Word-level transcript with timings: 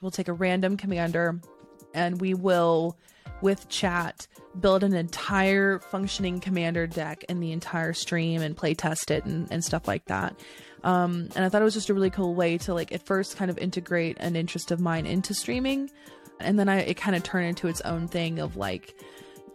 we'll 0.00 0.10
take 0.10 0.28
a 0.28 0.32
random 0.32 0.76
commander 0.76 1.40
and 1.94 2.20
we 2.20 2.34
will 2.34 2.96
with 3.40 3.68
chat 3.68 4.26
build 4.58 4.82
an 4.82 4.94
entire 4.94 5.78
functioning 5.78 6.40
commander 6.40 6.86
deck 6.86 7.24
in 7.28 7.40
the 7.40 7.52
entire 7.52 7.92
stream 7.92 8.42
and 8.42 8.56
play 8.56 8.74
test 8.74 9.10
it 9.10 9.24
and, 9.24 9.50
and 9.50 9.64
stuff 9.64 9.86
like 9.86 10.04
that. 10.06 10.38
Um, 10.84 11.28
and 11.34 11.44
i 11.44 11.48
thought 11.48 11.60
it 11.60 11.64
was 11.64 11.74
just 11.74 11.90
a 11.90 11.94
really 11.94 12.10
cool 12.10 12.34
way 12.34 12.56
to 12.58 12.72
like 12.72 12.92
at 12.92 13.04
first 13.04 13.36
kind 13.36 13.50
of 13.50 13.58
integrate 13.58 14.16
an 14.20 14.36
interest 14.36 14.70
of 14.70 14.80
mine 14.80 15.06
into 15.06 15.34
streaming. 15.34 15.90
And 16.40 16.58
then 16.58 16.68
I, 16.68 16.80
it 16.80 16.96
kind 16.96 17.16
of 17.16 17.22
turned 17.22 17.46
into 17.46 17.68
its 17.68 17.80
own 17.82 18.06
thing 18.08 18.38
of 18.38 18.56
like 18.56 18.94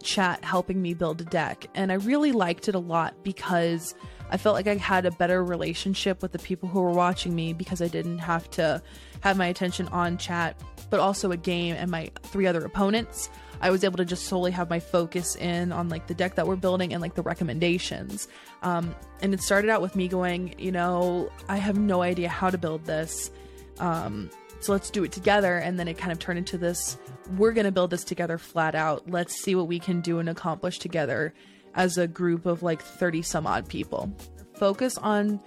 chat 0.03 0.43
helping 0.43 0.81
me 0.81 0.93
build 0.93 1.21
a 1.21 1.25
deck. 1.25 1.65
And 1.75 1.91
i 1.91 1.95
really 1.95 2.31
liked 2.31 2.67
it 2.67 2.75
a 2.75 2.79
lot 2.79 3.23
because 3.23 3.95
i 4.29 4.37
felt 4.37 4.55
like 4.55 4.67
i 4.67 4.75
had 4.75 5.05
a 5.05 5.11
better 5.11 5.43
relationship 5.43 6.21
with 6.21 6.31
the 6.31 6.39
people 6.39 6.69
who 6.69 6.81
were 6.81 6.91
watching 6.91 7.35
me 7.35 7.53
because 7.53 7.81
i 7.81 7.87
didn't 7.87 8.19
have 8.19 8.49
to 8.49 8.81
have 9.21 9.37
my 9.37 9.47
attention 9.47 9.87
on 9.89 10.17
chat 10.17 10.59
but 10.89 10.99
also 10.99 11.31
a 11.31 11.37
game 11.37 11.75
and 11.75 11.89
my 11.89 12.09
three 12.23 12.45
other 12.47 12.63
opponents 12.63 13.29
I 13.63 13.69
was 13.69 13.85
able 13.85 13.95
to 13.95 14.03
just 14.05 14.25
solely 14.25 14.51
have 14.51 14.69
my 14.69 14.81
focus 14.81 15.37
in 15.37 15.71
on 15.71 15.87
like 15.87 16.07
the 16.07 16.13
deck 16.13 16.35
that 16.35 16.45
we're 16.45 16.57
building 16.57 16.91
and 16.91 17.01
like 17.01 17.15
the 17.15 17.21
recommendations. 17.21 18.27
Um, 18.61 18.93
and 19.21 19.33
it 19.33 19.41
started 19.41 19.69
out 19.69 19.81
with 19.81 19.95
me 19.95 20.09
going, 20.09 20.53
you 20.59 20.69
know, 20.69 21.31
I 21.47 21.55
have 21.55 21.79
no 21.79 22.01
idea 22.01 22.27
how 22.27 22.49
to 22.49 22.57
build 22.57 22.83
this. 22.83 23.31
Um, 23.79 24.29
so 24.59 24.73
let's 24.73 24.89
do 24.89 25.05
it 25.05 25.13
together. 25.13 25.57
And 25.57 25.79
then 25.79 25.87
it 25.87 25.97
kind 25.97 26.11
of 26.11 26.19
turned 26.19 26.39
into 26.39 26.57
this 26.57 26.97
we're 27.37 27.53
going 27.53 27.65
to 27.65 27.71
build 27.71 27.89
this 27.89 28.03
together 28.03 28.37
flat 28.37 28.75
out. 28.75 29.09
Let's 29.09 29.33
see 29.33 29.55
what 29.55 29.67
we 29.67 29.79
can 29.79 30.01
do 30.01 30.19
and 30.19 30.27
accomplish 30.27 30.79
together 30.79 31.33
as 31.75 31.97
a 31.97 32.07
group 32.07 32.45
of 32.45 32.63
like 32.63 32.81
30 32.81 33.21
some 33.21 33.47
odd 33.47 33.67
people. 33.67 34.11
Focus 34.55 34.97
on 34.97 35.39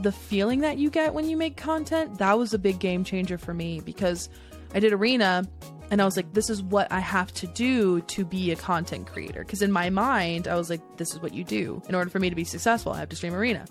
the 0.00 0.12
feeling 0.12 0.60
that 0.60 0.78
you 0.78 0.90
get 0.90 1.14
when 1.14 1.28
you 1.28 1.36
make 1.36 1.56
content. 1.56 2.18
That 2.18 2.38
was 2.38 2.54
a 2.54 2.58
big 2.58 2.78
game 2.78 3.04
changer 3.04 3.38
for 3.38 3.54
me 3.54 3.80
because 3.80 4.28
I 4.74 4.80
did 4.80 4.92
Arena 4.92 5.44
and 5.90 6.00
I 6.00 6.04
was 6.04 6.16
like, 6.16 6.32
this 6.32 6.50
is 6.50 6.62
what 6.62 6.90
I 6.90 7.00
have 7.00 7.32
to 7.34 7.46
do 7.46 8.00
to 8.00 8.24
be 8.24 8.50
a 8.50 8.56
content 8.56 9.06
creator. 9.06 9.40
Because 9.40 9.62
in 9.62 9.70
my 9.70 9.90
mind, 9.90 10.48
I 10.48 10.56
was 10.56 10.70
like, 10.70 10.80
this 10.96 11.12
is 11.12 11.20
what 11.20 11.34
you 11.34 11.44
do. 11.44 11.82
In 11.88 11.94
order 11.94 12.10
for 12.10 12.18
me 12.18 12.30
to 12.30 12.36
be 12.36 12.44
successful, 12.44 12.92
I 12.92 12.98
have 12.98 13.08
to 13.10 13.16
stream 13.16 13.34
Arena. 13.34 13.66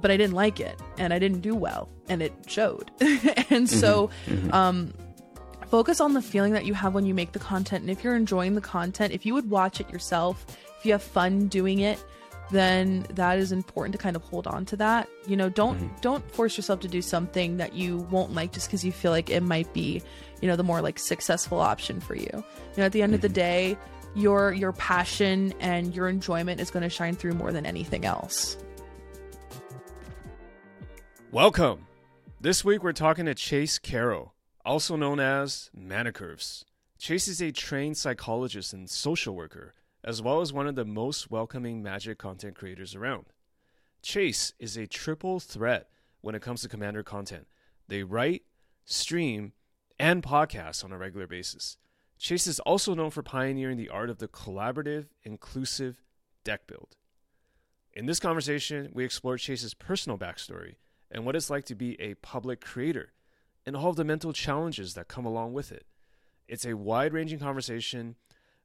But 0.00 0.10
I 0.10 0.16
didn't 0.16 0.34
like 0.34 0.60
it 0.60 0.80
and 0.98 1.12
I 1.12 1.18
didn't 1.18 1.40
do 1.40 1.54
well 1.54 1.88
and 2.08 2.22
it 2.22 2.32
showed. 2.46 2.90
and 3.50 3.68
so, 3.68 4.10
mm-hmm. 4.26 4.34
mm-hmm. 4.34 4.54
um, 4.54 4.94
focus 5.68 6.00
on 6.00 6.14
the 6.14 6.22
feeling 6.22 6.52
that 6.52 6.64
you 6.64 6.74
have 6.74 6.94
when 6.94 7.04
you 7.04 7.14
make 7.14 7.32
the 7.32 7.38
content. 7.38 7.82
And 7.82 7.90
if 7.90 8.02
you're 8.02 8.16
enjoying 8.16 8.54
the 8.54 8.60
content, 8.60 9.12
if 9.12 9.26
you 9.26 9.34
would 9.34 9.50
watch 9.50 9.80
it 9.80 9.90
yourself, 9.90 10.46
if 10.78 10.86
you 10.86 10.92
have 10.92 11.02
fun 11.02 11.48
doing 11.48 11.80
it, 11.80 12.02
then 12.50 13.06
that 13.10 13.38
is 13.38 13.52
important 13.52 13.92
to 13.92 13.98
kind 13.98 14.16
of 14.16 14.22
hold 14.22 14.46
on 14.46 14.64
to 14.66 14.76
that. 14.76 15.08
You 15.26 15.36
know, 15.36 15.48
don't 15.48 15.78
mm-hmm. 15.78 16.00
don't 16.00 16.30
force 16.30 16.56
yourself 16.56 16.80
to 16.80 16.88
do 16.88 17.02
something 17.02 17.58
that 17.58 17.74
you 17.74 17.98
won't 18.10 18.32
like 18.32 18.52
just 18.52 18.68
because 18.68 18.84
you 18.84 18.92
feel 18.92 19.10
like 19.10 19.28
it 19.28 19.42
might 19.42 19.72
be, 19.72 20.02
you 20.40 20.48
know, 20.48 20.56
the 20.56 20.62
more 20.62 20.80
like 20.80 20.98
successful 20.98 21.60
option 21.60 22.00
for 22.00 22.14
you. 22.14 22.30
You 22.32 22.44
know, 22.78 22.84
at 22.84 22.92
the 22.92 23.02
end 23.02 23.10
mm-hmm. 23.10 23.14
of 23.16 23.20
the 23.22 23.28
mm-hmm. 23.28 23.34
day, 23.34 23.78
your 24.14 24.52
your 24.52 24.72
passion 24.72 25.52
and 25.60 25.94
your 25.94 26.08
enjoyment 26.08 26.60
is 26.60 26.70
going 26.70 26.82
to 26.82 26.88
shine 26.88 27.14
through 27.14 27.34
more 27.34 27.52
than 27.52 27.66
anything 27.66 28.04
else. 28.04 28.56
Welcome. 31.30 31.86
This 32.40 32.64
week 32.64 32.82
we're 32.82 32.92
talking 32.92 33.26
to 33.26 33.34
Chase 33.34 33.78
Caro, 33.78 34.32
also 34.64 34.96
known 34.96 35.20
as 35.20 35.70
Manicurves. 35.76 36.64
Chase 36.98 37.28
is 37.28 37.42
a 37.42 37.52
trained 37.52 37.96
psychologist 37.96 38.72
and 38.72 38.88
social 38.88 39.34
worker 39.34 39.74
as 40.04 40.22
well 40.22 40.40
as 40.40 40.52
one 40.52 40.66
of 40.66 40.74
the 40.74 40.84
most 40.84 41.30
welcoming 41.30 41.82
Magic 41.82 42.18
content 42.18 42.54
creators 42.54 42.94
around. 42.94 43.26
Chase 44.02 44.52
is 44.58 44.76
a 44.76 44.86
triple 44.86 45.40
threat 45.40 45.88
when 46.20 46.34
it 46.34 46.42
comes 46.42 46.62
to 46.62 46.68
Commander 46.68 47.02
content. 47.02 47.46
They 47.88 48.02
write, 48.02 48.42
stream, 48.84 49.52
and 49.98 50.22
podcast 50.22 50.84
on 50.84 50.92
a 50.92 50.98
regular 50.98 51.26
basis. 51.26 51.76
Chase 52.18 52.46
is 52.46 52.60
also 52.60 52.94
known 52.94 53.10
for 53.10 53.22
pioneering 53.22 53.76
the 53.76 53.88
art 53.88 54.10
of 54.10 54.18
the 54.18 54.28
collaborative, 54.28 55.06
inclusive 55.22 56.02
deck 56.44 56.66
build. 56.66 56.96
In 57.92 58.06
this 58.06 58.20
conversation, 58.20 58.90
we 58.92 59.04
explore 59.04 59.38
Chase's 59.38 59.74
personal 59.74 60.18
backstory 60.18 60.76
and 61.10 61.24
what 61.24 61.36
it's 61.36 61.50
like 61.50 61.64
to 61.66 61.74
be 61.74 62.00
a 62.00 62.14
public 62.14 62.60
creator 62.60 63.12
and 63.66 63.76
all 63.76 63.90
of 63.90 63.96
the 63.96 64.04
mental 64.04 64.32
challenges 64.32 64.94
that 64.94 65.08
come 65.08 65.24
along 65.24 65.52
with 65.52 65.72
it. 65.72 65.86
It's 66.46 66.64
a 66.64 66.76
wide 66.76 67.12
ranging 67.12 67.38
conversation 67.38 68.16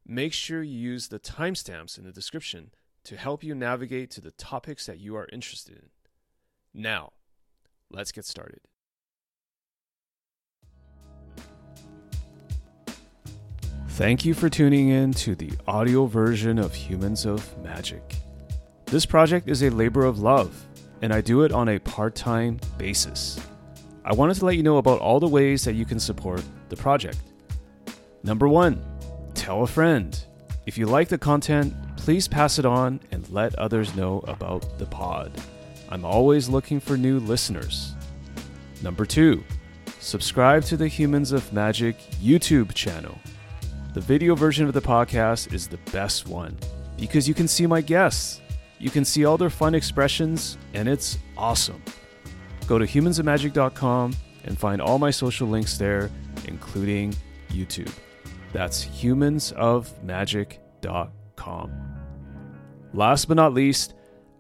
Make 0.06 0.34
sure 0.34 0.62
you 0.62 0.78
use 0.78 1.08
the 1.08 1.20
timestamps 1.20 1.98
in 1.98 2.04
the 2.04 2.12
description 2.12 2.72
to 3.06 3.16
help 3.16 3.44
you 3.44 3.56
navigate 3.56 4.10
to 4.12 4.22
the 4.22 4.32
topics 4.32 4.86
that 4.86 5.00
you 5.00 5.16
are 5.16 5.30
interested 5.32 5.78
in. 5.78 5.90
Now, 6.74 7.14
let's 7.90 8.12
get 8.12 8.26
started. 8.26 8.60
Thank 13.90 14.26
you 14.26 14.34
for 14.34 14.50
tuning 14.50 14.90
in 14.90 15.14
to 15.14 15.36
the 15.36 15.52
audio 15.68 16.06
version 16.06 16.58
of 16.58 16.74
Humans 16.74 17.26
of 17.26 17.58
Magic. 17.60 18.16
This 18.88 19.06
project 19.06 19.48
is 19.48 19.64
a 19.64 19.70
labor 19.70 20.04
of 20.04 20.20
love, 20.20 20.66
and 21.02 21.14
I 21.14 21.22
do 21.22 21.44
it 21.44 21.52
on 21.52 21.70
a 21.70 21.80
part 21.80 22.16
time 22.16 22.60
basis. 22.78 23.40
I 24.04 24.14
wanted 24.14 24.34
to 24.36 24.46
let 24.46 24.58
you 24.58 24.64
know 24.64 24.78
about 24.78 25.00
all 25.00 25.20
the 25.20 25.28
ways 25.28 25.64
that 25.64 25.76
you 25.76 25.86
can 25.86 26.00
support 26.00 26.44
the 26.70 26.76
project. 26.76 27.20
Number 28.24 28.48
one, 28.48 28.84
tell 29.34 29.64
a 29.64 29.68
friend. 29.68 30.18
If 30.66 30.78
you 30.78 30.86
like 30.86 31.10
the 31.10 31.18
content, 31.18 31.74
please 31.98 32.28
pass 32.28 32.60
it 32.60 32.66
on 32.66 33.00
and 33.12 33.28
let 33.30 33.56
others 33.56 33.96
know 33.96 34.20
about 34.28 34.78
the 34.80 34.86
pod. 34.86 35.32
I'm 35.90 36.06
always 36.06 36.50
looking 36.50 36.80
for 36.80 36.98
new 36.98 37.20
listeners. 37.20 37.96
Number 38.82 39.06
two, 39.06 39.44
subscribe 40.00 40.64
to 40.66 40.78
the 40.78 40.88
Humans 40.88 41.32
of 41.32 41.52
Magic 41.54 41.98
YouTube 42.22 42.74
channel. 42.74 43.18
The 43.94 44.02
video 44.02 44.36
version 44.36 44.66
of 44.68 44.74
the 44.74 44.82
podcast 44.82 45.54
is 45.54 45.68
the 45.68 45.78
best 45.92 46.28
one 46.28 46.58
because 46.98 47.28
you 47.28 47.34
can 47.34 47.48
see 47.48 47.68
my 47.68 47.82
guests. 47.82 48.42
You 48.80 48.90
can 48.90 49.06
see 49.06 49.24
all 49.24 49.38
their 49.38 49.50
fun 49.50 49.76
expressions, 49.76 50.58
and 50.74 50.88
it's 50.88 51.18
awesome. 51.38 51.82
Go 52.68 52.78
to 52.80 52.86
humansofmagic.com 52.86 54.16
and 54.46 54.58
find 54.58 54.82
all 54.82 55.00
my 55.00 55.12
social 55.12 55.48
links 55.48 55.78
there, 55.78 56.10
including 56.48 57.16
YouTube. 57.50 57.94
That's 58.54 58.86
humansofmagic.com. 58.86 61.72
Last 62.94 63.26
but 63.26 63.38
not 63.38 63.54
least, 63.54 63.94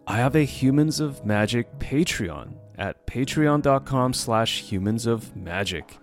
I 0.06 0.18
have 0.18 0.36
a 0.36 0.44
Humans 0.44 1.00
of 1.00 1.26
Magic 1.26 1.80
Patreon 1.80 2.56
at 2.78 3.08
patreon.com 3.08 4.14
slash 4.14 4.62
humans 4.62 5.08
of 5.08 5.36
magic. 5.36 5.98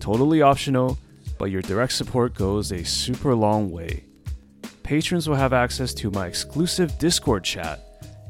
Totally 0.00 0.42
optional, 0.42 0.98
but 1.38 1.50
your 1.50 1.62
direct 1.62 1.92
support 1.92 2.34
goes 2.34 2.72
a 2.72 2.84
super 2.84 3.34
long 3.34 3.70
way. 3.70 4.04
Patrons 4.82 5.28
will 5.28 5.36
have 5.36 5.52
access 5.52 5.94
to 5.94 6.10
my 6.10 6.26
exclusive 6.26 6.98
Discord 6.98 7.44
chat 7.44 7.80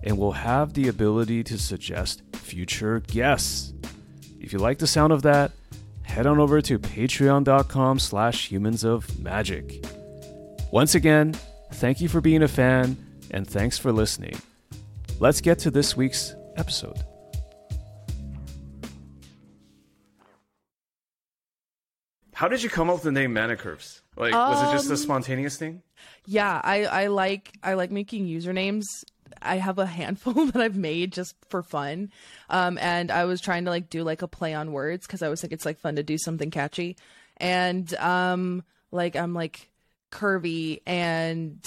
and 0.02 0.18
will 0.18 0.32
have 0.32 0.74
the 0.74 0.88
ability 0.88 1.42
to 1.44 1.58
suggest 1.58 2.22
future 2.34 3.00
guests. 3.00 3.72
If 4.38 4.52
you 4.52 4.58
like 4.58 4.78
the 4.78 4.86
sound 4.86 5.12
of 5.12 5.22
that, 5.22 5.52
head 6.10 6.26
on 6.26 6.38
over 6.38 6.60
to 6.60 6.78
patreon.com 6.78 7.98
slash 7.98 8.50
humans 8.50 8.84
of 8.84 9.18
magic. 9.18 9.84
Once 10.72 10.94
again, 10.94 11.34
thank 11.74 12.00
you 12.00 12.08
for 12.08 12.20
being 12.20 12.42
a 12.42 12.48
fan 12.48 12.96
and 13.30 13.46
thanks 13.46 13.78
for 13.78 13.92
listening. 13.92 14.34
Let's 15.20 15.40
get 15.40 15.58
to 15.60 15.70
this 15.70 15.96
week's 15.96 16.34
episode. 16.56 16.98
How 22.34 22.48
did 22.48 22.62
you 22.62 22.70
come 22.70 22.88
up 22.88 22.96
with 22.96 23.02
the 23.02 23.12
name 23.12 23.34
Manicurves? 23.34 24.00
Like, 24.16 24.32
um, 24.32 24.50
was 24.50 24.62
it 24.62 24.72
just 24.72 24.88
a 24.88 24.92
um, 24.92 24.96
spontaneous 24.96 25.58
thing? 25.58 25.82
Yeah, 26.26 26.60
I, 26.64 26.84
I 26.86 27.06
like 27.08 27.52
I 27.62 27.74
like 27.74 27.90
making 27.90 28.26
usernames 28.26 29.04
I 29.42 29.56
have 29.56 29.78
a 29.78 29.86
handful 29.86 30.32
that 30.46 30.60
I've 30.60 30.76
made 30.76 31.12
just 31.12 31.34
for 31.48 31.62
fun. 31.62 32.10
Um, 32.48 32.78
and 32.78 33.10
I 33.10 33.24
was 33.24 33.40
trying 33.40 33.64
to 33.64 33.70
like 33.70 33.90
do 33.90 34.02
like 34.02 34.22
a 34.22 34.28
play 34.28 34.54
on 34.54 34.72
words 34.72 35.06
because 35.06 35.22
I 35.22 35.28
was 35.28 35.42
like 35.42 35.52
it's 35.52 35.66
like 35.66 35.78
fun 35.78 35.96
to 35.96 36.02
do 36.02 36.18
something 36.18 36.50
catchy. 36.50 36.96
And 37.36 37.92
um, 37.94 38.64
like 38.92 39.16
I'm 39.16 39.34
like 39.34 39.70
curvy 40.10 40.80
and 40.86 41.64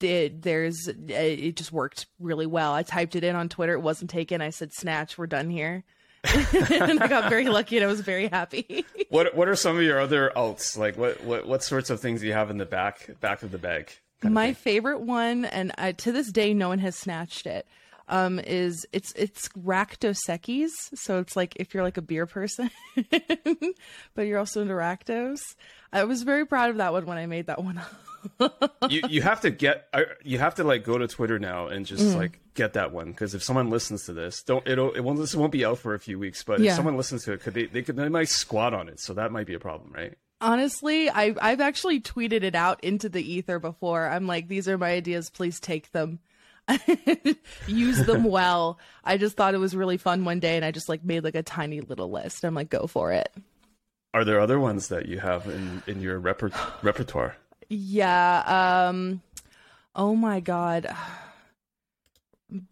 it, 0.00 0.42
there's 0.42 0.88
it 0.88 1.56
just 1.56 1.72
worked 1.72 2.06
really 2.18 2.46
well. 2.46 2.72
I 2.72 2.82
typed 2.82 3.16
it 3.16 3.24
in 3.24 3.36
on 3.36 3.48
Twitter, 3.48 3.74
it 3.74 3.80
wasn't 3.80 4.10
taken. 4.10 4.40
I 4.40 4.50
said 4.50 4.72
snatch, 4.72 5.18
we're 5.18 5.26
done 5.26 5.50
here. 5.50 5.84
and 6.34 7.00
I 7.02 7.06
got 7.08 7.30
very 7.30 7.48
lucky 7.48 7.78
and 7.78 7.84
I 7.84 7.88
was 7.88 8.02
very 8.02 8.28
happy. 8.28 8.84
what 9.08 9.34
what 9.34 9.48
are 9.48 9.56
some 9.56 9.76
of 9.76 9.82
your 9.82 10.00
other 10.00 10.32
alts? 10.36 10.76
Like 10.76 10.96
what, 10.98 11.24
what 11.24 11.46
what 11.46 11.62
sorts 11.62 11.90
of 11.90 12.00
things 12.00 12.20
do 12.20 12.26
you 12.26 12.34
have 12.34 12.50
in 12.50 12.58
the 12.58 12.66
back 12.66 13.08
back 13.20 13.42
of 13.42 13.50
the 13.50 13.58
bag? 13.58 13.90
My 14.22 14.52
favorite 14.52 15.00
one, 15.00 15.44
and 15.46 15.72
I, 15.78 15.92
to 15.92 16.12
this 16.12 16.30
day, 16.30 16.52
no 16.52 16.68
one 16.68 16.78
has 16.80 16.96
snatched 16.96 17.46
it. 17.46 17.66
um, 18.08 18.40
is 18.40 18.84
it's 18.92 19.12
it's 19.12 19.48
Rakdos 19.50 20.18
Equis. 20.28 20.70
So 20.94 21.20
it's 21.20 21.36
like 21.36 21.54
if 21.56 21.72
you're 21.72 21.84
like 21.84 21.96
a 21.96 22.02
beer 22.02 22.26
person, 22.26 22.70
but 24.14 24.22
you're 24.22 24.38
also 24.38 24.62
into 24.62 24.74
Rakdos. 24.74 25.40
I 25.92 26.04
was 26.04 26.22
very 26.22 26.44
proud 26.44 26.70
of 26.70 26.76
that 26.78 26.92
one 26.92 27.06
when 27.06 27.18
I 27.18 27.26
made 27.26 27.46
that 27.46 27.62
one 27.62 27.80
you 28.88 29.02
you 29.08 29.22
have 29.22 29.40
to 29.40 29.50
get 29.50 29.88
uh, 29.92 30.02
you 30.22 30.38
have 30.38 30.54
to 30.56 30.64
like 30.64 30.84
go 30.84 30.98
to 30.98 31.08
Twitter 31.08 31.38
now 31.38 31.68
and 31.68 31.86
just 31.86 32.04
mm. 32.04 32.16
like 32.16 32.40
get 32.54 32.74
that 32.74 32.92
one 32.92 33.10
because 33.10 33.34
if 33.34 33.42
someone 33.42 33.70
listens 33.70 34.04
to 34.06 34.12
this, 34.12 34.42
don't 34.42 34.66
it'll 34.66 34.92
it 34.92 35.00
won't 35.00 35.18
this 35.18 35.34
won't 35.34 35.52
be 35.52 35.64
out 35.64 35.78
for 35.78 35.94
a 35.94 35.98
few 35.98 36.18
weeks, 36.18 36.42
but 36.42 36.60
yeah. 36.60 36.70
if 36.70 36.76
someone 36.76 36.96
listens 36.96 37.24
to 37.24 37.32
it, 37.32 37.40
could 37.40 37.54
they 37.54 37.66
they 37.66 37.82
could 37.82 37.96
they 37.96 38.08
might 38.08 38.28
squat 38.28 38.74
on 38.74 38.88
it, 38.88 39.00
so 39.00 39.14
that 39.14 39.32
might 39.32 39.46
be 39.46 39.54
a 39.54 39.60
problem, 39.60 39.92
right? 39.92 40.16
Honestly, 40.40 41.10
I 41.10 41.34
I've 41.40 41.60
actually 41.60 42.00
tweeted 42.00 42.42
it 42.42 42.54
out 42.54 42.82
into 42.82 43.08
the 43.08 43.22
ether 43.22 43.58
before. 43.58 44.06
I'm 44.08 44.26
like, 44.26 44.48
these 44.48 44.68
are 44.68 44.78
my 44.78 44.90
ideas, 44.90 45.30
please 45.30 45.60
take 45.60 45.92
them. 45.92 46.18
use 47.66 48.04
them 48.06 48.24
well. 48.30 48.78
I 49.04 49.16
just 49.16 49.36
thought 49.36 49.54
it 49.54 49.58
was 49.58 49.74
really 49.76 49.96
fun 49.96 50.24
one 50.24 50.40
day 50.40 50.56
and 50.56 50.64
I 50.64 50.70
just 50.70 50.88
like 50.88 51.04
made 51.04 51.24
like 51.24 51.34
a 51.34 51.42
tiny 51.42 51.80
little 51.80 52.10
list. 52.10 52.44
I'm 52.44 52.54
like, 52.54 52.70
go 52.70 52.86
for 52.86 53.12
it. 53.12 53.32
Are 54.14 54.24
there 54.24 54.40
other 54.40 54.58
ones 54.58 54.88
that 54.88 55.06
you 55.06 55.18
have 55.18 55.46
in 55.46 55.82
in 55.86 56.00
your 56.00 56.20
reper- 56.20 56.52
repertoire? 56.82 57.36
Yeah. 57.68 58.88
Um. 58.88 59.22
Oh 59.94 60.16
my 60.16 60.40
god. 60.40 60.94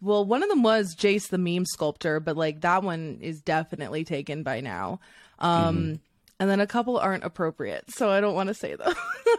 Well, 0.01 0.25
one 0.25 0.43
of 0.43 0.49
them 0.49 0.65
was 0.65 0.97
Jace 0.97 1.29
the 1.29 1.39
meme 1.39 1.67
sculptor, 1.67 2.19
but 2.19 2.37
like 2.37 2.63
that 2.63 2.83
one 2.83 3.19
is 3.21 3.41
definitely 3.41 4.05
taken 4.05 4.43
by 4.43 4.61
now. 4.61 5.01
Um. 5.39 5.77
Mm-hmm. 5.77 5.95
And 6.41 6.49
then 6.49 6.61
a 6.61 6.67
couple 6.67 6.99
aren't 6.99 7.25
appropriate, 7.25 7.91
so 7.91 8.11
I 8.11 8.21
don't 8.21 8.35
want 8.35 8.49
to 8.49 8.55
say 8.55 8.77
them. 8.77 8.95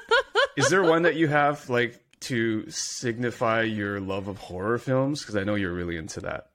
is 0.58 0.70
there 0.70 0.84
one 0.84 1.04
that 1.04 1.16
you 1.16 1.28
have 1.28 1.70
like 1.70 2.04
to 2.22 2.70
signify 2.70 3.62
your 3.62 4.00
love 4.02 4.28
of 4.28 4.38
horror 4.38 4.78
films? 4.78 5.22
Because 5.22 5.38
I 5.38 5.44
know 5.44 5.56
you're 5.56 5.74
really 5.74 5.96
into 5.96 6.20
that. 6.22 6.50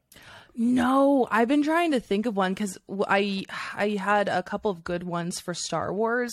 No, 0.56 1.26
I've 1.30 1.48
been 1.48 1.64
trying 1.64 1.92
to 1.92 2.00
think 2.00 2.26
of 2.26 2.36
one 2.36 2.54
because 2.54 2.78
I 3.08 3.44
I 3.74 3.90
had 3.90 4.28
a 4.28 4.42
couple 4.42 4.70
of 4.70 4.84
good 4.84 5.02
ones 5.02 5.40
for 5.40 5.52
Star 5.52 5.92
Wars, 5.92 6.32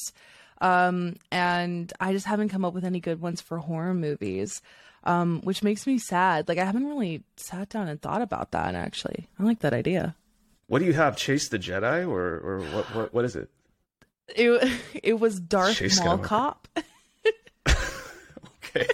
um, 0.59 1.15
and 1.31 1.91
I 1.99 2.13
just 2.13 2.27
haven't 2.27 2.49
come 2.49 2.63
up 2.63 2.73
with 2.73 2.85
any 2.85 2.99
good 2.99 3.19
ones 3.19 3.41
for 3.41 3.57
horror 3.57 3.95
movies, 3.95 4.61
um, 5.05 5.41
which 5.41 5.63
makes 5.63 5.87
me 5.87 5.97
sad. 5.97 6.47
Like 6.47 6.59
I 6.59 6.65
haven't 6.65 6.85
really 6.85 7.23
sat 7.35 7.69
down 7.69 7.87
and 7.87 7.99
thought 7.99 8.21
about 8.21 8.51
that. 8.51 8.75
Actually, 8.75 9.27
I 9.39 9.43
like 9.43 9.59
that 9.59 9.73
idea. 9.73 10.15
What 10.67 10.79
do 10.79 10.85
you 10.85 10.93
have? 10.93 11.17
Chase 11.17 11.49
the 11.49 11.57
Jedi, 11.57 12.07
or 12.07 12.21
or 12.21 12.61
what? 12.73 12.85
What, 12.95 13.13
what 13.15 13.25
is 13.25 13.35
it? 13.35 13.49
It 14.35 14.71
it 15.03 15.19
was 15.19 15.39
Darth 15.39 15.77
Chase 15.77 16.03
Mall 16.03 16.17
Cop. 16.17 16.67
okay. 17.67 18.87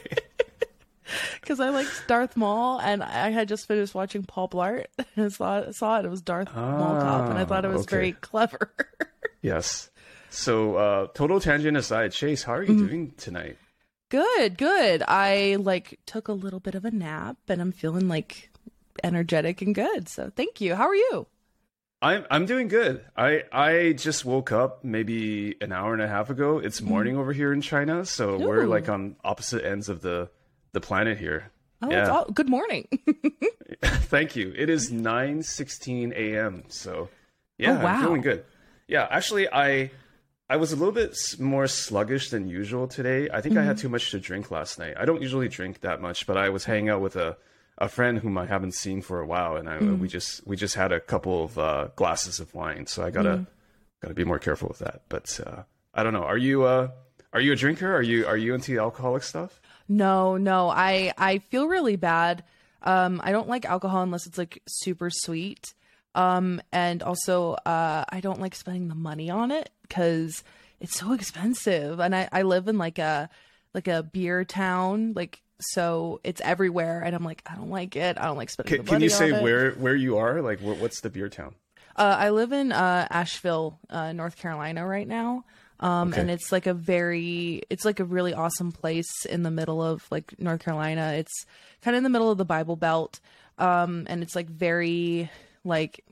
Because 1.39 1.59
I 1.59 1.69
like 1.69 1.87
Darth 2.07 2.35
Maul, 2.35 2.79
and 2.79 3.01
I 3.01 3.29
had 3.29 3.47
just 3.47 3.67
finished 3.67 3.95
watching 3.95 4.23
Paul 4.23 4.49
Blart, 4.49 4.85
and 5.15 5.25
I 5.25 5.27
saw, 5.29 5.71
saw 5.71 5.99
it. 5.99 6.05
It 6.05 6.09
was 6.09 6.21
Darth 6.21 6.49
ah, 6.53 6.77
Mall 6.77 7.01
Cop, 7.01 7.29
and 7.29 7.37
I 7.39 7.45
thought 7.45 7.63
it 7.63 7.69
was 7.69 7.83
okay. 7.83 7.95
very 7.95 8.11
clever. 8.13 8.73
yes. 9.41 9.89
So, 10.29 10.75
uh, 10.75 11.07
total 11.13 11.39
tangent 11.39 11.77
aside, 11.77 12.11
Chase, 12.11 12.43
how 12.43 12.53
are 12.53 12.63
you 12.63 12.73
mm. 12.73 12.87
doing 12.87 13.13
tonight? 13.17 13.57
Good, 14.09 14.57
good. 14.57 15.03
I 15.07 15.55
like 15.59 15.99
took 16.05 16.27
a 16.27 16.33
little 16.33 16.59
bit 16.59 16.75
of 16.75 16.85
a 16.85 16.91
nap 16.91 17.37
and 17.47 17.61
I'm 17.61 17.71
feeling 17.71 18.07
like 18.07 18.49
energetic 19.03 19.61
and 19.61 19.73
good. 19.73 20.07
So, 20.09 20.31
thank 20.35 20.61
you. 20.61 20.75
How 20.75 20.87
are 20.87 20.95
you? 20.95 21.27
I'm 22.01 22.25
I'm 22.29 22.45
doing 22.45 22.67
good. 22.67 23.03
I 23.15 23.43
I 23.51 23.93
just 23.93 24.23
woke 24.23 24.51
up 24.51 24.83
maybe 24.83 25.55
an 25.61 25.71
hour 25.71 25.93
and 25.93 26.01
a 26.01 26.07
half 26.07 26.29
ago. 26.29 26.59
It's 26.59 26.79
mm-hmm. 26.79 26.89
morning 26.89 27.15
mm. 27.15 27.19
over 27.19 27.33
here 27.33 27.51
in 27.51 27.61
China, 27.61 28.05
so 28.05 28.35
Ooh. 28.35 28.47
we're 28.47 28.65
like 28.65 28.87
on 28.87 29.15
opposite 29.23 29.65
ends 29.65 29.89
of 29.89 30.01
the 30.01 30.29
the 30.73 30.81
planet 30.81 31.17
here. 31.17 31.51
Oh, 31.81 31.91
yeah. 31.91 32.09
all, 32.09 32.25
good 32.25 32.49
morning. 32.49 32.87
Thank 33.83 34.35
you. 34.35 34.53
It 34.55 34.69
is 34.69 34.91
9:16 34.91 36.11
a.m. 36.13 36.63
So, 36.69 37.09
yeah, 37.57 37.79
oh, 37.79 37.83
wow. 37.83 37.95
I'm 37.95 38.01
feeling 38.01 38.21
good. 38.21 38.45
Yeah, 38.87 39.07
actually 39.09 39.51
I 39.51 39.91
I 40.49 40.57
was 40.57 40.71
a 40.71 40.75
little 40.75 40.93
bit 40.93 41.17
more 41.39 41.67
sluggish 41.67 42.29
than 42.29 42.47
usual 42.47 42.87
today. 42.87 43.27
I 43.31 43.41
think 43.41 43.53
mm-hmm. 43.53 43.63
I 43.63 43.65
had 43.65 43.75
mm-hmm. 43.75 43.81
too 43.81 43.89
much 43.89 44.11
to 44.11 44.19
drink 44.19 44.51
last 44.51 44.79
night. 44.79 44.95
I 44.97 45.05
don't 45.05 45.21
usually 45.21 45.49
drink 45.49 45.81
that 45.81 45.99
much, 45.99 46.25
but 46.27 46.37
I 46.37 46.49
was 46.49 46.65
hanging 46.65 46.89
out 46.89 47.01
with 47.01 47.15
a, 47.15 47.37
a 47.77 47.87
friend 47.87 48.19
whom 48.19 48.37
I 48.37 48.45
haven't 48.45 48.73
seen 48.73 49.01
for 49.01 49.19
a 49.19 49.25
while, 49.25 49.55
and 49.55 49.69
I, 49.69 49.77
mm. 49.77 49.99
we 49.99 50.07
just 50.07 50.45
we 50.47 50.55
just 50.55 50.75
had 50.75 50.91
a 50.91 50.99
couple 50.99 51.43
of 51.43 51.57
uh, 51.57 51.87
glasses 51.95 52.39
of 52.39 52.53
wine. 52.53 52.87
So 52.87 53.03
I 53.03 53.11
gotta 53.11 53.37
mm. 53.37 53.47
gotta 54.01 54.13
be 54.13 54.23
more 54.23 54.39
careful 54.39 54.67
with 54.67 54.79
that. 54.79 55.01
But 55.09 55.39
uh, 55.45 55.63
I 55.93 56.03
don't 56.03 56.13
know. 56.13 56.23
Are 56.23 56.37
you 56.37 56.63
uh, 56.63 56.89
are 57.33 57.41
you 57.41 57.53
a 57.53 57.55
drinker? 57.55 57.95
Are 57.95 58.01
you 58.01 58.25
are 58.25 58.37
you 58.37 58.53
into 58.53 58.79
alcoholic 58.79 59.23
stuff? 59.23 59.61
No, 59.87 60.37
no. 60.37 60.69
I 60.69 61.13
I 61.17 61.39
feel 61.39 61.67
really 61.67 61.95
bad. 61.95 62.43
Um, 62.83 63.21
I 63.23 63.31
don't 63.31 63.49
like 63.49 63.65
alcohol 63.65 64.03
unless 64.03 64.27
it's 64.27 64.37
like 64.37 64.61
super 64.67 65.09
sweet. 65.09 65.73
Um, 66.15 66.61
and 66.71 67.03
also, 67.03 67.53
uh, 67.53 68.03
I 68.09 68.21
don't 68.21 68.41
like 68.41 68.55
spending 68.55 68.87
the 68.87 68.95
money 68.95 69.29
on 69.29 69.51
it 69.51 69.69
because 69.83 70.43
it's 70.79 70.97
so 70.97 71.13
expensive. 71.13 71.99
And 71.99 72.15
I, 72.15 72.27
I 72.31 72.41
live 72.41 72.67
in 72.67 72.79
like 72.79 72.97
a, 72.97 73.29
like 73.73 73.87
a 73.87 74.01
beer 74.01 74.43
town, 74.43 75.13
like, 75.15 75.41
so 75.59 76.19
it's 76.23 76.41
everywhere. 76.41 77.01
And 77.01 77.15
I'm 77.15 77.23
like, 77.23 77.41
I 77.45 77.55
don't 77.55 77.69
like 77.69 77.95
it. 77.95 78.17
I 78.19 78.25
don't 78.25 78.37
like 78.37 78.49
spending 78.49 78.77
can, 78.77 78.85
the 78.85 78.91
money 78.91 78.95
Can 78.95 79.03
you 79.03 79.09
say 79.09 79.43
where, 79.43 79.71
where 79.71 79.95
you 79.95 80.17
are? 80.17 80.41
Like, 80.41 80.59
what's 80.59 81.01
the 81.01 81.09
beer 81.09 81.29
town? 81.29 81.55
Uh, 81.95 82.15
I 82.19 82.29
live 82.29 82.51
in, 82.51 82.71
uh, 82.71 83.07
Asheville, 83.09 83.79
uh, 83.89 84.11
North 84.13 84.37
Carolina 84.37 84.85
right 84.85 85.07
now. 85.07 85.45
Um, 85.79 86.09
okay. 86.09 86.21
and 86.21 86.31
it's 86.31 86.51
like 86.51 86.65
a 86.65 86.73
very, 86.73 87.61
it's 87.69 87.85
like 87.85 87.99
a 87.99 88.03
really 88.05 88.33
awesome 88.33 88.71
place 88.71 89.25
in 89.25 89.43
the 89.43 89.51
middle 89.51 89.81
of 89.81 90.05
like 90.09 90.39
North 90.39 90.63
Carolina. 90.63 91.13
It's 91.13 91.45
kind 91.81 91.95
of 91.95 91.99
in 91.99 92.03
the 92.03 92.09
middle 92.09 92.31
of 92.31 92.37
the 92.37 92.45
Bible 92.45 92.75
Belt. 92.75 93.19
Um, 93.59 94.05
and 94.07 94.23
it's 94.23 94.35
like 94.35 94.47
very, 94.47 95.29
like 95.63 96.03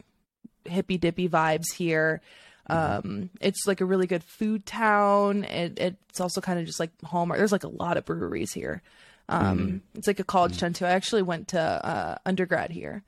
hippy 0.65 0.97
dippy 0.97 1.29
vibes 1.29 1.73
here. 1.73 2.21
Um, 2.67 3.29
it's 3.41 3.67
like 3.67 3.81
a 3.81 3.85
really 3.85 4.07
good 4.07 4.23
food 4.23 4.65
town. 4.65 5.43
It, 5.43 5.79
it's 5.79 6.19
also 6.19 6.41
kind 6.41 6.59
of 6.59 6.65
just 6.65 6.79
like 6.79 6.89
Hallmark. 7.03 7.37
There's 7.37 7.51
like 7.51 7.63
a 7.63 7.69
lot 7.69 7.97
of 7.97 8.05
breweries 8.05 8.53
here. 8.53 8.81
Um, 9.27 9.59
mm. 9.59 9.81
It's 9.95 10.07
like 10.07 10.19
a 10.19 10.23
college 10.23 10.53
mm. 10.55 10.59
town 10.59 10.73
too. 10.73 10.85
I 10.85 10.91
actually 10.91 11.23
went 11.23 11.49
to 11.49 11.59
uh, 11.59 12.17
undergrad 12.25 12.71
here, 12.71 13.03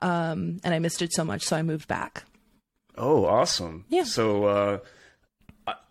um, 0.00 0.60
and 0.64 0.74
I 0.74 0.78
missed 0.78 1.02
it 1.02 1.12
so 1.12 1.24
much, 1.24 1.42
so 1.42 1.56
I 1.56 1.62
moved 1.62 1.88
back. 1.88 2.24
Oh, 2.96 3.24
awesome! 3.24 3.84
Yeah. 3.88 4.04
So 4.04 4.44
uh, 4.44 4.78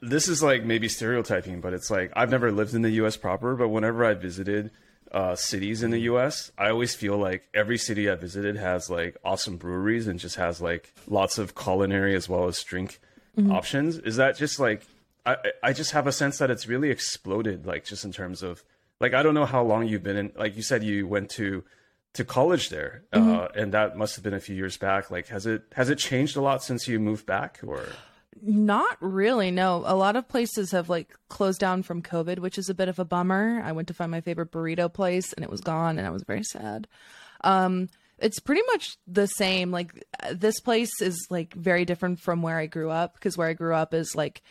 this 0.02 0.28
is 0.28 0.44
like 0.44 0.64
maybe 0.64 0.88
stereotyping, 0.88 1.62
but 1.62 1.74
it's 1.74 1.90
like 1.90 2.12
I've 2.16 2.32
never 2.32 2.52
lived 2.52 2.74
in 2.74 2.82
the 2.82 2.92
U.S. 2.92 3.18
proper, 3.18 3.56
but 3.56 3.70
whenever 3.70 4.06
I 4.06 4.14
visited 4.14 4.72
uh, 5.12 5.36
cities 5.36 5.84
in 5.84 5.92
the 5.92 6.00
U.S., 6.02 6.52
I 6.58 6.70
always 6.70 6.96
feel 6.96 7.18
like 7.18 7.48
every 7.54 7.78
city 7.78 8.10
I 8.10 8.16
visited 8.16 8.56
has 8.58 8.90
like 8.90 9.18
awesome 9.24 9.58
breweries 9.58 10.08
and 10.08 10.20
just 10.20 10.36
has 10.36 10.62
like 10.62 10.94
lots 11.08 11.38
of 11.38 11.56
culinary 11.56 12.16
as 12.16 12.30
well 12.30 12.46
as 12.48 12.62
drink 12.64 13.00
mm-hmm. 13.38 13.52
options. 13.52 13.98
Is 13.98 14.18
that 14.18 14.38
just 14.38 14.60
like 14.60 14.84
I 15.26 15.38
I 15.64 15.74
just 15.74 15.92
have 15.92 16.08
a 16.08 16.12
sense 16.12 16.38
that 16.40 16.52
it's 16.52 16.68
really 16.68 16.90
exploded, 16.90 17.66
like 17.66 17.86
just 17.86 18.06
in 18.06 18.12
terms 18.12 18.44
of 18.44 18.64
like 19.02 19.14
I 19.14 19.24
don't 19.24 19.34
know 19.34 19.46
how 19.46 19.64
long 19.64 19.88
you've 19.88 20.04
been 20.04 20.16
in. 20.16 20.32
Like 20.36 20.56
you 20.56 20.62
said, 20.62 20.84
you 20.84 21.08
went 21.08 21.32
to 21.32 21.64
to 22.14 22.24
college 22.24 22.70
there, 22.70 23.04
mm-hmm. 23.12 23.36
uh, 23.36 23.48
and 23.56 23.74
that 23.74 23.98
must 23.98 24.16
have 24.16 24.24
been 24.24 24.34
a 24.34 24.40
few 24.40 24.56
years 24.56 24.78
back. 24.78 25.10
Like 25.10 25.28
has 25.28 25.46
it 25.46 25.64
has 25.74 25.90
it 25.90 25.98
changed 25.98 26.38
a 26.38 26.42
lot 26.42 26.64
since 26.64 26.88
you 26.88 27.00
moved 27.00 27.26
back, 27.26 27.60
or? 27.66 27.84
Not 28.42 28.98
really. 29.02 29.52
No, 29.52 29.84
a 29.86 29.96
lot 29.96 30.16
of 30.16 30.28
places 30.28 30.72
have 30.72 30.88
like 30.88 31.14
closed 31.28 31.60
down 31.60 31.84
from 31.84 32.02
COVID, 32.02 32.40
which 32.40 32.58
is 32.58 32.70
a 32.70 32.74
bit 32.74 32.88
of 32.88 32.98
a 32.98 33.06
bummer. 33.06 33.62
I 33.64 33.74
went 33.74 33.90
to 33.90 33.94
find 33.94 34.10
my 34.10 34.22
favorite 34.22 34.52
burrito 34.52 34.92
place 34.92 35.34
and 35.34 35.44
it 35.44 35.50
was 35.50 35.62
gone, 35.62 35.98
and 35.98 36.08
I 36.08 36.12
was 36.12 36.24
very 36.24 36.44
sad. 36.44 36.88
Um, 37.44 37.90
it's 38.20 38.40
pretty 38.40 38.62
much 38.72 38.98
the 39.08 39.26
same. 39.26 39.72
Like 39.72 40.06
this 40.32 40.60
place 40.60 41.02
is 41.02 41.28
like 41.30 41.54
very 41.56 41.86
different 41.86 42.20
from 42.20 42.42
where 42.42 42.58
I 42.58 42.68
grew 42.68 42.90
up 42.90 43.16
because 43.16 43.38
where 43.38 43.50
I 43.50 43.54
grew 43.54 43.74
up 43.74 43.94
is 43.94 44.16
like 44.16 44.44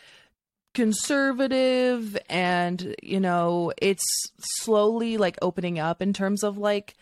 conservative 0.74 2.16
and 2.28 2.94
you 3.02 3.18
know 3.18 3.72
it's 3.82 4.04
slowly 4.38 5.16
like 5.16 5.36
opening 5.42 5.78
up 5.78 6.00
in 6.00 6.12
terms 6.12 6.44
of 6.44 6.58
like 6.58 6.94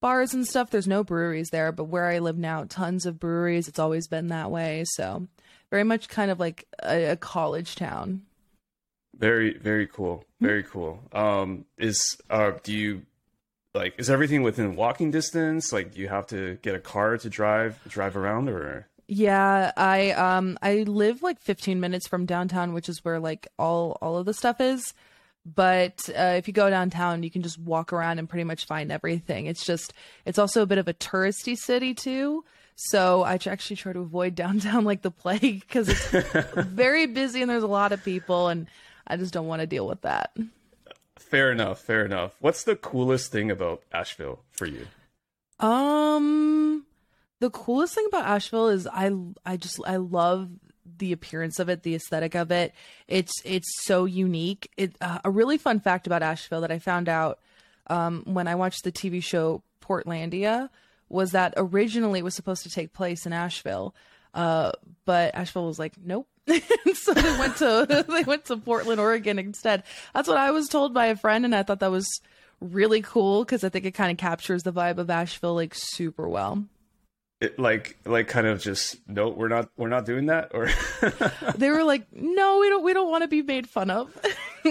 bars 0.00 0.32
and 0.32 0.46
stuff 0.48 0.70
there's 0.70 0.88
no 0.88 1.04
breweries 1.04 1.50
there 1.52 1.70
but 1.70 1.84
where 1.84 2.06
i 2.06 2.18
live 2.18 2.38
now 2.38 2.64
tons 2.68 3.04
of 3.04 3.20
breweries 3.20 3.68
it's 3.68 3.78
always 3.78 4.08
been 4.08 4.28
that 4.28 4.50
way 4.50 4.84
so 4.94 5.28
very 5.70 5.84
much 5.84 6.08
kind 6.08 6.30
of 6.30 6.40
like 6.40 6.66
a, 6.82 7.12
a 7.12 7.16
college 7.16 7.76
town. 7.76 8.22
Very, 9.16 9.56
very 9.56 9.86
cool. 9.86 10.24
Very 10.40 10.62
cool. 10.62 11.00
Um, 11.12 11.66
is 11.78 12.16
uh, 12.28 12.52
do 12.62 12.72
you 12.72 13.02
like 13.74 13.94
is 13.98 14.10
everything 14.10 14.42
within 14.42 14.76
walking 14.76 15.10
distance? 15.10 15.72
Like, 15.72 15.94
do 15.94 16.00
you 16.00 16.08
have 16.08 16.26
to 16.28 16.58
get 16.62 16.74
a 16.74 16.80
car 16.80 17.18
to 17.18 17.28
drive 17.28 17.78
drive 17.86 18.16
around, 18.16 18.48
or? 18.48 18.88
Yeah, 19.12 19.72
I 19.76 20.12
um 20.12 20.56
I 20.62 20.84
live 20.84 21.20
like 21.20 21.40
15 21.40 21.80
minutes 21.80 22.06
from 22.06 22.26
downtown, 22.26 22.72
which 22.72 22.88
is 22.88 23.04
where 23.04 23.18
like 23.18 23.48
all 23.58 23.98
all 24.00 24.16
of 24.18 24.24
the 24.24 24.32
stuff 24.32 24.60
is. 24.60 24.94
But 25.44 26.08
uh, 26.16 26.34
if 26.36 26.46
you 26.46 26.54
go 26.54 26.70
downtown, 26.70 27.24
you 27.24 27.30
can 27.30 27.42
just 27.42 27.58
walk 27.58 27.92
around 27.92 28.20
and 28.20 28.28
pretty 28.28 28.44
much 28.44 28.66
find 28.66 28.92
everything. 28.92 29.46
It's 29.46 29.66
just 29.66 29.94
it's 30.24 30.38
also 30.38 30.62
a 30.62 30.66
bit 30.66 30.78
of 30.78 30.86
a 30.86 30.94
touristy 30.94 31.56
city 31.56 31.92
too. 31.92 32.44
So 32.76 33.24
I 33.24 33.34
actually 33.46 33.76
try 33.76 33.92
to 33.92 33.98
avoid 33.98 34.34
downtown 34.36 34.84
like 34.84 35.02
the 35.02 35.10
plague 35.10 35.60
because 35.66 35.88
it's 35.88 36.08
very 36.68 37.06
busy 37.06 37.42
and 37.42 37.50
there's 37.50 37.64
a 37.64 37.66
lot 37.66 37.90
of 37.90 38.04
people, 38.04 38.46
and 38.46 38.68
I 39.08 39.16
just 39.16 39.32
don't 39.34 39.48
want 39.48 39.58
to 39.58 39.66
deal 39.66 39.88
with 39.88 40.02
that. 40.02 40.36
Fair 41.18 41.50
enough. 41.50 41.80
Fair 41.80 42.04
enough. 42.04 42.36
What's 42.38 42.62
the 42.62 42.76
coolest 42.76 43.32
thing 43.32 43.50
about 43.50 43.82
Asheville 43.92 44.44
for 44.52 44.66
you? 44.66 44.86
Um, 45.58 46.86
the 47.40 47.50
coolest 47.50 47.94
thing 47.94 48.06
about 48.06 48.26
Asheville 48.26 48.68
is 48.68 48.86
I 48.86 49.10
I 49.44 49.56
just 49.56 49.80
I 49.86 49.96
love 49.96 50.50
the 50.98 51.12
appearance 51.12 51.58
of 51.58 51.68
it, 51.68 51.82
the 51.82 51.94
aesthetic 51.94 52.34
of 52.34 52.50
it. 52.52 52.72
It's 53.08 53.32
it's 53.44 53.68
so 53.82 54.04
unique. 54.04 54.70
It 54.76 54.96
uh, 55.00 55.18
a 55.24 55.30
really 55.30 55.58
fun 55.58 55.80
fact 55.80 56.06
about 56.06 56.22
Asheville 56.22 56.60
that 56.60 56.70
I 56.70 56.78
found 56.78 57.08
out 57.08 57.40
um, 57.88 58.22
when 58.26 58.46
I 58.46 58.54
watched 58.54 58.84
the 58.84 58.92
TV 58.92 59.22
show 59.22 59.62
Portlandia 59.82 60.68
was 61.08 61.32
that 61.32 61.54
originally 61.56 62.20
it 62.20 62.24
was 62.24 62.36
supposed 62.36 62.62
to 62.62 62.70
take 62.70 62.92
place 62.92 63.26
in 63.26 63.32
Asheville, 63.32 63.94
uh, 64.32 64.70
but 65.04 65.34
Asheville 65.34 65.66
was 65.66 65.78
like, 65.78 65.94
nope. 66.02 66.28
so 66.94 67.14
they 67.14 67.38
went 67.38 67.56
to 67.56 68.04
they 68.08 68.22
went 68.24 68.44
to 68.46 68.56
Portland, 68.58 69.00
Oregon 69.00 69.38
instead. 69.38 69.82
That's 70.14 70.28
what 70.28 70.36
I 70.36 70.50
was 70.50 70.68
told 70.68 70.92
by 70.92 71.06
a 71.06 71.16
friend, 71.16 71.44
and 71.44 71.54
I 71.54 71.62
thought 71.62 71.80
that 71.80 71.90
was 71.90 72.06
really 72.60 73.00
cool 73.00 73.44
because 73.44 73.64
I 73.64 73.70
think 73.70 73.86
it 73.86 73.92
kind 73.92 74.10
of 74.10 74.18
captures 74.18 74.62
the 74.62 74.72
vibe 74.72 74.98
of 74.98 75.08
Asheville 75.08 75.54
like 75.54 75.74
super 75.74 76.28
well. 76.28 76.64
It, 77.40 77.58
like 77.58 77.96
like 78.04 78.28
kind 78.28 78.46
of 78.46 78.60
just 78.60 78.96
no 79.08 79.30
we're 79.30 79.48
not 79.48 79.70
we're 79.78 79.88
not 79.88 80.04
doing 80.04 80.26
that 80.26 80.50
or 80.52 80.68
they 81.56 81.70
were 81.70 81.84
like 81.84 82.06
no 82.12 82.58
we 82.58 82.68
don't 82.68 82.84
we 82.84 82.92
don't 82.92 83.08
want 83.08 83.22
to 83.22 83.28
be 83.28 83.40
made 83.40 83.66
fun 83.66 83.90
of 83.90 84.14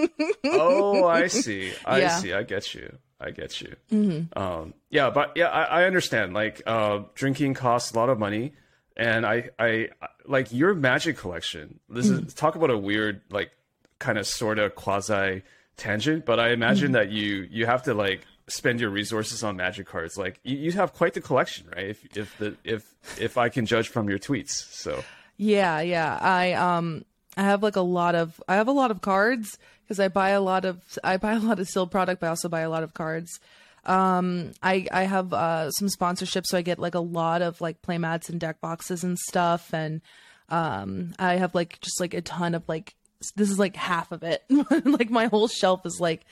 oh 0.46 1.08
i 1.08 1.26
see 1.28 1.74
i 1.84 2.00
yeah. 2.00 2.18
see 2.18 2.32
i 2.32 2.44
get 2.44 2.76
you 2.76 2.96
i 3.20 3.32
get 3.32 3.60
you 3.60 3.76
mm-hmm. 3.92 4.40
um 4.40 4.76
yeah 4.92 5.10
but 5.10 5.32
yeah 5.36 5.48
I, 5.48 5.82
I 5.82 5.84
understand 5.86 6.36
like 6.36 6.62
uh 6.68 7.00
drinking 7.16 7.56
costs 7.56 7.92
a 7.92 7.96
lot 7.96 8.10
of 8.10 8.20
money 8.20 8.54
and 8.96 9.26
i 9.26 9.50
i 9.58 9.90
like 10.28 10.54
your 10.54 10.76
magic 10.76 11.18
collection 11.18 11.80
this 11.90 12.06
mm-hmm. 12.06 12.28
is 12.28 12.36
talk 12.36 12.54
about 12.54 12.70
a 12.70 12.78
weird 12.78 13.22
like 13.32 13.50
kind 13.98 14.20
of 14.20 14.28
sort 14.28 14.60
of 14.60 14.76
quasi 14.76 15.42
tangent 15.76 16.24
but 16.24 16.40
i 16.40 16.52
imagine 16.52 16.90
mm-hmm. 16.90 16.94
that 16.94 17.10
you 17.10 17.48
you 17.50 17.66
have 17.66 17.82
to 17.82 17.96
like 17.96 18.28
spend 18.50 18.82
your 18.82 18.90
resources 18.90 19.44
on 19.44 19.56
magic 19.56 19.88
cards. 19.88 20.18
Like 20.18 20.40
you, 20.44 20.58
you 20.58 20.72
have 20.74 20.94
quite 20.94 21.14
the 21.14 21.22
collection, 21.22 21.68
right? 21.76 21.86
If 21.86 22.18
if 22.18 22.38
the 22.38 22.56
if 22.64 22.94
if 23.20 23.38
I 23.38 23.50
can 23.50 23.66
judge 23.66 23.88
from 23.88 24.10
your 24.10 24.20
tweets, 24.20 24.50
so 24.50 25.04
yeah, 25.38 25.80
yeah. 25.80 26.18
I 26.22 26.54
um 26.54 27.06
I 27.38 27.44
have 27.44 27.64
like 27.64 27.78
a 27.78 27.82
lot 27.82 28.16
of 28.16 28.42
I 28.48 28.56
have 28.56 28.68
a 28.68 28.74
lot 28.74 28.92
of 28.92 29.02
cards 29.02 29.58
because 29.84 30.00
I 30.00 30.08
buy 30.10 30.30
a 30.30 30.42
lot 30.42 30.66
of 30.66 30.82
I 31.04 31.18
buy 31.18 31.34
a 31.34 31.40
lot 31.40 31.60
of 31.60 31.68
sealed 31.68 31.92
product, 31.92 32.20
but 32.22 32.28
I 32.28 32.30
also 32.30 32.50
buy 32.50 32.62
a 32.62 32.70
lot 32.70 32.84
of 32.84 32.94
cards. 32.94 33.40
Um, 33.86 34.52
I 34.62 34.88
I 34.92 35.04
have 35.04 35.34
uh 35.34 35.72
some 35.72 35.88
sponsorships, 35.88 36.48
so 36.48 36.58
I 36.58 36.62
get 36.62 36.80
like 36.80 36.96
a 36.96 37.00
lot 37.00 37.42
of 37.42 37.62
like 37.62 37.82
playmats 37.82 38.30
and 38.30 38.40
deck 38.40 38.60
boxes 38.60 39.04
and 39.04 39.18
stuff, 39.18 39.74
and 39.74 40.02
um 40.50 41.14
I 41.18 41.38
have 41.38 41.56
like 41.56 41.80
just 41.80 42.00
like 42.02 42.14
a 42.14 42.22
ton 42.22 42.56
of 42.56 42.68
like 42.68 42.96
this 43.36 43.50
is 43.50 43.60
like 43.60 43.76
half 43.76 44.12
of 44.12 44.24
it. 44.24 44.44
like 44.86 45.10
my 45.10 45.26
whole 45.26 45.48
shelf 45.48 45.86
is 45.86 46.00
like 46.00 46.26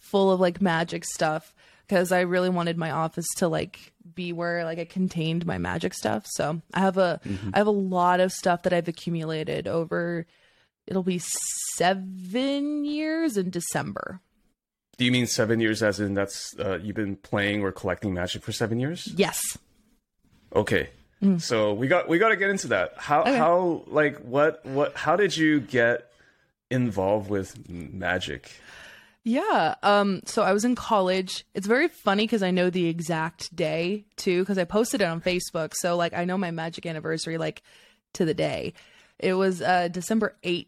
full 0.00 0.32
of 0.32 0.40
like 0.40 0.60
magic 0.60 1.04
stuff 1.04 1.54
because 1.86 2.12
I 2.12 2.20
really 2.20 2.50
wanted 2.50 2.76
my 2.76 2.90
office 2.90 3.26
to 3.36 3.48
like 3.48 3.92
be 4.14 4.32
where 4.32 4.64
like 4.64 4.78
it 4.78 4.90
contained 4.90 5.46
my 5.46 5.58
magic 5.58 5.94
stuff. 5.94 6.24
So 6.26 6.60
I 6.74 6.80
have 6.80 6.98
a 6.98 7.20
mm-hmm. 7.24 7.50
I 7.54 7.58
have 7.58 7.66
a 7.66 7.72
lot 7.72 8.20
of 8.20 8.32
stuff 8.32 8.62
that 8.64 8.72
I've 8.72 8.88
accumulated 8.88 9.68
over 9.68 10.26
it'll 10.86 11.02
be 11.02 11.20
7 11.76 12.84
years 12.84 13.36
in 13.36 13.50
December. 13.50 14.20
Do 14.96 15.04
you 15.04 15.12
mean 15.12 15.26
7 15.26 15.60
years 15.60 15.82
as 15.82 16.00
in 16.00 16.14
that's 16.14 16.54
uh, 16.58 16.78
you've 16.82 16.96
been 16.96 17.16
playing 17.16 17.62
or 17.62 17.72
collecting 17.72 18.12
magic 18.12 18.42
for 18.42 18.52
7 18.52 18.78
years? 18.80 19.08
Yes. 19.16 19.56
Okay. 20.54 20.90
Mm. 21.22 21.40
So 21.40 21.72
we 21.74 21.86
got 21.86 22.08
we 22.08 22.18
got 22.18 22.30
to 22.30 22.36
get 22.36 22.50
into 22.50 22.68
that. 22.68 22.94
How 22.96 23.22
okay. 23.22 23.36
how 23.36 23.84
like 23.86 24.18
what 24.18 24.64
what 24.64 24.96
how 24.96 25.16
did 25.16 25.36
you 25.36 25.60
get 25.60 26.10
involved 26.70 27.28
with 27.28 27.68
magic? 27.68 28.50
Yeah. 29.22 29.74
Um, 29.82 30.22
so 30.24 30.42
I 30.42 30.52
was 30.52 30.64
in 30.64 30.74
college. 30.74 31.44
It's 31.54 31.66
very 31.66 31.88
funny 31.88 32.24
because 32.24 32.42
I 32.42 32.50
know 32.50 32.70
the 32.70 32.86
exact 32.86 33.54
day 33.54 34.06
too, 34.16 34.40
because 34.42 34.56
I 34.58 34.64
posted 34.64 35.02
it 35.02 35.04
on 35.04 35.20
Facebook. 35.20 35.72
So 35.74 35.96
like 35.96 36.14
I 36.14 36.24
know 36.24 36.38
my 36.38 36.50
magic 36.50 36.86
anniversary 36.86 37.36
like 37.36 37.62
to 38.14 38.24
the 38.24 38.34
day. 38.34 38.72
It 39.18 39.34
was 39.34 39.60
uh 39.60 39.88
December 39.88 40.36
8th 40.42 40.66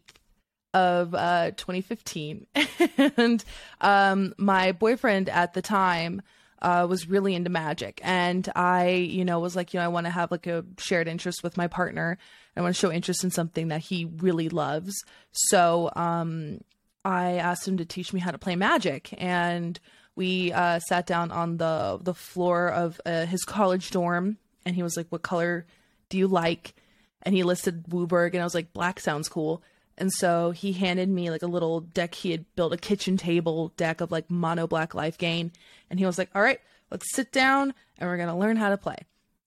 of 0.73 1.15
uh 1.15 1.51
2015. 1.57 2.45
and 3.17 3.43
um 3.81 4.35
my 4.37 4.71
boyfriend 4.71 5.29
at 5.29 5.53
the 5.53 5.61
time 5.61 6.21
uh, 6.61 6.87
was 6.89 7.09
really 7.09 7.35
into 7.35 7.49
magic 7.49 7.99
and 8.05 8.49
i 8.55 8.87
you 8.87 9.25
know 9.25 9.37
was 9.37 9.53
like 9.53 9.73
you 9.73 9.81
know 9.81 9.83
i 9.83 9.89
want 9.89 10.05
to 10.05 10.09
have 10.09 10.31
like 10.31 10.47
a 10.47 10.63
shared 10.77 11.09
interest 11.09 11.43
with 11.43 11.57
my 11.57 11.67
partner 11.67 12.17
i 12.55 12.61
want 12.61 12.73
to 12.73 12.79
show 12.79 12.89
interest 12.89 13.21
in 13.25 13.29
something 13.29 13.67
that 13.67 13.81
he 13.81 14.05
really 14.05 14.47
loves 14.47 15.03
so 15.33 15.91
um 15.97 16.61
I 17.05 17.33
asked 17.33 17.67
him 17.67 17.77
to 17.77 17.85
teach 17.85 18.13
me 18.13 18.19
how 18.19 18.31
to 18.31 18.37
play 18.37 18.55
magic, 18.55 19.13
and 19.17 19.79
we 20.15 20.51
uh, 20.51 20.79
sat 20.79 21.05
down 21.05 21.31
on 21.31 21.57
the 21.57 21.99
the 22.01 22.13
floor 22.13 22.69
of 22.69 22.99
uh, 23.05 23.25
his 23.25 23.43
college 23.43 23.91
dorm, 23.91 24.37
and 24.65 24.75
he 24.75 24.83
was 24.83 24.95
like, 24.95 25.07
"What 25.09 25.21
color 25.21 25.65
do 26.09 26.17
you 26.17 26.27
like?" 26.27 26.75
And 27.21 27.35
he 27.35 27.43
listed 27.43 27.85
WUBRG, 27.89 28.33
and 28.33 28.41
I 28.41 28.45
was 28.45 28.55
like, 28.55 28.73
"Black 28.73 28.99
sounds 28.99 29.27
cool." 29.27 29.63
And 29.97 30.11
so 30.11 30.51
he 30.51 30.73
handed 30.73 31.09
me 31.09 31.29
like 31.29 31.43
a 31.43 31.47
little 31.47 31.81
deck. 31.81 32.15
He 32.15 32.31
had 32.31 32.45
built 32.55 32.73
a 32.73 32.77
kitchen 32.77 33.15
table 33.15 33.73
deck 33.77 34.01
of 34.01 34.11
like 34.11 34.29
mono 34.29 34.65
black 34.65 34.95
life 34.95 35.17
gain, 35.17 35.51
and 35.89 35.99
he 35.99 36.05
was 36.05 36.17
like, 36.17 36.29
"All 36.33 36.41
right, 36.41 36.59
let's 36.89 37.13
sit 37.13 37.31
down, 37.31 37.73
and 37.97 38.09
we're 38.09 38.17
gonna 38.17 38.37
learn 38.37 38.57
how 38.57 38.69
to 38.69 38.77
play." 38.77 38.97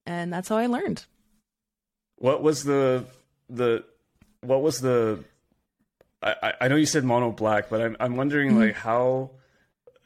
And 0.05 0.33
that's 0.33 0.49
how 0.49 0.57
I 0.57 0.67
learned. 0.67 1.05
What 2.17 2.43
was 2.43 2.65
the 2.65 3.07
the 3.49 3.85
what 4.41 4.63
was 4.63 4.81
the 4.81 5.25
I, 6.23 6.55
I 6.63 6.69
know 6.69 6.77
you 6.77 6.87
said 6.87 7.05
mono 7.05 7.31
black, 7.31 7.69
but 7.69 7.81
I'm 7.81 7.97
I'm 8.01 8.17
wondering 8.17 8.51
mm-hmm. 8.51 8.61
like 8.61 8.75
how 8.75 9.31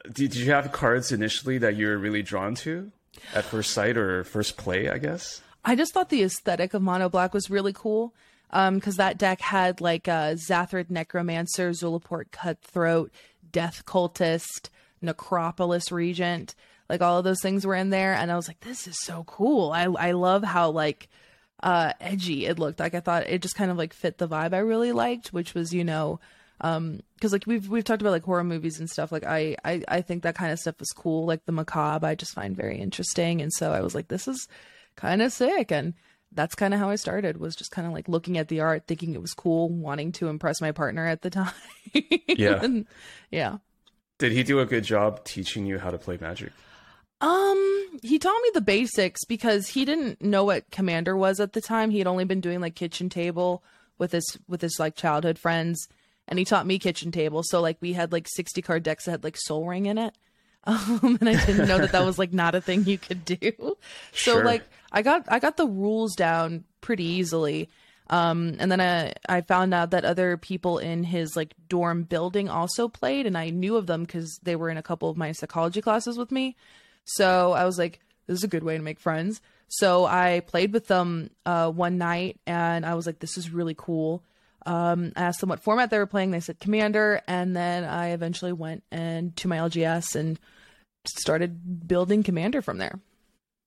did, 0.03 0.31
did 0.31 0.35
you 0.35 0.51
have 0.51 0.71
cards 0.71 1.11
initially 1.11 1.57
that 1.59 1.75
you 1.75 1.87
were 1.87 1.97
really 1.97 2.23
drawn 2.23 2.55
to 2.55 2.91
at 3.33 3.45
first 3.45 3.71
sight 3.71 3.97
or 3.97 4.23
first 4.23 4.57
play? 4.57 4.89
I 4.89 4.97
guess. 4.97 5.41
I 5.63 5.75
just 5.75 5.93
thought 5.93 6.09
the 6.09 6.23
aesthetic 6.23 6.73
of 6.73 6.81
mono 6.81 7.07
black 7.09 7.33
was 7.33 7.49
really 7.49 7.73
cool 7.73 8.13
because 8.49 8.93
um, 8.93 8.97
that 8.97 9.17
deck 9.17 9.39
had 9.41 9.79
like 9.79 10.07
uh, 10.07 10.33
Xathrid 10.33 10.89
Necromancer, 10.89 11.69
Zulaport 11.69 12.31
Cutthroat, 12.31 13.11
Death 13.49 13.85
Cultist, 13.85 14.69
Necropolis 15.01 15.91
Regent, 15.91 16.55
like 16.89 17.01
all 17.01 17.17
of 17.17 17.23
those 17.23 17.41
things 17.41 17.65
were 17.65 17.75
in 17.75 17.89
there, 17.89 18.13
and 18.13 18.31
I 18.31 18.35
was 18.35 18.47
like, 18.47 18.59
this 18.59 18.87
is 18.87 18.99
so 18.99 19.23
cool. 19.25 19.71
I 19.71 19.83
I 19.85 20.11
love 20.11 20.43
how 20.43 20.71
like 20.71 21.07
uh, 21.63 21.93
edgy 21.99 22.45
it 22.45 22.59
looked 22.59 22.79
like. 22.79 22.95
I 22.95 22.99
thought 22.99 23.27
it 23.27 23.41
just 23.41 23.55
kind 23.55 23.71
of 23.71 23.77
like 23.77 23.93
fit 23.93 24.17
the 24.17 24.27
vibe 24.27 24.53
I 24.53 24.59
really 24.59 24.91
liked, 24.91 25.33
which 25.33 25.53
was 25.53 25.73
you 25.73 25.83
know, 25.83 26.19
um, 26.61 27.01
because 27.15 27.31
like 27.31 27.45
we've 27.45 27.67
we've 27.67 27.83
talked 27.83 28.01
about 28.01 28.11
like 28.11 28.23
horror 28.23 28.43
movies 28.43 28.79
and 28.79 28.89
stuff. 28.89 29.11
Like 29.11 29.25
I, 29.25 29.55
I 29.63 29.83
I 29.87 30.01
think 30.01 30.23
that 30.23 30.35
kind 30.35 30.51
of 30.51 30.59
stuff 30.59 30.81
is 30.81 30.91
cool. 30.95 31.25
Like 31.25 31.45
the 31.45 31.51
macabre, 31.51 32.07
I 32.07 32.15
just 32.15 32.33
find 32.33 32.55
very 32.55 32.79
interesting, 32.79 33.41
and 33.41 33.51
so 33.53 33.71
I 33.71 33.81
was 33.81 33.95
like, 33.95 34.07
this 34.07 34.27
is 34.27 34.47
kind 34.95 35.21
of 35.21 35.31
sick, 35.31 35.71
and 35.71 35.93
that's 36.31 36.55
kind 36.55 36.73
of 36.73 36.79
how 36.79 36.89
I 36.89 36.95
started. 36.95 37.37
Was 37.37 37.55
just 37.55 37.71
kind 37.71 37.87
of 37.87 37.93
like 37.93 38.07
looking 38.07 38.37
at 38.37 38.47
the 38.47 38.61
art, 38.61 38.87
thinking 38.87 39.13
it 39.13 39.21
was 39.21 39.33
cool, 39.33 39.69
wanting 39.69 40.11
to 40.13 40.29
impress 40.29 40.61
my 40.61 40.71
partner 40.71 41.05
at 41.05 41.21
the 41.21 41.29
time. 41.31 41.53
yeah, 41.93 42.63
and, 42.63 42.85
yeah. 43.29 43.57
Did 44.17 44.31
he 44.33 44.43
do 44.43 44.59
a 44.59 44.65
good 44.65 44.83
job 44.83 45.23
teaching 45.23 45.65
you 45.65 45.79
how 45.79 45.89
to 45.89 45.97
play 45.97 46.17
Magic? 46.21 46.51
Um, 47.21 47.99
he 48.01 48.17
taught 48.17 48.41
me 48.41 48.49
the 48.53 48.61
basics 48.61 49.23
because 49.25 49.67
he 49.67 49.85
didn't 49.85 50.21
know 50.21 50.43
what 50.43 50.69
commander 50.71 51.15
was 51.15 51.39
at 51.39 51.53
the 51.53 51.61
time. 51.61 51.91
He 51.91 51.99
had 51.99 52.07
only 52.07 52.25
been 52.25 52.41
doing 52.41 52.59
like 52.59 52.75
kitchen 52.75 53.09
table 53.09 53.63
with 53.99 54.11
his 54.11 54.39
with 54.47 54.61
his 54.61 54.77
like 54.79 54.95
childhood 54.95 55.37
friends, 55.37 55.87
and 56.27 56.39
he 56.39 56.45
taught 56.45 56.65
me 56.65 56.79
kitchen 56.79 57.11
table. 57.11 57.43
So 57.43 57.61
like 57.61 57.77
we 57.79 57.93
had 57.93 58.11
like 58.11 58.27
sixty 58.27 58.63
card 58.63 58.81
decks 58.81 59.05
that 59.05 59.11
had 59.11 59.23
like 59.23 59.37
Sol 59.37 59.67
Ring 59.67 59.85
in 59.85 59.99
it, 59.99 60.17
um, 60.63 61.17
and 61.21 61.29
I 61.29 61.45
didn't 61.45 61.67
know 61.67 61.77
that 61.77 61.91
that 61.91 62.05
was 62.05 62.17
like 62.17 62.33
not 62.33 62.55
a 62.55 62.61
thing 62.61 62.85
you 62.85 62.97
could 62.97 63.23
do. 63.23 63.53
So 64.13 64.33
sure. 64.33 64.43
like 64.43 64.63
I 64.91 65.03
got 65.03 65.25
I 65.27 65.37
got 65.37 65.57
the 65.57 65.67
rules 65.67 66.15
down 66.15 66.63
pretty 66.81 67.05
easily. 67.05 67.69
Um, 68.09 68.57
and 68.59 68.69
then 68.69 68.81
I, 68.81 69.13
I 69.29 69.39
found 69.39 69.73
out 69.73 69.91
that 69.91 70.03
other 70.03 70.35
people 70.35 70.79
in 70.79 71.05
his 71.05 71.37
like 71.37 71.53
dorm 71.69 72.03
building 72.03 72.49
also 72.49 72.89
played, 72.89 73.25
and 73.25 73.37
I 73.37 73.51
knew 73.51 73.77
of 73.77 73.87
them 73.87 74.03
because 74.03 74.37
they 74.43 74.57
were 74.57 74.69
in 74.69 74.75
a 74.75 74.83
couple 74.83 75.09
of 75.09 75.15
my 75.15 75.31
psychology 75.31 75.81
classes 75.81 76.17
with 76.17 76.29
me. 76.29 76.57
So 77.05 77.53
I 77.53 77.65
was 77.65 77.77
like, 77.77 77.99
this 78.27 78.37
is 78.37 78.43
a 78.43 78.49
good 78.49 78.63
way 78.63 78.77
to 78.77 78.83
make 78.83 78.99
friends. 78.99 79.41
So 79.67 80.05
I 80.05 80.41
played 80.41 80.73
with 80.73 80.87
them 80.87 81.29
uh, 81.45 81.71
one 81.71 81.97
night 81.97 82.39
and 82.45 82.85
I 82.85 82.95
was 82.95 83.05
like, 83.05 83.19
this 83.19 83.37
is 83.37 83.49
really 83.49 83.75
cool. 83.77 84.23
Um, 84.65 85.13
I 85.15 85.23
asked 85.23 85.39
them 85.39 85.49
what 85.49 85.61
format 85.63 85.89
they 85.89 85.97
were 85.97 86.05
playing. 86.05 86.31
They 86.31 86.39
said 86.39 86.59
Commander. 86.59 87.21
And 87.27 87.55
then 87.55 87.83
I 87.83 88.09
eventually 88.09 88.53
went 88.53 88.83
and 88.91 89.35
to 89.37 89.47
my 89.47 89.57
LGS 89.57 90.15
and 90.15 90.39
started 91.07 91.87
building 91.87 92.21
Commander 92.21 92.61
from 92.61 92.77
there. 92.77 92.99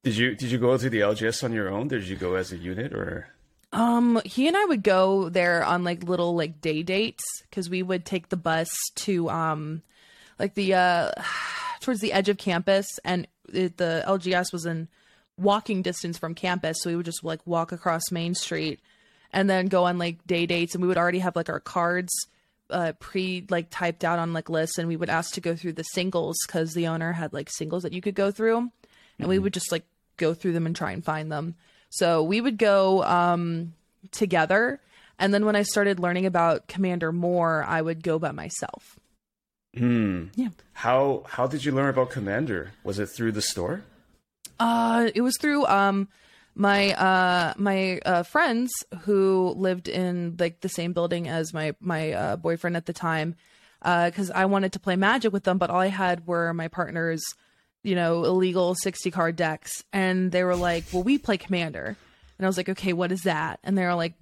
Did 0.04 0.16
you 0.16 0.34
did 0.34 0.50
you 0.50 0.58
go 0.58 0.76
to 0.76 0.90
the 0.90 1.00
LGS 1.00 1.42
on 1.42 1.52
your 1.54 1.70
own? 1.70 1.88
Did 1.88 2.04
you 2.04 2.16
go 2.16 2.34
as 2.34 2.52
a 2.52 2.58
unit 2.58 2.92
or? 2.92 3.28
Um, 3.72 4.20
he 4.24 4.46
and 4.46 4.56
I 4.56 4.66
would 4.66 4.82
go 4.82 5.30
there 5.30 5.64
on 5.64 5.82
like 5.82 6.04
little 6.04 6.36
like 6.36 6.60
day 6.60 6.82
dates 6.82 7.24
because 7.48 7.70
we 7.70 7.82
would 7.82 8.04
take 8.04 8.28
the 8.28 8.36
bus 8.36 8.70
to 8.96 9.30
um, 9.30 9.82
like 10.38 10.54
the 10.54 10.74
uh 10.74 11.10
towards 11.84 12.00
the 12.00 12.12
edge 12.12 12.28
of 12.28 12.38
campus, 12.38 12.86
and 13.04 13.28
it, 13.52 13.76
the 13.76 14.02
LGS 14.06 14.52
was 14.52 14.66
in 14.66 14.88
walking 15.36 15.82
distance 15.82 16.18
from 16.18 16.34
campus, 16.34 16.78
so 16.80 16.90
we 16.90 16.96
would 16.96 17.06
just 17.06 17.24
like 17.24 17.40
walk 17.46 17.72
across 17.72 18.10
Main 18.10 18.34
Street 18.34 18.80
and 19.32 19.50
then 19.50 19.66
go 19.66 19.84
on 19.84 19.98
like 19.98 20.24
day 20.26 20.46
dates, 20.46 20.74
and 20.74 20.82
we 20.82 20.88
would 20.88 20.96
already 20.96 21.18
have 21.18 21.36
like 21.36 21.48
our 21.48 21.60
cards 21.60 22.12
uh, 22.70 22.92
pre 22.98 23.44
like 23.50 23.68
typed 23.70 24.04
out 24.04 24.18
on 24.18 24.32
like 24.32 24.48
lists, 24.48 24.78
and 24.78 24.88
we 24.88 24.96
would 24.96 25.10
ask 25.10 25.34
to 25.34 25.40
go 25.40 25.54
through 25.54 25.72
the 25.72 25.82
singles 25.82 26.36
because 26.46 26.72
the 26.72 26.86
owner 26.86 27.12
had 27.12 27.32
like 27.32 27.50
singles 27.50 27.82
that 27.82 27.92
you 27.92 28.00
could 28.00 28.14
go 28.14 28.30
through, 28.30 28.56
and 28.56 28.70
mm-hmm. 29.18 29.28
we 29.28 29.38
would 29.38 29.52
just 29.52 29.72
like 29.72 29.84
go 30.16 30.34
through 30.34 30.52
them 30.52 30.66
and 30.66 30.76
try 30.76 30.92
and 30.92 31.04
find 31.04 31.30
them. 31.30 31.54
So 31.90 32.22
we 32.22 32.40
would 32.40 32.58
go 32.58 33.04
um, 33.04 33.74
together. 34.10 34.80
And 35.18 35.32
then 35.32 35.44
when 35.44 35.54
I 35.54 35.62
started 35.62 36.00
learning 36.00 36.26
about 36.26 36.66
Commander 36.66 37.12
more, 37.12 37.62
I 37.62 37.80
would 37.80 38.02
go 38.02 38.18
by 38.18 38.32
myself. 38.32 38.98
Hmm. 39.76 40.26
Yeah. 40.34 40.48
How 40.72 41.24
how 41.28 41.46
did 41.46 41.64
you 41.64 41.72
learn 41.72 41.88
about 41.88 42.10
Commander? 42.10 42.72
Was 42.84 42.98
it 42.98 43.06
through 43.06 43.32
the 43.32 43.42
store? 43.42 43.82
Uh, 44.60 45.10
it 45.14 45.22
was 45.22 45.36
through 45.38 45.66
um 45.66 46.08
my 46.54 46.92
uh 46.94 47.54
my 47.56 47.98
uh 48.06 48.22
friends 48.22 48.72
who 49.02 49.54
lived 49.56 49.88
in 49.88 50.36
like 50.38 50.60
the 50.60 50.68
same 50.68 50.92
building 50.92 51.28
as 51.28 51.52
my 51.52 51.74
my 51.80 52.12
uh, 52.12 52.36
boyfriend 52.36 52.76
at 52.76 52.86
the 52.86 52.92
time 52.92 53.34
uh 53.82 54.10
cuz 54.14 54.30
I 54.30 54.44
wanted 54.44 54.72
to 54.74 54.78
play 54.78 54.94
magic 54.94 55.32
with 55.32 55.42
them 55.42 55.58
but 55.58 55.70
all 55.70 55.80
I 55.80 55.88
had 55.88 56.26
were 56.28 56.54
my 56.54 56.68
partner's 56.68 57.24
you 57.82 57.96
know 57.96 58.24
illegal 58.24 58.76
60 58.76 59.10
card 59.10 59.34
decks 59.34 59.82
and 59.92 60.30
they 60.30 60.44
were 60.44 60.54
like 60.54 60.84
well 60.92 61.02
we 61.02 61.18
play 61.18 61.36
commander 61.38 61.96
and 62.38 62.46
I 62.46 62.48
was 62.48 62.56
like 62.56 62.68
okay 62.68 62.92
what 62.92 63.10
is 63.10 63.22
that 63.22 63.58
and 63.64 63.76
they 63.76 63.84
were 63.84 63.94
like 63.96 64.14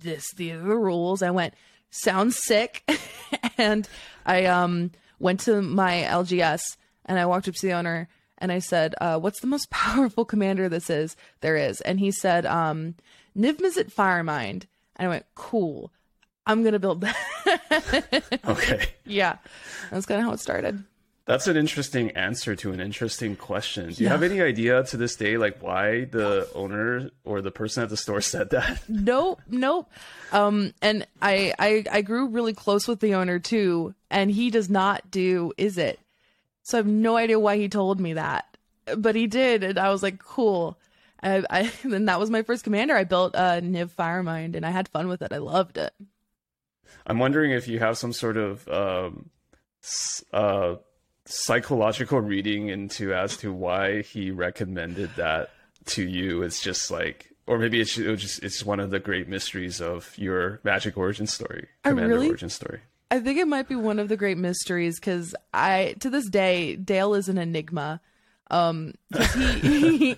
this 0.00 0.26
these 0.36 0.54
are 0.54 0.58
the 0.58 0.76
rules 0.76 1.22
I 1.22 1.30
went 1.30 1.54
sounds 1.90 2.36
sick 2.44 2.88
and 3.58 3.88
I 4.26 4.44
um 4.46 4.90
went 5.18 5.40
to 5.40 5.62
my 5.62 6.04
LGS 6.08 6.60
and 7.06 7.18
I 7.18 7.26
walked 7.26 7.48
up 7.48 7.54
to 7.54 7.66
the 7.66 7.72
owner 7.72 8.08
and 8.38 8.52
I 8.52 8.60
said, 8.60 8.94
uh, 9.00 9.18
"What's 9.18 9.40
the 9.40 9.46
most 9.48 9.68
powerful 9.70 10.24
commander 10.24 10.68
this 10.68 10.90
is 10.90 11.16
there 11.40 11.56
is?" 11.56 11.80
And 11.80 11.98
he 11.98 12.10
said, 12.10 12.46
um, 12.46 12.94
"Niv 13.36 13.54
Mizzet 13.58 13.92
Firemind." 13.92 14.66
And 14.96 15.06
I 15.06 15.08
went, 15.08 15.26
"Cool, 15.34 15.90
I'm 16.46 16.62
gonna 16.62 16.78
build 16.78 17.00
that." 17.00 17.16
Okay. 18.46 18.88
yeah, 19.04 19.38
that's 19.90 20.06
kind 20.06 20.20
of 20.20 20.26
how 20.26 20.32
it 20.32 20.40
started. 20.40 20.84
That's 21.28 21.46
an 21.46 21.58
interesting 21.58 22.10
answer 22.12 22.56
to 22.56 22.72
an 22.72 22.80
interesting 22.80 23.36
question. 23.36 23.92
Do 23.92 24.02
you 24.02 24.06
Yeah. 24.06 24.12
have 24.12 24.22
any 24.22 24.40
idea 24.40 24.82
to 24.84 24.96
this 24.96 25.14
day, 25.14 25.36
like 25.36 25.62
why 25.62 26.06
the 26.06 26.48
owner 26.54 27.10
or 27.22 27.42
the 27.42 27.50
person 27.50 27.82
at 27.82 27.90
the 27.90 27.98
store 27.98 28.20
said 28.34 28.48
that? 28.50 28.80
Nope, 28.88 29.42
nope. 29.46 29.90
Um, 30.32 30.72
and 30.80 31.06
I, 31.20 31.52
I, 31.58 31.84
I 31.92 32.00
grew 32.00 32.28
really 32.28 32.54
close 32.54 32.88
with 32.88 33.00
the 33.00 33.14
owner 33.14 33.38
too, 33.38 33.94
and 34.10 34.30
he 34.30 34.48
does 34.50 34.70
not 34.70 35.10
do 35.10 35.52
is 35.58 35.76
it. 35.76 36.00
So 36.62 36.78
I 36.78 36.80
have 36.80 36.86
no 36.86 37.18
idea 37.18 37.38
why 37.38 37.58
he 37.58 37.68
told 37.68 38.00
me 38.00 38.14
that, 38.14 38.56
but 38.96 39.14
he 39.14 39.26
did, 39.26 39.62
and 39.62 39.78
I 39.78 39.90
was 39.90 40.02
like, 40.02 40.18
cool. 40.18 40.78
I, 41.22 41.44
I 41.50 41.70
then 41.84 42.06
that 42.06 42.18
was 42.20 42.30
my 42.30 42.42
first 42.42 42.64
commander. 42.64 42.96
I 42.96 43.04
built 43.04 43.34
uh, 43.36 43.60
Niv 43.60 43.90
Firemind, 43.90 44.56
and 44.56 44.64
I 44.64 44.70
had 44.70 44.88
fun 44.88 45.08
with 45.08 45.20
it. 45.20 45.32
I 45.34 45.38
loved 45.38 45.76
it. 45.76 45.92
I'm 47.06 47.18
wondering 47.18 47.50
if 47.50 47.68
you 47.68 47.80
have 47.80 47.98
some 47.98 48.14
sort 48.14 48.38
of 48.38 48.66
um, 48.68 49.28
uh, 50.32 50.76
psychological 51.28 52.20
reading 52.20 52.68
into 52.68 53.14
as 53.14 53.36
to 53.38 53.52
why 53.52 54.02
he 54.02 54.30
recommended 54.30 55.10
that 55.16 55.50
to 55.86 56.02
you. 56.02 56.42
It's 56.42 56.60
just 56.60 56.90
like, 56.90 57.30
or 57.46 57.58
maybe 57.58 57.80
it's 57.80 57.96
it 57.98 58.16
just 58.16 58.42
it's 58.42 58.64
one 58.64 58.80
of 58.80 58.90
the 58.90 58.98
great 58.98 59.28
mysteries 59.28 59.80
of 59.80 60.12
your 60.16 60.60
Magic 60.64 60.96
origin 60.96 61.26
story, 61.26 61.68
I 61.84 61.90
Commander 61.90 62.14
really- 62.14 62.28
origin 62.28 62.48
story. 62.50 62.80
I 63.10 63.20
think 63.20 63.38
it 63.38 63.48
might 63.48 63.68
be 63.68 63.74
one 63.74 63.98
of 63.98 64.08
the 64.10 64.18
great 64.18 64.36
mysteries 64.36 65.00
because 65.00 65.34
I, 65.54 65.94
to 66.00 66.10
this 66.10 66.28
day, 66.28 66.76
Dale 66.76 67.14
is 67.14 67.30
an 67.30 67.38
enigma. 67.38 68.02
um 68.50 68.92
he, 69.16 69.58
he 69.60 70.16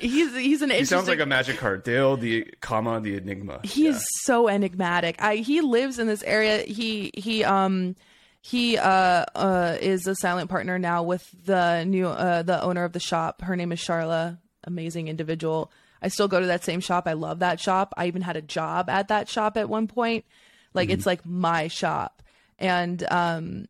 he's 0.00 0.34
he's 0.34 0.62
an 0.62 0.70
He 0.70 0.84
sounds 0.86 1.06
like 1.08 1.20
a 1.20 1.26
magic 1.26 1.58
card, 1.58 1.82
Dale, 1.82 2.16
the 2.16 2.44
comma, 2.62 2.98
the 3.00 3.16
enigma. 3.16 3.60
he 3.62 3.84
Yeah. 3.84 3.90
is 3.90 4.06
so 4.22 4.48
enigmatic. 4.48 5.16
I 5.20 5.36
he 5.36 5.60
lives 5.60 5.98
in 5.98 6.06
this 6.06 6.22
area. 6.22 6.62
He 6.62 7.10
he 7.14 7.44
um 7.44 7.94
he 8.40 8.78
uh 8.78 9.24
uh 9.34 9.76
is 9.80 10.06
a 10.06 10.14
silent 10.14 10.48
partner 10.48 10.78
now 10.78 11.02
with 11.02 11.28
the 11.44 11.84
new 11.84 12.06
uh 12.06 12.42
the 12.42 12.62
owner 12.62 12.84
of 12.84 12.92
the 12.92 13.00
shop. 13.00 13.42
Her 13.42 13.56
name 13.56 13.72
is 13.72 13.80
Charla. 13.80 14.38
Amazing 14.64 15.08
individual. 15.08 15.70
I 16.02 16.08
still 16.08 16.28
go 16.28 16.40
to 16.40 16.46
that 16.46 16.64
same 16.64 16.80
shop. 16.80 17.06
I 17.06 17.12
love 17.12 17.40
that 17.40 17.60
shop. 17.60 17.92
I 17.96 18.06
even 18.06 18.22
had 18.22 18.36
a 18.36 18.42
job 18.42 18.88
at 18.88 19.08
that 19.08 19.28
shop 19.28 19.56
at 19.56 19.68
one 19.68 19.86
point. 19.86 20.24
Like 20.72 20.88
it's 20.88 21.06
like 21.06 21.26
my 21.26 21.68
shop. 21.68 22.22
And 22.58 23.02
um 23.10 23.66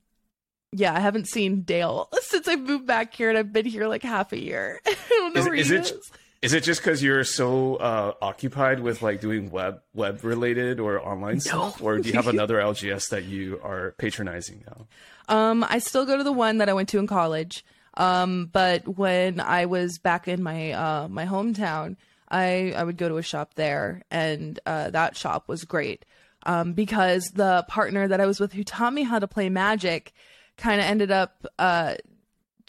yeah, 0.73 0.95
I 0.95 1.01
haven't 1.01 1.27
seen 1.29 1.63
Dale 1.63 2.09
since 2.23 2.47
I 2.47 2.55
moved 2.55 2.87
back 2.87 3.13
here 3.15 3.29
and 3.29 3.37
I've 3.39 3.53
been 3.53 3.67
here 3.67 3.89
like 3.89 4.05
half 4.05 4.33
a 4.33 4.41
year. 4.41 4.81
I 4.87 4.97
don't 5.09 5.35
know 5.35 5.41
Is, 5.41 5.47
where 5.47 5.55
is 5.55 5.69
he 5.69 5.75
it 5.77 5.91
is. 5.91 6.13
Is 6.43 6.55
it 6.55 6.63
just 6.63 6.81
because 6.81 7.03
you're 7.03 7.25
so 7.25 7.77
uh, 7.77 8.15
occupied 8.23 8.81
with 8.81 9.03
like 9.03 9.21
doing 9.21 9.51
web 9.51 9.83
web 9.93 10.25
related 10.25 10.81
or 10.81 10.99
online 11.01 11.41
stuff, 11.41 11.83
or 11.83 11.99
do 11.99 12.09
you 12.09 12.15
have 12.15 12.29
another 12.29 12.57
LGS 12.57 13.11
that 13.11 13.25
you 13.25 13.61
are 13.63 13.95
patronizing 13.99 14.65
now? 14.67 14.87
Um, 15.29 15.65
I 15.69 15.79
still 15.79 16.07
go 16.07 16.17
to 16.17 16.25
the 16.25 16.33
one 16.33 16.59
that 16.59 16.69
I 16.69 16.73
went 16.73 16.89
to 16.91 16.99
in 16.99 17.07
college. 17.07 17.65
Um, 17.95 18.49
but 18.53 18.97
when 18.97 19.41
I 19.41 19.67
was 19.67 19.99
back 19.99 20.29
in 20.29 20.43
my 20.43 20.73
uh 20.73 21.09
my 21.09 21.27
hometown, 21.27 21.97
I 22.31 22.73
I 22.75 22.85
would 22.85 22.97
go 22.97 23.09
to 23.09 23.19
a 23.19 23.23
shop 23.23 23.55
there, 23.55 24.03
and 24.11 24.59
uh, 24.65 24.91
that 24.91 25.17
shop 25.17 25.47
was 25.47 25.65
great. 25.65 26.05
Um, 26.47 26.73
because 26.73 27.33
the 27.35 27.67
partner 27.69 28.09
that 28.09 28.19
I 28.19 28.25
was 28.25 28.41
with 28.41 28.55
who 28.55 28.65
taught 28.65 28.95
me 28.95 29.03
how 29.03 29.19
to 29.19 29.29
play 29.29 29.51
Magic, 29.51 30.15
kind 30.57 30.81
of 30.81 30.87
ended 30.87 31.11
up 31.11 31.47
uh 31.59 31.97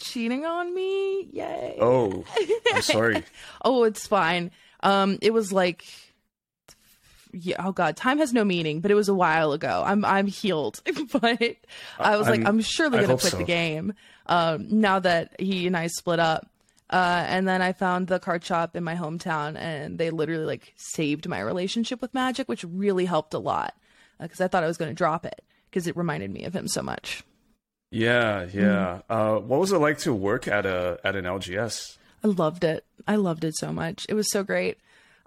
cheating 0.02 0.46
on 0.46 0.74
me. 0.74 1.24
Yay! 1.32 1.78
Oh, 1.80 2.24
I'm 2.74 2.82
sorry. 2.82 3.24
Oh, 3.64 3.84
it's 3.84 4.08
fine. 4.08 4.52
Um, 4.82 5.20
it 5.22 5.32
was 5.32 5.52
like, 5.54 5.86
yeah, 7.34 7.56
oh 7.60 7.72
god, 7.72 7.96
time 7.96 8.18
has 8.18 8.34
no 8.34 8.44
meaning, 8.44 8.82
but 8.82 8.92
it 8.92 8.96
was 8.96 9.08
a 9.08 9.14
while 9.14 9.54
ago. 9.54 9.84
I'm 9.86 10.04
I'm 10.04 10.28
healed, 10.28 10.82
but 11.12 11.42
I 12.00 12.18
was 12.18 12.28
like, 12.28 12.42
I'm- 12.42 12.48
I'm 12.48 12.62
surely 12.62 12.98
gonna 12.98 13.08
hope 13.08 13.22
quit 13.22 13.32
so. 13.32 13.38
the 13.38 13.44
game. 13.44 13.94
Um, 14.26 14.68
now 14.70 15.00
that 15.00 15.40
he 15.40 15.68
and 15.68 15.78
I 15.78 15.88
split 15.88 16.20
up. 16.20 16.48
Uh, 16.90 17.24
and 17.30 17.48
then 17.48 17.62
I 17.62 17.72
found 17.72 18.08
the 18.08 18.20
card 18.20 18.44
shop 18.44 18.76
in 18.76 18.84
my 18.84 18.96
hometown, 18.96 19.56
and 19.56 19.98
they 19.98 20.10
literally 20.10 20.44
like 20.44 20.74
saved 20.76 21.26
my 21.26 21.40
relationship 21.40 22.02
with 22.02 22.14
Magic, 22.14 22.50
which 22.50 22.66
really 22.66 23.06
helped 23.06 23.34
a 23.34 23.40
lot 23.40 23.76
because 24.20 24.42
I 24.42 24.50
thought 24.50 24.66
I 24.66 24.68
was 24.68 24.76
going 24.76 24.92
to 24.92 24.96
drop 24.96 25.26
it 25.26 25.42
because 25.70 25.88
it 25.88 25.96
reminded 25.96 26.32
me 26.32 26.44
of 26.44 26.54
him 26.54 26.68
so 26.68 26.82
much. 26.82 27.24
Yeah, 27.92 28.48
yeah. 28.54 29.02
Uh, 29.10 29.36
what 29.36 29.60
was 29.60 29.74
it 29.74 29.78
like 29.78 30.00
to 30.00 30.14
work 30.14 30.48
at 30.48 30.66
a 30.66 31.00
at 31.04 31.16
an 31.16 31.26
LGS? 31.26 31.98
I 32.24 32.28
loved 32.28 32.64
it. 32.64 32.86
I 33.08 33.18
loved 33.18 33.44
it 33.44 33.56
so 33.58 33.74
much. 33.74 34.06
It 34.08 34.14
was 34.14 34.32
so 34.32 34.44
great. 34.44 34.78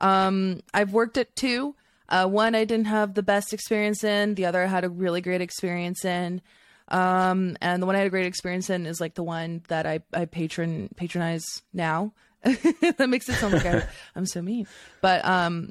Um, 0.01 0.61
I've 0.73 0.93
worked 0.93 1.19
at 1.19 1.37
two. 1.37 1.77
Uh, 2.09 2.27
one 2.27 2.55
I 2.55 2.65
didn't 2.65 2.87
have 2.87 3.15
the 3.15 3.23
best 3.23 3.53
experience 3.53 4.03
in. 4.03 4.35
The 4.35 4.47
other 4.47 4.63
I 4.63 4.67
had 4.67 4.85
a 4.85 4.89
really 4.89 5.21
great 5.21 5.41
experience 5.41 6.05
in. 6.05 6.41
Um, 6.89 7.57
and 7.61 7.83
the 7.83 7.87
one 7.87 7.97
I 7.97 7.99
had 7.99 8.07
a 8.07 8.11
great 8.11 8.27
experience 8.27 8.71
in 8.71 8.87
is 8.87 9.01
like 9.01 9.15
the 9.15 9.23
one 9.23 9.63
that 9.69 9.87
I, 9.87 10.01
I 10.13 10.27
patron 10.27 10.91
patronize 10.97 11.45
now. 11.73 12.13
that 12.43 13.09
makes 13.09 13.29
it 13.29 13.35
sound 13.35 13.55
like 13.55 13.67
I, 13.67 13.87
I'm 14.17 14.27
so 14.27 14.43
mean. 14.43 14.67
But 15.01 15.25
um, 15.25 15.71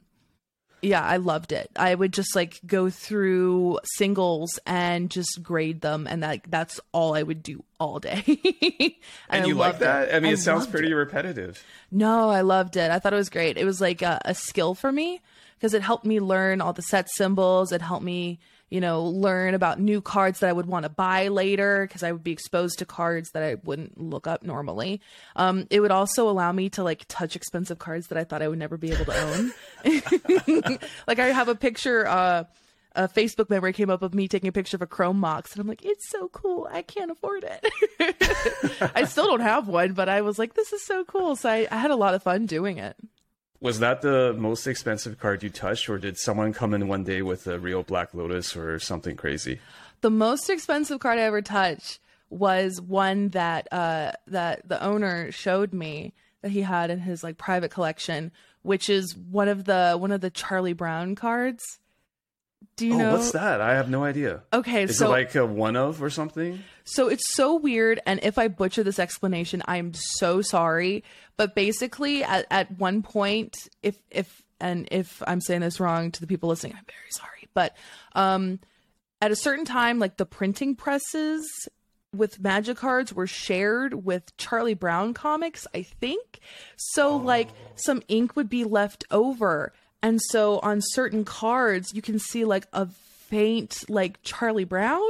yeah, 0.84 1.02
I 1.04 1.17
loved 1.17 1.52
it. 1.52 1.72
I 1.76 1.96
would 1.96 2.13
just 2.13 2.36
like 2.36 2.60
go 2.65 2.89
through 2.89 3.80
singles 3.96 4.60
and 4.65 5.10
just 5.10 5.41
grade 5.41 5.82
them, 5.82 6.06
and 6.08 6.22
that 6.24 6.41
that's 6.48 6.80
all 6.91 7.15
I 7.15 7.24
would 7.24 7.41
do 7.41 7.63
all 7.80 8.00
day. 8.00 8.24
And 9.30 9.43
I 9.43 9.48
you 9.48 9.56
like 9.56 9.74
loved 9.74 9.82
it. 9.82 9.86
that? 9.86 10.15
I 10.15 10.19
mean, 10.19 10.34
it 10.34 10.38
sounds 10.38 10.67
pretty 10.67 10.91
it. 10.91 10.96
repetitive. 10.96 11.63
No, 11.91 12.30
I 12.30 12.41
loved 12.41 12.78
it. 12.78 12.91
I 12.91 13.00
thought 13.00 13.13
it 13.13 13.17
was 13.17 13.30
great. 13.30 13.58
It 13.58 13.65
was 13.65 13.82
like 13.82 14.02
a, 14.02 14.22
a 14.26 14.36
skill 14.36 14.76
for 14.76 14.91
me 14.91 15.22
because 15.56 15.74
it 15.74 15.82
helped 15.82 16.06
me 16.06 16.20
learn 16.20 16.62
all 16.62 16.74
the 16.74 16.82
set 16.82 17.10
symbols. 17.10 17.72
It 17.72 17.82
helped 17.82 18.04
me, 18.04 18.39
you 18.70 18.82
know, 18.82 19.04
learn 19.04 19.54
about 19.54 19.80
new 19.80 20.02
cards 20.02 20.39
that 20.39 20.50
I 20.50 20.54
would 20.54 20.66
want 20.66 20.84
to 20.84 20.89
buy 20.89 21.28
later 21.30 21.86
because 21.88 22.04
I 22.04 22.12
would 22.12 22.24
be 22.24 22.32
exposed 22.32 22.80
to 22.80 22.86
cards 22.86 23.32
that 23.32 23.44
I 23.44 23.56
wouldn't 23.63 24.00
look 24.00 24.28
up 24.28 24.44
normally. 24.44 25.02
Um, 25.36 25.68
it 25.70 25.80
would 25.80 25.92
also 25.92 26.30
allow 26.30 26.52
me 26.52 26.70
to 26.72 26.84
like 26.84 27.06
touch 27.08 27.36
expensive 27.36 27.80
cards 27.80 28.08
that 28.08 28.18
I 28.18 28.24
thought 28.24 28.42
I 28.42 28.48
would 28.48 28.60
never 28.60 28.78
be 28.78 28.92
able 28.92 29.06
to 29.06 29.52
own. 29.86 30.80
like 31.08 31.20
I 31.20 31.28
have 31.28 31.48
a 31.48 31.56
picture, 31.56 32.08
uh, 32.08 32.44
a 32.96 33.08
Facebook 33.08 33.50
memory 33.50 33.74
came 33.74 33.89
up 33.89 34.02
of 34.02 34.13
me 34.13 34.28
taking 34.28 34.48
a 34.48 34.52
picture 34.52 34.78
of 34.78 34.82
a 34.82 34.88
Chrome 34.88 35.20
Mox, 35.20 35.54
and 35.54 35.62
I'm 35.62 35.68
like, 35.68 35.84
it's 35.84 36.10
so 36.10 36.28
cool. 36.30 36.68
I 36.72 36.84
can't 36.84 37.12
afford 37.12 37.44
it. 37.44 38.92
I 38.96 39.06
still 39.06 39.26
don't 39.26 39.39
have 39.39 39.68
one, 39.68 39.94
but 39.94 40.10
I 40.10 40.22
was 40.22 40.38
like, 40.38 40.54
this 40.54 40.74
is 40.74 40.84
so 40.84 41.04
cool. 41.04 41.36
So 41.36 41.50
I, 41.50 41.68
I 41.72 41.78
had 41.78 41.92
a 41.92 41.96
lot 41.96 42.13
of 42.13 42.24
fun 42.24 42.46
doing 42.46 42.78
it. 42.78 42.96
Was 43.63 43.80
that 43.80 44.02
the 44.02 44.36
most 44.38 44.67
expensive 44.67 45.17
card 45.17 45.41
you 45.41 45.49
touched, 45.49 45.89
or 45.89 45.97
did 45.97 46.17
someone 46.17 46.52
come 46.52 46.73
in 46.73 46.89
one 46.89 47.06
day 47.06 47.21
with 47.21 47.47
a 47.47 47.58
real 47.58 47.82
Black 47.82 48.13
Lotus 48.13 48.58
or 48.58 48.78
something 48.78 49.15
crazy? 49.15 49.62
The 50.02 50.10
most 50.10 50.49
expensive 50.49 50.99
card 50.99 51.17
I 51.17 51.21
ever 51.21 51.41
touched 51.41 52.02
was 52.30 52.82
one 52.82 53.30
that 53.30 53.71
uh, 53.71 54.12
that 54.28 54.67
the 54.67 54.84
owner 54.84 55.32
showed 55.32 55.71
me 55.71 56.13
that 56.41 56.52
he 56.52 56.63
had 56.63 56.89
in 56.89 56.99
his 56.99 57.23
like 57.23 57.38
private 57.38 57.71
collection, 57.71 58.34
which 58.63 58.89
is 58.89 59.15
one 59.15 59.47
of 59.47 59.63
the 59.63 59.95
one 59.97 60.12
of 60.12 60.19
the 60.19 60.30
Charlie 60.30 60.73
Brown 60.73 61.15
cards. 61.15 61.80
Do 62.76 62.88
you 62.88 62.95
oh, 62.95 62.97
know 62.97 63.12
what's 63.13 63.32
that? 63.32 63.62
I 63.62 63.76
have 63.76 63.89
no 63.89 64.04
idea. 64.04 64.43
Okay, 64.52 64.84
Is 64.84 64.97
so 64.97 65.08
it 65.08 65.10
like 65.10 65.36
a 65.36 65.45
one 65.45 65.76
of 65.76 66.02
or 66.02 66.10
something? 66.10 66.63
So 66.86 67.08
it's 67.08 67.34
so 67.34 67.56
weird, 67.56 68.02
and 68.06 68.19
if 68.23 68.38
I 68.38 68.47
butcher 68.47 68.84
this 68.84 68.99
explanation, 68.99 69.62
I'm 69.65 69.93
so 69.93 70.41
sorry. 70.41 71.04
But 71.38 71.56
basically, 71.56 72.23
at, 72.23 72.45
at 72.52 72.78
one 72.78 73.02
point, 73.02 73.56
if 73.82 73.97
if 74.10 74.43
and 74.60 74.88
if 74.91 75.21
I'm 75.26 75.41
saying 75.41 75.62
this 75.62 75.80
wrong 75.80 76.12
to 76.12 76.21
the 76.21 76.28
people 76.28 76.49
listening, 76.49 76.73
I'm 76.73 76.86
very 76.86 77.12
sorry. 77.12 77.47
But 77.54 77.76
um, 78.15 78.60
at 79.21 79.32
a 79.32 79.36
certain 79.36 79.65
time, 79.65 79.99
like 79.99 80.17
the 80.17 80.26
printing 80.26 80.76
presses 80.76 81.69
with 82.13 82.39
magic 82.39 82.78
cards 82.78 83.13
were 83.13 83.28
shared 83.28 84.06
with 84.06 84.36
Charlie 84.38 84.76
Brown 84.76 85.13
comics, 85.13 85.65
I 85.73 85.82
think. 85.82 86.39
So 86.76 87.17
like 87.17 87.49
some 87.76 88.04
ink 88.08 88.36
would 88.36 88.49
be 88.49 88.63
left 88.63 89.04
over. 89.12 89.73
And 90.04 90.22
so 90.22 90.60
on 90.60 90.80
certain 90.82 91.26
cards 91.26 91.94
you 91.94 92.02
can 92.04 92.20
see 92.20 92.46
like 92.46 92.68
a 92.74 92.86
faint 92.88 93.89
like 93.89 94.22
Charlie 94.22 94.66
Brown. 94.66 95.10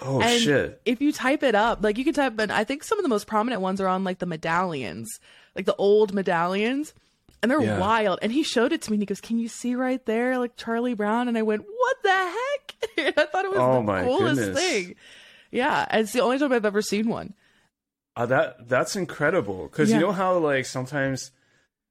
Oh 0.00 0.20
and 0.20 0.40
shit. 0.40 0.80
If 0.84 1.00
you 1.00 1.10
type 1.12 1.42
it 1.42 1.54
up, 1.54 1.82
like 1.82 1.98
you 1.98 2.04
can 2.04 2.14
type 2.14 2.38
and 2.38 2.52
I 2.52 2.62
think 2.64 2.84
some 2.84 2.98
of 2.98 3.02
the 3.02 3.08
most 3.08 3.26
prominent 3.26 3.62
ones 3.62 3.80
are 3.80 3.88
on 3.88 4.04
like 4.04 4.18
the 4.18 4.26
medallions, 4.26 5.08
like 5.56 5.64
the 5.66 5.74
old 5.76 6.12
medallions. 6.14 6.92
And 7.42 7.50
they're 7.50 7.60
Yeah. 7.60 7.78
wild. 7.78 8.20
And 8.22 8.32
he 8.32 8.42
showed 8.42 8.72
it 8.72 8.80
to 8.82 8.90
me 8.90 8.94
and 8.96 9.02
he 9.02 9.06
goes, 9.06 9.20
Can 9.20 9.38
you 9.38 9.48
see 9.48 9.74
right 9.74 10.04
there 10.06 10.38
like 10.38 10.56
Charlie 10.56 10.94
Brown? 10.94 11.26
And 11.28 11.36
I 11.36 11.42
went, 11.42 11.62
What 11.66 11.96
the 12.02 12.10
heck? 12.10 13.14
I 13.18 13.24
thought 13.26 13.44
it 13.44 13.50
was 13.50 13.60
Oh 13.60 13.80
the 13.80 13.82
my 13.82 14.02
coolest 14.02 14.40
goodness. 14.40 14.58
thing. 14.60 14.94
Yeah, 15.50 15.86
it's 15.90 16.12
the 16.12 16.20
only 16.20 16.38
time 16.38 16.52
I've 16.52 16.64
ever 16.64 16.82
seen 16.82 17.08
one. 17.08 17.34
Uh, 18.16 18.26
that 18.26 18.68
that's 18.68 18.94
incredible 18.96 19.64
because 19.68 19.90
Yeah. 19.90 19.96
you 19.96 20.06
know 20.06 20.12
how 20.12 20.38
like 20.38 20.64
sometimes 20.66 21.32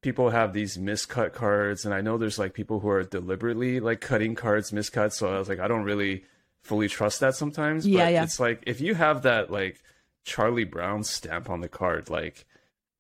people 0.03 0.29
have 0.29 0.53
these 0.53 0.77
miscut 0.77 1.33
cards, 1.33 1.85
and 1.85 1.93
I 1.93 2.01
know 2.01 2.17
there's 2.17 2.37
like 2.37 2.53
people 2.53 2.79
who 2.79 2.89
are 2.89 3.03
deliberately 3.03 3.79
like 3.79 4.01
cutting 4.01 4.35
cards 4.35 4.71
miscut. 4.71 5.13
So 5.13 5.33
I 5.33 5.39
was 5.39 5.49
like, 5.49 5.59
I 5.59 5.67
don't 5.67 5.83
really 5.83 6.25
fully 6.61 6.87
trust 6.87 7.19
that 7.21 7.35
sometimes. 7.35 7.87
Yeah, 7.87 8.05
but 8.05 8.13
yeah. 8.13 8.23
It's 8.23 8.39
like 8.39 8.61
if 8.67 8.79
you 8.81 8.93
have 8.95 9.23
that 9.23 9.49
like 9.49 9.81
Charlie 10.25 10.63
Brown 10.65 11.03
stamp 11.03 11.49
on 11.49 11.61
the 11.61 11.67
card, 11.69 12.09
like 12.09 12.45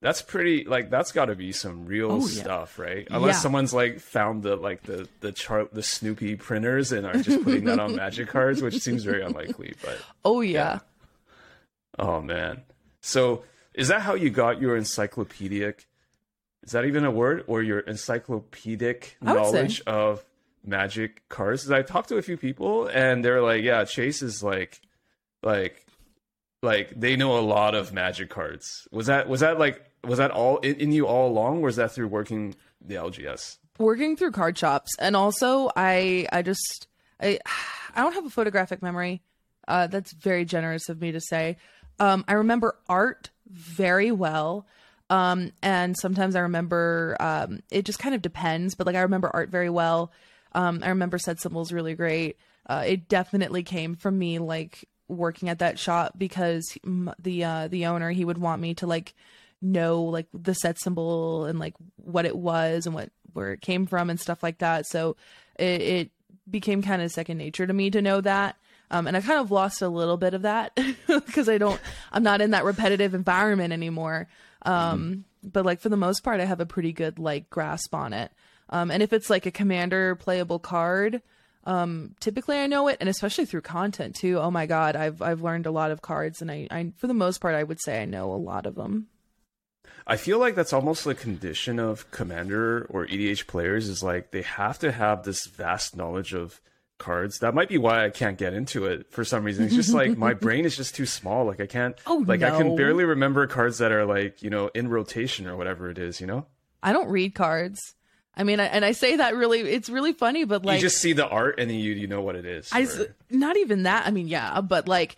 that's 0.01 0.21
pretty 0.21 0.65
like 0.65 0.89
that's 0.89 1.11
got 1.13 1.25
to 1.25 1.35
be 1.35 1.51
some 1.53 1.85
real 1.85 2.11
Oh, 2.11 2.19
yeah. 2.19 2.41
stuff, 2.43 2.77
right? 2.79 3.07
Unless 3.09 3.35
Yeah. 3.35 3.39
someone's 3.39 3.73
like 3.73 3.99
found 3.99 4.43
the 4.43 4.55
like 4.55 4.83
the 4.83 5.07
the 5.21 5.31
chart 5.31 5.73
the 5.73 5.83
Snoopy 5.83 6.35
printers 6.35 6.91
and 6.91 7.05
are 7.05 7.13
just 7.13 7.43
putting 7.43 7.65
that 7.65 7.79
on 7.79 7.95
magic 7.97 8.27
cards, 8.29 8.61
which 8.61 8.79
seems 8.79 9.03
very 9.03 9.21
unlikely, 9.23 9.75
but. 9.83 9.97
Oh 10.25 10.41
yeah. 10.41 10.79
Oh 11.99 12.21
man. 12.21 12.63
So 13.01 13.43
is 13.73 13.87
that 13.87 14.01
how 14.01 14.13
you 14.15 14.29
got 14.29 14.59
your 14.61 14.75
encyclopedic? 14.75 15.87
Is 16.63 16.71
that 16.71 16.85
even 16.85 17.03
a 17.03 17.11
word 17.11 17.43
or 17.47 17.61
your 17.61 17.79
encyclopedic 17.79 19.17
would 19.21 19.27
say. 19.27 19.33
knowledge 19.33 19.81
of 19.81 20.23
magic 20.63 21.27
cards? 21.29 21.69
I 21.69 21.81
talked 21.81 22.09
to 22.09 22.17
a 22.17 22.21
few 22.21 22.37
people 22.37 22.87
and 22.87 23.23
they're 23.23 23.41
like, 23.41 23.63
yeah, 23.63 23.83
Chase 23.83 24.21
is 24.21 24.41
like, 24.41 24.81
like, 25.41 25.85
like 26.61 26.93
they 26.95 27.15
know 27.15 27.37
a 27.37 27.41
lot 27.41 27.75
of 27.75 27.93
magic 27.93 28.29
cards. 28.29 28.87
Was 28.91 29.07
that 29.07 29.27
was 29.27 29.41
that 29.41 29.59
like 29.59 29.83
was 30.03 30.17
that 30.17 30.31
all 30.31 30.57
in, 30.59 30.75
in 30.75 30.91
you 30.91 31.05
all 31.05 31.29
along? 31.29 31.57
Or 31.57 31.63
was 31.63 31.75
that 31.75 31.91
through 31.91 32.07
working 32.07 32.55
the 32.81 32.95
LGS? 32.95 33.57
Working 33.77 34.15
through 34.15 34.31
card 34.31 34.57
shops, 34.57 34.91
and 34.99 35.15
also 35.15 35.69
I 35.75 36.27
I 36.31 36.41
just 36.41 36.87
I 37.21 37.39
I 37.95 38.01
don't 38.01 38.13
have 38.13 38.25
a 38.25 38.29
photographic 38.29 38.81
memory. 38.81 39.21
Uh, 39.67 39.87
that's 39.87 40.13
very 40.13 40.45
generous 40.45 40.89
of 40.89 40.99
me 40.99 41.11
to 41.11 41.21
say. 41.21 41.57
Um, 41.99 42.25
I 42.27 42.33
remember 42.33 42.77
art 42.89 43.29
very 43.49 44.11
well. 44.11 44.65
Um, 45.09 45.51
and 45.61 45.97
sometimes 45.97 46.35
I 46.35 46.41
remember 46.41 47.15
um, 47.19 47.61
it 47.71 47.85
just 47.85 47.99
kind 47.99 48.15
of 48.15 48.21
depends, 48.21 48.75
but 48.75 48.87
like 48.87 48.95
I 48.95 49.01
remember 49.01 49.29
art 49.33 49.49
very 49.49 49.69
well. 49.69 50.11
Um, 50.53 50.81
I 50.83 50.89
remember 50.89 51.17
set 51.17 51.39
symbols 51.39 51.71
really 51.71 51.95
great. 51.95 52.37
Uh, 52.67 52.83
it 52.85 53.07
definitely 53.07 53.63
came 53.63 53.95
from 53.95 54.17
me 54.17 54.39
like 54.39 54.87
working 55.07 55.49
at 55.49 55.59
that 55.59 55.77
shop 55.77 56.13
because 56.17 56.77
the 57.19 57.43
uh, 57.43 57.67
the 57.67 57.85
owner 57.87 58.11
he 58.11 58.25
would 58.25 58.37
want 58.37 58.61
me 58.61 58.73
to 58.75 58.87
like 58.87 59.13
know 59.61 60.03
like 60.03 60.27
the 60.33 60.53
set 60.53 60.79
symbol 60.79 61.45
and 61.45 61.59
like 61.59 61.73
what 61.97 62.25
it 62.25 62.35
was 62.35 62.85
and 62.85 62.95
what 62.95 63.09
where 63.33 63.53
it 63.53 63.61
came 63.61 63.85
from 63.85 64.09
and 64.09 64.19
stuff 64.19 64.43
like 64.43 64.59
that. 64.59 64.85
So 64.85 65.15
it, 65.57 65.81
it 65.81 66.11
became 66.49 66.81
kind 66.81 67.01
of 67.01 67.11
second 67.11 67.37
nature 67.37 67.67
to 67.67 67.73
me 67.73 67.89
to 67.91 68.01
know 68.01 68.21
that. 68.21 68.57
Um, 68.91 69.07
and 69.07 69.17
I 69.17 69.21
kind 69.21 69.39
of 69.39 69.49
lost 69.49 69.81
a 69.81 69.87
little 69.87 70.17
bit 70.17 70.33
of 70.35 70.43
that 70.43 70.75
because 71.07 71.49
I 71.49 71.57
don't, 71.57 71.81
I'm 72.11 72.21
not 72.21 72.41
in 72.41 72.51
that 72.51 72.63
repetitive 72.63 73.15
environment 73.15 73.73
anymore. 73.73 74.27
Um, 74.63 75.25
but 75.43 75.65
like 75.65 75.79
for 75.79 75.89
the 75.89 75.97
most 75.97 76.23
part, 76.23 76.39
I 76.39 76.45
have 76.45 76.59
a 76.59 76.65
pretty 76.65 76.93
good 76.93 77.19
like 77.19 77.49
grasp 77.49 77.93
on 77.93 78.13
it. 78.13 78.31
Um, 78.69 78.91
and 78.91 79.03
if 79.03 79.13
it's 79.13 79.29
like 79.29 79.45
a 79.45 79.51
commander 79.51 80.15
playable 80.15 80.59
card, 80.59 81.21
um, 81.65 82.15
typically 82.19 82.57
I 82.57 82.67
know 82.67 82.87
it, 82.87 82.97
and 82.99 83.09
especially 83.09 83.45
through 83.45 83.61
content 83.61 84.15
too. 84.15 84.39
Oh 84.39 84.51
my 84.51 84.65
god, 84.65 84.95
I've 84.95 85.21
I've 85.21 85.41
learned 85.41 85.65
a 85.65 85.71
lot 85.71 85.91
of 85.91 86.01
cards, 86.01 86.41
and 86.41 86.51
I, 86.51 86.67
I 86.71 86.91
for 86.97 87.07
the 87.07 87.13
most 87.13 87.39
part, 87.39 87.55
I 87.55 87.63
would 87.63 87.81
say 87.81 88.01
I 88.01 88.05
know 88.05 88.33
a 88.33 88.35
lot 88.35 88.65
of 88.65 88.75
them. 88.75 89.07
I 90.05 90.17
feel 90.17 90.39
like 90.39 90.55
that's 90.55 90.73
almost 90.73 91.07
a 91.07 91.13
condition 91.13 91.79
of 91.79 92.09
commander 92.11 92.85
or 92.89 93.05
EDH 93.05 93.47
players 93.47 93.87
is 93.87 94.03
like 94.03 94.31
they 94.31 94.41
have 94.41 94.79
to 94.79 94.91
have 94.91 95.23
this 95.23 95.45
vast 95.45 95.95
knowledge 95.95 96.33
of 96.33 96.59
cards. 97.03 97.39
That 97.39 97.53
might 97.53 97.67
be 97.69 97.77
why 97.77 98.05
I 98.05 98.09
can't 98.09 98.37
get 98.37 98.53
into 98.53 98.85
it 98.85 99.11
for 99.11 99.23
some 99.25 99.43
reason. 99.43 99.65
It's 99.65 99.75
just 99.75 99.93
like 99.93 100.17
my 100.17 100.33
brain 100.45 100.65
is 100.65 100.75
just 100.77 100.95
too 100.95 101.05
small. 101.05 101.45
Like 101.45 101.59
I 101.59 101.67
can't 101.67 101.95
Oh, 102.07 102.23
like 102.25 102.41
I 102.41 102.51
can 102.57 102.75
barely 102.75 103.03
remember 103.03 103.45
cards 103.47 103.77
that 103.79 103.91
are 103.91 104.05
like, 104.05 104.41
you 104.41 104.49
know, 104.49 104.69
in 104.73 104.87
rotation 104.87 105.47
or 105.47 105.55
whatever 105.57 105.89
it 105.89 105.97
is, 105.99 106.19
you 106.21 106.27
know? 106.27 106.45
I 106.81 106.93
don't 106.93 107.09
read 107.09 107.35
cards. 107.35 107.79
I 108.35 108.43
mean, 108.43 108.59
I- 108.59 108.65
and 108.65 108.83
I 108.83 108.93
say 108.93 109.17
that 109.17 109.35
really, 109.35 109.59
it's 109.61 109.89
really 109.89 110.13
funny, 110.13 110.43
but 110.45 110.65
like 110.65 110.81
you 110.81 110.87
just 110.87 110.97
see 110.97 111.13
the 111.13 111.27
art 111.27 111.59
and 111.59 111.69
then 111.69 111.77
you 111.77 111.93
you 111.93 112.07
know 112.07 112.21
what 112.21 112.35
it 112.35 112.45
is. 112.45 112.69
I 112.71 112.83
or- 112.83 113.13
not 113.29 113.57
even 113.57 113.83
that. 113.83 114.07
I 114.07 114.11
mean, 114.11 114.27
yeah, 114.27 114.59
but 114.61 114.87
like, 114.87 115.15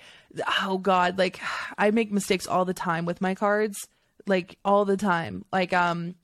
oh 0.63 0.77
god, 0.79 1.17
like 1.17 1.39
I 1.77 1.91
make 1.91 2.11
mistakes 2.11 2.45
all 2.47 2.65
the 2.65 2.73
time 2.73 3.05
with 3.05 3.21
my 3.21 3.33
cards, 3.35 3.87
like 4.27 4.57
all 4.65 4.83
the 4.85 4.97
time. 4.97 5.45
Like, 5.53 5.71
um, 5.71 6.15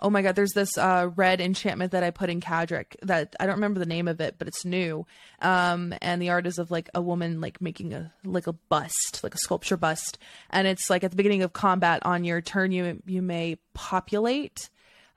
oh 0.00 0.10
my 0.10 0.22
god, 0.22 0.36
there's 0.36 0.52
this 0.52 0.76
uh 0.78 1.10
red 1.16 1.40
enchantment 1.40 1.92
that 1.92 2.02
I 2.02 2.10
put 2.10 2.30
in 2.30 2.40
Cadric 2.40 2.96
that 3.02 3.34
I 3.40 3.46
don't 3.46 3.56
remember 3.56 3.80
the 3.80 3.86
name 3.86 4.08
of 4.08 4.20
it, 4.20 4.36
but 4.38 4.48
it's 4.48 4.64
new. 4.64 5.06
Um, 5.40 5.94
and 6.00 6.20
the 6.20 6.30
art 6.30 6.46
is 6.46 6.58
of 6.58 6.70
like 6.70 6.90
a 6.94 7.02
woman 7.02 7.40
like 7.40 7.60
making 7.60 7.94
a 7.94 8.12
like 8.24 8.46
a 8.46 8.52
bust, 8.52 9.20
like 9.22 9.34
a 9.34 9.38
sculpture 9.38 9.76
bust, 9.76 10.18
and 10.50 10.66
it's 10.66 10.90
like 10.90 11.04
at 11.04 11.10
the 11.10 11.16
beginning 11.16 11.42
of 11.42 11.52
combat 11.52 12.04
on 12.04 12.24
your 12.24 12.40
turn, 12.40 12.72
you 12.72 13.02
you 13.06 13.22
may 13.22 13.58
populate 13.74 14.70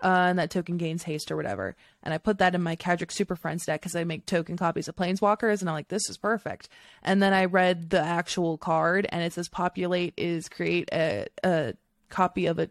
uh, 0.04 0.28
and 0.30 0.40
that 0.40 0.52
token 0.52 0.78
gains 0.78 1.04
haste 1.04 1.32
or 1.32 1.36
whatever. 1.36 1.76
And 2.04 2.14
I 2.14 2.18
put 2.18 2.38
that 2.38 2.56
in 2.56 2.62
my 2.62 2.76
Cadric 2.76 3.12
Super 3.12 3.36
Friends 3.36 3.66
deck 3.66 3.82
because 3.82 3.96
I 3.96 4.04
make 4.04 4.26
token 4.26 4.58
copies 4.58 4.88
of 4.88 4.96
Planeswalkers, 4.96 5.62
and 5.62 5.70
I'm 5.70 5.76
like, 5.76 5.88
this 5.88 6.10
is 6.10 6.18
perfect. 6.18 6.70
And 7.04 7.22
then 7.22 7.34
I 7.34 7.46
read 7.46 7.90
the 7.90 8.00
actual 8.00 8.58
card, 8.58 9.08
and 9.10 9.24
it 9.24 9.34
says 9.34 9.50
populate 9.50 10.14
is 10.18 10.50
create 10.50 10.90
a, 10.94 11.28
a 11.44 11.74
copy 12.10 12.46
of 12.46 12.60
a 12.60 12.70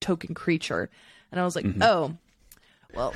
token 0.00 0.34
creature. 0.34 0.90
And 1.32 1.40
I 1.40 1.44
was 1.44 1.56
like, 1.56 1.64
mm-hmm. 1.64 1.82
oh, 1.82 2.16
well, 2.94 3.14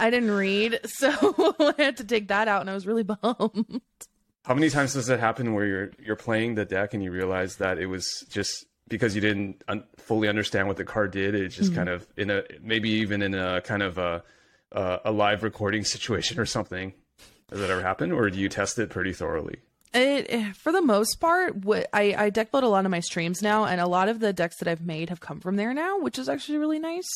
I 0.00 0.10
didn't 0.10 0.30
read, 0.30 0.80
so 0.86 1.54
I 1.60 1.74
had 1.78 1.98
to 1.98 2.04
take 2.04 2.28
that 2.28 2.48
out, 2.48 2.62
and 2.62 2.70
I 2.70 2.74
was 2.74 2.86
really 2.86 3.04
bummed. 3.04 3.82
How 4.44 4.54
many 4.54 4.70
times 4.70 4.94
does 4.94 5.10
it 5.10 5.20
happen 5.20 5.52
where 5.52 5.66
you're 5.66 5.90
you're 6.02 6.16
playing 6.16 6.54
the 6.54 6.64
deck 6.64 6.94
and 6.94 7.02
you 7.02 7.12
realize 7.12 7.56
that 7.56 7.78
it 7.78 7.86
was 7.86 8.24
just 8.30 8.64
because 8.88 9.14
you 9.14 9.20
didn't 9.20 9.62
un- 9.68 9.84
fully 9.98 10.26
understand 10.26 10.68
what 10.68 10.78
the 10.78 10.84
card 10.84 11.10
did? 11.10 11.34
It's 11.34 11.54
just 11.54 11.70
mm-hmm. 11.70 11.76
kind 11.76 11.88
of 11.90 12.06
in 12.16 12.30
a 12.30 12.42
maybe 12.62 12.88
even 12.88 13.20
in 13.20 13.34
a 13.34 13.60
kind 13.60 13.82
of 13.82 13.98
a 13.98 14.22
a, 14.72 15.00
a 15.06 15.12
live 15.12 15.42
recording 15.42 15.84
situation 15.96 16.38
or 16.40 16.46
something. 16.46 16.94
Has 17.50 17.60
that 17.60 17.70
ever 17.70 17.82
happened, 17.82 18.12
or 18.12 18.28
do 18.30 18.38
you 18.38 18.48
test 18.48 18.78
it 18.78 18.90
pretty 18.90 19.12
thoroughly? 19.12 19.56
It, 19.94 20.54
for 20.56 20.70
the 20.70 20.82
most 20.82 21.16
part, 21.16 21.56
what 21.56 21.88
I, 21.92 22.14
I 22.16 22.30
deck 22.30 22.50
build 22.50 22.64
a 22.64 22.68
lot 22.68 22.84
of 22.84 22.90
my 22.90 23.00
streams 23.00 23.40
now, 23.40 23.64
and 23.64 23.80
a 23.80 23.86
lot 23.86 24.08
of 24.08 24.20
the 24.20 24.32
decks 24.32 24.58
that 24.58 24.68
I've 24.68 24.84
made 24.84 25.08
have 25.08 25.20
come 25.20 25.40
from 25.40 25.56
there 25.56 25.72
now, 25.72 25.98
which 25.98 26.18
is 26.18 26.28
actually 26.28 26.58
really 26.58 26.78
nice. 26.78 27.08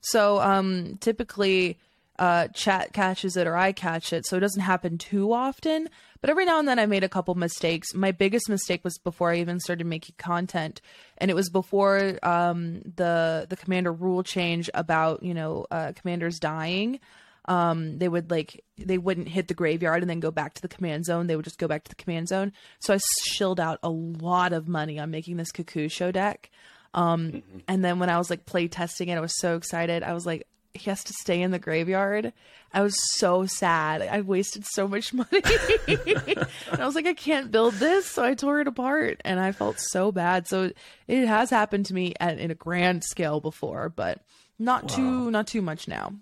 So, 0.00 0.40
um, 0.40 0.98
typically, 1.00 1.78
uh, 2.18 2.48
chat 2.48 2.92
catches 2.92 3.36
it 3.36 3.46
or 3.46 3.56
I 3.56 3.72
catch 3.72 4.12
it, 4.12 4.26
so 4.26 4.36
it 4.36 4.40
doesn't 4.40 4.62
happen 4.62 4.98
too 4.98 5.32
often. 5.32 5.88
But 6.20 6.30
every 6.30 6.44
now 6.44 6.58
and 6.58 6.66
then, 6.66 6.78
I 6.78 6.86
made 6.86 7.04
a 7.04 7.08
couple 7.08 7.34
mistakes. 7.34 7.94
My 7.94 8.10
biggest 8.10 8.48
mistake 8.48 8.82
was 8.82 8.98
before 8.98 9.30
I 9.30 9.38
even 9.38 9.60
started 9.60 9.86
making 9.86 10.16
content, 10.18 10.80
and 11.18 11.30
it 11.30 11.34
was 11.34 11.50
before 11.50 12.18
um, 12.22 12.80
the 12.96 13.46
the 13.48 13.56
commander 13.56 13.92
rule 13.92 14.22
change 14.22 14.68
about 14.74 15.22
you 15.22 15.34
know 15.34 15.66
uh, 15.70 15.92
commanders 15.94 16.40
dying 16.40 17.00
um 17.48 17.98
they 17.98 18.08
would 18.08 18.30
like 18.30 18.64
they 18.78 18.98
wouldn't 18.98 19.28
hit 19.28 19.48
the 19.48 19.54
graveyard 19.54 20.02
and 20.02 20.10
then 20.10 20.20
go 20.20 20.30
back 20.30 20.54
to 20.54 20.62
the 20.62 20.68
command 20.68 21.04
zone. 21.04 21.26
They 21.26 21.36
would 21.36 21.44
just 21.44 21.58
go 21.58 21.68
back 21.68 21.84
to 21.84 21.88
the 21.88 21.94
command 22.02 22.28
zone. 22.28 22.52
So 22.80 22.94
i 22.94 22.98
shilled 23.24 23.60
out 23.60 23.78
a 23.82 23.88
lot 23.90 24.52
of 24.52 24.68
money 24.68 24.98
on 24.98 25.10
making 25.10 25.36
this 25.36 25.52
Kokusho 25.52 26.12
deck. 26.12 26.50
Um 26.94 27.42
and 27.68 27.84
then 27.84 27.98
when 27.98 28.10
i 28.10 28.18
was 28.18 28.30
like 28.30 28.46
play 28.46 28.68
testing 28.68 29.08
it 29.08 29.16
i 29.16 29.20
was 29.20 29.38
so 29.38 29.56
excited. 29.56 30.02
I 30.02 30.12
was 30.12 30.26
like 30.26 30.46
he 30.74 30.90
has 30.90 31.02
to 31.04 31.12
stay 31.20 31.40
in 31.40 31.52
the 31.52 31.58
graveyard. 31.58 32.34
I 32.70 32.82
was 32.82 32.94
so 33.14 33.46
sad. 33.46 34.02
I 34.02 34.20
wasted 34.20 34.66
so 34.66 34.86
much 34.86 35.14
money. 35.14 35.30
And 35.88 36.80
i 36.80 36.84
was 36.84 36.94
like 36.94 37.06
i 37.06 37.14
can't 37.14 37.50
build 37.50 37.74
this. 37.74 38.06
So 38.06 38.24
i 38.24 38.34
tore 38.34 38.60
it 38.60 38.68
apart 38.68 39.20
and 39.24 39.38
i 39.38 39.52
felt 39.52 39.78
so 39.78 40.10
bad. 40.12 40.48
So 40.48 40.72
it 41.06 41.26
has 41.26 41.50
happened 41.50 41.86
to 41.86 41.94
me 41.94 42.14
at 42.18 42.38
in 42.38 42.50
a 42.50 42.54
grand 42.54 43.04
scale 43.04 43.40
before 43.40 43.88
but 43.88 44.20
not 44.58 44.88
too 44.88 45.30
not 45.30 45.46
too 45.46 45.62
much 45.62 45.86
now 45.86 46.12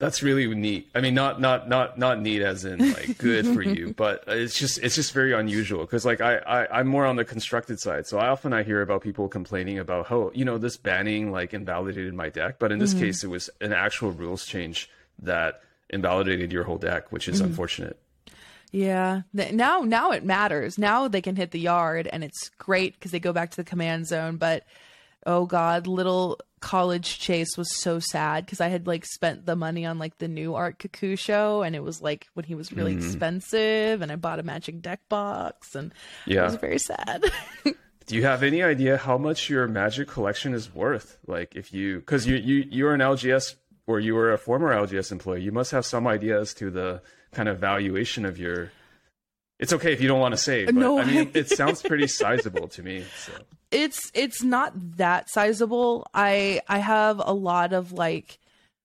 That's 0.00 0.22
really 0.22 0.52
neat. 0.54 0.90
I 0.94 1.02
mean, 1.02 1.12
not 1.12 1.42
not 1.42 1.68
not 1.68 1.98
not 1.98 2.22
neat 2.22 2.40
as 2.40 2.64
in 2.64 2.78
like 2.78 3.18
good 3.18 3.46
for 3.46 3.60
you, 3.60 3.92
but 3.96 4.24
it's 4.26 4.58
just 4.58 4.78
it's 4.78 4.94
just 4.94 5.12
very 5.12 5.34
unusual 5.34 5.80
because 5.80 6.06
like 6.06 6.22
I, 6.22 6.38
I 6.38 6.80
I'm 6.80 6.86
more 6.86 7.04
on 7.04 7.16
the 7.16 7.24
constructed 7.24 7.78
side, 7.78 8.06
so 8.06 8.18
I 8.18 8.28
often 8.28 8.54
I 8.54 8.62
hear 8.62 8.80
about 8.80 9.02
people 9.02 9.28
complaining 9.28 9.78
about 9.78 10.06
how 10.06 10.30
you 10.34 10.46
know 10.46 10.56
this 10.56 10.78
banning 10.78 11.30
like 11.30 11.52
invalidated 11.52 12.14
my 12.14 12.30
deck, 12.30 12.58
but 12.58 12.72
in 12.72 12.78
this 12.78 12.94
mm-hmm. 12.94 13.04
case 13.04 13.22
it 13.22 13.28
was 13.28 13.50
an 13.60 13.74
actual 13.74 14.10
rules 14.10 14.46
change 14.46 14.88
that 15.18 15.60
invalidated 15.90 16.50
your 16.50 16.64
whole 16.64 16.78
deck, 16.78 17.12
which 17.12 17.28
is 17.28 17.36
mm-hmm. 17.36 17.50
unfortunate. 17.50 18.00
Yeah. 18.72 19.22
Now 19.34 19.80
now 19.80 20.12
it 20.12 20.24
matters. 20.24 20.78
Now 20.78 21.08
they 21.08 21.20
can 21.20 21.36
hit 21.36 21.50
the 21.50 21.60
yard 21.60 22.08
and 22.10 22.24
it's 22.24 22.48
great 22.56 22.94
because 22.94 23.10
they 23.10 23.20
go 23.20 23.34
back 23.34 23.50
to 23.50 23.56
the 23.58 23.64
command 23.64 24.06
zone. 24.06 24.38
But 24.38 24.64
oh 25.26 25.44
god, 25.44 25.86
little 25.86 26.40
college 26.60 27.18
Chase 27.18 27.56
was 27.56 27.74
so 27.74 27.98
sad 27.98 28.44
because 28.44 28.60
I 28.60 28.68
had 28.68 28.86
like 28.86 29.04
spent 29.04 29.46
the 29.46 29.56
money 29.56 29.86
on 29.86 29.98
like 29.98 30.18
the 30.18 30.28
new 30.28 30.54
Art 30.54 30.78
Kokusho 30.78 31.66
and 31.66 31.74
it 31.74 31.82
was 31.82 32.00
like 32.00 32.28
when 32.34 32.44
he 32.44 32.54
was 32.54 32.72
really 32.72 32.94
mm-hmm. 32.94 33.06
expensive 33.06 34.02
and 34.02 34.12
I 34.12 34.16
bought 34.16 34.38
a 34.38 34.42
magic 34.42 34.80
deck 34.82 35.00
box 35.08 35.74
and 35.74 35.92
yeah. 36.26 36.42
it 36.42 36.44
was 36.44 36.56
very 36.56 36.78
sad. 36.78 37.24
Do 38.10 38.16
you 38.16 38.24
have 38.24 38.42
any 38.42 38.60
idea 38.60 38.96
how 38.96 39.18
much 39.18 39.48
your 39.48 39.68
Magic 39.68 40.08
collection 40.08 40.52
is 40.52 40.74
worth? 40.74 41.16
Like, 41.28 41.54
if 41.54 41.72
you, 41.72 42.00
because 42.00 42.26
you 42.26 42.34
you 42.34 42.66
you're 42.68 42.92
an 42.92 43.00
LGS 43.00 43.54
or 43.86 44.00
you 44.00 44.16
were 44.16 44.32
a 44.32 44.38
former 44.38 44.74
LGS 44.74 45.12
employee, 45.12 45.42
you 45.42 45.52
must 45.52 45.70
have 45.70 45.86
some 45.86 46.08
idea 46.08 46.40
as 46.40 46.52
to 46.54 46.70
the 46.70 47.02
kind 47.30 47.48
of 47.48 47.60
valuation 47.60 48.24
of 48.24 48.36
your. 48.36 48.72
It's 49.60 49.72
okay 49.74 49.92
if 49.92 50.00
you 50.00 50.08
don't 50.08 50.18
want 50.18 50.32
to 50.32 50.38
say, 50.38 50.64
but 50.64 50.74
No, 50.74 50.98
I 50.98 51.04
mean, 51.04 51.30
I- 51.34 51.38
it 51.38 51.50
sounds 51.50 51.82
pretty 51.90 52.08
sizable 52.08 52.66
to 52.66 52.82
me. 52.82 53.04
So. 53.16 53.32
It's 53.70 54.10
it's 54.14 54.42
not 54.42 54.72
that 54.96 55.30
sizable. 55.30 56.06
I 56.12 56.60
I 56.68 56.78
have 56.78 57.20
a 57.24 57.32
lot 57.32 57.72
of 57.72 57.92
like 57.92 58.38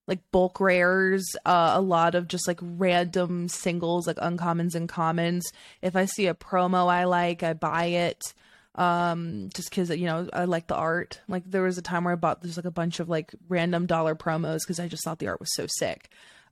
like 0.08 0.20
bulk 0.32 0.60
rares, 0.60 1.36
uh, 1.46 1.72
a 1.74 1.82
lot 1.82 2.14
of 2.14 2.28
just 2.28 2.48
like 2.48 2.60
random 2.62 3.48
singles, 3.48 4.06
like 4.06 4.18
uncommons 4.18 4.76
and 4.76 4.88
commons. 4.88 5.52
If 5.82 5.96
I 5.96 6.06
see 6.06 6.28
a 6.28 6.36
promo 6.36 6.88
I 6.88 7.06
like, 7.06 7.42
I 7.44 7.54
buy 7.54 7.86
it. 7.86 8.34
Um, 8.76 9.50
just 9.56 9.70
because 9.70 9.90
you 9.90 10.06
know 10.06 10.30
I 10.34 10.46
like 10.46 10.68
the 10.68 10.76
art. 10.76 11.22
Like 11.28 11.50
there 11.50 11.64
was 11.64 11.78
a 11.78 11.82
time 11.82 12.04
where 12.04 12.14
I 12.14 12.18
bought 12.18 12.42
there's 12.42 12.58
like 12.58 12.66
a 12.66 12.72
bunch 12.72 13.00
of 13.00 13.10
like 13.10 13.34
random 13.48 13.86
dollar 13.86 14.16
promos 14.16 14.60
because 14.62 14.80
I 14.80 14.88
just 14.88 15.04
thought 15.04 15.20
the 15.20 15.30
art 15.30 15.40
was 15.40 15.54
so 15.56 15.66
sick. 15.68 16.10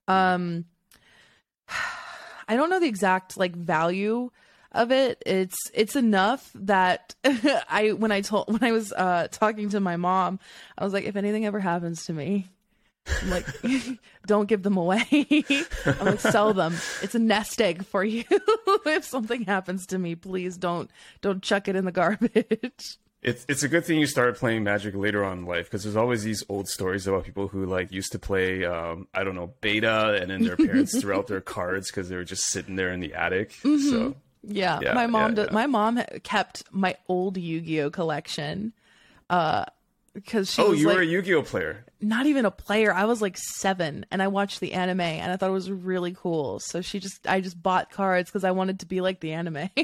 Um, 0.07 0.65
I 2.47 2.55
don't 2.55 2.69
know 2.69 2.79
the 2.79 2.87
exact 2.87 3.37
like 3.37 3.55
value 3.55 4.31
of 4.73 4.91
it. 4.91 5.21
It's 5.25 5.57
it's 5.73 5.95
enough 5.95 6.49
that 6.55 7.15
I 7.23 7.93
when 7.97 8.11
I 8.11 8.21
told 8.21 8.47
when 8.47 8.63
I 8.63 8.71
was 8.71 8.91
uh 8.91 9.27
talking 9.31 9.69
to 9.69 9.79
my 9.79 9.97
mom, 9.97 10.39
I 10.77 10.83
was 10.83 10.93
like, 10.93 11.05
if 11.05 11.15
anything 11.15 11.45
ever 11.45 11.59
happens 11.59 12.05
to 12.05 12.13
me, 12.13 12.49
I'm 13.21 13.29
like, 13.29 13.45
don't 14.25 14.47
give 14.47 14.63
them 14.63 14.77
away. 14.77 15.05
I'm 15.85 16.05
like, 16.05 16.19
sell 16.19 16.53
them. 16.53 16.75
It's 17.01 17.15
a 17.15 17.19
nest 17.19 17.61
egg 17.61 17.85
for 17.85 18.03
you. 18.03 18.23
if 18.85 19.05
something 19.05 19.43
happens 19.43 19.85
to 19.87 19.99
me, 19.99 20.15
please 20.15 20.57
don't 20.57 20.89
don't 21.21 21.43
chuck 21.43 21.67
it 21.67 21.75
in 21.75 21.85
the 21.85 21.91
garbage. 21.91 22.97
It's 23.21 23.45
it's 23.47 23.63
a 23.63 23.69
good 23.69 23.85
thing 23.85 23.99
you 23.99 24.07
started 24.07 24.35
playing 24.35 24.65
Magic 24.65 24.95
later 24.95 25.23
on 25.23 25.39
in 25.39 25.45
life 25.45 25.65
because 25.65 25.83
there's 25.83 25.95
always 25.95 26.23
these 26.23 26.43
old 26.49 26.67
stories 26.67 27.07
about 27.07 27.23
people 27.23 27.47
who 27.47 27.65
like 27.65 27.89
used 27.91 28.11
to 28.11 28.19
play 28.19 28.65
um, 28.65 29.07
I 29.13 29.23
don't 29.23 29.35
know 29.35 29.53
beta 29.61 30.19
and 30.21 30.29
then 30.29 30.43
their 30.43 30.57
parents 30.57 30.99
threw 30.99 31.15
out 31.15 31.27
their 31.27 31.39
cards 31.39 31.89
because 31.89 32.09
they 32.09 32.17
were 32.17 32.25
just 32.25 32.47
sitting 32.47 32.75
there 32.75 32.91
in 32.91 32.99
the 32.99 33.13
attic. 33.13 33.53
So 33.53 34.15
Yeah, 34.43 34.79
Yeah, 34.81 34.93
my 34.93 35.07
mom. 35.07 35.35
yeah. 35.35 35.47
My 35.51 35.67
mom 35.67 36.01
kept 36.23 36.63
my 36.71 36.95
old 37.07 37.37
Yu-Gi-Oh 37.37 37.89
collection. 37.91 38.73
Uh, 39.29 39.65
because 40.13 40.51
she 40.51 40.61
oh, 40.61 40.73
you 40.73 40.87
like, 40.87 40.97
were 40.97 41.01
a 41.01 41.05
Yu-Gi-Oh 41.05 41.41
player. 41.41 41.85
not 41.99 42.27
even 42.27 42.45
a 42.45 42.51
player. 42.51 42.93
I 42.93 43.05
was 43.05 43.19
like 43.21 43.35
seven 43.35 44.05
and 44.11 44.21
I 44.21 44.27
watched 44.27 44.59
the 44.59 44.73
anime 44.73 44.99
and 45.01 45.31
I 45.31 45.37
thought 45.37 45.49
it 45.49 45.53
was 45.53 45.71
really 45.71 46.13
cool. 46.13 46.59
So 46.59 46.81
she 46.81 46.99
just, 46.99 47.25
I 47.27 47.41
just 47.41 47.59
bought 47.61 47.89
cards 47.89 48.29
because 48.29 48.43
I 48.43 48.51
wanted 48.51 48.81
to 48.81 48.85
be 48.85 49.01
like 49.01 49.21
the 49.21 49.31
anime. 49.31 49.69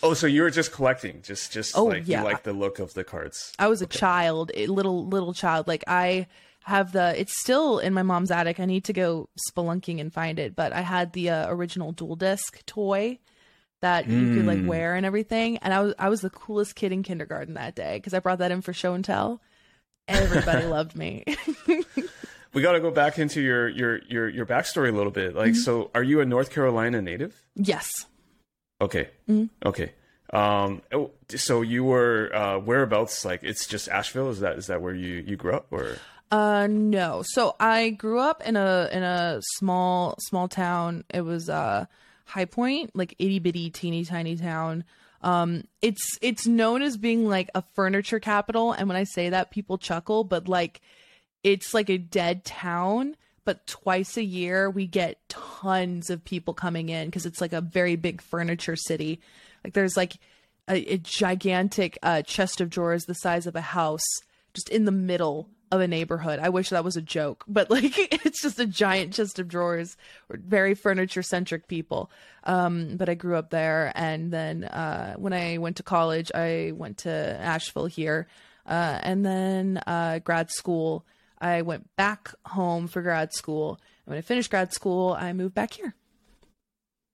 Oh, 0.00 0.14
so 0.14 0.28
you 0.28 0.42
were 0.42 0.50
just 0.50 0.70
collecting, 0.70 1.22
just 1.22 1.50
just 1.50 1.76
Oh, 1.76 1.86
like 1.86 2.04
yeah. 2.06 2.20
you 2.20 2.24
like 2.24 2.44
the 2.44 2.52
look 2.52 2.78
of 2.78 2.94
the 2.94 3.02
cards. 3.02 3.52
I 3.58 3.66
was 3.66 3.82
a 3.82 3.86
child, 3.86 4.52
a 4.54 4.68
little, 4.68 5.08
little 5.08 5.34
child. 5.34 5.66
Like 5.66 5.82
I 5.88 6.28
have 6.68 6.92
the, 6.92 7.18
it's 7.20 7.40
still 7.40 7.78
in 7.78 7.92
my 7.94 8.02
mom's 8.02 8.30
attic. 8.30 8.60
I 8.60 8.64
need 8.66 8.84
to 8.84 8.92
go 8.92 9.28
spelunking 9.50 10.00
and 10.00 10.12
find 10.12 10.38
it. 10.38 10.54
But 10.54 10.72
I 10.72 10.82
had 10.82 11.12
the 11.12 11.30
uh, 11.30 11.50
original 11.52 11.92
Duel 11.92 12.16
Disk 12.16 12.64
toy 12.66 13.18
that 13.80 14.08
you 14.08 14.34
could 14.34 14.46
like 14.46 14.58
Mm. 14.58 14.66
wear 14.66 14.94
and 14.94 15.06
everything. 15.06 15.56
And 15.58 15.72
I 15.72 15.80
was, 15.80 15.94
I 15.98 16.08
was 16.08 16.20
the 16.20 16.30
coolest 16.30 16.74
kid 16.74 16.92
in 16.92 17.02
kindergarten 17.02 17.54
that 17.54 17.74
day 17.74 17.96
because 17.96 18.12
I 18.14 18.18
brought 18.18 18.38
that 18.38 18.50
in 18.50 18.60
for 18.62 18.72
show 18.72 18.94
and 18.94 19.04
tell. 19.04 19.40
Everybody 20.08 20.66
loved 20.76 20.94
me. 20.96 21.24
We 22.54 22.62
got 22.62 22.72
to 22.72 22.80
go 22.80 22.90
back 22.90 23.18
into 23.18 23.42
your 23.42 23.68
your 23.68 23.98
your 24.08 24.26
your 24.28 24.46
backstory 24.46 24.88
a 24.88 24.92
little 24.92 25.12
bit. 25.12 25.34
Like, 25.34 25.50
Mm-hmm. 25.52 25.60
so 25.60 25.90
are 25.94 26.02
you 26.02 26.20
a 26.22 26.24
North 26.24 26.50
Carolina 26.50 27.02
native? 27.02 27.42
yes. 27.54 28.06
Okay, 28.80 29.10
Mm-hmm. 29.28 29.68
okay. 29.68 29.92
Um, 30.32 30.80
oh, 30.92 31.10
so 31.36 31.60
you 31.60 31.84
were 31.84 32.34
uh, 32.34 32.58
whereabouts? 32.58 33.24
Like, 33.26 33.42
it's 33.42 33.66
just 33.66 33.88
Asheville. 33.88 34.30
Is 34.30 34.40
that 34.40 34.56
is 34.56 34.68
that 34.68 34.80
where 34.80 34.94
you 34.94 35.22
you 35.26 35.36
grew 35.36 35.52
up 35.52 35.66
or? 35.70 35.96
Uh 36.30 36.66
no. 36.70 37.22
So 37.24 37.56
I 37.58 37.90
grew 37.90 38.18
up 38.18 38.46
in 38.46 38.56
a 38.56 38.88
in 38.92 39.02
a 39.02 39.40
small 39.56 40.14
small 40.20 40.48
town. 40.48 41.04
It 41.12 41.22
was 41.22 41.48
uh 41.48 41.86
High 42.26 42.44
Point, 42.44 42.94
like 42.94 43.14
itty 43.18 43.38
bitty 43.38 43.70
teeny 43.70 44.04
tiny 44.04 44.36
town. 44.36 44.84
Um 45.22 45.64
it's 45.80 46.18
it's 46.20 46.46
known 46.46 46.82
as 46.82 46.96
being 46.96 47.26
like 47.26 47.50
a 47.54 47.62
furniture 47.74 48.20
capital 48.20 48.72
and 48.72 48.88
when 48.88 48.96
I 48.96 49.04
say 49.04 49.30
that 49.30 49.50
people 49.50 49.78
chuckle, 49.78 50.22
but 50.24 50.48
like 50.48 50.80
it's 51.42 51.72
like 51.72 51.88
a 51.88 51.98
dead 51.98 52.44
town, 52.44 53.16
but 53.44 53.66
twice 53.66 54.16
a 54.18 54.24
year 54.24 54.68
we 54.68 54.86
get 54.86 55.26
tons 55.30 56.10
of 56.10 56.24
people 56.24 56.52
coming 56.52 56.90
in 56.90 57.06
because 57.06 57.24
it's 57.24 57.40
like 57.40 57.54
a 57.54 57.62
very 57.62 57.96
big 57.96 58.20
furniture 58.20 58.76
city. 58.76 59.20
Like 59.64 59.72
there's 59.72 59.96
like 59.96 60.18
a, 60.68 60.94
a 60.94 60.98
gigantic 60.98 61.98
uh, 62.02 62.20
chest 62.22 62.60
of 62.60 62.68
drawers 62.68 63.06
the 63.06 63.14
size 63.14 63.46
of 63.46 63.56
a 63.56 63.62
house 63.62 64.04
just 64.52 64.68
in 64.68 64.84
the 64.84 64.92
middle 64.92 65.48
of 65.70 65.80
a 65.80 65.88
neighborhood. 65.88 66.38
I 66.38 66.48
wish 66.48 66.70
that 66.70 66.84
was 66.84 66.96
a 66.96 67.02
joke, 67.02 67.44
but 67.46 67.70
like 67.70 67.98
it's 68.24 68.42
just 68.42 68.58
a 68.58 68.66
giant 68.66 69.14
chest 69.14 69.38
of 69.38 69.48
drawers. 69.48 69.96
We're 70.28 70.38
very 70.38 70.74
furniture 70.74 71.22
centric 71.22 71.68
people. 71.68 72.10
Um, 72.44 72.96
but 72.96 73.08
I 73.08 73.14
grew 73.14 73.36
up 73.36 73.50
there, 73.50 73.92
and 73.94 74.32
then 74.32 74.64
uh, 74.64 75.14
when 75.16 75.32
I 75.32 75.58
went 75.58 75.76
to 75.76 75.82
college, 75.82 76.30
I 76.34 76.72
went 76.74 76.98
to 76.98 77.10
Asheville 77.10 77.86
here, 77.86 78.26
uh, 78.66 78.98
and 79.02 79.24
then 79.24 79.82
uh, 79.86 80.20
grad 80.20 80.50
school. 80.50 81.04
I 81.40 81.62
went 81.62 81.94
back 81.96 82.34
home 82.46 82.88
for 82.88 83.02
grad 83.02 83.32
school. 83.32 83.78
And 84.04 84.12
when 84.12 84.18
I 84.18 84.22
finished 84.22 84.50
grad 84.50 84.72
school, 84.72 85.16
I 85.18 85.32
moved 85.32 85.54
back 85.54 85.72
here. 85.72 85.94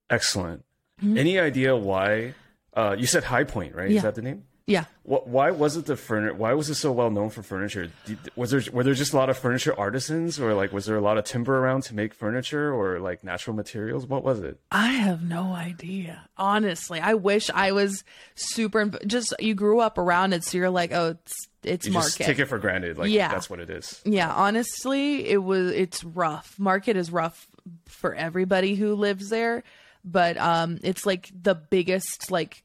Excellent. 0.08 0.64
Mm-hmm. 1.02 1.18
Any 1.18 1.38
idea 1.38 1.76
why? 1.76 2.34
Uh, 2.72 2.96
you 2.98 3.06
said 3.06 3.24
High 3.24 3.44
Point, 3.44 3.74
right? 3.74 3.90
Yeah. 3.90 3.98
Is 3.98 4.02
that 4.02 4.14
the 4.14 4.22
name? 4.22 4.44
Yeah. 4.66 4.84
What, 5.02 5.28
why 5.28 5.50
was 5.50 5.76
it 5.76 5.84
the 5.84 5.94
furniture? 5.96 6.34
Why 6.34 6.54
was 6.54 6.70
it 6.70 6.76
so 6.76 6.90
well 6.90 7.10
known 7.10 7.28
for 7.28 7.42
furniture? 7.42 7.90
Did, 8.06 8.16
was 8.34 8.50
there 8.50 8.62
were 8.72 8.82
there 8.82 8.94
just 8.94 9.12
a 9.12 9.16
lot 9.16 9.28
of 9.28 9.36
furniture 9.36 9.78
artisans, 9.78 10.40
or 10.40 10.54
like 10.54 10.72
was 10.72 10.86
there 10.86 10.96
a 10.96 11.02
lot 11.02 11.18
of 11.18 11.24
timber 11.24 11.58
around 11.58 11.82
to 11.84 11.94
make 11.94 12.14
furniture, 12.14 12.72
or 12.72 12.98
like 12.98 13.22
natural 13.22 13.54
materials? 13.54 14.06
What 14.06 14.24
was 14.24 14.40
it? 14.40 14.58
I 14.70 14.92
have 14.92 15.22
no 15.22 15.52
idea. 15.52 16.28
Honestly, 16.38 16.98
I 16.98 17.12
wish 17.12 17.50
I 17.52 17.72
was 17.72 18.04
super. 18.36 18.86
Just 19.06 19.34
you 19.38 19.54
grew 19.54 19.80
up 19.80 19.98
around 19.98 20.32
it, 20.32 20.44
so 20.44 20.56
you're 20.56 20.70
like, 20.70 20.92
oh, 20.92 21.10
it's 21.10 21.48
it's 21.62 21.86
You 21.86 21.92
market. 21.92 22.06
just 22.06 22.18
take 22.20 22.38
it 22.38 22.46
for 22.46 22.58
granted, 22.58 22.96
like 22.96 23.10
Yeah. 23.10 23.28
that's 23.28 23.50
what 23.50 23.60
it 23.60 23.68
is. 23.68 24.00
yeah, 24.06 24.32
honestly, 24.32 25.28
it 25.28 25.42
was. 25.44 25.72
It's 25.72 26.02
rough. 26.02 26.58
Market 26.58 26.96
is 26.96 27.10
rough 27.12 27.46
for 27.86 28.14
everybody 28.14 28.74
who 28.76 28.94
lives 28.94 29.28
there, 29.28 29.62
but 30.06 30.38
um, 30.38 30.78
it's 30.82 31.04
like 31.04 31.30
the 31.38 31.54
biggest 31.54 32.30
like 32.30 32.62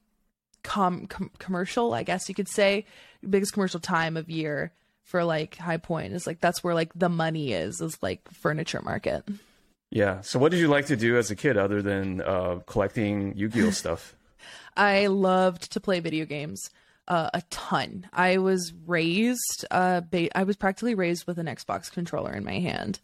com, 0.63 1.07
com 1.07 1.31
commercial, 1.39 1.93
I 1.93 2.03
guess 2.03 2.29
you 2.29 2.35
could 2.35 2.49
say, 2.49 2.85
biggest 3.27 3.53
commercial 3.53 3.79
time 3.79 4.17
of 4.17 4.29
year 4.29 4.71
for 5.03 5.23
like 5.23 5.57
High 5.57 5.77
Point 5.77 6.13
is 6.13 6.27
like 6.27 6.39
that's 6.39 6.63
where 6.63 6.73
like 6.73 6.91
the 6.93 7.09
money 7.09 7.53
is 7.53 7.81
is 7.81 8.01
like 8.01 8.21
furniture 8.31 8.81
market. 8.81 9.23
Yeah. 9.91 10.21
So, 10.21 10.37
what 10.37 10.51
did 10.51 10.59
you 10.59 10.67
like 10.67 10.85
to 10.87 10.95
do 10.95 11.17
as 11.17 11.31
a 11.31 11.35
kid 11.35 11.57
other 11.57 11.81
than 11.81 12.21
uh, 12.21 12.59
collecting 12.67 13.35
Yu-Gi-Oh 13.35 13.71
stuff? 13.71 14.15
I 14.77 15.07
loved 15.07 15.71
to 15.73 15.79
play 15.79 15.99
video 15.99 16.25
games 16.25 16.69
uh, 17.07 17.29
a 17.33 17.41
ton. 17.49 18.07
I 18.13 18.37
was 18.37 18.71
raised, 18.85 19.65
uh, 19.71 20.01
ba- 20.01 20.37
I 20.37 20.43
was 20.43 20.55
practically 20.55 20.93
raised 20.95 21.25
with 21.25 21.39
an 21.39 21.47
Xbox 21.47 21.91
controller 21.91 22.31
in 22.31 22.43
my 22.45 22.59
hand, 22.59 22.99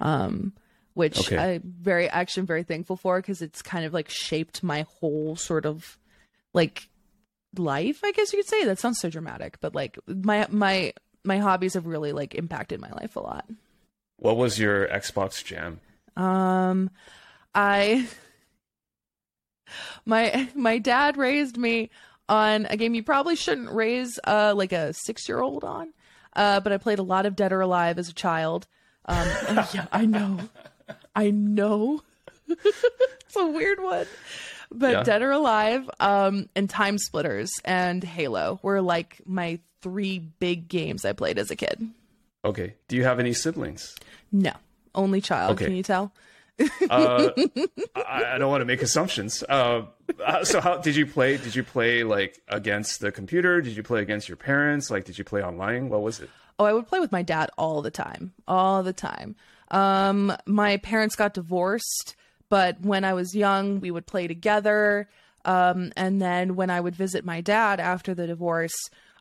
um, 0.00 0.52
which 0.94 1.18
Okay. 1.18 1.36
I 1.36 1.60
very 1.64 2.08
actually 2.08 2.42
am 2.42 2.46
very 2.46 2.62
thankful 2.62 2.96
for 2.96 3.18
because 3.20 3.42
it's 3.42 3.60
kind 3.60 3.84
of 3.84 3.92
like 3.92 4.08
shaped 4.08 4.62
my 4.62 4.86
whole 5.00 5.34
sort 5.34 5.66
of 5.66 5.98
like 6.54 6.88
life. 7.56 8.00
I 8.04 8.12
guess 8.12 8.32
you 8.32 8.38
could 8.38 8.48
say 8.48 8.64
that 8.64 8.78
sounds 8.78 9.00
so 9.00 9.10
dramatic, 9.10 9.58
but 9.60 9.74
like 9.74 9.98
my 10.06 10.46
my 10.50 10.92
my 11.24 11.38
hobbies 11.38 11.74
have 11.74 11.86
really 11.86 12.12
like 12.12 12.34
impacted 12.34 12.80
my 12.80 12.90
life 12.90 13.16
a 13.16 13.20
lot. 13.20 13.46
What 14.16 14.36
was 14.36 14.58
your 14.58 14.88
Xbox 14.88 15.44
jam? 15.44 15.80
Um, 16.16 16.90
I 17.54 18.08
my 20.04 20.48
my 20.54 20.78
dad 20.78 21.16
raised 21.16 21.56
me 21.56 21.90
on 22.28 22.66
a 22.66 22.76
game 22.76 22.94
you 22.94 23.02
probably 23.02 23.36
shouldn't 23.36 23.70
raise 23.70 24.20
uh 24.26 24.52
like 24.54 24.72
a 24.72 24.92
six 24.92 25.28
year 25.28 25.40
old 25.40 25.64
on. 25.64 25.92
Uh, 26.36 26.60
but 26.60 26.72
I 26.72 26.76
played 26.76 27.00
a 27.00 27.02
lot 27.02 27.26
of 27.26 27.34
Dead 27.34 27.52
or 27.52 27.60
Alive 27.60 27.98
as 27.98 28.08
a 28.08 28.12
child. 28.12 28.68
Um, 29.06 29.26
yeah, 29.72 29.86
I 29.90 30.06
know, 30.06 30.38
I 31.16 31.30
know. 31.30 32.02
it's 32.48 33.36
a 33.36 33.46
weird 33.46 33.82
one, 33.82 34.06
but 34.70 34.92
Yeah. 34.92 35.02
Dead 35.02 35.22
or 35.22 35.30
Alive, 35.30 35.88
um, 36.00 36.48
and 36.54 36.68
Time 36.68 36.98
Splitters 36.98 37.50
and 37.64 38.02
Halo 38.02 38.60
were 38.62 38.80
like 38.80 39.20
my 39.26 39.60
three 39.80 40.18
big 40.18 40.68
games 40.68 41.04
I 41.04 41.12
played 41.12 41.38
as 41.38 41.50
a 41.50 41.56
kid. 41.56 41.88
Okay. 42.44 42.74
Do 42.88 42.96
you 42.96 43.04
have 43.04 43.18
any 43.18 43.32
siblings? 43.32 43.94
No, 44.32 44.52
only 44.94 45.20
child. 45.20 45.52
Okay. 45.52 45.66
Can 45.66 45.76
you 45.76 45.82
tell? 45.82 46.12
Uh, 46.90 47.30
I, 47.94 48.34
I, 48.34 48.38
don't 48.38 48.50
want 48.50 48.62
to 48.62 48.64
make 48.64 48.82
assumptions. 48.82 49.44
Uh, 49.48 49.82
uh, 50.24 50.44
so 50.44 50.60
how 50.60 50.78
did 50.78 50.96
you 50.96 51.06
play? 51.06 51.36
Did 51.36 51.54
you 51.54 51.62
play 51.62 52.02
like 52.02 52.40
against 52.48 53.00
the 53.00 53.12
computer? 53.12 53.60
Did 53.60 53.76
you 53.76 53.82
play 53.82 54.00
against 54.02 54.28
your 54.28 54.36
parents? 54.36 54.90
Like, 54.90 55.04
did 55.04 55.18
you 55.18 55.24
play 55.24 55.42
online? 55.42 55.88
What 55.88 56.02
was 56.02 56.18
it? 56.20 56.30
Oh, 56.58 56.64
I 56.64 56.72
would 56.72 56.88
play 56.88 56.98
with 56.98 57.12
my 57.12 57.22
dad 57.22 57.50
all 57.56 57.82
the 57.82 57.90
time, 57.92 58.32
all 58.48 58.82
the 58.82 58.92
time. 58.92 59.36
Um, 59.70 60.32
my 60.46 60.78
parents 60.78 61.14
got 61.14 61.34
divorced, 61.34 62.16
but 62.48 62.80
when 62.80 63.04
I 63.04 63.14
was 63.14 63.34
young, 63.34 63.80
we 63.80 63.90
would 63.90 64.06
play 64.06 64.26
together. 64.26 65.08
Um, 65.44 65.92
and 65.96 66.20
then 66.20 66.56
when 66.56 66.70
I 66.70 66.80
would 66.80 66.96
visit 66.96 67.24
my 67.24 67.40
dad 67.40 67.80
after 67.80 68.14
the 68.14 68.26
divorce, 68.26 68.74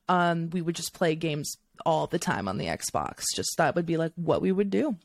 um, 0.09 0.49
we 0.49 0.61
would 0.61 0.75
just 0.75 0.93
play 0.93 1.15
games 1.15 1.57
all 1.85 2.07
the 2.07 2.19
time 2.19 2.47
on 2.47 2.57
the 2.57 2.65
Xbox. 2.65 3.25
Just 3.35 3.55
that 3.57 3.75
would 3.75 3.85
be 3.85 3.97
like 3.97 4.13
what 4.15 4.41
we 4.41 4.51
would 4.51 4.69
do. 4.69 4.97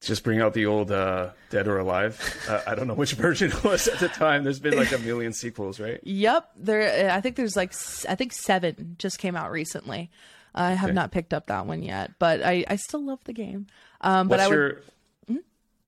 Just 0.00 0.24
bring 0.24 0.40
out 0.40 0.52
the 0.52 0.66
old 0.66 0.92
uh, 0.92 1.30
Dead 1.50 1.66
or 1.66 1.78
Alive. 1.78 2.20
Uh, 2.48 2.60
I 2.66 2.74
don't 2.74 2.86
know 2.86 2.94
which 2.94 3.12
version 3.14 3.50
it 3.50 3.64
was 3.64 3.88
at 3.88 3.98
the 3.98 4.08
time. 4.08 4.44
There's 4.44 4.60
been 4.60 4.76
like 4.76 4.92
a 4.92 4.98
million 4.98 5.32
sequels, 5.32 5.80
right? 5.80 6.00
Yep, 6.02 6.50
there. 6.56 7.10
I 7.10 7.20
think 7.20 7.36
there's 7.36 7.56
like 7.56 7.72
I 8.08 8.14
think 8.14 8.32
seven 8.32 8.96
just 8.98 9.18
came 9.18 9.36
out 9.36 9.50
recently. 9.50 10.10
I 10.54 10.72
have 10.72 10.90
okay. 10.90 10.94
not 10.94 11.12
picked 11.12 11.34
up 11.34 11.46
that 11.46 11.66
one 11.66 11.82
yet, 11.82 12.12
but 12.18 12.42
I, 12.42 12.64
I 12.68 12.76
still 12.76 13.04
love 13.04 13.20
the 13.24 13.34
game. 13.34 13.66
Um, 14.00 14.28
but 14.28 14.38
What's 14.38 14.44
I 14.44 14.48
would. 14.48 14.54
Your... 14.54 14.82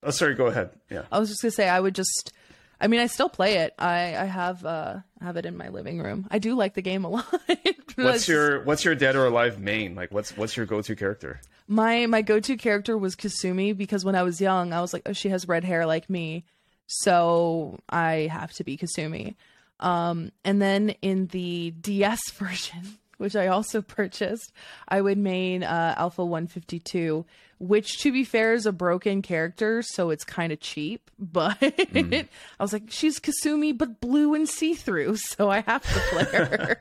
Oh, 0.03 0.11
sorry. 0.11 0.35
Go 0.35 0.47
ahead. 0.47 0.71
Yeah. 0.91 1.03
I 1.11 1.19
was 1.19 1.29
just 1.29 1.43
gonna 1.43 1.53
say 1.53 1.69
I 1.69 1.81
would 1.81 1.95
just 1.95 2.33
I 2.81 2.87
mean, 2.87 3.01
I 3.01 3.07
still 3.07 3.29
play 3.29 3.59
it. 3.59 3.75
I 3.79 4.17
I 4.17 4.25
have 4.25 4.65
uh 4.65 4.99
have 5.21 5.37
it 5.37 5.47
in 5.47 5.57
my 5.57 5.69
living 5.69 6.01
room. 6.01 6.27
I 6.31 6.39
do 6.39 6.55
like 6.55 6.75
the 6.75 6.83
game 6.83 7.05
a 7.05 7.09
lot. 7.11 7.27
what's 7.97 8.29
your 8.29 8.63
What's 8.65 8.85
your 8.85 8.95
Dead 8.95 9.17
or 9.17 9.27
Alive 9.27 9.59
main? 9.59 9.95
Like, 9.95 10.13
what's 10.13 10.37
what's 10.37 10.57
your 10.57 10.67
go 10.67 10.83
to 10.83 10.95
character? 10.95 11.41
My 11.67 12.07
my 12.07 12.23
go 12.23 12.41
to 12.41 12.57
character 12.57 12.97
was 12.97 13.17
Kasumi 13.17 13.77
because 13.77 14.05
when 14.05 14.15
I 14.15 14.23
was 14.23 14.41
young, 14.41 14.73
I 14.73 14.81
was 14.81 14.93
like, 14.93 15.03
oh, 15.07 15.13
she 15.13 15.29
has 15.31 15.49
red 15.49 15.65
hair 15.65 15.87
like 15.87 16.09
me, 16.09 16.45
so 16.87 17.79
I 17.89 18.29
have 18.31 18.53
to 18.55 18.65
be 18.65 18.79
Kasumi. 18.79 19.35
Um, 19.81 20.33
and 20.45 20.61
then 20.63 20.91
in 21.03 21.27
the 21.27 21.73
DS 21.73 22.31
version, 22.35 22.99
which 23.19 23.37
I 23.37 23.49
also 23.49 23.83
purchased, 23.99 24.53
I 24.89 25.01
would 25.01 25.19
main 25.19 25.63
uh, 25.63 25.95
Alpha 25.97 26.25
152, 26.25 27.25
which 27.59 27.99
to 27.99 28.13
be 28.13 28.25
fair 28.25 28.55
is 28.55 28.67
a 28.67 28.73
broken 28.73 29.23
character, 29.23 29.83
so 29.83 30.11
it's 30.11 30.25
kind 30.25 30.53
of 30.53 30.61
cheap. 30.61 31.11
But 31.21 31.59
mm. 31.59 32.29
I 32.59 32.63
was 32.63 32.73
like, 32.73 32.85
she's 32.91 33.19
Kasumi, 33.19 33.77
but 33.77 34.01
blue 34.01 34.35
and 34.35 34.49
see 34.49 34.75
through, 34.75 35.17
so 35.17 35.51
I 35.51 35.61
have 35.61 35.83
to 35.83 36.01
play 36.11 36.25
her. 36.25 36.81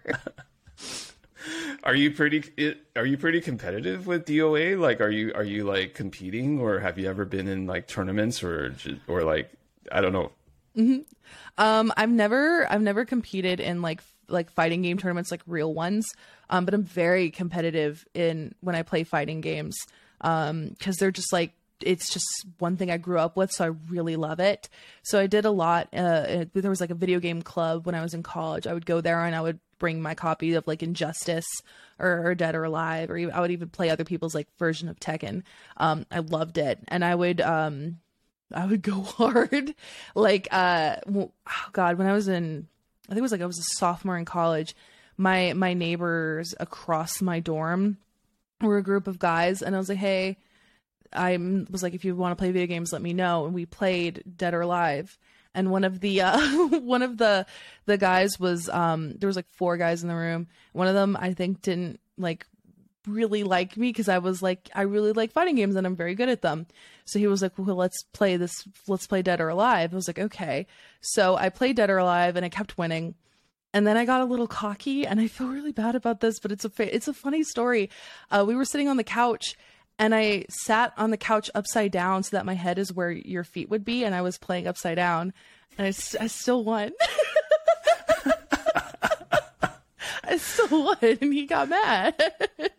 are 1.84 1.96
you 1.96 2.12
pretty? 2.12 2.44
Are 2.96 3.06
you 3.06 3.18
pretty 3.18 3.42
competitive 3.42 4.06
with 4.06 4.26
DOA? 4.26 4.80
Like, 4.80 5.02
are 5.02 5.10
you 5.10 5.34
are 5.34 5.44
you 5.44 5.64
like 5.64 5.96
competing, 5.96 6.60
or 6.60 6.80
have 6.80 7.00
you 7.00 7.10
ever 7.10 7.26
been 7.26 7.48
in 7.48 7.66
like 7.66 7.88
tournaments, 7.88 8.44
or 8.44 8.76
or 9.08 9.24
like 9.24 9.52
I 9.92 10.02
don't 10.02 10.14
know. 10.14 10.32
Mm-hmm. 10.78 11.02
Um, 11.58 11.92
I've 11.98 12.10
never 12.10 12.72
I've 12.72 12.82
never 12.82 13.06
competed 13.06 13.60
in 13.60 13.82
like 13.82 14.02
like 14.28 14.52
fighting 14.52 14.82
game 14.82 14.98
tournaments, 14.98 15.32
like 15.32 15.42
real 15.48 15.74
ones. 15.74 16.08
Um, 16.50 16.66
but 16.66 16.74
I'm 16.74 16.84
very 16.84 17.30
competitive 17.30 18.06
in 18.14 18.56
when 18.62 18.76
I 18.76 18.84
play 18.84 19.04
fighting 19.04 19.42
games 19.42 19.78
um 20.22 20.70
because 20.70 20.96
they're 20.98 21.12
just 21.12 21.32
like 21.32 21.54
it's 21.82 22.12
just 22.12 22.26
one 22.58 22.76
thing 22.76 22.90
I 22.90 22.98
grew 22.98 23.20
up 23.20 23.38
with, 23.38 23.52
so 23.52 23.66
I 23.66 23.68
really 23.90 24.16
love 24.16 24.40
it. 24.40 24.70
So 25.04 25.20
I 25.20 25.28
did 25.28 25.46
a 25.46 25.52
lot. 25.52 25.90
Uh, 25.94 26.46
there 26.54 26.70
was 26.70 26.82
like 26.82 26.90
a 26.90 26.96
video 26.96 27.20
game 27.20 27.42
club 27.42 27.86
when 27.86 27.96
I 27.96 28.02
was 28.02 28.14
in 28.14 28.24
college. 28.24 28.68
I 28.68 28.74
would 28.74 28.86
go 28.86 29.02
there 29.02 29.24
and 29.24 29.36
I 29.36 29.42
would 29.42 29.60
bring 29.80 30.02
my 30.02 30.16
copy 30.16 30.54
of 30.54 30.66
like 30.68 30.82
Injustice 30.82 31.46
or, 32.00 32.28
or 32.28 32.36
Dead 32.36 32.56
or 32.56 32.64
Alive, 32.64 33.10
or 33.10 33.18
even, 33.18 33.34
I 33.34 33.42
would 33.42 33.52
even 33.52 33.70
play 33.70 33.90
other 33.90 34.04
people's 34.04 34.36
like 34.36 34.48
version 34.58 34.90
of 34.90 35.00
Tekken. 35.00 35.44
Um, 35.78 36.06
I 36.12 36.20
loved 36.20 36.58
it, 36.58 36.80
and 36.88 37.04
I 37.04 37.14
would 37.14 37.42
um, 37.42 38.00
I 38.54 38.66
would 38.66 38.82
go 38.82 39.02
hard. 39.02 39.76
like 40.16 40.48
uh, 40.52 40.98
oh 41.08 41.32
god, 41.74 41.98
when 41.98 42.08
I 42.08 42.14
was 42.14 42.28
in, 42.28 42.68
I 43.08 43.12
think 43.12 43.20
it 43.20 43.22
was 43.22 43.32
like 43.32 43.42
I 43.42 43.46
was 43.46 43.60
a 43.60 43.76
sophomore 43.78 44.18
in 44.18 44.26
college. 44.26 44.76
My 45.18 45.54
my 45.54 45.74
neighbors 45.74 46.54
across 46.60 47.22
my 47.22 47.40
dorm 47.40 47.98
we're 48.62 48.78
a 48.78 48.84
group 48.84 49.08
of 49.08 49.20
guys, 49.20 49.62
and 49.62 49.76
I 49.76 49.78
was 49.78 49.90
like, 49.90 49.98
hey, 49.98 50.38
I 51.14 51.38
was 51.70 51.84
like, 51.84 51.94
if 51.94 52.04
you 52.04 52.16
want 52.16 52.32
to 52.32 52.42
play 52.42 52.52
video 52.52 52.68
games, 52.68 52.92
let 52.92 53.02
me 53.02 53.14
know. 53.14 53.46
And 53.46 53.54
we 53.54 53.66
played 53.66 54.24
Dead 54.36 54.54
or 54.54 54.62
Alive. 54.62 55.18
And 55.54 55.72
one 55.72 55.84
of 55.84 56.00
the 56.00 56.22
uh, 56.22 56.68
one 56.80 57.02
of 57.02 57.18
the 57.18 57.46
the 57.86 57.98
guys 57.98 58.40
was 58.40 58.70
um 58.70 59.14
there 59.18 59.28
was 59.28 59.36
like 59.36 59.48
four 59.52 59.78
guys 59.78 60.04
in 60.04 60.10
the 60.10 60.16
room. 60.16 60.48
One 60.74 60.88
of 60.88 60.94
them 60.94 61.18
I 61.20 61.34
think 61.34 61.62
didn't 61.62 62.00
like 62.18 62.46
really 63.08 63.44
like 63.44 63.78
me 63.78 63.90
because 63.90 64.10
I 64.10 64.18
was 64.18 64.42
like 64.42 64.70
I 64.76 64.82
really 64.84 65.12
like 65.14 65.32
fighting 65.32 65.56
games 65.56 65.76
and 65.76 65.88
I'm 65.88 65.96
very 65.96 66.16
good 66.16 66.30
at 66.30 66.42
them. 66.42 66.68
So 67.06 67.20
he 67.20 67.28
was 67.28 67.42
like, 67.42 67.58
"Well, 67.58 67.76
let's 67.76 68.04
play 68.14 68.38
this. 68.38 68.68
Let's 68.88 69.08
play 69.08 69.22
Dead 69.22 69.42
or 69.42 69.50
Alive." 69.50 69.94
I 69.94 69.96
was 69.96 70.08
like, 70.08 70.20
"Okay." 70.20 70.68
So 71.02 71.36
I 71.36 71.50
played 71.50 71.78
Dead 71.78 71.90
or 71.90 71.98
Alive 71.98 72.36
and 72.36 72.46
I 72.46 72.50
kept 72.50 72.78
winning 72.78 73.16
and 73.74 73.86
then 73.86 73.98
I 73.98 74.06
got 74.06 74.22
a 74.22 74.26
little 74.26 74.48
cocky, 74.48 75.06
and 75.06 75.20
I 75.20 75.28
feel 75.28 75.48
really 75.48 75.72
bad 75.72 75.94
about 75.96 76.20
this, 76.20 76.40
but 76.40 76.52
it's 76.52 76.66
a 76.66 76.72
it's 76.80 77.08
a 77.08 77.14
funny 77.14 77.44
story. 77.44 77.90
Uh, 78.32 78.44
we 78.48 78.56
were 78.56 78.66
sitting 78.66 78.88
on 78.88 78.98
the 78.98 79.04
couch, 79.04 79.56
and 80.00 80.16
I 80.16 80.46
sat 80.50 80.94
on 80.98 81.12
the 81.12 81.18
couch 81.18 81.52
upside 81.54 81.92
down 81.92 82.24
so 82.24 82.36
that 82.38 82.46
my 82.46 82.56
head 82.56 82.80
is 82.80 82.94
where 82.94 83.12
your 83.12 83.44
feet 83.44 83.70
would 83.70 83.86
be, 83.86 84.04
and 84.04 84.16
I 84.16 84.22
was 84.22 84.38
playing 84.38 84.68
upside 84.68 84.96
down, 84.96 85.34
and 85.78 85.86
I, 85.86 85.90
I 86.24 86.28
still 86.28 86.64
won. 86.64 86.92
I 90.24 90.38
still 90.38 90.86
won, 90.86 90.98
and 91.02 91.34
he 91.34 91.46
got 91.46 91.70
mad. 91.70 92.16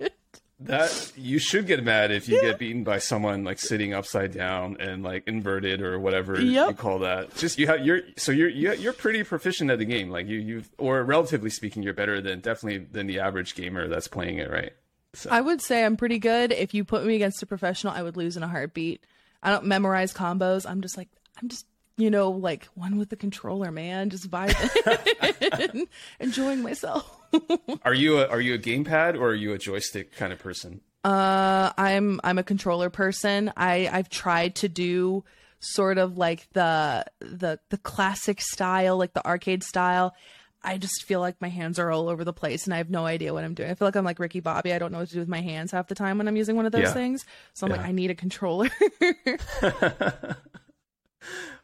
That 0.68 1.12
you 1.16 1.38
should 1.38 1.66
get 1.66 1.82
mad 1.82 2.10
if 2.10 2.28
you 2.28 2.36
yeah. 2.36 2.50
get 2.50 2.58
beaten 2.58 2.84
by 2.84 2.98
someone 2.98 3.42
like 3.42 3.58
sitting 3.58 3.94
upside 3.94 4.32
down 4.32 4.76
and 4.78 5.02
like 5.02 5.24
inverted 5.26 5.80
or 5.80 5.98
whatever 5.98 6.40
yep. 6.40 6.68
you 6.68 6.74
call 6.74 6.98
that. 7.00 7.34
Just 7.36 7.58
you 7.58 7.66
have 7.66 7.84
you're 7.84 8.02
so 8.16 8.32
you're 8.32 8.50
you're 8.50 8.92
pretty 8.92 9.24
proficient 9.24 9.70
at 9.70 9.78
the 9.78 9.86
game. 9.86 10.10
Like 10.10 10.26
you 10.26 10.38
you've 10.38 10.68
or 10.76 11.02
relatively 11.04 11.50
speaking, 11.50 11.82
you're 11.82 11.94
better 11.94 12.20
than 12.20 12.40
definitely 12.40 12.86
than 12.90 13.06
the 13.06 13.20
average 13.20 13.54
gamer 13.54 13.88
that's 13.88 14.08
playing 14.08 14.38
it, 14.38 14.50
right? 14.50 14.72
So. 15.14 15.30
I 15.30 15.40
would 15.40 15.62
say 15.62 15.84
I'm 15.84 15.96
pretty 15.96 16.18
good. 16.18 16.52
If 16.52 16.74
you 16.74 16.84
put 16.84 17.04
me 17.04 17.16
against 17.16 17.42
a 17.42 17.46
professional, 17.46 17.94
I 17.94 18.02
would 18.02 18.16
lose 18.16 18.36
in 18.36 18.42
a 18.42 18.48
heartbeat. 18.48 19.02
I 19.42 19.50
don't 19.50 19.64
memorize 19.64 20.12
combos. 20.12 20.68
I'm 20.68 20.82
just 20.82 20.96
like 20.96 21.08
I'm 21.40 21.48
just 21.48 21.64
you 21.98 22.10
know 22.10 22.30
like 22.30 22.66
one 22.74 22.96
with 22.96 23.10
the 23.10 23.16
controller, 23.16 23.70
man, 23.70 24.08
just 24.08 24.30
vibing, 24.30 25.88
enjoying 26.20 26.62
myself. 26.62 27.20
are 27.84 27.92
you 27.92 28.20
a, 28.20 28.26
are 28.28 28.40
you 28.40 28.54
a 28.54 28.58
gamepad 28.58 29.16
or 29.16 29.30
are 29.30 29.34
you 29.34 29.52
a 29.52 29.58
joystick 29.58 30.16
kind 30.16 30.32
of 30.32 30.38
person? 30.38 30.80
Uh, 31.04 31.72
I'm 31.76 32.20
I'm 32.24 32.38
a 32.38 32.42
controller 32.42 32.88
person. 32.88 33.52
I 33.56 33.88
I've 33.92 34.08
tried 34.08 34.54
to 34.56 34.68
do 34.68 35.24
sort 35.60 35.98
of 35.98 36.16
like 36.16 36.48
the 36.52 37.04
the 37.20 37.58
the 37.68 37.78
classic 37.78 38.40
style, 38.40 38.96
like 38.96 39.12
the 39.12 39.26
arcade 39.26 39.64
style. 39.64 40.14
I 40.62 40.76
just 40.76 41.04
feel 41.04 41.20
like 41.20 41.40
my 41.40 41.48
hands 41.48 41.78
are 41.78 41.90
all 41.90 42.08
over 42.08 42.24
the 42.24 42.32
place 42.32 42.64
and 42.64 42.74
I 42.74 42.78
have 42.78 42.90
no 42.90 43.06
idea 43.06 43.32
what 43.32 43.44
I'm 43.44 43.54
doing. 43.54 43.70
I 43.70 43.74
feel 43.74 43.86
like 43.86 43.94
I'm 43.94 44.04
like 44.04 44.18
Ricky 44.18 44.40
Bobby. 44.40 44.72
I 44.72 44.78
don't 44.78 44.90
know 44.90 44.98
what 44.98 45.08
to 45.08 45.14
do 45.14 45.20
with 45.20 45.28
my 45.28 45.40
hands 45.40 45.70
half 45.70 45.86
the 45.86 45.94
time 45.94 46.18
when 46.18 46.26
I'm 46.26 46.36
using 46.36 46.56
one 46.56 46.66
of 46.66 46.72
those 46.72 46.82
yeah. 46.82 46.92
things. 46.92 47.24
So 47.54 47.66
I'm 47.66 47.70
yeah. 47.70 47.78
like, 47.78 47.86
I 47.86 47.92
need 47.92 48.10
a 48.10 48.14
controller. 48.16 48.68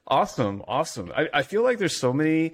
Awesome, 0.06 0.62
awesome. 0.68 1.10
I, 1.16 1.28
I 1.32 1.42
feel 1.42 1.62
like 1.62 1.78
there's 1.78 1.96
so 1.96 2.12
many 2.12 2.52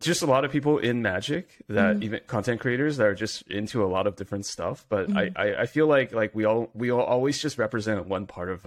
just 0.00 0.22
a 0.22 0.26
lot 0.26 0.44
of 0.44 0.52
people 0.52 0.78
in 0.78 1.02
magic 1.02 1.62
that 1.68 1.94
mm-hmm. 1.94 2.02
even 2.02 2.20
content 2.26 2.60
creators 2.60 2.96
that 2.98 3.06
are 3.06 3.14
just 3.14 3.42
into 3.48 3.82
a 3.82 3.86
lot 3.86 4.06
of 4.06 4.16
different 4.16 4.46
stuff 4.46 4.84
but 4.88 5.08
mm-hmm. 5.08 5.36
I, 5.36 5.62
I 5.62 5.66
feel 5.66 5.86
like 5.86 6.12
like 6.12 6.34
we 6.34 6.44
all 6.44 6.70
we 6.74 6.90
all 6.90 7.02
always 7.02 7.40
just 7.40 7.58
represent 7.58 8.06
one 8.06 8.26
part 8.26 8.50
of 8.50 8.66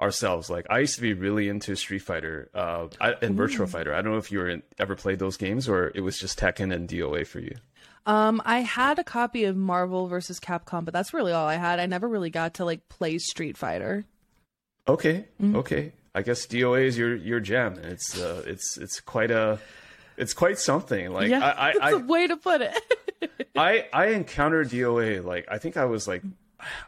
ourselves 0.00 0.50
like 0.50 0.66
i 0.70 0.80
used 0.80 0.94
to 0.96 1.00
be 1.00 1.14
really 1.14 1.48
into 1.48 1.74
street 1.74 2.00
fighter 2.00 2.50
uh 2.54 2.86
and 3.22 3.36
virtua 3.36 3.68
fighter 3.68 3.94
i 3.94 4.02
don't 4.02 4.12
know 4.12 4.18
if 4.18 4.30
you 4.30 4.38
were 4.38 4.48
in, 4.48 4.62
ever 4.78 4.94
played 4.94 5.18
those 5.18 5.36
games 5.36 5.68
or 5.68 5.90
it 5.94 6.00
was 6.00 6.18
just 6.18 6.38
tekken 6.38 6.72
and 6.72 6.88
doa 6.88 7.26
for 7.26 7.40
you 7.40 7.54
um 8.04 8.42
i 8.44 8.60
had 8.60 8.98
a 8.98 9.04
copy 9.04 9.44
of 9.44 9.56
marvel 9.56 10.06
versus 10.06 10.38
capcom 10.38 10.84
but 10.84 10.92
that's 10.92 11.14
really 11.14 11.32
all 11.32 11.46
i 11.46 11.54
had 11.54 11.80
i 11.80 11.86
never 11.86 12.08
really 12.08 12.30
got 12.30 12.54
to 12.54 12.64
like 12.64 12.86
play 12.88 13.16
street 13.18 13.56
fighter 13.56 14.04
okay 14.86 15.26
mm-hmm. 15.40 15.56
okay 15.56 15.92
i 16.16 16.22
guess 16.22 16.46
doa 16.46 16.82
is 16.82 16.98
your 16.98 17.14
your 17.14 17.38
jam 17.38 17.78
it's 17.82 18.18
uh 18.18 18.42
it's 18.46 18.76
it's 18.78 18.98
quite 19.00 19.30
a 19.30 19.58
it's 20.16 20.34
quite 20.34 20.58
something. 20.58 21.10
Like 21.12 21.28
yeah, 21.28 21.44
I, 21.44 21.68
I, 21.68 21.72
that's 21.78 21.94
a 21.94 21.98
way 21.98 22.26
to 22.26 22.36
put 22.36 22.62
it. 22.62 23.48
I 23.56 23.86
I 23.92 24.06
encountered 24.08 24.68
DOA 24.68 25.24
like 25.24 25.46
I 25.48 25.58
think 25.58 25.76
I 25.76 25.84
was 25.86 26.06
like 26.06 26.22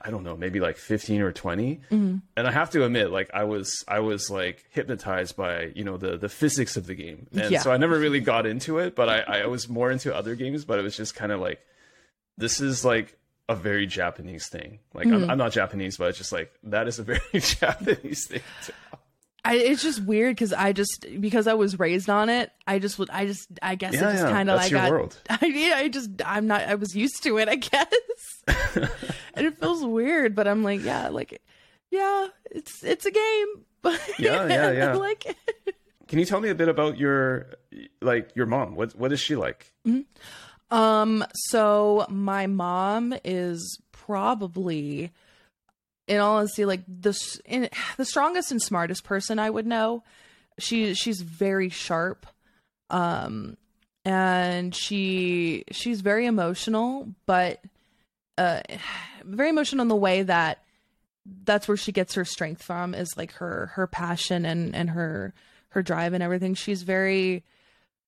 I 0.03 0.11
don't 0.11 0.25
know 0.25 0.37
maybe 0.37 0.61
like 0.61 0.77
15 0.77 1.21
or 1.21 1.33
20 1.33 1.81
mm-hmm. 1.91 2.17
and 2.37 2.47
I 2.47 2.51
have 2.51 2.71
to 2.71 2.85
admit 2.85 3.11
like 3.11 3.31
I 3.33 3.45
was 3.45 3.85
I 3.87 4.01
was 4.01 4.31
like 4.31 4.65
hypnotized 4.71 5.37
by 5.37 5.73
you 5.75 5.85
know 5.85 5.97
the 5.97 6.17
the 6.19 6.29
physics 6.29 6.77
of 6.77 6.87
the 6.87 6.95
game 6.95 7.27
and 7.33 7.51
yeah. 7.51 7.61
so 7.61 7.71
I 7.71 7.77
never 7.77 7.99
really 7.99 8.21
got 8.21 8.47
into 8.47 8.79
it 8.79 8.95
but 8.95 9.09
I 9.09 9.21
I 9.43 9.47
was 9.47 9.69
more 9.69 9.91
into 9.91 10.15
other 10.15 10.35
games 10.35 10.65
but 10.65 10.79
it 10.79 10.83
was 10.83 10.97
just 10.97 11.15
kind 11.15 11.33
of 11.33 11.41
like 11.41 11.61
this 12.37 12.61
is 12.61 12.85
like 12.85 13.19
a 13.49 13.55
very 13.55 13.87
Japanese 13.87 14.49
thing 14.49 14.79
like 14.93 15.07
mm-hmm. 15.07 15.25
I'm, 15.25 15.31
I'm 15.31 15.39
not 15.39 15.53
Japanese 15.53 15.97
but 15.97 16.09
it's 16.09 16.19
just 16.19 16.33
like 16.33 16.53
that 16.65 16.89
is 16.89 16.99
a 16.99 17.03
very 17.03 17.21
Japanese 17.35 18.27
thing 18.27 18.43
to 18.67 18.73
I, 19.49 19.55
it's 19.55 19.83
just 19.83 20.03
weird 20.03 20.37
because 20.37 20.53
I 20.53 20.73
just 20.75 21.07
because 21.21 21.47
I 21.47 21.55
was 21.55 21.79
raised 21.79 22.11
on 22.11 22.29
it. 22.29 22.53
I 22.67 22.79
just 22.79 22.99
would. 22.99 23.09
I 23.09 23.25
just. 23.25 23.49
I 23.63 23.77
guess 23.77 23.95
yeah, 23.95 24.11
it 24.11 24.13
just 24.13 24.25
yeah, 24.25 24.31
kind 24.31 24.51
of 24.51 24.57
like 24.57 24.71
got. 24.71 24.91
World. 24.91 25.19
I, 25.31 25.47
yeah, 25.47 25.75
I 25.77 25.89
just. 25.89 26.11
I'm 26.23 26.47
not. 26.47 26.63
I 26.69 26.75
was 26.75 26.95
used 26.95 27.23
to 27.23 27.39
it. 27.39 27.49
I 27.49 27.55
guess. 27.55 27.87
and 29.35 29.47
it 29.47 29.59
feels 29.59 29.83
weird, 29.83 30.35
but 30.35 30.47
I'm 30.47 30.63
like, 30.63 30.85
yeah, 30.85 31.09
like, 31.09 31.41
yeah, 31.91 32.27
it's 32.51 32.85
it's 32.85 33.07
a 33.07 33.11
game. 33.11 33.47
Yeah, 34.19 34.47
yeah, 34.49 34.71
yeah. 34.73 34.93
like 34.95 35.35
Can 36.09 36.19
you 36.19 36.27
tell 36.27 36.41
me 36.41 36.51
a 36.51 36.55
bit 36.55 36.69
about 36.69 36.99
your 36.99 37.55
like 38.03 38.35
your 38.35 38.45
mom? 38.45 38.75
What 38.75 38.95
what 38.97 39.13
is 39.13 39.21
she 39.21 39.35
like? 39.35 39.73
Um, 40.71 41.25
so 41.33 42.05
my 42.11 42.47
mom 42.49 43.15
is 43.25 43.81
probably, 43.93 45.11
in 46.09 46.21
all 46.21 46.37
honesty, 46.39 46.65
like 46.65 46.81
the 46.87 47.19
in, 47.45 47.69
the 47.97 48.05
strongest 48.05 48.51
and 48.51 48.61
smartest 48.61 49.05
person 49.05 49.39
I 49.39 49.51
would 49.51 49.67
know. 49.67 50.03
She 50.59 50.95
she's 50.95 51.21
very 51.21 51.69
sharp, 51.69 52.27
um, 52.91 53.57
and 54.05 54.75
she 54.75 55.65
she's 55.71 56.01
very 56.01 56.27
emotional, 56.27 57.09
but 57.27 57.63
uh, 58.37 58.63
very 59.25 59.51
emotional 59.51 59.83
in 59.83 59.89
the 59.89 59.97
way 59.97 60.23
that 60.23 60.65
that's 61.45 61.69
where 61.69 61.77
she 61.77 61.93
gets 61.93 62.15
her 62.15 62.25
strength 62.25 62.63
from 62.63 62.95
is 62.95 63.17
like 63.17 63.33
her 63.33 63.67
her 63.75 63.87
passion 63.87 64.47
and 64.47 64.75
and 64.75 64.91
her 64.91 65.35
her 65.71 65.83
drive 65.83 66.15
and 66.15 66.23
everything. 66.23 66.55
She's 66.55 66.83
very 66.83 67.45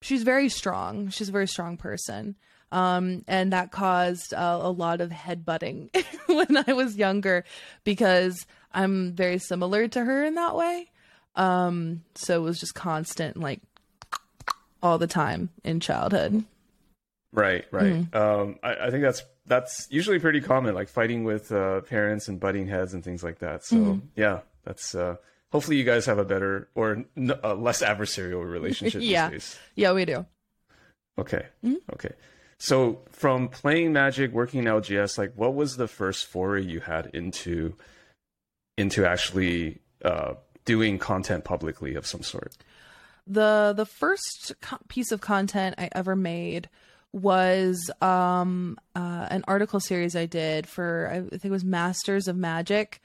she's 0.00 0.22
very 0.22 0.48
strong. 0.48 1.10
She's 1.10 1.28
a 1.28 1.32
very 1.32 1.48
strong 1.48 1.76
person. 1.76 2.36
Um, 2.72 3.24
and 3.26 3.52
that 3.52 3.72
caused 3.72 4.32
uh, 4.32 4.58
a 4.62 4.70
lot 4.70 5.00
of 5.00 5.10
headbutting 5.10 5.90
when 6.26 6.64
I 6.68 6.72
was 6.72 6.96
younger 6.96 7.44
because 7.84 8.46
I'm 8.72 9.12
very 9.12 9.38
similar 9.38 9.88
to 9.88 10.04
her 10.04 10.24
in 10.24 10.34
that 10.36 10.54
way. 10.54 10.90
Um, 11.34 12.02
so 12.14 12.36
it 12.40 12.44
was 12.44 12.60
just 12.60 12.74
constant, 12.74 13.36
like 13.38 13.60
all 14.82 14.98
the 14.98 15.06
time 15.06 15.50
in 15.64 15.80
childhood. 15.80 16.44
Right, 17.32 17.64
right. 17.70 18.14
Um, 18.14 18.58
I, 18.62 18.74
I 18.86 18.90
think 18.90 19.02
that's 19.02 19.22
that's 19.46 19.86
usually 19.90 20.18
pretty 20.18 20.40
common, 20.40 20.74
like 20.74 20.88
fighting 20.88 21.24
with 21.24 21.50
uh, 21.52 21.80
parents 21.82 22.28
and 22.28 22.38
butting 22.40 22.66
heads 22.66 22.94
and 22.94 23.02
things 23.04 23.22
like 23.22 23.38
that. 23.40 23.64
So 23.64 24.00
yeah, 24.16 24.40
that's 24.64 24.94
uh, 24.94 25.16
hopefully 25.52 25.76
you 25.76 25.84
guys 25.84 26.06
have 26.06 26.18
a 26.18 26.24
better 26.24 26.68
or 26.74 27.04
n- 27.16 27.32
a 27.42 27.54
less 27.54 27.82
adversarial 27.82 28.44
relationship 28.50 29.02
Yeah. 29.02 29.28
these 29.28 29.32
days. 29.50 29.58
Yeah, 29.76 29.92
we 29.92 30.04
do. 30.04 30.26
Okay, 31.18 31.46
okay. 31.92 32.14
So 32.60 33.00
from 33.10 33.48
playing 33.48 33.92
Magic, 33.92 34.32
working 34.32 34.60
in 34.60 34.66
LGS, 34.66 35.18
like 35.18 35.32
what 35.34 35.54
was 35.54 35.76
the 35.76 35.88
first 35.88 36.26
foray 36.26 36.62
you 36.62 36.80
had 36.80 37.10
into 37.12 37.74
into 38.78 39.04
actually 39.04 39.80
uh, 40.04 40.34
doing 40.64 40.98
content 40.98 41.44
publicly 41.44 41.94
of 41.96 42.06
some 42.06 42.22
sort? 42.22 42.54
the 43.26 43.72
the 43.76 43.86
first 43.86 44.52
co- 44.60 44.78
piece 44.88 45.12
of 45.12 45.20
content 45.20 45.76
I 45.78 45.88
ever 45.92 46.16
made 46.16 46.68
was 47.12 47.90
um 48.00 48.78
uh, 48.94 49.26
an 49.30 49.44
article 49.48 49.80
series 49.80 50.16
I 50.16 50.26
did 50.26 50.66
for 50.66 51.08
I 51.10 51.20
think 51.20 51.44
it 51.46 51.50
was 51.50 51.64
Masters 51.64 52.28
of 52.28 52.36
Magic. 52.36 53.00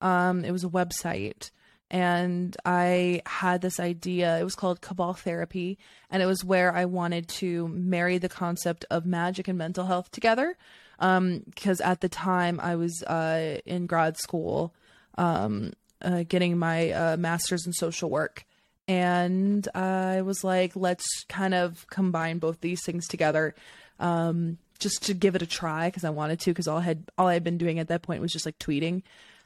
Um, 0.00 0.44
it 0.44 0.50
was 0.50 0.64
a 0.64 0.68
website, 0.68 1.50
and 1.90 2.56
I 2.64 3.22
had 3.26 3.60
this 3.60 3.78
idea. 3.78 4.38
It 4.38 4.44
was 4.44 4.54
called 4.54 4.80
Cabal 4.80 5.14
Therapy, 5.14 5.78
and 6.10 6.22
it 6.22 6.26
was 6.26 6.44
where 6.44 6.74
I 6.74 6.84
wanted 6.84 7.28
to 7.28 7.68
marry 7.68 8.18
the 8.18 8.28
concept 8.28 8.84
of 8.90 9.06
magic 9.06 9.48
and 9.48 9.58
mental 9.58 9.86
health 9.86 10.10
together. 10.10 10.56
Um, 10.98 11.42
because 11.44 11.82
at 11.82 12.00
the 12.00 12.08
time 12.08 12.58
I 12.58 12.76
was 12.76 13.02
uh 13.02 13.58
in 13.66 13.86
grad 13.86 14.16
school, 14.16 14.74
um, 15.18 15.74
uh, 16.00 16.24
getting 16.26 16.56
my 16.58 16.90
uh, 16.90 17.16
master's 17.18 17.66
in 17.66 17.72
social 17.74 18.08
work 18.08 18.46
and 18.88 19.66
I 19.74 20.22
was 20.22 20.44
like, 20.44 20.76
let's 20.76 21.06
kind 21.28 21.54
of 21.54 21.86
combine 21.90 22.38
both 22.38 22.60
these 22.60 22.84
things 22.84 23.08
together, 23.08 23.54
um, 23.98 24.58
just 24.78 25.04
to 25.04 25.14
give 25.14 25.34
it 25.34 25.42
a 25.42 25.46
try 25.46 25.88
because 25.88 26.04
I 26.04 26.10
wanted 26.10 26.40
to. 26.40 26.50
Because 26.50 26.68
all 26.68 26.78
I 26.78 26.82
had 26.82 27.10
all 27.18 27.26
I 27.26 27.34
had 27.34 27.44
been 27.44 27.58
doing 27.58 27.78
at 27.78 27.88
that 27.88 28.02
point 28.02 28.20
was 28.20 28.32
just 28.32 28.46
like 28.46 28.58
tweeting, 28.58 29.02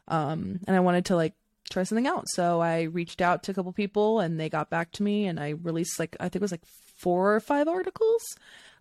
um, 0.09 0.61
and 0.66 0.76
I 0.76 0.80
wanted 0.80 1.07
to 1.07 1.16
like 1.16 1.34
try 1.71 1.85
something 1.85 2.07
out. 2.07 2.29
So 2.29 2.61
I 2.61 2.83
reached 2.83 3.21
out 3.21 3.43
to 3.45 3.53
a 3.53 3.55
couple 3.55 3.73
people, 3.73 4.21
and 4.21 4.39
they 4.39 4.49
got 4.49 4.71
back 4.71 4.93
to 4.93 5.03
me, 5.03 5.27
and 5.27 5.41
I 5.41 5.51
released 5.51 5.99
like 5.99 6.16
I 6.21 6.25
think 6.25 6.37
it 6.37 6.43
was 6.43 6.53
like 6.53 6.66
four 6.97 7.35
or 7.35 7.41
five 7.41 7.68
articles 7.68 8.23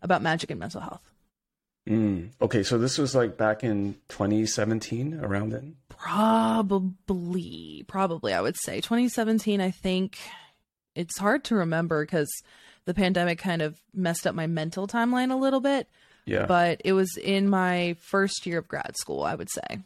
about 0.01 0.21
magic 0.21 0.51
and 0.51 0.59
mental 0.59 0.81
health. 0.81 1.13
Mm. 1.87 2.31
Okay, 2.41 2.63
so 2.63 2.77
this 2.77 2.97
was 2.97 3.15
like 3.15 3.37
back 3.37 3.63
in 3.63 3.95
2017, 4.09 5.19
around 5.21 5.49
then. 5.49 5.75
Probably, 5.89 7.83
probably, 7.87 8.33
I 8.33 8.41
would 8.41 8.57
say 8.57 8.81
2017. 8.81 9.59
I 9.59 9.71
think 9.71 10.19
it's 10.95 11.17
hard 11.17 11.43
to 11.45 11.55
remember 11.55 12.05
because 12.05 12.29
the 12.85 12.93
pandemic 12.93 13.39
kind 13.39 13.61
of 13.61 13.79
messed 13.93 14.27
up 14.27 14.35
my 14.35 14.47
mental 14.47 14.87
timeline 14.87 15.31
a 15.31 15.35
little 15.35 15.61
bit. 15.61 15.87
Yeah. 16.25 16.45
But 16.45 16.81
it 16.85 16.93
was 16.93 17.17
in 17.17 17.49
my 17.49 17.95
first 17.99 18.45
year 18.45 18.59
of 18.59 18.67
grad 18.67 18.95
school, 18.97 19.23
I 19.23 19.33
would 19.33 19.49
say. 19.49 19.79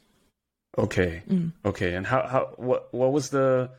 Okay. 0.78 1.24
Mm. 1.30 1.51
Okay. 1.65 1.93
And 1.93 2.05
how 2.05 2.28
how 2.28 2.53
what 2.57 2.93
what 2.93 3.11
was 3.11 3.30
the 3.30 3.71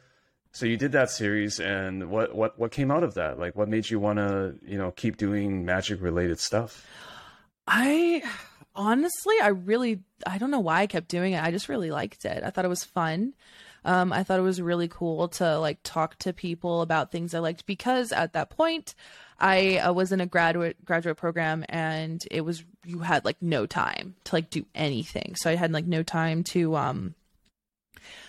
so 0.53 0.67
you 0.67 0.77
did 0.77 0.93
that 0.93 1.11
series 1.11 1.59
and 1.59 2.11
what 2.11 2.35
what 2.35 2.59
what 2.59 2.71
came 2.71 2.91
out 2.91 3.03
of 3.03 3.15
that? 3.15 3.39
Like 3.39 3.57
what 3.57 3.69
made 3.69 3.91
you 3.91 3.99
want 3.99 4.19
to, 4.19 4.55
you 4.65 4.79
know, 4.79 4.93
keep 4.93 5.17
doing 5.17 5.65
magic 5.65 6.01
related 6.01 6.39
stuff? 6.39 6.87
I 7.67 8.23
honestly, 8.75 9.35
I 9.43 9.49
really, 9.49 10.01
I 10.27 10.39
don't 10.39 10.51
know 10.51 10.61
why 10.61 10.81
I 10.83 10.87
kept 10.87 11.09
doing 11.09 11.33
it. 11.33 11.43
I 11.43 11.51
just 11.51 11.69
really 11.69 11.91
liked 11.91 12.25
it. 12.25 12.43
I 12.45 12.51
thought 12.51 12.65
it 12.65 12.69
was 12.69 12.85
fun. 12.85 13.35
Um, 13.85 14.13
I 14.13 14.23
thought 14.23 14.39
it 14.39 14.43
was 14.43 14.63
really 14.63 14.89
cool 14.89 15.29
to 15.29 15.59
like 15.59 15.79
talk 15.83 16.17
to 16.21 16.33
people 16.33 16.81
about 16.81 17.11
things 17.13 17.35
I 17.35 17.41
liked 17.41 17.67
because 17.67 18.13
at 18.13 18.33
that 18.33 18.51
point, 18.51 18.95
I 19.39 19.79
uh, 19.79 19.93
was 19.93 20.13
in 20.13 20.21
a 20.21 20.27
graduate 20.27 20.85
graduate 20.85 21.17
program 21.17 21.65
and 21.69 22.23
it 22.31 22.43
was 22.43 22.65
you 22.85 23.01
had 23.01 23.25
like 23.25 23.41
no 23.41 23.67
time 23.67 24.15
to 24.25 24.37
like 24.37 24.51
do 24.51 24.67
anything. 24.75 25.35
So 25.37 25.51
I 25.51 25.57
had 25.57 25.73
like 25.73 25.87
no 25.87 26.03
time 26.03 26.45
to 26.45 26.77
um 26.77 27.15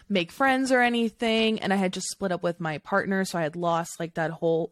make 0.09 0.31
friends 0.31 0.71
or 0.71 0.81
anything 0.81 1.59
and 1.59 1.73
I 1.73 1.77
had 1.77 1.93
just 1.93 2.09
split 2.09 2.31
up 2.31 2.43
with 2.43 2.59
my 2.59 2.77
partner 2.79 3.25
so 3.25 3.39
I 3.39 3.43
had 3.43 3.55
lost 3.55 3.99
like 3.99 4.13
that 4.15 4.31
whole 4.31 4.71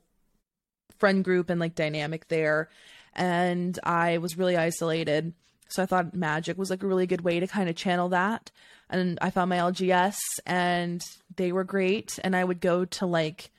friend 0.99 1.23
group 1.23 1.49
and 1.49 1.59
like 1.59 1.75
dynamic 1.75 2.27
there 2.27 2.69
and 3.15 3.77
I 3.83 4.17
was 4.17 4.37
really 4.37 4.57
isolated. 4.57 5.33
So 5.69 5.81
I 5.81 5.85
thought 5.85 6.13
magic 6.13 6.57
was 6.57 6.69
like 6.69 6.83
a 6.83 6.87
really 6.87 7.07
good 7.07 7.21
way 7.21 7.39
to 7.39 7.47
kind 7.47 7.69
of 7.69 7.75
channel 7.75 8.09
that. 8.09 8.51
And 8.89 9.17
I 9.21 9.29
found 9.31 9.49
my 9.49 9.57
LGS 9.57 10.17
and 10.45 11.01
they 11.35 11.51
were 11.51 11.63
great. 11.63 12.19
And 12.23 12.35
I 12.35 12.43
would 12.43 12.61
go 12.61 12.85
to 12.85 13.05
like, 13.05 13.49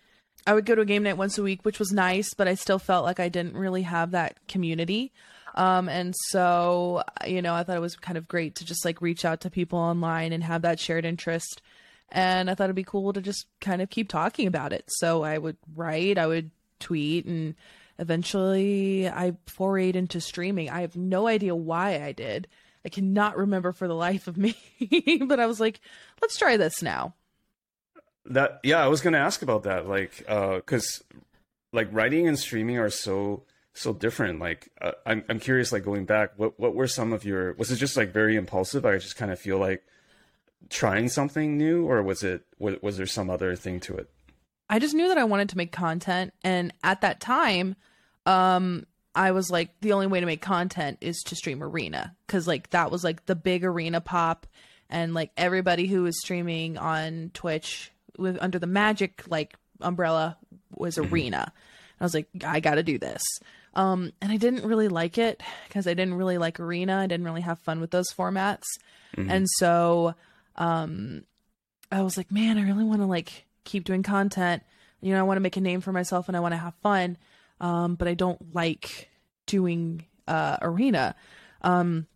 I 0.47 0.55
would 0.55 0.66
go 0.66 0.74
to 0.74 0.82
a 0.82 0.86
game 0.86 1.05
night 1.05 1.16
once 1.16 1.38
a 1.38 1.42
week, 1.42 1.64
which 1.64 1.78
was 1.78 1.92
nice, 1.92 2.34
but 2.34 2.49
I 2.49 2.55
still 2.55 2.78
felt 2.78 3.05
like 3.05 3.18
I 3.18 3.28
didn't 3.28 3.57
really 3.57 3.82
have 3.82 4.11
that 4.11 4.47
community. 4.47 5.12
Um, 5.55 5.88
and 5.88 6.14
so, 6.28 7.03
you 7.26 7.40
know, 7.40 7.55
I 7.55 7.62
thought 7.62 7.76
it 7.76 7.80
was 7.80 7.97
kind 7.97 8.18
of 8.18 8.28
great 8.28 8.57
to 8.57 8.64
just 8.64 8.84
like 8.84 9.01
reach 9.01 9.24
out 9.24 9.40
to 9.42 9.51
people 9.51 9.78
online 9.78 10.32
and 10.32 10.42
have 10.42 10.62
that 10.62 10.80
shared 10.80 11.05
interest. 11.05 11.62
And 12.11 12.51
I 12.51 12.55
thought 12.55 12.64
it'd 12.64 12.76
be 12.76 12.84
cool 12.84 13.12
to 13.12 13.20
just 13.20 13.47
kind 13.61 13.80
of 13.80 13.88
keep 13.88 14.09
talking 14.09 14.47
about 14.47 14.72
it. 14.72 14.84
So 14.88 15.22
I 15.22 15.38
would 15.38 15.57
write, 15.74 16.18
I 16.18 16.26
would 16.26 16.51
tweet, 16.80 17.24
and 17.24 17.55
eventually 17.99 19.09
I 19.09 19.32
forayed 19.47 19.95
into 19.95 20.20
streaming. 20.20 20.70
I 20.70 20.82
have 20.82 20.97
no 20.97 21.26
idea 21.26 21.55
why 21.55 22.03
I 22.03 22.12
did. 22.12 22.49
I 22.84 22.90
cannot 22.90 23.38
remember 23.38 23.72
for 23.72 23.88
the 23.88 23.95
life 23.95 24.26
of 24.26 24.36
me, 24.36 24.55
but 25.26 25.40
I 25.40 25.47
was 25.47 25.59
like, 25.59 25.80
let's 26.20 26.36
try 26.36 26.57
this 26.57 26.82
now. 26.82 27.14
That 28.27 28.61
yeah, 28.62 28.83
I 28.83 28.89
was 28.89 29.01
going 29.01 29.12
to 29.12 29.18
ask 29.18 29.43
about 29.43 29.64
that 29.64 29.87
like 29.87 30.25
uh 30.29 30.61
cuz 30.61 31.03
like 31.72 31.89
writing 31.93 32.27
and 32.27 32.39
streaming 32.39 32.79
are 32.79 32.91
so 32.91 33.45
so 33.75 33.93
different. 33.93 34.39
Like 34.39 34.70
uh, 34.81 34.93
I'm 35.05 35.25
I'm 35.29 35.41
curious 35.41 35.72
like 35.72 35.85
going 35.85 36.07
back 36.07 36.31
what 36.37 36.59
what 36.59 36.75
were 36.75 36.87
some 36.87 37.12
of 37.12 37.25
your 37.25 37.53
was 37.55 37.70
it 37.70 37.77
just 37.77 37.97
like 37.97 38.12
very 38.12 38.37
impulsive? 38.37 38.87
I 38.87 38.97
just 38.99 39.16
kind 39.16 39.31
of 39.31 39.39
feel 39.39 39.59
like 39.59 39.85
trying 40.70 41.09
something 41.09 41.59
new 41.59 41.87
or 41.87 42.03
was 42.03 42.22
it 42.22 42.45
was, 42.59 42.77
was 42.81 42.97
there 42.97 43.07
some 43.07 43.29
other 43.29 43.55
thing 43.57 43.81
to 43.81 43.97
it? 43.97 44.09
I 44.70 44.79
just 44.79 44.95
knew 44.95 45.09
that 45.09 45.18
I 45.18 45.25
wanted 45.25 45.51
to 45.51 45.59
make 45.59 45.72
content 45.72 46.33
and 46.43 46.72
at 46.83 47.03
that 47.03 47.20
time 47.20 47.77
um 48.25 48.87
I 49.14 49.33
was 49.33 49.51
like 49.51 49.70
the 49.81 49.93
only 49.93 50.07
way 50.07 50.20
to 50.20 50.27
make 50.27 50.41
content 50.41 50.99
is 51.01 51.20
to 51.27 51.37
stream 51.37 51.62
arena 51.62 52.16
cuz 52.29 52.47
like 52.47 52.70
that 52.70 52.91
was 52.91 53.05
like 53.05 53.27
the 53.27 53.37
big 53.37 53.64
arena 53.64 54.01
pop 54.01 54.47
and 54.89 55.14
like 55.14 55.33
everybody 55.37 55.87
who 55.87 56.05
was 56.05 56.20
streaming 56.20 56.79
on 56.79 57.31
Twitch 57.35 57.91
with 58.19 58.39
under 58.41 58.59
the 58.59 58.67
magic 58.67 59.25
like 59.29 59.55
umbrella 59.81 60.37
was 60.71 60.99
arena. 60.99 61.53
I 62.01 62.05
was 62.05 62.15
like 62.15 62.29
I 62.45 62.61
got 62.61 62.77
to 62.77 62.83
do 62.83 62.99
this. 62.99 63.23
Um 63.75 64.12
and 64.21 64.31
I 64.31 64.37
didn't 64.37 64.67
really 64.67 64.89
like 64.89 65.19
it 65.19 65.43
cuz 65.71 65.87
I 65.87 65.95
didn't 65.95 66.15
really 66.15 66.39
like 66.39 66.61
arena. 66.61 66.99
I 66.99 67.07
didn't 67.07 67.27
really 67.27 67.41
have 67.43 67.59
fun 67.61 67.81
with 67.81 67.91
those 67.91 68.12
formats. 68.17 68.65
And 69.31 69.49
so 69.59 70.15
um 70.57 71.25
I 71.91 72.03
was 72.03 72.17
like, 72.17 72.33
man, 72.33 72.59
I 72.59 72.62
really 72.62 72.85
want 72.85 73.01
to 73.01 73.07
like 73.07 73.47
keep 73.65 73.85
doing 73.85 74.03
content. 74.03 74.62
You 75.01 75.12
know, 75.12 75.21
I 75.21 75.23
want 75.23 75.37
to 75.37 75.43
make 75.43 75.57
a 75.57 75.61
name 75.61 75.81
for 75.81 75.93
myself 75.93 76.29
and 76.29 76.37
I 76.37 76.41
want 76.41 76.53
to 76.53 76.59
have 76.59 76.75
fun. 76.83 77.17
Um, 77.61 77.95
but 77.95 78.09
I 78.09 78.15
don't 78.15 78.55
like 78.55 79.11
doing 79.47 80.07
uh 80.27 80.57
arena. 80.62 81.15
Um 81.62 82.07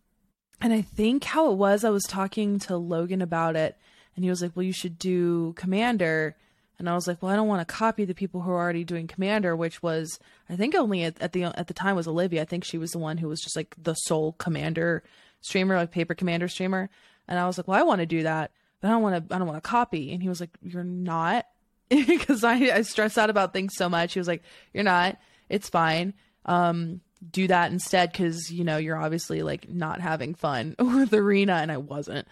and 0.61 0.73
I 0.73 0.81
think 0.81 1.23
how 1.23 1.51
it 1.51 1.55
was, 1.55 1.85
I 1.85 1.89
was 1.89 2.03
talking 2.03 2.59
to 2.59 2.75
Logan 2.75 3.21
about 3.21 3.55
it 3.55 3.77
and 4.19 4.25
he 4.25 4.29
was 4.29 4.41
like, 4.41 4.51
Well, 4.53 4.65
you 4.65 4.73
should 4.73 4.99
do 4.99 5.53
Commander 5.53 6.35
and 6.77 6.89
I 6.89 6.93
was 6.93 7.07
like, 7.07 7.21
Well, 7.21 7.31
I 7.31 7.37
don't 7.37 7.47
want 7.47 7.65
to 7.65 7.73
copy 7.73 8.03
the 8.03 8.13
people 8.13 8.41
who 8.41 8.51
are 8.51 8.59
already 8.59 8.83
doing 8.83 9.07
Commander, 9.07 9.55
which 9.55 9.81
was 9.81 10.19
I 10.49 10.57
think 10.57 10.75
only 10.75 11.03
at, 11.05 11.21
at 11.21 11.33
the 11.33 11.45
at 11.45 11.67
the 11.67 11.73
time 11.73 11.95
was 11.95 12.07
Olivia. 12.07 12.41
I 12.41 12.45
think 12.45 12.65
she 12.65 12.77
was 12.77 12.91
the 12.91 12.99
one 12.99 13.17
who 13.17 13.29
was 13.29 13.41
just 13.41 13.55
like 13.55 13.75
the 13.81 13.93
sole 13.93 14.33
commander 14.33 15.03
streamer, 15.41 15.77
like 15.77 15.91
paper 15.91 16.13
commander 16.13 16.47
streamer. 16.47 16.89
And 17.27 17.39
I 17.39 17.47
was 17.47 17.57
like, 17.57 17.67
Well, 17.67 17.79
I 17.79 17.83
want 17.83 17.99
to 17.99 18.05
do 18.05 18.23
that 18.23 18.51
but 18.81 18.87
I 18.87 18.91
don't 18.91 19.01
want 19.01 19.29
to, 19.29 19.35
I 19.35 19.37
don't 19.37 19.47
want 19.47 19.61
to 19.61 19.67
copy. 19.67 20.13
And 20.13 20.21
he 20.21 20.29
was 20.29 20.39
like, 20.39 20.51
you're 20.61 20.83
not, 20.83 21.45
because 21.89 22.43
I, 22.43 22.55
I 22.55 22.81
stress 22.83 23.17
out 23.17 23.29
about 23.29 23.53
things 23.53 23.73
so 23.75 23.89
much. 23.89 24.13
He 24.13 24.19
was 24.19 24.27
like, 24.27 24.43
you're 24.73 24.83
not, 24.83 25.17
it's 25.49 25.69
fine. 25.69 26.13
Um, 26.45 27.01
do 27.31 27.47
that 27.47 27.71
instead 27.71 28.13
because 28.13 28.49
you 28.49 28.63
know 28.63 28.77
you're 28.77 28.97
obviously 28.97 29.41
like 29.43 29.67
not 29.67 29.99
having 29.99 30.33
fun 30.33 30.73
with 30.79 31.13
arena 31.13 31.55
and 31.55 31.69
i 31.69 31.75
wasn't 31.75 32.25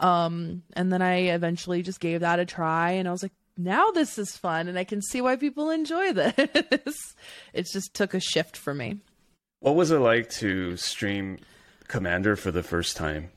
um 0.00 0.62
and 0.74 0.92
then 0.92 1.02
i 1.02 1.16
eventually 1.28 1.82
just 1.82 2.00
gave 2.00 2.20
that 2.20 2.38
a 2.38 2.44
try 2.44 2.92
and 2.92 3.08
i 3.08 3.12
was 3.12 3.22
like 3.22 3.32
now 3.56 3.90
this 3.90 4.18
is 4.18 4.36
fun 4.36 4.68
and 4.68 4.78
i 4.78 4.84
can 4.84 5.00
see 5.00 5.20
why 5.20 5.36
people 5.36 5.70
enjoy 5.70 6.12
this. 6.12 7.14
It 7.52 7.66
just 7.72 7.94
took 7.94 8.14
a 8.14 8.20
shift 8.20 8.56
for 8.56 8.74
me. 8.74 8.98
What 9.60 9.76
was 9.76 9.90
it 9.90 9.98
like 9.98 10.28
to 10.30 10.76
stream 10.76 11.38
commander 11.88 12.36
for 12.36 12.50
the 12.50 12.62
first 12.62 12.96
time? 12.96 13.30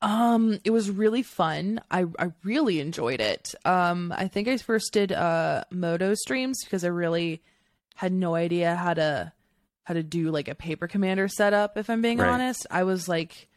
Um 0.00 0.58
it 0.64 0.70
was 0.70 0.90
really 0.90 1.22
fun. 1.22 1.80
I 1.90 2.06
i 2.18 2.32
really 2.44 2.80
enjoyed 2.80 3.20
it. 3.20 3.54
Um 3.64 4.12
i 4.16 4.28
think 4.28 4.48
i 4.48 4.56
first 4.56 4.92
did 4.92 5.12
uh 5.12 5.64
moto 5.70 6.14
streams 6.14 6.64
because 6.64 6.84
i 6.84 6.88
really 6.88 7.42
had 7.96 8.12
no 8.12 8.34
idea 8.34 8.76
how 8.76 8.94
to 8.94 9.32
how 9.84 9.94
to 9.94 10.02
do 10.02 10.30
like 10.30 10.48
a 10.48 10.54
paper 10.54 10.86
commander 10.86 11.28
setup 11.28 11.76
if 11.76 11.90
i'm 11.90 12.02
being 12.02 12.18
right. 12.18 12.28
honest. 12.28 12.66
I 12.70 12.84
was 12.84 13.08
like 13.08 13.48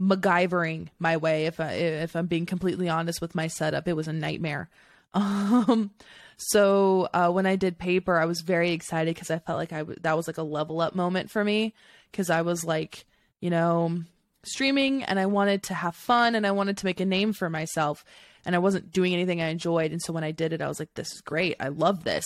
MacGyvering 0.00 0.88
my 0.98 1.16
way 1.16 1.46
if 1.46 1.60
I 1.60 1.72
if 1.72 2.14
I'm 2.14 2.26
being 2.26 2.46
completely 2.46 2.88
honest 2.88 3.20
with 3.20 3.34
my 3.34 3.48
setup. 3.48 3.88
It 3.88 3.96
was 3.96 4.08
a 4.08 4.12
nightmare. 4.12 4.68
Um, 5.14 5.90
so 6.36 7.08
uh, 7.14 7.30
when 7.30 7.46
I 7.46 7.56
did 7.56 7.78
paper, 7.78 8.18
I 8.18 8.26
was 8.26 8.42
very 8.42 8.72
excited 8.72 9.14
because 9.14 9.30
I 9.30 9.38
felt 9.38 9.58
like 9.58 9.72
I 9.72 9.78
w- 9.78 9.98
that 10.02 10.16
was 10.18 10.26
like 10.26 10.36
a 10.36 10.42
level 10.42 10.82
up 10.82 10.94
moment 10.94 11.30
for 11.30 11.42
me 11.42 11.72
because 12.12 12.28
I 12.28 12.42
was 12.42 12.62
like, 12.62 13.06
you 13.40 13.48
know, 13.48 14.02
streaming 14.44 15.02
and 15.02 15.18
I 15.18 15.26
wanted 15.26 15.64
to 15.64 15.74
have 15.74 15.96
fun 15.96 16.34
and 16.34 16.46
I 16.46 16.52
wanted 16.52 16.76
to 16.78 16.86
make 16.86 17.00
a 17.00 17.06
name 17.06 17.32
for 17.32 17.48
myself 17.50 18.04
and 18.44 18.54
I 18.54 18.58
wasn't 18.58 18.92
doing 18.92 19.14
anything 19.14 19.42
I 19.42 19.48
enjoyed. 19.48 19.90
And 19.90 20.00
so 20.00 20.12
when 20.12 20.24
I 20.24 20.30
did 20.30 20.52
it, 20.52 20.60
I 20.60 20.68
was 20.68 20.78
like, 20.78 20.94
this 20.94 21.12
is 21.12 21.20
great. 21.22 21.56
I 21.58 21.68
love 21.68 22.04
this. 22.04 22.24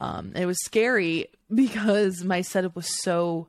Um, 0.00 0.32
it 0.34 0.46
was 0.46 0.64
scary 0.64 1.26
because 1.54 2.24
my 2.24 2.40
setup 2.40 2.74
was 2.74 3.02
so 3.02 3.48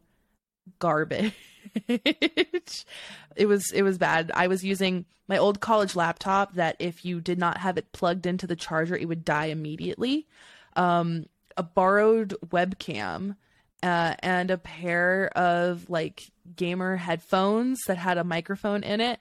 garbage. 0.80 1.34
it 1.88 3.48
was 3.48 3.72
it 3.72 3.84
was 3.84 3.98
bad. 3.98 4.32
I 4.34 4.48
was 4.48 4.64
using 4.64 5.06
my 5.28 5.38
old 5.38 5.60
college 5.60 5.96
laptop 5.96 6.56
that 6.56 6.76
if 6.80 7.06
you 7.06 7.22
did 7.22 7.40
not 7.40 7.58
have 7.58 7.78
it 7.78 7.92
plugged 7.92 8.26
into 8.26 8.48
the 8.48 8.56
charger, 8.56 8.96
it 8.96 9.08
would 9.08 9.26
die 9.26 9.46
immediately. 9.46 10.28
Um, 10.76 11.28
a 11.56 11.64
borrowed 11.64 12.36
webcam 12.48 13.36
uh, 13.82 14.16
and 14.20 14.50
a 14.50 14.58
pair 14.58 15.30
of 15.36 15.90
like 15.90 16.24
gamer 16.56 16.96
headphones 16.96 17.80
that 17.88 17.98
had 17.98 18.18
a 18.18 18.24
microphone 18.24 18.84
in 18.84 19.02
it. 19.02 19.20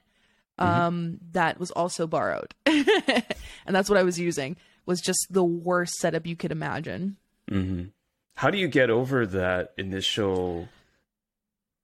Mm-hmm. 0.58 0.80
Um, 0.80 0.94
mm-hmm. 0.94 1.14
that 1.32 1.58
was 1.58 1.70
also 1.70 2.06
borrowed, 2.06 2.54
and 2.66 3.24
that's 3.66 3.88
what 3.88 3.98
I 3.98 4.02
was 4.02 4.18
using. 4.18 4.56
Was 4.84 5.00
just 5.00 5.26
the 5.30 5.44
worst 5.44 5.94
setup 5.94 6.26
you 6.26 6.36
could 6.36 6.52
imagine. 6.52 7.16
Mm-hmm. 7.50 7.84
How 8.34 8.50
do 8.50 8.58
you 8.58 8.68
get 8.68 8.90
over 8.90 9.26
that 9.26 9.72
initial 9.78 10.68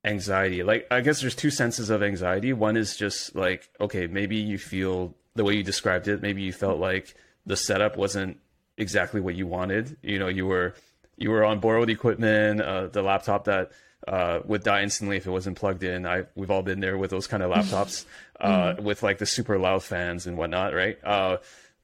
anxiety? 0.08 0.62
Like, 0.62 0.86
I 0.90 1.00
guess 1.00 1.20
there's 1.20 1.34
two 1.34 1.50
senses 1.50 1.90
of 1.90 2.02
anxiety. 2.02 2.52
One 2.52 2.76
is 2.76 2.96
just 2.96 3.36
like, 3.36 3.68
okay, 3.80 4.06
maybe 4.06 4.36
you 4.36 4.58
feel 4.58 5.14
the 5.34 5.44
way 5.44 5.54
you 5.54 5.62
described 5.62 6.08
it. 6.08 6.22
Maybe 6.22 6.42
you 6.42 6.52
felt 6.52 6.78
like 6.78 7.14
the 7.46 7.56
setup 7.56 7.96
wasn't 7.96 8.38
exactly 8.76 9.20
what 9.20 9.34
you 9.34 9.46
wanted. 9.46 9.96
You 10.02 10.18
know, 10.18 10.28
you 10.28 10.46
were 10.46 10.74
you 11.16 11.30
were 11.30 11.44
on 11.44 11.60
borrowed 11.60 11.90
equipment, 11.90 12.60
uh, 12.60 12.86
the 12.86 13.02
laptop 13.02 13.44
that 13.44 13.72
uh, 14.06 14.40
would 14.44 14.62
die 14.62 14.82
instantly 14.82 15.16
if 15.16 15.26
it 15.26 15.30
wasn't 15.30 15.56
plugged 15.56 15.82
in. 15.82 16.06
I 16.06 16.24
we've 16.34 16.50
all 16.50 16.62
been 16.62 16.80
there 16.80 16.96
with 16.96 17.10
those 17.10 17.26
kind 17.26 17.42
of 17.42 17.50
laptops, 17.54 18.04
uh, 18.40 18.48
mm-hmm. 18.48 18.84
with 18.84 19.02
like 19.02 19.18
the 19.18 19.26
super 19.26 19.58
loud 19.58 19.82
fans 19.82 20.26
and 20.26 20.36
whatnot, 20.36 20.74
right? 20.74 20.98
Uh, 21.04 21.38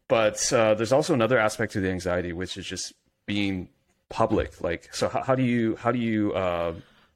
but 0.09 0.53
uh, 0.53 0.75
there's 0.75 0.93
also 0.93 1.15
another 1.15 1.39
aspect 1.39 1.73
to 1.73 1.81
the 1.81 1.91
anxiety, 1.91 2.33
which 2.33 2.57
is 2.57 2.67
just 2.67 2.93
being 3.27 3.69
public. 4.09 4.61
Like, 4.61 4.95
so 4.95 5.09
how, 5.09 5.23
how 5.23 5.35
do 5.35 5.43
you 5.43 5.77
how 5.77 5.93
do 5.93 5.99
you 5.99 6.33
uh, 6.33 6.75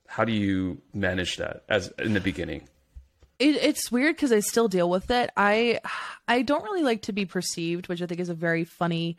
how 0.09 0.25
do 0.25 0.33
you 0.33 0.81
manage 0.95 1.37
that 1.37 1.63
as 1.69 1.93
in 1.99 2.15
the 2.15 2.21
beginning? 2.21 2.67
It, 3.39 3.57
it's 3.57 3.93
weird 3.93 4.17
because 4.17 4.33
I 4.33 4.41
still 4.41 4.67
deal 4.67 4.89
with 4.91 5.11
it. 5.11 5.31
I 5.37 5.81
I 6.27 6.43
don't 6.43 6.65
really 6.65 6.83
like 6.83 7.03
to 7.03 7.13
be 7.13 7.27
perceived, 7.27 7.89
which 7.89 8.03
I 8.03 8.07
think 8.07 8.19
is 8.19 8.31
a 8.31 8.35
very 8.35 8.65
funny 8.65 9.19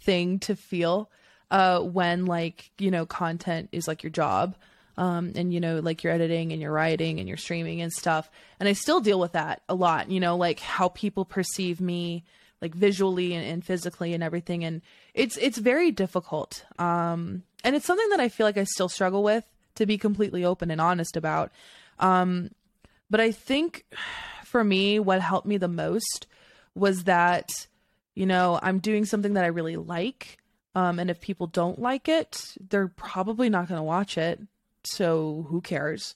thing 0.00 0.38
to 0.40 0.54
feel 0.54 1.10
uh, 1.50 1.80
when 1.80 2.24
like 2.24 2.70
you 2.78 2.90
know 2.90 3.04
content 3.04 3.68
is 3.72 3.86
like 3.86 4.02
your 4.02 4.10
job. 4.10 4.56
Um, 4.96 5.32
and 5.36 5.54
you 5.54 5.60
know 5.60 5.78
like 5.78 6.02
you're 6.02 6.12
editing 6.12 6.52
and 6.52 6.60
you're 6.60 6.72
writing 6.72 7.18
and 7.18 7.28
you're 7.28 7.36
streaming 7.36 7.80
and 7.80 7.92
stuff 7.92 8.28
and 8.58 8.68
i 8.68 8.72
still 8.72 8.98
deal 8.98 9.20
with 9.20 9.30
that 9.30 9.62
a 9.68 9.74
lot 9.76 10.10
you 10.10 10.18
know 10.18 10.36
like 10.36 10.58
how 10.58 10.88
people 10.88 11.24
perceive 11.24 11.80
me 11.80 12.24
like 12.60 12.74
visually 12.74 13.32
and, 13.32 13.46
and, 13.46 13.64
physically 13.64 14.12
and 14.12 14.24
everything 14.24 14.64
and 14.64 14.82
it's 15.14 15.36
it's 15.36 15.56
very 15.56 15.92
difficult 15.92 16.64
um 16.80 17.44
and 17.62 17.76
it's 17.76 17.86
something 17.86 18.08
that 18.08 18.18
i 18.18 18.28
feel 18.28 18.44
like 18.44 18.56
i 18.56 18.64
still 18.64 18.88
struggle 18.88 19.22
with 19.22 19.44
to 19.78 19.86
be 19.86 19.98
completely 19.98 20.44
open 20.44 20.70
and 20.70 20.80
honest 20.80 21.16
about. 21.16 21.50
Um 21.98 22.50
but 23.10 23.20
i 23.20 23.32
think 23.32 23.84
for 24.44 24.62
me 24.62 24.98
what 24.98 25.20
helped 25.20 25.46
me 25.46 25.56
the 25.56 25.68
most 25.68 26.26
was 26.74 27.04
that 27.04 27.66
you 28.14 28.26
know 28.26 28.58
i'm 28.62 28.78
doing 28.78 29.04
something 29.04 29.34
that 29.34 29.44
i 29.44 29.48
really 29.48 29.76
like. 29.76 30.38
Um 30.74 30.98
and 30.98 31.10
if 31.10 31.20
people 31.20 31.46
don't 31.46 31.80
like 31.80 32.08
it 32.08 32.54
they're 32.68 32.88
probably 32.88 33.48
not 33.48 33.68
going 33.68 33.78
to 33.78 33.82
watch 33.82 34.18
it. 34.18 34.40
So 34.84 35.46
who 35.48 35.60
cares? 35.60 36.14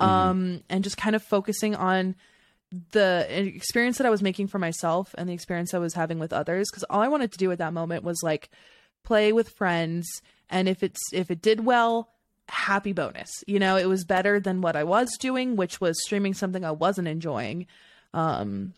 Mm-hmm. 0.00 0.10
um 0.10 0.62
and 0.68 0.84
just 0.84 0.98
kind 0.98 1.16
of 1.16 1.22
focusing 1.22 1.74
on 1.74 2.14
the 2.92 3.26
experience 3.30 3.98
that 3.98 4.06
I 4.06 4.10
was 4.10 4.22
making 4.22 4.48
for 4.48 4.58
myself 4.58 5.14
and 5.16 5.28
the 5.28 5.32
experience 5.32 5.72
I 5.72 5.78
was 5.78 5.94
having 5.94 6.18
with 6.18 6.32
others. 6.32 6.68
Because 6.70 6.84
all 6.84 7.00
I 7.00 7.08
wanted 7.08 7.32
to 7.32 7.38
do 7.38 7.50
at 7.52 7.58
that 7.58 7.72
moment 7.72 8.04
was 8.04 8.20
like 8.22 8.50
play 9.04 9.32
with 9.32 9.48
friends. 9.50 10.06
And 10.50 10.68
if 10.68 10.82
it's 10.82 11.00
if 11.12 11.30
it 11.30 11.40
did 11.40 11.64
well 11.64 12.10
happy 12.48 12.92
bonus. 12.92 13.44
You 13.46 13.58
know 13.58 13.76
it 13.76 13.88
was 13.88 14.04
better 14.04 14.40
than 14.40 14.60
what 14.60 14.76
I 14.76 14.84
was 14.84 15.16
doing 15.18 15.56
which 15.56 15.80
was 15.80 16.02
streaming 16.04 16.34
something 16.34 16.64
I 16.64 16.70
wasn't 16.70 17.08
enjoying. 17.08 17.66
Um 18.14 18.74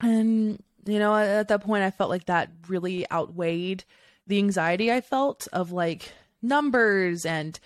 and 0.00 0.62
you 0.86 0.98
know 0.98 1.14
at 1.14 1.48
that 1.48 1.62
point 1.62 1.84
I 1.84 1.90
felt 1.90 2.10
like 2.10 2.26
that 2.26 2.50
really 2.68 3.10
outweighed 3.10 3.84
the 4.26 4.38
anxiety 4.38 4.92
I 4.92 5.00
felt 5.00 5.48
of 5.52 5.72
like 5.72 6.12
numbers 6.42 7.24
and 7.24 7.58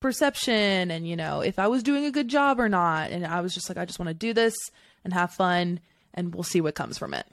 perception 0.00 0.90
and 0.90 1.08
you 1.08 1.16
know 1.16 1.40
if 1.40 1.58
I 1.58 1.68
was 1.68 1.82
doing 1.82 2.04
a 2.04 2.10
good 2.10 2.28
job 2.28 2.60
or 2.60 2.68
not. 2.68 3.10
And 3.10 3.26
I 3.26 3.40
was 3.40 3.54
just 3.54 3.68
like 3.68 3.78
I 3.78 3.84
just 3.84 3.98
want 3.98 4.08
to 4.08 4.14
do 4.14 4.32
this 4.32 4.54
and 5.04 5.12
have 5.12 5.32
fun 5.32 5.80
and 6.12 6.34
we'll 6.34 6.42
see 6.44 6.60
what 6.60 6.74
comes 6.74 6.98
from 6.98 7.14
it. 7.14 7.26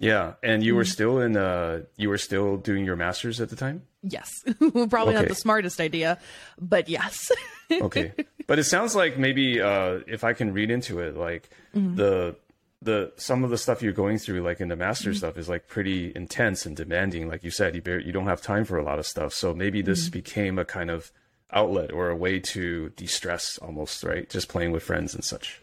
Yeah, 0.00 0.34
and 0.42 0.62
you 0.62 0.74
were 0.74 0.82
mm-hmm. 0.82 0.90
still 0.90 1.20
in 1.20 1.36
uh 1.36 1.82
you 1.96 2.08
were 2.08 2.18
still 2.18 2.56
doing 2.56 2.84
your 2.84 2.96
masters 2.96 3.40
at 3.40 3.48
the 3.50 3.56
time? 3.56 3.82
Yes. 4.02 4.30
Probably 4.58 5.14
okay. 5.14 5.22
not 5.22 5.28
the 5.28 5.34
smartest 5.34 5.80
idea, 5.80 6.18
but 6.60 6.88
yes. 6.88 7.30
okay. 7.72 8.12
But 8.46 8.58
it 8.58 8.64
sounds 8.64 8.94
like 8.94 9.18
maybe 9.18 9.60
uh 9.60 10.00
if 10.06 10.24
I 10.24 10.32
can 10.32 10.52
read 10.52 10.70
into 10.70 11.00
it 11.00 11.16
like 11.16 11.50
mm-hmm. 11.74 11.96
the 11.96 12.36
the 12.80 13.12
some 13.16 13.42
of 13.42 13.50
the 13.50 13.58
stuff 13.58 13.82
you're 13.82 13.92
going 13.92 14.18
through 14.18 14.40
like 14.40 14.60
in 14.60 14.68
the 14.68 14.76
master 14.76 15.10
mm-hmm. 15.10 15.16
stuff 15.16 15.36
is 15.36 15.48
like 15.48 15.66
pretty 15.66 16.12
intense 16.14 16.64
and 16.64 16.76
demanding 16.76 17.28
like 17.28 17.42
you 17.42 17.50
said 17.50 17.74
you 17.74 17.82
bear, 17.82 17.98
you 17.98 18.12
don't 18.12 18.26
have 18.26 18.40
time 18.40 18.64
for 18.64 18.78
a 18.78 18.84
lot 18.84 18.98
of 18.98 19.06
stuff 19.06 19.32
so 19.32 19.52
maybe 19.52 19.82
this 19.82 20.04
mm-hmm. 20.04 20.12
became 20.12 20.58
a 20.58 20.64
kind 20.64 20.90
of 20.90 21.10
outlet 21.50 21.90
or 21.90 22.08
a 22.08 22.16
way 22.16 22.38
to 22.38 22.90
de-stress 22.90 23.58
almost 23.58 24.04
right 24.04 24.30
just 24.30 24.48
playing 24.48 24.70
with 24.70 24.82
friends 24.82 25.14
and 25.14 25.24
such 25.24 25.60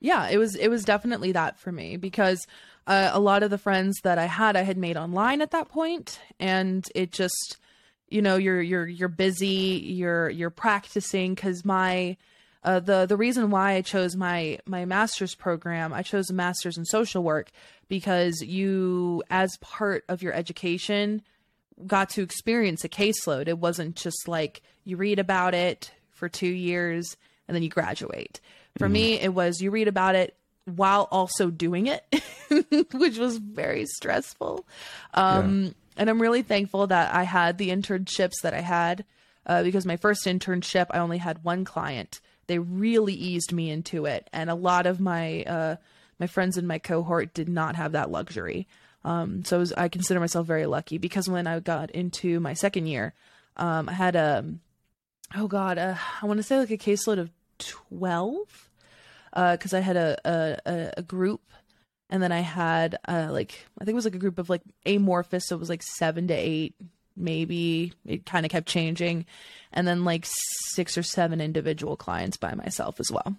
yeah 0.00 0.28
it 0.28 0.38
was 0.38 0.56
it 0.56 0.68
was 0.68 0.84
definitely 0.84 1.30
that 1.30 1.58
for 1.58 1.70
me 1.70 1.96
because 1.96 2.48
uh, 2.86 3.10
a 3.12 3.20
lot 3.20 3.42
of 3.42 3.50
the 3.50 3.58
friends 3.58 4.00
that 4.02 4.18
i 4.18 4.26
had 4.26 4.56
i 4.56 4.62
had 4.62 4.76
made 4.76 4.96
online 4.96 5.40
at 5.40 5.50
that 5.50 5.68
point 5.68 6.20
and 6.38 6.88
it 6.94 7.12
just 7.12 7.58
you 8.08 8.22
know 8.22 8.36
you're 8.36 8.62
you're 8.62 8.86
you're 8.86 9.08
busy 9.08 9.82
you're 9.84 10.30
you're 10.30 10.50
practicing 10.50 11.34
because 11.34 11.64
my 11.64 12.16
uh, 12.66 12.80
the 12.80 13.06
the 13.06 13.16
reason 13.16 13.50
why 13.50 13.74
I 13.74 13.80
chose 13.80 14.16
my 14.16 14.58
my 14.66 14.84
master's 14.84 15.36
program, 15.36 15.92
I 15.92 16.02
chose 16.02 16.30
a 16.30 16.34
master's 16.34 16.76
in 16.76 16.84
social 16.84 17.22
work 17.22 17.52
because 17.88 18.42
you, 18.42 19.22
as 19.30 19.56
part 19.58 20.04
of 20.08 20.20
your 20.20 20.32
education, 20.32 21.22
got 21.86 22.10
to 22.10 22.22
experience 22.22 22.82
a 22.82 22.88
caseload. 22.88 23.46
It 23.46 23.58
wasn't 23.58 23.94
just 23.94 24.26
like 24.26 24.62
you 24.84 24.96
read 24.96 25.20
about 25.20 25.54
it 25.54 25.92
for 26.10 26.28
two 26.28 26.48
years 26.48 27.16
and 27.46 27.54
then 27.54 27.62
you 27.62 27.68
graduate. 27.68 28.40
For 28.78 28.86
mm-hmm. 28.86 28.92
me, 28.92 29.20
it 29.20 29.32
was 29.32 29.60
you 29.60 29.70
read 29.70 29.86
about 29.86 30.16
it 30.16 30.36
while 30.66 31.08
also 31.10 31.48
doing 31.48 31.86
it, 31.86 32.04
which 32.92 33.18
was 33.18 33.38
very 33.38 33.86
stressful. 33.86 34.66
Um, 35.14 35.64
yeah. 35.64 35.70
And 35.96 36.10
I'm 36.10 36.20
really 36.20 36.42
thankful 36.42 36.88
that 36.88 37.14
I 37.14 37.22
had 37.22 37.56
the 37.56 37.70
internships 37.70 38.42
that 38.42 38.52
I 38.52 38.60
had 38.60 39.04
uh, 39.46 39.62
because 39.62 39.86
my 39.86 39.96
first 39.96 40.26
internship, 40.26 40.86
I 40.90 40.98
only 40.98 41.18
had 41.18 41.44
one 41.44 41.64
client. 41.64 42.20
They 42.48 42.58
really 42.58 43.14
eased 43.14 43.52
me 43.52 43.70
into 43.70 44.06
it, 44.06 44.28
and 44.32 44.50
a 44.50 44.54
lot 44.54 44.86
of 44.86 45.00
my 45.00 45.42
uh, 45.44 45.76
my 46.18 46.26
friends 46.26 46.56
in 46.56 46.66
my 46.66 46.78
cohort 46.78 47.34
did 47.34 47.48
not 47.48 47.76
have 47.76 47.92
that 47.92 48.10
luxury. 48.10 48.66
Um, 49.04 49.44
so 49.44 49.56
I, 49.56 49.58
was, 49.60 49.72
I, 49.72 49.88
consider 49.88 50.18
myself 50.18 50.46
very 50.48 50.66
lucky 50.66 50.98
because 50.98 51.28
when 51.28 51.46
I 51.46 51.60
got 51.60 51.92
into 51.92 52.40
my 52.40 52.54
second 52.54 52.86
year, 52.86 53.14
um, 53.56 53.88
I 53.88 53.92
had 53.92 54.16
a, 54.16 54.44
oh 55.36 55.46
God, 55.46 55.78
uh, 55.78 55.94
I 56.20 56.26
want 56.26 56.38
to 56.38 56.42
say 56.42 56.58
like 56.58 56.72
a 56.72 56.76
caseload 56.76 57.20
of 57.20 57.30
12 57.58 58.65
because 59.36 59.74
uh, 59.74 59.76
I 59.76 59.80
had 59.80 59.96
a, 59.96 60.18
a, 60.24 60.92
a 60.96 61.02
group 61.02 61.42
and 62.08 62.22
then 62.22 62.32
I 62.32 62.40
had 62.40 62.96
uh, 63.08 63.28
like 63.30 63.66
I 63.80 63.84
think 63.84 63.92
it 63.92 63.96
was 63.96 64.04
like 64.04 64.14
a 64.14 64.18
group 64.18 64.38
of 64.38 64.48
like 64.48 64.62
amorphous, 64.84 65.46
so 65.46 65.56
it 65.56 65.58
was 65.60 65.68
like 65.68 65.82
seven 65.82 66.28
to 66.28 66.34
eight, 66.34 66.74
maybe. 67.16 67.92
It 68.04 68.26
kind 68.26 68.46
of 68.46 68.52
kept 68.52 68.68
changing, 68.68 69.26
and 69.72 69.86
then 69.86 70.04
like 70.04 70.24
six 70.26 70.96
or 70.96 71.02
seven 71.02 71.40
individual 71.40 71.96
clients 71.96 72.36
by 72.36 72.54
myself 72.54 73.00
as 73.00 73.10
well. 73.10 73.36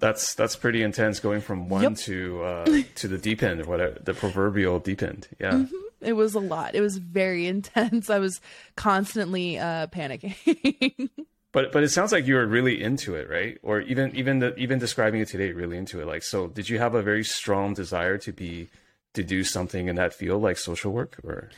That's 0.00 0.34
that's 0.34 0.54
pretty 0.54 0.82
intense, 0.82 1.18
going 1.18 1.40
from 1.40 1.68
one 1.68 1.82
yep. 1.82 1.96
to 1.96 2.42
uh, 2.42 2.82
to 2.96 3.08
the 3.08 3.18
deep 3.18 3.42
end, 3.42 3.64
whatever 3.66 3.98
the 4.02 4.14
proverbial 4.14 4.80
deep 4.80 5.02
end. 5.02 5.26
Yeah, 5.40 5.52
mm-hmm. 5.52 5.74
it 6.00 6.12
was 6.12 6.34
a 6.34 6.40
lot. 6.40 6.74
It 6.74 6.80
was 6.80 6.98
very 6.98 7.46
intense. 7.54 8.10
I 8.10 8.18
was 8.18 8.40
constantly 8.76 9.58
uh, 9.58 9.86
panicking. 9.88 11.10
but 11.52 11.72
but 11.72 11.82
it 11.82 11.88
sounds 11.88 12.12
like 12.12 12.26
you 12.26 12.34
were 12.34 12.46
really 12.46 12.82
into 12.82 13.14
it, 13.14 13.28
right? 13.28 13.58
Or 13.62 13.80
even 13.80 14.14
even 14.14 14.38
the, 14.40 14.54
even 14.56 14.78
describing 14.78 15.20
it 15.20 15.28
today, 15.28 15.52
really 15.52 15.78
into 15.78 16.00
it. 16.00 16.06
Like, 16.06 16.22
so 16.22 16.48
did 16.48 16.68
you 16.68 16.78
have 16.78 16.94
a 16.94 17.02
very 17.02 17.24
strong 17.24 17.74
desire 17.74 18.18
to 18.18 18.32
be 18.32 18.68
to 19.14 19.22
do 19.22 19.44
something 19.44 19.88
in 19.88 19.96
that 19.96 20.14
field, 20.14 20.42
like 20.42 20.58
social 20.58 20.92
work, 20.92 21.18
or? 21.24 21.50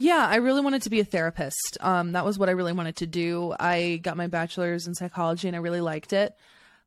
Yeah, 0.00 0.24
I 0.28 0.36
really 0.36 0.60
wanted 0.60 0.82
to 0.82 0.90
be 0.90 1.00
a 1.00 1.04
therapist. 1.04 1.76
Um, 1.80 2.12
that 2.12 2.24
was 2.24 2.38
what 2.38 2.48
I 2.48 2.52
really 2.52 2.72
wanted 2.72 2.96
to 2.96 3.06
do. 3.06 3.52
I 3.58 3.98
got 4.00 4.16
my 4.16 4.28
bachelor's 4.28 4.86
in 4.86 4.94
psychology 4.94 5.48
and 5.48 5.56
I 5.56 5.60
really 5.60 5.80
liked 5.80 6.12
it. 6.12 6.36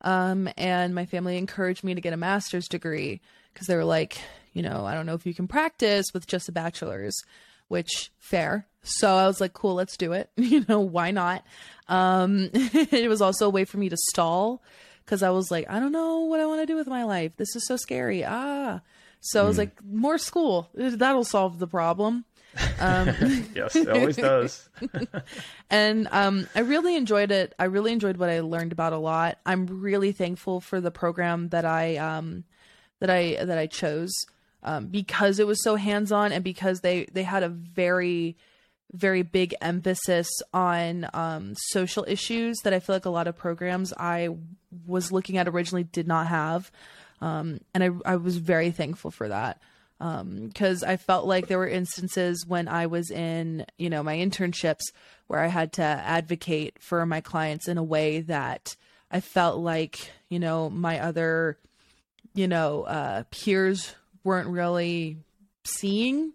Um, 0.00 0.48
and 0.56 0.94
my 0.94 1.04
family 1.04 1.36
encouraged 1.36 1.84
me 1.84 1.94
to 1.94 2.00
get 2.00 2.14
a 2.14 2.16
master's 2.16 2.68
degree 2.68 3.20
because 3.52 3.66
they 3.66 3.76
were 3.76 3.84
like, 3.84 4.18
you 4.54 4.62
know, 4.62 4.86
I 4.86 4.94
don't 4.94 5.04
know 5.04 5.14
if 5.14 5.26
you 5.26 5.34
can 5.34 5.46
practice 5.46 6.06
with 6.14 6.26
just 6.26 6.48
a 6.48 6.52
bachelor's, 6.52 7.22
which 7.68 8.10
fair. 8.18 8.66
So 8.82 9.14
I 9.14 9.26
was 9.26 9.40
like, 9.40 9.52
cool, 9.52 9.74
let's 9.74 9.96
do 9.96 10.12
it. 10.12 10.30
you 10.36 10.64
know, 10.68 10.80
why 10.80 11.10
not? 11.10 11.44
Um, 11.88 12.50
it 12.54 13.08
was 13.08 13.20
also 13.20 13.46
a 13.46 13.50
way 13.50 13.64
for 13.64 13.78
me 13.78 13.88
to 13.88 13.96
stall 13.96 14.62
because 15.04 15.22
I 15.22 15.30
was 15.30 15.50
like, 15.50 15.70
I 15.70 15.80
don't 15.80 15.92
know 15.92 16.20
what 16.20 16.40
I 16.40 16.46
want 16.46 16.60
to 16.60 16.66
do 16.66 16.76
with 16.76 16.86
my 16.86 17.04
life. 17.04 17.32
This 17.36 17.54
is 17.56 17.66
so 17.66 17.76
scary. 17.76 18.24
Ah. 18.24 18.80
So 19.20 19.40
mm. 19.40 19.44
I 19.44 19.46
was 19.46 19.56
hmm. 19.56 19.60
like, 19.60 19.84
more 19.84 20.18
school. 20.18 20.68
That'll 20.74 21.24
solve 21.24 21.58
the 21.58 21.66
problem. 21.66 22.24
Um, 22.80 23.46
yes, 23.54 23.76
it 23.76 23.88
always 23.88 24.16
does. 24.16 24.68
and 25.70 26.08
um, 26.10 26.48
I 26.54 26.60
really 26.60 26.96
enjoyed 26.96 27.30
it. 27.30 27.54
I 27.58 27.64
really 27.64 27.92
enjoyed 27.92 28.16
what 28.16 28.28
I 28.28 28.40
learned 28.40 28.72
about 28.72 28.92
a 28.92 28.98
lot. 28.98 29.38
I'm 29.46 29.66
really 29.66 30.12
thankful 30.12 30.60
for 30.60 30.80
the 30.80 30.90
program 30.90 31.48
that 31.48 31.64
I 31.64 31.96
um, 31.96 32.44
that 33.00 33.10
I 33.10 33.42
that 33.44 33.58
I 33.58 33.66
chose 33.66 34.12
um, 34.62 34.86
because 34.86 35.38
it 35.38 35.46
was 35.46 35.62
so 35.62 35.76
hands 35.76 36.12
on 36.12 36.32
and 36.32 36.44
because 36.44 36.80
they 36.80 37.06
they 37.12 37.22
had 37.22 37.42
a 37.42 37.48
very 37.48 38.36
very 38.92 39.22
big 39.22 39.54
emphasis 39.60 40.28
on 40.52 41.08
um, 41.14 41.54
social 41.56 42.04
issues 42.06 42.58
that 42.64 42.74
I 42.74 42.80
feel 42.80 42.94
like 42.94 43.06
a 43.06 43.10
lot 43.10 43.26
of 43.26 43.36
programs 43.36 43.92
I 43.96 44.28
was 44.86 45.10
looking 45.10 45.38
at 45.38 45.48
originally 45.48 45.84
did 45.84 46.06
not 46.06 46.26
have. 46.26 46.70
Um, 47.20 47.60
and 47.72 47.84
I, 47.84 47.90
I 48.12 48.16
was 48.16 48.36
very 48.36 48.70
thankful 48.70 49.10
for 49.10 49.28
that 49.28 49.60
because 49.98 50.82
um, 50.82 50.88
I 50.88 50.96
felt 50.96 51.26
like 51.26 51.46
there 51.46 51.58
were 51.58 51.68
instances 51.68 52.44
when 52.44 52.66
I 52.66 52.86
was 52.86 53.10
in, 53.10 53.64
you 53.78 53.88
know, 53.88 54.02
my 54.02 54.16
internships 54.16 54.82
where 55.28 55.38
I 55.38 55.46
had 55.46 55.74
to 55.74 55.82
advocate 55.82 56.78
for 56.80 57.06
my 57.06 57.20
clients 57.20 57.68
in 57.68 57.78
a 57.78 57.84
way 57.84 58.20
that 58.22 58.74
I 59.12 59.20
felt 59.20 59.58
like, 59.58 60.10
you 60.28 60.40
know, 60.40 60.68
my 60.68 60.98
other, 60.98 61.56
you 62.34 62.48
know, 62.48 62.82
uh, 62.82 63.22
peers 63.30 63.94
weren't 64.24 64.48
really 64.48 65.18
seeing 65.62 66.32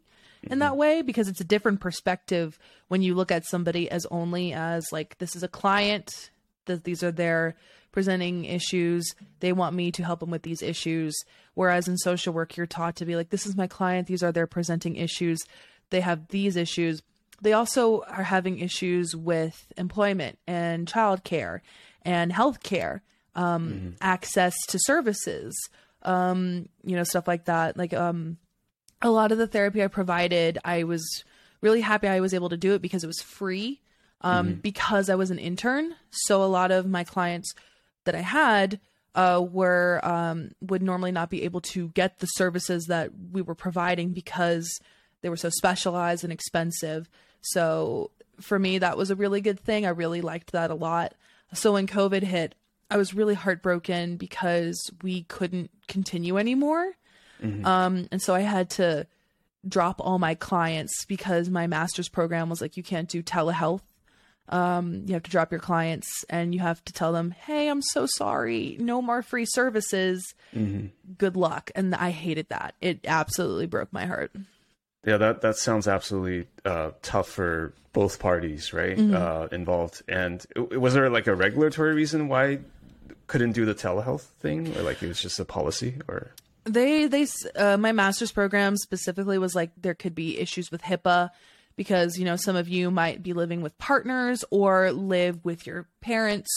in 0.52 0.60
that 0.60 0.78
way 0.78 1.02
because 1.02 1.28
it's 1.28 1.41
a 1.41 1.45
different 1.45 1.80
perspective 1.80 2.58
when 2.88 3.02
you 3.02 3.16
look 3.16 3.32
at 3.32 3.45
somebody 3.45 3.89
as 3.89 4.06
only 4.12 4.54
as 4.54 4.86
like 4.91 5.18
this 5.18 5.36
is 5.36 5.43
a 5.43 5.48
client 5.48 6.32
that 6.66 6.84
these 6.84 7.04
are 7.04 7.12
their 7.12 7.56
presenting 7.91 8.45
issues 8.45 9.16
they 9.39 9.54
want 9.54 9.76
me 9.76 9.91
to 9.91 10.04
help 10.04 10.20
them 10.20 10.30
with 10.30 10.43
these 10.43 10.62
issues. 10.62 11.16
Whereas 11.54 11.88
in 11.88 11.98
social 11.98 12.34
work 12.34 12.56
you're 12.56 12.66
taught 12.66 12.95
to 12.98 13.06
be 13.06 13.16
like 13.16 13.30
this 13.30 13.45
is 13.45 13.56
my 13.56 13.68
client 13.68 14.08
these 14.08 14.24
are 14.24 14.32
their 14.32 14.48
presenting 14.48 14.95
issues 14.95 15.39
they 15.89 16.02
have 16.02 16.28
these 16.28 16.56
issues. 16.58 17.02
They 17.41 17.54
also 17.54 18.02
are 18.02 18.24
having 18.24 18.60
issues 18.60 19.16
with 19.16 19.72
employment 19.78 20.38
and 20.48 20.88
childcare 20.88 21.62
and 22.02 22.32
healthcare 22.32 23.02
um, 23.36 23.70
mm-hmm. 23.70 23.89
access 24.02 24.56
to 24.68 24.80
services 24.82 25.56
um, 26.04 26.70
you 26.84 26.95
know 26.95 27.04
stuff 27.04 27.28
like 27.28 27.45
that. 27.45 27.78
Like 27.78 27.93
um 27.93 28.38
a 29.02 29.10
lot 29.10 29.32
of 29.32 29.38
the 29.38 29.48
therapy 29.48 29.84
I 29.84 29.88
provided, 29.88 30.58
I 30.66 30.84
was 30.84 31.24
really 31.62 31.82
happy 31.82 32.08
I 32.08 32.20
was 32.20 32.34
able 32.34 32.50
to 32.50 32.58
do 32.58 32.74
it 32.74 32.82
because 32.82 33.04
it 33.04 33.08
was 33.08 33.22
free. 33.22 33.82
Um, 34.22 34.48
mm-hmm. 34.48 34.60
because 34.62 35.12
I 35.12 35.16
was 35.16 35.30
an 35.30 35.38
intern. 35.38 35.95
So 36.10 36.43
a 36.43 36.45
lot 36.45 36.72
of 36.72 36.88
my 36.88 37.04
clients 37.04 37.54
that 38.06 38.16
I 38.16 38.22
had 38.22 38.80
uh, 39.14 39.43
were 39.48 40.00
um, 40.04 40.52
would 40.62 40.82
normally 40.82 41.12
not 41.12 41.30
be 41.30 41.43
able 41.43 41.62
to 41.62 41.89
get 41.89 42.18
the 42.18 42.26
services 42.26 42.86
that 42.86 43.12
we 43.32 43.43
were 43.43 43.54
providing 43.54 44.14
because 44.14 44.80
they 45.22 45.30
were 45.30 45.38
so 45.38 45.50
specialized 45.50 46.24
and 46.24 46.34
expensive. 46.34 47.10
So 47.41 48.12
for 48.39 48.58
me, 48.58 48.80
that 48.80 48.98
was 48.98 49.12
a 49.12 49.16
really 49.16 49.41
good 49.41 49.60
thing. 49.60 49.86
I 49.86 49.89
really 49.89 50.22
liked 50.22 50.52
that 50.52 50.72
a 50.72 50.76
lot. 50.76 51.14
So 51.54 51.74
when 51.74 51.88
COVID 51.88 52.24
hit, 52.24 52.56
I 52.89 52.98
was 52.98 53.14
really 53.14 53.34
heartbroken 53.34 54.18
because 54.18 54.80
we 55.02 55.24
couldn't 55.24 55.72
continue 55.88 56.38
anymore. 56.38 56.93
Mm-hmm. 57.42 57.66
Um, 57.66 58.08
and 58.12 58.22
so 58.22 58.34
I 58.34 58.42
had 58.42 58.70
to 58.72 59.08
drop 59.68 60.00
all 60.00 60.20
my 60.20 60.36
clients 60.36 61.06
because 61.06 61.50
my 61.50 61.68
master's 61.68 62.10
program 62.10 62.50
was 62.50 62.62
like, 62.62 62.78
you 62.78 62.84
can't 62.84 63.10
do 63.10 63.22
telehealth. 63.22 63.82
Um, 64.50 65.04
you 65.08 65.14
have 65.14 65.24
to 65.24 65.32
drop 65.32 65.52
your 65.52 65.60
clients 65.60 66.08
and 66.30 66.54
you 66.54 66.62
have 66.62 66.84
to 66.86 66.94
tell 66.94 67.12
them, 67.12 67.32
hey, 67.32 67.68
I'm 67.68 67.82
so 67.82 68.06
sorry. 68.06 68.78
No 68.80 69.02
more 69.02 69.22
free 69.22 69.46
services. 69.46 70.34
Mm-hmm. 70.56 70.88
Good 71.18 71.36
luck. 71.36 71.70
And 71.76 71.94
I 71.94 72.12
hated 72.12 72.48
that. 72.50 72.74
It 72.80 73.02
absolutely 73.06 73.66
broke 73.66 73.92
my 73.92 74.06
heart. 74.06 74.32
Yeah, 75.06 75.18
that, 75.18 75.42
that 75.42 75.58
sounds 75.58 75.88
absolutely 75.88 76.48
uh, 76.66 76.92
tough 77.02 77.28
for 77.28 77.74
both 77.92 78.20
parties, 78.20 78.74
right? 78.74 78.98
Mm-hmm. 78.98 79.16
Uh, 79.16 79.48
involved. 79.52 80.02
And 80.08 80.46
was 80.56 80.94
there 80.94 81.10
like 81.10 81.28
a 81.28 81.36
regulatory 81.36 81.94
reason 81.94 82.30
why 82.30 82.60
couldn't 83.28 83.52
do 83.52 83.66
the 83.66 83.76
telehealth 83.76 84.22
thing 84.22 84.76
or 84.78 84.82
like 84.82 85.04
it 85.04 85.08
was 85.08 85.22
just 85.22 85.40
a 85.40 85.46
policy 85.46 85.96
or 86.08 86.32
they 86.68 87.07
they 87.07 87.28
uh, 87.55 87.78
my 87.78 87.91
master's 87.91 88.32
program 88.32 88.78
specifically 88.78 89.38
was 89.38 89.55
like 89.55 89.72
there 89.82 89.95
could 89.95 90.15
be 90.15 90.39
issues 90.39 90.72
with 90.72 90.82
HIPAA 90.82 91.30
because 91.76 92.18
you 92.18 92.26
know 92.26 92.36
some 92.36 92.55
of 92.55 92.68
you 92.68 92.91
might 92.91 93.24
be 93.24 93.34
living 93.34 93.61
with 93.61 93.78
partners 93.78 94.43
or 94.51 94.91
live 94.91 95.43
with 95.43 95.65
your 95.65 95.88
parents 96.01 96.49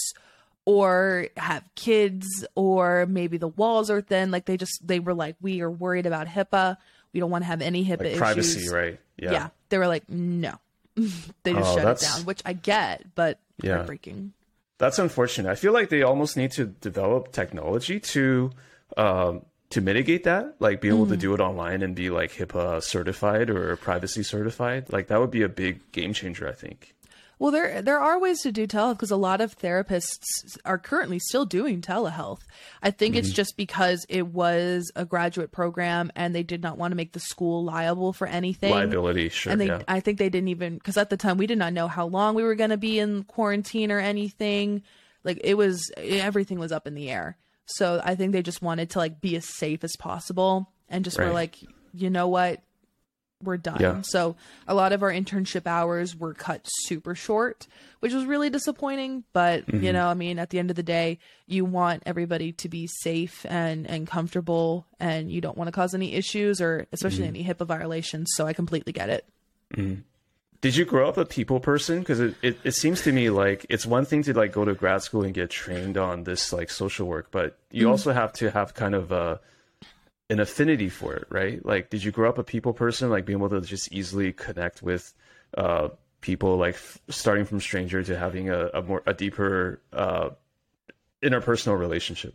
or 0.64 1.28
have 1.36 1.64
kids 1.74 2.44
or 2.54 3.06
maybe 3.06 3.38
the 3.38 3.48
walls 3.48 3.90
are 3.90 4.00
thin. 4.00 4.30
Like 4.30 4.46
they 4.46 4.56
just 4.56 4.86
they 4.86 5.00
were 5.00 5.14
like 5.14 5.36
we 5.40 5.60
are 5.60 5.70
worried 5.70 6.06
about 6.06 6.26
HIPAA. 6.26 6.76
We 7.12 7.20
don't 7.20 7.30
want 7.30 7.42
to 7.42 7.46
have 7.46 7.62
any 7.62 7.84
HIPAA 7.84 7.98
like 7.98 8.06
issues. 8.06 8.18
privacy 8.18 8.68
right. 8.68 9.00
Yeah. 9.16 9.32
Yeah. 9.32 9.48
They 9.68 9.78
were 9.78 9.88
like 9.88 10.08
no. 10.08 10.54
They 11.44 11.54
just 11.54 11.70
oh, 11.70 11.78
shut 11.78 12.02
it 12.02 12.06
down 12.06 12.24
which 12.24 12.42
I 12.44 12.52
get 12.52 13.14
but 13.14 13.38
yeah. 13.62 13.76
heartbreaking. 13.76 14.32
That's 14.78 14.98
unfortunate. 14.98 15.50
I 15.50 15.56
feel 15.56 15.72
like 15.72 15.90
they 15.90 16.02
almost 16.02 16.38
need 16.38 16.52
to 16.52 16.64
develop 16.64 17.32
technology 17.32 18.00
to 18.00 18.50
um, 18.96 19.44
to 19.70 19.80
mitigate 19.80 20.24
that, 20.24 20.56
like 20.58 20.80
be 20.80 20.88
able 20.88 21.06
mm. 21.06 21.10
to 21.10 21.16
do 21.16 21.32
it 21.32 21.40
online 21.40 21.82
and 21.82 21.94
be 21.94 22.10
like 22.10 22.32
HIPAA 22.32 22.82
certified 22.82 23.50
or 23.50 23.76
privacy 23.76 24.22
certified, 24.22 24.92
like 24.92 25.08
that 25.08 25.20
would 25.20 25.30
be 25.30 25.42
a 25.42 25.48
big 25.48 25.92
game 25.92 26.12
changer, 26.12 26.48
I 26.48 26.52
think. 26.52 26.94
Well, 27.38 27.52
there 27.52 27.80
there 27.80 27.98
are 27.98 28.18
ways 28.18 28.42
to 28.42 28.52
do 28.52 28.66
telehealth 28.66 28.96
because 28.96 29.10
a 29.10 29.16
lot 29.16 29.40
of 29.40 29.56
therapists 29.56 30.58
are 30.66 30.76
currently 30.76 31.18
still 31.18 31.46
doing 31.46 31.80
telehealth. 31.80 32.40
I 32.82 32.90
think 32.90 33.14
mm-hmm. 33.14 33.20
it's 33.20 33.32
just 33.32 33.56
because 33.56 34.04
it 34.10 34.26
was 34.26 34.92
a 34.94 35.06
graduate 35.06 35.50
program 35.50 36.12
and 36.14 36.34
they 36.34 36.42
did 36.42 36.62
not 36.62 36.76
want 36.76 36.92
to 36.92 36.96
make 36.96 37.12
the 37.12 37.20
school 37.20 37.64
liable 37.64 38.12
for 38.12 38.26
anything. 38.26 38.72
Liability, 38.72 39.30
sure. 39.30 39.52
And 39.52 39.60
they, 39.60 39.68
yeah. 39.68 39.82
I 39.88 40.00
think 40.00 40.18
they 40.18 40.28
didn't 40.28 40.48
even 40.48 40.74
because 40.74 40.98
at 40.98 41.08
the 41.08 41.16
time 41.16 41.38
we 41.38 41.46
did 41.46 41.56
not 41.56 41.72
know 41.72 41.88
how 41.88 42.06
long 42.06 42.34
we 42.34 42.42
were 42.42 42.56
going 42.56 42.70
to 42.70 42.76
be 42.76 42.98
in 42.98 43.22
quarantine 43.22 43.90
or 43.90 44.00
anything. 44.00 44.82
Like 45.24 45.40
it 45.42 45.54
was, 45.54 45.90
everything 45.96 46.58
was 46.58 46.72
up 46.72 46.86
in 46.86 46.94
the 46.94 47.08
air. 47.08 47.38
So 47.76 48.00
I 48.04 48.14
think 48.14 48.32
they 48.32 48.42
just 48.42 48.62
wanted 48.62 48.90
to 48.90 48.98
like 48.98 49.20
be 49.20 49.36
as 49.36 49.44
safe 49.44 49.84
as 49.84 49.96
possible 49.96 50.70
and 50.88 51.04
just 51.04 51.18
right. 51.18 51.28
were 51.28 51.32
like, 51.32 51.56
you 51.92 52.10
know 52.10 52.28
what? 52.28 52.62
We're 53.42 53.56
done. 53.56 53.78
Yeah. 53.80 54.02
So 54.02 54.36
a 54.68 54.74
lot 54.74 54.92
of 54.92 55.02
our 55.02 55.10
internship 55.10 55.66
hours 55.66 56.14
were 56.14 56.34
cut 56.34 56.60
super 56.82 57.14
short, 57.14 57.66
which 58.00 58.12
was 58.12 58.26
really 58.26 58.50
disappointing. 58.50 59.24
But 59.32 59.66
mm-hmm. 59.66 59.82
you 59.82 59.94
know, 59.94 60.08
I 60.08 60.14
mean, 60.14 60.38
at 60.38 60.50
the 60.50 60.58
end 60.58 60.68
of 60.68 60.76
the 60.76 60.82
day, 60.82 61.18
you 61.46 61.64
want 61.64 62.02
everybody 62.04 62.52
to 62.52 62.68
be 62.68 62.86
safe 62.86 63.46
and 63.48 63.88
and 63.88 64.06
comfortable, 64.06 64.86
and 64.98 65.32
you 65.32 65.40
don't 65.40 65.56
want 65.56 65.68
to 65.68 65.72
cause 65.72 65.94
any 65.94 66.12
issues 66.12 66.60
or 66.60 66.86
especially 66.92 67.24
mm-hmm. 67.24 67.36
any 67.36 67.44
HIPAA 67.44 67.66
violations. 67.66 68.30
So 68.34 68.46
I 68.46 68.52
completely 68.52 68.92
get 68.92 69.08
it. 69.08 69.26
Mm-hmm 69.74 70.00
did 70.60 70.76
you 70.76 70.84
grow 70.84 71.08
up 71.08 71.16
a 71.16 71.24
people 71.24 71.60
person? 71.60 72.00
Because 72.00 72.20
it, 72.20 72.34
it, 72.42 72.58
it, 72.64 72.72
seems 72.72 73.02
to 73.02 73.12
me 73.12 73.30
like 73.30 73.64
it's 73.68 73.86
one 73.86 74.04
thing 74.04 74.22
to 74.24 74.34
like 74.34 74.52
go 74.52 74.64
to 74.64 74.74
grad 74.74 75.02
school 75.02 75.22
and 75.22 75.32
get 75.32 75.50
trained 75.50 75.96
on 75.96 76.24
this 76.24 76.52
like 76.52 76.70
social 76.70 77.06
work 77.06 77.28
but 77.30 77.58
you 77.70 77.86
mm 77.86 77.90
also 77.90 78.12
have 78.12 78.32
to 78.32 78.50
have 78.50 78.74
kind 78.74 78.94
of 78.94 79.10
a 79.10 79.40
an 80.28 80.38
affinity 80.38 80.88
for 80.88 81.14
it 81.14 81.26
right? 81.30 81.64
Like 81.64 81.90
did 81.90 82.04
you 82.04 82.12
grow 82.12 82.28
up 82.28 82.38
a 82.38 82.44
people 82.44 82.72
person 82.72 83.10
like 83.10 83.24
being 83.24 83.38
able 83.38 83.48
to 83.50 83.60
just 83.62 83.92
easily 83.92 84.32
connect 84.32 84.82
with 84.82 85.12
uh, 85.56 85.88
people 86.20 86.56
like 86.56 86.74
f- 86.74 87.00
starting 87.08 87.44
from 87.44 87.60
stranger 87.60 88.02
to 88.02 88.16
having 88.16 88.50
a, 88.50 88.66
a 88.68 88.82
more 88.82 89.02
a 89.06 89.14
deeper 89.14 89.80
uh, 89.92 90.30
interpersonal 91.22 91.78
relationship? 91.78 92.34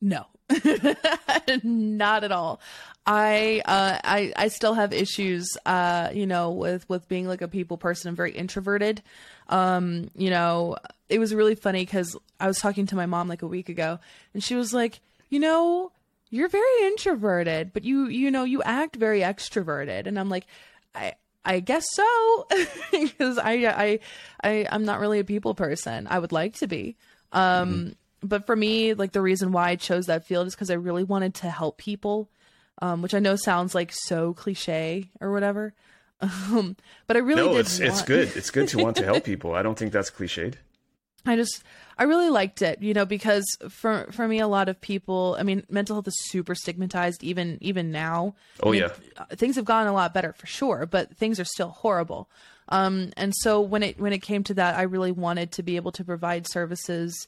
No, 0.00 0.26
not 1.62 2.24
at 2.24 2.32
all. 2.32 2.60
I 3.06 3.62
uh, 3.64 3.98
I 4.02 4.32
I 4.36 4.48
still 4.48 4.74
have 4.74 4.92
issues, 4.92 5.48
uh, 5.66 6.10
you 6.12 6.26
know, 6.26 6.50
with 6.52 6.88
with 6.88 7.06
being 7.08 7.28
like 7.28 7.42
a 7.42 7.48
people 7.48 7.76
person. 7.76 8.08
I'm 8.08 8.16
very 8.16 8.32
introverted. 8.32 9.02
Um, 9.48 10.10
you 10.16 10.30
know, 10.30 10.76
it 11.08 11.18
was 11.18 11.34
really 11.34 11.54
funny 11.54 11.84
because 11.84 12.16
I 12.40 12.46
was 12.46 12.58
talking 12.58 12.86
to 12.86 12.96
my 12.96 13.06
mom 13.06 13.28
like 13.28 13.42
a 13.42 13.46
week 13.46 13.68
ago, 13.68 13.98
and 14.32 14.42
she 14.42 14.54
was 14.54 14.72
like, 14.72 15.00
you 15.28 15.38
know, 15.38 15.92
you're 16.30 16.48
very 16.48 16.86
introverted, 16.86 17.72
but 17.74 17.84
you 17.84 18.06
you 18.06 18.30
know 18.30 18.44
you 18.44 18.62
act 18.62 18.96
very 18.96 19.20
extroverted, 19.20 20.06
and 20.06 20.18
I'm 20.18 20.30
like, 20.30 20.46
I 20.94 21.14
I 21.44 21.60
guess 21.60 21.84
so 21.92 22.46
because 22.90 23.36
I 23.36 23.52
I 23.52 23.98
I 24.42 24.66
I'm 24.70 24.86
not 24.86 25.00
really 25.00 25.18
a 25.18 25.24
people 25.24 25.54
person. 25.54 26.06
I 26.08 26.18
would 26.18 26.32
like 26.32 26.54
to 26.56 26.66
be. 26.66 26.96
Um, 27.32 27.68
mm-hmm 27.68 27.92
but 28.24 28.46
for 28.46 28.56
me, 28.56 28.94
like 28.94 29.12
the 29.12 29.20
reason 29.20 29.52
why 29.52 29.70
I 29.70 29.76
chose 29.76 30.06
that 30.06 30.24
field 30.24 30.46
is 30.46 30.54
because 30.54 30.70
I 30.70 30.74
really 30.74 31.04
wanted 31.04 31.34
to 31.34 31.50
help 31.50 31.76
people, 31.76 32.30
um, 32.80 33.02
which 33.02 33.14
I 33.14 33.18
know 33.18 33.36
sounds 33.36 33.74
like 33.74 33.92
so 33.92 34.34
cliche 34.34 35.10
or 35.20 35.32
whatever. 35.32 35.74
Um, 36.20 36.76
but 37.06 37.16
I 37.16 37.20
really 37.20 37.42
no, 37.42 37.56
it's 37.56 37.78
want... 37.78 37.90
it's 37.90 38.02
good. 38.02 38.36
It's 38.36 38.50
good 38.50 38.68
to 38.68 38.78
want 38.78 38.96
to 38.96 39.04
help 39.04 39.24
people. 39.32 39.54
I 39.54 39.62
don't 39.62 39.78
think 39.78 39.92
that's 39.92 40.10
cliched. 40.10 40.54
I 41.26 41.36
just 41.36 41.62
I 41.98 42.04
really 42.04 42.30
liked 42.30 42.62
it, 42.62 42.82
you 42.82 42.94
know, 42.94 43.04
because 43.04 43.44
for 43.68 44.06
for 44.10 44.28
me, 44.28 44.40
a 44.40 44.48
lot 44.48 44.68
of 44.68 44.80
people. 44.80 45.36
I 45.38 45.42
mean, 45.42 45.64
mental 45.68 45.96
health 45.96 46.08
is 46.08 46.18
super 46.28 46.54
stigmatized, 46.54 47.22
even 47.22 47.58
even 47.60 47.90
now. 47.90 48.34
Oh 48.62 48.68
I 48.68 48.72
mean, 48.72 48.82
yeah, 48.82 49.24
things 49.32 49.56
have 49.56 49.64
gotten 49.64 49.88
a 49.88 49.92
lot 49.92 50.14
better 50.14 50.32
for 50.32 50.46
sure, 50.46 50.86
but 50.86 51.16
things 51.16 51.40
are 51.40 51.44
still 51.44 51.70
horrible. 51.70 52.30
Um, 52.68 53.12
and 53.16 53.34
so 53.36 53.60
when 53.60 53.82
it 53.82 54.00
when 54.00 54.12
it 54.12 54.22
came 54.22 54.44
to 54.44 54.54
that, 54.54 54.76
I 54.76 54.82
really 54.82 55.12
wanted 55.12 55.52
to 55.52 55.62
be 55.62 55.76
able 55.76 55.92
to 55.92 56.04
provide 56.04 56.46
services 56.48 57.26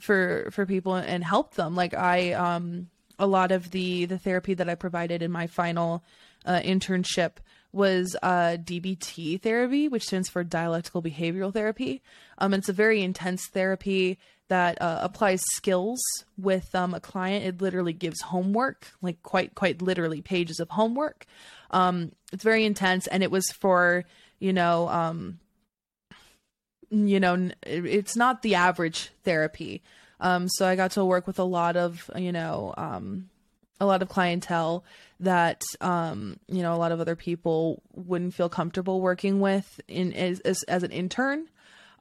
for 0.00 0.48
for 0.50 0.66
people 0.66 0.94
and 0.94 1.22
help 1.22 1.54
them 1.54 1.74
like 1.74 1.94
i 1.94 2.32
um 2.32 2.88
a 3.20 3.26
lot 3.26 3.52
of 3.52 3.70
the 3.70 4.06
the 4.06 4.18
therapy 4.18 4.54
that 4.54 4.68
i 4.68 4.74
provided 4.74 5.22
in 5.22 5.30
my 5.30 5.46
final 5.46 6.02
uh, 6.46 6.60
internship 6.60 7.32
was 7.72 8.16
uh, 8.22 8.56
DBT 8.58 9.40
therapy, 9.40 9.86
which 9.86 10.04
stands 10.04 10.28
for 10.28 10.42
dialectical 10.42 11.02
behavioral 11.02 11.52
therapy. 11.52 12.02
Um, 12.38 12.52
it's 12.52 12.68
a 12.68 12.72
very 12.72 13.02
intense 13.02 13.46
therapy 13.46 14.18
that 14.48 14.80
uh, 14.82 14.98
applies 15.02 15.42
skills 15.52 16.00
with 16.36 16.74
um, 16.74 16.94
a 16.94 17.00
client. 17.00 17.44
It 17.44 17.62
literally 17.62 17.92
gives 17.92 18.22
homework, 18.22 18.88
like 19.02 19.22
quite 19.22 19.54
quite 19.54 19.82
literally 19.82 20.20
pages 20.20 20.58
of 20.58 20.70
homework. 20.70 21.26
Um, 21.70 22.10
it's 22.32 22.42
very 22.42 22.64
intense, 22.64 23.06
and 23.06 23.22
it 23.22 23.30
was 23.30 23.46
for 23.52 24.04
you 24.40 24.52
know 24.52 24.88
um, 24.88 25.38
you 26.90 27.20
know, 27.20 27.50
it's 27.62 28.16
not 28.16 28.42
the 28.42 28.56
average 28.56 29.10
therapy. 29.22 29.82
Um, 30.20 30.48
so 30.48 30.66
I 30.66 30.76
got 30.76 30.92
to 30.92 31.04
work 31.04 31.26
with 31.26 31.38
a 31.38 31.44
lot 31.44 31.76
of, 31.76 32.10
you 32.16 32.32
know, 32.32 32.74
um, 32.76 33.30
a 33.80 33.86
lot 33.86 34.02
of 34.02 34.08
clientele 34.08 34.84
that, 35.20 35.62
um, 35.80 36.38
you 36.48 36.62
know, 36.62 36.74
a 36.74 36.76
lot 36.76 36.92
of 36.92 37.00
other 37.00 37.16
people 37.16 37.82
wouldn't 37.94 38.34
feel 38.34 38.48
comfortable 38.48 39.00
working 39.00 39.40
with 39.40 39.80
in 39.88 40.12
as, 40.12 40.40
as, 40.40 40.62
as 40.64 40.82
an 40.82 40.90
intern. 40.90 41.48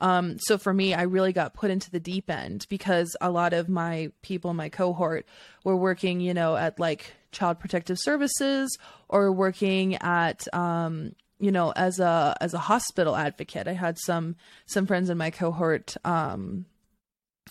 Um, 0.02 0.38
so 0.40 0.58
for 0.58 0.74
me, 0.74 0.94
I 0.94 1.04
really 1.04 1.34
got 1.34 1.54
put 1.54 1.72
into 1.72 1.92
the 1.92 2.00
deep 2.00 2.30
end 2.30 2.66
because 2.70 3.16
a 3.20 3.30
lot 3.30 3.54
of 3.54 3.68
my 3.70 4.12
people 4.22 4.54
my 4.54 4.70
cohort 4.70 5.26
were 5.64 5.76
working, 5.76 6.22
you 6.22 6.34
know, 6.34 6.56
at 6.56 6.80
like 6.80 7.14
child 7.32 7.60
protective 7.60 7.98
services 8.00 8.78
or 9.10 9.32
working 9.32 9.96
at, 9.96 10.48
um, 10.54 11.16
you 11.40 11.52
know, 11.52 11.72
as 11.76 12.00
a 12.00 12.36
as 12.42 12.54
a 12.54 12.60
hospital 12.60 13.16
advocate, 13.16 13.68
I 13.68 13.74
had 13.74 13.98
some 14.00 14.36
some 14.66 14.86
friends 14.86 15.10
in 15.10 15.18
my 15.18 15.32
cohort 15.32 15.96
um, 16.06 16.66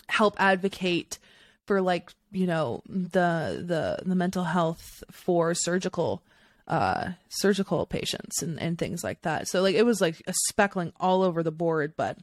help 0.07 0.35
advocate 0.39 1.19
for 1.65 1.81
like 1.81 2.11
you 2.31 2.47
know 2.47 2.81
the 2.87 3.63
the 3.65 3.99
the 4.05 4.15
mental 4.15 4.43
health 4.43 5.03
for 5.11 5.53
surgical 5.53 6.23
uh 6.67 7.11
surgical 7.29 7.85
patients 7.85 8.41
and 8.41 8.59
and 8.59 8.77
things 8.77 9.03
like 9.03 9.21
that. 9.23 9.47
So 9.47 9.61
like 9.61 9.75
it 9.75 9.85
was 9.85 10.01
like 10.01 10.21
a 10.27 10.33
speckling 10.47 10.93
all 10.99 11.23
over 11.23 11.43
the 11.43 11.51
board, 11.51 11.93
but 11.97 12.17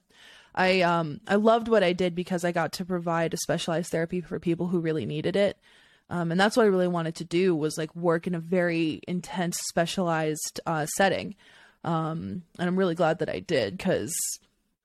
I 0.54 0.80
um 0.80 1.20
I 1.26 1.36
loved 1.36 1.68
what 1.68 1.82
I 1.82 1.92
did 1.92 2.14
because 2.14 2.44
I 2.44 2.52
got 2.52 2.72
to 2.74 2.84
provide 2.84 3.34
a 3.34 3.38
specialized 3.38 3.90
therapy 3.90 4.20
for 4.20 4.38
people 4.38 4.68
who 4.68 4.80
really 4.80 5.06
needed 5.06 5.36
it. 5.36 5.58
Um, 6.08 6.30
and 6.30 6.40
that's 6.40 6.56
what 6.56 6.64
I 6.64 6.68
really 6.68 6.88
wanted 6.88 7.16
to 7.16 7.24
do 7.24 7.54
was 7.54 7.76
like 7.76 7.94
work 7.96 8.26
in 8.26 8.34
a 8.34 8.40
very 8.40 9.00
intense, 9.08 9.58
specialized 9.68 10.60
uh, 10.64 10.86
setting. 10.86 11.34
Um, 11.82 12.42
and 12.58 12.68
I'm 12.68 12.78
really 12.78 12.94
glad 12.94 13.18
that 13.18 13.28
I 13.28 13.40
did 13.40 13.76
because 13.76 14.14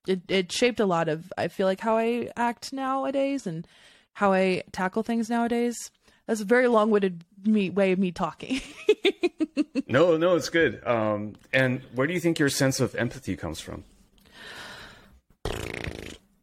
it 0.06 0.22
it 0.28 0.52
shaped 0.52 0.80
a 0.80 0.86
lot 0.86 1.08
of 1.08 1.32
I 1.36 1.48
feel 1.48 1.66
like 1.66 1.80
how 1.80 1.96
I 1.96 2.30
act 2.36 2.72
nowadays 2.72 3.46
and 3.46 3.66
how 4.14 4.32
I 4.32 4.62
tackle 4.72 5.02
things 5.02 5.30
nowadays. 5.30 5.90
That's 6.26 6.40
a 6.40 6.44
very 6.44 6.68
long-winded 6.68 7.24
me 7.44 7.70
way 7.70 7.92
of 7.92 7.98
me 7.98 8.12
talking. 8.12 8.60
no, 9.88 10.16
no, 10.16 10.36
it's 10.36 10.48
good. 10.48 10.86
Um, 10.86 11.34
and 11.52 11.82
where 11.94 12.06
do 12.06 12.14
you 12.14 12.20
think 12.20 12.38
your 12.38 12.48
sense 12.48 12.78
of 12.78 12.94
empathy 12.94 13.36
comes 13.36 13.60
from? 13.60 13.84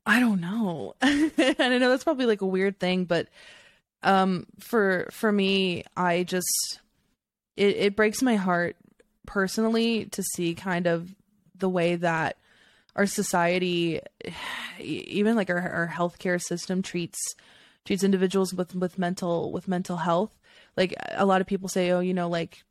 I 0.05 0.19
don't 0.19 0.41
know. 0.41 0.95
and 1.01 1.33
I 1.59 1.77
know 1.77 1.89
that's 1.89 2.03
probably 2.03 2.25
like 2.25 2.41
a 2.41 2.45
weird 2.45 2.79
thing, 2.79 3.05
but 3.05 3.27
um 4.03 4.45
for 4.59 5.09
for 5.11 5.31
me 5.31 5.83
i 5.97 6.23
just 6.23 6.79
it, 7.57 7.75
it 7.75 7.95
breaks 7.97 8.21
my 8.21 8.35
heart 8.37 8.77
personally 9.25 10.05
to 10.05 10.23
see 10.23 10.55
kind 10.55 10.87
of 10.87 11.13
the 11.57 11.69
way 11.69 11.95
that 11.97 12.37
our 12.99 13.05
society 13.05 14.01
even 14.79 15.35
like 15.35 15.49
our, 15.49 15.57
our 15.57 15.87
healthcare 15.87 16.41
system 16.41 16.81
treats 16.81 17.17
treats 17.85 18.03
individuals 18.03 18.53
with 18.53 18.75
with 18.75 18.99
mental 18.99 19.51
with 19.51 19.67
mental 19.67 19.97
health. 19.97 20.31
Like 20.75 20.93
a 21.11 21.25
lot 21.25 21.41
of 21.41 21.47
people 21.47 21.69
say 21.69 21.91
oh 21.91 22.01
you 22.01 22.13
know 22.13 22.29
like 22.29 22.63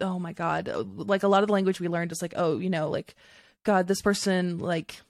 oh 0.00 0.18
my 0.18 0.32
god 0.32 0.68
like 0.96 1.22
a 1.22 1.28
lot 1.28 1.42
of 1.42 1.46
the 1.46 1.52
language 1.52 1.80
we 1.80 1.88
learned 1.88 2.12
is 2.12 2.20
like 2.22 2.34
oh 2.36 2.58
you 2.58 2.70
know 2.70 2.90
like 2.90 3.14
god 3.62 3.86
this 3.86 4.02
person 4.02 4.58
like 4.58 5.00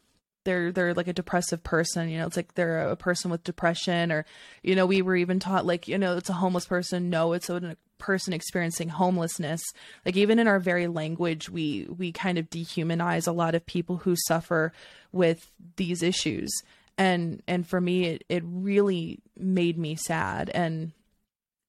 they're 0.44 0.72
they're 0.72 0.94
like 0.94 1.08
a 1.08 1.12
depressive 1.12 1.62
person 1.62 2.08
you 2.08 2.18
know 2.18 2.26
it's 2.26 2.36
like 2.36 2.54
they're 2.54 2.88
a 2.88 2.96
person 2.96 3.30
with 3.30 3.44
depression 3.44 4.10
or 4.10 4.24
you 4.62 4.74
know 4.74 4.86
we 4.86 5.02
were 5.02 5.16
even 5.16 5.38
taught 5.38 5.66
like 5.66 5.88
you 5.88 5.98
know 5.98 6.16
it's 6.16 6.30
a 6.30 6.34
homeless 6.34 6.66
person. 6.66 7.10
No 7.10 7.32
it's 7.32 7.50
a 7.50 7.76
person 7.98 8.32
experiencing 8.32 8.88
homelessness. 8.88 9.62
Like 10.04 10.16
even 10.16 10.38
in 10.38 10.48
our 10.48 10.58
very 10.58 10.86
language 10.88 11.48
we 11.48 11.86
we 11.96 12.12
kind 12.12 12.38
of 12.38 12.50
dehumanize 12.50 13.28
a 13.28 13.32
lot 13.32 13.54
of 13.54 13.66
people 13.66 13.98
who 13.98 14.16
suffer 14.16 14.72
with 15.12 15.50
these 15.76 16.02
issues. 16.02 16.50
And 16.98 17.42
and 17.46 17.66
for 17.66 17.80
me 17.80 18.04
it, 18.06 18.24
it 18.28 18.42
really 18.44 19.20
made 19.36 19.78
me 19.78 19.94
sad. 19.94 20.50
And 20.50 20.92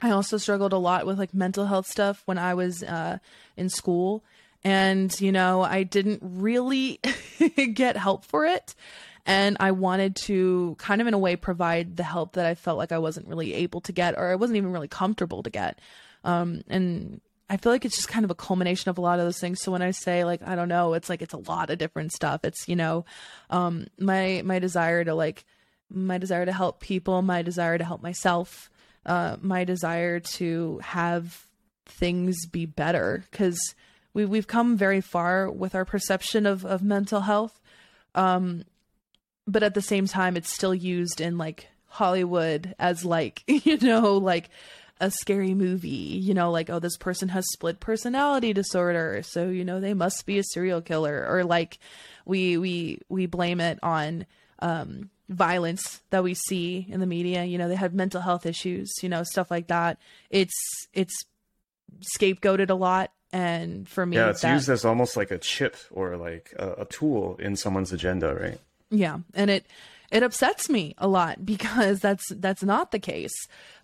i 0.01 0.09
also 0.09 0.38
struggled 0.38 0.74
a 0.74 0.78
lot 0.78 1.05
with 1.05 1.19
like 1.19 1.34
mental 1.34 1.67
health 1.67 1.86
stuff 1.86 2.24
when 2.26 2.38
i 2.39 2.53
was 2.53 2.82
uh 2.84 3.19
in 3.55 3.69
school 3.69 4.24
and 4.64 5.20
you 5.20 5.32
know 5.32 5.61
i 5.61 5.84
didn't 5.84 6.20
really 6.24 6.99
get 7.74 7.97
help 7.97 8.26
for 8.26 8.45
it. 8.45 8.76
And 9.26 9.57
i 9.59 9.72
wanted 9.72 10.16
to 10.28 10.76
kind 10.80 11.01
of 11.01 11.07
in 11.07 11.14
a 11.14 11.18
way 11.18 11.36
provide 11.36 11.97
the 11.97 12.03
help 12.03 12.34
that 12.34 12.45
i 12.45 12.55
felt 12.55 12.78
like 12.78 12.91
i 12.91 12.97
wasn't 12.97 13.28
really 13.28 13.53
able 13.53 13.82
to 13.82 13.91
get 13.91 14.18
or 14.18 14.32
i 14.32 14.36
wasn't 14.36 14.57
even 14.57 14.72
really 14.72 14.88
comfortable 14.88 15.43
to 15.43 15.49
get. 15.49 15.80
Um, 16.24 16.61
and 16.68 17.22
i 17.49 17.57
feel 17.57 17.72
like 17.72 17.86
it's 17.86 17.95
just 17.95 18.07
kind 18.07 18.26
of 18.26 18.32
a 18.32 18.36
culmination 18.36 18.89
of 18.89 18.97
a 18.97 19.01
lot 19.01 19.20
of 19.20 19.26
those 19.26 19.39
things. 19.39 19.61
So 19.61 19.72
when 19.72 19.82
i 19.82 19.91
say 19.91 20.24
like 20.24 20.41
i 20.47 20.55
don't 20.55 20.70
know 20.70 20.93
it's 20.93 21.09
like 21.09 21.22
it's 21.22 21.34
a 21.34 21.38
lot 21.38 21.70
of 21.70 21.78
different 21.78 22.11
stuff. 22.11 22.41
It's 22.43 22.68
you 22.68 22.76
know 22.76 23.05
um, 23.49 23.88
my 23.97 24.41
my 24.45 24.59
desire 24.59 25.03
to 25.03 25.14
like 25.14 25.45
my 25.89 26.18
desire 26.18 26.45
to 26.45 26.53
help 26.53 26.80
people 26.80 27.22
my 27.22 27.41
desire 27.41 27.78
to 27.78 27.84
help 27.84 28.01
myself 28.01 28.70
uh, 29.05 29.38
my 29.41 29.64
desire 29.64 30.20
to 30.20 30.80
have 30.84 31.47
things 31.86 32.45
be 32.45 32.66
better. 32.66 33.24
Because 33.32 33.76
we 34.14 34.26
we've 34.26 34.47
come 34.47 34.78
very 34.78 35.01
far 35.01 35.49
with 35.49 35.76
our 35.76 35.86
perception 35.86 36.45
of 36.45 36.66
of 36.66 36.82
mental 36.82 37.22
health 37.22 37.61
um 38.16 38.64
but 39.47 39.64
at 39.64 39.74
the 39.74 39.82
same 39.82 40.07
time 40.07 40.38
it's 40.38 40.51
still 40.51 40.74
used 40.74 41.20
in 41.20 41.38
like 41.38 41.68
Hollywood 41.88 42.74
as 42.80 43.05
like 43.05 43.43
you 43.47 43.78
know 43.78 44.18
like 44.18 44.49
a 44.99 45.11
scary 45.11 45.53
movie 45.53 45.88
you 45.88 46.34
know 46.34 46.51
like 46.51 46.70
oh 46.70 46.80
this 46.80 46.97
person 46.97 47.30
has 47.30 47.45
split 47.51 47.80
personality 47.80 48.53
disorder 48.53 49.22
so 49.24 49.49
you 49.49 49.66
know 49.66 49.80
they 49.80 49.93
must 49.93 50.26
be 50.26 50.38
a 50.38 50.43
serial 50.43 50.82
killer 50.82 51.26
or 51.28 51.43
like 51.43 51.80
we 52.26 52.57
we 52.57 52.99
we 53.09 53.26
blame 53.26 53.59
it 53.59 53.80
on 53.84 54.26
um 54.59 55.09
violence 55.30 56.01
that 56.09 56.24
we 56.24 56.34
see 56.34 56.86
in 56.89 56.99
the 56.99 57.05
media 57.05 57.43
you 57.43 57.57
know 57.57 57.68
they 57.68 57.76
have 57.76 57.93
mental 57.93 58.22
health 58.22 58.45
issues 58.45 58.91
you 59.01 59.09
know 59.09 59.24
stuff 59.24 59.49
like 59.49 59.68
that. 59.68 59.97
It's 60.30 60.53
it's 60.93 61.26
scapegoated 62.18 62.70
a 62.70 62.76
lot 62.76 63.11
and 63.34 63.89
for 63.89 64.05
me 64.05 64.15
yeah 64.15 64.29
it's 64.29 64.41
that, 64.41 64.53
used 64.53 64.69
as 64.69 64.86
almost 64.86 65.17
like 65.17 65.31
a 65.31 65.38
chip 65.38 65.75
or 65.91 66.15
like 66.15 66.53
a, 66.57 66.73
a 66.81 66.86
tool 66.86 67.36
in 67.39 67.55
someone's 67.55 67.91
agenda 67.91 68.34
right 68.34 68.59
yeah 68.89 69.17
and 69.34 69.49
it 69.49 69.65
it 70.11 70.23
upsets 70.23 70.69
me 70.69 70.93
a 70.97 71.07
lot 71.07 71.45
because 71.45 71.99
that's 71.99 72.25
that's 72.36 72.63
not 72.63 72.91
the 72.91 72.99
case 72.99 73.34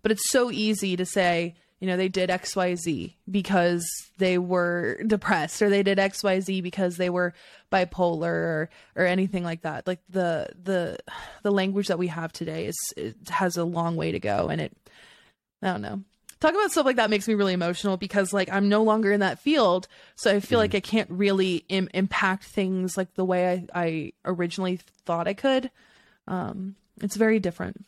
but 0.01 0.11
it's 0.11 0.29
so 0.29 0.49
easy 0.49 0.95
to 0.95 1.05
say 1.05 1.55
you 1.79 1.87
know, 1.87 1.95
they 1.95 2.09
did 2.09 2.29
XYZ 2.29 3.13
because 3.29 3.85
they 4.17 4.37
were 4.37 5.01
depressed 5.07 5.61
or 5.61 5.69
they 5.69 5.83
did 5.83 5.97
XYZ 5.97 6.61
because 6.61 6.97
they 6.97 7.09
were 7.09 7.33
bipolar 7.71 8.25
or, 8.25 8.69
or 8.97 9.05
anything 9.05 9.43
like 9.43 9.61
that. 9.61 9.87
Like 9.87 10.01
the 10.09 10.49
the 10.61 10.97
the 11.43 11.51
language 11.51 11.87
that 11.87 11.99
we 11.99 12.07
have 12.07 12.33
today 12.33 12.65
is 12.65 12.77
it 12.97 13.15
has 13.29 13.55
a 13.55 13.63
long 13.63 13.95
way 13.95 14.11
to 14.11 14.19
go 14.19 14.49
and 14.49 14.59
it 14.59 14.75
I 15.61 15.67
don't 15.67 15.81
know. 15.81 16.03
Talk 16.39 16.53
about 16.53 16.71
stuff 16.71 16.85
like 16.85 16.95
that 16.95 17.09
makes 17.09 17.27
me 17.27 17.33
really 17.33 17.53
emotional 17.53 17.97
because 17.97 18.31
like 18.31 18.49
I'm 18.51 18.69
no 18.69 18.83
longer 18.83 19.11
in 19.11 19.19
that 19.19 19.39
field, 19.39 19.87
so 20.15 20.33
I 20.33 20.39
feel 20.39 20.59
mm 20.59 20.61
like 20.61 20.75
I 20.75 20.79
can't 20.79 21.09
really 21.09 21.65
Im- 21.67 21.89
impact 21.93 22.45
things 22.45 22.95
like 22.97 23.13
the 23.15 23.25
way 23.25 23.67
I, 23.73 23.81
I 23.83 24.13
originally 24.23 24.79
thought 25.05 25.27
I 25.27 25.33
could. 25.33 25.69
Um, 26.27 26.75
it's 27.01 27.15
very 27.15 27.39
different. 27.39 27.85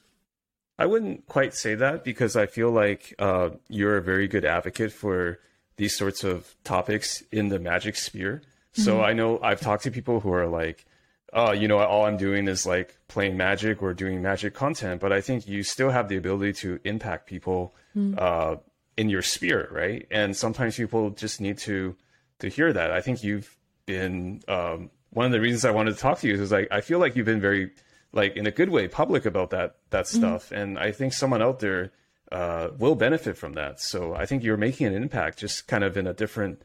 I 0.78 0.86
wouldn't 0.86 1.28
quite 1.28 1.54
say 1.54 1.76
that 1.76 2.04
because 2.04 2.36
I 2.36 2.48
feel 2.48 2.72
like 2.72 3.14
uh, 3.20 3.52
you're 3.70 3.98
a 3.98 4.02
very 4.02 4.28
good 4.28 4.46
advocate 4.46 4.92
for 4.92 5.40
these 5.78 5.96
sorts 5.96 6.24
of 6.24 6.56
topics 6.64 7.22
in 7.32 7.50
the 7.50 7.60
magic 7.60 7.96
sphere. 7.96 8.42
So 8.74 8.96
mm-hmm. 8.96 9.06
I 9.06 9.14
know 9.14 9.40
I've 9.42 9.62
talked 9.62 9.84
to 9.84 9.92
people 9.92 10.22
who 10.22 10.34
are 10.34 10.48
like, 10.48 10.86
oh, 11.34 11.52
you 11.52 11.68
know, 11.68 11.80
all 11.80 12.06
I'm 12.06 12.18
doing 12.18 12.48
is 12.48 12.66
like 12.66 12.98
playing 13.08 13.38
magic 13.38 13.82
or 13.82 13.94
doing 13.94 14.22
magic 14.22 14.54
content. 14.54 15.02
But 15.02 15.12
I 15.14 15.22
think 15.22 15.48
you 15.48 15.64
still 15.64 15.90
have 15.90 16.10
the 16.10 16.18
ability 16.18 16.54
to 16.62 16.80
impact 16.84 17.28
people 17.28 17.74
mm-hmm. 17.96 18.16
uh, 18.18 18.58
in 18.98 19.10
your 19.10 19.22
sphere, 19.22 19.70
right? 19.72 20.08
And 20.12 20.36
sometimes 20.36 20.78
people 20.78 21.12
just 21.12 21.42
need 21.42 21.58
to 21.60 21.96
to 22.40 22.48
hear 22.48 22.74
that. 22.74 22.92
I 22.92 23.02
think 23.02 23.24
you've 23.24 23.56
been 23.86 24.42
um, 24.48 24.90
one 25.12 25.26
of 25.26 25.32
the 25.32 25.42
reasons 25.42 25.66
I 25.66 25.72
wanted 25.72 25.96
to 25.96 26.00
talk 26.00 26.20
to 26.20 26.28
you 26.28 26.42
is 26.42 26.52
like 26.52 26.68
I 26.72 26.82
feel 26.82 27.00
like 27.00 27.16
you've 27.16 27.26
been 27.26 27.42
very 27.42 27.72
like 28.14 28.36
in 28.36 28.48
a 28.48 28.52
good 28.52 28.70
way 28.70 28.88
public 28.88 29.26
about 29.26 29.52
that 29.52 29.76
that 29.90 30.06
mm-hmm. 30.06 30.18
stuff 30.18 30.46
mm-hmm. 30.46 30.56
and 30.56 30.80
i 30.80 30.92
think 30.92 31.14
someone 31.14 31.42
out 31.42 31.60
there 31.60 31.92
uh, 32.32 32.70
will 32.78 32.96
benefit 32.96 33.38
from 33.38 33.54
that 33.54 33.80
so 33.80 34.14
i 34.16 34.26
think 34.26 34.44
you're 34.44 34.58
making 34.58 34.88
an 34.88 34.94
impact 34.94 35.40
just 35.40 35.68
kind 35.68 35.84
of 35.84 35.98
in 35.98 36.08
a 36.08 36.14
different 36.14 36.62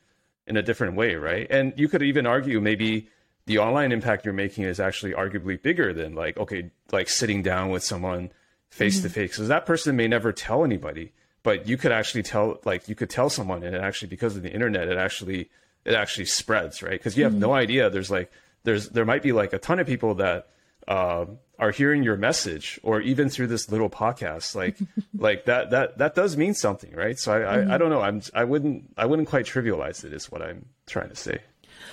in 0.46 0.56
a 0.56 0.62
different 0.62 0.94
way 0.94 1.16
right 1.16 1.46
and 1.50 1.72
you 1.76 1.88
could 1.88 2.02
even 2.02 2.26
argue 2.26 2.60
maybe 2.60 3.08
the 3.46 3.58
online 3.58 3.92
impact 3.92 4.24
you're 4.24 4.34
making 4.34 4.64
is 4.64 4.78
actually 4.78 5.12
arguably 5.12 5.60
bigger 5.60 5.92
than 5.92 6.14
like 6.14 6.36
okay 6.36 6.70
like 6.92 7.08
sitting 7.08 7.42
down 7.42 7.70
with 7.70 7.82
someone 7.82 8.30
face 8.68 9.00
to 9.00 9.08
face. 9.08 9.32
Because 9.32 9.48
that 9.48 9.64
person 9.64 9.96
may 9.96 10.08
never 10.08 10.32
tell 10.32 10.64
anybody 10.64 11.12
but 11.42 11.68
you 11.68 11.76
could 11.76 11.92
actually 11.92 12.24
tell 12.24 12.60
like 12.64 12.88
you 12.88 12.96
could 12.96 13.08
tell 13.08 13.30
someone 13.30 13.62
and 13.62 13.74
it 13.74 13.80
actually 13.80 14.08
because 14.08 14.36
of 14.36 14.42
the 14.42 14.52
internet 14.52 14.88
it 14.88 14.98
actually 14.98 15.48
it 15.84 15.94
actually 15.94 16.24
spreads 16.24 16.82
right? 16.82 16.90
Because 16.90 17.16
you 17.16 17.22
have 17.22 17.32
mm-hmm. 17.32 17.42
no 17.42 17.54
idea. 17.54 17.88
There's 17.88 18.10
like 18.10 18.32
there's 18.64 18.88
there 18.90 19.04
might 19.04 19.22
be 19.22 19.32
like 19.32 19.52
a 19.52 19.58
ton 19.58 19.78
of 19.78 19.86
people 19.86 20.16
that 20.16 20.48
uh, 20.88 21.26
are 21.58 21.70
hearing 21.70 22.02
your 22.02 22.16
message 22.16 22.80
or 22.82 23.00
even 23.00 23.28
through 23.28 23.46
this 23.46 23.70
little 23.70 23.88
podcast. 23.88 24.56
Like 24.56 24.76
like 25.16 25.44
that 25.44 25.70
that 25.70 25.98
that 25.98 26.16
does 26.16 26.36
mean 26.36 26.54
something 26.54 26.92
right? 26.92 27.16
So 27.16 27.32
I, 27.32 27.36
mm-hmm. 27.36 27.48
I, 27.48 27.52
I 27.52 27.58
mm-hmm. 27.58 27.78
don't 27.78 27.90
know. 27.90 28.00
I'm 28.02 28.22
i 28.34 28.42
wouldn't 28.42 28.92
i 28.96 29.06
wouldn't 29.06 29.28
quite 29.28 29.46
trivialize 29.46 30.04
it 30.04 30.12
is 30.12 30.30
what 30.30 30.42
i'm 30.42 30.66
trying 30.86 31.10
to 31.10 31.16
say. 31.16 31.38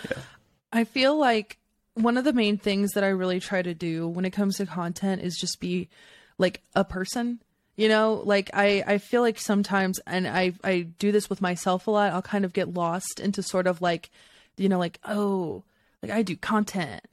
Yeah 0.10 0.18
i 0.74 0.84
feel 0.84 1.18
like 1.18 1.58
one 1.94 2.18
of 2.18 2.26
the 2.26 2.34
main 2.34 2.58
things 2.58 2.92
that 2.92 3.04
i 3.04 3.08
really 3.08 3.40
try 3.40 3.62
to 3.62 3.74
do 3.74 4.08
when 4.08 4.26
it 4.26 4.32
comes 4.32 4.58
to 4.58 4.66
content 4.66 5.22
is 5.22 5.38
just 5.38 5.60
be 5.60 5.88
like 6.38 6.62
a 6.76 6.84
person 6.84 7.40
you 7.78 7.88
know 7.88 8.22
like 8.26 8.50
i 8.54 8.84
i 8.86 8.98
feel 8.98 9.22
like 9.22 9.40
sometimes 9.40 10.00
and 10.06 10.28
i 10.28 10.52
i 10.64 10.82
do 11.00 11.12
this 11.12 11.30
with 11.30 11.42
myself 11.42 11.88
a 11.88 11.92
lot 11.92 12.12
i'll 12.12 12.22
kind 12.22 12.44
of 12.44 12.52
get 12.54 12.74
lost 12.74 13.20
into 13.20 13.42
sort 13.42 13.68
of 13.68 13.82
like 13.82 14.10
you 14.58 14.68
know 14.68 14.80
like 14.80 15.00
oh 15.06 15.64
like 16.02 16.12
i 16.12 16.22
do 16.22 16.36
content 16.36 17.06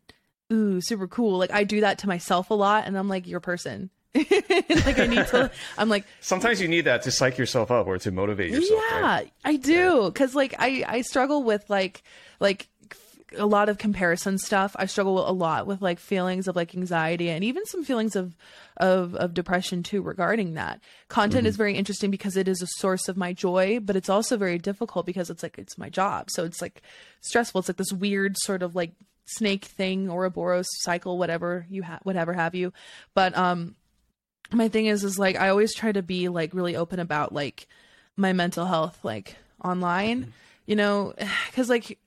ooh, 0.53 0.81
super 0.81 1.07
cool. 1.07 1.39
Like 1.39 1.53
I 1.53 1.65
do 1.65 1.81
that 1.81 1.99
to 1.99 2.09
myself 2.09 2.51
a 2.51 2.55
lot, 2.55 2.87
and 2.87 2.97
I'm 2.97 3.09
like, 3.09 3.27
you're 3.27 3.41
person. 3.41 3.91
like 4.15 4.99
I 4.99 5.07
need 5.07 5.27
to. 5.29 5.51
I'm 5.79 5.89
like. 5.89 6.05
Sometimes 6.21 6.61
you 6.61 6.69
need 6.69 6.83
that 6.83 7.03
to 7.03 7.11
psych 7.11 7.39
yourself 7.39 7.71
up 7.71 7.87
or 7.87 7.99
to 7.99 8.11
motivate 8.11 8.51
yourself. 8.51 8.83
Yeah, 8.91 9.01
right? 9.01 9.33
I 9.45 9.57
do, 9.57 10.07
because 10.07 10.35
like 10.35 10.55
I 10.59 10.85
I 10.87 11.03
struggle 11.03 11.45
with 11.45 11.69
like 11.71 12.03
like 12.41 12.69
a 13.37 13.47
lot 13.47 13.68
of 13.68 13.78
comparison 13.78 14.39
stuff. 14.39 14.74
I 14.78 14.87
struggle 14.87 15.28
a 15.28 15.33
lot 15.33 15.66
with 15.66 15.81
like 15.81 15.99
feelings 15.99 16.49
of 16.49 16.57
like 16.57 16.74
anxiety 16.74 17.31
and 17.31 17.45
even 17.45 17.64
some 17.66 17.85
feelings 17.85 18.16
of 18.16 18.37
of 18.76 19.14
of 19.14 19.35
depression 19.35 19.83
too 19.83 20.03
regarding 20.03 20.55
that. 20.55 20.81
Content 21.09 21.43
mm-hmm. 21.43 21.49
is 21.49 21.57
very 21.57 21.74
interesting 21.76 22.11
because 22.11 22.37
it 22.37 22.49
is 22.49 22.62
a 22.62 22.66
source 22.78 23.09
of 23.09 23.16
my 23.16 23.33
joy, 23.33 23.78
but 23.81 23.97
it's 23.97 24.09
also 24.09 24.37
very 24.37 24.59
difficult 24.59 25.07
because 25.07 25.31
it's 25.31 25.43
like 25.43 25.59
it's 25.59 25.78
my 25.78 25.89
job. 25.89 26.31
So 26.31 26.45
it's 26.45 26.61
like 26.61 26.83
stressful. 27.20 27.61
It's 27.61 27.68
like 27.68 27.76
this 27.76 27.93
weird 27.93 28.37
sort 28.39 28.62
of 28.62 28.74
like 28.74 28.93
snake 29.26 29.64
thing, 29.64 30.11
or 30.11 30.22
ouroboros 30.24 30.66
cycle, 30.81 31.18
whatever 31.18 31.66
you 31.70 31.83
have, 31.83 32.01
whatever 32.03 32.33
have 32.33 32.55
you. 32.55 32.72
But 33.14 33.37
um, 33.37 33.76
my 34.53 34.68
thing 34.68 34.87
is, 34.87 35.05
is 35.05 35.18
like 35.18 35.37
I 35.37 35.49
always 35.49 35.74
try 35.74 35.93
to 35.93 36.03
be 36.03 36.28
like 36.28 36.55
really 36.55 36.76
open 36.76 37.01
about 37.01 37.33
like 37.33 37.66
my 38.16 38.33
mental 38.33 38.66
health, 38.66 38.99
like 39.05 39.37
online, 39.64 40.22
mm-hmm. 40.22 40.31
you 40.66 40.76
know, 40.76 41.14
because 41.47 41.68
like 41.68 41.99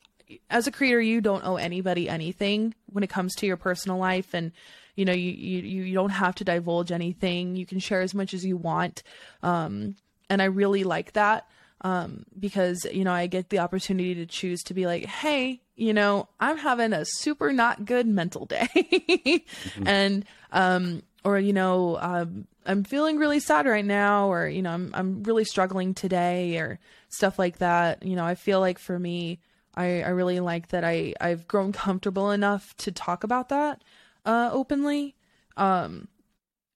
as 0.50 0.68
a 0.68 0.72
creator, 0.72 1.02
you 1.02 1.22
don't 1.22 1.46
owe 1.46 1.56
anybody 1.56 2.10
anything 2.10 2.74
when 2.88 3.04
it 3.04 3.10
comes 3.10 3.36
to 3.36 3.46
your 3.46 3.58
personal 3.58 3.98
life 3.98 4.34
and 4.34 4.52
you 4.96 5.06
know 5.06 5.14
you, 5.14 5.32
you 5.32 5.84
you 5.84 5.94
don't 5.96 6.12
have 6.12 6.36
to 6.36 6.44
divulge 6.44 6.92
anything 6.92 7.56
you 7.56 7.66
can 7.66 7.80
share 7.80 8.02
as 8.02 8.14
much 8.14 8.32
as 8.32 8.46
you 8.46 8.56
want 8.56 9.02
um 9.42 9.96
and 10.30 10.40
i 10.40 10.46
really 10.46 10.84
like 10.84 11.14
that 11.14 11.48
um 11.82 12.24
because 12.40 12.86
you 12.92 13.04
know 13.04 13.12
i 13.12 13.26
get 13.26 13.50
the 13.50 13.58
opportunity 13.58 14.14
to 14.14 14.28
choose 14.28 14.62
to 14.62 14.76
be 14.76 14.86
like 14.86 15.06
hey 15.06 15.60
you 15.76 15.94
know, 15.94 16.28
I'm 16.40 16.58
having 16.58 16.94
a 16.94 17.06
super 17.06 17.52
not 17.52 17.86
good 17.86 18.08
mental 18.08 18.46
day. 18.46 18.68
mm-hmm. 18.76 19.84
And, 19.88 20.26
um, 20.52 21.04
or, 21.24 21.40
you 21.40 21.54
know, 21.54 21.98
um, 22.00 22.48
I'm 22.66 22.84
feeling 22.84 23.18
really 23.18 23.40
sad 23.40 23.66
right 23.66 23.86
now, 23.86 24.32
or, 24.32 24.48
you 24.48 24.62
know, 24.62 24.72
I'm, 24.72 24.92
I'm 24.94 25.24
really 25.24 25.46
struggling 25.46 25.94
today, 25.94 26.58
or 26.58 26.80
stuff 27.10 27.40
like 27.40 27.58
that. 27.58 28.04
You 28.04 28.16
know, 28.16 28.26
I 28.26 28.36
feel 28.36 28.60
like 28.60 28.78
for 28.78 28.98
me, 29.00 29.40
I, 29.76 30.02
I 30.02 30.10
really 30.10 30.40
like 30.40 30.70
that 30.70 30.84
I, 30.84 31.14
I've 31.20 31.48
grown 31.48 31.72
comfortable 31.72 32.32
enough 32.32 32.76
to 32.78 32.92
talk 32.92 33.24
about 33.24 33.50
that, 33.50 33.84
uh, 34.26 34.50
openly. 34.52 35.16
Um, 35.58 36.08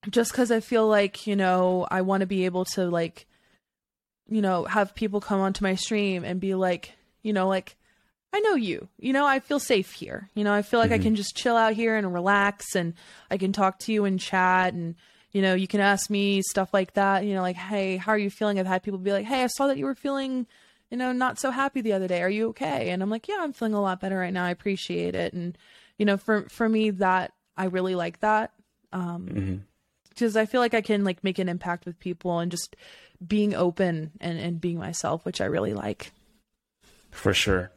just 0.09 0.33
cause 0.33 0.51
I 0.51 0.59
feel 0.59 0.87
like, 0.87 1.27
you 1.27 1.35
know, 1.35 1.87
I 1.89 2.01
want 2.01 2.21
to 2.21 2.27
be 2.27 2.45
able 2.45 2.65
to 2.65 2.89
like, 2.89 3.27
you 4.29 4.41
know, 4.41 4.65
have 4.65 4.95
people 4.95 5.21
come 5.21 5.39
onto 5.39 5.63
my 5.63 5.75
stream 5.75 6.23
and 6.23 6.39
be 6.39 6.55
like, 6.55 6.93
you 7.21 7.33
know, 7.33 7.47
like, 7.47 7.75
I 8.33 8.39
know 8.39 8.55
you. 8.55 8.87
You 8.99 9.13
know, 9.13 9.25
I 9.25 9.39
feel 9.39 9.59
safe 9.59 9.93
here. 9.93 10.29
You 10.35 10.43
know, 10.43 10.53
I 10.53 10.61
feel 10.61 10.79
like 10.79 10.91
mm-hmm. 10.91 11.01
I 11.01 11.03
can 11.03 11.15
just 11.15 11.35
chill 11.35 11.55
out 11.55 11.73
here 11.73 11.95
and 11.95 12.13
relax 12.13 12.75
and 12.75 12.93
I 13.31 13.37
can 13.37 13.53
talk 13.53 13.79
to 13.79 13.93
you 13.93 14.05
and 14.05 14.19
chat 14.19 14.73
and 14.73 14.95
you 15.31 15.41
know, 15.41 15.53
you 15.53 15.67
can 15.67 15.81
ask 15.81 16.09
me 16.09 16.41
stuff 16.41 16.73
like 16.73 16.93
that, 16.93 17.25
you 17.25 17.35
know, 17.35 17.41
like, 17.41 17.57
"Hey, 17.57 17.97
how 17.97 18.13
are 18.13 18.17
you 18.17 18.29
feeling?" 18.29 18.59
I've 18.59 18.65
had 18.65 18.81
people 18.81 18.97
be 18.97 19.11
like, 19.11 19.25
"Hey, 19.25 19.43
I 19.43 19.47
saw 19.47 19.67
that 19.67 19.77
you 19.77 19.85
were 19.85 19.93
feeling, 19.93 20.47
you 20.89 20.97
know, 20.97 21.11
not 21.11 21.39
so 21.39 21.51
happy 21.51 21.81
the 21.81 21.93
other 21.93 22.07
day. 22.07 22.21
Are 22.21 22.29
you 22.29 22.49
okay?" 22.49 22.89
And 22.89 23.01
I'm 23.01 23.09
like, 23.09 23.27
"Yeah, 23.27 23.37
I'm 23.39 23.53
feeling 23.53 23.73
a 23.73 23.81
lot 23.81 23.99
better 23.99 24.17
right 24.17 24.33
now. 24.33 24.45
I 24.45 24.51
appreciate 24.51 25.15
it." 25.15 25.33
And 25.33 25.57
you 25.97 26.05
know, 26.05 26.17
for 26.17 26.47
for 26.49 26.67
me 26.67 26.91
that 26.91 27.33
I 27.55 27.65
really 27.65 27.95
like 27.95 28.19
that. 28.21 28.53
Um 28.93 29.25
mm-hmm 29.27 29.55
because 30.17 30.35
I 30.35 30.45
feel 30.45 30.61
like 30.61 30.73
I 30.73 30.81
can 30.81 31.03
like 31.03 31.23
make 31.23 31.37
an 31.37 31.47
impact 31.47 31.85
with 31.85 31.99
people 31.99 32.39
and 32.39 32.49
just 32.49 32.75
being 33.25 33.53
open 33.53 34.11
and, 34.19 34.39
and 34.39 34.59
being 34.59 34.79
myself, 34.79 35.23
which 35.25 35.41
I 35.41 35.45
really 35.45 35.73
like. 35.73 36.11
For 37.11 37.33
sure. 37.33 37.71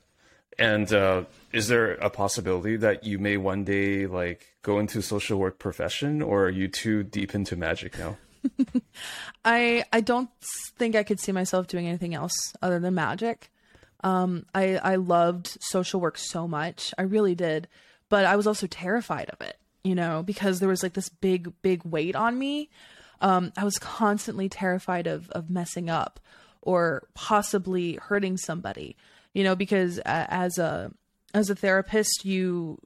And 0.58 0.92
uh, 0.92 1.24
is 1.52 1.68
there 1.68 1.92
a 1.94 2.10
possibility 2.10 2.76
that 2.76 3.04
you 3.04 3.18
may 3.18 3.36
one 3.36 3.64
day 3.64 4.06
like 4.06 4.54
go 4.62 4.78
into 4.78 5.02
social 5.02 5.38
work 5.38 5.58
profession, 5.58 6.22
or 6.22 6.44
are 6.44 6.50
you 6.50 6.68
too 6.68 7.02
deep 7.02 7.34
into 7.34 7.56
magic 7.56 7.98
now? 7.98 8.16
I 9.44 9.84
I 9.92 10.00
don't 10.00 10.30
think 10.78 10.96
I 10.96 11.02
could 11.02 11.20
see 11.20 11.32
myself 11.32 11.66
doing 11.66 11.86
anything 11.86 12.14
else 12.14 12.32
other 12.62 12.78
than 12.78 12.94
magic. 12.94 13.50
Um, 14.02 14.46
I 14.54 14.76
I 14.76 14.94
loved 14.96 15.58
social 15.60 16.00
work 16.00 16.18
so 16.18 16.48
much, 16.48 16.94
I 16.98 17.02
really 17.02 17.34
did, 17.34 17.68
but 18.08 18.24
I 18.24 18.36
was 18.36 18.46
also 18.46 18.66
terrified 18.66 19.30
of 19.30 19.40
it, 19.40 19.58
you 19.84 19.94
know, 19.94 20.22
because 20.22 20.58
there 20.58 20.68
was 20.68 20.82
like 20.82 20.94
this 20.94 21.08
big 21.08 21.52
big 21.62 21.84
weight 21.84 22.16
on 22.16 22.38
me. 22.38 22.70
Um, 23.20 23.52
I 23.56 23.64
was 23.64 23.78
constantly 23.78 24.48
terrified 24.48 25.06
of 25.06 25.28
of 25.30 25.50
messing 25.50 25.90
up 25.90 26.20
or 26.62 27.04
possibly 27.14 27.94
hurting 27.94 28.36
somebody 28.36 28.96
you 29.32 29.44
know 29.44 29.54
because 29.54 29.98
uh, 30.00 30.26
as 30.28 30.58
a 30.58 30.90
as 31.34 31.50
a 31.50 31.54
therapist 31.54 32.24
you 32.24 32.78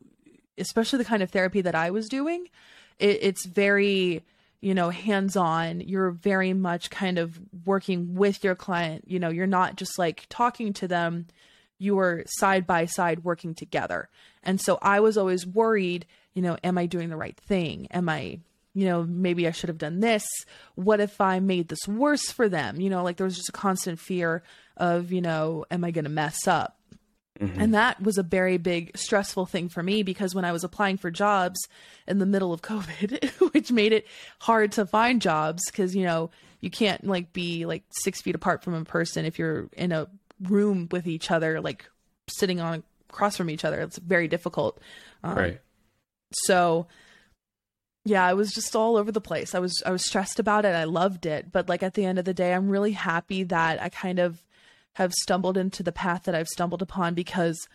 especially 0.58 0.98
the 0.98 1.04
kind 1.04 1.22
of 1.22 1.30
therapy 1.30 1.60
that 1.60 1.74
i 1.74 1.90
was 1.90 2.08
doing 2.08 2.48
it, 2.98 3.18
it's 3.22 3.46
very 3.46 4.22
you 4.64 4.74
know 4.74 4.88
hands 4.88 5.36
on 5.36 5.80
you're 5.80 6.10
very 6.10 6.54
much 6.54 6.88
kind 6.88 7.18
of 7.18 7.38
working 7.66 8.14
with 8.14 8.42
your 8.42 8.54
client. 8.54 9.04
You 9.06 9.18
know 9.18 9.28
you're 9.28 9.46
not 9.46 9.76
just 9.76 9.98
like 9.98 10.26
talking 10.30 10.72
to 10.74 10.88
them. 10.88 11.26
You're 11.78 12.22
side 12.26 12.66
by 12.66 12.86
side 12.86 13.24
working 13.24 13.54
together. 13.54 14.08
And 14.42 14.60
so 14.60 14.78
i 14.80 15.00
was 15.00 15.18
always 15.18 15.46
worried 15.46 16.06
you 16.32 16.42
know 16.42 16.56
am 16.64 16.78
i 16.78 16.86
doing 16.86 17.10
the 17.10 17.16
right 17.16 17.36
thing? 17.36 17.88
Am 17.90 18.08
i 18.08 18.40
you 18.72 18.86
know 18.86 19.04
maybe 19.04 19.46
i 19.46 19.50
should 19.50 19.68
have 19.68 19.78
done 19.78 20.00
this? 20.00 20.26
What 20.76 21.00
if 21.00 21.20
i 21.20 21.40
made 21.40 21.68
this 21.68 21.86
worse 21.86 22.30
for 22.30 22.48
them? 22.48 22.80
You 22.80 22.88
know 22.88 23.04
like 23.04 23.18
there 23.18 23.26
was 23.26 23.36
just 23.36 23.50
a 23.50 23.52
constant 23.52 24.00
fear 24.00 24.42
of, 24.76 25.12
you 25.12 25.20
know, 25.20 25.64
am 25.70 25.84
I 25.84 25.90
going 25.90 26.04
to 26.04 26.10
mess 26.10 26.48
up? 26.48 26.76
Mm-hmm. 27.40 27.60
And 27.60 27.74
that 27.74 28.00
was 28.00 28.16
a 28.16 28.22
very 28.22 28.58
big 28.58 28.96
stressful 28.96 29.46
thing 29.46 29.68
for 29.68 29.82
me 29.82 30.02
because 30.02 30.34
when 30.34 30.44
I 30.44 30.52
was 30.52 30.62
applying 30.62 30.98
for 30.98 31.10
jobs 31.10 31.58
in 32.06 32.18
the 32.18 32.26
middle 32.26 32.52
of 32.52 32.62
COVID, 32.62 33.52
which 33.52 33.72
made 33.72 33.92
it 33.92 34.06
hard 34.40 34.72
to 34.72 34.86
find 34.86 35.20
jobs 35.20 35.62
because, 35.66 35.96
you 35.96 36.04
know, 36.04 36.30
you 36.60 36.70
can't 36.70 37.04
like 37.04 37.32
be 37.32 37.66
like 37.66 37.82
six 37.90 38.22
feet 38.22 38.34
apart 38.34 38.62
from 38.62 38.74
a 38.74 38.84
person 38.84 39.24
if 39.24 39.38
you're 39.38 39.68
in 39.72 39.90
a 39.90 40.06
room 40.42 40.88
with 40.92 41.06
each 41.06 41.30
other, 41.30 41.60
like 41.60 41.84
sitting 42.28 42.60
on 42.60 42.84
across 43.10 43.36
from 43.36 43.50
each 43.50 43.64
other. 43.64 43.80
It's 43.80 43.98
very 43.98 44.28
difficult. 44.28 44.80
Um, 45.22 45.36
right. 45.36 45.60
So 46.32 46.86
yeah, 48.04 48.24
I 48.24 48.34
was 48.34 48.52
just 48.52 48.76
all 48.76 48.96
over 48.96 49.10
the 49.10 49.20
place. 49.20 49.54
I 49.54 49.58
was 49.58 49.82
I 49.84 49.90
was 49.90 50.04
stressed 50.04 50.38
about 50.38 50.64
it. 50.64 50.74
I 50.74 50.84
loved 50.84 51.26
it, 51.26 51.50
but 51.50 51.68
like 51.68 51.82
at 51.82 51.94
the 51.94 52.04
end 52.04 52.18
of 52.18 52.24
the 52.24 52.34
day, 52.34 52.52
I'm 52.52 52.68
really 52.68 52.92
happy 52.92 53.44
that 53.44 53.82
I 53.82 53.88
kind 53.88 54.18
of 54.18 54.42
have 54.94 55.12
stumbled 55.12 55.56
into 55.56 55.82
the 55.82 55.92
path 55.92 56.24
that 56.24 56.34
I've 56.34 56.48
stumbled 56.48 56.82
upon 56.82 57.14
because 57.14 57.68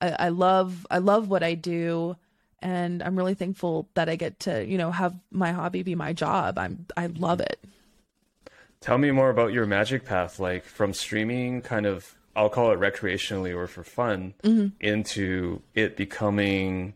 I, 0.00 0.10
I 0.10 0.28
love 0.28 0.86
I 0.90 0.98
love 0.98 1.28
what 1.28 1.42
I 1.42 1.54
do, 1.54 2.16
and 2.60 3.02
I'm 3.02 3.16
really 3.16 3.34
thankful 3.34 3.88
that 3.94 4.08
I 4.08 4.16
get 4.16 4.40
to 4.40 4.64
you 4.64 4.78
know 4.78 4.90
have 4.90 5.14
my 5.30 5.52
hobby 5.52 5.82
be 5.82 5.94
my 5.94 6.12
job. 6.12 6.58
I'm 6.58 6.86
I 6.96 7.06
love 7.06 7.40
it. 7.40 7.62
Tell 8.80 8.98
me 8.98 9.10
more 9.10 9.30
about 9.30 9.52
your 9.52 9.66
magic 9.66 10.04
path, 10.04 10.38
like 10.38 10.64
from 10.64 10.92
streaming, 10.92 11.62
kind 11.62 11.86
of 11.86 12.14
I'll 12.34 12.50
call 12.50 12.70
it 12.72 12.78
recreationally 12.78 13.56
or 13.56 13.66
for 13.66 13.82
fun, 13.82 14.34
mm-hmm. 14.42 14.68
into 14.80 15.62
it 15.74 15.96
becoming 15.96 16.94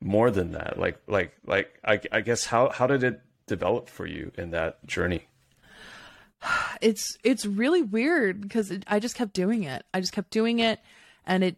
more 0.00 0.30
than 0.30 0.52
that 0.52 0.78
like 0.78 0.96
like 1.06 1.32
like 1.44 1.78
i, 1.84 2.00
I 2.12 2.20
guess 2.20 2.46
how 2.46 2.70
how 2.70 2.86
did 2.86 3.02
it 3.02 3.20
develop 3.46 3.88
for 3.88 4.06
you 4.06 4.30
in 4.36 4.50
that 4.50 4.84
journey 4.86 5.27
it's 6.80 7.16
it's 7.24 7.44
really 7.44 7.82
weird 7.82 8.40
because 8.40 8.72
i 8.86 8.98
just 9.00 9.14
kept 9.14 9.32
doing 9.32 9.64
it. 9.64 9.84
I 9.92 10.00
just 10.00 10.12
kept 10.12 10.30
doing 10.30 10.60
it 10.60 10.80
and 11.26 11.42
it 11.42 11.56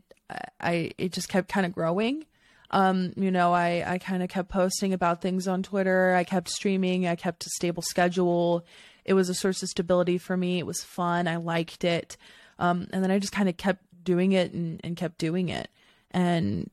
i 0.61 0.91
it 0.99 1.12
just 1.12 1.28
kept 1.28 1.49
kind 1.49 1.66
of 1.66 1.72
growing. 1.72 2.24
Um 2.70 3.12
you 3.16 3.31
know 3.31 3.53
i 3.53 3.85
i 3.87 3.99
kind 3.99 4.22
of 4.22 4.28
kept 4.28 4.49
posting 4.49 4.93
about 4.93 5.20
things 5.20 5.47
on 5.49 5.62
twitter. 5.62 6.14
I 6.14 6.24
kept 6.24 6.49
streaming. 6.49 7.07
I 7.07 7.16
kept 7.16 7.47
a 7.47 7.51
stable 7.51 7.83
schedule. 7.83 8.64
It 9.05 9.14
was 9.14 9.28
a 9.28 9.35
source 9.35 9.62
of 9.62 9.68
stability 9.68 10.18
for 10.18 10.37
me. 10.37 10.59
It 10.59 10.66
was 10.66 10.83
fun. 10.83 11.28
I 11.28 11.37
liked 11.37 11.85
it. 11.85 12.16
Um 12.59 12.87
and 12.93 13.03
then 13.03 13.11
i 13.11 13.18
just 13.18 13.33
kind 13.33 13.49
of 13.49 13.57
kept 13.57 13.85
doing 14.03 14.33
it 14.33 14.53
and, 14.53 14.81
and 14.83 14.97
kept 14.97 15.18
doing 15.18 15.49
it. 15.49 15.68
And 16.11 16.70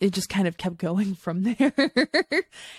it 0.00 0.12
just 0.12 0.28
kind 0.28 0.46
of 0.46 0.56
kept 0.56 0.76
going 0.76 1.14
from 1.24 1.42
there. 1.42 1.72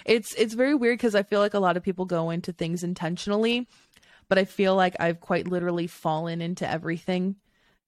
it's 0.05 0.33
it's 0.35 0.53
very 0.53 0.75
weird 0.75 0.97
because 0.97 1.15
I 1.15 1.23
feel 1.23 1.39
like 1.39 1.53
a 1.53 1.59
lot 1.59 1.77
of 1.77 1.83
people 1.83 2.05
go 2.05 2.29
into 2.29 2.53
things 2.53 2.83
intentionally, 2.83 3.67
but 4.27 4.37
I 4.37 4.45
feel 4.45 4.75
like 4.75 4.95
I've 4.99 5.19
quite 5.19 5.47
literally 5.47 5.87
fallen 5.87 6.41
into 6.41 6.69
everything, 6.69 7.35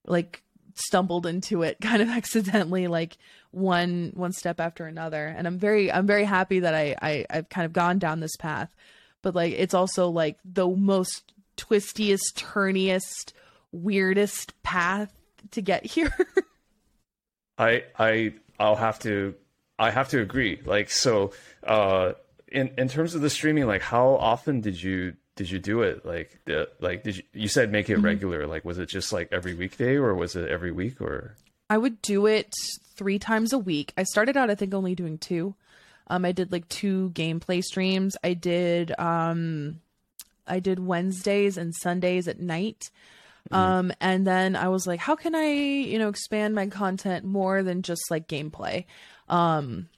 like 0.06 0.42
stumbled 0.74 1.26
into 1.26 1.62
it 1.62 1.78
kind 1.82 2.02
of 2.02 2.08
accidentally, 2.08 2.86
like 2.86 3.16
one 3.50 4.12
one 4.14 4.32
step 4.32 4.60
after 4.60 4.86
another. 4.86 5.26
And 5.26 5.46
I'm 5.46 5.58
very 5.58 5.90
I'm 5.92 6.06
very 6.06 6.24
happy 6.24 6.60
that 6.60 6.74
I, 6.74 6.96
I 7.00 7.26
I've 7.30 7.48
kind 7.48 7.64
of 7.66 7.72
gone 7.72 7.98
down 7.98 8.20
this 8.20 8.36
path, 8.36 8.74
but 9.22 9.34
like 9.34 9.54
it's 9.54 9.74
also 9.74 10.08
like 10.08 10.38
the 10.44 10.68
most 10.68 11.32
twistiest, 11.56 12.36
turniest, 12.36 13.32
weirdest 13.72 14.60
path 14.62 15.12
to 15.52 15.62
get 15.62 15.84
here. 15.92 16.14
I 17.56 17.84
I 17.98 18.34
I'll 18.58 18.76
have 18.76 18.98
to 19.00 19.34
I 19.78 19.90
have 19.90 20.08
to 20.10 20.20
agree. 20.20 20.60
Like 20.64 20.90
so 20.90 21.32
uh 21.64 22.12
in 22.46 22.70
in 22.78 22.88
terms 22.88 23.14
of 23.14 23.20
the 23.20 23.30
streaming 23.30 23.66
like 23.66 23.82
how 23.82 24.10
often 24.14 24.60
did 24.60 24.80
you 24.82 25.14
did 25.38 25.48
you 25.48 25.60
do 25.60 25.82
it 25.82 26.04
like 26.04 26.36
the, 26.46 26.68
like 26.80 27.04
did 27.04 27.16
you 27.16 27.22
you 27.32 27.46
said 27.46 27.70
make 27.70 27.88
it 27.88 27.94
mm-hmm. 27.94 28.04
regular 28.04 28.46
like 28.46 28.64
was 28.64 28.76
it 28.76 28.86
just 28.86 29.12
like 29.12 29.28
every 29.30 29.54
weekday 29.54 29.94
or 29.94 30.12
was 30.14 30.34
it 30.34 30.50
every 30.50 30.72
week 30.72 31.00
or 31.00 31.36
I 31.70 31.78
would 31.78 32.02
do 32.02 32.26
it 32.26 32.52
3 32.96 33.18
times 33.18 33.52
a 33.52 33.58
week. 33.58 33.92
I 33.96 34.02
started 34.02 34.36
out 34.36 34.50
I 34.50 34.56
think 34.56 34.74
only 34.74 34.96
doing 34.96 35.16
2. 35.16 35.54
Um 36.08 36.24
I 36.24 36.32
did 36.32 36.50
like 36.50 36.68
two 36.68 37.10
gameplay 37.14 37.62
streams. 37.62 38.16
I 38.24 38.34
did 38.34 38.98
um 38.98 39.80
I 40.48 40.58
did 40.58 40.80
Wednesdays 40.80 41.56
and 41.56 41.72
Sundays 41.74 42.26
at 42.26 42.40
night. 42.40 42.90
Mm-hmm. 43.50 43.54
Um, 43.54 43.92
and 44.00 44.26
then 44.26 44.56
I 44.56 44.68
was 44.68 44.86
like, 44.86 44.98
how 44.98 45.14
can 45.14 45.34
I, 45.34 45.52
you 45.52 45.98
know, 45.98 46.08
expand 46.08 46.54
my 46.54 46.66
content 46.66 47.24
more 47.24 47.62
than 47.62 47.82
just 47.82 48.10
like 48.10 48.28
gameplay? 48.28 48.86
Um, 49.28 49.88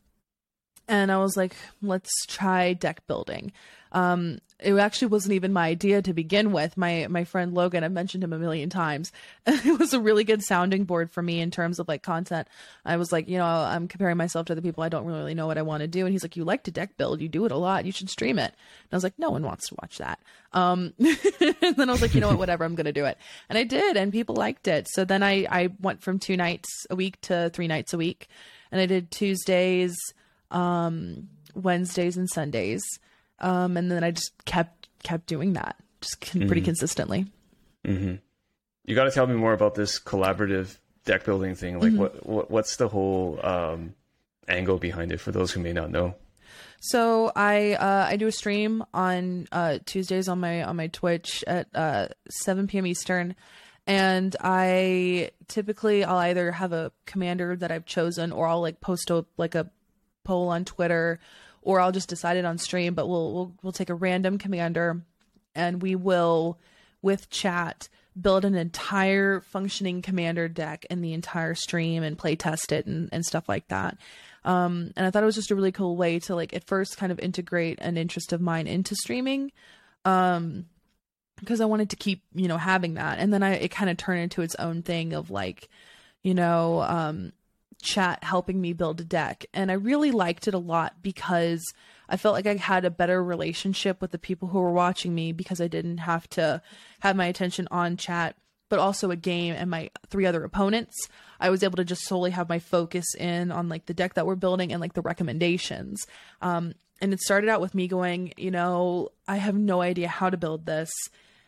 and 0.90 1.12
I 1.12 1.18
was 1.18 1.36
like, 1.36 1.54
let's 1.80 2.10
try 2.26 2.72
deck 2.72 3.06
building. 3.06 3.52
Um, 3.92 4.38
it 4.58 4.74
actually 4.74 5.08
wasn't 5.08 5.34
even 5.34 5.52
my 5.52 5.68
idea 5.68 6.02
to 6.02 6.12
begin 6.12 6.52
with. 6.52 6.76
My 6.76 7.06
my 7.08 7.24
friend 7.24 7.54
Logan, 7.54 7.82
I've 7.82 7.92
mentioned 7.92 8.22
him 8.22 8.32
a 8.32 8.38
million 8.38 8.70
times. 8.70 9.10
it 9.46 9.78
was 9.78 9.94
a 9.94 10.00
really 10.00 10.24
good 10.24 10.42
sounding 10.42 10.84
board 10.84 11.10
for 11.10 11.22
me 11.22 11.40
in 11.40 11.50
terms 11.50 11.78
of 11.78 11.88
like 11.88 12.02
content. 12.02 12.46
I 12.84 12.96
was 12.96 13.12
like, 13.12 13.28
you 13.28 13.38
know, 13.38 13.46
I'm 13.46 13.88
comparing 13.88 14.16
myself 14.16 14.46
to 14.46 14.54
the 14.54 14.62
people 14.62 14.82
I 14.82 14.88
don't 14.88 15.06
really 15.06 15.34
know 15.34 15.46
what 15.46 15.58
I 15.58 15.62
want 15.62 15.80
to 15.80 15.86
do, 15.86 16.04
and 16.04 16.12
he's 16.12 16.22
like, 16.22 16.36
you 16.36 16.44
like 16.44 16.64
to 16.64 16.70
deck 16.70 16.96
build, 16.96 17.20
you 17.20 17.28
do 17.28 17.46
it 17.46 17.52
a 17.52 17.56
lot, 17.56 17.84
you 17.84 17.92
should 17.92 18.10
stream 18.10 18.38
it. 18.38 18.52
And 18.52 18.92
I 18.92 18.96
was 18.96 19.04
like, 19.04 19.18
no 19.18 19.30
one 19.30 19.44
wants 19.44 19.68
to 19.68 19.76
watch 19.80 19.98
that. 19.98 20.20
Um, 20.52 20.92
and 20.98 21.76
then 21.76 21.88
I 21.88 21.92
was 21.92 22.02
like, 22.02 22.14
you 22.14 22.20
know 22.20 22.28
what, 22.28 22.38
whatever, 22.44 22.64
I'm 22.64 22.74
gonna 22.74 22.92
do 22.92 23.06
it, 23.06 23.16
and 23.48 23.56
I 23.56 23.64
did, 23.64 23.96
and 23.96 24.12
people 24.12 24.34
liked 24.34 24.66
it. 24.66 24.88
So 24.90 25.04
then 25.04 25.22
I 25.22 25.46
I 25.50 25.68
went 25.80 26.02
from 26.02 26.18
two 26.18 26.36
nights 26.36 26.68
a 26.90 26.96
week 26.96 27.20
to 27.22 27.50
three 27.54 27.68
nights 27.68 27.94
a 27.94 27.98
week, 27.98 28.28
and 28.70 28.80
I 28.80 28.86
did 28.86 29.10
Tuesdays, 29.10 29.96
um, 30.50 31.28
Wednesdays, 31.54 32.16
and 32.16 32.28
Sundays 32.28 32.82
um, 33.40 33.76
and 33.76 33.90
then 33.90 34.04
I 34.04 34.10
just 34.10 34.32
kept 34.44 34.88
kept 35.02 35.26
doing 35.26 35.54
that, 35.54 35.76
just 36.00 36.20
mm-hmm. 36.20 36.46
pretty 36.46 36.62
consistently. 36.62 37.26
Mm-hmm. 37.84 38.16
You 38.84 38.94
got 38.94 39.04
to 39.04 39.10
tell 39.10 39.26
me 39.26 39.34
more 39.34 39.52
about 39.52 39.74
this 39.74 39.98
collaborative 39.98 40.78
deck 41.04 41.24
building 41.24 41.54
thing. 41.54 41.78
Like, 41.78 41.92
mm-hmm. 41.92 41.98
what, 41.98 42.26
what 42.26 42.50
what's 42.50 42.76
the 42.76 42.88
whole 42.88 43.40
um, 43.42 43.94
angle 44.48 44.78
behind 44.78 45.12
it 45.12 45.20
for 45.20 45.32
those 45.32 45.52
who 45.52 45.60
may 45.60 45.72
not 45.72 45.90
know? 45.90 46.14
So 46.80 47.32
I 47.34 47.74
uh, 47.74 48.06
I 48.08 48.16
do 48.16 48.26
a 48.26 48.32
stream 48.32 48.84
on 48.92 49.48
uh, 49.52 49.78
Tuesdays 49.86 50.28
on 50.28 50.40
my 50.40 50.62
on 50.62 50.76
my 50.76 50.88
Twitch 50.88 51.42
at 51.46 51.68
uh, 51.74 52.08
7 52.28 52.66
p.m. 52.66 52.86
Eastern, 52.86 53.36
and 53.86 54.34
I 54.40 55.30
typically 55.48 56.04
I'll 56.04 56.18
either 56.18 56.52
have 56.52 56.72
a 56.72 56.92
commander 57.06 57.56
that 57.56 57.70
I've 57.70 57.86
chosen, 57.86 58.32
or 58.32 58.46
I'll 58.46 58.60
like 58.60 58.80
post 58.80 59.10
a 59.10 59.24
like 59.38 59.54
a 59.54 59.70
poll 60.30 60.48
on 60.48 60.64
Twitter 60.64 61.18
or 61.62 61.80
I'll 61.80 61.92
just 61.92 62.08
decide 62.08 62.36
it 62.36 62.44
on 62.44 62.58
stream. 62.58 62.94
But 62.94 63.08
we'll 63.08 63.32
we'll 63.32 63.52
we'll 63.62 63.72
take 63.72 63.90
a 63.90 63.94
random 63.94 64.38
commander, 64.38 65.02
and 65.54 65.82
we 65.82 65.94
will 65.94 66.58
with 67.02 67.30
chat 67.30 67.88
build 68.20 68.44
an 68.44 68.54
entire 68.54 69.40
functioning 69.40 70.02
commander 70.02 70.48
deck 70.48 70.84
in 70.90 71.00
the 71.00 71.12
entire 71.12 71.54
stream 71.54 72.02
and 72.02 72.18
play 72.18 72.36
test 72.36 72.72
it 72.72 72.86
and, 72.86 73.08
and 73.12 73.24
stuff 73.24 73.48
like 73.48 73.66
that. 73.68 73.96
Um, 74.44 74.92
and 74.96 75.06
I 75.06 75.10
thought 75.10 75.22
it 75.22 75.26
was 75.26 75.36
just 75.36 75.50
a 75.50 75.54
really 75.54 75.72
cool 75.72 75.96
way 75.96 76.18
to 76.20 76.34
like 76.34 76.54
at 76.54 76.66
first 76.66 76.96
kind 76.96 77.12
of 77.12 77.20
integrate 77.20 77.78
an 77.80 77.96
interest 77.96 78.32
of 78.32 78.40
mine 78.40 78.66
into 78.66 78.94
streaming. 78.94 79.52
Um, 80.04 80.66
because 81.38 81.60
I 81.62 81.66
wanted 81.66 81.90
to 81.90 81.96
keep, 81.96 82.22
you 82.34 82.48
know, 82.48 82.58
having 82.58 82.94
that. 82.94 83.18
And 83.18 83.32
then 83.32 83.42
I 83.42 83.54
it 83.54 83.70
kind 83.70 83.90
of 83.90 83.96
turned 83.96 84.20
into 84.20 84.42
its 84.42 84.54
own 84.56 84.82
thing 84.82 85.14
of 85.14 85.30
like, 85.30 85.68
you 86.22 86.34
know, 86.34 86.82
um, 86.82 87.32
chat 87.80 88.24
helping 88.24 88.60
me 88.60 88.72
build 88.72 89.00
a 89.00 89.04
deck. 89.04 89.46
And 89.52 89.70
I 89.70 89.74
really 89.74 90.10
liked 90.10 90.48
it 90.48 90.54
a 90.54 90.58
lot 90.58 91.02
because 91.02 91.62
I 92.08 92.16
felt 92.16 92.34
like 92.34 92.46
I 92.46 92.56
had 92.56 92.84
a 92.84 92.90
better 92.90 93.22
relationship 93.22 94.00
with 94.00 94.10
the 94.10 94.18
people 94.18 94.48
who 94.48 94.60
were 94.60 94.72
watching 94.72 95.14
me 95.14 95.32
because 95.32 95.60
I 95.60 95.68
didn't 95.68 95.98
have 95.98 96.28
to 96.30 96.60
have 97.00 97.16
my 97.16 97.26
attention 97.26 97.68
on 97.70 97.96
chat, 97.96 98.36
but 98.68 98.78
also 98.78 99.10
a 99.10 99.16
game 99.16 99.54
and 99.54 99.70
my 99.70 99.90
three 100.08 100.26
other 100.26 100.44
opponents. 100.44 101.08
I 101.38 101.50
was 101.50 101.62
able 101.62 101.76
to 101.76 101.84
just 101.84 102.06
solely 102.06 102.32
have 102.32 102.48
my 102.48 102.58
focus 102.58 103.14
in 103.14 103.52
on 103.52 103.68
like 103.68 103.86
the 103.86 103.94
deck 103.94 104.14
that 104.14 104.26
we're 104.26 104.34
building 104.34 104.72
and 104.72 104.80
like 104.80 104.94
the 104.94 105.02
recommendations. 105.02 106.06
Um, 106.42 106.74
and 107.00 107.12
it 107.12 107.20
started 107.20 107.48
out 107.48 107.60
with 107.60 107.74
me 107.74 107.88
going, 107.88 108.34
you 108.36 108.50
know, 108.50 109.10
I 109.26 109.36
have 109.36 109.54
no 109.54 109.80
idea 109.80 110.08
how 110.08 110.30
to 110.30 110.36
build 110.36 110.66
this. 110.66 110.90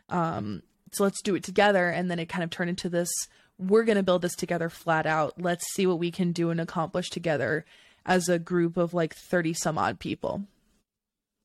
Um, 0.08 0.62
so 0.92 1.04
let's 1.04 1.22
do 1.22 1.34
it 1.34 1.42
together. 1.42 1.88
And 1.88 2.10
then 2.10 2.18
it 2.18 2.28
kind 2.28 2.44
of 2.44 2.50
turned 2.50 2.70
into 2.70 2.88
this 2.88 3.10
we're 3.58 3.84
going 3.84 3.96
to 3.96 4.02
build 4.02 4.22
this 4.22 4.34
together 4.34 4.68
flat 4.68 5.06
out. 5.06 5.34
Let's 5.40 5.64
see 5.74 5.86
what 5.86 5.98
we 5.98 6.10
can 6.10 6.32
do 6.32 6.50
and 6.50 6.60
accomplish 6.60 7.10
together 7.10 7.64
as 8.04 8.28
a 8.28 8.38
group 8.38 8.76
of 8.76 8.94
like 8.94 9.14
30 9.14 9.54
some 9.54 9.78
odd 9.78 9.98
people. 9.98 10.42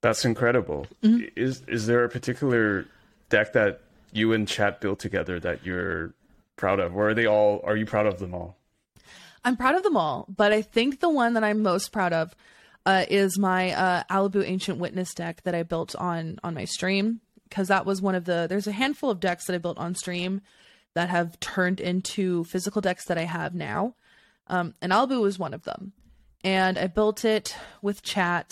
That's 0.02 0.26
incredible. 0.26 0.88
Mm-hmm. 1.04 1.26
Is 1.36 1.64
is 1.68 1.88
there 1.88 2.04
a 2.04 2.10
particular 2.10 2.86
deck 3.30 3.54
that 3.54 3.82
you 4.12 4.32
and 4.34 4.48
chat 4.48 4.80
built 4.80 5.00
together 5.00 5.40
that 5.40 5.66
you're 5.66 6.14
proud 6.56 6.80
of? 6.80 6.96
Or 6.96 7.10
are 7.10 7.14
they 7.14 7.26
all 7.26 7.62
are 7.64 7.76
you 7.76 7.86
proud 7.86 8.06
of 8.06 8.20
them 8.20 8.34
all? 8.34 8.58
I'm 9.44 9.58
proud 9.58 9.76
of 9.76 9.84
them 9.84 9.98
all, 9.98 10.26
but 10.30 10.52
I 10.52 10.62
think 10.62 11.00
the 11.00 11.10
one 11.10 11.34
that 11.34 11.44
I'm 11.44 11.62
most 11.62 11.92
proud 11.92 12.14
of 12.14 12.36
uh, 12.86 13.06
is 13.10 13.38
my 13.38 13.72
uh, 13.72 14.04
Alibou 14.10 14.44
Ancient 14.46 14.78
Witness 14.78 15.14
deck 15.14 15.44
that 15.44 15.56
I 15.56 15.64
built 15.64 15.96
on 15.96 16.40
on 16.44 16.54
my 16.54 16.66
stream 16.66 17.22
because 17.50 17.70
that 17.70 17.86
was 17.86 18.02
one 18.02 18.16
of 18.16 18.26
the 18.26 18.46
there's 18.48 18.68
a 18.68 18.72
handful 18.72 19.10
of 19.10 19.20
decks 19.20 19.46
that 19.46 19.56
I 19.56 19.58
built 19.58 19.78
on 19.78 19.96
stream 19.96 20.42
that 20.94 21.10
have 21.10 21.40
turned 21.40 21.80
into 21.80 22.44
physical 22.46 22.82
decks 22.82 23.06
that 23.06 23.18
I 23.18 23.24
have 23.24 23.54
now. 23.54 23.96
Um, 24.48 24.74
and 24.82 24.92
Alibou 24.92 25.22
was 25.22 25.38
one 25.38 25.54
of 25.54 25.64
them. 25.64 25.94
And 26.44 26.78
I 26.78 26.88
built 26.88 27.26
it 27.26 27.56
with 27.82 28.02
chat, 28.04 28.52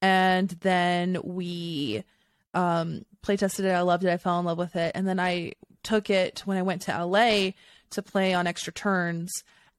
and 0.00 0.50
then 0.60 1.18
we 1.24 2.04
um, 2.52 3.04
play 3.22 3.36
tested 3.36 3.64
it. 3.64 3.70
I 3.70 3.80
loved 3.80 4.04
it. 4.04 4.10
I 4.10 4.16
fell 4.18 4.38
in 4.38 4.44
love 4.44 4.58
with 4.58 4.76
it. 4.76 4.92
And 4.94 5.08
then 5.08 5.18
I 5.18 5.54
took 5.82 6.10
it 6.10 6.42
when 6.44 6.56
I 6.58 6.62
went 6.62 6.82
to 6.82 7.04
LA 7.04 7.50
to 7.90 8.02
play 8.02 8.34
on 8.34 8.46
extra 8.46 8.72
turns. 8.72 9.32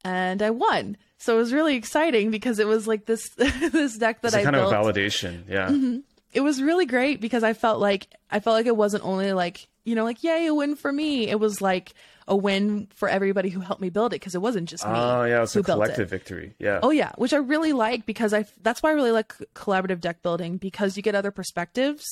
and 0.03 0.41
I 0.41 0.49
won. 0.51 0.97
So 1.17 1.35
it 1.35 1.39
was 1.39 1.53
really 1.53 1.75
exciting 1.75 2.29
because 2.31 2.59
it 2.59 2.67
was 2.67 2.87
like 2.87 3.05
this 3.05 3.29
this 3.35 3.97
deck 3.97 4.21
that 4.21 4.27
it's 4.29 4.35
I 4.35 4.43
kind 4.43 4.55
built. 4.55 4.73
of 4.73 4.85
validation. 4.85 5.43
Yeah. 5.49 5.67
Mm-hmm. 5.69 5.99
It 6.33 6.41
was 6.41 6.61
really 6.61 6.85
great 6.85 7.21
because 7.21 7.43
I 7.43 7.53
felt 7.53 7.79
like 7.79 8.07
I 8.29 8.39
felt 8.39 8.55
like 8.55 8.65
it 8.67 8.75
wasn't 8.75 9.03
only 9.05 9.33
like 9.33 9.67
you 9.85 9.95
know 9.95 10.03
like 10.03 10.23
yay 10.23 10.47
a 10.47 10.53
win 10.53 10.75
for 10.75 10.91
me. 10.91 11.29
It 11.29 11.39
was 11.39 11.61
like 11.61 11.93
a 12.27 12.35
win 12.35 12.87
for 12.95 13.07
everybody 13.07 13.49
who 13.49 13.59
helped 13.59 13.81
me 13.81 13.89
build 13.89 14.11
it 14.11 14.19
because 14.19 14.35
it 14.35 14.41
wasn't 14.41 14.67
just 14.67 14.85
me. 14.85 14.91
Oh 14.93 15.23
yeah, 15.23 15.43
it's 15.43 15.53
who 15.53 15.61
a 15.61 15.63
collective 15.63 16.09
victory. 16.09 16.55
Yeah. 16.59 16.79
Oh 16.83 16.89
yeah, 16.89 17.11
which 17.17 17.33
I 17.33 17.37
really 17.37 17.71
like 17.71 18.05
because 18.05 18.33
I 18.33 18.45
that's 18.61 18.83
why 18.83 18.89
I 18.89 18.93
really 18.93 19.11
like 19.11 19.33
collaborative 19.53 20.01
deck 20.01 20.21
building 20.21 20.57
because 20.57 20.97
you 20.97 21.03
get 21.03 21.15
other 21.15 21.31
perspectives, 21.31 22.03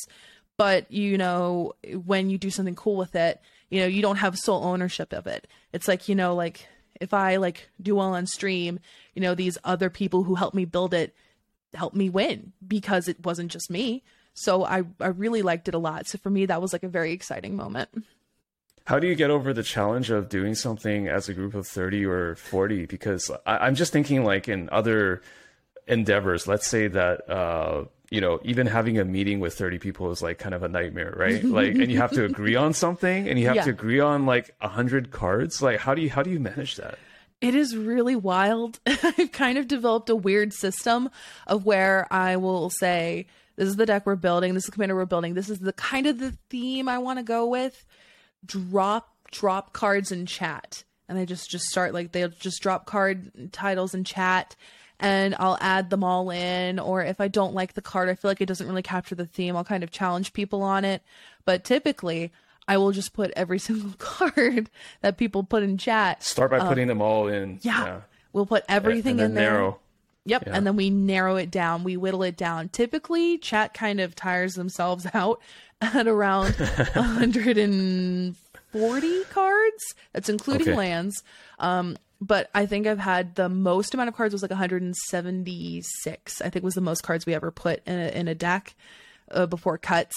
but 0.55 0.89
you 0.91 1.17
know 1.17 1.74
when 2.05 2.30
you 2.30 2.38
do 2.38 2.49
something 2.49 2.76
cool 2.76 2.95
with 2.95 3.15
it, 3.15 3.41
you 3.69 3.82
know 3.82 3.88
you 3.88 4.01
don't 4.01 4.17
have 4.17 4.38
sole 4.38 4.63
ownership 4.63 5.11
of 5.11 5.28
it. 5.28 5.47
It's 5.74 5.88
like 5.88 6.07
you 6.07 6.15
know 6.15 6.36
like 6.36 6.67
if 7.01 7.13
I 7.13 7.38
like 7.38 7.69
do 7.82 7.95
well 7.95 8.13
on 8.13 8.28
stream, 8.28 8.80
you 9.15 9.21
know 9.21 9.34
these 9.34 9.57
other 9.63 9.89
people 9.89 10.24
who 10.24 10.36
helped 10.36 10.55
me 10.55 10.65
build 10.65 10.93
it 10.93 11.15
helped 11.74 11.95
me 11.95 12.07
win 12.09 12.53
because 12.65 13.07
it 13.07 13.26
wasn't 13.26 13.51
just 13.51 13.71
me. 13.71 14.03
So 14.34 14.63
I 14.65 14.84
I 14.99 15.07
really 15.07 15.41
liked 15.41 15.67
it 15.67 15.73
a 15.73 15.79
lot. 15.79 16.07
So 16.07 16.17
for 16.17 16.29
me 16.29 16.45
that 16.47 16.61
was 16.61 16.73
like 16.73 16.84
a 16.84 16.89
very 16.89 17.11
exciting 17.11 17.55
moment. 17.55 17.89
How 18.86 18.99
do 18.99 19.07
you 19.07 19.15
get 19.15 19.29
over 19.29 19.53
the 19.53 19.63
challenge 19.63 20.09
of 20.09 20.27
doing 20.27 20.55
something 20.55 21.07
as 21.07 21.29
a 21.29 21.34
group 21.34 21.53
of 21.53 21.65
30 21.65 22.05
or 22.05 22.36
40? 22.36 22.86
Because 22.86 23.31
I, 23.45 23.65
am 23.67 23.75
just 23.75 23.93
thinking 23.93 24.25
like 24.25 24.49
in 24.49 24.67
other 24.73 25.21
endeavors, 25.88 26.47
let's 26.47 26.67
say 26.67 26.88
that, 26.89 27.29
uh, 27.29 27.86
you 28.09 28.19
know, 28.19 28.39
even 28.43 28.67
having 28.67 28.99
a 28.99 29.05
meeting 29.05 29.39
with 29.39 29.53
30 29.57 29.79
people 29.79 30.11
is 30.11 30.21
like 30.21 30.38
kind 30.38 30.53
of 30.53 30.63
a 30.63 30.67
nightmare, 30.67 31.13
right? 31.15 31.41
like, 31.59 31.75
and 31.75 31.89
you 31.91 31.97
have 31.97 32.11
to 32.11 32.25
agree 32.25 32.55
on 32.55 32.73
something 32.73 33.27
and 33.29 33.39
you 33.39 33.47
have 33.47 33.55
Yeah. 33.55 33.63
to 33.63 33.69
agree 33.69 34.01
on 34.01 34.25
like 34.25 34.53
a 34.59 34.67
hundred 34.67 35.11
cards. 35.11 35.61
Like, 35.61 35.79
how 35.79 35.93
do 35.95 36.01
you, 36.01 36.09
how 36.09 36.21
do 36.21 36.29
you 36.29 36.39
manage 36.41 36.75
that? 36.75 36.97
It 37.39 37.55
is 37.55 37.77
really 37.77 38.17
wild. 38.17 38.79
I've 38.86 39.31
kind 39.31 39.57
of 39.57 39.67
developed 39.67 40.09
a 40.09 40.15
weird 40.15 40.51
system 40.53 41.09
of 41.47 41.65
where 41.65 42.05
I 42.11 42.36
will 42.36 42.69
say, 42.69 43.27
this 43.56 43.68
is 43.68 43.76
the 43.76 43.86
deck 43.86 44.06
we're 44.06 44.16
building, 44.16 44.54
this 44.54 44.64
is 44.64 44.68
the 44.68 44.72
commander 44.72 44.95
we're 44.95 45.06
building, 45.06 45.34
this 45.34 45.49
is 45.49 45.60
the 45.60 45.74
kind 45.74 46.08
of 46.08 46.20
the 46.20 46.32
theme 46.49 46.88
I 46.88 46.97
want 46.97 47.20
to 47.20 47.24
go 47.24 47.45
with. 47.47 47.86
Drop 48.45 49.14
drop 49.32 49.74
cards 49.74 50.12
in 50.12 50.26
chat. 50.26 50.84
And 51.10 51.18
they 51.18 51.26
just 51.26 51.49
just 51.49 51.66
start 51.66 51.93
like 51.93 52.12
they'll 52.12 52.30
just 52.30 52.62
drop 52.62 52.86
card 52.86 53.51
titles 53.51 53.93
in 53.93 54.04
chat 54.04 54.56
and 54.99 55.36
I'll 55.38 55.58
add 55.60 55.89
them 55.89 56.04
all 56.04 56.30
in 56.30 56.80
or 56.80 57.04
if 57.04 57.20
I 57.20 57.28
don't 57.28 57.54
like 57.54 57.74
the 57.74 57.82
card, 57.82 58.10
I 58.10 58.16
feel 58.16 58.32
like 58.32 58.41
it 58.41 58.45
doesn't 58.45 58.68
really 58.68 58.82
capture 58.82 59.16
the 59.16 59.26
theme, 59.26 59.56
I'll 59.56 59.64
kind 59.64 59.84
of 59.84 59.91
challenge 59.91 60.34
people 60.34 60.62
on 60.64 60.86
it. 60.86 61.04
But 61.45 61.64
typically 61.64 62.32
I 62.68 62.78
will 62.78 62.91
just 62.91 63.14
put 63.14 63.32
every 63.36 63.60
single 63.60 63.91
card 63.97 64.70
that 65.01 65.18
people 65.18 65.43
put 65.43 65.64
in 65.64 65.78
chat 65.78 66.24
Start 66.24 66.51
by 66.51 66.60
putting 66.60 66.88
them 66.88 67.01
all 67.01 67.28
in. 67.28 67.56
Uh, 67.56 67.60
yeah. 67.62 68.01
We'll 68.32 68.45
put 68.47 68.64
everything 68.68 69.20
in 69.20 69.36
there. 69.36 69.51
narrow. 69.51 69.80
Yep. 70.26 70.43
Yeah. 70.47 70.55
And 70.55 70.65
then 70.65 70.76
we 70.76 70.89
narrow 70.89 71.36
it 71.36 71.51
down. 71.51 71.84
We 71.84 71.97
whittle 71.97 72.24
it 72.24 72.38
down. 72.38 72.69
Typically, 72.69 73.38
chat 73.38 73.74
kind 73.74 73.99
of 73.99 74.15
tires 74.15 74.53
themselves 74.53 75.05
out 75.13 75.41
at 75.82 76.07
around 76.07 76.53
140 76.55 79.24
cards. 79.26 79.84
That's 80.13 80.30
including 80.30 80.69
Okay. 80.69 80.78
lands. 80.78 81.21
Um, 81.59 81.97
but 82.21 82.49
I 82.55 82.65
think 82.65 82.88
I've 82.88 82.99
had 82.99 83.36
the 83.36 83.49
most 83.49 83.93
amount 83.93 84.07
of 84.07 84.15
cards 84.15 84.34
was 84.34 84.41
like 84.41 84.51
176. 84.51 86.41
I 86.41 86.49
think 86.49 86.63
was 86.63 86.76
the 86.76 86.80
most 86.82 87.03
cards 87.03 87.26
we 87.26 87.34
ever 87.34 87.51
put 87.51 87.86
in 87.86 87.99
a, 87.99 88.07
in 88.07 88.30
a 88.30 88.36
deck 88.36 88.76
uh, 89.30 89.45
before 89.45 89.78
cuts. 89.78 90.15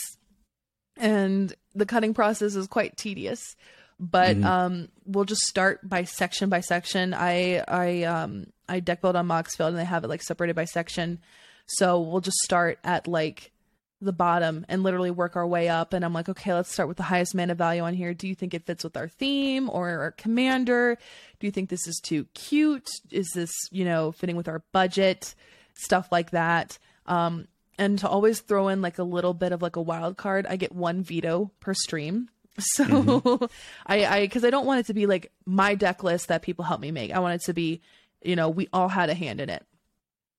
And 0.97 1.53
the 1.75 1.85
cutting 1.85 2.15
process 2.15 2.55
is 2.55 2.69
quite 2.69 2.97
tedious 2.97 3.57
but 3.99 4.37
um 4.43 4.89
we'll 5.07 5.25
just 5.25 5.41
start 5.47 5.81
by 5.89 6.05
section 6.05 6.51
by 6.51 6.61
section 6.61 7.15
i 7.15 7.65
i 7.67 8.03
um 8.03 8.45
i 8.69 8.81
deck 8.81 9.01
build 9.01 9.17
on 9.17 9.29
moxfield 9.29 9.69
and 9.69 9.79
they 9.79 9.85
have 9.85 10.05
it 10.05 10.09
like 10.09 10.23
separated 10.23 10.55
by 10.55 10.65
section. 10.65 11.21
So 11.67 12.01
we'll 12.01 12.21
just 12.21 12.39
start 12.39 12.79
at 12.85 13.09
like 13.09 13.53
the 14.01 14.13
bottom 14.13 14.67
and 14.69 14.83
literally 14.83 15.11
work 15.11 15.37
our 15.37 15.47
way 15.47 15.69
up. 15.69 15.93
And 15.93 16.05
i'm 16.05 16.13
like 16.13 16.29
okay 16.29 16.53
let's 16.55 16.73
start 16.73 16.89
with 16.89 16.97
the 16.97 17.03
highest 17.03 17.35
mana 17.35 17.55
value 17.55 17.83
on 17.83 17.95
here. 17.95 18.15
Do 18.15 18.29
you 18.29 18.35
think 18.35 18.55
it 18.55 18.67
fits 18.67 18.85
with 18.85 18.97
our 18.97 19.09
theme 19.09 19.71
or 19.71 19.89
our 19.89 20.13
commander? 20.13 20.99
Do 21.41 21.47
you 21.47 21.51
think 21.51 21.71
this 21.71 21.87
is 21.87 22.01
too 22.03 22.27
cute? 22.35 22.89
Is 23.11 23.31
this 23.35 23.53
you 23.71 23.85
know 23.85 24.13
fitting 24.13 24.37
with 24.37 24.49
our 24.49 24.63
budget? 24.73 25.35
Stuff 25.75 26.09
like 26.11 26.31
that. 26.31 26.79
Um 27.07 27.49
and 27.79 27.99
to 27.99 28.09
always 28.09 28.41
throw 28.41 28.69
in 28.69 28.81
like 28.81 28.99
a 28.99 29.03
little 29.03 29.35
bit 29.35 29.53
of 29.53 29.61
like 29.61 29.77
a 29.77 29.83
wild 29.83 30.17
card 30.17 30.47
i 30.47 30.57
get 30.57 30.73
one 30.75 31.03
veto 31.03 31.51
per 31.61 31.75
stream. 31.75 32.29
So 32.59 33.49
I 33.87 34.07
I 34.07 34.21
because 34.23 34.45
I 34.45 34.51
don't 34.51 34.65
want 34.67 34.81
it 34.81 34.87
to 34.87 34.95
be 34.95 35.07
like 35.07 35.31
my 35.45 35.75
deck 35.75 36.03
list 36.03 36.29
that 36.29 36.43
people 36.43 36.65
help 36.65 36.81
me 36.81 36.91
make. 36.91 37.13
I 37.13 37.19
want 37.19 37.35
it 37.35 37.45
to 37.47 37.53
be, 37.53 37.83
you 38.27 38.37
know, 38.37 38.49
we 38.49 38.69
all 38.73 38.89
had 38.89 39.11
a 39.11 39.15
hand 39.15 39.41
in 39.41 39.51
it. 39.51 39.65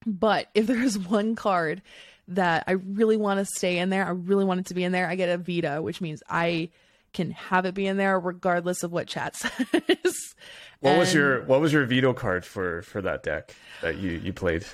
But 0.05 0.47
if 0.53 0.67
there's 0.67 0.97
one 0.97 1.35
card 1.35 1.81
that 2.29 2.65
I 2.67 2.73
really 2.73 3.17
want 3.17 3.39
to 3.39 3.45
stay 3.45 3.77
in 3.77 3.89
there, 3.89 4.05
I 4.05 4.11
really 4.11 4.45
want 4.45 4.59
it 4.61 4.65
to 4.67 4.73
be 4.73 4.83
in 4.83 4.91
there, 4.91 5.07
I 5.07 5.15
get 5.15 5.29
a 5.29 5.37
veto, 5.37 5.81
which 5.81 6.01
means 6.01 6.21
I 6.29 6.69
can 7.13 7.31
have 7.31 7.65
it 7.65 7.73
be 7.73 7.87
in 7.87 7.97
there 7.97 8.19
regardless 8.19 8.83
of 8.83 8.91
what 8.91 9.07
chat 9.07 9.35
says. 9.37 10.35
What 10.81 10.97
was 10.97 11.13
your, 11.13 11.43
what 11.45 11.61
was 11.61 11.73
your 11.73 11.85
veto 11.85 12.13
card 12.13 12.45
for, 12.45 12.83
for 12.83 13.01
that 13.01 13.23
deck 13.23 13.55
that 13.81 13.97
you, 13.97 14.11
you 14.11 14.33
played? 14.33 14.65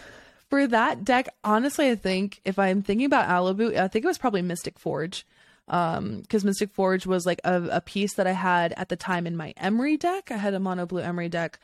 for 0.53 0.67
that 0.67 1.03
deck, 1.03 1.29
honestly, 1.43 1.89
I 1.89 1.95
think 1.95 2.39
if 2.45 2.59
I'm 2.59 2.83
thinking 2.83 3.07
about 3.07 3.27
Alibou, 3.27 3.75
I 3.75 3.87
think 3.87 4.05
it 4.05 4.07
was 4.07 4.19
probably 4.19 4.43
Mystic 4.43 4.77
Forge. 4.77 5.25
Um, 5.67 6.19
because 6.21 6.45
Mystic 6.45 6.71
Forge 6.71 7.07
was 7.07 7.25
like 7.25 7.41
a, 7.43 7.63
a 7.71 7.81
piece 7.81 8.13
that 8.17 8.27
I 8.27 8.33
had 8.33 8.71
at 8.77 8.89
the 8.89 8.95
time 8.95 9.25
in 9.25 9.35
my 9.35 9.55
Emry 9.59 9.97
deck. 9.97 10.29
I 10.29 10.37
had 10.37 10.53
a 10.53 10.59
mono 10.59 10.85
blue 10.85 11.01
Emry 11.01 11.27
deck. 11.27 11.57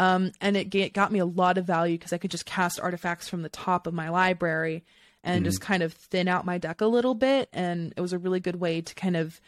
Um, 0.00 0.32
and 0.40 0.56
it 0.56 0.70
ga- 0.70 0.88
got 0.88 1.12
me 1.12 1.18
a 1.18 1.26
lot 1.26 1.58
of 1.58 1.66
value 1.66 1.98
because 1.98 2.14
I 2.14 2.18
could 2.18 2.30
just 2.30 2.46
cast 2.46 2.80
artifacts 2.80 3.28
from 3.28 3.42
the 3.42 3.50
top 3.50 3.86
of 3.86 3.92
my 3.92 4.08
library 4.08 4.82
and 5.22 5.44
just 5.44 5.60
kind 5.60 5.82
of 5.82 5.92
thin 5.92 6.26
out 6.26 6.46
my 6.46 6.56
deck 6.56 6.80
a 6.80 6.86
little 6.86 7.14
bit. 7.14 7.50
And 7.52 7.92
it 7.94 8.00
was 8.00 8.14
a 8.14 8.18
really 8.18 8.40
good 8.40 8.56
way 8.56 8.80
to 8.80 8.94
kind 8.94 9.14
of 9.14 9.38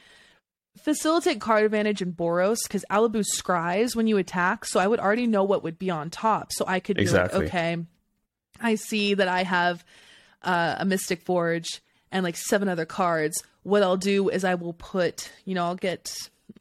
facilitate 0.76 1.40
card 1.40 1.64
advantage 1.64 2.02
in 2.02 2.12
Boros 2.12 2.58
because 2.64 2.84
Alibou 2.90 3.24
scries 3.24 3.96
when 3.96 4.06
you 4.06 4.18
attack. 4.18 4.66
So 4.66 4.78
I 4.78 4.86
would 4.86 5.00
already 5.00 5.26
know 5.26 5.42
what 5.44 5.62
would 5.62 5.78
be 5.78 5.88
on 5.90 6.10
top. 6.10 6.52
So 6.52 6.66
I 6.68 6.80
could 6.80 6.96
be 6.96 7.02
Exactly. 7.02 7.40
like, 7.40 7.48
okay, 7.48 7.78
I 8.60 8.74
see 8.74 9.14
that 9.14 9.28
I 9.28 9.44
have 9.44 9.84
uh, 10.42 10.76
a 10.80 10.84
Mystic 10.84 11.22
Forge 11.22 11.80
and 12.10 12.24
like 12.24 12.36
seven 12.36 12.68
other 12.68 12.84
cards. 12.84 13.42
What 13.62 13.82
I'll 13.82 13.96
do 13.96 14.28
is 14.28 14.44
I 14.44 14.56
will 14.56 14.74
put, 14.74 15.32
you 15.46 15.54
know, 15.54 15.64
I'll 15.64 15.76
get, 15.76 16.14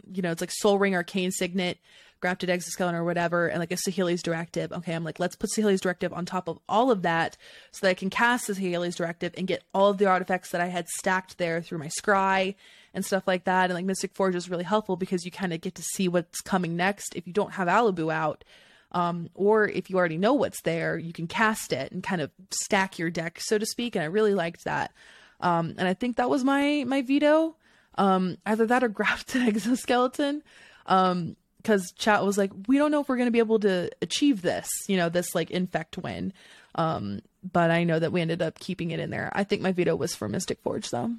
you 0.09 0.21
know, 0.21 0.31
it's 0.31 0.39
like 0.41 0.51
Sol 0.51 0.79
Ring, 0.79 0.95
Arcane 0.95 1.31
Signet, 1.31 1.77
Grafted 2.21 2.49
Exoskeleton, 2.49 2.95
or 2.95 3.03
whatever, 3.03 3.47
and 3.47 3.59
like 3.59 3.71
a 3.71 3.75
Saheeli's 3.75 4.23
Directive. 4.23 4.71
Okay, 4.71 4.93
I'm 4.93 5.03
like, 5.03 5.19
let's 5.19 5.35
put 5.35 5.49
Saheeli's 5.49 5.81
Directive 5.81 6.13
on 6.13 6.25
top 6.25 6.47
of 6.47 6.59
all 6.69 6.91
of 6.91 7.01
that 7.01 7.37
so 7.71 7.85
that 7.85 7.91
I 7.91 7.95
can 7.95 8.09
cast 8.09 8.47
the 8.47 8.53
Saheeli's 8.53 8.95
Directive 8.95 9.33
and 9.37 9.47
get 9.47 9.63
all 9.73 9.89
of 9.89 9.97
the 9.97 10.05
artifacts 10.05 10.51
that 10.51 10.61
I 10.61 10.67
had 10.67 10.87
stacked 10.87 11.37
there 11.37 11.61
through 11.61 11.79
my 11.79 11.89
scry 11.99 12.55
and 12.93 13.05
stuff 13.05 13.23
like 13.27 13.45
that. 13.45 13.65
And 13.65 13.73
like 13.73 13.85
Mystic 13.85 14.13
Forge 14.13 14.35
is 14.35 14.49
really 14.49 14.63
helpful 14.63 14.95
because 14.95 15.25
you 15.25 15.31
kind 15.31 15.53
of 15.53 15.61
get 15.61 15.75
to 15.75 15.83
see 15.83 16.07
what's 16.07 16.41
coming 16.41 16.75
next 16.75 17.15
if 17.15 17.27
you 17.27 17.33
don't 17.33 17.53
have 17.53 17.67
Alibou 17.67 18.13
out 18.13 18.43
um, 18.91 19.29
or 19.33 19.67
if 19.67 19.89
you 19.89 19.97
already 19.97 20.17
know 20.17 20.33
what's 20.33 20.61
there, 20.61 20.97
you 20.97 21.13
can 21.13 21.27
cast 21.27 21.71
it 21.71 21.91
and 21.91 22.03
kind 22.03 22.21
of 22.21 22.31
stack 22.51 22.99
your 22.99 23.09
deck, 23.09 23.39
so 23.39 23.57
to 23.57 23.65
speak. 23.65 23.95
And 23.95 24.03
I 24.03 24.07
really 24.07 24.33
liked 24.33 24.65
that. 24.65 24.91
Um, 25.39 25.75
and 25.77 25.87
I 25.87 25.93
think 25.93 26.17
that 26.17 26.29
was 26.29 26.43
my 26.43 26.83
my 26.85 27.01
veto. 27.01 27.55
Um, 27.95 28.37
either 28.45 28.65
that 28.67 28.83
or 28.83 28.89
grafted 28.89 29.47
exoskeleton. 29.47 30.43
Um, 30.85 31.35
because 31.61 31.91
chat 31.97 32.25
was 32.25 32.37
like, 32.37 32.51
we 32.67 32.77
don't 32.77 32.91
know 32.91 33.01
if 33.01 33.09
we're 33.09 33.17
going 33.17 33.27
to 33.27 33.31
be 33.31 33.39
able 33.39 33.59
to 33.59 33.89
achieve 34.01 34.41
this, 34.41 34.69
you 34.87 34.97
know, 34.97 35.09
this 35.09 35.35
like 35.35 35.51
infect 35.51 35.97
win. 35.97 36.33
Um, 36.75 37.21
but 37.51 37.71
I 37.71 37.83
know 37.83 37.99
that 37.99 38.11
we 38.11 38.21
ended 38.21 38.41
up 38.41 38.59
keeping 38.59 38.91
it 38.91 38.99
in 38.99 39.09
there. 39.09 39.31
I 39.33 39.43
think 39.43 39.61
my 39.61 39.71
veto 39.71 39.95
was 39.95 40.15
for 40.15 40.27
Mystic 40.27 40.59
Forge 40.61 40.89
though. 40.89 41.11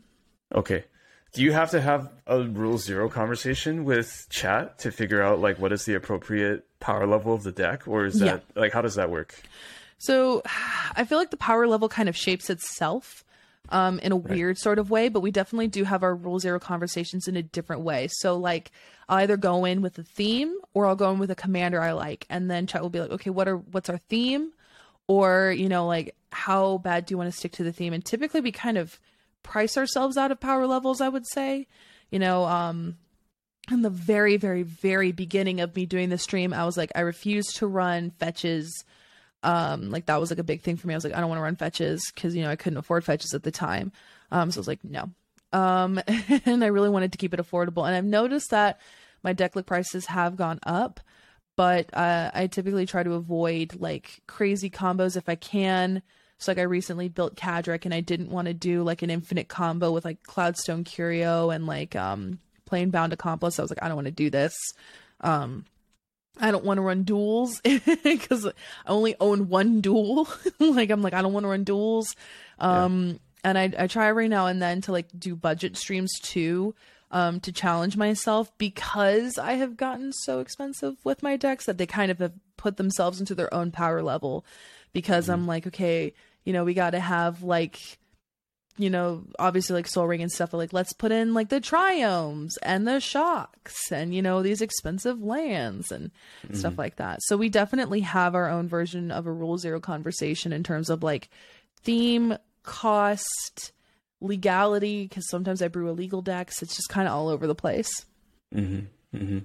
Okay. 0.54 0.84
Do 1.32 1.42
you 1.42 1.52
have 1.52 1.70
to 1.70 1.80
have 1.80 2.10
a 2.26 2.42
rule 2.42 2.76
zero 2.76 3.08
conversation 3.08 3.84
with 3.84 4.26
chat 4.28 4.80
to 4.80 4.92
figure 4.92 5.22
out 5.22 5.40
like 5.40 5.58
what 5.58 5.72
is 5.72 5.84
the 5.84 5.94
appropriate 5.94 6.66
power 6.78 7.06
level 7.06 7.32
of 7.32 7.42
the 7.42 7.52
deck, 7.52 7.88
or 7.88 8.04
is 8.04 8.20
that 8.20 8.44
like 8.54 8.72
how 8.72 8.82
does 8.82 8.96
that 8.96 9.10
work? 9.10 9.34
So 9.98 10.42
I 10.94 11.04
feel 11.04 11.18
like 11.18 11.30
the 11.30 11.38
power 11.38 11.66
level 11.66 11.88
kind 11.88 12.08
of 12.08 12.16
shapes 12.16 12.50
itself 12.50 13.24
um, 13.72 13.98
in 14.00 14.12
a 14.12 14.16
weird 14.16 14.58
sort 14.58 14.78
of 14.78 14.90
way, 14.90 15.08
but 15.08 15.20
we 15.20 15.30
definitely 15.30 15.66
do 15.66 15.84
have 15.84 16.02
our 16.02 16.14
rule 16.14 16.38
zero 16.38 16.60
conversations 16.60 17.26
in 17.26 17.36
a 17.36 17.42
different 17.42 17.82
way. 17.82 18.08
So 18.10 18.36
like 18.36 18.70
I'll 19.08 19.18
either 19.18 19.38
go 19.38 19.64
in 19.64 19.80
with 19.80 19.98
a 19.98 20.02
theme 20.02 20.54
or 20.74 20.86
I'll 20.86 20.94
go 20.94 21.10
in 21.10 21.18
with 21.18 21.30
a 21.30 21.34
commander 21.34 21.80
I 21.80 21.92
like, 21.92 22.26
and 22.28 22.50
then 22.50 22.66
chat 22.66 22.82
will 22.82 22.90
be 22.90 23.00
like, 23.00 23.10
okay, 23.10 23.30
what 23.30 23.48
are 23.48 23.56
what's 23.56 23.88
our 23.88 23.96
theme, 23.96 24.52
or 25.08 25.52
you 25.56 25.68
know 25.68 25.86
like 25.86 26.14
how 26.30 26.78
bad 26.78 27.06
do 27.06 27.14
you 27.14 27.18
want 27.18 27.32
to 27.32 27.36
stick 27.36 27.52
to 27.52 27.64
the 27.64 27.72
theme? 27.72 27.94
And 27.94 28.04
typically 28.04 28.42
we 28.42 28.52
kind 28.52 28.76
of 28.76 29.00
price 29.42 29.76
ourselves 29.76 30.16
out 30.16 30.30
of 30.30 30.38
power 30.38 30.66
levels. 30.66 31.00
I 31.00 31.08
would 31.08 31.26
say, 31.26 31.66
you 32.10 32.18
know, 32.18 32.44
um, 32.44 32.98
in 33.70 33.80
the 33.80 33.90
very 33.90 34.36
very 34.36 34.64
very 34.64 35.12
beginning 35.12 35.60
of 35.60 35.74
me 35.74 35.86
doing 35.86 36.10
the 36.10 36.18
stream, 36.18 36.52
I 36.52 36.66
was 36.66 36.76
like, 36.76 36.92
I 36.94 37.00
refuse 37.00 37.46
to 37.54 37.66
run 37.66 38.10
fetches 38.10 38.84
um 39.42 39.90
like 39.90 40.06
that 40.06 40.20
was 40.20 40.30
like 40.30 40.38
a 40.38 40.44
big 40.44 40.60
thing 40.62 40.76
for 40.76 40.86
me 40.86 40.94
i 40.94 40.96
was 40.96 41.04
like 41.04 41.14
i 41.14 41.20
don't 41.20 41.28
want 41.28 41.38
to 41.38 41.42
run 41.42 41.56
fetches 41.56 42.10
because 42.14 42.34
you 42.34 42.42
know 42.42 42.50
i 42.50 42.56
couldn't 42.56 42.78
afford 42.78 43.04
fetches 43.04 43.34
at 43.34 43.42
the 43.42 43.50
time 43.50 43.92
um 44.30 44.50
so 44.50 44.58
i 44.58 44.60
was 44.60 44.68
like 44.68 44.82
no 44.84 45.10
um 45.52 46.00
and 46.46 46.64
i 46.64 46.68
really 46.68 46.88
wanted 46.88 47.12
to 47.12 47.18
keep 47.18 47.34
it 47.34 47.40
affordable 47.40 47.86
and 47.86 47.94
i've 47.94 48.04
noticed 48.04 48.50
that 48.50 48.80
my 49.22 49.32
deck 49.32 49.54
look 49.56 49.66
prices 49.66 50.06
have 50.06 50.36
gone 50.36 50.58
up 50.64 51.00
but 51.56 51.92
uh, 51.92 52.30
I 52.34 52.46
typically 52.46 52.86
try 52.86 53.02
to 53.02 53.12
avoid 53.12 53.78
like 53.78 54.22
crazy 54.26 54.70
combos 54.70 55.16
if 55.16 55.28
I 55.28 55.34
can. 55.34 56.02
So 56.38 56.50
like 56.50 56.58
I 56.58 56.62
recently 56.62 57.08
built 57.08 57.36
Kadric 57.36 57.84
and 57.84 57.94
I 57.94 58.00
didn't 58.00 58.30
want 58.30 58.48
to 58.48 58.54
do 58.54 58.82
like 58.82 59.02
an 59.02 59.10
infinite 59.10 59.48
combo 59.48 59.92
with 59.92 60.04
like 60.04 60.22
Cloudstone 60.24 60.84
Curio 60.84 61.50
and 61.50 61.66
like 61.66 61.94
um 61.94 62.38
Planebound 62.68 63.12
Accomplice. 63.12 63.58
I 63.58 63.62
was 63.62 63.70
like, 63.70 63.82
I 63.82 63.88
don't 63.88 63.96
want 63.96 64.06
to 64.06 64.12
do 64.12 64.30
this. 64.30 64.54
Um 65.20 65.66
I 66.40 66.50
don't 66.50 66.64
want 66.64 66.78
to 66.78 66.82
run 66.82 67.02
duels 67.02 67.60
because 68.04 68.46
I 68.46 68.52
only 68.86 69.14
own 69.20 69.48
one 69.48 69.80
duel. 69.80 70.28
like 70.58 70.90
I'm 70.90 71.02
like 71.02 71.14
I 71.14 71.22
don't 71.22 71.32
want 71.32 71.44
to 71.44 71.48
run 71.48 71.64
duels. 71.64 72.14
Um 72.58 73.06
yeah. 73.06 73.14
and 73.44 73.58
I 73.58 73.72
I 73.84 73.86
try 73.86 74.08
every 74.08 74.28
now 74.28 74.46
and 74.46 74.60
then 74.60 74.80
to 74.82 74.92
like 74.92 75.08
do 75.18 75.36
budget 75.36 75.76
streams 75.76 76.18
too 76.20 76.74
um, 77.12 77.40
to 77.40 77.52
challenge 77.52 77.96
myself 77.96 78.50
because 78.58 79.38
I 79.38 79.52
have 79.54 79.76
gotten 79.76 80.12
so 80.12 80.40
expensive 80.40 80.96
with 81.04 81.22
my 81.22 81.36
decks 81.36 81.66
that 81.66 81.78
they 81.78 81.86
kind 81.86 82.10
of 82.10 82.18
have 82.18 82.32
put 82.56 82.78
themselves 82.78 83.20
into 83.20 83.34
their 83.34 83.52
own 83.52 83.70
power 83.70 84.02
level. 84.02 84.44
Because 84.92 85.24
mm-hmm. 85.24 85.34
I'm 85.34 85.46
like, 85.46 85.66
okay, 85.68 86.14
you 86.44 86.52
know, 86.52 86.64
we 86.64 86.74
got 86.74 86.90
to 86.90 87.00
have 87.00 87.42
like, 87.42 87.98
you 88.78 88.88
know, 88.88 89.24
obviously 89.38 89.74
like 89.74 89.86
Sol 89.86 90.06
Ring 90.06 90.22
and 90.22 90.32
stuff, 90.32 90.50
but 90.50 90.56
like 90.56 90.72
let's 90.72 90.92
put 90.92 91.12
in 91.12 91.34
like 91.34 91.50
the 91.50 91.60
triomes 91.60 92.52
and 92.62 92.88
the 92.88 93.00
shocks 93.00 93.92
and 93.92 94.14
you 94.14 94.22
know 94.22 94.42
these 94.42 94.62
expensive 94.62 95.22
lands 95.22 95.92
and 95.92 96.10
mm-hmm. 96.44 96.54
stuff 96.54 96.78
like 96.78 96.96
that. 96.96 97.22
So 97.22 97.36
we 97.36 97.48
definitely 97.48 98.00
have 98.00 98.34
our 98.34 98.48
own 98.48 98.68
version 98.68 99.10
of 99.10 99.26
a 99.26 99.32
rule 99.32 99.58
zero 99.58 99.80
conversation 99.80 100.52
in 100.52 100.62
terms 100.62 100.88
of 100.88 101.02
like 101.02 101.28
theme, 101.82 102.36
cost, 102.62 103.72
legality 104.20 105.06
because 105.06 105.28
sometimes 105.28 105.60
I 105.60 105.68
brew 105.68 105.88
illegal 105.88 106.22
decks. 106.22 106.62
It's 106.62 106.76
just 106.76 106.88
kind 106.88 107.06
of 107.06 107.14
all 107.14 107.28
over 107.28 107.46
the 107.46 107.54
place. 107.54 108.06
Mm-hmm. 108.54 109.16
Mm-hmm. 109.16 109.38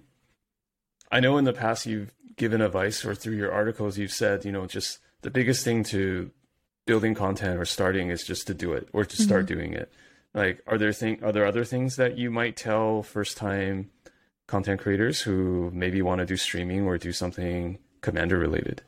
I 1.12 1.20
know 1.20 1.38
in 1.38 1.46
the 1.46 1.54
past 1.54 1.86
you've 1.86 2.14
given 2.36 2.62
advice 2.62 3.04
or 3.04 3.16
through 3.16 3.36
your 3.36 3.52
articles 3.52 3.98
you've 3.98 4.12
said, 4.12 4.46
you 4.46 4.52
know, 4.52 4.68
just 4.68 5.00
the 5.22 5.32
biggest 5.32 5.64
thing 5.66 5.84
to 5.86 6.32
building 6.88 7.14
content 7.14 7.60
or 7.60 7.66
starting 7.66 8.10
is 8.10 8.24
just 8.24 8.48
to 8.48 8.56
do 8.56 8.74
it 8.74 8.90
or 8.94 9.06
to 9.06 9.16
start 9.16 9.46
mm-hmm. 9.46 9.60
doing 9.60 9.74
it. 9.74 9.92
Like, 10.34 10.64
are 10.66 10.78
there 10.78 10.94
thing 10.94 11.24
are 11.24 11.32
there 11.32 11.46
other 11.46 11.64
things 11.64 11.98
that 11.98 12.18
you 12.18 12.32
might 12.32 12.56
tell 12.56 13.04
first 13.04 13.38
time 13.38 13.92
content 14.48 14.82
creators 14.82 15.22
who 15.22 15.70
maybe 15.74 16.02
want 16.02 16.20
to 16.20 16.26
do 16.26 16.38
streaming 16.38 16.86
or 16.86 16.98
do 16.98 17.12
something 17.12 17.78
commander 18.02 18.38
related? 18.38 18.82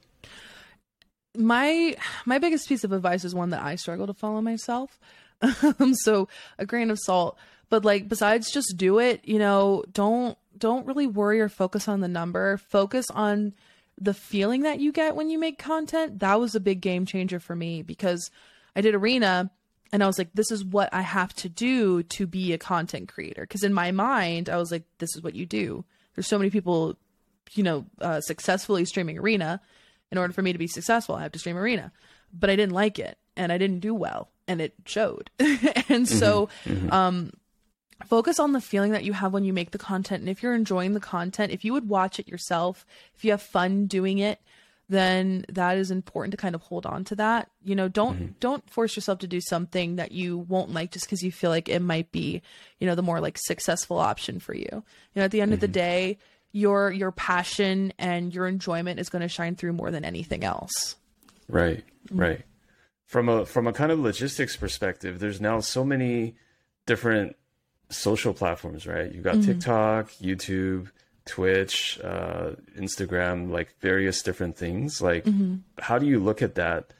My 1.38 1.96
my 2.26 2.40
biggest 2.40 2.68
piece 2.68 2.84
of 2.84 2.92
advice 2.92 3.24
is 3.24 3.36
one 3.36 3.52
that 3.52 3.62
I 3.62 3.76
struggle 3.76 4.08
to 4.08 4.14
follow 4.14 4.42
myself, 4.42 5.00
so 5.94 6.28
a 6.58 6.66
grain 6.66 6.90
of 6.90 7.00
salt. 7.00 7.38
But 7.70 7.86
like 7.86 8.10
besides 8.10 8.52
just 8.52 8.76
do 8.78 9.00
it, 9.00 9.22
you 9.26 9.38
know, 9.38 9.84
don't 9.92 10.38
don't 10.58 10.88
really 10.88 11.08
worry 11.08 11.40
or 11.40 11.50
focus 11.50 11.88
on 11.88 12.02
the 12.02 12.08
number. 12.08 12.58
Focus 12.58 13.10
on 13.12 13.54
the 14.00 14.14
feeling 14.14 14.62
that 14.62 14.80
you 14.80 14.92
get 14.92 15.16
when 15.16 15.30
you 15.30 15.38
make 15.38 15.60
content. 15.60 16.20
That 16.20 16.40
was 16.40 16.56
a 16.56 16.60
big 16.60 16.82
game 16.82 17.06
changer 17.06 17.40
for 17.40 17.56
me 17.56 17.82
because 17.82 18.32
I 18.76 18.82
did 18.82 18.96
arena 18.96 19.52
and 19.92 20.04
I 20.04 20.08
was 20.08 20.18
like, 20.18 20.30
this 20.34 20.52
is 20.52 20.64
what 20.64 20.94
I 20.94 21.02
have 21.02 21.34
to 21.36 21.50
do 21.50 22.04
to 22.04 22.28
be 22.28 22.54
a 22.54 22.58
content 22.58 23.10
creator. 23.10 23.42
Because 23.42 23.64
in 23.64 23.74
my 23.74 23.92
mind, 23.92 24.50
I 24.50 24.58
was 24.58 24.72
like, 24.72 24.84
this 25.00 25.16
is 25.16 25.24
what 25.24 25.36
you 25.36 25.46
do. 25.46 25.84
There's 26.16 26.28
so 26.28 26.38
many 26.38 26.50
people, 26.50 26.98
you 27.54 27.64
know, 27.64 27.86
uh, 28.00 28.22
successfully 28.22 28.86
streaming 28.86 29.18
arena. 29.18 29.62
In 30.12 30.18
order 30.18 30.34
for 30.34 30.42
me 30.42 30.54
to 30.54 30.60
be 30.60 30.68
successful, 30.68 31.16
I 31.16 31.24
have 31.24 31.32
to 31.34 31.40
stream 31.40 31.58
arena. 31.58 31.92
But 32.34 32.50
I 32.50 32.56
didn't 32.56 32.74
like 32.74 33.00
it 33.00 33.18
and 33.36 33.52
I 33.52 33.58
didn't 33.58 33.80
do 33.80 33.94
well 33.94 34.30
and 34.48 34.62
it 34.62 34.74
showed. 34.86 35.30
and 35.40 36.08
so 36.08 36.50
mm-hmm, 36.66 36.72
mm-hmm. 36.74 36.94
um 36.94 37.32
focus 38.06 38.40
on 38.40 38.54
the 38.54 38.62
feeling 38.62 38.92
that 38.92 39.04
you 39.04 39.14
have 39.14 39.34
when 39.34 39.44
you 39.44 39.54
make 39.54 39.72
the 39.72 39.78
content 39.78 40.22
and 40.22 40.30
if 40.30 40.42
you're 40.42 40.56
enjoying 40.56 40.94
the 40.94 41.00
content, 41.00 41.52
if 41.52 41.64
you 41.64 41.74
would 41.74 41.90
watch 41.90 42.20
it 42.20 42.28
yourself, 42.28 42.86
if 43.16 43.24
you 43.24 43.32
have 43.32 43.42
fun 43.42 43.88
doing 43.88 44.18
it, 44.20 44.40
then 44.88 45.46
that 45.50 45.78
is 45.78 45.92
important 45.92 46.32
to 46.32 46.38
kind 46.38 46.56
of 46.56 46.62
hold 46.62 46.86
on 46.86 47.04
to 47.06 47.16
that. 47.16 47.50
You 47.64 47.76
know, 47.76 47.88
don't 47.88 48.16
mm-hmm. 48.16 48.32
don't 48.40 48.68
force 48.70 48.96
yourself 48.96 49.20
to 49.20 49.28
do 49.28 49.40
something 49.40 49.98
that 49.98 50.12
you 50.12 50.38
won't 50.38 50.74
like 50.74 50.92
just 50.92 51.06
because 51.06 51.22
you 51.22 51.32
feel 51.32 51.52
like 51.52 51.70
it 51.70 51.82
might 51.82 52.12
be, 52.12 52.42
you 52.80 52.88
know, 52.88 52.96
the 52.96 53.04
more 53.04 53.20
like 53.20 53.38
successful 53.38 54.00
option 54.00 54.40
for 54.40 54.56
you. 54.56 54.68
You 54.72 54.84
know, 55.16 55.24
at 55.24 55.32
the 55.32 55.42
end 55.42 55.50
mm-hmm. 55.50 55.54
of 55.56 55.60
the 55.60 55.68
mm-hmm. 55.68 55.74
day, 55.74 56.18
your 56.52 56.92
your 56.92 57.12
passion 57.12 57.94
and 58.00 58.34
your 58.34 58.48
enjoyment 58.48 59.00
is 59.00 59.10
going 59.10 59.22
to 59.22 59.28
shine 59.28 59.56
through 59.56 59.74
more 59.74 59.92
than 59.92 60.04
anything 60.04 60.44
else. 60.44 60.96
Right. 61.48 61.84
Mm-hmm. 62.08 62.20
Right 62.20 62.42
from 63.10 63.28
a 63.28 63.44
from 63.44 63.66
a 63.66 63.74
kind 63.74 63.92
of 63.92 64.00
logistics 64.00 64.56
perspective, 64.56 65.18
there's 65.18 65.42
now 65.42 65.60
so 65.60 65.84
many 65.84 66.36
different 66.86 67.36
social 67.90 68.34
platforms, 68.34 68.88
right? 68.88 69.11
You've 69.11 69.24
got 69.24 69.36
mm-hmm. 69.36 69.52
TikTok, 69.52 70.10
YouTube, 70.22 70.90
Twitch, 71.26 71.99
uh, 72.03 72.52
Instagram, 72.78 73.52
like 73.52 73.74
various 73.80 74.22
different 74.22 74.57
things. 74.57 75.02
Like, 75.02 75.26
mm-hmm. 75.26 75.57
how 75.80 75.99
do 75.99 76.06
you 76.06 76.20
look 76.20 76.41
at 76.41 76.56
that 76.56 76.94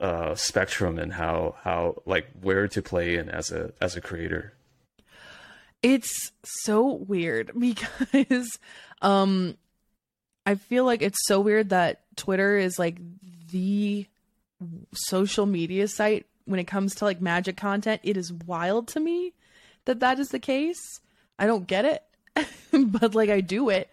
uh, 0.00 0.34
spectrum 0.34 0.98
and 0.98 1.12
how 1.12 1.56
how 1.62 2.02
like 2.04 2.26
where 2.40 2.68
to 2.68 2.82
play 2.82 3.16
in 3.16 3.28
as 3.28 3.50
a 3.50 3.72
as 3.80 3.96
a 3.96 4.00
creator? 4.00 4.52
It's 5.82 6.32
so 6.44 6.92
weird 6.92 7.52
because 7.58 8.58
um 9.02 9.56
I 10.46 10.56
feel 10.56 10.84
like 10.84 11.00
it's 11.00 11.26
so 11.26 11.40
weird 11.40 11.70
that 11.70 12.02
Twitter 12.16 12.58
is 12.58 12.78
like 12.78 12.98
the 13.50 14.06
social 14.94 15.46
media 15.46 15.88
site 15.88 16.26
when 16.44 16.60
it 16.60 16.66
comes 16.66 16.96
to 16.96 17.04
like 17.04 17.20
magic 17.20 17.56
content, 17.56 18.00
it 18.04 18.16
is 18.16 18.32
wild 18.32 18.88
to 18.88 19.00
me 19.00 19.32
that 19.86 20.00
that 20.00 20.18
is 20.18 20.28
the 20.28 20.38
case. 20.38 21.00
I 21.38 21.46
don't 21.46 21.66
get 21.66 21.84
it, 21.84 22.46
but 22.72 23.14
like 23.14 23.30
I 23.30 23.40
do 23.40 23.70
it. 23.70 23.90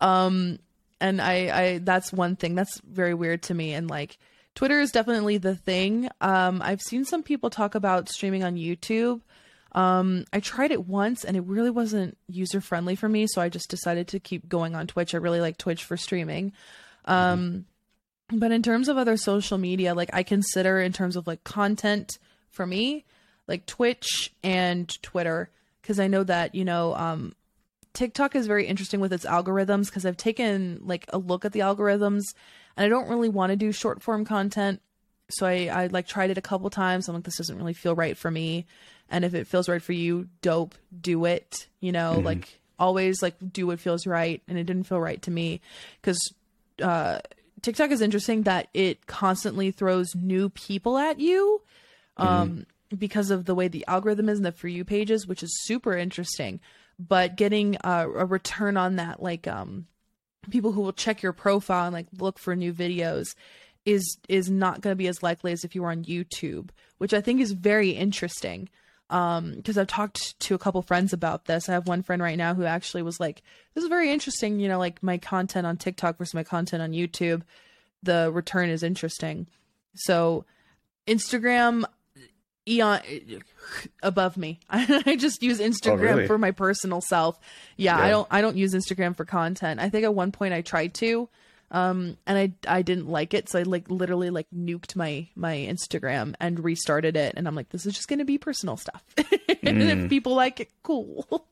Um 0.00 0.58
and 1.00 1.20
I 1.20 1.34
I 1.62 1.78
that's 1.78 2.12
one 2.12 2.36
thing 2.36 2.54
that's 2.54 2.80
very 2.80 3.14
weird 3.14 3.42
to 3.44 3.54
me 3.54 3.72
and 3.72 3.88
like 3.88 4.18
Twitter 4.54 4.80
is 4.80 4.90
definitely 4.90 5.38
the 5.38 5.56
thing. 5.56 6.08
Um 6.20 6.60
I've 6.62 6.82
seen 6.82 7.04
some 7.04 7.22
people 7.22 7.50
talk 7.50 7.74
about 7.74 8.08
streaming 8.08 8.44
on 8.44 8.56
YouTube. 8.56 9.20
Um 9.72 10.24
I 10.32 10.40
tried 10.40 10.70
it 10.70 10.86
once 10.86 11.24
and 11.24 11.36
it 11.36 11.44
really 11.44 11.70
wasn't 11.70 12.18
user 12.28 12.60
friendly 12.60 12.96
for 12.96 13.08
me, 13.08 13.26
so 13.26 13.40
I 13.40 13.48
just 13.48 13.70
decided 13.70 14.08
to 14.08 14.20
keep 14.20 14.48
going 14.48 14.74
on 14.74 14.86
Twitch. 14.86 15.14
I 15.14 15.18
really 15.18 15.40
like 15.40 15.58
Twitch 15.58 15.84
for 15.84 15.96
streaming. 15.96 16.52
Um 17.04 17.38
mm-hmm 17.38 17.58
but 18.32 18.52
in 18.52 18.62
terms 18.62 18.88
of 18.88 18.96
other 18.96 19.16
social 19.16 19.58
media, 19.58 19.94
like 19.94 20.10
I 20.12 20.22
consider 20.22 20.80
in 20.80 20.92
terms 20.92 21.16
of 21.16 21.26
like 21.26 21.44
content 21.44 22.18
for 22.50 22.66
me, 22.66 23.04
like 23.48 23.66
Twitch 23.66 24.32
and 24.42 24.88
Twitter, 25.02 25.50
because 25.80 25.98
I 25.98 26.06
know 26.06 26.24
that, 26.24 26.54
you 26.54 26.64
know, 26.64 26.94
um, 26.94 27.34
TikTok 27.92 28.34
is 28.34 28.46
very 28.46 28.66
interesting 28.66 29.00
with 29.00 29.12
its 29.12 29.26
algorithms 29.26 29.86
because 29.86 30.06
I've 30.06 30.16
taken 30.16 30.80
like 30.82 31.06
a 31.12 31.18
look 31.18 31.44
at 31.44 31.52
the 31.52 31.60
algorithms 31.60 32.22
and 32.76 32.86
I 32.86 32.88
don't 32.88 33.08
really 33.08 33.28
want 33.28 33.50
to 33.50 33.56
do 33.56 33.72
short 33.72 34.02
form 34.02 34.24
content. 34.24 34.80
So 35.30 35.46
I, 35.46 35.68
I 35.72 35.86
like 35.88 36.06
tried 36.06 36.30
it 36.30 36.38
a 36.38 36.42
couple 36.42 36.68
times. 36.70 37.08
I'm 37.08 37.14
like, 37.14 37.24
this 37.24 37.36
doesn't 37.36 37.56
really 37.56 37.74
feel 37.74 37.94
right 37.94 38.16
for 38.16 38.30
me. 38.30 38.66
And 39.08 39.24
if 39.24 39.34
it 39.34 39.46
feels 39.46 39.68
right 39.68 39.82
for 39.82 39.92
you, 39.92 40.28
dope, 40.40 40.74
do 40.98 41.24
it. 41.26 41.68
You 41.80 41.92
know, 41.92 42.14
mm-hmm. 42.14 42.26
like 42.26 42.60
always 42.78 43.22
like 43.22 43.34
do 43.52 43.66
what 43.66 43.80
feels 43.80 44.06
right. 44.06 44.42
And 44.48 44.58
it 44.58 44.64
didn't 44.64 44.84
feel 44.84 45.00
right 45.00 45.20
to 45.22 45.30
me 45.30 45.60
because, 46.00 46.18
uh, 46.82 47.18
TikTok 47.60 47.92
is 47.92 48.00
interesting 48.00 48.42
that 48.42 48.68
it 48.74 49.06
constantly 49.06 49.70
throws 49.70 50.16
new 50.16 50.48
people 50.48 50.98
at 50.98 51.20
you 51.20 51.62
um, 52.16 52.50
mm-hmm. 52.50 52.62
Because 52.98 53.30
of 53.30 53.44
the 53.44 53.54
way 53.54 53.68
the 53.68 53.84
algorithm 53.86 54.28
is 54.28 54.38
in 54.38 54.44
the 54.44 54.52
for 54.52 54.68
you 54.68 54.84
pages, 54.84 55.26
which 55.26 55.42
is 55.42 55.62
super 55.62 55.96
interesting. 55.96 56.60
But 56.98 57.36
getting 57.36 57.76
a, 57.82 58.08
a 58.08 58.24
return 58.26 58.76
on 58.76 58.96
that, 58.96 59.22
like 59.22 59.48
um, 59.48 59.86
people 60.50 60.72
who 60.72 60.82
will 60.82 60.92
check 60.92 61.22
your 61.22 61.32
profile 61.32 61.86
and 61.86 61.94
like 61.94 62.06
look 62.18 62.38
for 62.38 62.54
new 62.54 62.72
videos, 62.72 63.34
is 63.84 64.18
is 64.28 64.50
not 64.50 64.80
going 64.80 64.92
to 64.92 64.98
be 64.98 65.08
as 65.08 65.22
likely 65.22 65.52
as 65.52 65.64
if 65.64 65.74
you 65.74 65.82
were 65.82 65.90
on 65.90 66.04
YouTube, 66.04 66.70
which 66.98 67.14
I 67.14 67.20
think 67.20 67.40
is 67.40 67.52
very 67.52 67.90
interesting. 67.90 68.68
Um 69.10 69.54
because 69.56 69.76
i've 69.76 69.88
talked 69.88 70.38
to 70.40 70.54
a 70.54 70.58
couple 70.58 70.80
friends 70.82 71.12
about 71.12 71.44
this. 71.44 71.68
I 71.68 71.72
have 71.72 71.86
one 71.86 72.02
friend 72.02 72.22
right 72.22 72.38
now 72.38 72.54
who 72.54 72.64
actually 72.64 73.02
was 73.02 73.20
like 73.20 73.42
this 73.74 73.82
is 73.82 73.90
very 73.90 74.10
interesting 74.10 74.58
you 74.58 74.68
know 74.68 74.78
like 74.78 75.02
my 75.02 75.18
content 75.18 75.66
on 75.66 75.76
tiktok 75.76 76.16
versus 76.16 76.34
my 76.34 76.44
content 76.44 76.82
on 76.82 76.92
youtube. 76.92 77.42
The 78.02 78.30
return 78.32 78.70
is 78.70 78.82
interesting. 78.82 79.48
So 79.94 80.46
instagram 81.06 81.84
eon 82.68 83.00
above 84.02 84.36
me. 84.36 84.60
I 84.70 85.16
just 85.16 85.42
use 85.42 85.58
instagram 85.58 85.92
oh, 85.92 85.96
really? 85.96 86.26
for 86.26 86.38
my 86.38 86.50
personal 86.50 87.00
self. 87.00 87.38
Yeah, 87.76 87.98
yeah. 87.98 88.04
i 88.04 88.10
don't 88.10 88.28
i 88.30 88.40
don't 88.40 88.56
use 88.56 88.74
instagram 88.74 89.16
for 89.16 89.24
content. 89.24 89.80
I 89.80 89.88
think 89.88 90.04
at 90.04 90.14
one 90.14 90.32
point 90.32 90.54
i 90.54 90.60
tried 90.60 90.94
to 90.94 91.28
um 91.72 92.18
and 92.26 92.38
i 92.38 92.52
i 92.68 92.82
didn't 92.82 93.08
like 93.08 93.32
it 93.32 93.48
so 93.48 93.58
i 93.58 93.62
like 93.62 93.90
literally 93.90 94.28
like 94.28 94.46
nuked 94.54 94.94
my 94.94 95.26
my 95.34 95.56
instagram 95.56 96.34
and 96.38 96.62
restarted 96.62 97.16
it 97.16 97.32
and 97.34 97.48
i'm 97.48 97.54
like 97.54 97.70
this 97.70 97.86
is 97.86 97.94
just 97.94 98.08
gonna 98.08 98.24
be 98.24 98.38
personal 98.38 98.76
stuff. 98.76 99.02
And 99.64 99.80
if 99.80 99.98
mm. 99.98 100.08
people 100.08 100.34
like 100.34 100.58
it 100.58 100.70
cool. 100.82 101.46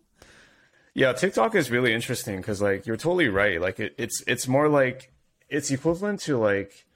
Yeah 0.94 1.12
tiktok 1.12 1.54
is 1.54 1.70
really 1.70 1.94
interesting 1.94 2.38
because 2.38 2.60
like 2.60 2.86
you're 2.86 2.96
totally 2.96 3.28
right. 3.28 3.60
Like 3.60 3.78
it, 3.78 3.94
it's 3.98 4.22
it's 4.26 4.48
more 4.48 4.68
like 4.68 5.12
it's 5.48 5.70
equivalent 5.70 6.20
to 6.22 6.36
like 6.36 6.86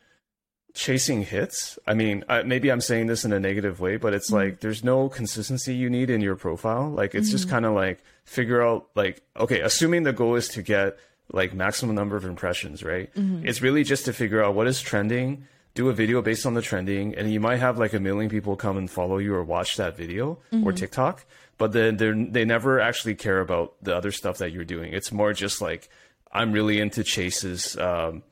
chasing 0.74 1.22
hits 1.22 1.78
i 1.86 1.94
mean 1.94 2.24
I, 2.28 2.42
maybe 2.42 2.70
i'm 2.70 2.80
saying 2.80 3.06
this 3.06 3.24
in 3.24 3.32
a 3.32 3.40
negative 3.40 3.80
way 3.80 3.96
but 3.96 4.12
it's 4.12 4.26
mm-hmm. 4.26 4.48
like 4.48 4.60
there's 4.60 4.82
no 4.82 5.08
consistency 5.08 5.74
you 5.74 5.88
need 5.88 6.10
in 6.10 6.20
your 6.20 6.36
profile 6.36 6.90
like 6.90 7.14
it's 7.14 7.28
mm-hmm. 7.28 7.36
just 7.36 7.48
kind 7.48 7.64
of 7.64 7.74
like 7.74 8.02
figure 8.24 8.60
out 8.60 8.88
like 8.94 9.22
okay 9.36 9.60
assuming 9.60 10.02
the 10.02 10.12
goal 10.12 10.34
is 10.34 10.48
to 10.48 10.62
get 10.62 10.98
like 11.32 11.54
maximum 11.54 11.94
number 11.94 12.16
of 12.16 12.24
impressions, 12.24 12.82
right? 12.82 13.10
It's 13.46 13.62
really 13.62 13.84
just 13.84 14.04
to 14.06 14.12
figure 14.12 14.42
out 14.42 14.54
what 14.54 14.66
is 14.66 14.80
trending, 14.80 15.46
do 15.74 15.88
a 15.88 15.92
video 15.92 16.22
based 16.22 16.46
on 16.46 16.54
the 16.54 16.62
trending, 16.62 17.14
and 17.14 17.32
you 17.32 17.40
might 17.40 17.56
have 17.56 17.78
like 17.78 17.94
a 17.94 18.00
million 18.00 18.30
people 18.30 18.56
come 18.56 18.76
and 18.76 18.90
follow 18.90 19.18
you 19.18 19.34
or 19.34 19.42
watch 19.42 19.76
that 19.76 19.96
video 19.96 20.38
or 20.64 20.72
TikTok, 20.72 21.24
but 21.58 21.72
then 21.72 21.96
they 21.96 22.12
they 22.12 22.44
never 22.44 22.80
actually 22.80 23.14
care 23.14 23.40
about 23.40 23.74
the 23.82 23.94
other 23.96 24.12
stuff 24.12 24.38
that 24.38 24.52
you're 24.52 24.64
doing. 24.64 24.92
It's 24.92 25.12
more 25.12 25.32
just 25.32 25.60
like 25.60 25.88
I'm 26.32 26.52
really 26.52 26.80
into 26.80 27.04
Chase's, 27.04 27.76
um, 27.76 28.22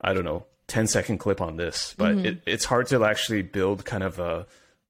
I 0.00 0.12
don't 0.12 0.24
know, 0.24 0.46
10 0.68 0.86
second 0.86 1.18
clip 1.18 1.40
on 1.40 1.56
this, 1.56 1.94
but 1.98 2.14
mm-hmm. 2.14 2.26
it, 2.26 2.42
it's 2.46 2.64
hard 2.64 2.86
to 2.88 3.04
actually 3.04 3.42
build 3.42 3.84
kind 3.84 4.02
of 4.02 4.18
a 4.18 4.46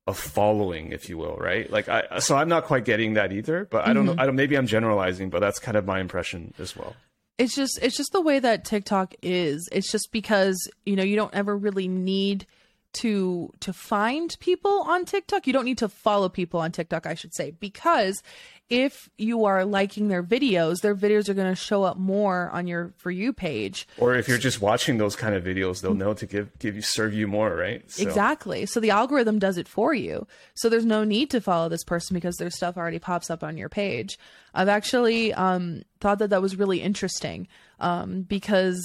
a 0.09 0.15
following, 0.15 0.93
if 0.93 1.11
you 1.11 1.19
will, 1.19 1.37
right? 1.37 1.71
Like 1.71 1.89
I, 1.89 2.19
so 2.21 2.35
I'm 2.35 2.49
not 2.49 2.65
quite 2.65 2.87
getting 2.87 3.15
that 3.15 3.31
either, 3.31 3.67
but 3.71 3.87
I 3.87 3.93
don't 3.93 4.07
know. 4.07 4.13
Mm-hmm. 4.13 4.21
I 4.21 4.27
don't. 4.27 4.37
Maybe 4.37 4.57
I'm 4.57 4.67
generalizing, 4.67 5.29
but 5.29 5.41
that's 5.41 5.59
kind 5.59 5.77
of 5.77 5.85
my 5.85 6.01
impression 6.01 6.55
as 6.59 6.75
well. 6.75 6.97
it's 7.37 7.55
just 7.55 7.79
it's 7.83 7.97
just 7.97 8.13
the 8.13 8.21
way 8.21 8.39
that 8.39 8.65
TikTok 8.65 9.15
is. 9.23 9.69
It's 9.71 9.93
just 9.93 10.11
because 10.11 10.57
you 10.87 10.97
know 10.97 11.03
you 11.03 11.15
don't 11.15 11.35
ever 11.35 11.57
really 11.57 11.89
need 11.89 12.47
to 12.95 13.53
to 13.61 13.73
find 13.73 14.37
people 14.41 14.83
on 14.83 15.05
TikTok. 15.05 15.47
You 15.47 15.53
don't 15.53 15.65
need 15.65 15.79
to 15.79 15.89
follow 15.89 16.29
people 16.29 16.61
on 16.61 16.73
TikTok, 16.73 17.07
I 17.07 17.15
should 17.15 17.35
say, 17.35 17.51
because 17.53 18.23
if 18.71 19.09
you 19.17 19.47
are 19.47 19.65
liking 19.65 20.09
their 20.09 20.23
videos, 20.23 20.81
their 20.81 20.95
videos 20.95 21.29
are 21.29 21.35
going 21.35 21.51
to 21.51 21.57
show 21.57 21.85
up 21.85 21.97
more 21.97 22.51
on 22.51 22.67
your 22.67 22.93
for 22.97 23.11
you 23.11 23.33
page. 23.33 23.89
Or 23.97 24.15
if 24.15 24.29
you're 24.29 24.39
just 24.39 24.61
watching 24.61 24.99
those 24.99 25.17
kind 25.17 25.35
of 25.35 25.45
videos, 25.45 25.81
they'll 25.81 25.95
know 25.95 26.15
to 26.15 26.27
give 26.27 26.59
give 26.59 26.77
you 26.77 26.83
serve 26.83 27.15
you 27.15 27.27
more, 27.27 27.55
right? 27.55 27.89
So, 27.91 28.03
Exactly. 28.03 28.67
So 28.67 28.81
the 28.81 28.91
algorithm 28.91 29.39
does 29.39 29.59
it 29.59 29.69
for 29.69 29.95
you. 29.95 30.27
So 30.55 30.69
there's 30.69 30.85
no 30.85 31.05
need 31.05 31.31
to 31.31 31.41
follow 31.41 31.69
this 31.69 31.85
person 31.85 32.15
because 32.15 32.37
their 32.37 32.51
stuff 32.51 32.77
already 32.77 32.99
pops 32.99 33.31
up 33.31 33.43
on 33.43 33.57
your 33.57 33.69
page. 33.69 34.19
I've 34.55 34.69
actually 34.69 35.33
um, 35.35 35.83
thought 36.01 36.19
that 36.19 36.31
that 36.31 36.43
was 36.43 36.57
really 36.57 36.81
interesting 36.81 37.49
um, 37.81 38.23
because 38.23 38.83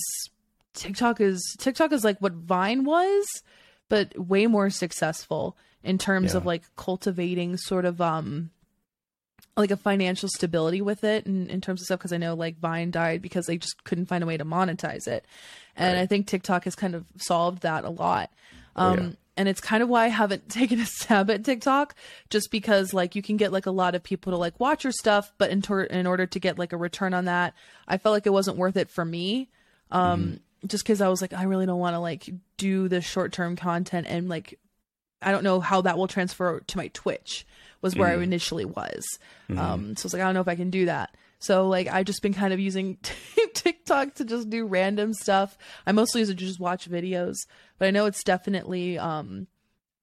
TikTok 0.74 1.22
is 1.22 1.56
TikTok 1.60 1.92
is 1.92 2.04
like 2.04 2.20
what 2.20 2.34
Vine 2.34 2.84
was, 2.86 3.26
but 3.90 4.18
way 4.18 4.48
more 4.48 4.70
successful 4.70 5.58
in 5.84 5.98
terms 5.98 6.34
of 6.34 6.46
like 6.46 6.64
cultivating 6.76 7.58
sort 7.58 7.86
of 7.86 8.00
um 8.00 8.50
like 9.56 9.72
a 9.72 9.78
financial 9.78 10.30
stability 10.30 10.82
with 10.82 11.04
it 11.04 11.28
in, 11.28 11.48
in 11.48 11.62
terms 11.62 11.82
of 11.82 11.86
stuff 11.86 12.00
because 12.00 12.14
I 12.14 12.18
know 12.18 12.34
like 12.34 12.58
Vine 12.58 12.90
died 12.90 13.22
because 13.22 13.46
they 13.46 13.58
just 13.58 13.84
couldn't 13.84 14.08
find 14.08 14.24
a 14.24 14.28
way 14.28 14.38
to 14.38 14.46
monetize 14.46 15.08
it. 15.08 15.26
And 15.76 16.00
I 16.00 16.08
think 16.08 16.26
TikTok 16.26 16.64
has 16.64 16.76
kind 16.76 16.96
of 16.96 17.06
solved 17.18 17.62
that 17.62 17.84
a 17.84 17.90
lot. 17.90 18.32
Um 18.76 18.98
yeah. 18.98 19.10
and 19.38 19.50
it's 19.50 19.62
kind 19.62 19.84
of 19.84 19.90
why 19.90 20.06
I 20.06 20.08
haven't 20.08 20.50
taken 20.50 20.80
a 20.80 20.86
stab 20.86 21.30
at 21.30 21.44
TikTok 21.44 21.96
just 22.30 22.50
because 22.50 22.94
like 22.94 23.16
you 23.16 23.22
can 23.22 23.38
get 23.38 23.52
like 23.52 23.68
a 23.68 23.72
lot 23.72 23.94
of 23.94 24.02
people 24.02 24.32
to 24.32 24.38
like 24.38 24.60
watch 24.60 24.86
your 24.86 24.94
stuff, 24.94 25.32
but 25.38 25.52
in, 25.52 25.62
tor- 25.62 25.84
in 25.84 26.08
order 26.08 26.26
to 26.26 26.40
get 26.40 26.58
like 26.58 26.74
a 26.74 26.78
return 26.78 27.14
on 27.14 27.26
that, 27.26 27.54
I 27.88 27.98
felt 27.98 28.14
like 28.14 28.26
it 28.26 28.34
wasn't 28.34 28.58
worth 28.58 28.78
it 28.78 28.90
for 28.90 29.06
me. 29.06 29.50
Um 29.92 30.40
just 30.68 30.86
cuz 30.86 31.02
I 31.02 31.10
was 31.10 31.22
like 31.22 31.34
I 31.34 31.44
really 31.44 31.66
don't 31.66 31.80
want 31.80 31.96
to 31.96 32.00
like 32.00 32.30
do 32.58 32.88
the 32.88 33.02
short-term 33.02 33.56
content 33.56 34.08
and 34.10 34.30
like 34.30 34.60
I 35.22 35.32
don't 35.32 35.44
know 35.44 35.60
how 35.60 35.82
that 35.82 35.98
will 35.98 36.08
transfer 36.08 36.60
to 36.60 36.78
my 36.78 36.90
Twitch 36.90 37.46
was 37.82 37.96
where 37.96 38.10
I 38.10 38.22
initially 38.22 38.66
was. 38.66 39.06
Um, 39.50 39.96
so 39.96 40.04
I 40.04 40.06
was 40.06 40.14
like, 40.14 40.22
I 40.22 40.26
don't 40.26 40.34
know 40.34 40.42
if 40.42 40.48
I 40.48 40.56
can 40.56 40.70
do 40.70 40.86
that. 40.86 41.16
So 41.40 41.68
like 41.68 41.88
I've 41.88 42.06
just 42.06 42.22
been 42.22 42.34
kind 42.34 42.54
of 42.54 42.60
using 42.60 42.98
TikTok 43.54 44.16
to 44.16 44.26
just 44.26 44.50
do 44.50 44.66
random 44.66 45.14
stuff. 45.14 45.58
I 45.86 45.92
mostly 45.92 46.22
use 46.22 46.30
it 46.30 46.38
to 46.38 46.46
just 46.46 46.60
watch 46.60 46.90
videos, 46.90 47.36
but 47.78 47.88
I 47.88 47.92
know 47.92 48.06
it's 48.06 48.24
definitely 48.24 48.98
um, 48.98 49.48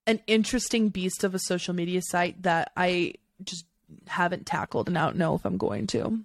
an 0.07 0.20
interesting 0.27 0.91
beast 0.91 1.24
of 1.24 1.35
a 1.35 1.39
social 1.39 1.74
media 1.74 2.03
site 2.03 2.43
that 2.43 2.73
I 2.77 3.15
just 3.43 3.65
haven't 4.07 4.45
tackled 4.45 4.89
and 4.89 4.99
I 4.99 5.07
don't 5.07 5.16
know 5.16 5.35
if 5.35 5.47
I'm 5.47 5.57
going 5.57 5.87
to. 5.89 6.20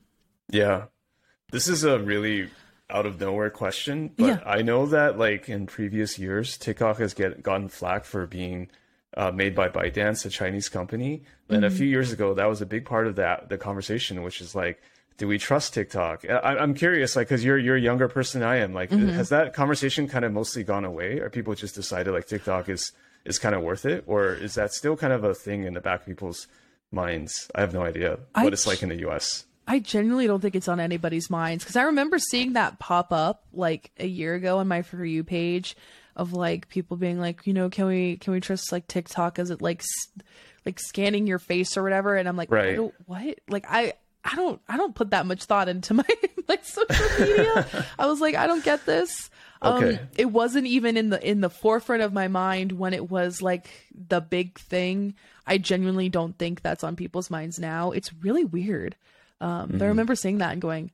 Yeah. 0.49 0.86
This 1.52 1.70
is 1.70 1.86
a 1.86 1.98
really 1.99 2.49
out 2.90 3.06
of 3.06 3.20
nowhere 3.20 3.49
question, 3.49 4.12
but 4.16 4.26
Yeah. 4.26 4.40
I 4.45 4.62
know 4.62 4.86
that 4.88 5.18
like 5.18 5.49
in 5.49 5.66
previous 5.66 6.20
years, 6.20 6.57
TikTok 6.57 6.99
has 6.99 7.14
get 7.14 7.41
gotten 7.41 7.68
flack 7.70 8.06
for 8.06 8.28
being 8.28 8.70
uh, 9.18 9.32
made 9.32 9.56
by 9.56 9.70
ByteDance, 9.70 10.26
a 10.26 10.30
Chinese 10.30 10.70
company. 10.70 11.24
And 11.49 11.64
a 11.64 11.70
few 11.70 11.88
years 11.88 12.12
ago, 12.12 12.34
that 12.34 12.45
was 12.49 12.62
a 12.62 12.66
big 12.66 12.86
part 12.86 13.07
of 13.07 13.16
that 13.16 13.49
the 13.49 13.57
conversation, 13.57 14.22
which 14.24 14.41
is 14.41 14.56
like, 14.56 14.82
do 15.18 15.28
we 15.28 15.38
trust 15.38 15.74
TikTok? 15.74 16.26
I, 16.30 16.57
I'm 16.57 16.74
curious, 16.74 17.16
like, 17.16 17.28
because 17.30 17.44
you're 17.44 17.57
you're 17.57 17.78
a 17.78 17.82
younger 17.82 18.10
person 18.10 18.41
than 18.41 18.49
I 18.49 18.57
am. 18.57 18.74
Like, 18.74 18.91
has 18.91 19.30
that 19.30 19.53
conversation 19.53 20.07
kind 20.10 20.26
of 20.26 20.34
mostly 20.34 20.64
gone 20.64 20.84
away, 20.84 21.20
or 21.20 21.30
people 21.30 21.56
just 21.56 21.74
decided 21.76 22.12
like 22.12 22.28
TikTok 22.28 22.68
is 22.68 22.91
is 23.24 23.40
kind 23.40 23.56
of 23.56 23.62
worth 23.64 23.86
it, 23.86 24.03
or 24.06 24.34
is 24.34 24.56
that 24.56 24.74
still 24.74 24.98
kind 24.98 25.14
of 25.14 25.24
a 25.24 25.34
thing 25.34 25.64
in 25.64 25.74
the 25.74 25.80
back 25.82 26.02
of 26.02 26.06
people's 26.07 26.48
minds? 26.91 27.49
I 27.56 27.62
have 27.62 27.74
no 27.74 27.84
idea 27.84 28.20
I 28.36 28.44
what 28.44 28.53
it's 28.53 28.68
like 28.68 28.84
in 28.84 28.90
the 28.90 28.99
U.S. 29.07 29.45
I 29.68 29.80
genuinely 29.80 30.28
don't 30.28 30.42
think 30.42 30.56
it's 30.56 30.68
on 30.68 30.80
anybody's 30.80 31.30
minds 31.30 31.64
because 31.64 31.76
I 31.76 31.84
remember 31.84 32.20
seeing 32.20 32.54
that 32.54 32.78
pop 32.80 33.12
up 33.12 33.44
like 33.54 33.92
a 34.00 34.06
year 34.06 34.36
ago 34.36 34.60
on 34.60 34.68
my 34.68 34.82
for 34.84 35.04
you 35.04 35.24
page 35.24 35.76
of 36.16 36.34
like 36.34 36.70
people 36.70 36.98
being 36.98 37.20
like, 37.20 37.46
you 37.48 37.54
know, 37.54 37.70
can 37.70 37.88
we 37.88 38.18
can 38.18 38.34
we 38.34 38.40
trust 38.40 38.72
like 38.72 38.88
TikTok? 38.88 39.40
as 39.40 39.50
it 39.50 39.62
like 39.62 39.80
s- 39.82 40.24
like 40.66 40.80
scanning 40.80 41.26
your 41.28 41.40
face 41.40 41.78
or 41.78 41.84
whatever? 41.84 42.16
And 42.16 42.28
I'm 42.28 42.38
like, 42.38 42.52
I 42.52 42.56
Right. 42.56 42.76
don't, 42.76 42.94
what? 43.06 43.40
Like 43.50 43.66
I 43.70 43.94
I 44.24 44.36
don't 44.36 44.62
I 44.70 44.78
don't 44.78 44.96
put 44.96 45.10
that 45.12 45.26
much 45.26 45.44
thought 45.46 45.68
into 45.68 45.94
my 45.96 46.06
like 46.48 46.64
social 46.64 47.20
media. 47.20 47.66
I 47.98 48.06
was 48.06 48.22
like, 48.22 48.36
I 48.36 48.48
don't 48.48 48.64
get 48.64 48.86
this. 48.86 49.30
Um, 49.62 49.98
it 50.16 50.26
wasn't 50.26 50.68
even 50.68 50.96
in 50.96 51.10
the 51.10 51.28
in 51.28 51.42
the 51.42 51.50
forefront 51.50 52.04
of 52.04 52.14
my 52.14 52.28
mind 52.28 52.74
when 52.74 52.94
it 52.94 53.10
was 53.10 53.42
like 53.42 53.68
the 53.94 54.22
big 54.22 54.60
thing. 54.60 55.16
I 55.48 55.58
genuinely 55.58 56.08
don't 56.10 56.38
think 56.38 56.62
that's 56.62 56.84
on 56.84 56.96
people's 56.96 57.32
minds 57.32 57.58
now. 57.58 57.92
It's 57.92 58.14
really 58.14 58.46
weird. 58.46 58.96
Um, 59.46 59.70
but 59.74 59.82
I 59.84 59.88
remember 59.88 60.16
seeing 60.16 60.40
that 60.40 60.54
and 60.54 60.62
going, 60.62 60.92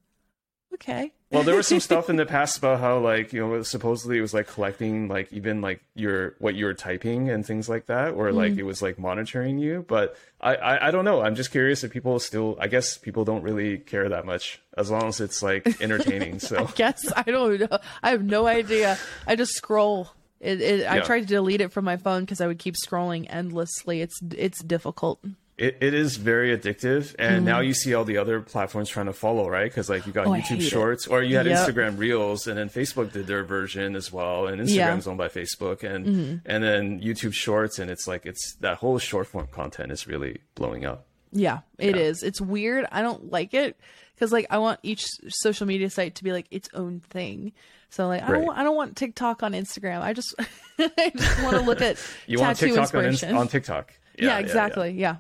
okay. 0.74 1.12
Well, 1.32 1.44
there 1.44 1.56
was 1.56 1.68
some 1.68 1.80
stuff 1.90 2.10
in 2.10 2.18
the 2.18 2.26
past 2.26 2.58
about 2.58 2.82
how 2.82 3.00
like 3.00 3.32
you 3.32 3.40
know 3.40 3.62
supposedly 3.64 4.18
it 4.18 4.22
was 4.22 4.34
like 4.34 4.48
collecting 4.48 5.08
like 5.08 5.32
even 5.32 5.62
like 5.62 5.82
your 5.96 6.36
what 6.40 6.56
you 6.56 6.66
were 6.66 6.74
typing 6.74 7.30
and 7.30 7.46
things 7.46 7.70
like 7.70 7.86
that, 7.86 8.10
or 8.16 8.34
like 8.34 8.58
it 8.58 8.64
was 8.64 8.82
like 8.82 9.00
monitoring 9.00 9.58
you. 9.58 9.86
But 9.88 10.18
I, 10.42 10.56
I 10.56 10.88
I 10.88 10.92
don't 10.92 11.06
know. 11.06 11.22
I'm 11.22 11.36
just 11.36 11.52
curious 11.52 11.84
if 11.86 11.92
people 11.92 12.20
still. 12.20 12.58
I 12.60 12.68
guess 12.68 12.98
people 12.98 13.24
don't 13.24 13.44
really 13.44 13.78
care 13.78 14.10
that 14.10 14.26
much 14.26 14.62
as 14.78 14.92
long 14.92 15.08
as 15.08 15.22
it's 15.22 15.42
like 15.42 15.82
entertaining. 15.82 16.40
So 16.40 16.66
I 16.68 16.72
Guess 16.76 17.00
I 17.16 17.24
don't 17.24 17.60
know. 17.62 17.80
I 18.04 18.10
have 18.12 18.24
no 18.24 18.46
idea. 18.48 18.98
I 19.26 19.38
just 19.38 19.54
scroll. 19.54 20.10
It, 20.42 20.60
it, 20.60 20.88
I 20.88 20.98
Yeah. 20.98 21.02
tried 21.04 21.22
to 21.22 21.26
delete 21.28 21.62
it 21.62 21.72
from 21.72 21.86
my 21.86 21.96
phone 21.98 22.22
because 22.24 22.42
I 22.42 22.48
would 22.48 22.60
keep 22.60 22.76
scrolling 22.76 23.28
endlessly. 23.30 24.02
It's 24.02 24.20
it's 24.36 24.62
difficult. 24.62 25.24
It, 25.62 25.78
it 25.82 25.94
is 25.94 26.18
very 26.18 26.58
addictive, 26.58 27.16
and 27.20 27.46
now 27.46 27.60
you 27.60 27.74
see 27.74 27.94
all 27.94 28.04
the 28.04 28.18
other 28.18 28.42
platforms 28.42 28.90
trying 28.90 29.06
to 29.06 29.14
follow, 29.14 29.48
right? 29.50 29.70
Because 29.70 29.90
like 29.90 30.06
you 30.08 30.12
got 30.14 30.26
Mm-hmm. 30.28 30.34
Oh, 30.34 30.38
YouTube 30.38 30.58
hate 30.58 30.62
it. 30.64 30.70
Shorts, 30.70 31.08
or 31.08 31.22
you 31.24 31.38
had 31.38 31.46
Yep. 31.46 31.58
Instagram 31.70 31.98
Reels, 31.98 32.48
and 32.48 32.58
then 32.58 32.70
Facebook 32.70 33.12
did 33.12 33.28
their 33.28 33.44
version 33.44 33.96
as 33.96 34.12
well, 34.12 34.48
and 34.48 34.68
Yeah. 34.70 34.88
Mm-hmm. 34.90 34.98
Instagram's 35.00 35.08
owned 35.08 35.18
by 35.18 35.28
Facebook, 35.30 35.84
and 35.84 36.42
and 36.46 36.64
then 36.64 37.00
YouTube 37.02 37.34
Shorts, 37.34 37.80
and 37.80 37.90
it's 37.92 38.08
like 38.08 38.26
it's 38.26 38.56
that 38.62 38.78
whole 38.78 38.98
short 39.00 39.28
form 39.28 39.48
content 39.52 39.92
is 39.92 40.08
really 40.08 40.42
blowing 40.56 40.86
up. 40.86 41.06
Yeah, 41.32 41.60
it 41.80 41.96
is. 41.96 42.24
It's 42.24 42.42
weird. 42.42 42.86
I 42.92 43.02
don't 43.02 43.32
like 43.32 43.54
it 43.54 43.78
because 44.16 44.32
like 44.32 44.48
I 44.50 44.58
want 44.58 44.80
each 44.84 45.06
social 45.30 45.66
media 45.68 45.90
site 45.90 46.16
to 46.16 46.24
be 46.24 46.32
like 46.34 46.48
its 46.52 46.68
own 46.74 47.02
thing. 47.10 47.54
So 47.90 48.08
like 48.08 48.24
I 48.24 48.32
don't 48.32 48.46
want, 48.46 48.58
I 48.60 48.64
don't 48.64 48.76
want 48.76 48.96
TikTok 48.98 49.44
on 49.44 49.54
Instagram. 49.54 50.02
I 50.02 50.14
just 50.14 50.34
I 50.80 51.12
just 51.16 51.44
want 51.44 51.56
to 51.58 51.62
look 51.64 51.82
at 51.82 51.98
You 52.28 52.40
want 52.40 52.58
TikTok 52.58 52.94
on, 52.96 53.36
on 53.36 53.48
TikTok? 53.48 53.94
yeah, 54.18 54.40
exactly. 54.40 54.92
Yeah. 54.92 54.98
Yeah, 54.98 55.16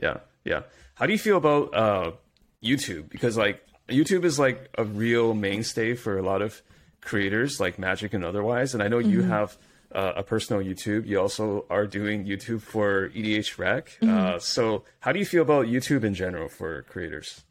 yeah. 0.00 0.18
Yeah. 0.44 0.62
How 0.94 1.06
do 1.06 1.12
you 1.12 1.18
feel 1.18 1.36
about 1.36 1.74
uh, 1.74 2.12
YouTube? 2.62 3.08
Because 3.10 3.36
like 3.36 3.64
YouTube 3.88 4.24
is 4.24 4.38
like 4.38 4.68
a 4.76 4.84
real 4.84 5.34
mainstay 5.34 5.94
for 5.94 6.18
a 6.18 6.22
lot 6.22 6.42
of 6.42 6.60
creators, 7.00 7.60
like 7.60 7.78
Magic 7.78 8.14
and 8.14 8.24
otherwise. 8.24 8.74
And 8.74 8.82
I 8.82 8.88
know 8.88 8.98
you 8.98 9.20
Mm-hmm. 9.20 9.30
have 9.30 9.56
uh, 9.94 10.12
a 10.16 10.22
personal 10.22 10.62
YouTube. 10.62 11.06
You 11.06 11.20
also 11.20 11.66
are 11.68 11.86
doing 11.86 12.24
YouTube 12.24 12.62
for 12.62 13.10
EDH 13.10 13.58
Rec. 13.58 13.88
Mm-hmm. 14.00 14.10
Uh, 14.10 14.38
so 14.38 14.84
how 15.00 15.12
do 15.12 15.18
you 15.18 15.26
feel 15.26 15.42
about 15.42 15.66
YouTube 15.66 16.02
in 16.04 16.14
general 16.14 16.48
for 16.48 16.82
creators? 16.82 17.42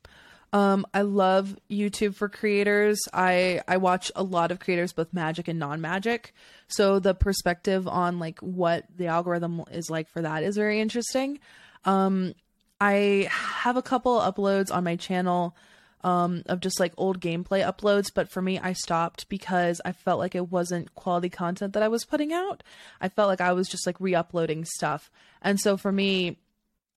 Um, 0.53 0.85
I 0.93 1.03
love 1.03 1.55
YouTube 1.69 2.13
for 2.15 2.27
creators. 2.27 2.99
I 3.13 3.61
I 3.69 3.77
watch 3.77 4.11
a 4.17 4.23
lot 4.23 4.51
of 4.51 4.59
creators, 4.59 4.91
both 4.91 5.13
magic 5.13 5.47
and 5.47 5.59
non-magic. 5.59 6.33
So 6.67 6.99
the 6.99 7.13
perspective 7.13 7.87
on 7.87 8.19
like 8.19 8.39
what 8.39 8.85
the 8.97 9.07
algorithm 9.07 9.63
is 9.71 9.89
like 9.89 10.09
for 10.09 10.21
that 10.23 10.43
is 10.43 10.57
very 10.57 10.81
interesting. 10.81 11.39
Um, 11.85 12.33
I 12.79 13.27
have 13.29 13.77
a 13.77 13.81
couple 13.81 14.19
uploads 14.19 14.73
on 14.73 14.83
my 14.83 14.95
channel 14.95 15.55
um, 16.03 16.43
of 16.47 16.61
just 16.61 16.79
like 16.79 16.93
old 16.97 17.19
gameplay 17.19 17.63
uploads, 17.63 18.11
but 18.13 18.29
for 18.29 18.41
me, 18.41 18.59
I 18.59 18.73
stopped 18.73 19.29
because 19.29 19.81
I 19.85 19.91
felt 19.91 20.19
like 20.19 20.35
it 20.35 20.49
wasn't 20.49 20.95
quality 20.95 21.29
content 21.29 21.73
that 21.73 21.83
I 21.83 21.87
was 21.87 22.05
putting 22.05 22.33
out. 22.33 22.63
I 22.99 23.09
felt 23.09 23.27
like 23.27 23.41
I 23.41 23.53
was 23.53 23.67
just 23.67 23.85
like 23.85 23.97
re-uploading 23.99 24.65
stuff, 24.65 25.11
and 25.41 25.59
so 25.59 25.77
for 25.77 25.91
me, 25.91 26.37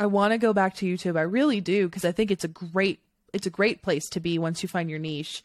I 0.01 0.06
want 0.06 0.32
to 0.32 0.39
go 0.39 0.52
back 0.52 0.74
to 0.77 0.86
YouTube. 0.86 1.19
I 1.19 1.23
really 1.23 1.61
do 1.61 1.86
because 1.86 2.05
I 2.05 2.12
think 2.12 2.31
it's 2.31 2.44
a 2.44 2.48
great 2.48 3.01
it's 3.32 3.47
a 3.47 3.51
great 3.51 3.82
place 3.82 4.09
to 4.11 4.20
be 4.20 4.39
once 4.39 4.62
you 4.62 4.69
find 4.69 4.89
your 4.89 4.98
niche. 4.98 5.43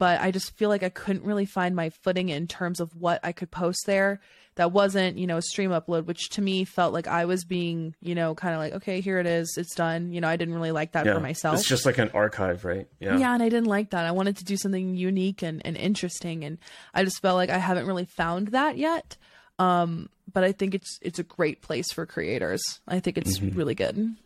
But 0.00 0.18
I 0.22 0.30
just 0.30 0.56
feel 0.56 0.70
like 0.70 0.82
I 0.82 0.88
couldn't 0.88 1.24
really 1.24 1.44
find 1.44 1.76
my 1.76 1.90
footing 1.90 2.30
in 2.30 2.46
terms 2.46 2.80
of 2.80 2.96
what 2.96 3.20
I 3.22 3.32
could 3.32 3.50
post 3.50 3.84
there 3.84 4.18
that 4.54 4.72
wasn't, 4.72 5.18
you 5.18 5.26
know, 5.26 5.36
a 5.36 5.42
stream 5.42 5.72
upload, 5.72 6.06
which 6.06 6.30
to 6.30 6.40
me 6.40 6.64
felt 6.64 6.94
like 6.94 7.06
I 7.06 7.26
was 7.26 7.44
being, 7.44 7.94
you 8.00 8.14
know, 8.14 8.34
kind 8.34 8.54
of 8.54 8.60
like, 8.60 8.72
okay, 8.76 9.02
here 9.02 9.18
it 9.18 9.26
is, 9.26 9.56
it's 9.58 9.74
done. 9.74 10.10
You 10.10 10.22
know, 10.22 10.28
I 10.28 10.36
didn't 10.36 10.54
really 10.54 10.72
like 10.72 10.92
that 10.92 11.04
yeah. 11.04 11.12
for 11.12 11.20
myself. 11.20 11.56
It's 11.56 11.68
just 11.68 11.84
like 11.84 11.98
an 11.98 12.10
archive, 12.14 12.64
right? 12.64 12.88
Yeah. 12.98 13.18
Yeah, 13.18 13.34
and 13.34 13.42
I 13.42 13.50
didn't 13.50 13.66
like 13.66 13.90
that. 13.90 14.06
I 14.06 14.12
wanted 14.12 14.38
to 14.38 14.44
do 14.44 14.56
something 14.56 14.96
unique 14.96 15.42
and, 15.42 15.60
and 15.66 15.76
interesting, 15.76 16.44
and 16.44 16.56
I 16.94 17.04
just 17.04 17.20
felt 17.20 17.36
like 17.36 17.50
I 17.50 17.58
haven't 17.58 17.86
really 17.86 18.06
found 18.06 18.48
that 18.48 18.78
yet. 18.78 19.18
Um, 19.58 20.08
but 20.32 20.44
I 20.44 20.52
think 20.52 20.74
it's 20.74 20.98
it's 21.02 21.18
a 21.18 21.24
great 21.24 21.60
place 21.60 21.92
for 21.92 22.06
creators. 22.06 22.62
I 22.88 23.00
think 23.00 23.18
it's 23.18 23.38
mm-hmm. 23.38 23.54
really 23.54 23.74
good. 23.74 24.16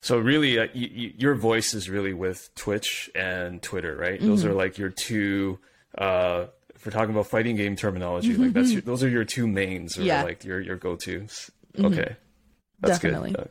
So 0.00 0.18
really, 0.18 0.58
uh, 0.58 0.68
y- 0.74 0.90
y- 0.96 1.14
your 1.16 1.34
voice 1.34 1.74
is 1.74 1.90
really 1.90 2.14
with 2.14 2.50
Twitch 2.54 3.10
and 3.14 3.60
Twitter, 3.60 3.96
right? 3.96 4.18
Mm-hmm. 4.18 4.28
Those 4.28 4.44
are 4.44 4.54
like 4.54 4.78
your 4.78 4.90
two 4.90 5.58
uh, 5.96 6.46
if 6.78 6.86
we're 6.86 6.92
talking 6.92 7.10
about 7.10 7.26
fighting 7.26 7.56
game 7.56 7.74
terminology, 7.74 8.32
mm-hmm. 8.32 8.44
like 8.44 8.52
that's 8.52 8.70
your, 8.70 8.82
those 8.82 9.02
are 9.02 9.08
your 9.08 9.24
two 9.24 9.48
mains 9.48 9.98
or 9.98 10.02
yeah. 10.02 10.22
like 10.22 10.44
your 10.44 10.60
your 10.60 10.76
go 10.76 10.94
tos. 10.94 11.50
Mm-hmm. 11.74 11.86
Okay, 11.86 12.16
that's 12.80 13.00
Definitely. 13.00 13.32
good. 13.32 13.48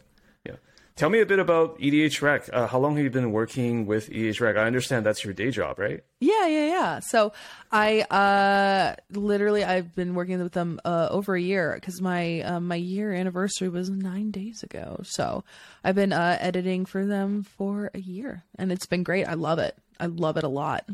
Tell 0.98 1.12
me 1.12 1.20
a 1.20 1.28
bit 1.28 1.38
about 1.38 1.78
EDH 1.78 2.24
Rec. 2.24 2.50
Uh, 2.52 2.66
how 2.66 2.80
long 2.80 2.96
have 2.96 3.04
you 3.04 3.12
been 3.12 3.32
working 3.32 3.86
with 3.86 4.10
EDH 4.10 4.42
Rec? 4.42 4.58
I 4.58 4.64
understand 4.64 5.06
that's 5.06 5.24
your 5.24 5.32
day 5.32 5.52
job, 5.52 5.78
right? 5.78 6.04
Yeah, 6.20 6.48
yeah, 6.48 6.66
yeah. 6.66 7.00
So 7.02 7.34
I 7.72 8.02
uh 8.02 8.96
literally 9.12 9.64
I've 9.64 9.94
been 9.94 10.16
working 10.16 10.42
with 10.42 10.54
them 10.54 10.82
uh, 10.84 11.08
over 11.12 11.36
a 11.36 11.42
year 11.42 11.76
because 11.76 12.02
my 12.02 12.42
uh, 12.42 12.60
my 12.60 12.78
year 12.78 13.14
anniversary 13.14 13.70
was 13.70 13.92
nine 13.92 14.32
days 14.32 14.64
ago. 14.64 15.02
So 15.04 15.44
I've 15.84 15.94
been 15.94 16.14
uh, 16.14 16.40
editing 16.42 16.88
for 16.88 17.06
them 17.06 17.44
for 17.44 17.92
a 17.94 18.00
year, 18.00 18.44
and 18.58 18.72
it's 18.72 18.88
been 18.88 19.04
great. 19.04 19.26
I 19.26 19.36
love 19.36 19.60
it. 19.60 19.78
I 20.00 20.08
love 20.08 20.36
it 20.38 20.44
a 20.44 20.50
lot 20.50 20.90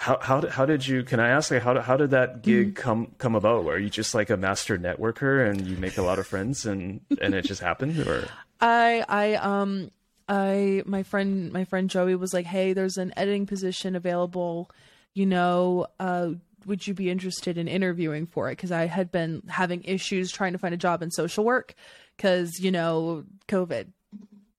how 0.00 0.18
how 0.18 0.48
how 0.48 0.64
did 0.64 0.86
you? 0.86 1.02
Can 1.02 1.20
I 1.20 1.28
ask 1.28 1.50
like 1.50 1.62
how 1.62 1.78
how 1.78 1.98
did 1.98 2.12
that 2.12 2.40
gig 2.40 2.68
mm-hmm. 2.68 2.82
come 2.82 3.12
come 3.18 3.34
about? 3.34 3.66
Are 3.66 3.78
you 3.78 3.90
just 3.90 4.14
like 4.14 4.30
a 4.30 4.36
master 4.38 4.78
networker 4.78 5.46
and 5.46 5.66
you 5.66 5.76
make 5.76 5.98
a 5.98 6.02
lot 6.02 6.18
of 6.18 6.26
friends 6.26 6.64
and 6.64 7.02
and 7.20 7.34
it 7.34 7.44
just 7.44 7.60
happened? 7.60 7.98
Or 7.98 8.26
I 8.60 9.04
I 9.08 9.34
um 9.34 9.90
I 10.28 10.82
my 10.86 11.02
friend 11.02 11.52
my 11.52 11.64
friend 11.64 11.90
Joey 11.90 12.14
was 12.14 12.32
like, 12.32 12.46
hey, 12.46 12.72
there's 12.72 12.98
an 12.98 13.12
editing 13.16 13.46
position 13.46 13.96
available. 13.96 14.70
You 15.14 15.26
know, 15.26 15.86
uh, 15.98 16.30
would 16.66 16.86
you 16.86 16.94
be 16.94 17.10
interested 17.10 17.58
in 17.58 17.66
interviewing 17.66 18.26
for 18.26 18.48
it? 18.48 18.52
Because 18.52 18.70
I 18.72 18.86
had 18.86 19.10
been 19.10 19.42
having 19.48 19.82
issues 19.84 20.30
trying 20.30 20.52
to 20.52 20.58
find 20.58 20.74
a 20.74 20.78
job 20.78 21.02
in 21.02 21.10
social 21.10 21.44
work 21.44 21.74
because 22.16 22.60
you 22.60 22.70
know 22.70 23.24
COVID 23.48 23.88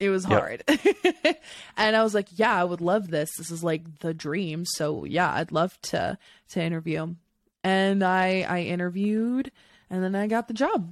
it 0.01 0.09
was 0.09 0.25
hard. 0.25 0.63
Yep. 0.67 1.43
and 1.77 1.95
I 1.95 2.01
was 2.01 2.15
like, 2.15 2.27
yeah, 2.33 2.55
I 2.55 2.63
would 2.63 2.81
love 2.81 3.09
this. 3.09 3.29
This 3.37 3.51
is 3.51 3.63
like 3.63 3.99
the 3.99 4.15
dream. 4.15 4.65
So 4.65 5.05
yeah, 5.05 5.31
I'd 5.31 5.51
love 5.51 5.79
to 5.83 6.17
to 6.49 6.61
interview. 6.61 7.13
And 7.63 8.03
I 8.03 8.41
I 8.41 8.61
interviewed 8.61 9.51
and 9.91 10.03
then 10.03 10.15
I 10.15 10.25
got 10.27 10.47
the 10.47 10.55
job. 10.55 10.91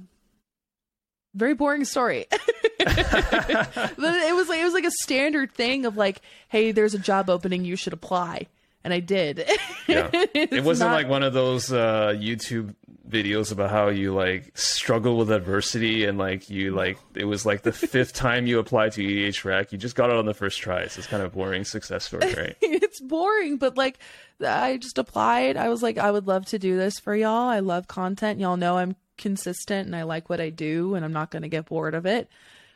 Very 1.34 1.54
boring 1.54 1.84
story. 1.84 2.26
but 2.30 2.40
it 2.78 4.34
was 4.34 4.48
like 4.48 4.60
it 4.60 4.64
was 4.64 4.74
like 4.74 4.84
a 4.84 4.90
standard 4.90 5.52
thing 5.52 5.86
of 5.86 5.96
like, 5.96 6.20
hey, 6.48 6.72
there's 6.72 6.94
a 6.94 6.98
job 6.98 7.30
opening, 7.30 7.64
you 7.64 7.76
should 7.76 7.92
apply. 7.92 8.46
And 8.82 8.94
I 8.94 9.00
did. 9.00 9.38
yeah. 9.86 10.08
It 10.12 10.64
wasn't 10.64 10.90
not... 10.90 10.94
like 10.94 11.08
one 11.08 11.22
of 11.22 11.34
those 11.34 11.70
uh, 11.70 12.14
YouTube 12.16 12.74
videos 13.08 13.50
about 13.50 13.70
how 13.70 13.88
you 13.88 14.14
like 14.14 14.56
struggle 14.56 15.16
with 15.16 15.30
adversity 15.32 16.04
and 16.04 16.16
like 16.16 16.48
you 16.48 16.72
like 16.72 16.96
it 17.14 17.24
was 17.24 17.44
like 17.44 17.62
the 17.62 17.72
fifth 17.72 18.14
time 18.14 18.46
you 18.46 18.58
applied 18.58 18.92
to 18.92 19.02
EDH 19.02 19.44
Rec. 19.44 19.72
You 19.72 19.78
just 19.78 19.96
got 19.96 20.10
it 20.10 20.16
on 20.16 20.26
the 20.26 20.34
first 20.34 20.58
try. 20.58 20.86
So 20.86 20.98
it's 20.98 21.06
kind 21.06 21.22
of 21.22 21.32
boring 21.32 21.64
success 21.64 22.06
story, 22.06 22.32
right? 22.34 22.56
it's 22.62 23.00
boring, 23.00 23.58
but 23.58 23.76
like 23.76 23.98
I 24.44 24.78
just 24.78 24.98
applied. 24.98 25.56
I 25.56 25.68
was 25.68 25.82
like, 25.82 25.98
I 25.98 26.10
would 26.10 26.26
love 26.26 26.46
to 26.46 26.58
do 26.58 26.76
this 26.76 26.98
for 26.98 27.14
y'all. 27.14 27.48
I 27.48 27.60
love 27.60 27.86
content. 27.86 28.40
Y'all 28.40 28.56
know 28.56 28.78
I'm 28.78 28.96
consistent 29.20 29.86
and 29.86 29.94
I 29.94 30.02
like 30.02 30.28
what 30.28 30.40
I 30.40 30.50
do 30.50 30.94
and 30.96 31.04
I'm 31.04 31.12
not 31.12 31.30
gonna 31.30 31.48
get 31.48 31.66
bored 31.66 31.94
of 31.94 32.06
it. 32.06 32.28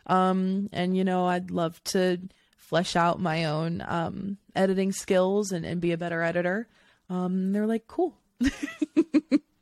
Um 0.07 0.69
and 0.73 0.97
you 0.97 1.03
know, 1.03 1.27
I'd 1.27 1.51
love 1.51 1.83
to 1.85 2.21
flesh 2.57 2.95
out 2.95 3.21
my 3.21 3.47
own 3.47 3.83
um 3.87 4.39
editing 4.55 4.93
skills 4.93 5.51
and, 5.51 5.67
and 5.67 5.81
be 5.81 5.91
a 5.91 5.99
better 5.99 6.23
editor. 6.23 6.69
Um 7.11 7.53
they're 7.53 7.67
like, 7.67 7.89
cool. 7.89 8.17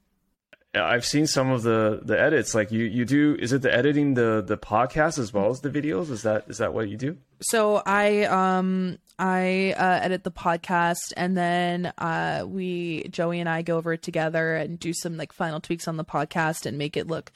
I've 0.75 1.05
seen 1.05 1.27
some 1.27 1.51
of 1.51 1.63
the 1.63 2.01
the 2.03 2.19
edits. 2.19 2.55
Like 2.55 2.73
you 2.73 2.85
you 2.85 3.05
do 3.05 3.37
is 3.39 3.53
it 3.53 3.61
the 3.61 3.73
editing 3.73 4.15
the 4.15 4.43
the 4.47 4.57
podcast 4.57 5.19
as 5.19 5.33
well 5.33 5.51
as 5.51 5.61
the 5.61 5.69
videos? 5.69 6.11
Is 6.11 6.23
that 6.23 6.45
is 6.49 6.59
that 6.59 6.73
what 6.73 6.89
you 6.89 6.97
do? 6.97 7.19
So 7.43 7.83
I 7.85 8.25
um 8.25 8.99
I 9.19 9.75
uh, 9.77 10.01
edit 10.03 10.25
the 10.25 10.31
podcast 10.31 11.13
and 11.15 11.37
then 11.37 11.93
uh 11.99 12.45
we 12.47 13.07
Joey 13.11 13.41
and 13.41 13.51
I 13.51 13.61
go 13.61 13.77
over 13.77 13.93
it 13.93 14.03
together 14.03 14.55
and 14.55 14.79
do 14.79 14.95
some 14.95 15.19
like 15.19 15.33
final 15.33 15.61
tweaks 15.61 15.87
on 15.89 15.99
the 15.99 16.05
podcast 16.07 16.65
and 16.65 16.79
make 16.79 16.97
it 16.97 17.07
look 17.07 17.33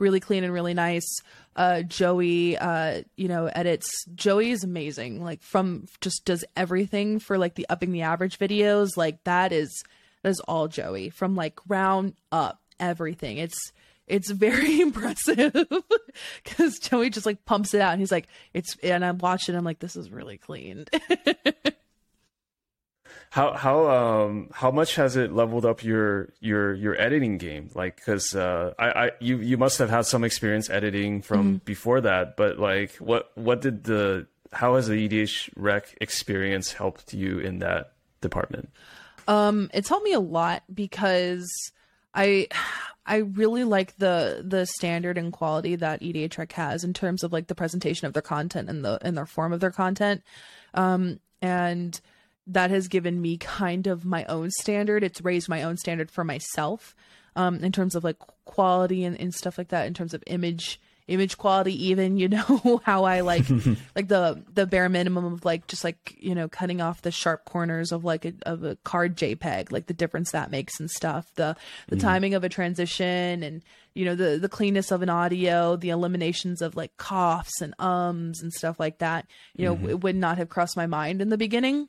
really 0.00 0.18
clean 0.18 0.42
and 0.42 0.52
really 0.52 0.74
nice. 0.74 1.08
Uh 1.54 1.82
Joey 1.82 2.58
uh 2.58 3.02
you 3.14 3.28
know 3.28 3.46
edits 3.46 4.04
Joey 4.16 4.50
is 4.50 4.64
amazing. 4.64 5.22
Like 5.22 5.42
from 5.42 5.86
just 6.00 6.24
does 6.24 6.44
everything 6.56 7.20
for 7.20 7.38
like 7.38 7.54
the 7.54 7.66
upping 7.68 7.92
the 7.92 8.02
average 8.02 8.36
videos. 8.36 8.96
Like 8.96 9.22
that 9.22 9.52
is 9.52 9.84
that 10.24 10.30
is 10.30 10.40
all 10.40 10.66
Joey 10.66 11.08
from 11.10 11.36
like 11.36 11.60
round 11.68 12.14
up 12.32 12.59
everything. 12.80 13.38
It's 13.38 13.72
it's 14.06 14.30
very 14.30 14.80
impressive 14.82 15.52
because 16.44 16.78
Joey 16.78 17.10
just 17.10 17.26
like 17.26 17.44
pumps 17.44 17.74
it 17.74 17.80
out 17.80 17.92
and 17.92 18.00
he's 18.00 18.12
like, 18.12 18.26
it's 18.52 18.76
and 18.82 19.04
I'm 19.04 19.18
watching. 19.18 19.54
I'm 19.54 19.64
like, 19.64 19.78
this 19.78 19.96
is 19.96 20.10
really 20.10 20.38
clean. 20.38 20.86
how 23.30 23.52
how 23.52 23.88
um 23.88 24.48
how 24.52 24.70
much 24.72 24.96
has 24.96 25.16
it 25.16 25.32
leveled 25.32 25.64
up 25.64 25.84
your 25.84 26.32
your 26.40 26.74
your 26.74 27.00
editing 27.00 27.38
game? 27.38 27.70
Like, 27.74 27.96
because 27.96 28.34
uh, 28.34 28.74
I 28.78 28.90
I 28.90 29.10
you 29.20 29.38
you 29.38 29.56
must 29.56 29.78
have 29.78 29.90
had 29.90 30.06
some 30.06 30.24
experience 30.24 30.68
editing 30.68 31.22
from 31.22 31.44
mm-hmm. 31.44 31.64
before 31.64 32.00
that, 32.00 32.36
but 32.36 32.58
like, 32.58 32.96
what 32.96 33.30
what 33.36 33.60
did 33.60 33.84
the 33.84 34.26
how 34.52 34.74
has 34.74 34.88
the 34.88 35.08
EDH 35.08 35.50
Rec 35.54 35.96
experience 36.00 36.72
helped 36.72 37.14
you 37.14 37.38
in 37.38 37.60
that 37.60 37.92
department? 38.20 38.70
Um, 39.28 39.70
it's 39.72 39.88
helped 39.88 40.04
me 40.04 40.12
a 40.12 40.20
lot 40.20 40.64
because 40.74 41.48
I 42.14 42.48
I 43.06 43.16
really 43.18 43.64
like 43.64 43.96
the 43.96 44.44
the 44.46 44.66
standard 44.66 45.18
and 45.18 45.32
quality 45.32 45.76
that 45.76 46.00
Rec 46.38 46.52
has 46.52 46.84
in 46.84 46.92
terms 46.92 47.22
of 47.22 47.32
like 47.32 47.46
the 47.46 47.54
presentation 47.54 48.06
of 48.06 48.12
their 48.12 48.22
content 48.22 48.68
and 48.68 48.84
the 48.84 48.98
and 49.02 49.16
their 49.16 49.26
form 49.26 49.52
of 49.52 49.60
their 49.60 49.70
content. 49.70 50.22
Um 50.74 51.20
and 51.42 52.00
that 52.46 52.70
has 52.70 52.88
given 52.88 53.20
me 53.20 53.36
kind 53.36 53.86
of 53.86 54.04
my 54.04 54.24
own 54.24 54.50
standard. 54.50 55.02
It's 55.02 55.22
raised 55.22 55.48
my 55.48 55.62
own 55.62 55.76
standard 55.76 56.10
for 56.10 56.24
myself 56.24 56.94
um 57.36 57.62
in 57.64 57.72
terms 57.72 57.94
of 57.94 58.04
like 58.04 58.18
quality 58.44 59.04
and, 59.04 59.18
and 59.20 59.32
stuff 59.34 59.58
like 59.58 59.68
that 59.68 59.86
in 59.86 59.94
terms 59.94 60.14
of 60.14 60.22
image 60.26 60.80
image 61.10 61.36
quality 61.36 61.88
even 61.88 62.16
you 62.16 62.28
know 62.28 62.80
how 62.84 63.04
i 63.04 63.20
like 63.20 63.44
like 63.96 64.06
the 64.06 64.42
the 64.54 64.64
bare 64.64 64.88
minimum 64.88 65.24
of 65.24 65.44
like 65.44 65.66
just 65.66 65.82
like 65.82 66.16
you 66.18 66.36
know 66.36 66.48
cutting 66.48 66.80
off 66.80 67.02
the 67.02 67.10
sharp 67.10 67.44
corners 67.44 67.90
of 67.90 68.04
like 68.04 68.24
a, 68.24 68.32
of 68.42 68.62
a 68.62 68.76
card 68.84 69.16
jpeg 69.16 69.72
like 69.72 69.86
the 69.86 69.92
difference 69.92 70.30
that 70.30 70.52
makes 70.52 70.78
and 70.78 70.88
stuff 70.88 71.26
the 71.34 71.56
the 71.88 71.96
mm. 71.96 72.00
timing 72.00 72.34
of 72.34 72.44
a 72.44 72.48
transition 72.48 73.42
and 73.42 73.62
you 73.92 74.04
know 74.04 74.14
the 74.14 74.38
the 74.38 74.48
cleanness 74.48 74.92
of 74.92 75.02
an 75.02 75.10
audio 75.10 75.74
the 75.74 75.90
eliminations 75.90 76.62
of 76.62 76.76
like 76.76 76.96
coughs 76.96 77.60
and 77.60 77.74
ums 77.80 78.40
and 78.40 78.52
stuff 78.52 78.78
like 78.78 78.98
that 78.98 79.26
you 79.56 79.64
know 79.64 79.74
mm-hmm. 79.74 79.90
it 79.90 80.00
would 80.02 80.16
not 80.16 80.38
have 80.38 80.48
crossed 80.48 80.76
my 80.76 80.86
mind 80.86 81.20
in 81.20 81.28
the 81.28 81.36
beginning 81.36 81.88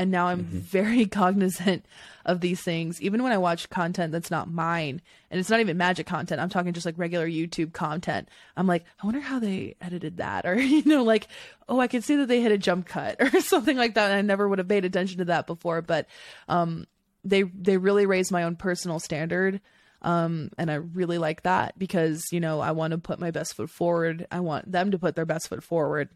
and 0.00 0.10
now 0.10 0.28
I'm 0.28 0.44
mm-hmm. 0.44 0.58
very 0.60 1.04
cognizant 1.20 1.84
of 2.24 2.40
these 2.40 2.62
things. 2.62 3.02
Even 3.02 3.22
when 3.22 3.32
I 3.32 3.38
watch 3.38 3.68
content 3.68 4.12
that's 4.12 4.30
not 4.30 4.50
mine, 4.50 5.02
and 5.30 5.38
it's 5.38 5.50
not 5.50 5.60
even 5.60 5.76
magic 5.76 6.06
content, 6.06 6.40
I'm 6.40 6.48
talking 6.48 6.72
just 6.72 6.86
like 6.86 6.96
regular 6.96 7.28
YouTube 7.28 7.74
content. 7.74 8.30
I'm 8.56 8.66
like, 8.66 8.86
I 9.02 9.06
wonder 9.06 9.20
how 9.20 9.38
they 9.38 9.76
edited 9.78 10.16
that, 10.16 10.46
or 10.46 10.58
you 10.58 10.82
know, 10.86 11.04
like, 11.04 11.28
oh, 11.68 11.78
I 11.78 11.86
can 11.86 12.00
see 12.00 12.16
that 12.16 12.28
they 12.28 12.40
hit 12.40 12.50
a 12.50 12.56
jump 12.56 12.86
cut 12.88 13.16
or 13.20 13.40
something 13.42 13.76
like 13.76 13.94
that. 13.94 14.10
And 14.10 14.18
I 14.18 14.22
never 14.22 14.48
would 14.48 14.58
have 14.58 14.68
paid 14.68 14.86
attention 14.86 15.18
to 15.18 15.26
that 15.26 15.46
before, 15.46 15.82
but 15.82 16.06
um, 16.48 16.86
they 17.22 17.42
they 17.42 17.76
really 17.76 18.06
raised 18.06 18.32
my 18.32 18.44
own 18.44 18.56
personal 18.56 19.00
standard. 19.00 19.60
Um, 20.00 20.48
and 20.56 20.70
I 20.70 20.76
really 20.76 21.18
like 21.18 21.42
that 21.42 21.78
because 21.78 22.24
you 22.32 22.40
know 22.40 22.60
I 22.60 22.70
want 22.70 22.92
to 22.92 22.98
put 22.98 23.20
my 23.20 23.32
best 23.32 23.54
foot 23.54 23.68
forward. 23.68 24.26
I 24.30 24.40
want 24.40 24.72
them 24.72 24.92
to 24.92 24.98
put 24.98 25.14
their 25.14 25.26
best 25.26 25.48
foot 25.48 25.62
forward, 25.62 26.08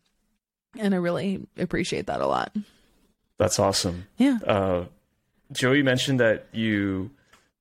and 0.78 0.94
I 0.94 0.96
really 0.96 1.46
appreciate 1.58 2.06
that 2.06 2.22
a 2.22 2.26
lot. 2.26 2.56
That's 3.38 3.58
awesome. 3.58 4.06
Yeah. 4.16 4.38
Uh, 4.46 4.84
Joey 5.52 5.82
mentioned 5.82 6.20
that 6.20 6.46
you 6.52 7.10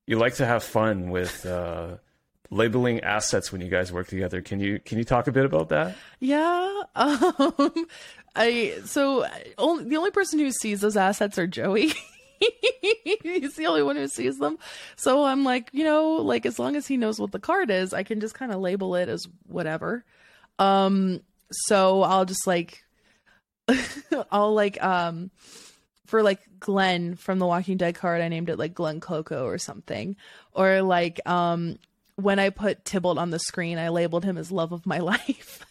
you 0.06 0.18
like 0.18 0.36
to 0.36 0.46
have 0.46 0.64
fun 0.64 1.10
with 1.10 1.46
uh, 1.46 1.98
labeling 2.50 3.02
assets 3.02 3.52
when 3.52 3.62
you 3.62 3.70
guys 3.70 3.92
work 3.92 4.08
together. 4.08 4.42
Can 4.42 4.60
you 4.60 4.80
can 4.80 4.98
you 4.98 5.04
talk 5.04 5.28
a 5.28 5.32
bit 5.32 5.46
about 5.46 5.70
that? 5.70 5.96
Yeah. 6.20 6.70
Um, 6.96 7.88
I 8.36 8.80
so 8.86 9.26
only, 9.58 9.86
the 9.86 9.98
only 9.98 10.12
person 10.12 10.40
who 10.40 10.52
sees 10.52 10.82
those 10.82 10.98
assets 10.98 11.38
are 11.38 11.48
Joey. 11.48 11.94
He's 13.24 13.56
the 13.56 13.68
only 13.68 13.84
one 13.84 13.96
who 13.96 14.08
sees 14.08 14.38
them. 14.38 14.58
So 14.96 15.24
I'm 15.24 15.44
like, 15.44 15.70
you 15.72 15.84
know, 15.84 16.14
like 16.16 16.46
as 16.46 16.60
long 16.60 16.76
as 16.76 16.88
he 16.88 16.98
knows 16.98 17.20
what 17.20 17.32
the 17.32 17.40
card 17.40 17.70
is, 17.70 17.94
I 17.94 18.04
can 18.04 18.20
just 18.20 18.34
kind 18.36 18.52
of 18.52 18.60
label 18.60 18.96
it 18.96 19.08
as 19.08 19.28
whatever. 19.48 20.04
Um 20.60 21.22
so 21.52 22.02
I'll 22.04 22.26
just 22.26 22.48
like 22.48 22.83
I'll 24.32 24.54
like 24.54 24.82
um 24.84 25.32
for 26.06 26.22
like 26.24 26.42
Glenn 26.60 27.16
from 27.16 27.40
the 27.40 27.48
Walking 27.48 27.78
Dead 27.78 27.96
card, 27.96 28.22
I 28.22 28.28
named 28.28 28.50
it 28.50 28.60
like 28.60 28.74
Glenn 28.74 29.00
Coco 29.00 29.46
or 29.46 29.58
something. 29.58 30.16
Or 30.52 30.82
like 30.82 31.20
um 31.28 31.78
when 32.16 32.40
I 32.40 32.50
put 32.52 32.84
Tibalt 32.86 33.18
on 33.18 33.32
the 33.32 33.40
screen, 33.40 33.78
I 33.80 33.90
labeled 33.90 34.24
him 34.24 34.38
as 34.38 34.52
love 34.52 34.72
of 34.72 34.86
my 34.86 34.98
life. 35.00 35.66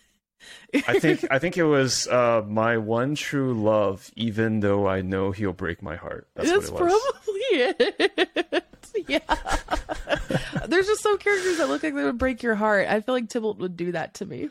I 0.89 0.98
think 0.98 1.24
I 1.31 1.39
think 1.39 1.56
it 1.56 1.62
was 1.64 2.09
uh, 2.09 2.43
my 2.48 2.78
one 2.78 3.14
true 3.14 3.55
love, 3.55 4.10
even 4.16 4.59
though 4.60 4.89
I 4.89 5.01
know 5.02 5.31
he'll 5.31 5.52
break 5.52 5.82
my 5.82 5.94
heart. 5.94 6.27
That's, 6.35 6.51
That's 6.51 6.70
what 6.70 6.82
it 6.82 6.85
was. 6.85 7.12
probably 7.12 7.43
it. 8.56 8.64
yeah. 9.06 10.66
There's 10.66 10.86
just 10.86 11.02
some 11.02 11.19
characters 11.19 11.59
that 11.59 11.69
look 11.69 11.82
like 11.85 11.94
they 11.94 12.02
would 12.02 12.19
break 12.19 12.43
your 12.43 12.55
heart. 12.56 12.89
I 12.89 13.01
feel 13.01 13.14
like 13.14 13.28
Tibalt 13.28 13.59
would 13.59 13.77
do 13.77 13.93
that 13.93 14.14
to 14.14 14.27
me. 14.27 14.51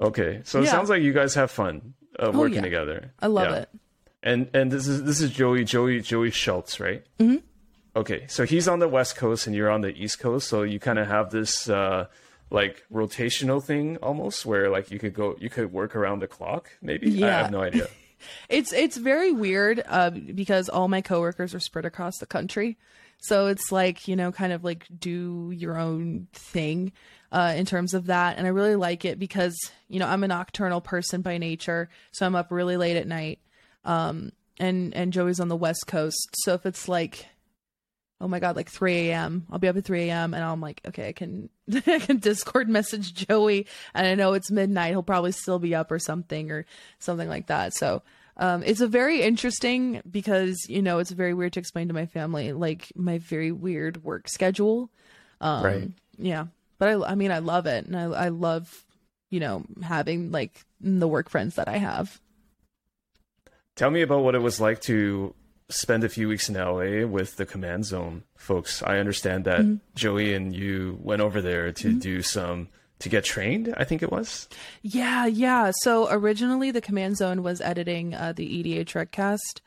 Okay, 0.00 0.40
so 0.44 0.58
it 0.60 0.64
Yeah. 0.64 0.70
sounds 0.72 0.88
like 0.90 1.02
you 1.02 1.12
guys 1.12 1.34
have 1.34 1.50
fun 1.52 1.94
uh, 2.18 2.30
Oh, 2.32 2.38
working 2.38 2.56
yeah. 2.56 2.62
together. 2.62 3.12
I 3.20 3.26
love 3.28 3.50
Yeah. 3.50 3.56
it. 3.62 3.68
And 4.22 4.48
and 4.54 4.70
this 4.72 4.86
is 4.88 5.04
this 5.04 5.20
is 5.20 5.30
Joey 5.30 5.64
Joey 5.64 6.00
Joey 6.00 6.30
Schultz, 6.30 6.80
right? 6.80 7.04
Mm-hmm. 7.18 7.36
Okay, 7.96 8.24
so 8.26 8.44
he's 8.44 8.66
on 8.66 8.78
the 8.80 8.88
west 8.88 9.16
coast 9.16 9.46
and 9.46 9.54
you're 9.54 9.70
on 9.70 9.82
the 9.82 9.94
east 9.94 10.18
coast, 10.18 10.48
so 10.48 10.62
you 10.62 10.80
kind 10.80 10.98
of 10.98 11.06
have 11.06 11.30
this 11.30 11.68
uh, 11.68 12.06
like 12.50 12.82
rotational 12.92 13.62
thing 13.62 13.98
almost, 13.98 14.44
where 14.46 14.70
like 14.70 14.90
you 14.90 14.98
could 14.98 15.14
go, 15.14 15.36
you 15.38 15.50
could 15.50 15.72
work 15.72 15.94
around 15.94 16.20
the 16.20 16.26
clock. 16.26 16.70
Maybe 16.82 17.10
yeah. 17.10 17.26
I 17.26 17.30
have 17.42 17.50
no 17.50 17.60
idea. 17.62 17.88
It's 18.48 18.72
it's 18.72 18.96
very 18.96 19.32
weird 19.32 19.82
uh, 19.86 20.08
because 20.08 20.70
all 20.70 20.88
my 20.88 21.02
coworkers 21.02 21.54
are 21.54 21.60
spread 21.60 21.84
across 21.84 22.16
the 22.16 22.26
country, 22.26 22.78
so 23.18 23.48
it's 23.48 23.70
like 23.70 24.08
you 24.08 24.16
know, 24.16 24.32
kind 24.32 24.50
of 24.54 24.64
like 24.64 24.86
do 24.98 25.52
your 25.54 25.76
own 25.78 26.28
thing 26.32 26.92
uh, 27.34 27.52
in 27.56 27.66
terms 27.66 27.94
of 27.94 28.06
that, 28.06 28.38
and 28.38 28.46
I 28.46 28.50
really 28.50 28.76
like 28.76 29.04
it 29.04 29.18
because 29.18 29.54
you 29.88 29.98
know 29.98 30.06
I'm 30.06 30.22
a 30.22 30.28
nocturnal 30.28 30.80
person 30.80 31.20
by 31.20 31.36
nature, 31.36 31.90
so 32.12 32.24
I'm 32.24 32.36
up 32.36 32.52
really 32.52 32.76
late 32.76 32.96
at 32.96 33.08
night, 33.08 33.40
um, 33.84 34.30
and 34.58 34.94
and 34.94 35.12
Joey's 35.12 35.40
on 35.40 35.48
the 35.48 35.56
West 35.56 35.88
Coast, 35.88 36.28
so 36.44 36.54
if 36.54 36.64
it's 36.64 36.88
like 36.88 37.26
oh 38.20 38.28
my 38.28 38.38
god 38.38 38.54
like 38.54 38.70
3 38.70 39.10
a.m 39.10 39.44
i'll 39.50 39.58
be 39.58 39.66
up 39.66 39.76
at 39.76 39.84
3 39.84 40.08
a.m 40.08 40.34
and 40.34 40.44
i'm 40.44 40.60
like 40.60 40.80
okay 40.86 41.08
i 41.08 41.12
can 41.12 41.50
i 41.88 41.98
can 41.98 42.18
discord 42.18 42.68
message 42.68 43.12
joey 43.12 43.66
and 43.92 44.06
i 44.06 44.14
know 44.14 44.34
it's 44.34 44.52
midnight. 44.52 44.90
He'll 44.90 45.02
probably 45.02 45.32
still 45.32 45.58
be 45.58 45.74
up 45.74 45.90
or 45.90 45.98
something 45.98 46.52
or 46.52 46.64
something 47.00 47.28
like 47.28 47.48
that. 47.48 47.74
So 47.74 48.02
um, 48.36 48.62
it's 48.62 48.80
a 48.80 48.86
very 48.86 49.20
interesting 49.22 50.00
because 50.08 50.56
you 50.68 50.80
know 50.80 51.00
it's 51.00 51.10
very 51.10 51.34
weird 51.34 51.54
to 51.54 51.60
explain 51.60 51.88
to 51.88 51.94
my 51.94 52.06
family 52.06 52.52
like 52.52 52.92
my 52.94 53.18
very 53.18 53.50
weird 53.50 54.02
work 54.04 54.28
schedule. 54.28 54.90
Um, 55.40 55.64
Right. 55.64 55.90
yeah 56.16 56.46
but 56.78 56.88
I, 56.88 57.12
I 57.12 57.14
mean 57.14 57.30
i 57.30 57.38
love 57.38 57.66
it 57.66 57.86
and 57.86 57.96
I, 57.96 58.04
I 58.04 58.28
love 58.28 58.84
you 59.30 59.40
know 59.40 59.64
having 59.82 60.30
like 60.32 60.64
the 60.80 61.08
work 61.08 61.28
friends 61.30 61.54
that 61.56 61.68
i 61.68 61.76
have 61.78 62.20
Tell 63.76 63.90
me 63.90 64.02
about 64.02 64.22
what 64.22 64.36
it 64.36 64.42
was 64.42 64.60
like 64.60 64.80
to 64.82 65.34
spend 65.68 66.04
a 66.04 66.08
few 66.08 66.28
weeks 66.28 66.48
in 66.48 66.54
LA 66.54 67.06
with 67.06 67.36
the 67.36 67.46
Command 67.46 67.84
Zone 67.84 68.22
folks. 68.36 68.82
I 68.82 68.98
understand 68.98 69.44
that 69.46 69.60
Mm-hmm. 69.62 69.76
Joey 69.96 70.34
and 70.34 70.54
you 70.54 70.98
went 71.02 71.22
over 71.22 71.42
there 71.42 71.72
to 71.72 71.92
do 71.98 72.22
some 72.22 72.68
to 73.00 73.08
get 73.08 73.24
trained. 73.24 73.74
I 73.76 73.82
think 73.82 74.02
it 74.02 74.12
was. 74.12 74.48
Yeah, 74.82 75.26
yeah. 75.26 75.72
So 75.80 76.06
originally, 76.08 76.70
the 76.70 76.80
Command 76.80 77.16
Zone 77.16 77.42
was 77.42 77.60
editing 77.60 78.14
uh, 78.14 78.32
the 78.32 78.62
EDHRECast, 78.62 79.60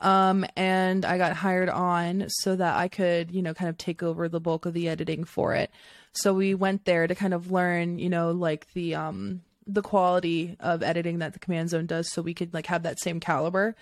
um, 0.00 0.44
and 0.56 1.06
I 1.06 1.16
got 1.16 1.32
hired 1.32 1.70
on 1.70 2.26
so 2.28 2.56
that 2.56 2.76
I 2.76 2.88
could, 2.88 3.30
you 3.30 3.40
know, 3.40 3.54
kind 3.54 3.70
of 3.70 3.78
take 3.78 4.02
over 4.02 4.28
the 4.28 4.40
bulk 4.40 4.66
of 4.66 4.74
the 4.74 4.88
editing 4.90 5.24
for 5.24 5.54
it. 5.54 5.70
So 6.14 6.32
we 6.32 6.54
went 6.54 6.84
there 6.84 7.06
to 7.06 7.14
kind 7.14 7.34
of 7.34 7.50
learn, 7.50 7.98
you 7.98 8.08
know, 8.08 8.30
like 8.30 8.72
the 8.72 8.94
um 8.94 9.42
the 9.66 9.82
quality 9.82 10.56
of 10.60 10.82
editing 10.82 11.18
that 11.18 11.32
the 11.32 11.38
Command 11.38 11.70
Zone 11.70 11.86
does, 11.86 12.12
so 12.12 12.22
we 12.22 12.34
could 12.34 12.52
like 12.54 12.66
have 12.66 12.82
that 12.82 13.00
same 13.00 13.20
caliber. 13.20 13.74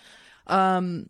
Um, 0.46 1.08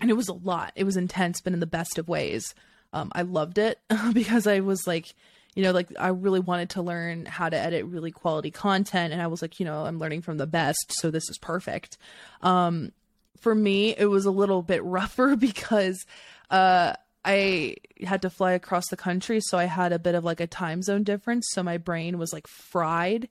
and 0.00 0.10
it 0.10 0.14
was 0.14 0.28
a 0.28 0.34
lot. 0.34 0.72
It 0.74 0.84
was 0.84 0.96
intense, 0.96 1.40
but 1.40 1.52
in 1.52 1.60
the 1.60 1.66
best 1.66 1.98
of 1.98 2.08
ways. 2.08 2.54
Um, 2.92 3.10
I 3.14 3.22
loved 3.22 3.58
it 3.58 3.78
because 4.12 4.46
I 4.46 4.60
was 4.60 4.86
like, 4.86 5.14
you 5.54 5.62
know, 5.62 5.72
like 5.72 5.88
I 5.98 6.08
really 6.08 6.40
wanted 6.40 6.70
to 6.70 6.82
learn 6.82 7.26
how 7.26 7.48
to 7.48 7.56
edit 7.56 7.84
really 7.86 8.10
quality 8.10 8.50
content, 8.50 9.12
and 9.12 9.22
I 9.22 9.26
was 9.26 9.42
like, 9.42 9.60
you 9.60 9.66
know, 9.66 9.84
I'm 9.84 9.98
learning 9.98 10.22
from 10.22 10.38
the 10.38 10.46
best, 10.46 10.86
so 10.88 11.10
this 11.10 11.28
is 11.28 11.38
perfect. 11.38 11.98
Um, 12.42 12.92
for 13.38 13.54
me, 13.54 13.94
it 13.96 14.06
was 14.06 14.24
a 14.24 14.30
little 14.30 14.62
bit 14.62 14.82
rougher 14.84 15.36
because 15.36 16.04
uh, 16.50 16.94
I 17.24 17.76
had 18.02 18.22
to 18.22 18.30
fly 18.30 18.52
across 18.52 18.88
the 18.88 18.96
country, 18.96 19.40
so 19.40 19.56
I 19.58 19.64
had 19.64 19.92
a 19.92 19.98
bit 19.98 20.14
of 20.14 20.24
like 20.24 20.40
a 20.40 20.46
time 20.46 20.82
zone 20.82 21.04
difference, 21.04 21.46
so 21.52 21.62
my 21.62 21.78
brain 21.78 22.18
was 22.18 22.32
like 22.32 22.46
fried 22.48 23.28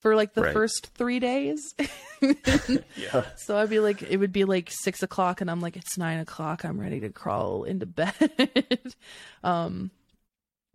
for 0.00 0.14
like 0.14 0.34
the 0.34 0.42
Right. 0.42 0.52
first 0.52 0.90
three 0.94 1.18
days. 1.18 1.60
Yeah. 2.96 3.24
So 3.36 3.58
I'd 3.58 3.68
be 3.68 3.80
like, 3.80 4.00
it 4.02 4.16
would 4.16 4.32
be 4.32 4.44
like 4.44 4.70
six 4.70 5.02
o'clock, 5.02 5.40
and 5.42 5.50
I'm 5.50 5.60
like, 5.60 5.76
it's 5.76 5.98
nine 5.98 6.18
o'clock. 6.20 6.64
I'm 6.64 6.80
ready 6.80 7.00
to 7.00 7.10
crawl 7.10 7.64
into 7.64 7.84
bed. 7.84 8.14
um, 9.44 9.90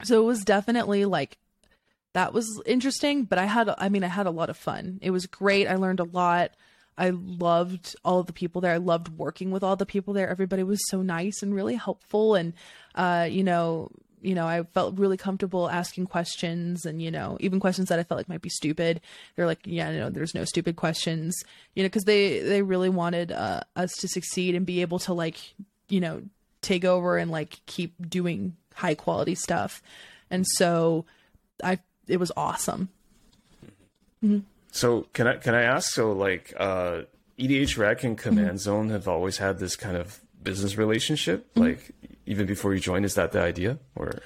so 0.03 0.22
it 0.22 0.26
was 0.26 0.44
definitely 0.44 1.06
like 1.06 1.38
that 2.14 2.34
was 2.34 2.61
interesting, 2.68 3.23
but 3.23 3.40
I 3.40 3.45
had, 3.45 3.73
I 3.77 3.90
mean, 3.90 4.03
I 4.03 4.07
had 4.07 4.27
a 4.27 4.31
lot 4.31 4.49
of 4.49 4.57
fun. 4.57 4.99
It 5.02 5.10
was 5.11 5.26
great. 5.26 5.68
I 5.68 5.76
learned 5.76 5.99
a 5.99 6.03
lot. 6.03 6.52
I 6.99 7.09
loved 7.11 7.95
all 8.03 8.19
of 8.19 8.27
the 8.27 8.34
people 8.34 8.61
there. 8.61 8.73
I 8.73 8.77
loved 8.77 9.17
working 9.17 9.49
with 9.49 9.63
all 9.63 9.76
the 9.76 9.85
people 9.85 10.13
there. 10.13 10.30
Everybody 10.30 10.63
was 10.63 10.80
so 10.89 11.01
nice 11.01 11.41
and 11.41 11.55
really 11.55 11.76
helpful, 11.76 12.35
and 12.35 12.53
uh, 12.93 13.27
you 13.30 13.43
know, 13.43 13.89
you 14.21 14.35
know, 14.35 14.45
I 14.45 14.63
felt 14.63 14.99
really 14.99 15.15
comfortable 15.15 15.69
asking 15.69 16.07
questions 16.07 16.85
and, 16.85 17.01
you 17.01 17.09
know, 17.09 17.38
even 17.39 17.61
questions 17.61 17.88
that 17.88 17.99
I 17.99 18.03
felt 18.03 18.19
like 18.19 18.27
might 18.27 18.41
be 18.41 18.49
stupid. 18.49 18.99
They're 19.35 19.45
like, 19.45 19.59
yeah, 19.63 19.91
no, 19.91 20.09
there's 20.09 20.35
no 20.35 20.43
stupid 20.43 20.76
questions, 20.76 21.34
you 21.73 21.84
know, 21.84 21.88
because 21.88 22.03
they, 22.03 22.39
they 22.39 22.61
really 22.61 22.89
wanted 22.89 23.31
uh, 23.31 23.61
us 23.77 23.93
to 23.99 24.09
succeed 24.09 24.55
and 24.55 24.65
be 24.65 24.81
able 24.81 24.99
to, 24.99 25.13
like, 25.13 25.38
you 25.88 26.01
know, 26.01 26.23
take 26.61 26.84
over 26.84 27.17
and, 27.17 27.31
like, 27.31 27.61
keep 27.65 28.09
doing 28.09 28.57
high 28.73 28.95
quality 28.95 29.35
stuff. 29.35 29.81
And 30.30 30.45
so 30.45 31.05
I, 31.63 31.80
it 32.07 32.17
was 32.17 32.34
awesome. 32.35 32.89
So 34.71 35.07
can 35.13 35.27
I 35.27 35.37
can 35.37 35.55
I 35.55 35.63
ask? 35.63 35.91
So 35.91 36.11
like 36.11 36.53
uh, 36.57 37.01
EDH 37.39 37.77
Rec 37.77 38.03
and 38.03 38.17
Command 38.17 38.59
Zone 38.59 38.89
have 38.89 39.07
always 39.07 39.37
had 39.37 39.59
this 39.59 39.75
kind 39.75 39.97
of 39.97 40.19
business 40.41 40.77
relationship. 40.77 41.47
Like 41.55 41.91
even 42.25 42.45
before 42.45 42.73
you 42.73 42.79
joined, 42.79 43.05
is 43.05 43.15
that 43.15 43.31
the 43.31 43.41
idea? 43.41 43.79
Or 43.95 44.19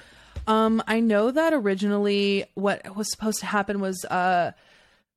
Um, 0.46 0.82
I 0.86 1.00
know 1.00 1.30
that 1.30 1.52
originally 1.54 2.44
what 2.54 2.94
was 2.94 3.10
supposed 3.10 3.40
to 3.40 3.46
happen 3.46 3.80
was, 3.80 4.04
uh, 4.04 4.52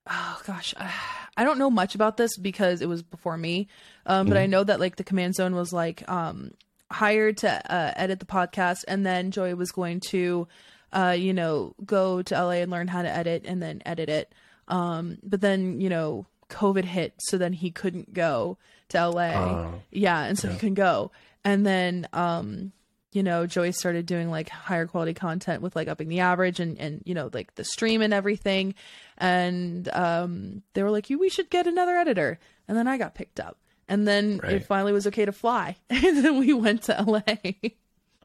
oh 0.09 0.41
gosh, 0.45 0.73
uh, 0.77 0.89
I 1.35 1.43
don't 1.43 1.59
know 1.59 1.69
much 1.69 1.95
about 1.95 2.15
this 2.17 2.37
because 2.37 2.81
it 2.81 2.87
was 2.87 3.03
before 3.03 3.37
me. 3.37 3.67
Um, 4.05 4.27
but 4.27 4.37
I 4.37 4.45
know 4.45 4.63
that 4.63 4.79
like 4.79 4.95
the 4.95 5.03
command 5.03 5.35
zone 5.35 5.53
was 5.53 5.73
like, 5.73 6.09
um, 6.09 6.51
hired 6.89 7.37
to, 7.39 7.49
uh, 7.49 7.91
edit 7.97 8.19
the 8.19 8.25
podcast 8.25 8.85
and 8.87 9.05
then 9.05 9.31
Joey 9.31 9.53
was 9.53 9.71
going 9.71 9.99
to, 10.11 10.47
uh, 10.93 11.15
you 11.17 11.33
know, 11.33 11.75
go 11.85 12.21
to 12.21 12.33
LA 12.33 12.61
and 12.61 12.71
learn 12.71 12.87
how 12.87 13.01
to 13.01 13.09
edit 13.09 13.43
and 13.45 13.61
then 13.61 13.81
edit 13.85 14.07
it. 14.07 14.33
Um, 14.68 15.18
but 15.23 15.41
then, 15.41 15.80
you 15.81 15.89
know, 15.89 16.26
COVID 16.49 16.85
hit, 16.85 17.14
so 17.19 17.38
then 17.38 17.53
he 17.53 17.72
couldn't 17.72 18.14
go 18.14 18.57
to 18.89 19.10
LA. 19.10 19.31
Oh. 19.34 19.81
yeah, 19.91 20.23
and 20.23 20.38
so 20.38 20.49
he 20.49 20.57
couldn't 20.57 20.76
go. 20.76 21.11
And 21.44 21.65
then, 21.65 22.07
um, 22.14 22.72
you 23.14 23.23
know, 23.23 23.48
Joey 23.48 23.72
started 23.72 24.06
doing 24.06 24.30
like 24.30 24.49
higher 24.49 24.85
quality 24.85 25.14
content 25.14 25.61
with 25.61 25.76
like 25.76 25.88
upping 25.88 26.07
the 26.10 26.19
average 26.19 26.60
and 26.60 26.77
and 26.77 27.02
you 27.06 27.14
know 27.15 27.30
like 27.34 27.56
the 27.56 27.64
stream 27.64 28.02
and 28.02 28.14
everything. 28.14 28.76
And 29.18 29.88
um, 29.89 30.61
they 30.73 30.84
were 30.84 30.91
like, 30.91 31.10
"You, 31.10 31.18
we 31.18 31.30
should 31.30 31.49
get 31.49 31.68
another 31.68 31.95
editor." 31.95 32.39
And 32.68 32.77
then 32.77 32.88
I 32.88 32.98
got 32.98 33.15
picked 33.15 33.39
up. 33.39 33.57
And 33.88 34.06
then 34.07 34.39
Right. 34.44 34.53
it 34.56 34.65
finally 34.65 34.91
was 34.91 35.07
okay 35.07 35.23
to 35.26 35.31
fly. 35.31 35.77
and 35.89 36.23
then 36.23 36.38
we 36.38 36.52
went 36.53 36.84
to 36.84 37.02
LA. 37.02 37.22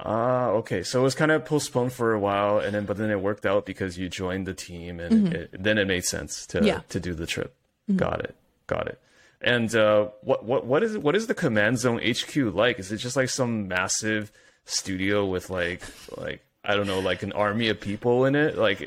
ah, 0.03 0.49
okay. 0.49 0.83
So 0.83 1.01
it 1.01 1.03
was 1.03 1.15
kind 1.15 1.31
of 1.31 1.45
postponed 1.45 1.93
for 1.93 2.13
a 2.13 2.19
while, 2.19 2.59
and 2.59 2.75
then 2.75 2.85
but 2.85 2.97
then 2.97 3.11
it 3.11 3.21
worked 3.21 3.47
out 3.47 3.67
because 3.67 3.99
you 3.99 4.09
joined 4.09 4.47
the 4.47 4.55
team, 4.55 5.01
and 5.01 5.33
it, 5.35 5.51
then 5.63 5.79
it 5.79 5.87
made 5.87 6.05
sense 6.05 6.47
to 6.49 6.65
Yeah. 6.65 6.81
to 6.91 7.01
do 7.01 7.15
the 7.15 7.27
trip. 7.27 7.55
Got 7.97 8.21
it. 8.21 8.35
Got 8.67 8.87
it. 8.89 8.99
And 9.41 9.75
uh, 9.75 10.09
what 10.23 10.45
what 10.45 10.67
what 10.67 10.83
is 10.83 10.97
what 10.99 11.17
is 11.17 11.27
the 11.27 11.35
Command 11.35 11.79
Zone 11.79 11.99
HQ 11.99 12.37
like? 12.55 12.79
Is 12.79 12.93
it 12.93 12.99
just 12.99 13.17
like 13.17 13.29
some 13.29 13.69
massive 13.69 14.31
studio 14.65 15.27
with 15.27 15.51
like 15.51 15.83
like 16.17 16.43
I 16.65 16.77
don't 16.77 16.87
know 16.87 17.01
like 17.01 17.23
an 17.25 17.33
army 17.33 17.69
of 17.69 17.81
people 17.81 18.25
in 18.25 18.35
it? 18.37 18.57
Like 18.57 18.79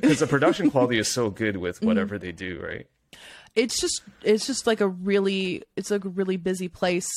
because 0.00 0.20
the 0.20 0.26
production 0.28 0.70
quality 0.70 0.98
is 0.98 1.08
so 1.08 1.28
good 1.30 1.56
with 1.56 1.82
whatever 1.82 2.18
they 2.18 2.32
do, 2.32 2.60
right? 2.64 2.86
it's 3.56 3.80
just 3.80 4.02
it's 4.22 4.46
just 4.46 4.66
like 4.66 4.82
a 4.82 4.88
really 4.88 5.62
it's 5.76 5.90
like 5.90 6.04
a 6.04 6.10
really 6.10 6.36
busy 6.36 6.68
place 6.68 7.08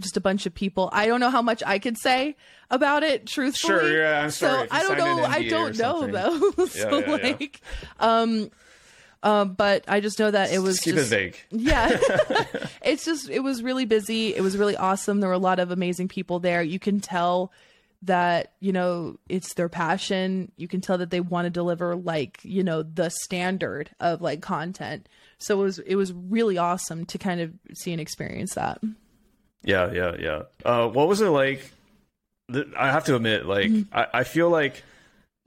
just 0.00 0.16
a 0.16 0.20
bunch 0.20 0.46
of 0.46 0.54
people. 0.54 0.88
I 0.92 1.06
don't 1.06 1.20
know 1.20 1.30
how 1.30 1.42
much 1.42 1.62
I 1.66 1.78
could 1.78 1.98
say 1.98 2.36
about 2.70 3.02
it 3.02 3.26
truthfully. 3.26 3.80
Sure, 3.80 4.02
yeah, 4.02 4.22
I'm 4.22 4.30
sorry 4.30 4.68
So 4.68 4.74
I 4.74 4.82
don't 4.82 4.98
know. 4.98 5.24
I 5.24 5.48
don't 5.48 5.78
know 5.78 6.06
though. 6.06 6.66
so 6.66 6.98
yeah, 6.98 7.06
yeah. 7.06 7.12
like, 7.12 7.60
um, 7.98 8.50
um, 9.22 9.54
but 9.54 9.84
I 9.88 10.00
just 10.00 10.18
know 10.18 10.30
that 10.30 10.52
it 10.52 10.60
was 10.60 10.80
Keep 10.80 10.94
just 10.94 11.12
it 11.12 11.16
vague. 11.16 11.36
yeah 11.50 11.98
it's 12.82 13.04
just 13.04 13.28
it 13.28 13.40
was 13.40 13.62
really 13.62 13.84
busy 13.84 14.34
it 14.34 14.42
was 14.42 14.56
really 14.56 14.76
awesome 14.76 15.20
there 15.20 15.28
were 15.28 15.34
a 15.34 15.38
lot 15.38 15.58
of 15.58 15.70
amazing 15.70 16.08
people 16.08 16.38
there 16.38 16.62
you 16.62 16.78
can 16.78 17.00
tell 17.00 17.52
that 18.02 18.52
you 18.60 18.72
know 18.72 19.18
it's 19.28 19.54
their 19.54 19.68
passion 19.68 20.52
you 20.56 20.68
can 20.68 20.80
tell 20.80 20.98
that 20.98 21.10
they 21.10 21.20
want 21.20 21.46
to 21.46 21.50
deliver 21.50 21.96
like 21.96 22.38
you 22.44 22.62
know 22.62 22.82
the 22.82 23.08
standard 23.08 23.90
of 23.98 24.22
like 24.22 24.40
content 24.40 25.08
so 25.38 25.60
it 25.60 25.64
was 25.64 25.78
it 25.80 25.96
was 25.96 26.12
really 26.12 26.56
awesome 26.56 27.04
to 27.04 27.18
kind 27.18 27.40
of 27.40 27.52
see 27.74 27.90
and 27.90 28.00
experience 28.00 28.54
that 28.54 28.80
Yeah, 29.62 29.92
yeah, 29.92 30.16
yeah. 30.18 30.42
Uh, 30.64 30.88
what 30.88 31.08
was 31.08 31.20
it 31.20 31.28
like? 31.28 31.72
I 32.76 32.90
have 32.90 33.04
to 33.04 33.16
admit, 33.16 33.44
like, 33.44 33.68
mm-hmm. 33.68 33.94
I, 33.94 34.20
I 34.20 34.24
feel 34.24 34.48
like 34.48 34.82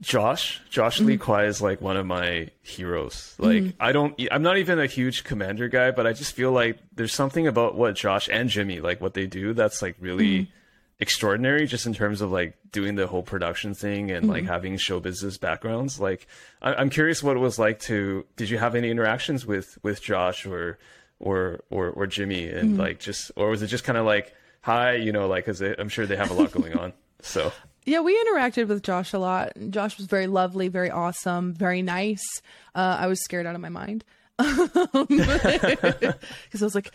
Josh, 0.02 0.60
Josh 0.70 0.98
mm-hmm. 0.98 1.06
Lee 1.06 1.18
Kwai 1.18 1.46
is 1.46 1.60
like 1.60 1.80
one 1.80 1.96
of 1.96 2.06
my 2.06 2.50
heroes. 2.62 3.34
Like, 3.38 3.62
mm-hmm. 3.62 3.82
I 3.82 3.90
don't, 3.90 4.20
I'm 4.30 4.42
not 4.42 4.58
even 4.58 4.78
a 4.78 4.86
huge 4.86 5.24
commander 5.24 5.66
guy, 5.68 5.90
but 5.90 6.06
I 6.06 6.12
just 6.12 6.34
feel 6.34 6.52
like 6.52 6.78
there's 6.94 7.12
something 7.12 7.46
about 7.46 7.74
what 7.74 7.96
Josh 7.96 8.28
and 8.30 8.48
Jimmy, 8.48 8.80
like, 8.80 9.00
what 9.00 9.14
they 9.14 9.26
do 9.26 9.54
that's 9.54 9.82
like 9.82 9.96
really 9.98 10.52
extraordinary 11.00 11.66
just 11.66 11.86
in 11.86 11.94
terms 11.94 12.20
of 12.20 12.30
like 12.30 12.56
doing 12.70 12.94
the 12.94 13.08
whole 13.08 13.24
production 13.24 13.74
thing 13.74 14.12
and 14.12 14.28
like 14.28 14.44
having 14.44 14.76
show 14.76 15.00
business 15.00 15.38
backgrounds. 15.38 15.98
Like, 15.98 16.28
I, 16.60 16.74
I'm 16.74 16.90
curious 16.90 17.22
what 17.22 17.36
it 17.36 17.40
was 17.40 17.58
like 17.58 17.80
to, 17.80 18.24
did 18.36 18.50
you 18.50 18.58
have 18.58 18.76
any 18.76 18.90
interactions 18.90 19.44
with, 19.44 19.78
with 19.82 20.00
Josh 20.00 20.46
or, 20.46 20.78
or, 21.22 21.60
or, 21.70 21.90
or 21.90 22.06
Jimmy 22.06 22.48
and 22.48 22.76
like 22.76 23.00
just, 23.00 23.32
or 23.36 23.48
was 23.48 23.62
it 23.62 23.68
just 23.68 23.84
kind 23.84 23.96
of 23.96 24.04
like, 24.04 24.34
hi, 24.60 24.94
you 24.94 25.12
know, 25.12 25.26
like, 25.26 25.46
cause 25.46 25.60
I'm 25.60 25.88
sure 25.88 26.06
they 26.06 26.16
have 26.16 26.30
a 26.30 26.34
lot 26.34 26.52
going 26.52 26.76
on. 26.76 26.92
So, 27.20 27.52
Yeah, 27.84 28.00
we 28.00 28.16
interacted 28.24 28.68
with 28.68 28.82
Josh 28.82 29.12
a 29.12 29.18
lot. 29.18 29.52
Josh 29.70 29.96
was 29.96 30.06
very 30.06 30.26
lovely, 30.26 30.68
very 30.68 30.90
awesome, 30.90 31.54
very 31.54 31.82
nice. 31.82 32.24
Uh, 32.74 32.96
I 33.00 33.06
was 33.06 33.22
scared 33.22 33.46
out 33.46 33.54
of 33.54 33.60
my 33.60 33.70
mind 33.70 34.04
because 34.38 36.16
I 36.60 36.64
was 36.64 36.74
like, 36.74 36.90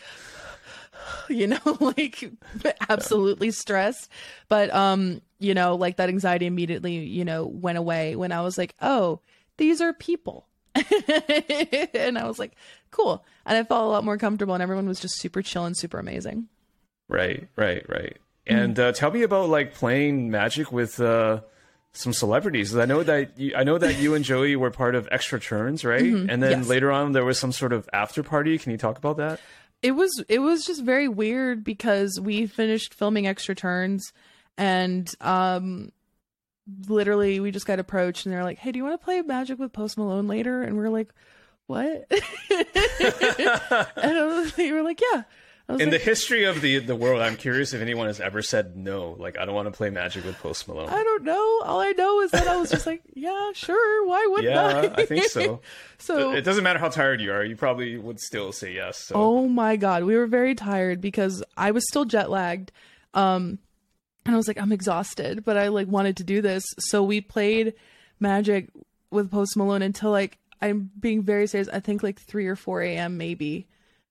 you 1.30 1.48
know, 1.48 1.60
like 1.80 2.32
absolutely 2.90 3.52
stressed. 3.52 4.10
But 4.50 4.74
um, 4.74 5.22
you 5.40 5.54
know, 5.54 5.76
like 5.76 5.98
that 5.98 6.10
anxiety 6.10 6.46
immediately, 6.46 6.98
you 6.98 7.26
know, 7.26 7.46
went 7.46 7.78
away 7.78 8.16
when 8.16 8.32
I 8.32 8.42
was 8.42 8.58
like, 8.58 8.76
oh, 8.82 9.20
these 9.58 9.82
are 9.82 9.94
people. 9.94 10.47
and 11.94 12.18
I 12.18 12.28
was 12.28 12.40
like, 12.40 12.54
cool. 12.92 13.26
And 13.46 13.58
I 13.58 13.64
felt 13.64 13.84
a 13.84 13.90
lot 13.90 14.04
more 14.04 14.18
comfortable, 14.18 14.54
and 14.54 14.64
everyone 14.64 14.88
was 14.88 15.00
just 15.00 15.20
super 15.20 15.42
chill 15.42 15.66
and 15.66 15.78
super 15.78 16.00
amazing. 16.00 16.48
Right, 17.08 17.48
right, 17.56 17.88
right. 17.88 18.18
And 18.46 18.80
uh, 18.80 18.92
tell 18.94 19.12
me 19.12 19.24
about 19.24 19.50
like 19.50 19.74
playing 19.74 20.32
Magic 20.32 20.72
with 20.72 21.00
uh, 21.02 21.42
some 21.92 22.14
celebrities. 22.14 22.76
I 22.76 22.86
know 22.86 23.04
that 23.04 23.38
you, 23.38 23.54
I 23.56 23.64
know 23.64 23.78
that 23.78 23.98
you 23.98 24.14
and 24.16 24.24
Joey 24.24 24.56
were 24.56 24.72
part 24.72 24.96
of 24.96 25.08
Extra 25.12 25.40
Turns, 25.40 25.84
right? 25.84 26.02
And 26.04 26.42
then 26.42 26.60
yes. 26.60 26.68
later 26.68 26.92
on, 26.92 27.12
there 27.12 27.26
was 27.26 27.38
some 27.38 27.52
sort 27.52 27.74
of 27.74 27.90
after 27.92 28.24
party. 28.24 28.58
Can 28.58 28.72
you 28.72 28.78
talk 28.78 28.98
about 28.98 29.18
that? 29.18 29.42
it 29.82 29.92
was 29.92 30.24
it 30.28 30.40
was 30.40 30.66
just 30.66 30.84
very 30.84 31.08
weird 31.08 31.64
because 31.64 32.20
we 32.20 32.48
finished 32.48 32.94
filming 32.94 33.28
extra 33.28 33.56
turns 33.56 34.12
and 34.58 35.14
um 35.22 35.92
literally 36.88 37.40
we 37.40 37.52
just 37.52 37.66
got 37.66 37.80
approached 37.80 38.26
and 38.26 38.34
they're 38.34 38.44
like 38.44 38.58
hey 38.58 38.72
do 38.72 38.78
you 38.78 38.84
want 38.84 39.00
to 39.00 39.04
play 39.04 39.22
magic 39.22 39.58
with 39.58 39.72
post 39.72 39.98
malone 39.98 40.28
later 40.28 40.64
and 40.64 40.78
we're 40.78 40.90
like 40.90 41.14
what 41.68 41.86
and 43.98 44.52
they 44.56 44.72
were 44.72 44.82
like 44.82 45.02
yeah 45.14 45.24
In 45.70 45.90
the 45.90 45.98
history 45.98 46.46
of 46.46 46.62
the 46.62 46.80
the 46.80 46.96
world, 46.96 47.22
I'm 47.22 47.36
curious 47.36 47.74
if 47.74 47.82
anyone 47.82 48.08
has 48.08 48.22
ever 48.22 48.42
said 48.42 48.78
no. 48.78 49.18
Like, 49.20 49.38
I 49.38 49.44
don't 49.44 49.54
want 49.54 49.68
to 49.68 49.74
play 49.74 49.90
Magic 49.90 50.24
with 50.24 50.38
Post 50.40 50.66
Malone. 50.70 50.88
I 50.88 51.04
don't 51.04 51.26
know. 51.26 51.62
All 51.66 51.82
I 51.82 51.92
know 51.92 52.22
is 52.22 52.32
that 52.32 52.48
I 52.48 52.56
was 52.56 52.70
just 52.70 52.86
like, 52.86 53.02
yeah, 53.14 53.52
sure. 53.54 54.08
Why 54.08 54.28
wouldn't 54.30 54.54
yeah, 54.54 54.94
I? 54.98 55.02
I 55.02 55.06
think 55.06 55.26
so. 55.26 55.60
so 55.98 56.32
It 56.32 56.46
doesn't 56.46 56.64
matter 56.64 56.80
how 56.80 56.88
tired 56.88 57.20
you 57.20 57.34
are; 57.34 57.44
you 57.44 57.58
probably 57.58 57.98
would 57.98 58.22
still 58.22 58.54
say 58.54 58.74
yes. 58.74 58.98
So. 58.98 59.16
Oh 59.16 59.50
my 59.50 59.76
god, 59.76 60.06
we 60.06 60.16
were 60.16 60.28
very 60.28 60.56
tired 60.56 61.02
because 61.02 61.44
I 61.58 61.72
was 61.72 61.86
still 61.90 62.06
jet 62.06 62.30
lagged. 62.30 62.72
Um 63.14 63.60
and 64.28 64.36
I 64.36 64.38
was 64.38 64.48
like 64.48 64.60
I'm 64.60 64.72
exhausted, 64.72 65.44
but 65.44 65.58
I 65.58 65.70
like 65.70 65.88
wanted 65.88 66.18
to 66.18 66.24
do 66.24 66.42
this. 66.42 66.64
So 66.80 67.02
we 67.02 67.22
played 67.22 67.74
Magic 68.20 68.70
with 69.10 69.32
Post 69.32 69.58
Malone 69.58 69.82
until 69.82 70.12
like 70.12 70.38
I'm 70.62 70.92
being 71.00 71.24
very 71.24 71.48
serious, 71.48 71.70
I 71.72 71.80
think 71.80 72.04
like 72.04 72.20
3 72.20 72.48
or 72.48 72.56
4 72.56 72.82
a.m. 72.82 73.18
maybe. 73.18 73.68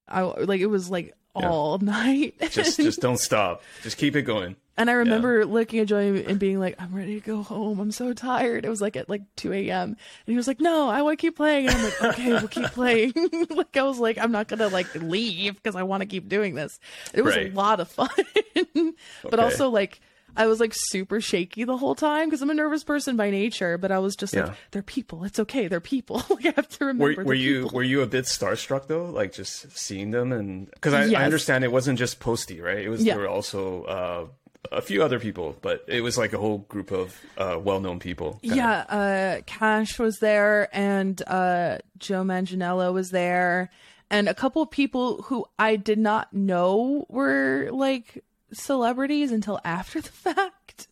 I 0.09 0.23
like 0.23 0.61
it 0.61 0.67
was 0.67 0.91
like 0.91 1.15
all 1.35 1.79
night. 1.83 2.35
just 2.51 2.79
just 2.79 3.01
don't 3.01 3.21
stop. 3.21 3.63
Just 3.83 3.99
keep 3.99 4.17
it 4.17 4.23
going. 4.23 4.57
And 4.77 4.91
I 4.91 4.95
remember 4.95 5.45
looking 5.47 5.81
at 5.81 5.89
Joey 5.89 6.25
and 6.27 6.39
being 6.39 6.59
like, 6.61 6.77
I'm 6.79 6.95
ready 6.95 7.21
to 7.21 7.27
go 7.27 7.43
home. 7.43 7.81
I'm 7.81 7.91
so 7.93 8.13
tired. 8.13 8.65
It 8.65 8.69
was 8.69 8.81
like 8.81 8.97
at 8.97 9.09
like 9.09 9.23
2 9.37 9.53
a.m. 9.53 9.89
And 9.91 9.97
he 10.27 10.37
was 10.37 10.47
like, 10.47 10.61
No, 10.61 10.89
I 10.89 11.03
want 11.03 11.19
to 11.19 11.21
keep 11.27 11.37
playing. 11.37 11.69
And 11.69 11.77
I'm 11.77 11.85
like, 11.85 12.03
Okay, 12.03 12.29
we'll 12.33 12.49
keep 12.49 12.71
playing. 12.73 13.13
like, 13.51 13.77
I 13.77 13.83
was 13.83 13.99
like, 13.99 14.19
I'm 14.19 14.33
not 14.33 14.49
going 14.49 14.59
to 14.59 14.69
like 14.69 14.95
leave 14.95 15.55
because 15.55 15.77
I 15.77 15.83
want 15.85 16.03
to 16.03 16.07
keep 16.07 16.29
doing 16.29 16.55
this. 16.55 16.79
It 17.15 17.23
was 17.23 17.37
Right. 17.37 17.53
a 17.53 17.55
lot 17.57 17.81
of 17.81 17.89
fun. 17.89 18.09
but 18.55 19.35
Okay. 19.35 19.43
also, 19.43 19.71
like, 19.71 20.01
I 20.39 20.47
was 20.49 20.61
like 20.61 20.73
super 20.75 21.23
shaky 21.23 21.65
the 21.65 21.79
whole 21.79 21.95
time 21.95 22.27
because 22.29 22.43
I'm 22.43 22.51
a 22.51 22.55
nervous 22.55 22.85
person 22.85 23.17
by 23.17 23.31
nature. 23.31 23.79
But 23.79 23.91
I 23.91 23.99
was 24.01 24.17
just 24.17 24.35
Yeah. 24.35 24.45
like, 24.49 24.57
they're 24.73 24.83
people. 24.83 25.25
It's 25.25 25.39
okay. 25.41 25.67
They're 25.69 25.81
people. 25.81 26.23
like, 26.29 26.45
I 26.45 26.53
have 26.57 26.69
to 26.69 26.85
remember. 26.85 27.23
Were, 27.23 27.29
were 27.29 27.35
you 27.35 27.63
people. 27.63 27.77
were 27.77 27.83
you 27.83 28.03
a 28.03 28.07
bit 28.07 28.27
starstruck 28.27 28.87
though, 28.89 29.07
like 29.07 29.33
just 29.33 29.71
seeing 29.77 30.11
them 30.11 30.33
and 30.33 30.71
because 30.71 30.93
I, 30.93 31.05
Yes. 31.07 31.21
I 31.21 31.25
understand 31.25 31.65
it 31.65 31.73
wasn't 31.73 31.99
just 31.99 32.21
Posty, 32.21 32.61
right? 32.61 32.79
It 32.85 32.91
was 32.91 33.03
Yeah. 33.03 33.15
there 33.15 33.23
were 33.23 33.29
also 33.31 33.85
uh, 33.85 34.27
a 34.73 34.81
few 34.83 35.03
other 35.03 35.19
people, 35.19 35.57
but 35.63 35.85
it 35.89 36.01
was 36.03 36.17
like 36.19 36.33
a 36.33 36.39
whole 36.39 36.59
group 36.59 36.91
of 36.91 37.19
uh, 37.39 37.59
well-known 37.63 37.99
people. 37.99 38.39
Yeah, 38.43 38.79
uh, 38.89 39.41
Cash 39.47 39.99
was 39.99 40.19
there, 40.19 40.69
and 40.73 41.21
uh, 41.27 41.79
Joe 41.99 42.23
Manganiello 42.23 42.93
was 42.93 43.11
there, 43.11 43.71
and 44.11 44.29
a 44.29 44.35
couple 44.35 44.63
of 44.63 44.71
people 44.71 45.23
who 45.23 45.47
I 45.59 45.77
did 45.77 45.99
not 45.99 46.33
know 46.33 47.07
were 47.09 47.69
like 47.73 48.23
celebrities 48.53 49.33
until 49.33 49.61
after 49.65 50.01
the 50.03 50.09
fact. 50.09 50.89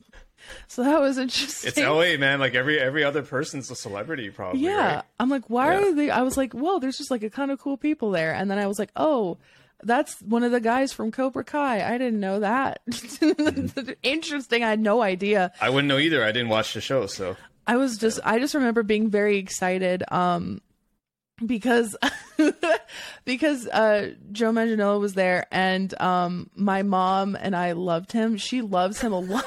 So 0.69 0.85
that 0.85 1.01
was 1.01 1.17
interesting. 1.17 1.69
It's 1.69 1.79
LA, 1.79 2.19
man. 2.19 2.39
Like 2.39 2.55
every 2.55 2.79
every 2.79 3.03
other 3.03 3.23
person's 3.23 3.71
a 3.71 3.75
celebrity, 3.77 4.29
probably. 4.31 4.61
yeah, 4.61 4.97
right? 4.97 5.05
I'm 5.19 5.31
like, 5.31 5.49
why 5.49 5.73
Yeah. 5.73 5.89
are 5.89 5.93
they? 5.95 6.11
I 6.11 6.21
was 6.23 6.37
like, 6.37 6.53
whoa, 6.53 6.79
there's 6.79 6.99
just 6.99 7.11
like 7.11 7.23
a 7.23 7.31
kind 7.31 7.51
of 7.51 7.59
cool 7.59 7.77
people 7.79 8.11
there, 8.11 8.35
and 8.35 8.51
then 8.51 8.59
I 8.59 8.67
was 8.67 8.79
like, 8.79 8.91
oh. 8.97 9.39
That's 9.85 10.20
one 10.23 10.43
of 10.43 10.52
the 10.52 10.61
guys 10.61 10.93
from 10.93 11.12
Cobra 11.12 11.44
Kai. 11.44 11.86
I 11.86 11.98
didn't 11.98 12.20
know 12.20 12.40
that. 12.40 12.81
Interesting. 14.02 14.65
I 14.65 14.70
had 14.70 14.81
no 14.81 15.02
idea. 15.02 15.52
I 15.61 15.70
wouldn't 15.70 15.89
know 15.89 15.98
either. 15.98 16.24
I 16.24 16.32
didn't 16.32 16.48
watch 16.48 16.74
the 16.74 16.81
show, 16.81 17.06
so 17.06 17.36
I 17.66 17.77
was 17.77 17.98
just 17.98 18.20
I 18.24 18.39
just 18.39 18.55
remember 18.55 18.82
being 18.82 19.11
very 19.11 19.39
excited 19.39 20.02
um 20.11 20.61
because 21.44 21.97
because 23.24 23.66
uh 23.69 24.12
Joe 24.32 24.52
Manganiello 24.52 25.01
was 25.01 25.15
there 25.15 25.47
and 25.51 25.98
um 26.01 26.51
my 26.55 26.82
mom 26.82 27.36
and 27.36 27.55
I 27.56 27.73
loved 27.73 28.12
him. 28.12 28.36
She 28.36 28.61
loves 28.62 29.01
him 29.01 29.12
a 29.12 29.20
lot. 29.20 29.44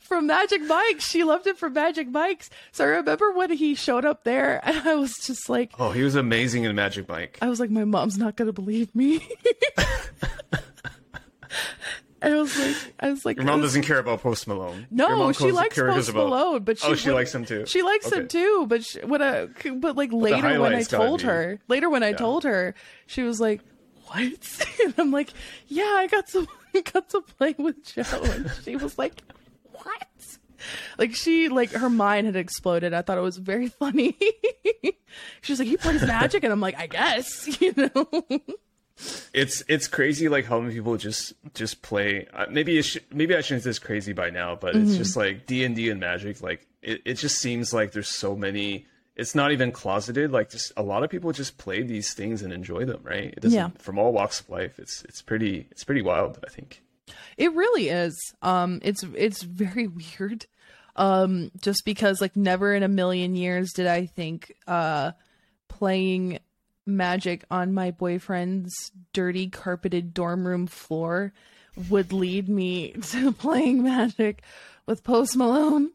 From 0.00 0.26
Magic 0.26 0.62
Mike, 0.62 1.00
she 1.00 1.24
loved 1.24 1.46
him 1.46 1.56
from 1.56 1.72
Magic 1.72 2.08
Mike's. 2.08 2.50
So 2.72 2.84
I 2.84 2.88
remember 2.88 3.32
when 3.32 3.50
he 3.52 3.74
showed 3.74 4.04
up 4.04 4.24
there, 4.24 4.60
and 4.66 4.88
I 4.88 4.94
was 4.94 5.14
just 5.18 5.48
like, 5.48 5.72
oh, 5.78 5.90
he 5.92 6.02
was 6.02 6.14
amazing 6.14 6.64
in 6.64 6.74
Magic 6.76 7.08
Mike. 7.08 7.38
I 7.42 7.48
was 7.48 7.60
like, 7.60 7.70
my 7.70 7.84
mom's 7.84 8.18
not 8.18 8.36
gonna 8.36 8.52
believe 8.52 8.94
me. 8.94 9.26
and 12.20 12.34
I 12.34 12.36
was 12.40 12.58
like, 12.58 12.76
I 13.00 13.10
was 13.10 13.24
like, 13.24 13.36
Your 13.36 13.46
mom 13.46 13.60
was- 13.60 13.70
doesn't 13.72 13.82
care 13.84 13.98
about 13.98 14.20
Post 14.22 14.46
Malone. 14.48 14.86
No, 14.90 15.32
she 15.32 15.52
likes 15.52 15.78
Post 15.78 16.08
about- 16.10 16.28
Malone, 16.28 16.64
but 16.64 16.78
she 16.78 16.86
Oh, 16.86 16.94
she 16.94 17.10
likes 17.10 17.34
him 17.34 17.44
too. 17.44 17.64
She 17.66 17.82
likes 17.82 18.06
Okay. 18.08 18.20
him 18.20 18.28
too, 18.28 18.66
but 18.68 18.84
she, 18.84 19.00
when 19.00 19.22
I, 19.22 19.46
but 19.76 19.96
like 19.96 20.12
later 20.12 20.60
when 20.60 20.74
I 20.74 20.82
told 20.82 21.20
be- 21.20 21.26
her, 21.26 21.60
later 21.68 21.88
when 21.90 22.02
I 22.02 22.12
told 22.12 22.44
her, 22.44 22.74
she 23.06 23.22
was 23.22 23.40
like, 23.40 23.60
"What?" 24.06 24.66
And 24.84 24.94
I'm 24.98 25.10
like, 25.10 25.32
"Yeah, 25.68 25.82
I 25.84 26.06
got 26.10 26.26
to 26.28 26.46
got 26.92 27.08
to 27.10 27.20
play 27.20 27.54
with 27.58 27.84
Joe," 27.84 28.02
and 28.22 28.50
she 28.64 28.76
was 28.76 28.98
like? 28.98 29.22
Like 30.98 31.14
she, 31.14 31.48
like 31.48 31.70
her 31.70 31.88
mind 31.88 32.26
had 32.26 32.36
exploded. 32.36 32.92
I 32.92 33.02
thought 33.02 33.16
it 33.18 33.22
was 33.22 33.36
very 33.38 33.68
funny. 33.80 34.16
she 35.40 35.52
was 35.52 35.58
like, 35.60 35.68
"He 35.68 35.76
plays 35.76 36.02
magic," 36.06 36.42
and 36.44 36.52
I'm 36.52 36.60
like, 36.60 36.78
"I 36.78 36.86
guess," 36.88 37.60
you 37.60 37.72
know. 37.76 38.40
it's 39.32 39.62
it's 39.68 39.86
crazy 39.86 40.28
like 40.28 40.44
how 40.44 40.58
many 40.60 40.74
people 40.74 40.96
just 40.96 41.32
just 41.54 41.82
play 41.82 42.26
uh, 42.34 42.46
maybe 42.50 42.76
it 42.78 42.82
sh- 42.82 42.96
maybe 43.12 43.32
i 43.36 43.40
shouldn't 43.40 43.62
say 43.62 43.70
this 43.70 43.78
crazy 43.78 44.12
by 44.12 44.28
now 44.28 44.56
but 44.56 44.74
it's 44.74 44.96
just 44.96 45.12
Mm-hmm. 45.12 45.20
like 45.36 45.46
d&d 45.46 45.88
and 45.88 46.00
magic 46.00 46.42
like 46.42 46.66
it, 46.82 47.02
it 47.04 47.14
just 47.14 47.36
seems 47.38 47.72
like 47.72 47.92
there's 47.92 48.08
so 48.08 48.34
many 48.34 48.86
it's 49.14 49.36
not 49.36 49.52
even 49.52 49.70
closeted 49.70 50.32
like 50.32 50.50
just 50.50 50.72
a 50.76 50.82
lot 50.82 51.04
of 51.04 51.10
people 51.10 51.30
just 51.30 51.58
play 51.58 51.82
these 51.82 52.12
things 52.12 52.42
and 52.42 52.52
enjoy 52.52 52.84
them 52.84 53.00
right 53.04 53.32
it 53.36 53.40
doesn't 53.40 53.56
Yeah. 53.56 53.68
from 53.78 54.00
all 54.00 54.12
walks 54.12 54.40
of 54.40 54.50
life 54.50 54.80
it's 54.80 55.04
it's 55.04 55.22
pretty 55.22 55.68
it's 55.70 55.84
pretty 55.84 56.02
wild 56.02 56.40
i 56.44 56.50
think 56.50 56.82
It 57.36 57.52
really 57.54 57.88
is. 57.90 58.16
Um, 58.42 58.80
it's 58.82 59.04
it's 59.14 59.42
very 59.44 59.86
weird. 60.18 60.46
Um, 60.98 61.52
just 61.62 61.84
because 61.84 62.20
like 62.20 62.36
never 62.36 62.74
in 62.74 62.82
a 62.82 62.88
million 62.88 63.36
years 63.36 63.72
did 63.72 63.86
I 63.86 64.06
think 64.06 64.54
uh 64.66 65.12
playing 65.68 66.40
magic 66.86 67.44
on 67.50 67.72
my 67.72 67.90
boyfriend's 67.92 68.74
dirty 69.12 69.48
carpeted 69.48 70.12
dorm 70.12 70.46
room 70.46 70.66
floor 70.66 71.32
would 71.88 72.12
lead 72.12 72.48
me 72.48 72.92
to 73.10 73.30
playing 73.32 73.82
magic 73.82 74.42
with 74.86 75.04
Post 75.04 75.36
Malone, 75.36 75.90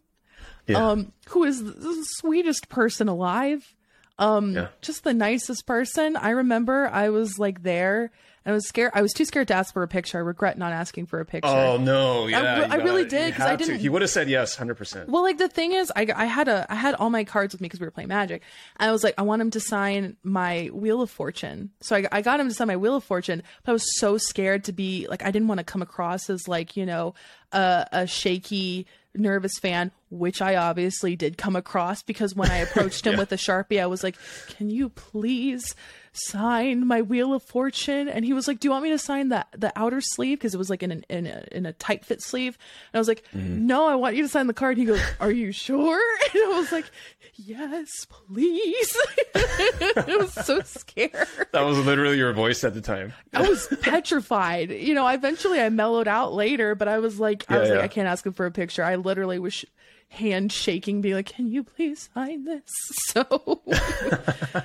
yeah 0.68 0.92
um, 0.92 1.12
who 1.30 1.44
is 1.44 1.62
the 1.64 2.06
sweetest 2.20 2.70
person 2.70 3.08
alive. 3.10 3.76
Um, 4.20 4.54
Yeah. 4.54 4.68
just 4.82 5.04
the 5.04 5.14
nicest 5.14 5.66
person. 5.66 6.16
I 6.16 6.30
remember 6.30 6.88
I 6.88 7.10
was 7.10 7.40
like 7.40 7.64
there 7.64 8.12
I 8.46 8.52
was 8.52 8.68
scared. 8.68 8.92
I 8.94 9.02
was 9.02 9.14
too 9.14 9.26
scared 9.26 9.48
to 9.48 9.54
ask 9.54 9.74
for 9.74 9.84
a 9.84 9.88
picture. 9.88 10.18
I 10.18 10.22
regret 10.22 10.58
not 10.58 10.74
asking 10.74 11.06
for 11.06 11.20
a 11.20 11.26
picture. 11.26 11.50
Oh 11.50 11.78
no! 11.78 12.28
Yeah, 12.28 12.68
I 12.70 12.76
really 12.76 13.04
gotta- 13.04 13.10
did, 13.10 13.34
because 13.34 13.48
I 13.48 13.56
didn't- 13.56 13.80
He 13.80 13.88
would 13.90 14.02
have 14.02 14.12
said 14.12 14.30
yes, 14.30 14.56
hundred 14.56 14.76
percent. 14.76 15.10
Well, 15.10 15.24
like 15.24 15.38
the 15.38 15.48
thing 15.48 15.72
is, 15.72 15.92
I, 15.96 16.08
I 16.16 16.26
had 16.26 16.48
a 16.48 16.66
I 16.70 16.76
had 16.76 16.96
all 16.96 17.10
my 17.10 17.24
cards 17.24 17.54
with 17.54 17.62
me 17.62 17.68
because 17.68 17.80
we 17.80 17.86
were 17.88 17.92
playing 17.92 18.10
Magic, 18.10 18.42
and 18.78 18.90
I 18.90 18.92
was 18.92 19.04
like, 19.04 19.14
I 19.18 19.22
want 19.22 19.42
him 19.42 19.52
to 19.52 19.60
sign 19.60 20.18
my 20.24 20.70
Wheel 20.74 21.02
of 21.02 21.10
Fortune. 21.10 21.72
So 21.82 21.96
I, 21.96 22.06
I 22.12 22.22
got 22.22 22.40
him 22.40 22.50
to 22.50 22.54
sign 22.54 22.68
my 22.68 22.76
Wheel 22.78 22.96
of 22.98 23.04
Fortune, 23.04 23.44
but 23.64 23.72
I 23.72 23.74
was 23.74 23.98
so 24.00 24.18
scared 24.18 24.66
to 24.66 24.74
be 24.74 25.08
like 25.10 25.24
I 25.24 25.32
didn't 25.32 25.48
want 25.48 25.60
to 25.60 25.64
come 25.64 25.82
across 25.82 26.30
as 26.30 26.48
like 26.48 26.76
you 26.76 26.86
know 26.86 27.14
a, 27.54 27.88
a 27.94 28.08
shaky, 28.08 28.88
nervous 29.16 29.58
fan, 29.62 29.92
which 30.14 30.42
I 30.42 30.56
obviously 30.56 31.16
did 31.16 31.38
come 31.38 31.56
across 31.56 32.02
because 32.04 32.36
when 32.36 32.50
I 32.52 32.58
approached 32.68 33.06
him 33.06 33.14
Yeah. 33.14 33.20
with 33.20 33.32
a 33.32 33.38
sharpie, 33.38 33.82
I 33.82 33.86
was 33.88 34.04
like, 34.04 34.16
"Can 34.58 34.70
you 34.70 34.90
please?" 34.90 35.76
sign 36.16 36.86
my 36.86 37.02
wheel 37.02 37.34
of 37.34 37.42
fortune? 37.42 38.08
And 38.08 38.24
he 38.24 38.34
was 38.34 38.48
like 38.48 38.60
do 38.60 38.68
you 38.68 38.70
want 38.72 38.84
me 38.84 38.92
to 38.92 39.00
sign 39.00 39.30
the 39.30 39.48
the 39.58 39.74
outer 39.76 40.00
sleeve? 40.00 40.38
Because 40.38 40.54
it 40.54 40.60
was 40.60 40.70
like 40.70 40.84
in 40.84 40.92
an 40.92 41.04
in 41.10 41.26
a, 41.26 41.44
in 41.52 41.66
a 41.66 41.74
tight 41.74 42.06
fit 42.06 42.22
sleeve. 42.22 42.56
And 42.92 42.98
i 42.98 43.00
was 43.00 43.08
like 43.08 43.24
mm-hmm. 43.36 43.66
no 43.66 43.88
i 43.88 43.96
want 43.96 44.16
you 44.16 44.22
to 44.22 44.30
sign 44.30 44.46
the 44.46 44.54
card. 44.54 44.78
He 44.78 44.86
goes 44.86 45.02
are 45.20 45.32
you 45.32 45.52
sure? 45.52 46.00
And 46.36 46.44
i 46.54 46.60
was 46.60 46.72
like 46.72 46.86
yes 47.34 48.06
please. 48.08 48.96
I 49.36 50.18
was 50.20 50.34
so 50.34 50.62
scared. 50.62 51.28
That 51.52 51.62
was 51.62 51.84
literally 51.84 52.18
your 52.20 52.32
voice 52.34 52.64
at 52.64 52.76
the 52.76 52.82
time. 52.82 53.14
i 53.34 53.42
was 53.50 53.68
petrified. 53.82 54.70
You 54.70 54.94
know 54.94 55.08
eventually 55.08 55.60
i 55.60 55.70
mellowed 55.70 56.08
out 56.08 56.32
later 56.34 56.76
but 56.76 56.88
i 56.88 57.00
was 57.00 57.20
like 57.20 57.44
i 57.50 57.56
Yeah, 57.56 57.60
was 57.62 57.70
like 57.72 57.80
i 57.80 57.88
can't 57.88 58.08
ask 58.08 58.24
him 58.24 58.34
for 58.34 58.46
a 58.46 58.52
picture. 58.52 58.84
I 58.84 58.98
literally 58.98 59.40
was 59.40 59.66
hand 60.14 60.52
shaking 60.52 61.02
being 61.02 61.16
like 61.16 61.26
can 61.26 61.48
you 61.48 61.64
please 61.64 62.10
sign 62.14 62.46
this 62.46 62.62
so 63.08 63.62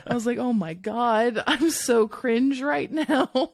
i 0.07 0.15
was 0.15 0.27
like 0.27 0.39
oh 0.39 0.53
my 0.53 0.75
god 0.75 1.43
i'm 1.47 1.71
so 1.71 2.07
cringe 2.07 2.61
right 2.61 2.93
now 2.93 3.31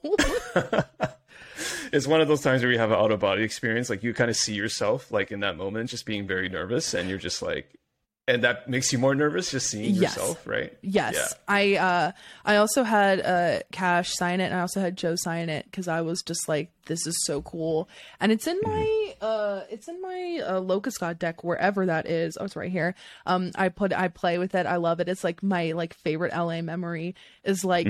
It's 1.93 2.07
one 2.09 2.21
of 2.21 2.27
those 2.27 2.41
times 2.41 2.63
where 2.63 2.73
you 2.73 2.79
have 2.79 2.91
an 2.91 2.99
out 2.99 3.13
of 3.13 3.21
body 3.21 3.45
experience. 3.45 3.89
Like 3.89 4.03
you 4.03 4.13
kind 4.13 4.29
of 4.29 4.37
see 4.37 4.55
yourself, 4.55 5.13
like 5.13 5.31
in 5.31 5.41
that 5.41 5.57
moment, 5.57 5.91
just 5.91 6.07
being 6.07 6.27
very 6.27 6.49
nervous, 6.49 6.95
and 6.95 7.09
you're 7.09 7.19
just 7.19 7.41
like, 7.43 7.79
and 8.27 8.43
that 8.45 8.69
makes 8.71 8.93
you 8.93 8.99
more 8.99 9.15
nervous 9.15 9.51
just 9.51 9.69
seeing 9.69 9.95
Yes. 9.95 10.17
yourself, 10.17 10.47
right? 10.47 10.77
Yes, 10.81 11.15
Yeah. 11.15 11.27
I 11.47 11.75
uh, 11.77 12.13
I 12.45 12.57
also 12.57 12.83
had 12.83 13.21
uh, 13.21 13.61
Cash 13.71 14.13
sign 14.15 14.41
it, 14.41 14.47
and 14.47 14.55
I 14.55 14.61
also 14.61 14.81
had 14.81 14.97
Joe 14.97 15.15
sign 15.17 15.49
it 15.49 15.67
because 15.67 15.89
I 15.89 16.01
was 16.01 16.23
just 16.23 16.49
like, 16.49 16.71
"This 16.87 17.07
is 17.07 17.15
so 17.25 17.43
cool," 17.43 17.89
and 18.21 18.33
it's 18.33 18.47
in 18.47 18.59
my 18.63 19.15
uh, 19.21 19.61
it's 19.71 19.89
in 19.89 20.01
my 20.01 20.41
uh, 20.47 20.61
Locust 20.61 21.01
God 21.01 21.19
deck 21.19 21.45
wherever 21.45 21.85
that 21.87 22.07
is. 22.07 22.39
Oh, 22.41 22.45
it's 22.47 22.57
right 22.57 22.71
here. 22.71 22.95
Um, 23.27 23.51
I 23.57 23.69
put 23.69 23.93
I 23.93 24.09
play 24.09 24.39
with 24.39 24.55
it. 24.55 24.65
I 24.67 24.77
love 24.77 25.01
it. 25.01 25.09
It's 25.09 25.25
like 25.25 25.43
my 25.43 25.73
like 25.73 25.95
favorite 25.95 26.33
LA 26.35 26.63
memory 26.63 27.15
is 27.45 27.65
like. 27.65 27.89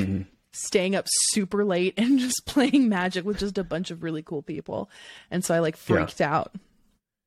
Staying 0.57 0.95
up 0.95 1.05
super 1.33 1.65
late 1.65 1.95
and 1.99 2.21
just 2.21 2.47
playing 2.47 2.89
magic 2.89 3.25
with 3.25 3.39
just 3.41 3.59
a 3.59 3.65
bunch 3.65 3.91
of 3.91 4.05
really 4.05 4.23
cool 4.23 4.41
people, 4.41 4.89
and 5.29 5.45
so 5.45 5.53
I 5.53 5.59
like 5.59 5.77
freaked 5.77 6.21
out. 6.21 6.55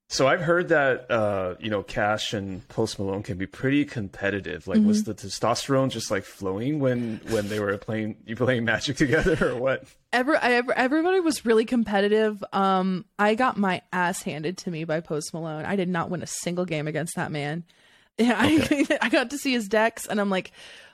So 0.09 0.25
I've 0.25 0.39
heard 0.39 0.69
that 0.69 1.11
uh, 1.11 1.55
you 1.59 1.69
know 1.69 1.83
Cash 1.83 2.33
and 2.33 2.65
Post 2.69 2.97
Malone 2.97 3.23
can 3.23 3.37
be 3.37 3.45
pretty 3.45 3.83
competitive. 3.83 4.65
Like, 4.67 4.79
was 4.81 5.01
Mm-hmm. 5.03 5.11
the 5.11 5.15
testosterone 5.15 5.89
just 5.89 6.09
like 6.09 6.23
flowing 6.23 6.79
when 6.79 7.19
when 7.29 7.49
they 7.49 7.59
were 7.59 7.77
playing 7.77 8.15
you 8.25 8.35
playing 8.37 8.63
Magic 8.63 8.95
together, 9.03 9.51
or 9.51 9.55
what? 9.59 9.83
Every, 10.13 10.37
I, 10.37 10.53
ever- 10.53 10.73
everybody 10.73 11.19
was 11.19 11.45
really 11.45 11.65
competitive. 11.65 12.41
Um, 12.53 13.03
I 13.19 13.35
got 13.35 13.57
my 13.57 13.81
ass 13.91 14.21
handed 14.23 14.57
to 14.59 14.71
me 14.71 14.85
by 14.85 15.01
Post 15.01 15.33
Malone. 15.33 15.65
I 15.65 15.75
did 15.75 15.89
not 15.89 16.09
win 16.09 16.23
a 16.23 16.27
single 16.27 16.63
game 16.65 16.87
against 16.87 17.15
that 17.15 17.31
man. 17.31 17.63
Yeah, 18.19 18.33
I, 18.35 18.97
I 19.03 19.09
got 19.09 19.29
to 19.29 19.37
see 19.37 19.51
his 19.53 19.67
decks, 19.67 20.07
and 20.07 20.19
I'm 20.19 20.31
like, 20.31 20.51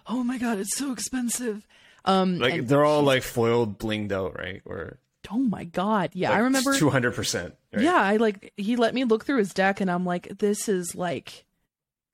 oh 0.07 0.25
my 0.25 0.37
god, 0.37 0.59
it's 0.59 0.75
so 0.75 0.91
expensive. 0.91 1.65
Um, 2.03 2.37
Like 2.37 2.67
they're 2.67 2.83
all 2.83 3.01
like 3.03 3.23
foiled, 3.23 3.79
blinged 3.79 4.11
out, 4.11 4.37
right? 4.37 4.61
Or 4.65 4.97
oh 5.31 5.37
my 5.37 5.63
god, 5.63 6.09
yeah, 6.15 6.31
I 6.33 6.39
remember. 6.39 6.75
two 6.75 6.89
hundred 6.89 7.13
percent. 7.15 7.55
Yeah, 7.81 7.95
I 7.95 8.17
like 8.17 8.53
he 8.57 8.75
let 8.75 8.93
me 8.93 9.03
look 9.03 9.25
through 9.25 9.37
his 9.37 9.53
deck, 9.53 9.81
and 9.81 9.89
I'm 9.89 10.05
like, 10.05 10.37
this 10.39 10.69
is 10.69 10.95
like, 10.95 11.45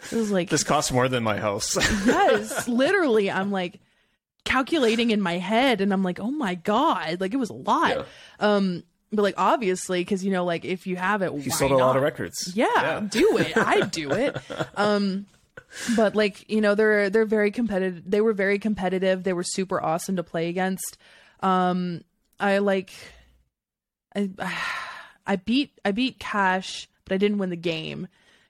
this 0.01 0.13
is 0.13 0.31
like 0.31 0.49
This 0.49 0.63
costs 0.63 0.91
more 0.91 1.07
than 1.07 1.23
my 1.23 1.37
house. 1.37 1.75
yes, 2.05 2.67
literally. 2.67 3.29
I'm 3.29 3.51
like 3.51 3.79
calculating 4.45 5.11
in 5.11 5.21
my 5.21 5.37
head, 5.37 5.81
and 5.81 5.91
I'm 5.91 6.03
like, 6.03 6.19
oh 6.19 6.31
my 6.31 6.55
god, 6.55 7.21
like 7.21 7.33
it 7.33 7.37
was 7.37 7.49
a 7.49 7.53
lot. 7.53 7.97
Yeah. 7.97 8.03
Um, 8.39 8.83
but 9.11 9.23
like 9.23 9.35
obviously, 9.37 10.01
because 10.01 10.23
you 10.23 10.31
know, 10.31 10.45
like 10.45 10.65
if 10.65 10.85
you 10.87 10.95
have 10.95 11.21
it, 11.21 11.33
He 11.41 11.49
sold 11.49 11.71
a 11.71 11.77
lot 11.77 11.95
of 11.95 12.03
records. 12.03 12.51
Yeah, 12.55 13.01
do 13.09 13.37
it. 13.37 13.57
I 13.57 13.81
do 13.81 14.11
it. 14.11 14.37
Um, 14.75 15.25
but 15.95 16.15
like 16.15 16.49
you 16.49 16.61
know, 16.61 16.73
they're 16.73 17.09
they're 17.09 17.25
very 17.25 17.51
competitive. 17.51 18.03
They 18.09 18.21
were 18.21 18.33
very 18.33 18.59
competitive. 18.59 19.23
They 19.23 19.33
were 19.33 19.43
super 19.43 19.81
awesome 19.81 20.15
to 20.15 20.23
play 20.23 20.49
against. 20.49 20.97
Um, 21.41 22.03
I 22.39 22.59
like, 22.59 22.91
I 24.15 24.29
I 25.29 25.35
beat 25.37 25.71
I 25.85 25.91
beat 25.91 26.19
Cash, 26.19 26.89
but 27.05 27.13
I 27.13 27.17
didn't 27.17 27.37
win 27.37 27.49
the 27.51 27.55
game 27.55 28.07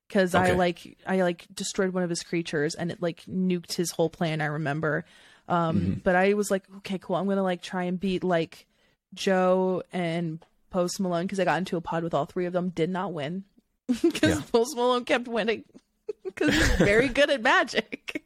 because 0.08 0.34
I 0.34 0.52
like 0.52 0.98
I 1.06 1.22
like 1.22 1.46
destroyed 1.54 1.94
one 1.94 2.02
of 2.04 2.10
his 2.10 2.24
creatures 2.24 2.74
and 2.74 2.90
it 2.92 3.02
like 3.02 3.24
nuked 3.26 3.74
his 3.74 3.92
whole 3.92 4.10
plan. 4.10 4.42
I 4.42 4.46
remember. 4.46 5.06
Um, 5.48 5.80
Mm-hmm. 5.80 5.94
but 6.04 6.16
I 6.16 6.34
was 6.34 6.50
like, 6.52 6.64
okay, 6.78 6.98
cool. 7.00 7.16
I'm 7.16 7.28
gonna 7.28 7.44
like 7.44 7.62
try 7.62 7.84
and 7.84 8.00
beat 8.00 8.24
like 8.24 8.66
Joe 9.14 9.84
and 9.92 10.44
Post 10.70 11.00
Malone 11.00 11.26
because 11.26 11.40
I 11.40 11.46
got 11.46 11.58
into 11.58 11.76
a 11.78 11.82
pod 11.82 12.04
with 12.04 12.14
all 12.14 12.26
three 12.26 12.46
of 12.46 12.54
them. 12.54 12.70
Did 12.70 12.90
not 12.90 13.14
win 13.14 13.44
because 13.88 14.38
Yeah. 14.38 14.42
Post 14.52 14.76
Malone 14.76 15.06
kept 15.06 15.28
winning 15.28 15.64
because 16.24 16.54
he's 16.56 16.76
very 16.78 17.08
good 17.20 17.30
at 17.30 17.42
magic. 17.42 18.24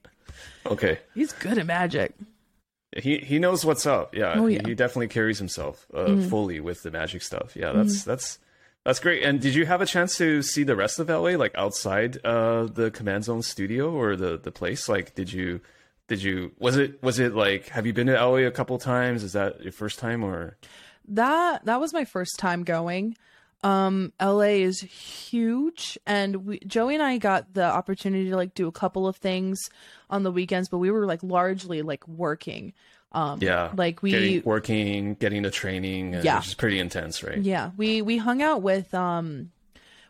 Okay. 0.65 0.99
He's 1.15 1.31
good 1.33 1.57
at 1.57 1.65
magic. 1.65 2.13
He 2.97 3.17
he 3.19 3.39
knows 3.39 3.65
what's 3.65 3.85
up. 3.85 4.15
Yeah, 4.15 4.33
Oh, 4.37 4.45
he- 4.45 4.55
yeah. 4.55 4.59
Mm-hmm. 4.61 4.69
He, 4.69 4.75
definitely 4.75 5.07
carries 5.07 5.39
himself 5.39 5.87
uh, 5.93 6.17
fully 6.29 6.59
with 6.59 6.83
the 6.83 6.91
magic 6.91 7.21
stuff. 7.21 7.55
Yeah, 7.55 7.71
that's 7.71 8.03
that's 8.03 8.39
that's 8.85 8.99
great. 8.99 9.23
And 9.23 9.39
did 9.41 9.55
you 9.55 9.65
have 9.65 9.81
a 9.81 9.85
chance 9.85 10.17
to 10.17 10.41
see 10.41 10.63
the 10.63 10.75
rest 10.75 10.99
of 10.99 11.09
LA, 11.09 11.31
like 11.31 11.53
outside 11.55 12.17
uh, 12.25 12.65
the 12.65 12.91
Command 12.91 13.23
Zone 13.25 13.41
studio 13.41 13.91
or 13.91 14.15
the 14.15 14.37
the 14.37 14.51
place? 14.51 14.87
Like, 14.89 15.15
did 15.15 15.31
you 15.33 15.61
did 16.07 16.21
you 16.21 16.51
was 16.59 16.77
it 16.77 17.01
was 17.01 17.19
it 17.19 17.33
like 17.33 17.69
have 17.69 17.85
you 17.85 17.93
been 17.93 18.07
to 18.07 18.13
LA 18.13 18.45
a 18.45 18.51
couple 18.51 18.77
times? 18.77 19.23
Is 19.23 19.33
that 19.33 19.61
your 19.63 19.71
first 19.71 19.99
time 19.99 20.23
or? 20.23 20.57
That 21.07 21.65
that 21.65 21.79
was 21.79 21.93
my 21.93 22.05
first 22.05 22.37
time 22.39 22.63
going. 22.63 23.17
Um, 23.63 24.11
LA 24.21 24.59
is 24.67 24.81
huge, 24.81 25.97
and 26.05 26.45
we, 26.45 26.59
Joey 26.59 26.95
and 26.95 27.03
I 27.03 27.17
got 27.17 27.53
the 27.53 27.63
opportunity 27.63 28.29
to 28.29 28.35
like 28.35 28.53
do 28.53 28.67
a 28.67 28.71
couple 28.71 29.07
of 29.07 29.15
things 29.15 29.59
on 30.09 30.23
the 30.23 30.31
weekends, 30.31 30.67
but 30.69 30.79
we 30.79 30.91
were 30.91 31.05
like 31.05 31.23
largely 31.23 31.81
like 31.81 32.07
working. 32.07 32.73
Um, 33.13 33.39
Yeah, 33.41 33.71
like 33.75 34.01
we 34.01 34.11
getting, 34.11 34.41
working, 34.43 35.13
getting 35.15 35.43
the 35.43 35.51
training, 35.51 36.15
and 36.15 36.25
Yeah. 36.25 36.37
which 36.37 36.47
is 36.47 36.53
pretty 36.55 36.79
intense, 36.79 37.23
right? 37.23 37.37
Yeah, 37.37 37.71
we 37.77 38.01
we 38.01 38.17
hung 38.17 38.41
out 38.41 38.61
with 38.63 38.93
um 38.93 39.51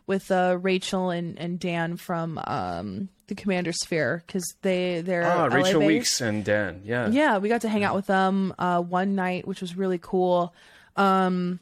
with 0.06 0.30
uh 0.30 0.58
Rachel 0.60 1.10
and 1.10 1.38
and 1.38 1.60
Dan 1.60 1.96
from 1.96 2.40
um 2.46 3.08
the 3.26 3.34
Commander 3.34 3.72
Sphere 3.72 4.22
because 4.26 4.44
they 4.62 5.00
they're 5.02 5.24
Ah, 5.24 5.44
LA 5.44 5.54
Rachel 5.54 5.80
based. 5.80 5.86
Weeks 5.88 6.20
and 6.22 6.44
Dan. 6.44 6.80
Yeah. 6.84 7.08
Yeah, 7.10 7.38
we 7.38 7.48
got 7.48 7.60
to 7.62 7.68
hang 7.68 7.84
out 7.84 7.94
with 7.94 8.06
them 8.06 8.52
uh 8.58 8.80
one 8.82 9.14
night, 9.14 9.46
which 9.46 9.60
was 9.60 9.76
really 9.76 9.98
cool. 10.02 10.54
Um 10.96 11.60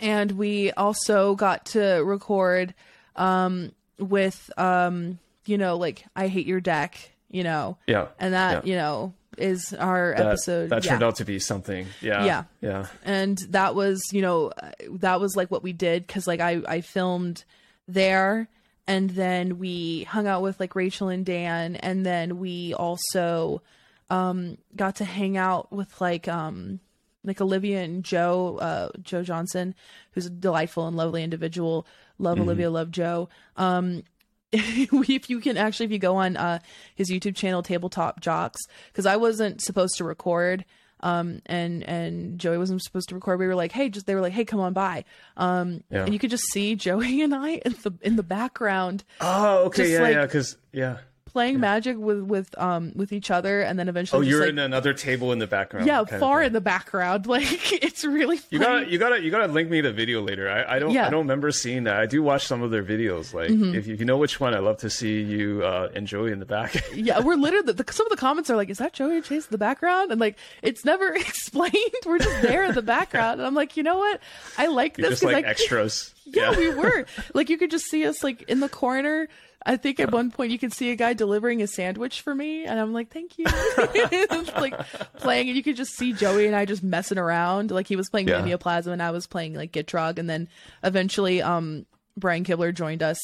and 0.00 0.32
we 0.32 0.72
also 0.72 1.34
got 1.34 1.66
to 1.66 2.02
record 2.04 2.74
um 3.16 3.72
with 3.98 4.50
um 4.56 5.18
you 5.46 5.58
know 5.58 5.76
like 5.76 6.04
I 6.14 6.28
hate 6.28 6.46
your 6.46 6.60
deck, 6.60 7.12
you 7.30 7.42
know. 7.42 7.76
Yeah. 7.86 8.08
And 8.18 8.34
that, 8.34 8.64
Yeah. 8.66 8.70
you 8.70 8.76
know, 8.76 9.14
is 9.38 9.72
our 9.74 10.14
That, 10.16 10.26
episode. 10.26 10.70
that 10.70 10.84
yeah. 10.84 10.90
turned 10.90 11.02
out 11.02 11.16
to 11.16 11.24
be 11.24 11.38
something. 11.38 11.86
Yeah. 12.00 12.24
Yeah. 12.24 12.44
Yeah. 12.60 12.86
and 13.04 13.38
that 13.50 13.74
was 13.74 14.00
you 14.12 14.22
know 14.22 14.52
that 14.90 15.20
was 15.20 15.34
like 15.36 15.50
what 15.50 15.62
we 15.62 15.72
did 15.72 16.06
because 16.06 16.26
like 16.26 16.40
i 16.40 16.60
i 16.68 16.80
filmed 16.82 17.44
there 17.88 18.48
and 18.86 19.10
then 19.10 19.58
we 19.58 20.04
hung 20.04 20.26
out 20.26 20.42
with 20.42 20.60
like 20.60 20.74
rachel 20.74 21.08
and 21.08 21.24
dan 21.26 21.76
and 21.76 22.04
then 22.06 22.38
we 22.38 22.74
also 22.74 23.62
um 24.10 24.56
got 24.76 24.96
to 24.96 25.04
hang 25.04 25.36
out 25.36 25.72
with 25.72 26.00
like 26.00 26.28
um 26.28 26.80
like 27.24 27.40
olivia 27.40 27.80
and 27.82 28.04
joe 28.04 28.58
uh 28.58 28.88
joe 29.02 29.22
johnson 29.22 29.74
who's 30.12 30.26
a 30.26 30.30
delightful 30.30 30.86
and 30.86 30.96
lovely 30.96 31.22
individual 31.22 31.86
love 32.18 32.38
olivia 32.40 32.70
love 32.70 32.90
joe 32.90 33.28
um 33.56 34.02
if 34.52 35.30
you 35.30 35.40
can 35.40 35.56
actually 35.56 35.86
if 35.86 35.92
you 35.92 35.98
go 35.98 36.16
on 36.16 36.36
uh 36.36 36.58
his 36.94 37.10
youtube 37.10 37.36
channel 37.36 37.62
tabletop 37.62 38.20
jocks 38.20 38.60
because 38.88 39.06
i 39.06 39.16
wasn't 39.16 39.60
supposed 39.60 39.96
to 39.96 40.04
record 40.04 40.64
um 41.02 41.40
and 41.46 41.82
and 41.84 42.38
joey 42.38 42.58
wasn't 42.58 42.82
supposed 42.82 43.08
to 43.08 43.14
record 43.14 43.38
we 43.38 43.46
were 43.46 43.54
like 43.54 43.72
hey 43.72 43.88
just 43.88 44.06
they 44.06 44.14
were 44.14 44.20
like 44.20 44.32
hey 44.32 44.44
come 44.44 44.60
on 44.60 44.72
by 44.72 45.04
um 45.36 45.82
Yeah. 45.90 46.04
and 46.04 46.12
you 46.12 46.18
could 46.18 46.30
just 46.30 46.44
see 46.50 46.74
joey 46.74 47.20
and 47.22 47.34
i 47.34 47.50
in 47.64 47.72
the 47.82 47.92
in 48.02 48.16
the 48.16 48.22
background 48.22 49.04
Oh, 49.20 49.64
okay. 49.66 49.92
Yeah. 49.92 50.00
like- 50.02 50.14
yeah. 50.14 50.22
Because 50.26 50.56
yeah. 50.72 50.98
Playing 51.32 51.60
magic 51.60 51.96
with 51.96 52.20
with 52.20 52.58
um 52.58 52.92
with 52.94 53.12
each 53.12 53.30
other 53.30 53.60
and 53.60 53.78
then 53.78 53.88
eventually 53.88 54.26
Oh, 54.26 54.28
you're 54.28 54.40
like, 54.40 54.50
in 54.50 54.58
another 54.58 54.92
table 54.92 55.32
in 55.32 55.38
the 55.38 55.46
background. 55.46 55.86
yeah 55.86 56.04
far 56.04 56.42
in 56.42 56.52
the 56.52 56.60
background 56.60 57.26
like 57.26 57.72
it's 57.82 58.04
really 58.04 58.36
funny. 58.36 58.46
You 58.50 58.58
gotta, 58.58 58.90
you 58.90 58.98
gotta, 58.98 59.22
you 59.22 59.30
gotta 59.30 59.52
link 59.52 59.70
me 59.70 59.80
the 59.80 59.92
video 59.92 60.20
later. 60.22 60.50
I, 60.50 60.76
I 60.76 60.78
don't, 60.78 60.90
Yeah. 60.90 61.00
Mm-hmm. 61.02 61.06
I 61.06 61.10
don't 61.10 61.20
remember 61.20 61.50
seeing 61.50 61.84
that. 61.84 61.96
I 61.96 62.06
do 62.06 62.22
watch 62.22 62.46
some 62.46 62.62
of 62.62 62.70
their 62.70 62.82
videos. 62.82 63.32
Like, 63.34 63.50
if 63.50 63.86
you, 63.86 63.94
if 63.94 64.00
you 64.00 64.06
know 64.06 64.16
which 64.16 64.40
one, 64.40 64.54
I 64.54 64.58
love 64.58 64.78
to 64.78 64.90
see 64.90 65.20
you 65.22 65.62
uh, 65.64 65.88
and 65.94 66.06
Joey 66.06 66.32
in 66.32 66.38
the 66.38 66.46
back. 66.46 66.74
yeah 66.94 67.20
we're 67.20 67.36
literally 67.36 67.72
the, 67.72 67.92
some 67.92 68.06
of 68.06 68.10
the 68.10 68.16
comments 68.16 68.50
are 68.50 68.56
like 68.56 68.70
is 68.70 68.78
that 68.78 68.92
joey 68.92 69.16
and 69.16 69.24
chase 69.24 69.44
in 69.46 69.50
the 69.52 69.58
background 69.58 70.10
and 70.10 70.20
like 70.20 70.36
it's 70.62 70.84
never 70.84 71.08
explained 71.14 71.72
we're 72.06 72.18
just 72.18 72.42
there 72.42 72.64
in 72.64 72.74
the 72.74 72.82
background 72.82 73.40
and 73.40 73.46
i'm 73.46 73.54
like 73.54 73.76
you 73.76 73.82
know 73.82 73.96
what 73.98 74.20
i 74.58 74.66
like 74.66 74.98
You're 74.98 75.10
this 75.10 75.20
just 75.20 75.32
like 75.32 75.44
I, 75.44 75.48
extras. 75.48 76.14
yeah, 76.24 76.56
we 76.56 76.70
were 76.74 77.06
like 77.34 77.48
you 77.50 77.56
could 77.58 77.70
just 77.70 77.86
see 77.86 78.04
us 78.06 78.22
like 78.24 78.42
in 78.42 78.60
the 78.60 78.68
corner 78.68 79.28
i 79.66 79.76
think 79.76 80.00
at 80.00 80.10
one 80.12 80.30
point 80.30 80.50
you 80.50 80.58
could 80.58 80.72
see 80.72 80.90
a 80.90 80.96
guy 80.96 81.12
delivering 81.12 81.60
a 81.62 81.66
sandwich 81.66 82.20
for 82.22 82.34
me 82.34 82.64
and 82.64 82.78
i'm 82.80 82.92
like 82.92 83.10
thank 83.12 83.38
you. 83.38 83.44
Like 84.56 84.78
playing 85.16 85.48
and 85.48 85.56
you 85.56 85.62
could 85.62 85.76
just 85.76 85.92
see 85.96 86.12
joey 86.12 86.46
and 86.46 86.54
i 86.56 86.64
just 86.64 86.82
messing 86.82 87.18
around. 87.18 87.70
Like 87.70 87.86
he 87.86 87.96
was 87.96 88.08
playing 88.10 88.28
Yeah. 88.28 88.40
Mimeoplasm 88.42 88.88
and 88.92 89.02
i 89.02 89.10
was 89.10 89.26
playing 89.26 89.54
like 89.54 89.72
gitrog 89.72 90.18
and 90.18 90.28
then 90.28 90.48
eventually 90.84 91.40
um 91.42 91.86
brian 92.16 92.44
kibler 92.44 92.74
joined 92.74 93.02
us 93.02 93.18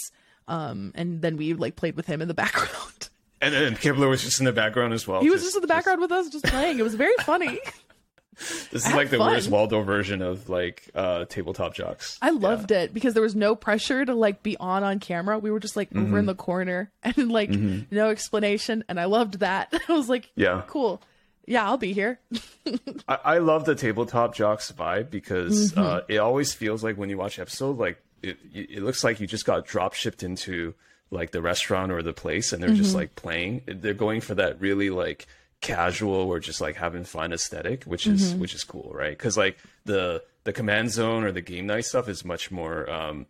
um 0.48 0.92
and 0.94 1.20
then 1.22 1.36
we 1.36 1.54
like 1.54 1.76
played 1.76 1.96
with 1.96 2.06
him 2.06 2.22
in 2.22 2.28
the 2.28 2.34
background. 2.44 3.08
And 3.42 3.52
then 3.52 3.74
Kibler 3.76 4.08
was 4.08 4.22
just 4.22 4.38
in 4.38 4.46
the 4.46 4.52
background 4.52 4.94
as 4.94 5.06
well. 5.06 5.20
he 5.20 5.28
was 5.28 5.42
just 5.42 5.54
in 5.56 5.60
the 5.60 5.68
background 5.68 6.00
with 6.00 6.10
us 6.10 6.30
just 6.30 6.46
playing. 6.46 6.78
It 6.78 6.82
was 6.82 6.94
very 6.94 7.12
funny 7.20 7.60
This 8.70 8.86
is 8.86 8.92
like 8.94 9.10
the 9.10 9.18
fun. 9.18 9.30
Where's 9.30 9.48
Waldo 9.48 9.82
version 9.82 10.20
of 10.22 10.48
like 10.48 10.90
uh, 10.94 11.24
tabletop 11.26 11.74
jocks. 11.74 12.18
I 12.20 12.30
loved 12.30 12.70
it 12.70 12.92
because 12.92 13.14
there 13.14 13.22
was 13.22 13.34
no 13.34 13.54
pressure 13.56 14.04
to 14.04 14.14
like 14.14 14.42
be 14.42 14.56
on 14.58 14.84
on 14.84 14.98
camera. 15.00 15.38
We 15.38 15.50
were 15.50 15.60
just 15.60 15.76
like 15.76 15.88
over 15.96 16.18
in 16.18 16.26
the 16.26 16.34
corner 16.34 16.90
and 17.02 17.30
like 17.30 17.50
no 17.50 18.10
explanation, 18.10 18.84
and 18.88 19.00
I 19.00 19.06
loved 19.06 19.40
that. 19.40 19.72
I 19.88 19.92
was 19.92 20.08
like, 20.08 20.30
Yeah. 20.36 20.62
cool, 20.66 21.00
yeah, 21.46 21.64
I'll 21.64 21.78
be 21.78 21.92
here. 21.92 22.18
I, 23.08 23.18
I 23.24 23.38
love 23.38 23.64
the 23.64 23.74
tabletop 23.74 24.34
jocks 24.34 24.70
vibe 24.72 25.10
because 25.10 25.72
Mm-hmm. 25.72 25.80
uh, 25.80 26.00
it 26.08 26.18
always 26.18 26.52
feels 26.52 26.82
like 26.84 26.96
when 26.98 27.08
you 27.08 27.16
watch 27.16 27.38
episode, 27.38 27.78
like 27.78 28.02
it, 28.22 28.36
it 28.52 28.82
looks 28.82 29.02
like 29.04 29.20
you 29.20 29.26
just 29.26 29.44
got 29.46 29.64
drop 29.66 29.94
shipped 29.94 30.22
into 30.22 30.74
like 31.10 31.30
the 31.30 31.40
restaurant 31.40 31.92
or 31.92 32.02
the 32.02 32.12
place, 32.12 32.52
and 32.52 32.62
they're 32.62 32.70
just 32.70 32.90
Mm-hmm. 32.90 32.98
like 32.98 33.14
playing. 33.14 33.62
They're 33.66 33.94
going 33.94 34.20
for 34.20 34.34
that 34.34 34.60
really 34.60 34.90
like 34.90 35.26
casual 35.60 36.14
or 36.14 36.38
just 36.40 36.60
like 36.60 36.76
having 36.76 37.04
fun 37.04 37.32
aesthetic, 37.32 37.84
which 37.84 38.06
is 38.06 38.30
Mm-hmm. 38.32 38.40
which 38.40 38.54
is 38.54 38.64
cool, 38.64 38.90
right? 38.94 39.16
Because 39.16 39.36
like 39.36 39.58
the 39.84 40.22
the 40.44 40.52
command 40.52 40.90
zone 40.92 41.24
or 41.24 41.32
the 41.32 41.40
game 41.40 41.66
night 41.66 41.84
stuff 41.84 42.08
is 42.08 42.24
much 42.24 42.50
more. 42.50 42.88
Um, 42.90 43.26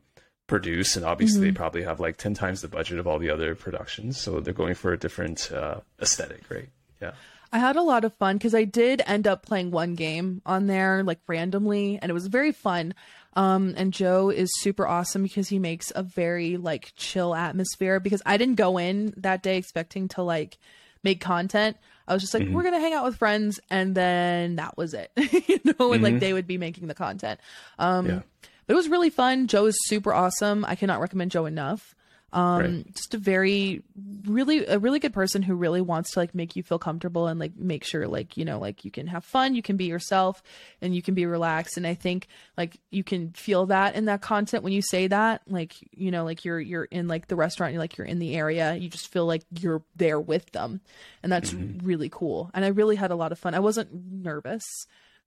produced 0.48 0.94
and 0.94 1.04
obviously 1.04 1.38
Mm-hmm. 1.40 1.46
they 1.48 1.52
probably 1.52 1.82
have 1.82 1.98
like 1.98 2.18
10 2.18 2.34
times 2.34 2.62
the 2.62 2.68
budget 2.68 3.00
of 3.00 3.06
all 3.08 3.18
the 3.18 3.30
other 3.30 3.56
productions 3.56 4.16
so 4.20 4.38
they're 4.38 4.54
going 4.54 4.74
for 4.74 4.92
a 4.92 4.96
different 4.96 5.50
uh, 5.50 5.80
aesthetic 6.00 6.48
right 6.48 6.68
yeah 7.02 7.10
I 7.52 7.58
had 7.58 7.74
a 7.74 7.82
lot 7.82 8.04
of 8.04 8.14
fun 8.14 8.36
because 8.36 8.54
I 8.54 8.62
did 8.62 9.02
end 9.06 9.26
up 9.26 9.44
playing 9.44 9.72
one 9.72 9.96
game 9.96 10.42
on 10.46 10.68
there 10.68 11.02
like 11.02 11.18
randomly, 11.26 11.98
and 12.00 12.10
it 12.10 12.12
was 12.12 12.28
very 12.28 12.52
fun. 12.52 12.94
Um, 13.34 13.74
and 13.76 13.92
Joe 13.92 14.30
is 14.30 14.48
super 14.60 14.86
awesome 14.86 15.22
because 15.24 15.48
he 15.48 15.58
makes 15.58 15.92
a 15.96 16.02
very 16.04 16.56
like 16.58 16.92
chill 16.96 17.34
atmosphere. 17.34 17.98
Because 18.00 18.20
I 18.26 18.36
didn't 18.36 18.56
go 18.56 18.78
in 18.78 19.14
that 19.16 19.42
day 19.44 19.56
expecting 19.58 20.08
to 20.08 20.22
like 20.22 20.58
make 21.04 21.20
content. 21.20 21.76
I 22.08 22.14
was 22.14 22.22
just 22.22 22.34
like, 22.34 22.48
we're 22.48 22.62
gonna 22.62 22.80
hang 22.80 22.92
out 22.92 23.04
with 23.04 23.16
friends, 23.16 23.58
and 23.70 23.94
then 23.94 24.56
that 24.56 24.76
was 24.76 24.94
it, 24.94 25.10
you 25.16 25.60
know. 25.64 25.92
And 25.92 26.02
like 26.02 26.20
they 26.20 26.32
would 26.32 26.46
be 26.46 26.58
making 26.58 26.88
the 26.88 26.94
content. 26.94 27.40
Um, 27.78 28.06
yeah 28.06 28.20
but 28.66 28.74
it 28.74 28.76
was 28.76 28.88
really 28.88 29.10
fun. 29.10 29.46
Joe 29.46 29.66
is 29.66 29.76
super 29.86 30.12
awesome. 30.12 30.64
I 30.64 30.74
cannot 30.74 31.00
recommend 31.00 31.30
Joe 31.30 31.46
enough. 31.46 31.94
Um, 32.32 32.60
Right. 32.60 32.94
just 32.94 33.14
a 33.14 33.18
very, 33.18 33.82
really, 34.26 34.66
a 34.66 34.78
really 34.78 34.98
good 34.98 35.12
person 35.14 35.42
who 35.42 35.54
really 35.54 35.80
wants 35.80 36.10
to 36.12 36.18
like 36.18 36.34
make 36.34 36.56
you 36.56 36.62
feel 36.62 36.78
comfortable 36.78 37.28
and 37.28 37.38
like 37.40 37.56
make 37.56 37.84
sure 37.84 38.06
like 38.08 38.36
you 38.36 38.44
know 38.44 38.58
like 38.58 38.84
you 38.84 38.90
can 38.90 39.06
have 39.06 39.24
fun, 39.24 39.54
you 39.54 39.62
can 39.62 39.76
be 39.76 39.84
yourself, 39.84 40.42
and 40.82 40.94
you 40.94 41.02
can 41.02 41.14
be 41.14 41.24
relaxed. 41.24 41.76
And 41.76 41.86
I 41.86 41.94
think 41.94 42.26
like 42.56 42.78
you 42.90 43.04
can 43.04 43.30
feel 43.30 43.66
that 43.66 43.94
in 43.94 44.06
that 44.06 44.20
content 44.22 44.64
when 44.64 44.72
you 44.72 44.82
say 44.82 45.06
that, 45.06 45.42
like 45.46 45.76
you 45.92 46.10
know, 46.10 46.24
like 46.24 46.44
you're 46.44 46.60
you're 46.60 46.84
in 46.84 47.08
like 47.08 47.28
the 47.28 47.36
restaurant, 47.36 47.72
you're 47.72 47.80
like 47.80 47.96
you're 47.96 48.06
in 48.06 48.18
the 48.18 48.36
area, 48.36 48.74
you 48.74 48.88
just 48.88 49.10
feel 49.12 49.24
like 49.24 49.42
you're 49.58 49.82
there 49.94 50.20
with 50.20 50.50
them, 50.50 50.80
and 51.22 51.30
that's 51.32 51.54
really 51.54 52.08
cool. 52.10 52.50
And 52.52 52.64
I 52.64 52.68
really 52.68 52.96
had 52.96 53.12
a 53.12 53.16
lot 53.16 53.32
of 53.32 53.38
fun. 53.38 53.54
I 53.54 53.60
wasn't 53.60 53.88
nervous. 53.92 54.64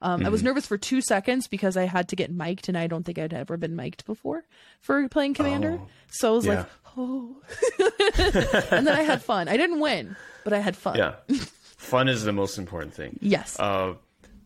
Um, 0.01 0.26
I 0.26 0.30
was 0.30 0.41
nervous 0.43 0.65
for 0.65 0.77
two 0.77 1.01
seconds 1.01 1.47
because 1.47 1.76
I 1.76 1.84
had 1.85 2.07
to 2.09 2.15
get 2.15 2.31
mic'd, 2.31 2.69
and 2.69 2.77
I 2.77 2.88
don't 2.88 3.03
think 3.03 3.19
I'd 3.19 3.34
ever 3.34 3.57
been 3.57 3.76
mic'd 3.76 4.05
before 4.05 4.45
for 4.80 5.07
playing 5.09 5.34
Commander. 5.34 5.80
Oh, 5.81 5.88
so 6.09 6.31
I 6.34 6.35
was 6.35 6.45
yeah. 6.45 6.53
like, 6.55 6.67
oh. 6.97 7.35
and 8.71 8.88
then 8.88 8.95
I 8.95 9.01
had 9.03 9.21
fun. 9.21 9.47
I 9.47 9.57
didn't 9.57 9.80
win, 9.80 10.15
but 10.43 10.53
I 10.53 10.59
had 10.59 10.76
fun. 10.76 10.97
yeah 10.97 11.15
fun 11.77 12.07
is 12.07 12.23
the 12.23 12.34
most 12.34 12.57
important 12.57 12.93
thing 12.93 13.17
Yes. 13.21 13.57
uh, 13.59 13.93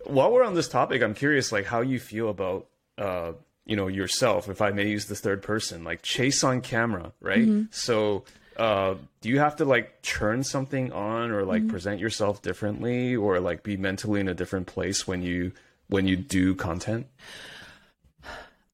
while 0.05 0.31
we're 0.31 0.43
on 0.43 0.53
this 0.53 0.67
topic 0.67 1.01
i'm 1.01 1.13
curious 1.15 1.51
like 1.51 1.65
how 1.65 1.81
you 1.81 1.99
feel 1.99 2.29
about 2.29 2.67
uh, 2.97 3.31
you 3.65 3.75
know 3.75 3.87
yourself 3.87 4.49
if 4.49 4.61
i 4.61 4.69
may 4.71 4.87
use 4.87 5.05
the 5.07 5.15
third 5.15 5.41
person 5.41 5.83
like 5.83 6.01
chase 6.03 6.43
on 6.43 6.61
camera 6.61 7.11
right 7.21 7.39
Mm-hmm. 7.47 7.63
so 7.71 8.23
uh, 8.57 8.95
do 9.21 9.29
you 9.29 9.39
have 9.39 9.55
to 9.57 9.65
like 9.65 10.01
turn 10.01 10.43
something 10.43 10.91
on 10.91 11.31
or 11.31 11.43
Mm-hmm. 11.49 11.49
like 11.49 11.67
present 11.67 11.99
yourself 11.99 12.41
differently 12.41 13.15
or 13.15 13.39
like 13.39 13.63
be 13.63 13.77
mentally 13.77 14.19
in 14.19 14.27
a 14.27 14.33
different 14.33 14.67
place 14.67 15.07
when 15.07 15.21
you 15.21 15.51
when 15.87 16.07
you 16.07 16.15
do 16.15 16.55
content 16.55 17.07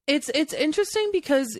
It's 0.06 0.28
it's 0.34 0.52
interesting 0.52 1.10
because 1.12 1.58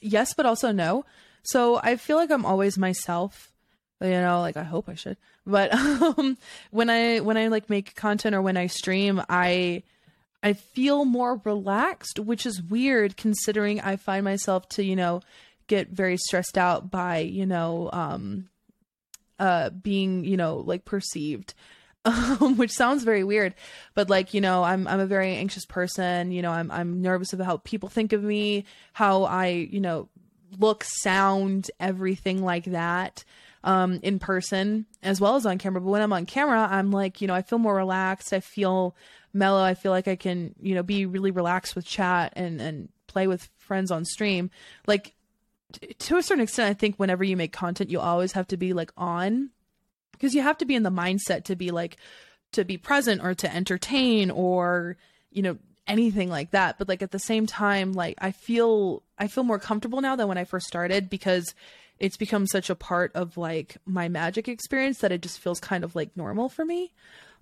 yes, 0.00 0.32
but 0.34 0.46
also 0.46 0.72
no. 0.72 1.04
So 1.42 1.80
I 1.82 1.96
feel 1.96 2.16
like 2.16 2.30
I'm 2.30 2.46
always 2.46 2.78
myself. 2.78 3.52
You 4.00 4.10
know, 4.10 4.40
like 4.40 4.56
I 4.56 4.62
hope 4.62 4.88
I 4.88 4.94
should. 4.94 5.18
But 5.46 5.74
um 5.74 6.38
when 6.70 6.88
I 6.88 7.20
when 7.20 7.36
I 7.36 7.48
like 7.48 7.68
make 7.68 7.94
content 7.94 8.34
or 8.34 8.40
when 8.42 8.56
I 8.56 8.68
stream, 8.68 9.22
I 9.28 9.82
I 10.42 10.54
feel 10.54 11.04
more 11.04 11.40
relaxed, 11.44 12.18
which 12.18 12.46
is 12.46 12.62
weird 12.62 13.18
considering 13.18 13.80
I 13.80 13.96
find 13.96 14.24
myself 14.24 14.66
to, 14.70 14.82
you 14.82 14.96
know, 14.96 15.20
get 15.70 15.88
very 15.88 16.16
stressed 16.16 16.58
out 16.58 16.90
by, 16.90 17.18
you 17.18 17.46
know, 17.46 17.88
um 17.92 18.48
uh 19.38 19.70
being, 19.70 20.24
you 20.24 20.36
know, 20.36 20.56
like 20.58 20.84
perceived. 20.84 21.54
Um, 22.02 22.56
which 22.56 22.70
sounds 22.70 23.04
very 23.04 23.24
weird, 23.24 23.54
but 23.92 24.08
like 24.08 24.32
you 24.32 24.40
know, 24.40 24.64
I'm 24.64 24.88
I'm 24.88 25.00
a 25.00 25.06
very 25.06 25.34
anxious 25.34 25.66
person. 25.66 26.32
You 26.32 26.40
know, 26.40 26.50
I'm 26.50 26.70
I'm 26.70 27.02
nervous 27.02 27.34
about 27.34 27.44
how 27.44 27.58
people 27.58 27.90
think 27.90 28.14
of 28.14 28.22
me, 28.22 28.64
how 28.94 29.24
I 29.24 29.48
you 29.48 29.80
know 29.80 30.08
look, 30.58 30.82
sound, 30.84 31.70
everything 31.78 32.42
like 32.42 32.64
that 32.64 33.22
um, 33.64 34.00
in 34.02 34.18
person 34.18 34.86
as 35.02 35.20
well 35.20 35.36
as 35.36 35.46
on 35.46 35.58
camera. 35.58 35.80
But 35.80 35.90
when 35.90 36.02
I'm 36.02 36.12
on 36.12 36.26
camera, 36.26 36.66
I'm 36.70 36.90
like, 36.90 37.20
you 37.20 37.28
know, 37.28 37.34
I 37.34 37.42
feel 37.42 37.58
more 37.58 37.74
relaxed. 37.74 38.32
I 38.32 38.40
feel 38.40 38.96
mellow. 39.32 39.62
I 39.62 39.74
feel 39.74 39.92
like 39.92 40.08
I 40.08 40.16
can, 40.16 40.54
you 40.60 40.74
know, 40.74 40.82
be 40.82 41.06
really 41.06 41.30
relaxed 41.30 41.76
with 41.76 41.84
chat 41.84 42.32
and 42.36 42.60
and 42.60 42.88
play 43.06 43.26
with 43.26 43.48
friends 43.58 43.90
on 43.90 44.04
stream. 44.04 44.50
Like 44.86 45.14
to 45.98 46.16
a 46.16 46.22
certain 46.22 46.42
extent, 46.42 46.70
I 46.70 46.74
think 46.74 46.96
whenever 46.96 47.24
you 47.24 47.36
make 47.36 47.52
content, 47.52 47.90
you 47.90 48.00
always 48.00 48.32
have 48.32 48.46
to 48.48 48.56
be 48.56 48.72
like 48.72 48.92
on 48.96 49.50
because 50.12 50.34
you 50.34 50.42
have 50.42 50.58
to 50.58 50.64
be 50.64 50.74
in 50.74 50.82
the 50.82 50.90
mindset 50.90 51.44
to 51.44 51.56
be 51.56 51.70
like 51.70 51.96
to 52.52 52.64
be 52.64 52.76
present 52.76 53.22
or 53.22 53.34
to 53.34 53.54
entertain 53.54 54.30
or 54.30 54.96
you 55.30 55.42
know 55.42 55.58
anything 55.86 56.28
like 56.28 56.50
that. 56.50 56.78
But 56.78 56.88
like 56.88 57.02
at 57.02 57.10
the 57.10 57.18
same 57.18 57.46
time 57.46 57.92
like 57.92 58.16
i 58.18 58.30
feel 58.30 59.02
i 59.18 59.26
feel 59.26 59.44
more 59.44 59.58
comfortable 59.58 60.00
now 60.00 60.16
than 60.16 60.28
when 60.28 60.38
i 60.38 60.44
first 60.44 60.66
started 60.66 61.10
because 61.10 61.54
it's 61.98 62.16
become 62.16 62.46
such 62.46 62.70
a 62.70 62.74
part 62.74 63.12
of 63.14 63.36
like 63.36 63.76
my 63.84 64.08
magic 64.08 64.48
experience 64.48 64.98
that 64.98 65.12
it 65.12 65.20
just 65.22 65.38
feels 65.38 65.60
kind 65.60 65.84
of 65.84 65.94
like 65.94 66.16
normal 66.16 66.48
for 66.48 66.64
me. 66.64 66.92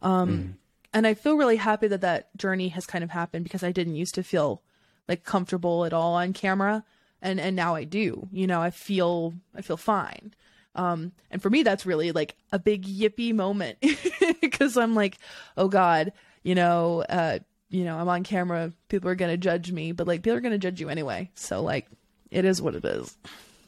Um 0.02 0.58
and 0.92 1.06
i 1.06 1.14
feel 1.14 1.36
really 1.36 1.56
happy 1.56 1.88
that 1.88 2.00
that 2.00 2.36
journey 2.36 2.68
has 2.68 2.86
kind 2.86 3.04
of 3.04 3.10
happened 3.10 3.44
because 3.44 3.62
i 3.62 3.72
didn't 3.72 3.96
used 3.96 4.14
to 4.14 4.22
feel 4.22 4.62
like 5.06 5.24
comfortable 5.24 5.84
at 5.84 5.92
all 5.92 6.14
on 6.14 6.32
camera 6.32 6.84
and 7.22 7.40
and 7.40 7.56
now 7.56 7.74
i 7.74 7.84
do 7.84 8.28
you 8.32 8.46
know 8.46 8.60
i 8.60 8.70
feel 8.70 9.34
i 9.54 9.62
feel 9.62 9.76
fine 9.76 10.32
um, 10.78 11.10
and 11.30 11.42
for 11.42 11.50
me, 11.50 11.64
that's 11.64 11.84
really 11.84 12.12
like 12.12 12.36
a 12.52 12.58
big 12.58 12.84
yippee 12.84 13.34
moment 13.34 13.78
because 14.40 14.76
I'm 14.76 14.94
like, 14.94 15.18
oh 15.56 15.68
God, 15.68 16.12
you 16.44 16.54
know, 16.54 17.02
uh, 17.08 17.40
you 17.68 17.84
know, 17.84 17.98
I'm 17.98 18.08
on 18.08 18.22
camera. 18.22 18.72
People 18.88 19.10
are 19.10 19.16
gonna 19.16 19.36
judge 19.36 19.72
me, 19.72 19.90
but 19.90 20.06
like 20.06 20.22
people 20.22 20.36
are 20.36 20.40
gonna 20.40 20.56
judge 20.56 20.80
you 20.80 20.88
anyway. 20.88 21.30
So 21.34 21.62
like, 21.62 21.88
it 22.30 22.44
is 22.44 22.62
what 22.62 22.76
it 22.76 22.84
is. 22.84 23.18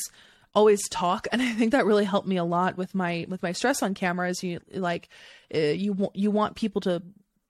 always 0.56 0.88
talk 0.90 1.28
and 1.32 1.42
i 1.42 1.52
think 1.54 1.72
that 1.72 1.84
really 1.88 2.06
helped 2.06 2.28
me 2.28 2.38
a 2.38 2.44
lot 2.44 2.78
with 2.78 2.94
my 2.94 3.26
with 3.28 3.42
my 3.42 3.52
stress 3.52 3.82
on 3.82 3.96
camera 3.96 4.30
is 4.30 4.44
you 4.44 4.60
like 4.76 5.10
uh, 5.56 5.58
you 5.58 5.92
want 5.94 6.16
you 6.16 6.30
want 6.30 6.56
people 6.56 6.80
to 6.82 7.02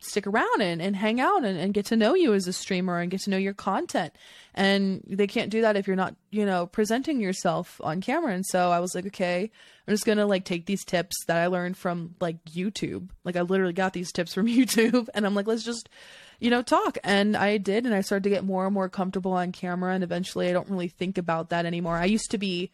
stick 0.03 0.27
around 0.27 0.61
and, 0.61 0.81
and 0.81 0.95
hang 0.95 1.19
out 1.19 1.43
and, 1.43 1.57
and 1.57 1.73
get 1.73 1.85
to 1.85 1.95
know 1.95 2.13
you 2.13 2.33
as 2.33 2.47
a 2.47 2.53
streamer 2.53 2.99
and 2.99 3.11
get 3.11 3.21
to 3.21 3.29
know 3.29 3.37
your 3.37 3.53
content 3.53 4.13
and 4.53 5.03
they 5.07 5.27
can't 5.27 5.49
do 5.49 5.61
that 5.61 5.75
if 5.75 5.87
you're 5.87 5.95
not 5.95 6.15
you 6.31 6.45
know 6.45 6.65
presenting 6.67 7.19
yourself 7.19 7.79
on 7.83 8.01
camera 8.01 8.33
and 8.33 8.45
so 8.45 8.69
i 8.71 8.79
was 8.79 8.93
like 8.93 9.05
okay 9.05 9.49
i'm 9.87 9.93
just 9.93 10.05
gonna 10.05 10.25
like 10.25 10.45
take 10.45 10.65
these 10.65 10.85
tips 10.85 11.15
that 11.25 11.37
i 11.37 11.47
learned 11.47 11.75
from 11.77 12.15
like 12.19 12.43
youtube 12.45 13.09
like 13.23 13.35
i 13.35 13.41
literally 13.41 13.73
got 13.73 13.93
these 13.93 14.11
tips 14.11 14.33
from 14.33 14.47
youtube 14.47 15.07
and 15.13 15.25
i'm 15.25 15.35
like 15.35 15.47
let's 15.47 15.63
just 15.63 15.89
you 16.43 16.49
know, 16.49 16.61
talk. 16.61 16.97
And 17.05 17.37
I 17.37 17.57
did, 17.57 17.85
and 17.85 17.95
I 17.95 18.01
started 18.01 18.23
to 18.23 18.29
get 18.29 18.43
more 18.43 18.65
and 18.65 18.73
more 18.73 18.89
comfortable 18.89 19.31
on 19.31 19.53
camera. 19.53 19.93
And 19.93 20.03
eventually, 20.03 20.49
I 20.49 20.51
don't 20.51 20.69
really 20.69 20.89
think 20.89 21.17
about 21.17 21.49
that 21.49 21.65
anymore. 21.65 21.95
I 21.95 22.03
used 22.03 22.31
to 22.31 22.37
be, 22.37 22.69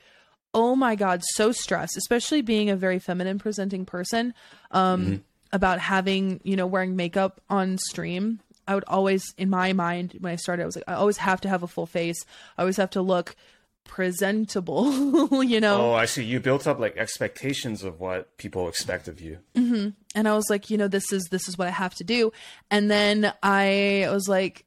oh 0.56 0.76
my 0.76 0.96
God, 0.96 1.22
so 1.24 1.52
stressed, 1.52 1.96
especially 1.96 2.42
being 2.42 2.72
a 2.72 2.76
very 2.76 2.98
feminine 2.98 3.38
presenting 3.38 3.86
person, 3.86 4.34
um, 4.72 5.24
about 5.52 5.80
having, 5.80 6.40
you 6.44 6.56
know, 6.56 6.68
wearing 6.68 6.96
makeup 6.96 7.42
on 7.50 7.78
stream. 7.78 8.40
I 8.68 8.76
would 8.76 8.84
always, 8.88 9.34
in 9.38 9.50
my 9.50 9.74
mind, 9.74 10.16
when 10.20 10.32
I 10.32 10.36
started, 10.36 10.64
I 10.64 10.66
was 10.68 10.76
like, 10.76 10.86
I 10.88 10.94
always 10.94 11.18
have 11.18 11.42
to 11.42 11.50
have 11.50 11.64
a 11.64 11.68
full 11.68 11.88
face. 11.88 12.24
I 12.58 12.62
always 12.62 12.78
have 12.78 12.92
to 12.92 13.02
look 13.02 13.36
presentable, 13.84 15.44
you 15.44 15.60
know? 15.60 15.90
Oh, 15.90 15.94
I 15.94 16.06
see. 16.06 16.24
You 16.24 16.40
built 16.40 16.68
up 16.68 16.80
like 16.80 16.96
expectations 16.96 17.84
of 17.84 18.00
what 18.00 18.38
people 18.38 18.68
expect 18.68 19.08
of 19.08 19.20
you. 19.20 19.40
and 19.56 20.28
I 20.28 20.36
was 20.36 20.50
like, 20.50 20.70
you 20.70 20.78
know, 20.78 20.88
this 20.88 21.12
is 21.12 21.28
this 21.32 21.48
is 21.50 21.58
what 21.58 21.68
I 21.68 21.72
have 21.72 21.96
to 21.96 22.04
do. 22.04 22.32
And 22.70 22.90
then 22.92 23.34
I 23.42 24.08
was 24.12 24.30
like, 24.30 24.66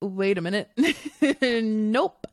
wait 0.00 0.36
a 0.36 0.42
minute, 0.42 0.70
nope, 1.40 2.26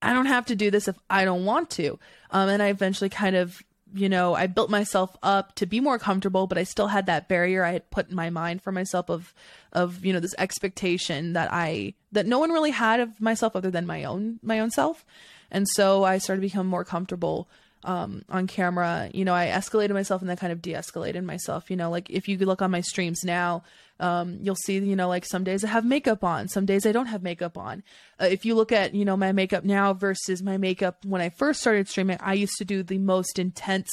I 0.00 0.12
don't 0.12 0.26
have 0.26 0.46
to 0.46 0.56
do 0.56 0.70
this 0.70 0.88
if 0.88 0.96
I 1.08 1.24
don't 1.24 1.44
want 1.44 1.70
to. 1.70 1.98
Um, 2.30 2.48
and 2.48 2.62
I 2.62 2.68
eventually 2.68 3.10
kind 3.10 3.36
of, 3.36 3.60
you 3.94 4.08
know, 4.08 4.34
I 4.34 4.46
built 4.46 4.70
myself 4.70 5.16
up 5.22 5.54
to 5.56 5.66
be 5.66 5.80
more 5.80 5.98
comfortable, 5.98 6.46
but 6.46 6.58
I 6.58 6.64
still 6.64 6.88
had 6.88 7.06
that 7.06 7.28
barrier 7.28 7.64
I 7.64 7.72
had 7.72 7.90
put 7.90 8.10
in 8.10 8.16
my 8.16 8.30
mind 8.30 8.62
for 8.62 8.72
myself 8.72 9.08
of, 9.08 9.34
of 9.72 10.04
you 10.04 10.12
know, 10.12 10.20
this 10.20 10.34
expectation 10.38 11.32
that 11.34 11.48
I 11.52 11.94
that 12.12 12.26
no 12.26 12.38
one 12.38 12.50
really 12.50 12.70
had 12.70 13.00
of 13.00 13.20
myself 13.20 13.54
other 13.54 13.70
than 13.70 13.86
my 13.86 14.04
own 14.04 14.38
my 14.42 14.60
own 14.60 14.70
self. 14.70 15.04
And 15.50 15.66
so 15.68 16.04
I 16.04 16.18
started 16.18 16.42
to 16.42 16.46
become 16.46 16.66
more 16.66 16.84
comfortable 16.84 17.48
um, 17.84 18.22
on 18.28 18.46
camera. 18.46 19.10
You 19.12 19.24
know, 19.24 19.34
I 19.34 19.46
escalated 19.46 19.92
myself 19.92 20.20
and 20.20 20.28
then 20.28 20.36
kind 20.36 20.52
of 20.52 20.62
de-escalated 20.62 21.24
myself. 21.24 21.70
You 21.70 21.76
know, 21.76 21.90
like 21.90 22.08
if 22.10 22.28
you 22.28 22.38
look 22.38 22.62
on 22.62 22.70
my 22.70 22.80
streams 22.80 23.24
now, 23.24 23.62
um, 24.00 24.38
you'll 24.40 24.56
see, 24.56 24.78
you 24.78 24.96
know, 24.96 25.08
like 25.08 25.24
some 25.24 25.44
days 25.44 25.62
I 25.62 25.68
have 25.68 25.84
makeup 25.84 26.24
on, 26.24 26.48
some 26.48 26.66
days 26.66 26.86
I 26.86 26.92
don't 26.92 27.06
have 27.06 27.22
makeup 27.22 27.56
on. 27.56 27.82
Uh, 28.20 28.26
if 28.26 28.44
you 28.44 28.54
look 28.54 28.72
at, 28.72 28.94
you 28.94 29.04
know, 29.04 29.16
my 29.16 29.32
makeup 29.32 29.64
now 29.64 29.92
versus 29.92 30.42
my 30.42 30.56
makeup 30.56 31.04
when 31.04 31.20
I 31.20 31.28
first 31.28 31.60
started 31.60 31.88
streaming, 31.88 32.18
I 32.20 32.32
used 32.34 32.56
to 32.58 32.64
do 32.64 32.82
the 32.82 32.98
most 32.98 33.38
intense, 33.38 33.90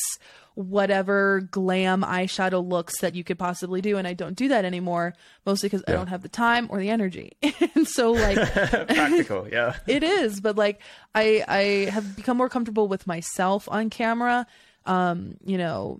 whatever 0.55 1.41
glam 1.51 2.03
eyeshadow 2.03 2.67
looks 2.67 3.01
that 3.01 3.15
you 3.15 3.23
could 3.23 3.37
possibly 3.37 3.81
do, 3.81 3.97
and 3.97 4.07
I 4.07 4.13
don't 4.13 4.35
do 4.35 4.47
that 4.47 4.65
anymore, 4.65 5.13
mostly 5.45 5.69
because 5.69 5.83
I 5.87 5.91
don't 5.91 6.07
have 6.07 6.23
the 6.23 6.29
time 6.29 6.67
or 6.69 6.79
the 6.79 6.89
energy. 6.89 7.33
and 7.75 7.87
so, 7.87 8.11
like, 8.13 8.37
Practical, 8.87 9.47
yeah. 9.49 9.75
it 9.87 10.03
is 10.03 10.39
but 10.41 10.55
like 10.55 10.81
i 11.15 11.43
i 11.47 11.89
have 11.91 12.15
become 12.15 12.37
more 12.37 12.49
comfortable 12.49 12.87
with 12.87 13.07
myself 13.07 13.67
on 13.69 13.89
camera 13.89 14.45
um 14.85 15.35
you 15.45 15.57
know 15.57 15.99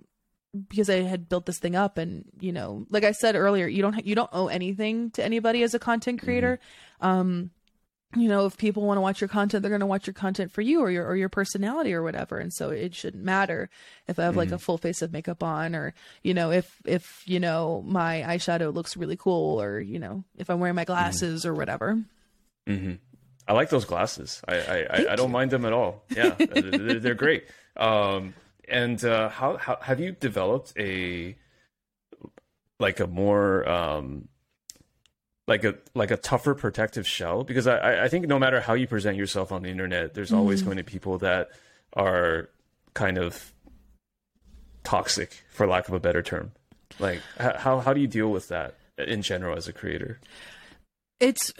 because 0.68 0.88
i 0.88 1.02
had 1.02 1.28
built 1.28 1.46
this 1.46 1.58
thing 1.58 1.76
up 1.76 1.98
and 1.98 2.24
you 2.40 2.52
know 2.52 2.86
like 2.90 3.04
i 3.04 3.12
said 3.12 3.36
earlier 3.36 3.66
you 3.66 3.82
don't 3.82 4.06
you 4.06 4.14
don't 4.14 4.30
owe 4.32 4.48
anything 4.48 5.10
to 5.10 5.24
anybody 5.24 5.62
as 5.62 5.74
a 5.74 5.78
content 5.78 6.22
creator. 6.22 6.58
Um 7.00 7.50
you 8.16 8.28
know 8.28 8.46
if 8.46 8.56
people 8.56 8.84
want 8.84 8.96
to 8.96 9.02
watch 9.02 9.20
your 9.20 9.28
content 9.28 9.60
they're 9.60 9.68
going 9.68 9.80
to 9.80 9.86
watch 9.86 10.06
your 10.06 10.14
content 10.14 10.50
for 10.50 10.62
you 10.62 10.80
or 10.80 10.90
your 10.90 11.06
or 11.06 11.14
your 11.14 11.28
personality 11.28 11.92
or 11.92 12.02
whatever 12.02 12.38
and 12.38 12.54
so 12.54 12.70
it 12.70 12.94
shouldn't 12.94 13.22
matter 13.22 13.68
if 14.06 14.18
i 14.18 14.22
have 14.22 14.34
like 14.34 14.50
a 14.50 14.58
full 14.58 14.78
face 14.78 15.02
of 15.02 15.12
makeup 15.12 15.42
on 15.42 15.74
or 15.74 15.92
you 16.22 16.32
know 16.32 16.50
if 16.50 16.74
if 16.86 17.22
you 17.26 17.38
know 17.38 17.84
my 17.86 18.24
eyeshadow 18.26 18.72
looks 18.72 18.96
really 18.96 19.16
cool 19.16 19.60
or 19.60 19.78
you 19.78 19.98
know 19.98 20.24
if 20.38 20.48
i'm 20.48 20.58
wearing 20.58 20.74
my 20.74 20.86
glasses 20.86 21.44
or 21.44 21.52
whatever. 21.54 22.02
I 23.46 23.52
like 23.54 23.70
those 23.70 23.84
glasses. 23.86 24.42
I 24.46 24.56
I, 24.56 24.76
I, 24.90 25.12
I 25.12 25.16
don't 25.16 25.30
mind 25.30 25.50
them 25.50 25.64
at 25.64 25.72
all. 25.72 26.04
Yeah, 26.14 26.30
they're, 26.38 27.00
they're 27.00 27.14
great. 27.14 27.44
Um, 27.76 28.34
and 28.70 29.02
uh, 29.04 29.28
how 29.28 29.56
how 29.56 29.78
have 29.82 30.00
you 30.00 30.12
developed 30.12 30.72
a 30.78 31.36
like 32.80 33.00
a 33.00 33.06
more 33.06 33.68
um 33.68 34.28
like 35.46 35.64
a 35.64 35.74
like 35.94 36.10
a 36.10 36.16
tougher 36.16 36.54
protective 36.54 37.06
shell? 37.06 37.44
Because 37.44 37.66
I 37.66 37.76
I- 37.78 38.04
I 38.04 38.08
think 38.08 38.26
no 38.26 38.38
matter 38.38 38.60
how 38.60 38.74
you 38.74 38.86
present 38.86 39.16
yourself 39.16 39.50
on 39.52 39.62
the 39.62 39.68
internet, 39.70 40.14
there's 40.14 40.32
always 40.32 40.62
going 40.62 40.76
to 40.76 40.84
be 40.84 40.90
people 40.92 41.18
that 41.18 41.48
are 41.94 42.48
kind 42.94 43.18
of 43.18 43.52
toxic, 44.84 45.44
for 45.50 45.66
lack 45.66 45.88
of 45.88 45.94
a 45.94 46.00
better 46.00 46.22
term. 46.22 46.52
Like 46.98 47.20
how 47.38 47.80
how 47.80 47.92
do 47.92 48.00
you 48.00 48.06
deal 48.06 48.30
with 48.30 48.48
that 48.48 48.74
in 48.96 49.22
general 49.22 49.56
as 49.56 49.68
a 49.68 49.72
creator? 49.72 50.18
It's, 51.20 51.52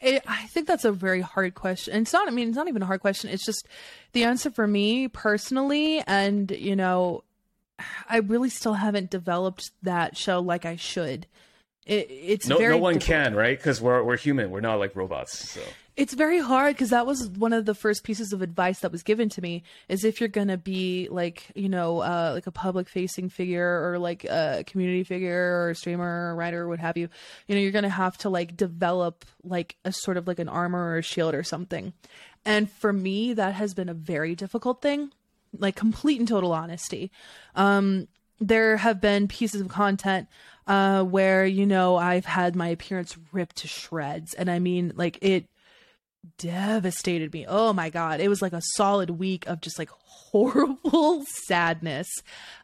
it, 0.00 0.22
I 0.26 0.46
think 0.46 0.66
that's 0.66 0.86
a 0.86 0.92
very 0.92 1.20
hard 1.20 1.54
question. 1.54 2.00
It's 2.00 2.12
not, 2.12 2.28
I 2.28 2.30
mean, 2.30 2.48
it's 2.48 2.56
not 2.56 2.68
even 2.68 2.82
a 2.82 2.86
hard 2.86 3.00
question. 3.00 3.30
It's 3.30 3.44
just 3.44 3.66
the 4.12 4.24
answer 4.24 4.50
for 4.50 4.66
me 4.66 5.08
personally. 5.08 6.02
And, 6.06 6.50
you 6.50 6.76
know, 6.76 7.24
I 8.08 8.18
really 8.18 8.48
still 8.48 8.74
haven't 8.74 9.10
developed 9.10 9.70
that 9.82 10.16
show 10.16 10.40
like 10.40 10.64
I 10.64 10.76
should. 10.76 11.26
It, 11.86 12.06
it's 12.10 12.46
No, 12.46 12.58
very 12.58 12.74
no 12.74 12.78
one 12.78 12.94
difficult. 12.94 13.06
can, 13.24 13.34
right? 13.34 13.58
Because 13.58 13.80
we're 13.80 14.02
we're 14.04 14.16
human. 14.16 14.50
We're 14.50 14.60
not 14.60 14.78
like 14.78 14.94
robots. 14.94 15.50
So 15.50 15.60
It's 15.96 16.14
very 16.14 16.38
hard 16.38 16.74
because 16.76 16.90
that 16.90 17.06
was 17.06 17.28
one 17.28 17.52
of 17.52 17.64
the 17.66 17.74
first 17.74 18.04
pieces 18.04 18.32
of 18.32 18.40
advice 18.40 18.78
that 18.80 18.92
was 18.92 19.02
given 19.02 19.28
to 19.30 19.42
me 19.42 19.64
is 19.88 20.04
if 20.04 20.20
you're 20.20 20.28
gonna 20.28 20.56
be 20.56 21.08
like 21.10 21.50
you 21.56 21.68
know 21.68 21.98
uh, 21.98 22.30
like 22.34 22.46
a 22.46 22.52
public 22.52 22.88
facing 22.88 23.28
figure 23.28 23.90
or 23.90 23.98
like 23.98 24.24
a 24.24 24.62
community 24.66 25.02
figure 25.02 25.60
or 25.64 25.70
a 25.70 25.74
streamer 25.74 26.30
or 26.30 26.36
writer 26.36 26.62
or 26.62 26.68
what 26.68 26.78
have 26.78 26.96
you, 26.96 27.08
you 27.48 27.54
know 27.56 27.60
you're 27.60 27.72
gonna 27.72 27.88
have 27.88 28.16
to 28.18 28.30
like 28.30 28.56
develop 28.56 29.24
like 29.42 29.74
a 29.84 29.90
sort 29.92 30.16
of 30.16 30.28
like 30.28 30.38
an 30.38 30.48
armor 30.48 30.92
or 30.92 30.98
a 30.98 31.02
shield 31.02 31.34
or 31.34 31.42
something. 31.42 31.92
And 32.44 32.70
for 32.70 32.92
me, 32.92 33.34
that 33.34 33.54
has 33.54 33.74
been 33.74 33.88
a 33.88 33.94
very 33.94 34.34
difficult 34.36 34.82
thing, 34.82 35.12
like 35.58 35.74
complete 35.76 36.18
and 36.20 36.28
total 36.28 36.52
honesty. 36.52 37.10
Um, 37.56 38.06
there 38.46 38.76
have 38.76 39.00
been 39.00 39.28
pieces 39.28 39.60
of 39.60 39.68
content 39.68 40.28
uh, 40.66 41.02
where 41.04 41.44
you 41.46 41.66
know 41.66 41.96
I've 41.96 42.24
had 42.26 42.56
my 42.56 42.68
appearance 42.68 43.16
ripped 43.32 43.56
to 43.56 43.68
shreds, 43.68 44.34
and 44.34 44.50
I 44.50 44.58
mean 44.58 44.92
like 44.94 45.18
it 45.22 45.46
devastated 46.38 47.32
me. 47.32 47.46
Oh 47.48 47.72
my 47.72 47.90
god, 47.90 48.20
it 48.20 48.28
was 48.28 48.42
like 48.42 48.52
a 48.52 48.62
solid 48.74 49.10
week 49.10 49.46
of 49.46 49.60
just 49.60 49.78
like 49.78 49.90
horrible 50.04 51.24
sadness. 51.26 52.08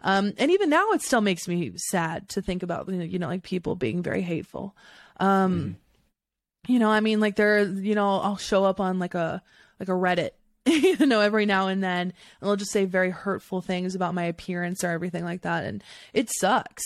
Um, 0.02 0.32
and 0.38 0.50
even 0.50 0.70
now, 0.70 0.90
it 0.92 1.02
still 1.02 1.20
makes 1.20 1.48
me 1.48 1.72
sad 1.76 2.28
to 2.30 2.42
think 2.42 2.62
about 2.62 2.88
you 2.88 2.96
know, 2.96 3.05
you 3.05 3.18
know 3.18 3.28
like 3.28 3.42
people 3.42 3.74
being 3.74 4.02
very 4.02 4.22
hateful. 4.22 4.76
Um, 5.18 5.76
You 6.66 6.78
know, 6.78 6.90
I 6.90 7.00
mean, 7.00 7.18
like 7.20 7.36
there, 7.36 7.62
you 7.64 7.94
know, 7.94 8.20
I'll 8.20 8.36
show 8.36 8.64
up 8.64 8.78
on 8.80 8.98
like 8.98 9.14
a 9.14 9.42
like 9.80 9.88
a 9.88 9.92
Reddit. 9.92 10.30
You 10.99 11.07
know, 11.07 11.20
every 11.20 11.47
now 11.47 11.69
and 11.69 11.82
then, 11.82 12.01
and 12.01 12.12
they'll 12.43 12.57
just 12.57 12.73
say 12.73 12.85
very 12.85 13.11
hurtful 13.11 13.61
things 13.61 13.95
about 13.95 14.15
my 14.15 14.24
appearance 14.24 14.85
or 14.85 14.89
everything 14.89 15.24
like 15.24 15.43
that, 15.43 15.65
and 15.65 15.82
it 16.12 16.28
sucks. 16.39 16.82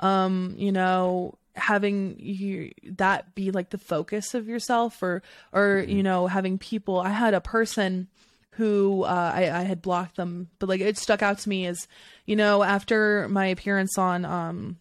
Um, 0.00 0.54
you 0.56 0.72
know, 0.72 1.38
having 1.56 2.16
you 2.18 2.70
that 2.84 3.34
be 3.34 3.50
like 3.50 3.70
the 3.70 3.78
focus 3.78 4.34
of 4.34 4.46
yourself 4.46 5.02
or 5.02 5.22
or 5.52 5.84
you 5.88 6.02
know 6.02 6.26
having 6.26 6.58
people 6.58 7.00
i 7.00 7.08
had 7.08 7.32
a 7.34 7.40
person 7.40 8.08
who 8.52 9.02
uh, 9.02 9.32
I, 9.34 9.50
I 9.50 9.62
had 9.62 9.82
blocked 9.82 10.16
them 10.16 10.48
but 10.58 10.68
like 10.68 10.80
it 10.80 10.98
stuck 10.98 11.22
out 11.22 11.38
to 11.40 11.48
me 11.48 11.66
as 11.66 11.88
you 12.26 12.36
know 12.36 12.62
after 12.62 13.28
my 13.28 13.46
appearance 13.46 13.96
on 13.96 14.24
um 14.24 14.76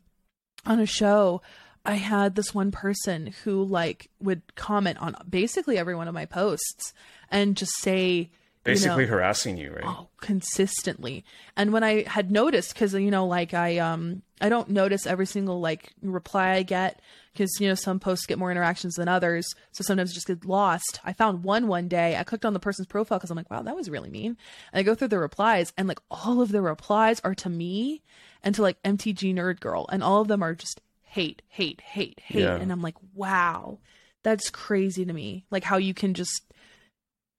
on 0.66 0.80
a 0.80 0.86
show 0.86 1.42
i 1.86 1.96
had 1.96 2.36
this 2.36 2.54
one 2.54 2.72
person 2.72 3.34
who 3.44 3.64
like 3.64 4.10
would 4.22 4.42
comment 4.56 4.98
on 5.00 5.16
basically 5.30 5.78
every 5.78 5.96
one 5.96 6.10
of 6.10 6.14
my 6.14 6.26
posts 6.26 6.94
and 7.32 7.56
just 7.56 7.74
say 7.80 8.30
basically 8.66 9.04
you 9.04 9.10
know, 9.10 9.16
harassing 9.16 9.58
you, 9.58 9.72
right? 9.72 9.86
Oh, 9.86 10.10
consistently. 10.20 11.24
And 11.56 11.72
when 11.72 11.84
I 11.84 12.04
had 12.04 12.32
noticed, 12.32 12.74
because 12.74 12.94
you 12.94 13.12
know, 13.12 13.26
like 13.26 13.54
I 13.54 13.78
um 13.78 14.24
I 14.42 14.50
don't 14.50 14.70
notice 14.70 15.08
every 15.08 15.26
single 15.26 15.62
like 15.62 15.94
reply 16.02 16.52
I 16.52 16.64
get 16.64 17.00
because 17.32 17.52
you 17.60 17.70
know 17.70 17.76
some 17.76 18.00
posts 18.00 18.26
get 18.26 18.40
more 18.40 18.52
interactions 18.52 18.96
than 18.96 19.08
others, 19.08 19.48
so 19.72 19.84
sometimes 19.84 20.14
just 20.14 20.28
get 20.28 20.46
lost. 20.46 21.00
I 21.06 21.14
found 21.14 21.44
one 21.44 21.68
one 21.68 21.88
day. 21.88 22.18
I 22.18 22.24
clicked 22.24 22.46
on 22.46 22.54
the 22.54 22.60
person's 22.60 22.88
profile 22.88 23.20
because 23.20 23.32
I'm 23.32 23.38
like, 23.38 23.52
wow, 23.52 23.62
that 23.62 23.76
was 23.76 23.90
really 23.90 24.10
mean. 24.10 24.38
And 24.74 24.80
I 24.80 24.84
go 24.84 24.96
through 24.96 25.10
the 25.10 25.20
replies, 25.20 25.72
and 25.78 25.88
like 25.88 26.00
all 26.12 26.42
of 26.42 26.52
the 26.52 26.62
replies 26.62 27.22
are 27.24 27.36
to 27.36 27.50
me 27.50 28.02
and 28.44 28.54
to 28.56 28.62
like 28.62 28.82
MTG 28.84 29.34
Nerd 29.34 29.60
Girl, 29.60 29.86
and 29.92 30.04
all 30.04 30.22
of 30.22 30.28
them 30.28 30.44
are 30.44 30.56
just 30.56 30.82
hate, 31.04 31.42
hate, 31.48 31.80
hate, 31.82 32.20
hate. 32.20 32.42
Yeah. 32.42 32.56
And 32.56 32.72
I'm 32.72 32.82
like, 32.82 32.98
wow, 33.14 33.80
that's 34.24 34.50
crazy 34.50 35.06
to 35.06 35.14
me. 35.14 35.46
Like 35.50 35.64
how 35.64 35.78
you 35.78 35.94
can 35.94 36.14
just 36.14 36.42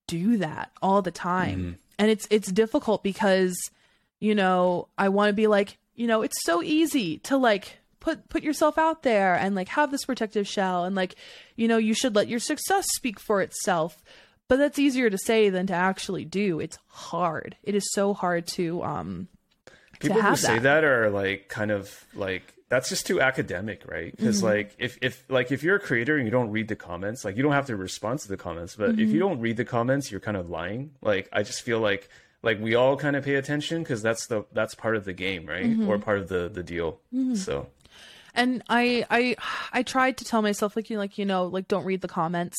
do 0.07 0.39
that 0.39 0.71
all 0.83 1.03
the 1.03 1.11
time. 1.11 1.59
Mm-hmm. 1.59 1.73
And 1.99 2.11
it's 2.11 2.27
it's 2.31 2.51
difficult 2.51 3.03
because 3.03 3.57
you 4.19 4.35
know, 4.35 4.89
I 4.97 5.09
want 5.09 5.29
to 5.29 5.35
be 5.35 5.47
like, 5.47 5.79
you 5.95 6.07
know, 6.07 6.23
it's 6.23 6.43
so 6.45 6.63
easy 6.63 7.19
to 7.21 7.37
like 7.37 7.79
put 8.01 8.29
put 8.29 8.43
yourself 8.43 8.79
out 8.79 9.03
there 9.03 9.35
and 9.35 9.55
like 9.55 9.69
have 9.69 9.91
this 9.91 10.05
protective 10.05 10.47
shell 10.47 10.85
and 10.85 10.95
like, 10.95 11.17
you 11.55 11.69
know, 11.69 11.77
you 11.77 11.95
should 11.95 12.15
let 12.15 12.29
your 12.29 12.41
success 12.41 12.87
speak 12.95 13.21
for 13.21 13.43
itself. 13.43 14.03
But 14.49 14.57
that's 14.57 14.79
easier 14.79 15.11
to 15.11 15.19
say 15.19 15.51
than 15.51 15.67
to 15.67 15.75
actually 15.75 16.25
do. 16.25 16.61
It's 16.61 16.79
hard. 16.87 17.57
It 17.63 17.75
is 17.75 17.93
so 17.93 18.15
hard 18.15 18.47
to 18.55 18.83
um 18.83 19.29
people 19.99 20.21
who 20.21 20.37
say 20.37 20.59
that 20.59 20.85
are 20.85 21.11
like 21.11 21.49
kind 21.49 21.71
of 21.71 22.05
like 22.15 22.55
that's 22.69 22.89
just 22.89 23.07
too 23.07 23.21
academic, 23.21 23.83
right? 23.87 24.15
Because 24.17 24.39
mm-hmm. 24.39 24.47
like 24.47 24.75
if 24.79 24.99
if 25.01 25.25
like 25.29 25.53
if 25.53 25.63
you're 25.63 25.77
a 25.77 25.81
creator 25.81 26.17
and 26.17 26.25
you 26.25 26.31
don't 26.31 26.51
read 26.51 26.69
the 26.69 26.77
comments, 26.77 27.25
like 27.25 27.37
you 27.37 27.43
don't 27.43 27.53
have 27.53 27.67
to 27.67 27.77
respond 27.77 28.21
to 28.21 28.29
the 28.29 28.37
comments, 28.37 28.77
but 28.77 28.91
mm-hmm. 28.91 29.01
if 29.01 29.11
you 29.11 29.19
don't 29.19 29.41
read 29.41 29.57
the 29.57 29.65
comments, 29.65 30.11
you're 30.11 30.21
kind 30.21 30.37
of 30.37 30.51
lying. 30.51 30.91
Like 31.01 31.29
I 31.33 31.43
just 31.43 31.63
feel 31.63 31.81
like 31.81 32.09
like 32.43 32.61
we 32.61 32.75
all 32.75 32.97
kind 32.97 33.17
of 33.17 33.25
pay 33.25 33.37
attention 33.37 33.83
because 33.83 34.03
that's 34.03 34.27
the 34.27 34.45
that's 34.53 34.75
part 34.75 34.97
of 34.97 35.05
the 35.05 35.13
game, 35.13 35.47
right? 35.47 35.65
Mm-hmm. 35.65 35.89
Or 35.89 35.99
part 35.99 36.19
of 36.19 36.29
the 36.29 36.49
the 36.49 36.63
deal. 36.63 36.99
Mm-hmm. 37.15 37.37
So 37.37 37.69
and 38.37 38.63
I 38.69 39.05
I 39.11 39.37
I 39.73 39.83
tried 39.83 40.19
to 40.19 40.25
tell 40.25 40.43
myself 40.43 40.77
like 40.77 40.91
you 40.91 40.99
like 40.99 41.19
you 41.19 41.25
know 41.25 41.47
like 41.47 41.69
don't 41.69 41.85
read 41.85 42.03
the 42.03 42.09
comments 42.09 42.57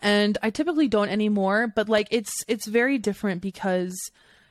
and 0.00 0.38
I 0.42 0.50
typically 0.50 0.88
don't 0.88 1.08
anymore 1.08 1.66
but 1.74 1.88
like 1.88 2.06
it's 2.10 2.44
it's 2.46 2.66
very 2.66 2.96
different 2.96 3.42
because 3.42 3.94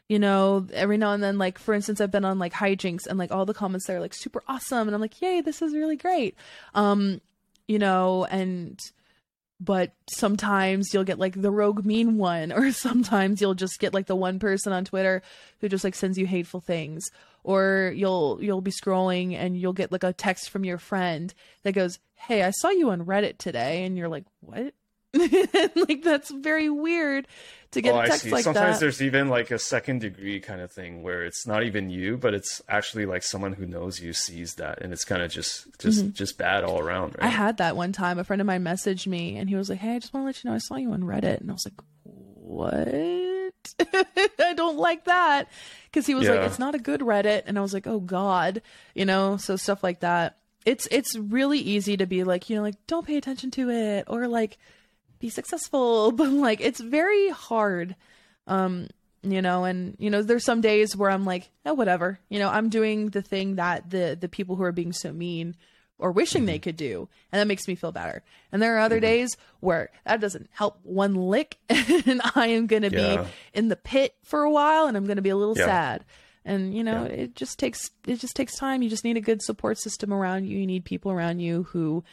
you 0.08 0.20
know, 0.20 0.68
every 0.74 0.98
now 0.98 1.14
and 1.14 1.24
then, 1.24 1.38
like 1.38 1.58
for 1.58 1.74
instance, 1.74 2.00
I've 2.00 2.12
been 2.12 2.26
on 2.26 2.38
like 2.38 2.54
hijinks 2.54 3.08
and 3.08 3.18
like 3.18 3.32
all 3.32 3.46
the 3.46 3.54
comments 3.54 3.88
there 3.88 3.98
are 3.98 4.02
like 4.02 4.14
super 4.14 4.44
awesome, 4.48 4.88
and 4.88 4.94
I'm 4.94 5.02
like, 5.02 5.22
yay, 5.22 5.42
this 5.42 5.62
is 5.62 5.74
really 5.74 5.96
great. 5.96 6.36
Um, 6.76 7.22
you 7.68 7.80
know, 7.80 8.26
and 8.26 8.80
but 9.60 9.94
sometimes 10.08 10.94
you'll 10.94 11.06
get 11.06 11.18
like 11.18 11.42
the 11.42 11.52
rogue 11.52 11.86
mean 11.86 12.18
one, 12.18 12.52
or 12.52 12.72
sometimes 12.72 13.42
you'll 13.42 13.56
just 13.56 13.80
get 13.80 13.94
like 13.94 14.06
the 14.06 14.16
one 14.16 14.38
person 14.40 14.74
on 14.74 14.86
Twitter 14.86 15.24
who 15.62 15.70
just 15.70 15.84
like 15.84 15.96
sends 15.96 16.18
you 16.18 16.28
hateful 16.28 16.62
things, 16.62 17.04
or 17.44 17.92
you'll 17.96 18.38
you'll 18.42 18.62
be 18.62 18.72
scrolling 18.72 19.34
and 19.36 19.60
you'll 19.60 19.74
get 19.74 19.92
like 19.92 20.04
a 20.04 20.14
text 20.14 20.50
from 20.50 20.64
your 20.66 20.78
friend 20.78 21.34
that 21.64 21.74
goes, 21.74 21.98
"Hey, 22.16 22.44
I 22.44 22.52
saw 22.52 22.70
you 22.70 22.92
on 22.92 23.06
Reddit 23.06 23.40
today," 23.40 23.86
and 23.86 23.98
you're 23.98 24.10
like, 24.10 24.26
"What?" 24.42 24.74
like 25.76 26.04
that's 26.04 26.32
very 26.32 26.70
weird 26.70 27.28
to 27.76 27.82
get 27.82 27.94
oh, 27.94 28.00
a 28.00 28.08
text 28.08 28.26
like 28.26 28.44
Sometimes 28.44 28.44
that. 28.44 28.60
Sometimes 28.62 28.80
there's 28.80 29.02
even 29.02 29.28
like 29.28 29.52
a 29.52 29.60
second 29.60 30.00
degree 30.00 30.40
kind 30.40 30.62
of 30.62 30.72
thing 30.72 31.04
where 31.04 31.24
it's 31.24 31.46
not 31.46 31.64
even 31.64 31.90
you, 31.90 32.18
but 32.18 32.34
it's 32.34 32.62
actually 32.68 33.06
like 33.06 33.22
someone 33.22 33.54
who 33.54 33.66
knows 33.66 34.00
you 34.00 34.14
sees 34.14 34.56
that, 34.56 34.82
and 34.82 34.92
it's 34.92 35.06
kind 35.06 35.22
of 35.22 35.32
just 35.32 35.68
just 35.80 36.02
mm-hmm. 36.02 36.12
just 36.12 36.38
bad 36.38 36.64
all 36.64 36.80
around. 36.80 37.16
Right? 37.18 37.26
I 37.26 37.28
had 37.28 37.58
that 37.58 37.76
one 37.76 37.92
time. 37.92 38.18
A 38.18 38.24
friend 38.24 38.42
of 38.42 38.48
mine 38.48 38.64
messaged 38.64 39.08
me, 39.08 39.38
and 39.38 39.50
he 39.50 39.56
was 39.56 39.70
like, 39.70 39.80
"Hey, 39.80 39.96
I 39.96 40.00
just 40.00 40.14
want 40.14 40.24
to 40.24 40.26
let 40.26 40.44
you 40.44 40.50
know 40.50 40.56
I 40.56 40.60
saw 40.60 40.76
you 40.76 40.92
on 40.92 41.02
Reddit," 41.02 41.42
and 41.42 41.50
I 41.50 41.54
was 41.54 41.66
like, 41.66 41.80
"What? 42.04 42.88
I 44.40 44.54
don't 44.56 44.78
like 44.78 45.06
that," 45.06 45.50
because 45.92 46.08
he 46.08 46.16
was 46.16 46.26
yeah. 46.26 46.36
like, 46.36 46.42
"It's 46.42 46.60
not 46.60 46.76
a 46.76 46.80
good 46.80 47.02
Reddit," 47.02 47.44
and 47.46 47.58
I 47.58 47.62
was 47.62 47.74
like, 47.74 47.88
"Oh 47.88 48.00
God," 48.00 48.62
you 48.94 49.06
know. 49.06 49.38
So 49.38 49.56
stuff 49.58 49.84
like 49.84 50.00
that. 50.00 50.38
It's 50.66 50.88
it's 50.92 51.16
really 51.18 51.60
easy 51.60 51.98
to 51.98 52.08
be 52.08 52.24
like, 52.24 52.50
you 52.50 52.56
know, 52.56 52.64
like 52.64 52.76
don't 52.88 53.06
pay 53.06 53.18
attention 53.18 53.52
to 53.52 53.70
it, 53.70 54.06
or 54.08 54.28
like 54.28 54.58
be 55.20 55.30
successful 55.30 56.12
but 56.14 56.30
like 56.30 56.62
it's 56.62 56.80
very 56.80 57.30
hard 57.30 57.96
um 58.48 58.88
you 59.24 59.42
know 59.42 59.64
and 59.64 59.96
you 60.00 60.10
know 60.10 60.22
there's 60.22 60.46
some 60.46 60.62
days 60.62 60.96
where 60.96 61.10
i'm 61.10 61.26
like 61.26 61.50
oh 61.66 61.74
whatever 61.74 62.20
you 62.30 62.40
know 62.40 62.50
i'm 62.50 62.70
doing 62.70 63.10
the 63.10 63.22
thing 63.22 63.56
that 63.56 63.90
the 63.90 64.18
the 64.20 64.30
people 64.30 64.56
who 64.56 64.64
are 64.64 64.72
being 64.72 64.94
so 64.94 65.12
mean 65.12 65.56
or 65.98 66.12
wishing 66.12 66.42
mm-hmm. 66.42 66.48
they 66.48 66.60
could 66.60 66.76
do 66.76 67.08
and 67.32 67.40
that 67.40 67.48
makes 67.48 67.68
me 67.68 67.76
feel 67.76 67.92
better 67.92 68.24
and 68.52 68.62
there 68.62 68.76
are 68.76 68.80
other 68.80 68.98
mm-hmm. 68.98 69.06
days 69.06 69.38
where 69.62 69.90
that 70.06 70.20
doesn't 70.20 70.50
help 70.52 70.80
one 70.84 71.16
lick 71.16 71.58
and 71.70 72.22
i 72.36 72.48
am 72.48 72.68
going 72.68 72.84
to 72.84 72.92
yeah. 72.92 73.24
be 73.24 73.30
in 73.54 73.70
the 73.70 73.76
pit 73.76 74.16
for 74.24 74.44
a 74.44 74.52
while 74.52 74.86
and 74.86 74.96
i'm 74.96 75.06
going 75.06 75.16
to 75.16 75.22
be 75.22 75.30
a 75.30 75.38
little 75.38 75.58
yeah. 75.58 75.66
sad 75.66 76.06
and 76.44 76.76
you 76.76 76.84
know 76.84 77.06
yeah. 77.06 77.24
it 77.24 77.36
just 77.36 77.58
takes 77.58 77.90
it 78.08 78.20
just 78.20 78.36
takes 78.36 78.58
time 78.58 78.82
you 78.82 78.90
just 78.90 79.04
need 79.04 79.18
a 79.18 79.22
good 79.22 79.42
support 79.42 79.78
system 79.80 80.14
around 80.14 80.46
you 80.46 80.58
you 80.58 80.68
need 80.68 80.86
people 80.86 81.12
around 81.12 81.40
you 81.40 81.64
who 81.64 82.04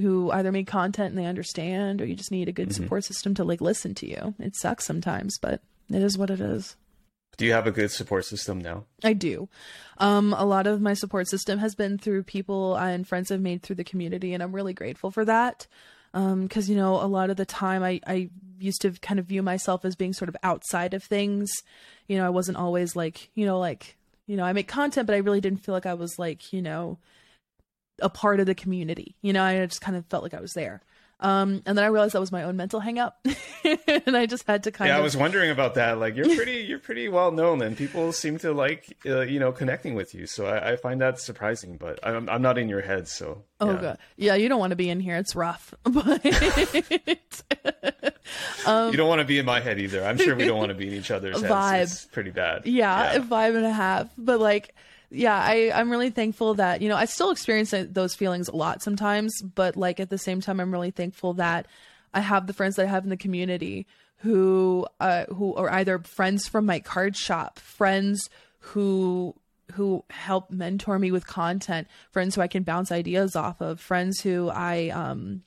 who 0.00 0.30
either 0.30 0.52
make 0.52 0.66
content 0.66 1.10
and 1.10 1.18
they 1.18 1.26
understand 1.26 2.00
or 2.00 2.06
you 2.06 2.14
just 2.14 2.30
need 2.30 2.48
a 2.48 2.52
good 2.52 2.68
mm-hmm. 2.68 2.82
support 2.82 3.04
system 3.04 3.34
to 3.34 3.44
like 3.44 3.60
listen 3.60 3.94
to 3.94 4.08
you. 4.08 4.34
It 4.38 4.56
sucks 4.56 4.84
sometimes, 4.84 5.38
but 5.38 5.60
it 5.90 6.02
is 6.02 6.18
what 6.18 6.30
it 6.30 6.40
is. 6.40 6.76
Do 7.36 7.44
you 7.44 7.52
have 7.52 7.66
a 7.66 7.72
good 7.72 7.90
support 7.90 8.24
system 8.24 8.60
now? 8.60 8.84
I 9.04 9.12
do. 9.12 9.48
Um, 9.98 10.32
a 10.32 10.44
lot 10.44 10.66
of 10.66 10.80
my 10.80 10.94
support 10.94 11.28
system 11.28 11.58
has 11.58 11.74
been 11.74 11.98
through 11.98 12.22
people 12.22 12.76
and 12.76 13.06
friends 13.06 13.30
I've 13.30 13.40
made 13.40 13.62
through 13.62 13.76
the 13.76 13.84
community, 13.84 14.32
and 14.32 14.42
I'm 14.42 14.54
really 14.54 14.72
grateful 14.72 15.10
for 15.10 15.24
that. 15.26 15.66
Because, 16.12 16.68
um, 16.68 16.72
you 16.72 16.76
know, 16.76 16.94
a 16.94 17.04
lot 17.04 17.28
of 17.28 17.36
the 17.36 17.44
time 17.44 17.82
I, 17.82 18.00
I 18.06 18.30
used 18.58 18.80
to 18.82 18.92
kind 18.92 19.20
of 19.20 19.26
view 19.26 19.42
myself 19.42 19.84
as 19.84 19.96
being 19.96 20.14
sort 20.14 20.30
of 20.30 20.36
outside 20.42 20.94
of 20.94 21.04
things. 21.04 21.50
You 22.08 22.16
know, 22.16 22.24
I 22.24 22.30
wasn't 22.30 22.56
always 22.56 22.96
like, 22.96 23.30
you 23.34 23.44
know, 23.44 23.58
like, 23.58 23.96
you 24.26 24.36
know, 24.36 24.44
I 24.44 24.54
make 24.54 24.66
content, 24.66 25.06
but 25.06 25.14
I 25.14 25.18
really 25.18 25.42
didn't 25.42 25.62
feel 25.62 25.74
like 25.74 25.84
I 25.84 25.94
was 25.94 26.18
like, 26.18 26.54
you 26.54 26.62
know, 26.62 26.96
a 28.00 28.08
part 28.08 28.40
of 28.40 28.46
the 28.46 28.54
community. 28.54 29.16
You 29.22 29.32
know, 29.32 29.42
I 29.42 29.64
just 29.66 29.80
kind 29.80 29.96
of 29.96 30.06
felt 30.06 30.22
like 30.22 30.34
I 30.34 30.40
was 30.40 30.52
there. 30.54 30.82
Um, 31.18 31.62
and 31.64 31.78
then 31.78 31.84
I 31.84 31.86
realized 31.86 32.12
that 32.12 32.20
was 32.20 32.30
my 32.30 32.42
own 32.42 32.56
mental 32.56 32.78
hangup, 32.78 33.12
and 34.06 34.14
I 34.14 34.26
just 34.26 34.46
had 34.46 34.64
to 34.64 34.70
kind 34.70 34.88
yeah, 34.88 34.94
of. 34.94 34.98
Yeah, 34.98 35.00
I 35.00 35.02
was 35.02 35.16
wondering 35.16 35.50
about 35.50 35.74
that. 35.74 35.98
Like, 35.98 36.14
you're 36.14 36.36
pretty, 36.36 36.56
you're 36.68 36.78
pretty 36.78 37.08
well 37.08 37.32
known, 37.32 37.62
and 37.62 37.74
people 37.74 38.12
seem 38.12 38.36
to 38.40 38.52
like, 38.52 38.98
uh, 39.06 39.22
you 39.22 39.40
know, 39.40 39.50
connecting 39.50 39.94
with 39.94 40.14
you. 40.14 40.26
So 40.26 40.44
I, 40.44 40.72
I 40.72 40.76
find 40.76 41.00
that 41.00 41.18
surprising. 41.18 41.78
But 41.78 42.00
I'm, 42.02 42.28
I'm 42.28 42.42
not 42.42 42.58
in 42.58 42.68
your 42.68 42.82
head, 42.82 43.08
so. 43.08 43.44
Oh 43.60 43.72
yeah. 43.72 43.80
god, 43.80 43.98
yeah, 44.16 44.34
you 44.34 44.50
don't 44.50 44.60
want 44.60 44.72
to 44.72 44.76
be 44.76 44.90
in 44.90 45.00
here. 45.00 45.16
It's 45.16 45.34
rough, 45.34 45.72
but. 45.84 46.26
um, 48.66 48.90
you 48.90 48.98
don't 48.98 49.08
want 49.08 49.20
to 49.20 49.26
be 49.26 49.38
in 49.38 49.46
my 49.46 49.60
head 49.60 49.78
either. 49.78 50.04
I'm 50.04 50.18
sure 50.18 50.36
we 50.36 50.44
don't 50.44 50.58
want 50.58 50.68
to 50.68 50.74
be 50.74 50.88
in 50.88 50.92
each 50.92 51.10
other's 51.10 51.40
heads. 51.40 51.50
Vibe. 51.50 51.82
It's 51.82 52.04
pretty 52.04 52.30
bad. 52.30 52.66
Yeah, 52.66 53.14
yeah, 53.14 53.18
vibe 53.20 53.56
and 53.56 53.64
a 53.64 53.72
half. 53.72 54.10
But 54.18 54.38
like 54.38 54.74
yeah, 55.10 55.36
I, 55.36 55.72
I'm 55.74 55.90
really 55.90 56.10
thankful 56.10 56.54
that, 56.54 56.82
you 56.82 56.88
know, 56.88 56.96
I 56.96 57.04
still 57.04 57.30
experience 57.30 57.72
those 57.90 58.14
feelings 58.14 58.48
a 58.48 58.56
lot 58.56 58.82
sometimes, 58.82 59.40
but 59.42 59.76
like 59.76 60.00
at 60.00 60.10
the 60.10 60.18
same 60.18 60.40
time, 60.40 60.60
I'm 60.60 60.72
really 60.72 60.90
thankful 60.90 61.34
that 61.34 61.66
I 62.12 62.20
have 62.20 62.46
the 62.46 62.52
friends 62.52 62.76
that 62.76 62.82
I 62.82 62.88
have 62.88 63.04
in 63.04 63.10
the 63.10 63.16
community 63.16 63.86
who, 64.18 64.86
uh, 65.00 65.26
who 65.26 65.54
are 65.54 65.70
either 65.70 65.98
friends 65.98 66.48
from 66.48 66.66
my 66.66 66.80
card 66.80 67.16
shop, 67.16 67.58
friends 67.58 68.28
who, 68.58 69.34
who 69.72 70.04
help 70.10 70.50
mentor 70.50 70.98
me 70.98 71.10
with 71.10 71.26
content, 71.26 71.88
friends 72.10 72.34
who 72.34 72.40
I 72.40 72.48
can 72.48 72.62
bounce 72.62 72.90
ideas 72.90 73.36
off 73.36 73.60
of, 73.60 73.80
friends 73.80 74.20
who 74.20 74.48
I, 74.48 74.88
um, 74.88 75.42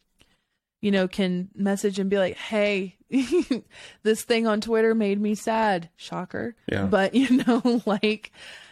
you 0.82 0.92
know, 0.92 1.08
can 1.08 1.50
message 1.56 2.00
and 2.00 2.10
be 2.10 2.18
like, 2.18 2.38
hey, 2.38 2.96
this 4.04 4.24
thing 4.24 4.48
on 4.48 4.62
Twitter 4.62 4.96
made 4.96 5.20
me 5.20 5.36
sad. 5.36 5.90
Shocker. 5.98 6.56
Yeah. 6.72 6.86
But, 6.86 7.14
you 7.16 7.44
know, 7.44 7.82
like, 7.86 8.32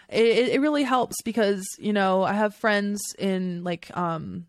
it, 0.10 0.50
it 0.50 0.62
really 0.62 0.84
helps 0.84 1.22
because 1.24 1.66
you 1.80 1.94
know 1.94 2.24
I 2.24 2.34
have 2.34 2.56
friends 2.56 3.02
in 3.18 3.64
like 3.64 3.96
um 3.96 4.46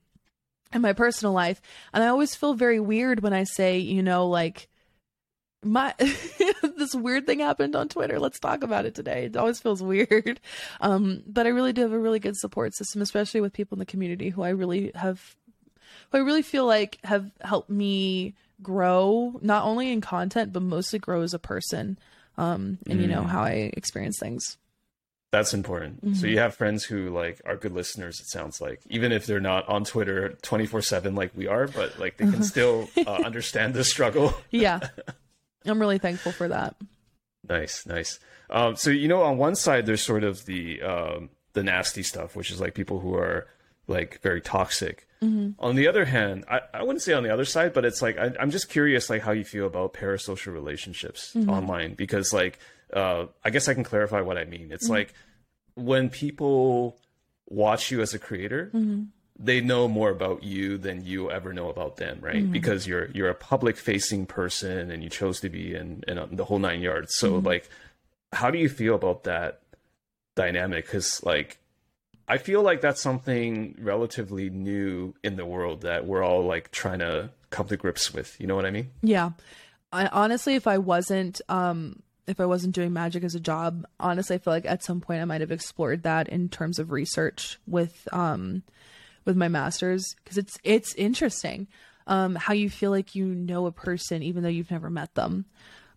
in 0.73 0.83
my 0.83 0.93
personal 0.93 1.33
life 1.33 1.61
and 1.93 2.03
I 2.03 2.09
always 2.09 2.35
feel 2.35 2.55
very 2.55 2.81
weird 2.81 3.21
when 3.21 3.33
I 3.33 3.45
say 3.45 3.79
you 3.79 4.03
know 4.03 4.29
like 4.29 4.69
my 5.63 5.95
this 5.99 6.95
weird 6.95 7.27
thing 7.27 7.41
happened 7.41 7.75
on 7.75 7.89
Twitter. 7.89 8.19
Let's 8.19 8.39
talk 8.39 8.63
about 8.63 8.87
it 8.87 8.95
today. 8.95 9.25
It 9.25 9.37
always 9.37 9.61
feels 9.61 9.83
weird. 9.83 10.41
Um, 10.81 11.23
but 11.27 11.47
I 11.47 11.51
really 11.51 11.73
do 11.73 11.83
have 11.83 11.93
a 11.93 11.99
really 11.99 12.21
good 12.21 12.37
support 12.37 12.75
system, 12.75 13.03
especially 13.03 13.41
with 13.41 13.53
people 13.53 13.77
in 13.77 13.81
the 13.81 13.87
community 13.87 14.29
who 14.29 14.43
I 14.43 14.51
really 14.51 14.93
have 14.95 15.37
who 16.11 16.19
I 16.19 16.21
really 16.21 16.43
feel 16.43 16.67
like 16.67 16.99
have 17.05 17.31
helped 17.41 17.71
me 17.71 18.35
grow, 18.63 19.39
not 19.43 19.65
only 19.65 19.91
in 19.91 20.01
content, 20.01 20.53
but 20.53 20.63
mostly 20.63 20.99
grow 20.99 21.23
as 21.23 21.35
a 21.35 21.39
person. 21.39 21.99
Um, 22.37 22.79
and 22.89 23.01
mm. 23.01 23.03
you 23.03 23.09
know, 23.09 23.23
mm. 23.23 23.27
how 23.27 23.43
I 23.43 23.71
experience 23.75 24.19
things. 24.19 24.57
That's 25.31 25.53
important. 25.53 26.05
Mm-hmm. 26.05 26.15
So 26.15 26.27
you 26.27 26.39
have 26.39 26.55
friends 26.55 26.85
who 26.85 27.11
like 27.11 27.41
are 27.45 27.57
good 27.57 27.73
listeners. 27.73 28.19
It 28.21 28.29
sounds 28.29 28.61
like 28.61 28.81
even 28.89 29.13
if 29.13 29.27
they're 29.27 29.41
not 29.41 29.69
on 29.69 29.85
Twitter 29.85 30.31
twenty 30.43 30.67
four 30.67 30.81
seven 30.81 31.15
like 31.15 31.33
we 31.37 31.47
are, 31.47 31.67
but 31.67 31.99
like 31.99 32.17
they 32.17 32.25
can 32.25 32.37
uh-huh. 32.37 32.45
still 32.45 32.89
uh, 33.07 33.11
understand 33.25 33.75
the 33.75 33.85
struggle. 33.85 34.35
yeah, 34.51 34.81
I'm 35.67 35.79
really 35.79 35.99
thankful 35.99 36.33
for 36.33 36.49
that. 36.49 36.77
Nice, 37.47 37.87
nice. 37.87 38.19
Um, 38.49 38.77
so 38.77 38.91
you 38.91 39.07
know, 39.07 39.23
on 39.23 39.37
one 39.37 39.55
side 39.55 39.85
there's 39.85 40.03
sort 40.03 40.25
of 40.25 40.47
the 40.47 40.81
um, 40.81 41.29
the 41.53 41.63
nasty 41.63 42.03
stuff, 42.03 42.35
which 42.35 42.51
is 42.51 42.61
like 42.61 42.75
people 42.75 43.01
who 43.01 43.15
are 43.15 43.47
like 43.87 44.21
very 44.23 44.41
toxic, 44.41 45.09
On 45.59 45.75
the 45.75 45.89
other 45.89 46.05
hand, 46.05 46.45
I, 46.49 46.61
I 46.73 46.83
wouldn't 46.83 47.03
say 47.03 47.13
on 47.13 47.25
the 47.25 47.33
other 47.33 47.45
side, 47.45 47.73
but 47.73 47.85
it's 47.85 48.01
like 48.01 48.17
I, 48.19 48.33
I'm 48.39 48.51
just 48.51 48.69
curious, 48.69 49.11
like 49.11 49.23
how 49.23 49.33
you 49.33 49.45
feel 49.45 49.67
about 49.67 49.93
parasocial 49.93 50.53
relationships 50.53 51.35
online, 51.49 51.95
because 51.95 52.33
like 52.33 52.59
uh, 52.93 53.27
I 53.45 53.51
guess 53.51 53.69
I 53.69 53.75
can 53.75 53.85
clarify 53.85 54.21
what 54.21 54.39
I 54.39 54.45
mean. 54.45 54.71
It's 54.73 54.85
mm-hmm. 54.85 54.95
like 54.95 55.15
when 55.75 56.11
people 56.11 56.99
watch 57.49 57.91
you 57.91 58.01
as 58.01 58.15
a 58.15 58.19
creator, 58.19 58.71
mm-hmm. 58.75 59.05
they 59.39 59.61
know 59.61 59.89
more 59.89 60.11
about 60.11 60.43
you 60.43 60.79
than 60.79 61.05
you 61.05 61.31
ever 61.31 61.53
know 61.53 61.71
about 61.71 61.97
them, 61.97 62.19
right? 62.21 62.37
Mm-hmm. 62.37 62.53
Because 62.53 62.87
you're 62.87 63.11
you're 63.11 63.31
a 63.31 63.35
public 63.35 63.77
facing 63.77 64.27
person 64.27 64.91
and 64.91 65.03
you 65.03 65.09
chose 65.09 65.41
to 65.41 65.49
be 65.49 65.75
in, 65.75 66.03
in 66.09 66.19
uh, 66.19 66.27
the 66.31 66.45
whole 66.45 66.59
nine 66.59 66.81
yards. 66.81 67.15
So 67.17 67.39
like, 67.39 67.69
how 68.33 68.51
do 68.51 68.59
you 68.59 68.69
feel 68.69 68.95
about 68.95 69.25
that 69.25 69.61
dynamic? 70.35 70.87
Because 70.87 71.23
like, 71.23 71.59
I 72.27 72.39
feel 72.39 72.63
like 72.63 72.81
that's 72.81 73.01
something 73.01 73.77
relatively 73.81 74.51
new 74.51 75.15
in 75.25 75.37
the 75.37 75.47
world 75.47 75.83
that 75.83 76.07
we're 76.07 76.23
all 76.23 76.45
like 76.45 76.71
trying 76.71 76.99
to 76.99 77.31
come 77.51 77.67
to 77.69 77.77
grips 77.77 78.13
with. 78.13 78.39
You 78.41 78.47
know 78.47 78.57
what 78.57 78.67
I 78.67 78.71
mean? 78.71 78.91
Yeah. 79.03 79.31
I, 79.91 80.07
honestly, 80.09 80.55
if 80.55 80.67
I 80.67 80.77
wasn't, 80.77 81.41
um, 81.49 82.03
if 82.29 82.41
I 82.41 82.47
wasn't 82.47 82.75
doing 82.75 82.93
magic 82.93 83.25
as 83.25 83.35
a 83.35 83.41
job, 83.41 83.87
honestly, 83.99 84.37
I 84.37 84.39
feel 84.39 84.53
like 84.53 84.67
at 84.67 84.85
some 84.85 85.01
point 85.01 85.23
I 85.23 85.25
might 85.25 85.41
have 85.41 85.51
explored 85.51 86.03
that 86.03 86.29
in 86.29 86.49
terms 86.49 86.79
of 86.79 86.93
research 86.93 87.59
with, 87.67 88.07
um, 88.13 88.63
with 89.25 89.37
my 89.37 89.49
masters 89.49 90.15
because 90.17 90.39
it's 90.39 90.59
it's 90.65 90.95
interesting, 90.95 91.69
um, 92.07 92.35
how 92.35 92.55
you 92.55 92.71
feel 92.71 92.91
like 92.91 93.15
you 93.15 93.27
know 93.27 93.67
a 93.67 93.73
person 93.73 94.23
even 94.23 94.43
though 94.43 94.49
you've 94.49 94.71
never 94.71 94.89
met 94.89 95.15
them, 95.15 95.45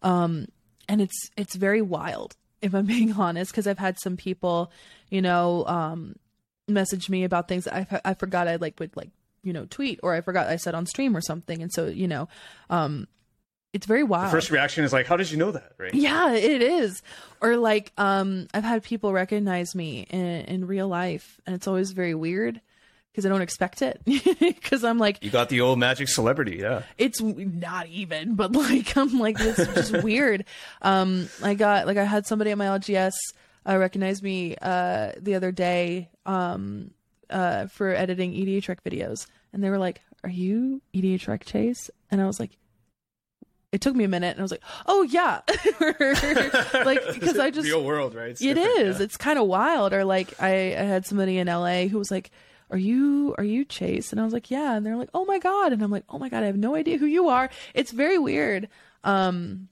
um, 0.04 0.48
and 0.90 1.02
it's 1.02 1.32
it's 1.38 1.56
very 1.56 1.82
wild 1.82 2.36
if 2.62 2.76
I'm 2.76 2.86
being 2.98 3.14
honest 3.14 3.52
because 3.52 3.68
I've 3.68 3.80
had 3.80 4.00
some 4.00 4.18
people, 4.18 4.72
you 5.10 5.22
know, 5.22 5.66
um, 5.66 6.16
message 6.68 7.10
me 7.10 7.24
about 7.24 7.48
things 7.48 7.68
I 7.68 7.88
I 8.04 8.14
forgot 8.14 8.48
I 8.48 8.58
like 8.58 8.80
would 8.80 8.96
like 8.96 9.10
you 9.44 9.54
know 9.54 9.66
tweet 9.70 10.00
or 10.04 10.14
I 10.14 10.22
forgot 10.22 10.48
I 10.48 10.58
said 10.58 10.76
on 10.76 10.86
stream 10.86 11.16
or 11.16 11.22
something, 11.22 11.62
and 11.62 11.72
so 11.72 11.88
you 11.88 12.10
know, 12.10 12.28
um, 12.70 13.08
it's 13.74 13.86
very 13.86 14.04
wild. 14.04 14.28
The 14.28 14.32
First 14.32 14.52
reaction 14.52 14.84
is 14.84 14.92
like, 14.92 15.06
how 15.08 15.18
did 15.18 15.32
you 15.32 15.38
know 15.38 15.52
that? 15.52 15.74
Right? 15.78 15.94
Yeah, 15.94 16.34
it 16.34 16.62
is. 16.62 17.02
Or 17.42 17.58
like, 17.58 17.92
um, 17.98 18.48
I've 18.54 18.64
had 18.64 18.84
people 18.84 19.14
recognize 19.14 19.74
me 19.76 20.06
in, 20.10 20.26
in 20.26 20.68
real 20.68 20.88
life, 20.88 21.40
and 21.46 21.56
it's 21.56 21.68
always 21.68 21.92
very 21.92 22.14
weird 22.14 22.60
because 23.12 23.26
I 23.26 23.30
don't 23.30 23.42
expect 23.42 23.82
it. 23.82 24.02
Because 24.62 24.84
I'm 24.84 24.98
like, 24.98 25.24
You 25.24 25.30
got 25.30 25.50
the 25.50 25.62
old 25.62 25.80
magic 25.80 26.08
celebrity, 26.08 26.58
yeah. 26.62 26.84
it's 26.98 27.20
not 27.22 27.88
even, 27.88 28.36
but 28.36 28.52
like, 28.56 28.96
I'm 28.96 29.20
like, 29.20 29.38
this 29.38 29.60
is 29.60 29.68
just 29.74 30.04
weird. 30.04 30.46
Um, 30.82 31.28
I 31.44 31.56
got 31.56 31.88
like, 31.88 31.98
I 31.98 32.04
had 32.06 32.26
somebody 32.26 32.52
at 32.52 32.58
my 32.58 32.68
LGS 32.68 33.12
uh, 33.68 33.78
recognize 33.78 34.24
me 34.24 34.56
uh 34.62 35.12
the 35.20 35.36
other 35.36 35.52
day, 35.52 36.10
um, 36.26 36.92
uh, 37.30 37.68
for 37.68 37.90
editing 37.90 38.34
EDHREC 38.34 38.78
videos, 38.86 39.28
and 39.54 39.64
they 39.64 39.70
were 39.70 39.78
like, 39.78 40.02
"Are 40.24 40.30
you 40.30 40.82
EDHREC 40.94 41.44
Chase?" 41.46 41.90
And 42.10 42.22
I 42.22 42.28
was 42.28 42.40
like. 42.40 42.52
It 43.72 43.80
took 43.80 43.96
me 43.96 44.04
a 44.04 44.10
minute, 44.10 44.32
and 44.32 44.40
I 44.40 44.42
was 44.42 44.52
like, 44.52 44.64
"Oh 44.86 45.04
yeah," 45.04 45.42
like 46.86 47.02
because 47.14 47.40
I 47.40 47.52
just 47.52 47.68
real 47.68 47.86
world, 47.86 48.14
right? 48.14 48.32
It's 48.32 48.42
it 48.42 48.58
is. 48.58 49.00
yeah. 49.00 49.06
It's 49.06 49.16
kind 49.16 49.40
of 49.40 49.48
wild. 49.48 49.94
Or 49.94 50.04
like 50.04 50.34
I, 50.42 50.76
I 50.76 50.84
had 50.84 51.06
somebody 51.06 51.38
in 51.38 51.48
LA 51.48 51.84
who 51.86 51.98
was 51.98 52.12
like, 52.12 52.32
"Are 52.70 52.78
you 52.78 53.34
are 53.38 53.46
you 53.46 53.64
Chase?" 53.64 54.12
And 54.12 54.20
I 54.20 54.26
was 54.26 54.34
like, 54.34 54.52
"Yeah." 54.52 54.76
And 54.76 54.86
they're 54.86 54.98
like, 54.98 55.10
"Oh 55.14 55.24
my 55.24 55.40
god!" 55.40 55.72
And 55.72 55.82
I'm 55.82 55.92
like, 55.92 56.04
"Oh 56.10 56.20
my 56.20 56.28
god, 56.28 56.44
I 56.44 56.48
have 56.48 56.58
no 56.58 56.76
idea 56.76 56.98
who 56.98 57.06
you 57.06 57.30
are." 57.30 57.50
It's 57.74 57.92
very 57.92 58.18
weird. 58.18 58.68
Um, 59.06 59.70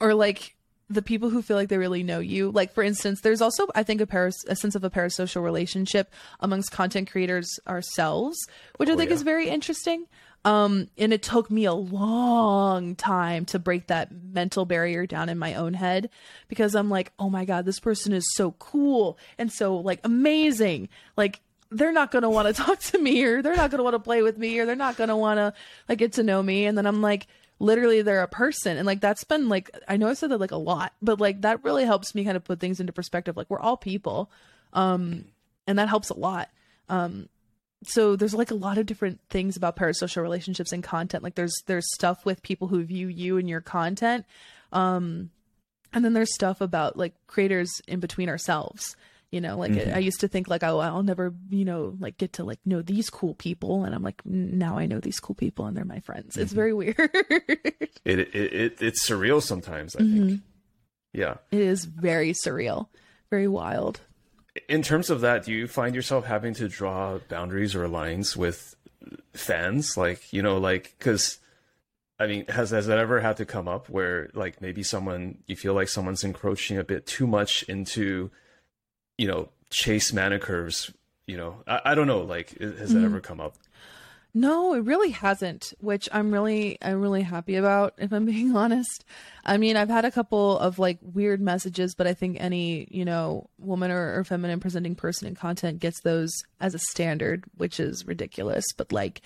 or 0.00 0.14
like 0.14 0.56
the 0.92 1.02
people 1.02 1.30
who 1.30 1.42
feel 1.42 1.56
like 1.56 1.68
they 1.68 1.78
really 1.78 2.02
know 2.02 2.18
you. 2.18 2.50
Like 2.50 2.72
for 2.72 2.82
instance, 2.82 3.20
there's 3.20 3.40
also 3.40 3.66
I 3.74 3.82
think 3.82 4.00
a 4.00 4.06
paras- 4.06 4.44
a 4.48 4.56
sense 4.56 4.74
of 4.74 4.84
a 4.84 4.90
parasocial 4.90 5.42
relationship 5.42 6.12
amongst 6.40 6.70
content 6.72 7.10
creators 7.10 7.58
ourselves, 7.66 8.38
which 8.76 8.88
I 8.88 8.96
think 8.96 9.10
yeah. 9.10 9.16
is 9.16 9.22
very 9.22 9.48
interesting. 9.48 10.06
Um, 10.44 10.88
and 10.98 11.12
it 11.12 11.22
took 11.22 11.50
me 11.50 11.66
a 11.66 11.72
long 11.72 12.96
time 12.96 13.44
to 13.46 13.58
break 13.58 13.86
that 13.86 14.10
mental 14.10 14.64
barrier 14.64 15.06
down 15.06 15.28
in 15.28 15.38
my 15.38 15.54
own 15.54 15.74
head 15.74 16.10
because 16.48 16.74
I'm 16.74 16.90
like, 16.90 17.12
oh 17.18 17.30
my 17.30 17.44
god, 17.44 17.64
this 17.64 17.78
person 17.78 18.12
is 18.12 18.24
so 18.34 18.52
cool 18.52 19.18
and 19.38 19.52
so 19.52 19.76
like 19.76 20.00
amazing. 20.02 20.88
Like 21.16 21.40
they're 21.70 21.92
not 21.92 22.10
gonna 22.10 22.30
want 22.30 22.48
to 22.48 22.62
talk 22.62 22.80
to 22.80 22.98
me 22.98 23.22
or 23.22 23.40
they're 23.40 23.56
not 23.56 23.70
gonna 23.70 23.84
want 23.84 23.94
to 23.94 24.00
play 24.00 24.22
with 24.22 24.36
me 24.36 24.58
or 24.58 24.66
they're 24.66 24.74
not 24.74 24.96
gonna 24.96 25.16
want 25.16 25.38
to 25.38 25.54
like 25.88 25.98
get 25.98 26.14
to 26.14 26.24
know 26.24 26.42
me. 26.42 26.66
And 26.66 26.76
then 26.76 26.86
I'm 26.86 27.02
like, 27.02 27.28
literally 27.62 28.02
they're 28.02 28.24
a 28.24 28.28
person 28.28 28.76
and 28.76 28.86
like 28.86 29.00
that's 29.00 29.22
been 29.22 29.48
like 29.48 29.70
i 29.86 29.96
know 29.96 30.08
i 30.08 30.14
said 30.14 30.32
that 30.32 30.40
like 30.40 30.50
a 30.50 30.56
lot 30.56 30.92
but 31.00 31.20
like 31.20 31.42
that 31.42 31.62
really 31.62 31.84
helps 31.84 32.12
me 32.12 32.24
kind 32.24 32.36
of 32.36 32.42
put 32.42 32.58
things 32.58 32.80
into 32.80 32.92
perspective 32.92 33.36
like 33.36 33.48
we're 33.48 33.60
all 33.60 33.76
people 33.76 34.32
um 34.72 35.24
and 35.68 35.78
that 35.78 35.88
helps 35.88 36.10
a 36.10 36.18
lot 36.18 36.50
um 36.88 37.28
so 37.84 38.16
there's 38.16 38.34
like 38.34 38.50
a 38.50 38.54
lot 38.54 38.78
of 38.78 38.86
different 38.86 39.20
things 39.30 39.56
about 39.56 39.76
parasocial 39.76 40.22
relationships 40.22 40.72
and 40.72 40.82
content 40.82 41.22
like 41.22 41.34
there's 41.34 41.54
there's 41.66 41.92
stuff 41.94 42.24
with 42.24 42.42
people 42.42 42.68
who 42.68 42.82
view 42.84 43.08
you 43.08 43.38
and 43.38 43.48
your 43.48 43.60
content 43.60 44.24
um 44.72 45.30
and 45.92 46.04
then 46.04 46.12
there's 46.12 46.32
stuff 46.34 46.60
about 46.60 46.96
like 46.96 47.14
creators 47.26 47.70
in 47.88 48.00
between 48.00 48.28
ourselves 48.28 48.96
you 49.30 49.40
know 49.40 49.56
like 49.56 49.72
i 49.72 49.98
used 49.98 50.20
to 50.20 50.28
think 50.28 50.46
like 50.48 50.62
oh 50.62 50.78
i'll 50.78 51.02
never 51.02 51.32
you 51.50 51.64
know 51.64 51.94
like 52.00 52.18
get 52.18 52.34
to 52.34 52.44
like 52.44 52.58
know 52.66 52.82
these 52.82 53.08
cool 53.10 53.34
people 53.34 53.84
and 53.84 53.94
i'm 53.94 54.02
like 54.02 54.20
now 54.26 54.76
i 54.78 54.84
know 54.86 55.00
these 55.00 55.20
cool 55.20 55.34
people 55.34 55.64
and 55.66 55.76
they're 55.76 55.84
my 55.84 56.00
friends 56.00 56.36
it's 56.36 56.52
very 56.52 56.72
weird 56.74 56.96
it 56.98 57.90
It, 58.04 58.18
it, 58.18 58.34
it 58.34 58.82
it's 58.82 59.08
surreal 59.08 59.40
sometimes. 59.42 59.96
I 59.96 60.00
Mm-hmm. 60.00 60.26
think. 60.28 60.40
Yeah. 61.14 61.34
it 61.50 61.60
is 61.60 61.84
very 61.84 62.32
surreal 62.32 62.88
very 63.30 63.48
wild 63.48 64.00
In 64.68 64.82
terms 64.82 65.08
of 65.10 65.20
that, 65.22 65.44
do 65.44 65.52
you 65.52 65.66
find 65.66 65.94
yourself 65.94 66.26
having 66.26 66.52
to 66.54 66.68
draw 66.68 67.18
boundaries 67.28 67.74
or 67.74 67.88
lines 67.88 68.36
with 68.36 68.74
fans? 69.32 69.96
Like 69.96 70.32
you 70.32 70.42
know, 70.42 70.58
like 70.58 70.94
because. 70.98 71.38
I 72.18 72.28
mean, 72.28 72.46
has 72.46 72.70
has 72.70 72.86
that 72.86 72.98
ever 72.98 73.20
had 73.20 73.38
to 73.38 73.44
come 73.44 73.66
up 73.66 73.88
where 73.88 74.30
like 74.32 74.60
maybe 74.60 74.84
someone 74.84 75.38
you 75.48 75.56
feel 75.56 75.74
like 75.74 75.88
someone's 75.88 76.22
encroaching 76.22 76.78
a 76.78 76.84
bit 76.84 77.04
too 77.04 77.26
much 77.26 77.64
into, 77.64 78.30
you 79.18 79.26
know, 79.26 79.48
chase 79.70 80.12
mana 80.12 80.38
curves? 80.38 80.92
You 81.26 81.36
know, 81.36 81.64
I, 81.66 81.80
I 81.86 81.94
don't 81.96 82.06
know. 82.06 82.20
Like, 82.20 82.50
has 82.60 82.90
Mm-hmm. 82.90 82.94
that 83.00 83.04
ever 83.04 83.20
come 83.20 83.40
up? 83.40 83.56
No, 84.34 84.72
it 84.72 84.84
really 84.84 85.10
hasn't, 85.10 85.74
which 85.78 86.08
I'm 86.10 86.32
really 86.32 86.78
I'm 86.80 87.02
really 87.02 87.20
happy 87.22 87.56
about 87.56 87.94
if 87.98 88.12
I'm 88.12 88.24
being 88.26 88.56
honest. 88.56 89.04
I 89.44 89.58
mean, 89.58 89.76
I've 89.76 89.90
had 89.90 90.04
a 90.06 90.10
couple 90.10 90.58
of 90.58 90.78
like 90.78 90.98
weird 91.02 91.40
messages, 91.40 91.94
but 91.94 92.06
I 92.06 92.14
think 92.14 92.38
any, 92.40 92.88
you 92.90 93.04
know, 93.04 93.50
woman 93.58 93.90
or, 93.90 94.18
or 94.18 94.24
feminine 94.24 94.60
presenting 94.60 94.94
person 94.94 95.28
in 95.28 95.34
content 95.34 95.80
gets 95.80 96.00
those 96.00 96.30
as 96.60 96.74
a 96.74 96.78
standard, 96.78 97.44
which 97.56 97.78
is 97.78 98.06
ridiculous, 98.06 98.64
but 98.76 98.90
like 98.92 99.20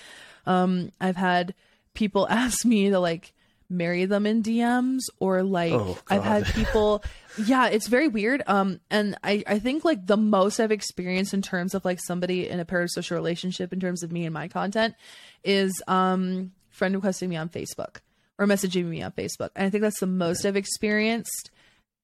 um 0.44 0.90
I've 1.00 1.16
had 1.16 1.54
people 1.94 2.26
ask 2.30 2.64
me 2.64 2.90
to 2.90 2.98
like 2.98 3.32
marry 3.68 4.04
them 4.04 4.26
in 4.26 4.42
DMs 4.42 5.00
or 5.18 5.42
like 5.42 5.72
Oh, 5.72 5.98
I've 6.08 6.24
had 6.24 6.44
people 6.54 7.02
yeah 7.38 7.66
it's 7.68 7.86
very 7.88 8.08
weird 8.08 8.42
um 8.46 8.80
and 8.90 9.14
i 9.22 9.44
i 9.46 9.58
think 9.58 9.84
like 9.84 10.06
the 10.06 10.16
most 10.16 10.58
i've 10.58 10.72
experienced 10.72 11.34
in 11.34 11.42
terms 11.42 11.74
of 11.74 11.84
like 11.84 11.98
somebody 12.00 12.48
in 12.48 12.60
a 12.60 12.64
parasocial 12.64 13.10
relationship 13.10 13.74
in 13.74 13.80
terms 13.80 14.02
of 14.02 14.10
me 14.10 14.24
and 14.24 14.32
my 14.32 14.48
content 14.48 14.94
is 15.44 15.82
um 15.86 16.50
friend 16.70 16.94
requesting 16.94 17.28
me 17.28 17.36
on 17.36 17.50
facebook 17.50 17.96
or 18.38 18.46
messaging 18.46 18.86
me 18.86 19.02
on 19.02 19.12
facebook 19.12 19.50
and 19.54 19.66
i 19.66 19.70
think 19.70 19.82
that's 19.82 20.00
the 20.00 20.06
most 20.06 20.46
i've 20.46 20.56
experienced 20.56 21.50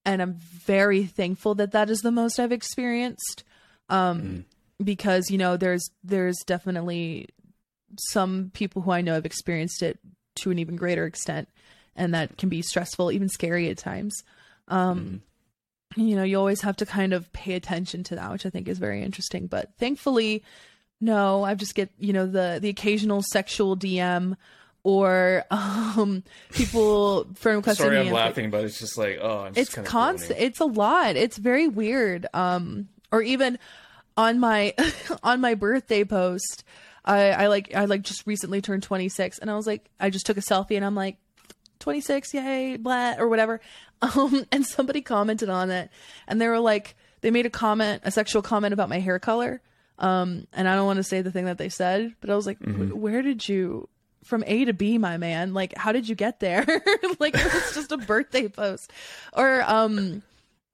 and 0.05 0.21
i'm 0.21 0.35
very 0.35 1.05
thankful 1.05 1.55
that 1.55 1.73
that 1.73 1.89
is 1.89 2.01
the 2.01 2.13
most 2.13 2.39
i've 2.39 2.53
experienced 2.53 3.45
um 3.89 4.45
because 4.85 5.31
you 5.31 5.39
know 5.39 5.57
there's 5.57 5.89
there's 6.05 6.37
definitely 6.47 7.27
some 7.99 8.51
people 8.53 8.83
who 8.83 8.91
i 8.91 9.01
know 9.01 9.15
have 9.15 9.25
experienced 9.27 9.83
it 9.83 9.99
to 10.37 10.51
an 10.51 10.59
even 10.59 10.77
greater 10.77 11.07
extent 11.07 11.49
and 11.95 12.15
that 12.15 12.39
can 12.39 12.49
be 12.49 12.63
stressful 12.63 13.13
even 13.13 13.29
scary 13.29 13.69
at 13.69 13.79
times. 13.79 14.23
Um 14.69 15.23
you 15.97 16.17
know 16.17 16.23
you 16.23 16.39
always 16.39 16.63
have 16.63 16.77
to 16.77 16.87
kind 16.87 17.13
of 17.13 17.33
pay 17.33 17.55
attention 17.55 18.03
to 18.03 18.15
that 18.15 18.31
which 18.33 18.47
i 18.47 18.51
think 18.51 18.69
is 18.69 18.79
very 18.79 19.03
interesting 19.03 19.47
but 19.47 19.71
thankfully 19.79 20.43
no 21.01 21.45
i 21.45 21.55
just 21.55 21.75
get 21.75 21.91
you 21.99 22.13
know 22.13 22.27
the 22.27 22.59
the 22.63 22.69
occasional 22.69 23.23
sexual 23.23 23.77
dm 23.77 24.37
or 24.85 25.45
um 25.51 26.23
people 26.53 27.27
friend 27.35 27.59
requesting 27.59 27.87
Sorry, 27.87 27.99
I'm 27.99 28.11
laughing, 28.11 28.51
but 28.51 28.65
it's 28.65 28.79
just 28.79 28.99
like, 28.99 29.19
oh, 29.21 29.49
just 29.53 29.77
it's 29.77 29.89
constant 29.89 30.41
it's 30.41 30.61
a 30.61 30.65
lot. 30.65 31.17
It's 31.17 31.37
very 31.37 31.69
weird. 31.69 32.27
Um 32.35 32.89
or 33.13 33.23
even 33.23 33.59
on 34.17 34.41
my 34.41 34.75
on 35.23 35.41
my 35.41 35.55
birthday 35.55 36.05
post 36.05 36.65
i 37.05 37.31
i 37.31 37.47
like 37.47 37.75
i 37.75 37.85
like 37.85 38.03
just 38.03 38.27
recently 38.27 38.61
turned 38.61 38.83
26 38.83 39.39
and 39.39 39.51
i 39.51 39.55
was 39.55 39.67
like 39.67 39.89
i 40.01 40.11
just 40.11 40.27
took 40.27 40.37
a 40.37 40.41
selfie 40.41 40.77
and 40.77 40.85
i'm 40.85 40.95
like 40.95 41.17
26 41.81 42.35
yay 42.35 42.77
blah 42.77 43.15
or 43.19 43.29
whatever 43.29 43.61
um 44.03 44.47
and 44.53 44.67
somebody 44.67 45.01
commented 45.01 45.49
on 45.49 45.71
it 45.71 45.91
and 46.29 46.41
they 46.41 46.49
were 46.49 46.61
like 46.61 46.97
they 47.21 47.31
made 47.31 47.47
a 47.47 47.51
comment 47.51 48.03
a 48.05 48.11
sexual 48.11 48.43
comment 48.43 48.73
about 48.73 48.89
my 48.89 48.99
hair 49.01 49.19
color 49.19 49.61
um 49.99 50.47
and 50.53 50.69
i 50.69 50.75
don't 50.75 50.87
want 50.87 50.97
to 50.99 51.03
say 51.03 51.23
the 51.23 51.31
thing 51.31 51.45
that 51.45 51.59
they 51.59 51.69
said 51.69 52.15
but 52.21 52.31
i 52.31 52.35
was 52.35 52.47
like 52.47 52.59
"Wh- 52.63 52.97
where 52.97 53.23
did 53.23 53.49
you 53.49 53.89
from 54.25 54.45
A 54.47 54.65
to 54.67 54.73
B, 54.73 54.99
my 54.99 55.17
man. 55.17 55.53
Like, 55.53 55.77
how 55.77 55.93
did 55.93 56.09
you 56.09 56.15
get 56.15 56.41
there? 56.41 56.65
like, 57.19 57.35
it's 57.35 57.75
just 57.75 57.93
a 57.93 57.97
birthday 57.99 58.49
post, 58.49 58.93
or 59.33 59.63
um, 59.67 60.23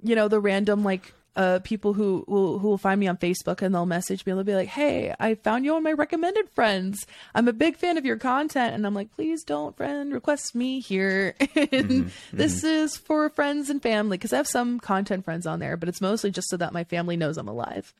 you 0.02 0.14
know, 0.14 0.28
the 0.28 0.40
random 0.40 0.84
like 0.84 1.14
uh, 1.36 1.60
people 1.62 1.92
who 1.92 2.24
will 2.26 2.58
who 2.58 2.68
will 2.68 2.78
find 2.78 2.98
me 2.98 3.06
on 3.06 3.16
Facebook 3.16 3.62
and 3.62 3.74
they'll 3.74 3.86
message 3.86 4.26
me 4.26 4.32
and 4.32 4.38
they'll 4.38 4.44
be 4.44 4.54
like, 4.54 4.68
"Hey, 4.68 5.14
I 5.20 5.34
found 5.36 5.64
you 5.64 5.74
on 5.74 5.82
my 5.82 5.92
recommended 5.92 6.48
friends. 6.50 7.06
I'm 7.34 7.48
a 7.48 7.52
big 7.52 7.76
fan 7.76 7.96
of 7.96 8.04
your 8.04 8.16
content." 8.16 8.74
And 8.74 8.86
I'm 8.86 8.94
like, 8.94 9.14
"Please 9.14 9.44
don't 9.44 9.76
friend 9.76 10.12
request 10.12 10.54
me 10.54 10.80
here. 10.80 11.34
mm-hmm, 11.40 12.08
this 12.32 12.58
mm-hmm. 12.58 12.66
is 12.66 12.96
for 12.96 13.30
friends 13.30 13.70
and 13.70 13.82
family 13.82 14.16
because 14.16 14.32
I 14.32 14.38
have 14.38 14.48
some 14.48 14.80
content 14.80 15.24
friends 15.24 15.46
on 15.46 15.60
there, 15.60 15.76
but 15.76 15.88
it's 15.88 16.00
mostly 16.00 16.30
just 16.30 16.48
so 16.48 16.56
that 16.56 16.72
my 16.72 16.84
family 16.84 17.16
knows 17.16 17.38
I'm 17.38 17.48
alive." 17.48 17.94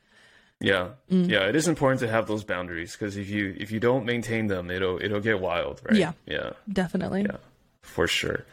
Yeah, 0.60 0.88
mm. 1.10 1.30
yeah, 1.30 1.48
it 1.48 1.54
is 1.54 1.68
important 1.68 2.00
to 2.00 2.08
have 2.08 2.26
those 2.26 2.42
boundaries 2.42 2.92
because 2.92 3.16
if 3.16 3.28
you 3.28 3.54
if 3.58 3.70
you 3.70 3.78
don't 3.78 4.04
maintain 4.04 4.48
them, 4.48 4.70
it'll 4.70 5.00
it'll 5.00 5.20
get 5.20 5.40
wild, 5.40 5.80
right? 5.84 5.96
Yeah, 5.96 6.12
yeah, 6.26 6.50
definitely. 6.72 7.22
Yeah, 7.22 7.36
for 7.82 8.08
sure. 8.08 8.44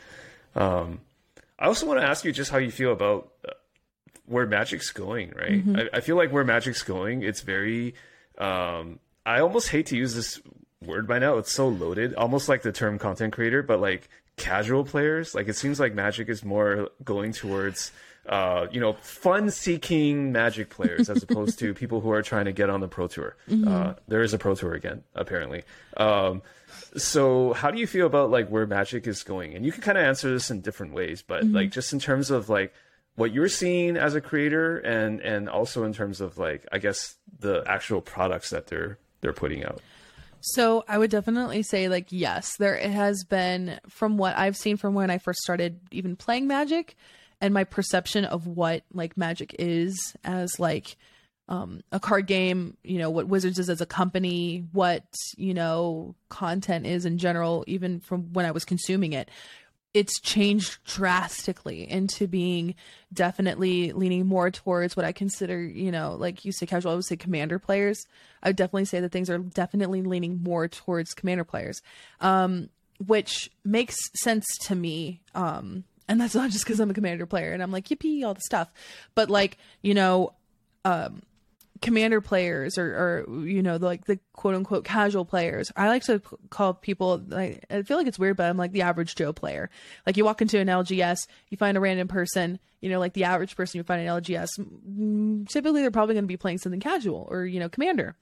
Um, 0.56 1.00
I 1.58 1.66
also 1.66 1.88
want 1.88 2.00
to 2.00 2.06
ask 2.06 2.24
you 2.24 2.32
just 2.32 2.52
how 2.52 2.60
you 2.60 2.70
feel 2.70 2.92
about 2.92 3.32
uh, 3.48 3.54
where 4.28 4.46
Magic's 4.46 4.92
going, 4.92 5.32
right? 5.32 5.66
Mm-hmm. 5.66 5.76
I, 5.76 5.98
I, 5.98 6.02
feel 6.02 6.16
like 6.16 6.32
where 6.32 6.44
Magic's 6.44 6.84
going, 6.84 7.24
it's 7.24 7.42
very. 7.42 7.96
Um, 8.38 9.00
I 9.26 9.40
almost 9.40 9.70
hate 9.70 9.88
to 9.88 9.98
use 9.98 10.16
this 10.16 10.42
word 10.84 11.08
by 11.08 11.20
now. 11.20 11.38
It's 11.38 11.52
so 11.52 11.68
loaded, 11.68 12.14
almost 12.16 12.50
like 12.50 12.62
the 12.62 12.72
term 12.72 13.00
content 13.00 13.34
creator, 13.34 13.64
but 13.64 13.80
like 13.80 14.10
casual 14.38 14.84
players. 14.84 15.36
Like 15.36 15.48
it 15.48 15.56
seems 15.56 15.80
like 15.80 15.94
Magic 15.94 16.30
is 16.30 16.44
more 16.44 16.90
going 17.04 17.32
towards. 17.32 17.92
Uh, 18.28 18.66
you 18.72 18.80
know, 18.80 18.94
fun-seeking 19.02 20.32
Magic 20.32 20.72
players 20.72 21.12
as 21.12 21.22
opposed 21.22 21.60
to 21.60 21.74
people 21.76 22.02
who 22.02 22.10
are 22.10 22.24
trying 22.24 22.46
to 22.46 22.52
get 22.52 22.72
on 22.72 22.80
the 22.80 22.88
Pro 22.88 23.06
Tour. 23.06 23.38
Mm-hmm. 23.48 23.68
Uh, 23.68 23.94
there 24.08 24.24
is 24.24 24.34
a 24.34 24.40
Pro 24.40 24.56
Tour 24.56 24.74
again, 24.74 25.04
apparently. 25.14 25.62
Um, 25.96 26.42
so, 26.98 27.54
how 27.54 27.70
do 27.70 27.80
you 27.80 27.86
feel 27.86 28.08
about 28.08 28.32
like 28.32 28.50
where 28.50 28.66
Magic 28.66 29.06
is 29.06 29.22
going? 29.22 29.54
And 29.54 29.64
you 29.64 29.72
can 29.72 29.84
kind 29.84 29.98
of 29.98 30.04
answer 30.04 30.32
this 30.32 30.50
in 30.50 30.62
different 30.62 30.94
ways, 30.94 31.22
but 31.22 31.44
mm-hmm. 31.44 31.56
like 31.56 31.72
just 31.72 31.94
in 31.94 32.00
terms 32.00 32.32
of 32.32 32.50
like 32.50 32.74
what 33.16 33.34
you're 33.34 33.50
seeing 33.50 33.98
as 33.98 34.16
a 34.16 34.22
creator 34.22 34.78
and 34.80 35.22
and 35.22 35.50
also 35.50 35.84
in 35.84 35.94
terms 35.94 36.22
of 36.22 36.38
like 36.38 36.66
i 36.72 36.78
guess 36.78 37.16
the 37.40 37.64
actual 37.68 38.02
products 38.02 38.50
that 38.50 38.68
they're 38.68 38.98
they're 39.22 39.34
putting 39.34 39.64
out. 39.64 39.82
So 40.42 40.84
i 40.88 40.98
would 40.98 41.12
definitely 41.12 41.64
say 41.64 41.90
like 41.90 42.08
yes 42.10 42.58
there 42.58 42.78
has 42.78 43.24
been 43.24 43.80
from 43.90 44.18
what 44.18 44.38
i've 44.38 44.58
seen 44.58 44.78
from 44.78 44.94
when 44.94 45.10
i 45.10 45.18
first 45.18 45.40
started 45.40 45.80
even 45.92 46.16
playing 46.16 46.48
magic 46.48 46.96
and 47.42 47.54
my 47.54 47.64
perception 47.64 48.26
of 48.26 48.48
what 48.48 48.84
like 48.94 49.18
magic 49.18 49.56
is 49.58 50.16
as 50.24 50.60
like 50.60 50.96
um, 51.48 51.82
a 51.92 52.00
card 52.00 52.26
game, 52.26 52.76
you 52.84 52.98
know, 52.98 53.12
what 53.12 53.28
Wizards 53.28 53.60
is 53.60 53.70
as 53.70 53.80
a 53.80 53.86
company, 53.86 54.66
what, 54.72 55.04
you 55.38 55.54
know, 55.54 56.16
content 56.30 56.88
is 56.88 57.06
in 57.06 57.20
general, 57.20 57.64
even 57.68 58.00
from 58.00 58.34
when 58.34 58.46
I 58.48 58.52
was 58.52 58.66
consuming 58.66 59.14
it, 59.14 59.30
it's 59.96 60.20
changed 60.20 60.84
drastically 60.84 61.90
into 61.90 62.28
being 62.28 62.76
definitely 63.14 63.94
leaning 63.94 64.26
more 64.26 64.52
towards 64.52 64.98
what 64.98 65.06
I 65.06 65.14
consider, 65.14 65.64
you 65.64 65.90
know, 65.90 66.18
like 66.20 66.44
you 66.44 66.52
say 66.52 66.66
casual, 66.66 66.92
I 66.92 66.96
would 66.96 67.06
say 67.06 67.16
commander 67.16 67.60
players. 67.60 68.06
I 68.44 68.50
would 68.50 68.58
definitely 68.58 68.86
say 68.86 69.00
that 69.00 69.14
things 69.14 69.30
are 69.30 69.38
definitely 69.38 70.02
leaning 70.02 70.44
more 70.44 70.68
towards 70.68 71.14
commander 71.14 71.46
players, 71.46 71.82
um, 72.20 72.68
which 73.08 73.50
makes 73.64 73.96
sense 74.16 74.46
to 74.64 74.76
me. 74.76 75.22
Um, 75.34 75.86
and 76.10 76.20
that's 76.20 76.36
not 76.36 76.52
just 76.52 76.66
because 76.66 76.82
I'm 76.82 76.92
a 76.92 76.94
commander 76.94 77.26
player 77.26 77.54
and 77.54 77.64
I'm 77.64 77.72
like, 77.72 77.88
yippee, 77.88 78.26
all 78.26 78.34
the 78.34 78.42
stuff. 78.42 78.74
But 79.16 79.30
like, 79.30 79.58
you 79.82 79.94
know, 79.94 80.34
um, 80.84 81.22
commander 81.86 82.20
players 82.20 82.78
or, 82.78 83.26
or 83.28 83.46
you 83.46 83.62
know 83.62 83.76
like 83.78 84.06
the 84.06 84.20
quote 84.34 84.56
unquote 84.56 84.84
casual 84.84 85.24
players. 85.24 85.72
I 85.76 85.88
like 85.88 86.04
to 86.06 86.20
call 86.50 86.74
people 86.74 87.22
like 87.28 87.64
i 87.70 87.84
feel 87.84 87.98
like 87.98 88.08
it's 88.08 88.18
weird 88.18 88.38
but 88.38 88.50
i'm 88.50 88.58
like 88.58 88.72
the 88.72 88.82
average 88.82 89.16
joe 89.16 89.32
player. 89.32 89.70
Like 90.06 90.18
you 90.18 90.26
walk 90.26 90.42
into 90.42 90.60
an 90.60 90.68
lgs 90.68 91.28
you 91.50 91.58
find 91.58 91.78
a 91.78 91.80
random 91.80 92.08
person 92.08 92.60
you 92.82 92.90
know 92.90 93.00
like 93.00 93.14
the 93.14 93.26
average 93.26 93.56
person 93.56 93.78
you 93.78 93.84
find 93.84 94.02
an 94.02 94.22
lgs 94.22 95.48
typically 95.48 95.82
they're 95.82 95.92
probably 95.92 96.16
going 96.16 96.24
to 96.24 96.28
be 96.28 96.38
playing 96.38 96.58
something 96.58 96.80
casual 96.80 97.28
or 97.30 97.46
you 97.46 97.60
know 97.60 97.70
commander. 97.70 98.16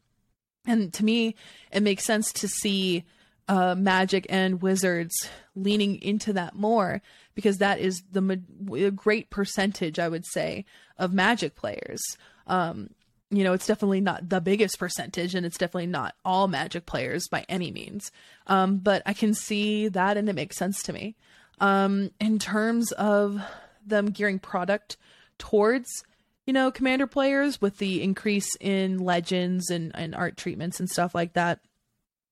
And 0.65 0.93
to 0.93 1.05
me 1.05 1.35
it 1.71 1.83
makes 1.83 2.03
sense 2.03 2.33
to 2.33 2.47
see 2.47 3.05
uh, 3.47 3.75
magic 3.75 4.25
and 4.29 4.61
wizards 4.61 5.29
leaning 5.55 6.01
into 6.01 6.33
that 6.33 6.55
more 6.55 7.01
because 7.35 7.57
that 7.57 7.79
is 7.79 8.03
the 8.11 8.21
ma- 8.21 8.89
great 8.95 9.29
percentage 9.29 9.99
i 9.99 10.07
would 10.07 10.25
say 10.25 10.65
of 10.97 11.13
magic 11.13 11.55
players. 11.55 12.01
Um, 12.47 12.89
you 13.37 13.43
know, 13.43 13.53
it's 13.53 13.67
definitely 13.67 14.01
not 14.01 14.29
the 14.29 14.41
biggest 14.41 14.79
percentage 14.79 15.35
and 15.35 15.45
it's 15.45 15.57
definitely 15.57 15.87
not 15.87 16.15
all 16.23 16.47
magic 16.47 16.85
players 16.85 17.27
by 17.27 17.45
any 17.49 17.71
means. 17.71 18.11
Um, 18.47 18.77
but 18.77 19.01
I 19.05 19.13
can 19.13 19.33
see 19.33 19.87
that 19.89 20.17
and 20.17 20.29
it 20.29 20.33
makes 20.33 20.57
sense 20.57 20.83
to 20.83 20.93
me. 20.93 21.15
Um, 21.59 22.11
in 22.19 22.39
terms 22.39 22.91
of 22.93 23.41
them 23.85 24.07
gearing 24.07 24.39
product 24.39 24.97
towards, 25.37 26.03
you 26.45 26.53
know, 26.53 26.71
commander 26.71 27.07
players 27.07 27.61
with 27.61 27.77
the 27.77 28.01
increase 28.01 28.49
in 28.59 28.99
legends 28.99 29.69
and, 29.69 29.91
and 29.95 30.15
art 30.15 30.37
treatments 30.37 30.79
and 30.79 30.89
stuff 30.89 31.15
like 31.15 31.33
that. 31.33 31.59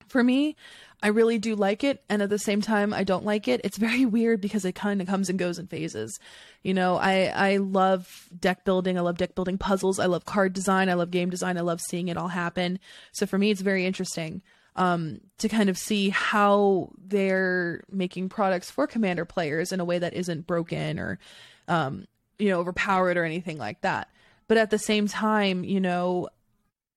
For 0.07 0.23
me, 0.23 0.57
I 1.03 1.07
really 1.07 1.39
do 1.39 1.55
like 1.55 1.83
it, 1.83 2.03
and 2.09 2.21
at 2.21 2.29
the 2.29 2.37
same 2.37 2.61
time, 2.61 2.93
I 2.93 3.03
don't 3.03 3.25
like 3.25 3.47
it. 3.47 3.61
It's 3.63 3.77
very 3.77 4.05
weird 4.05 4.41
because 4.41 4.65
it 4.65 4.73
kind 4.73 5.01
of 5.01 5.07
comes 5.07 5.29
and 5.29 5.39
goes 5.39 5.57
in 5.57 5.67
phases. 5.67 6.19
You 6.63 6.73
know, 6.73 6.97
I 6.97 7.25
I 7.25 7.57
love 7.57 8.29
deck 8.39 8.65
building. 8.65 8.97
I 8.97 9.01
love 9.01 9.17
deck 9.17 9.35
building 9.35 9.57
puzzles. 9.57 9.99
I 9.99 10.05
love 10.05 10.25
card 10.25 10.53
design. 10.53 10.89
I 10.89 10.93
love 10.93 11.11
game 11.11 11.29
design. 11.29 11.57
I 11.57 11.61
love 11.61 11.81
seeing 11.81 12.07
it 12.07 12.17
all 12.17 12.27
happen. 12.27 12.79
So 13.11 13.25
for 13.25 13.37
me, 13.37 13.51
it's 13.51 13.61
very 13.61 13.85
interesting 13.85 14.41
um, 14.75 15.19
to 15.39 15.49
kind 15.49 15.69
of 15.69 15.77
see 15.77 16.09
how 16.09 16.91
they're 16.97 17.83
making 17.91 18.29
products 18.29 18.71
for 18.71 18.87
commander 18.87 19.25
players 19.25 19.71
in 19.71 19.79
a 19.79 19.85
way 19.85 19.99
that 19.99 20.13
isn't 20.13 20.47
broken 20.47 20.99
or, 20.99 21.19
um, 21.67 22.05
you 22.39 22.49
know, 22.49 22.59
overpowered 22.59 23.17
or 23.17 23.25
anything 23.25 23.57
like 23.57 23.81
that. 23.81 24.09
But 24.47 24.57
at 24.57 24.69
the 24.69 24.79
same 24.79 25.07
time, 25.07 25.63
you 25.63 25.79
know, 25.79 26.29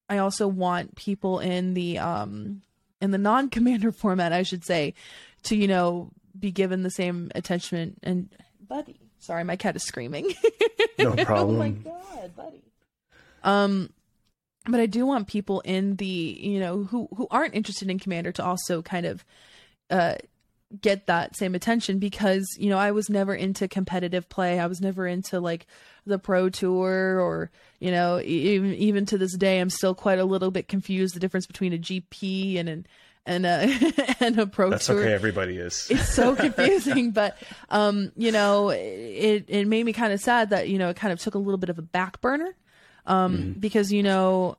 I 0.08 0.18
also 0.18 0.46
want 0.46 0.96
people 0.96 1.38
in 1.40 1.74
the 1.74 1.98
um, 1.98 2.62
in 3.00 3.10
the 3.10 3.18
non-commander 3.18 3.92
format, 3.92 4.32
I 4.32 4.42
should 4.42 4.64
say, 4.64 4.94
to 5.44 5.56
you 5.56 5.68
know 5.68 6.10
be 6.38 6.50
given 6.50 6.82
the 6.82 6.90
same 6.90 7.30
attention 7.34 7.96
and 8.02 8.28
buddy. 8.66 8.98
Sorry, 9.18 9.44
my 9.44 9.56
cat 9.56 9.76
is 9.76 9.82
screaming. 9.82 10.34
no 10.98 11.14
problem. 11.16 11.56
oh 11.56 11.58
my 11.58 11.70
god, 11.70 12.36
buddy. 12.36 12.62
Um, 13.42 13.90
but 14.66 14.80
I 14.80 14.86
do 14.86 15.06
want 15.06 15.28
people 15.28 15.60
in 15.60 15.96
the 15.96 16.06
you 16.40 16.60
know 16.60 16.84
who 16.84 17.08
who 17.16 17.26
aren't 17.30 17.54
interested 17.54 17.90
in 17.90 17.98
commander 17.98 18.32
to 18.32 18.44
also 18.44 18.82
kind 18.82 19.06
of 19.06 19.24
uh 19.90 20.14
get 20.80 21.06
that 21.06 21.36
same 21.36 21.54
attention 21.54 21.98
because 21.98 22.46
you 22.58 22.68
know 22.68 22.78
I 22.78 22.90
was 22.90 23.08
never 23.10 23.34
into 23.34 23.68
competitive 23.68 24.28
play. 24.28 24.58
I 24.58 24.66
was 24.66 24.80
never 24.80 25.06
into 25.06 25.40
like 25.40 25.66
the 26.06 26.18
pro 26.18 26.50
tour 26.50 27.20
or 27.20 27.50
you 27.80 27.90
know 27.90 28.20
even 28.20 28.74
even 28.74 29.06
to 29.06 29.18
this 29.18 29.36
day 29.36 29.60
I'm 29.60 29.70
still 29.70 29.94
quite 29.94 30.18
a 30.18 30.24
little 30.24 30.50
bit 30.50 30.68
confused 30.68 31.14
the 31.14 31.20
difference 31.20 31.46
between 31.46 31.72
a 31.72 31.78
GP 31.78 32.58
and 32.58 32.68
an 32.68 32.86
and 33.26 33.46
a 33.46 34.16
and 34.20 34.38
a 34.38 34.46
pro 34.46 34.66
tour. 34.66 34.70
That's 34.70 34.86
tour. 34.86 35.00
okay. 35.00 35.12
Everybody 35.12 35.56
is. 35.56 35.86
It's 35.90 36.08
so 36.08 36.36
confusing, 36.36 37.10
but 37.10 37.36
um, 37.70 38.12
you 38.16 38.32
know, 38.32 38.70
it 38.70 39.44
it 39.48 39.66
made 39.66 39.84
me 39.84 39.92
kind 39.92 40.12
of 40.12 40.20
sad 40.20 40.50
that 40.50 40.68
you 40.68 40.78
know 40.78 40.90
it 40.90 40.96
kind 40.96 41.12
of 41.12 41.20
took 41.20 41.34
a 41.34 41.38
little 41.38 41.58
bit 41.58 41.70
of 41.70 41.78
a 41.78 41.82
back 41.82 42.20
burner, 42.20 42.54
um, 43.06 43.36
mm-hmm. 43.36 43.60
because 43.60 43.92
you 43.92 44.02
know 44.02 44.56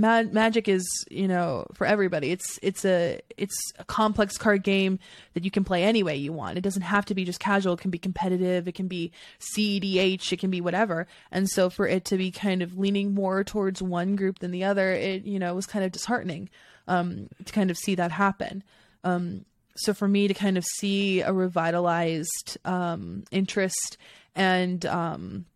Mag- 0.00 0.32
magic 0.32 0.68
is 0.68 0.86
you 1.10 1.28
know 1.28 1.66
for 1.74 1.86
everybody. 1.86 2.30
It's 2.30 2.58
it's 2.62 2.84
a 2.84 3.20
it's 3.36 3.56
a 3.78 3.84
complex 3.84 4.36
card 4.38 4.62
game 4.62 4.98
that 5.34 5.44
you 5.44 5.50
can 5.50 5.64
play 5.64 5.84
any 5.84 6.02
way 6.02 6.16
you 6.16 6.32
want. 6.32 6.58
It 6.58 6.62
doesn't 6.62 6.82
have 6.82 7.04
to 7.06 7.14
be 7.14 7.24
just 7.24 7.40
casual. 7.40 7.74
It 7.74 7.80
can 7.80 7.90
be 7.90 7.98
competitive. 7.98 8.68
It 8.68 8.74
can 8.74 8.88
be 8.88 9.12
cedh 9.40 10.32
it 10.32 10.38
can 10.38 10.50
be 10.50 10.60
whatever. 10.60 11.06
And 11.30 11.48
so 11.48 11.70
for 11.70 11.86
it 11.86 12.04
to 12.06 12.16
be 12.16 12.30
kind 12.30 12.62
of 12.62 12.78
leaning 12.78 13.14
more 13.14 13.44
towards 13.44 13.82
one 13.82 14.16
group 14.16 14.38
than 14.38 14.50
the 14.50 14.64
other 14.64 14.92
it 14.92 15.24
you 15.24 15.38
know 15.38 15.54
was 15.54 15.66
kind 15.66 15.84
of 15.84 15.92
disheartening 15.92 16.48
um, 16.86 17.28
to 17.44 17.52
kind 17.52 17.70
of 17.70 17.76
see 17.76 17.94
that 17.94 18.12
happen. 18.12 18.62
Um, 19.04 19.44
so 19.76 19.94
for 19.94 20.08
me 20.08 20.26
to 20.26 20.34
kind 20.34 20.58
of 20.58 20.64
see 20.64 21.20
a 21.20 21.32
revitalized 21.32 22.58
um, 22.64 23.24
interest 23.30 23.96
and 24.34 24.84
um, 24.86 25.46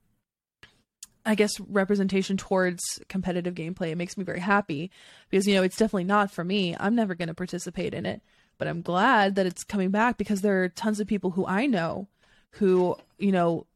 I 1.24 1.34
guess 1.34 1.60
representation 1.60 2.36
towards 2.36 2.82
competitive 3.08 3.54
gameplay. 3.54 3.90
It 3.90 3.96
makes 3.96 4.16
me 4.16 4.24
very 4.24 4.40
happy 4.40 4.90
because 5.30 5.46
you 5.46 5.54
know 5.54 5.62
it's 5.62 5.76
definitely 5.76 6.04
not 6.04 6.30
for 6.30 6.44
me. 6.44 6.76
I'm 6.78 6.94
never 6.94 7.14
going 7.14 7.28
to 7.28 7.34
participate 7.34 7.94
in 7.94 8.06
it, 8.06 8.22
but 8.58 8.68
I'm 8.68 8.82
glad 8.82 9.36
that 9.36 9.46
it's 9.46 9.64
coming 9.64 9.90
back 9.90 10.18
because 10.18 10.40
there 10.40 10.62
are 10.64 10.68
tons 10.68 11.00
of 11.00 11.06
people 11.06 11.30
who 11.30 11.46
I 11.46 11.66
know 11.66 12.08
who 12.52 12.96
you 13.18 13.32
know 13.32 13.66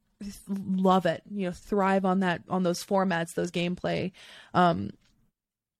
love 0.48 1.06
it. 1.06 1.22
You 1.30 1.46
know, 1.46 1.52
thrive 1.52 2.04
on 2.04 2.20
that 2.20 2.42
on 2.48 2.62
those 2.62 2.84
formats, 2.84 3.34
those 3.34 3.50
gameplay. 3.50 4.12
Um, 4.54 4.90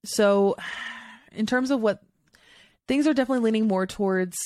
so, 0.05 0.57
in 1.33 1.47
terms 1.47 1.71
of 1.71 1.81
what 1.81 2.03
things 2.89 3.07
are 3.07 3.15
definitely 3.15 3.45
leaning 3.45 3.67
more 3.67 3.87
towards, 3.87 4.37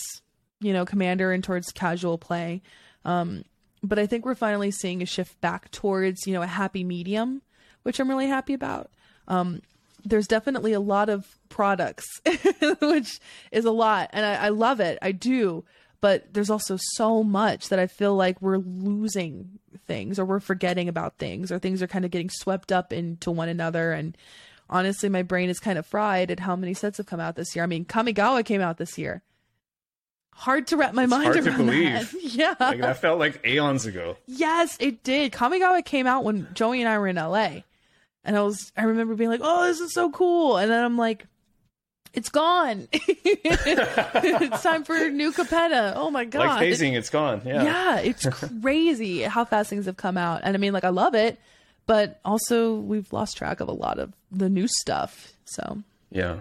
you 0.60 0.72
know, 0.72 0.84
commander 0.84 1.32
and 1.32 1.44
towards 1.44 1.72
casual 1.72 2.18
play. 2.18 2.62
Um, 3.04 3.44
but 3.82 3.98
I 3.98 4.06
think 4.06 4.24
we're 4.24 4.34
finally 4.34 4.70
seeing 4.70 5.02
a 5.02 5.06
shift 5.06 5.40
back 5.40 5.70
towards, 5.70 6.26
you 6.26 6.34
know, 6.34 6.42
a 6.42 6.46
happy 6.46 6.84
medium, 6.84 7.42
which 7.82 7.98
I'm 7.98 8.08
really 8.08 8.26
happy 8.26 8.54
about. 8.54 8.90
Um, 9.28 9.62
there's 10.04 10.26
definitely 10.26 10.72
a 10.72 10.80
lot 10.80 11.08
of 11.08 11.38
products, 11.48 12.06
which 12.80 13.20
is 13.52 13.64
a 13.64 13.70
lot, 13.70 14.10
and 14.12 14.24
I, 14.24 14.46
I 14.46 14.48
love 14.48 14.80
it. 14.80 14.98
I 15.02 15.12
do, 15.12 15.64
but 16.00 16.32
there's 16.32 16.50
also 16.50 16.78
so 16.94 17.22
much 17.22 17.68
that 17.68 17.78
I 17.78 17.86
feel 17.86 18.14
like 18.14 18.40
we're 18.40 18.58
losing 18.58 19.58
things 19.86 20.18
or 20.18 20.24
we're 20.24 20.40
forgetting 20.40 20.88
about 20.88 21.18
things 21.18 21.52
or 21.52 21.58
things 21.58 21.82
are 21.82 21.86
kind 21.86 22.04
of 22.04 22.10
getting 22.10 22.30
swept 22.30 22.72
up 22.72 22.92
into 22.92 23.30
one 23.30 23.48
another 23.48 23.92
and 23.92 24.16
honestly 24.68 25.08
my 25.08 25.22
brain 25.22 25.50
is 25.50 25.58
kind 25.58 25.78
of 25.78 25.86
fried 25.86 26.30
at 26.30 26.40
how 26.40 26.54
many 26.56 26.74
sets 26.74 26.98
have 26.98 27.06
come 27.06 27.20
out 27.20 27.36
this 27.36 27.54
year. 27.54 27.64
I 27.64 27.66
mean, 27.66 27.84
Kamigawa 27.84 28.44
came 28.44 28.60
out 28.60 28.78
this 28.78 28.96
year. 28.98 29.22
Hard 30.40 30.66
to 30.68 30.76
wrap 30.78 30.94
my 30.94 31.02
It's 31.04 31.10
mind 31.10 31.24
hard 31.24 31.36
to 31.44 31.48
around 31.50 31.66
believe. 31.66 32.12
that. 32.12 32.14
Yeah. 32.22 32.54
Like 32.58 32.80
that 32.80 32.96
felt 32.98 33.18
like 33.18 33.44
aeons 33.46 33.84
ago. 33.84 34.16
Yes, 34.26 34.76
it 34.80 35.02
did. 35.02 35.32
Kamigawa 35.32 35.84
came 35.84 36.06
out 36.06 36.24
when 36.24 36.48
Joey 36.54 36.80
and 36.80 36.88
I 36.88 36.96
were 36.98 37.08
in 37.08 37.16
LA. 37.16 37.60
And 38.24 38.36
I 38.36 38.42
was 38.42 38.72
I 38.76 38.84
remember 38.84 39.14
being 39.16 39.28
like, 39.30 39.40
"Oh, 39.42 39.66
this 39.66 39.80
is 39.80 39.92
so 39.92 40.10
cool." 40.10 40.56
And 40.56 40.70
then 40.70 40.82
I'm 40.82 40.96
like, 40.96 41.26
"It's 42.14 42.28
gone. 42.30 42.88
it's 42.92 44.62
time 44.62 44.84
for 44.84 44.94
new 45.10 45.32
Capenna." 45.32 45.92
Oh 45.96 46.10
my 46.10 46.24
god. 46.24 46.46
Like 46.46 46.62
phasing, 46.68 46.94
it's 46.96 47.10
gone. 47.10 47.42
Yeah. 47.44 47.62
Yeah, 47.62 47.98
it's 47.98 48.26
crazy 48.62 49.22
how 49.22 49.44
fast 49.44 49.70
things 49.70 49.86
have 49.86 49.96
come 49.96 50.16
out. 50.16 50.40
And 50.44 50.56
I 50.56 50.58
mean, 50.58 50.72
like, 50.72 50.84
I 50.84 50.88
love 50.90 51.14
it, 51.14 51.38
but 51.86 52.20
also 52.24 52.76
we've 52.76 53.12
lost 53.12 53.36
track 53.36 53.60
of 53.60 53.68
a 53.68 53.72
lot 53.72 53.98
of 53.98 54.12
the 54.30 54.48
new 54.48 54.68
stuff. 54.68 55.32
So, 55.44 55.82
Yeah. 56.10 56.40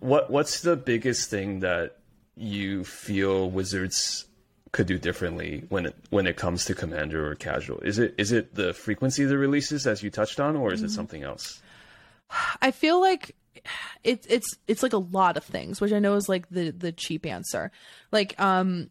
What 0.00 0.30
What's 0.30 0.60
the 0.60 0.76
biggest 0.76 1.30
thing 1.30 1.60
that 1.60 1.98
you 2.36 2.84
feel 2.84 3.50
Wizards 3.50 4.26
could 4.72 4.86
do 4.86 4.98
differently 4.98 5.64
when 5.70 5.86
it 5.86 5.96
when 6.10 6.26
it 6.26 6.36
comes 6.36 6.64
to 6.66 6.74
Commander 6.74 7.30
or 7.30 7.34
Casual? 7.34 7.80
Is 7.80 7.98
it 7.98 8.14
is 8.18 8.32
it 8.32 8.54
the 8.54 8.74
frequency 8.74 9.22
of 9.22 9.28
the 9.30 9.38
releases 9.38 9.86
as 9.86 10.02
you 10.02 10.10
touched 10.10 10.38
on, 10.40 10.56
or 10.56 10.72
is 10.72 10.80
Mm-hmm. 10.80 10.86
it 10.86 10.90
something 10.90 11.22
else? 11.22 11.62
I 12.60 12.70
feel 12.72 13.00
like 13.00 13.34
it's 14.04 14.26
it's 14.28 14.58
it's 14.66 14.82
like 14.82 14.92
a 14.92 14.98
lot 14.98 15.36
of 15.36 15.44
things, 15.44 15.80
which 15.80 15.92
I 15.92 15.98
know 15.98 16.14
is 16.14 16.28
like 16.28 16.48
the 16.50 16.70
the 16.70 16.92
cheap 16.92 17.24
answer. 17.24 17.70
Like, 18.12 18.38
um, 18.40 18.90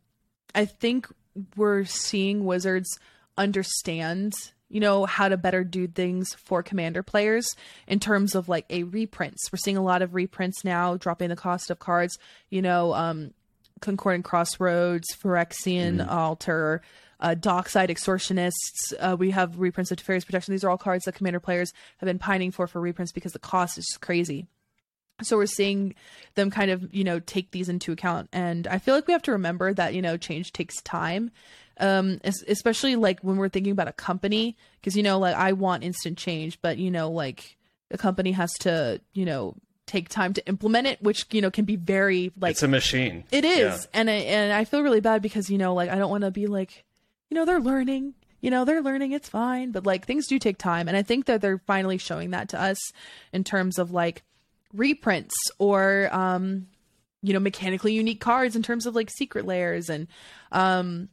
I 0.55 0.65
think 0.65 1.07
we're 1.55 1.85
seeing 1.85 2.45
Wizards 2.45 2.97
understand, 3.37 4.33
you 4.69 4.79
know, 4.79 5.05
how 5.05 5.27
to 5.29 5.37
better 5.37 5.63
do 5.63 5.87
things 5.87 6.33
for 6.33 6.63
Commander 6.63 7.03
players 7.03 7.55
in 7.87 7.99
terms 7.99 8.33
of 8.35 8.49
like 8.49 8.65
a 8.69 8.83
reprints. 8.83 9.51
We're 9.51 9.57
seeing 9.57 9.77
a 9.77 9.83
lot 9.83 10.01
of 10.01 10.15
reprints 10.15 10.63
now, 10.63 10.97
dropping 10.97 11.29
the 11.29 11.35
cost 11.35 11.69
of 11.69 11.77
cards. 11.79 12.17
You 12.49 12.61
know, 12.61 12.93
um, 12.93 13.33
Concordant 13.81 14.23
Crossroads, 14.23 15.15
Phyrexian 15.15 16.05
Altar, 16.09 16.81
uh, 17.19 17.33
Dockside 17.35 17.89
Extortionists. 17.89 18.93
Uh, 18.99 19.15
we 19.17 19.31
have 19.31 19.59
reprints 19.59 19.91
of 19.91 19.97
Teferi's 19.97 20.25
Protection. 20.25 20.53
These 20.53 20.63
are 20.63 20.69
all 20.69 20.77
cards 20.77 21.05
that 21.05 21.15
Commander 21.15 21.39
players 21.39 21.73
have 21.97 22.07
been 22.07 22.19
pining 22.19 22.51
for 22.51 22.67
for 22.67 22.79
reprints 22.79 23.11
because 23.11 23.33
the 23.33 23.39
cost 23.39 23.77
is 23.77 23.85
just 23.85 24.01
crazy. 24.01 24.47
So 25.21 25.37
we're 25.37 25.45
seeing 25.45 25.95
them 26.35 26.51
kind 26.51 26.71
of, 26.71 26.93
you 26.93 27.05
know, 27.05 27.19
take 27.19 27.51
these 27.51 27.69
into 27.69 27.93
account. 27.93 28.27
And 28.33 28.67
I 28.67 28.79
feel 28.79 28.93
like 28.93 29.07
we 29.07 29.13
have 29.13 29.23
to 29.23 29.31
remember 29.31 29.73
that, 29.73 29.93
you 29.93 30.01
know, 30.01 30.17
change 30.17 30.51
takes 30.51 30.81
time. 30.81 31.31
Um, 31.77 32.21
especially 32.23 32.95
like 32.95 33.19
when 33.19 33.35
we're 33.35 33.49
thinking 33.49 33.73
about 33.73 33.89
a 33.89 33.93
company, 33.93 34.55
because, 34.79 34.95
you 34.95 35.03
know, 35.03 35.19
like 35.19 35.35
I 35.35 35.51
want 35.51 35.83
instant 35.83 36.17
change, 36.17 36.61
but, 36.61 36.77
you 36.77 36.89
know, 36.89 37.11
like 37.11 37.57
the 37.89 37.97
company 37.97 38.31
has 38.31 38.53
to, 38.59 39.01
you 39.13 39.25
know, 39.25 39.55
take 39.87 40.09
time 40.09 40.33
to 40.33 40.45
implement 40.47 40.87
it, 40.87 41.01
which, 41.01 41.25
you 41.31 41.41
know, 41.41 41.51
can 41.51 41.65
be 41.65 41.75
very 41.75 42.31
like 42.39 42.51
it's 42.51 42.63
a 42.63 42.67
machine. 42.67 43.23
it 43.31 43.45
is, 43.45 43.59
Yeah. 43.83 43.99
and 43.99 44.09
I 44.09 44.13
and 44.13 44.53
I 44.53 44.65
feel 44.65 44.81
really 44.81 45.01
bad 45.01 45.21
because 45.21 45.49
you 45.49 45.57
know, 45.57 45.73
like 45.73 45.89
I 45.89 45.95
don't 45.97 46.09
want 46.09 46.23
to 46.23 46.31
be 46.31 46.47
like, 46.47 46.83
you 47.29 47.35
know, 47.35 47.45
they're 47.45 47.59
learning, 47.59 48.13
you 48.41 48.49
know, 48.51 48.65
they're 48.65 48.81
learning, 48.81 49.11
it's 49.11 49.29
fine, 49.29 49.71
but 49.71 49.85
like 49.85 50.05
things 50.05 50.27
do 50.27 50.39
take 50.39 50.57
time, 50.57 50.87
and 50.87 50.95
I 50.97 51.03
think 51.03 51.25
that 51.25 51.41
they're 51.41 51.59
finally 51.67 51.97
showing 51.97 52.31
that 52.31 52.49
to 52.49 52.61
us 52.61 52.77
in 53.31 53.43
terms 53.43 53.77
of 53.77 53.91
like 53.91 54.23
reprints 54.73 55.35
or 55.59 56.09
um, 56.11 56.67
you 57.21 57.33
know, 57.33 57.39
mechanically 57.39 57.93
unique 57.93 58.19
cards 58.21 58.55
in 58.55 58.63
terms 58.63 58.85
of 58.85 58.95
like 58.95 59.09
secret 59.09 59.45
layers 59.45 59.89
and 59.89 60.07
um 60.51 61.09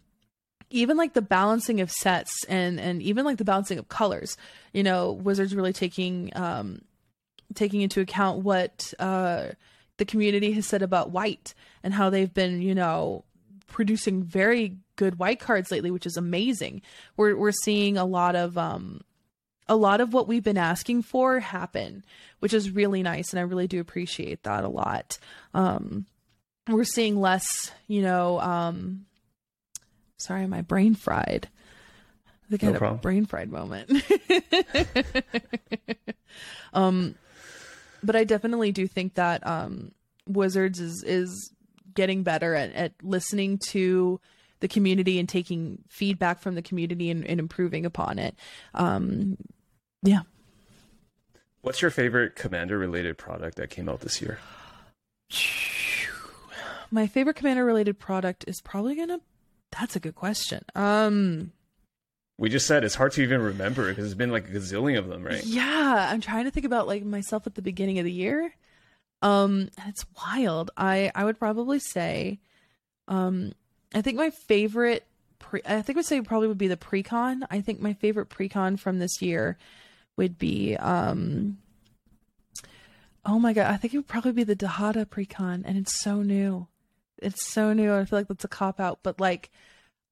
even 0.71 0.97
like 0.97 1.13
the 1.13 1.23
balancing 1.23 1.81
of 1.83 1.91
sets 1.91 2.33
and 2.49 2.81
and 2.81 3.03
even 3.03 3.25
like 3.25 3.37
the 3.37 3.45
balancing 3.45 3.79
of 3.79 3.89
colors 3.89 4.37
you 4.73 4.83
know 4.83 5.13
wizards 5.13 5.55
really 5.55 5.73
taking 5.73 6.31
um 6.35 6.81
taking 7.55 7.81
into 7.81 8.01
account 8.01 8.41
what 8.45 8.93
uh 8.99 9.47
the 9.99 10.05
community 10.05 10.53
has 10.53 10.67
said 10.67 10.83
about 10.83 11.11
white 11.11 11.55
and 11.83 11.93
how 11.95 12.11
they've 12.11 12.33
been 12.33 12.61
you 12.63 12.75
know 12.75 13.25
producing 13.69 14.23
very 14.23 14.77
good 14.97 15.19
white 15.19 15.41
cards 15.41 15.71
lately 15.71 15.91
which 15.91 16.07
is 16.07 16.17
amazing. 16.17 16.83
We're 17.17 17.37
we're 17.37 17.53
seeing 17.53 17.97
a 17.97 18.05
lot 18.05 18.37
of 18.37 18.59
um 18.59 19.01
a 19.69 19.77
lot 19.77 20.01
of 20.01 20.13
what 20.13 20.29
we've 20.29 20.43
been 20.43 20.59
asking 20.59 21.03
for 21.03 21.39
happen 21.41 22.05
which 22.41 22.53
is 22.53 22.71
really 22.71 23.03
nice 23.03 23.31
and 23.31 23.39
i 23.39 23.43
really 23.43 23.69
do 23.69 23.81
appreciate 23.81 24.43
that 24.43 24.65
a 24.65 24.69
lot. 24.69 25.19
Um 25.55 26.07
we're 26.69 26.85
seeing 26.85 27.17
less 27.21 27.71
you 27.87 28.03
know 28.03 28.39
um 28.41 29.07
sorry 30.19 30.47
my 30.47 30.63
brain 30.63 30.95
fried. 30.95 31.49
I 32.27 32.51
think 32.51 32.65
i 32.65 32.67
No 32.67 32.73
had 32.73 32.79
problem. 32.79 32.99
a 32.99 33.03
brain 33.03 33.27
fried 33.27 33.51
moment. 33.51 33.91
Um 36.75 37.15
but 38.03 38.17
i 38.17 38.25
definitely 38.25 38.73
do 38.73 38.87
think 38.87 39.15
that 39.15 39.47
um 39.47 39.93
wizards 40.27 40.81
is 40.81 41.03
is 41.03 41.53
getting 41.95 42.23
better 42.23 42.55
at, 42.55 42.73
at 42.73 42.93
listening 43.03 43.59
to 43.59 44.21
the 44.61 44.69
community 44.69 45.19
and 45.19 45.29
taking 45.29 45.79
feedback 45.89 46.41
from 46.41 46.55
the 46.55 46.63
community 46.63 47.11
and, 47.11 47.27
and 47.27 47.41
improving 47.41 47.85
upon 47.85 48.19
it. 48.19 48.35
Um 48.75 49.37
yeah. 50.03 50.21
What's 51.61 51.83
your 51.83 51.91
favorite 51.91 52.35
Commander 52.35 52.79
related 52.79 53.19
product 53.19 53.57
that 53.57 53.71
came 53.71 53.89
out 53.89 54.01
this 54.01 54.23
year? 54.23 54.39
my 56.91 57.07
favorite 57.07 57.37
commander 57.37 57.65
related 57.65 57.99
product 57.99 58.45
is 58.47 58.61
probably 58.61 58.95
gonna 58.95 59.19
that's 59.71 59.97
a 59.97 60.01
good 60.01 60.15
question. 60.15 60.63
Um 60.75 61.53
We 62.43 62.49
just 62.49 62.67
said 62.67 62.83
it's 62.83 62.97
hard 62.97 63.13
to 63.13 63.23
even 63.23 63.41
remember 63.41 63.89
because 63.89 64.03
there's 64.03 64.17
been 64.17 64.33
like 64.33 64.49
a 64.49 64.51
gazillion 64.51 64.99
of 64.99 65.07
them, 65.07 65.23
right? 65.23 65.45
Yeah, 65.45 66.09
I'm 66.11 66.21
trying 66.21 66.47
to 66.47 66.51
think 66.51 66.67
about 66.67 66.89
like 66.89 67.05
myself 67.05 67.47
at 67.47 67.55
the 67.55 67.63
beginning 67.63 68.01
of 68.01 68.05
the 68.05 68.11
year. 68.11 68.53
Um, 69.23 69.69
it's 69.87 70.05
wild. 70.17 70.73
I 70.77 71.13
I 71.15 71.23
would 71.23 71.39
probably 71.39 71.79
say, 71.79 72.41
um, 73.07 73.53
I 73.95 74.03
think 74.03 74.17
my 74.17 74.31
favorite 74.31 75.07
pre 75.39 75.61
I 75.65 75.83
think 75.83 75.97
I 75.97 76.01
would 76.01 76.05
say 76.05 76.21
probably 76.21 76.49
would 76.49 76.59
be 76.59 76.67
the 76.67 76.77
precon. 76.77 77.43
I 77.49 77.61
think 77.61 77.81
my 77.81 77.93
favorite 77.93 78.29
precon 78.29 78.77
from 78.77 78.99
this 78.99 79.23
year 79.23 79.57
would 80.17 80.37
be 80.37 80.77
um. 80.79 81.59
Oh 83.25 83.39
my 83.39 83.53
god, 83.53 83.71
I 83.71 83.77
think 83.77 83.95
it 83.95 83.99
would 83.99 84.09
probably 84.09 84.33
be 84.33 84.43
the 84.43 84.57
Dihada 84.57 85.07
precon, 85.07 85.63
and 85.65 85.79
it's 85.79 86.01
so 86.01 86.23
new. 86.23 86.67
It's 87.19 87.47
so 87.53 87.73
new. 87.73 87.95
I 87.95 88.05
feel 88.05 88.19
like 88.19 88.27
that's 88.27 88.43
a 88.43 88.49
cop 88.49 88.81
out, 88.81 88.99
but 89.05 89.21
like, 89.21 89.53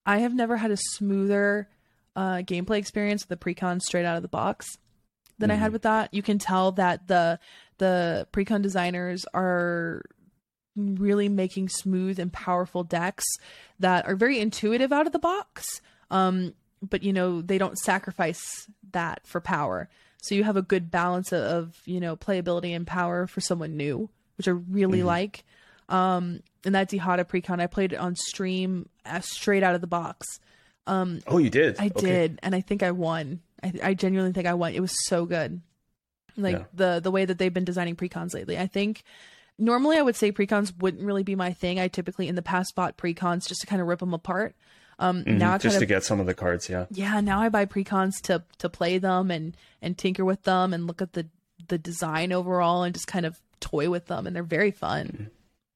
I 0.06 0.18
have 0.18 0.32
never 0.32 0.58
had 0.58 0.70
a 0.70 0.76
smoother 0.76 1.68
uh, 2.16 2.38
gameplay 2.38 2.78
experience 2.78 3.26
with 3.26 3.38
the 3.38 3.44
precon 3.44 3.80
straight 3.80 4.04
out 4.04 4.16
of 4.16 4.22
the 4.22 4.28
box 4.28 4.78
than 5.38 5.50
I 5.50 5.54
had 5.54 5.72
with 5.72 5.82
that. 5.82 6.12
You 6.12 6.22
can 6.22 6.38
tell 6.38 6.72
that 6.72 7.08
the 7.08 7.38
the 7.78 8.28
precon 8.32 8.62
designers 8.62 9.24
are 9.32 10.02
really 10.76 11.28
making 11.28 11.68
smooth 11.68 12.18
and 12.18 12.32
powerful 12.32 12.84
decks 12.84 13.24
that 13.78 14.06
are 14.06 14.14
very 14.14 14.38
intuitive 14.38 14.92
out 14.92 15.06
of 15.06 15.12
the 15.12 15.18
box. 15.18 15.80
Um, 16.10 16.54
but 16.82 17.02
you 17.02 17.12
know 17.12 17.42
they 17.42 17.58
don't 17.58 17.78
sacrifice 17.78 18.68
that 18.92 19.26
for 19.26 19.40
power, 19.40 19.88
so 20.22 20.34
you 20.34 20.44
have 20.44 20.56
a 20.56 20.62
good 20.62 20.90
balance 20.90 21.32
of, 21.32 21.42
of 21.42 21.76
you 21.84 22.00
know 22.00 22.16
playability 22.16 22.74
and 22.74 22.86
power 22.86 23.26
for 23.26 23.40
someone 23.40 23.76
new, 23.76 24.08
which 24.36 24.48
I 24.48 24.52
really 24.52 25.02
like. 25.02 25.44
Um, 25.88 26.42
and 26.64 26.74
that 26.74 26.88
Dihada 26.88 27.24
precon, 27.24 27.60
I 27.60 27.66
played 27.66 27.92
it 27.92 27.98
on 27.98 28.14
stream 28.14 28.88
uh, 29.04 29.20
straight 29.20 29.62
out 29.62 29.74
of 29.74 29.80
the 29.80 29.86
box. 29.86 30.38
Oh, 31.26 31.38
you 31.38 31.50
did. 31.50 31.76
I 31.78 31.86
Okay. 31.86 32.00
did, 32.00 32.38
and 32.42 32.54
I 32.54 32.60
think 32.60 32.82
I 32.82 32.90
won. 32.90 33.40
I, 33.62 33.72
I 33.82 33.94
genuinely 33.94 34.32
think 34.32 34.46
I 34.46 34.54
won. 34.54 34.74
It 34.74 34.80
was 34.80 34.94
so 35.06 35.24
good. 35.26 35.60
Like 36.36 36.56
Yeah. 36.56 36.64
the 36.74 37.00
the 37.02 37.10
way 37.10 37.24
that 37.24 37.38
they've 37.38 37.52
been 37.52 37.64
designing 37.64 37.96
precons 37.96 38.34
lately. 38.34 38.58
I 38.58 38.66
think 38.66 39.02
normally 39.58 39.98
I 39.98 40.02
would 40.02 40.16
say 40.16 40.32
precons 40.32 40.72
wouldn't 40.78 41.04
really 41.04 41.22
be 41.22 41.34
my 41.34 41.52
thing. 41.52 41.78
I 41.78 41.88
typically 41.88 42.28
in 42.28 42.34
the 42.34 42.42
past 42.42 42.74
bought 42.74 42.96
precons 42.96 43.46
just 43.46 43.60
to 43.62 43.66
kind 43.66 43.80
of 43.82 43.88
rip 43.88 44.00
them 44.00 44.14
apart. 44.14 44.54
Um, 44.98 45.24
Mhm, 45.24 45.38
now 45.38 45.54
I 45.54 45.58
just 45.58 45.78
to 45.78 45.84
of 45.84 45.88
get 45.88 46.04
some 46.04 46.20
of 46.20 46.26
the 46.26 46.34
cards, 46.34 46.68
yeah. 46.68 46.86
yeah. 46.90 47.20
Now 47.20 47.40
I 47.40 47.48
buy 47.48 47.66
precons 47.66 48.20
to 48.24 48.42
to 48.58 48.68
play 48.68 48.98
them 48.98 49.30
and 49.30 49.56
and 49.82 49.96
tinker 49.96 50.24
with 50.24 50.42
them 50.44 50.72
and 50.74 50.86
look 50.86 51.00
at 51.02 51.12
the 51.14 51.26
the 51.68 51.78
design 51.78 52.32
overall 52.32 52.82
and 52.82 52.94
just 52.94 53.06
kind 53.06 53.26
of 53.26 53.40
toy 53.60 53.88
with 53.90 54.06
them 54.06 54.26
and 54.26 54.34
they're 54.34 54.42
very 54.42 54.70
fun. 54.70 55.30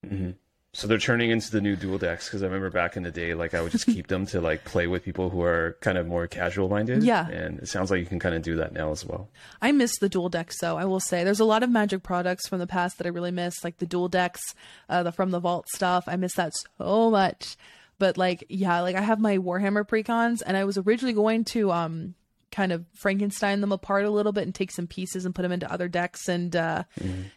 hmm 0.07 0.31
So 0.75 0.89
they're 0.89 0.99
turning 0.99 1.31
into 1.31 1.51
the 1.53 1.61
new 1.61 1.77
duel 1.77 1.99
decks 1.99 2.27
because 2.29 2.43
I 2.43 2.47
remember 2.47 2.69
back 2.69 2.97
in 2.97 3.05
the 3.05 3.11
day, 3.13 3.33
like 3.35 3.55
I 3.55 3.63
would 3.63 3.73
just 3.73 3.87
keep 3.87 4.09
them 4.09 4.27
to 4.27 4.41
like 4.41 4.65
play 4.65 4.87
with 4.89 5.05
people 5.05 5.31
who 5.31 5.41
are 5.41 5.77
kind 5.81 5.97
of 5.97 6.07
more 6.07 6.27
casual 6.27 6.69
minded. 6.69 7.05
Yeah. 7.05 7.29
and 7.29 7.61
it 7.61 7.69
sounds 7.69 7.91
like 7.93 8.01
you 8.01 8.07
can 8.07 8.19
kind 8.19 8.35
of 8.35 8.43
do 8.43 8.57
that 8.57 8.73
now 8.73 8.91
as 8.91 9.07
well. 9.07 9.29
I 9.63 9.71
miss 9.71 9.97
the 9.99 10.09
duel 10.09 10.29
decks 10.29 10.59
though. 10.61 10.77
I 10.77 10.85
will 10.85 11.01
say 11.01 11.23
there's 11.23 11.41
a 11.41 11.45
lot 11.45 11.63
of 11.63 11.71
magic 11.71 12.03
products 12.03 12.49
from 12.49 12.59
the 12.59 12.67
past 12.67 12.99
that 12.99 13.07
I 13.07 13.11
really 13.11 13.31
miss, 13.31 13.63
like 13.63 13.79
the 13.79 13.87
duel 13.87 14.09
decks, 14.09 14.43
uh, 14.89 15.05
the 15.05 15.13
from 15.13 15.31
the 15.31 15.41
vault 15.41 15.69
stuff. 15.69 16.05
I 16.09 16.17
miss 16.17 16.35
that 16.35 16.53
so 16.79 17.11
much. 17.11 17.57
But 17.99 18.19
like, 18.19 18.45
yeah, 18.49 18.81
like 18.81 18.97
I 18.97 19.01
have 19.01 19.21
my 19.21 19.39
Warhammer 19.39 19.87
precons, 19.87 20.43
and 20.45 20.57
I 20.57 20.65
was 20.65 20.77
originally 20.77 21.15
going 21.15 21.45
to 21.47 21.71
um 21.71 22.15
kind 22.51 22.73
of 22.73 22.85
Frankenstein 22.95 23.61
them 23.61 23.73
apart 23.73 24.05
a 24.05 24.11
little 24.11 24.33
bit 24.33 24.45
and 24.45 24.55
take 24.55 24.71
some 24.71 24.87
pieces 24.87 25.25
and 25.25 25.35
put 25.35 25.43
them 25.43 25.53
into 25.53 25.71
other 25.73 25.89
decks. 25.89 26.29
And 26.29 26.55
uh, 26.55 26.85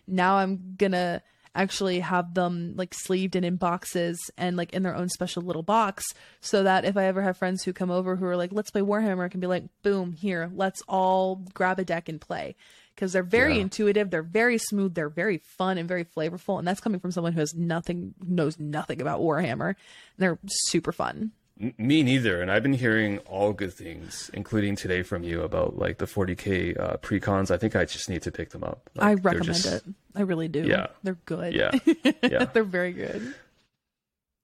now 0.07 0.37
I'm 0.37 0.75
gonna 0.77 1.21
actually 1.55 1.99
have 1.99 2.33
them 2.33 2.73
like 2.75 2.93
sleeved 2.93 3.35
and 3.35 3.45
in 3.45 3.55
boxes 3.55 4.17
and 4.37 4.55
like 4.57 4.73
in 4.73 4.83
their 4.83 4.95
own 4.95 5.09
special 5.09 5.41
little 5.43 5.63
box 5.63 6.05
so 6.41 6.63
that 6.63 6.85
if 6.85 6.95
I 6.97 7.05
ever 7.05 7.21
have 7.21 7.37
friends 7.37 7.63
who 7.63 7.73
come 7.73 7.91
over 7.91 8.15
who 8.15 8.25
are 8.25 8.37
like, 8.37 8.51
let's 8.53 8.71
play 8.71 8.81
Warhammer, 8.81 9.25
I 9.25 9.29
can 9.29 9.39
be 9.39 9.47
like, 9.47 9.63
boom, 9.83 10.13
here, 10.13 10.51
let's 10.53 10.81
all 10.87 11.37
grab 11.53 11.79
a 11.79 11.85
deck 11.85 12.09
and 12.09 12.21
play. 12.21 12.55
Because 12.95 13.13
they're 13.13 13.21
very 13.21 13.55
Yeah. 13.55 13.61
intuitive, 13.61 14.09
they're 14.09 14.23
very 14.23 14.57
smooth, 14.57 14.95
they're 14.95 15.07
very 15.07 15.37
fun 15.37 15.77
and 15.77 15.87
very 15.87 16.03
flavorful. 16.03 16.57
And 16.57 16.67
that's 16.67 16.79
coming 16.79 16.99
from 16.99 17.11
someone 17.11 17.33
who 17.33 17.39
has 17.39 17.53
nothing, 17.53 18.15
knows 18.25 18.59
nothing 18.59 19.01
about 19.01 19.19
Warhammer. 19.19 19.75
They're 20.17 20.39
super 20.47 20.91
fun. 20.91 21.31
Me 21.59 22.03
neither, 22.03 22.39
and 22.39 22.51
I've 22.51 22.61
been 22.61 22.73
hearing 22.73 23.17
all 23.19 23.51
good 23.51 23.73
things, 23.73 24.29
including 24.33 24.75
today 24.75 25.01
from 25.01 25.23
you 25.23 25.41
about 25.41 25.75
like 25.77 25.97
the 25.97 26.05
40k 26.05 26.79
uh, 26.79 26.97
precons. 26.97 27.49
I 27.49 27.57
think 27.57 27.75
I 27.75 27.85
just 27.85 28.09
need 28.09 28.21
to 28.23 28.31
pick 28.31 28.51
them 28.51 28.63
up. 28.63 28.89
Like, 28.93 29.05
I 29.07 29.13
recommend 29.15 29.45
just- 29.45 29.65
it. 29.65 29.83
I 30.15 30.21
really 30.21 30.47
do. 30.47 30.61
Yeah. 30.63 30.87
They're 31.01 31.17
good. 31.25 31.53
Yeah, 31.53 31.71
yeah. 32.23 32.45
they're 32.45 32.63
very 32.63 32.91
good. 32.91 33.33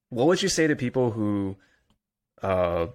what 0.09 0.27
would 0.27 0.41
you 0.41 0.49
say 0.49 0.65
to 0.67 0.75
people 0.75 1.11
who, 1.11 1.55
uh, 2.41 2.87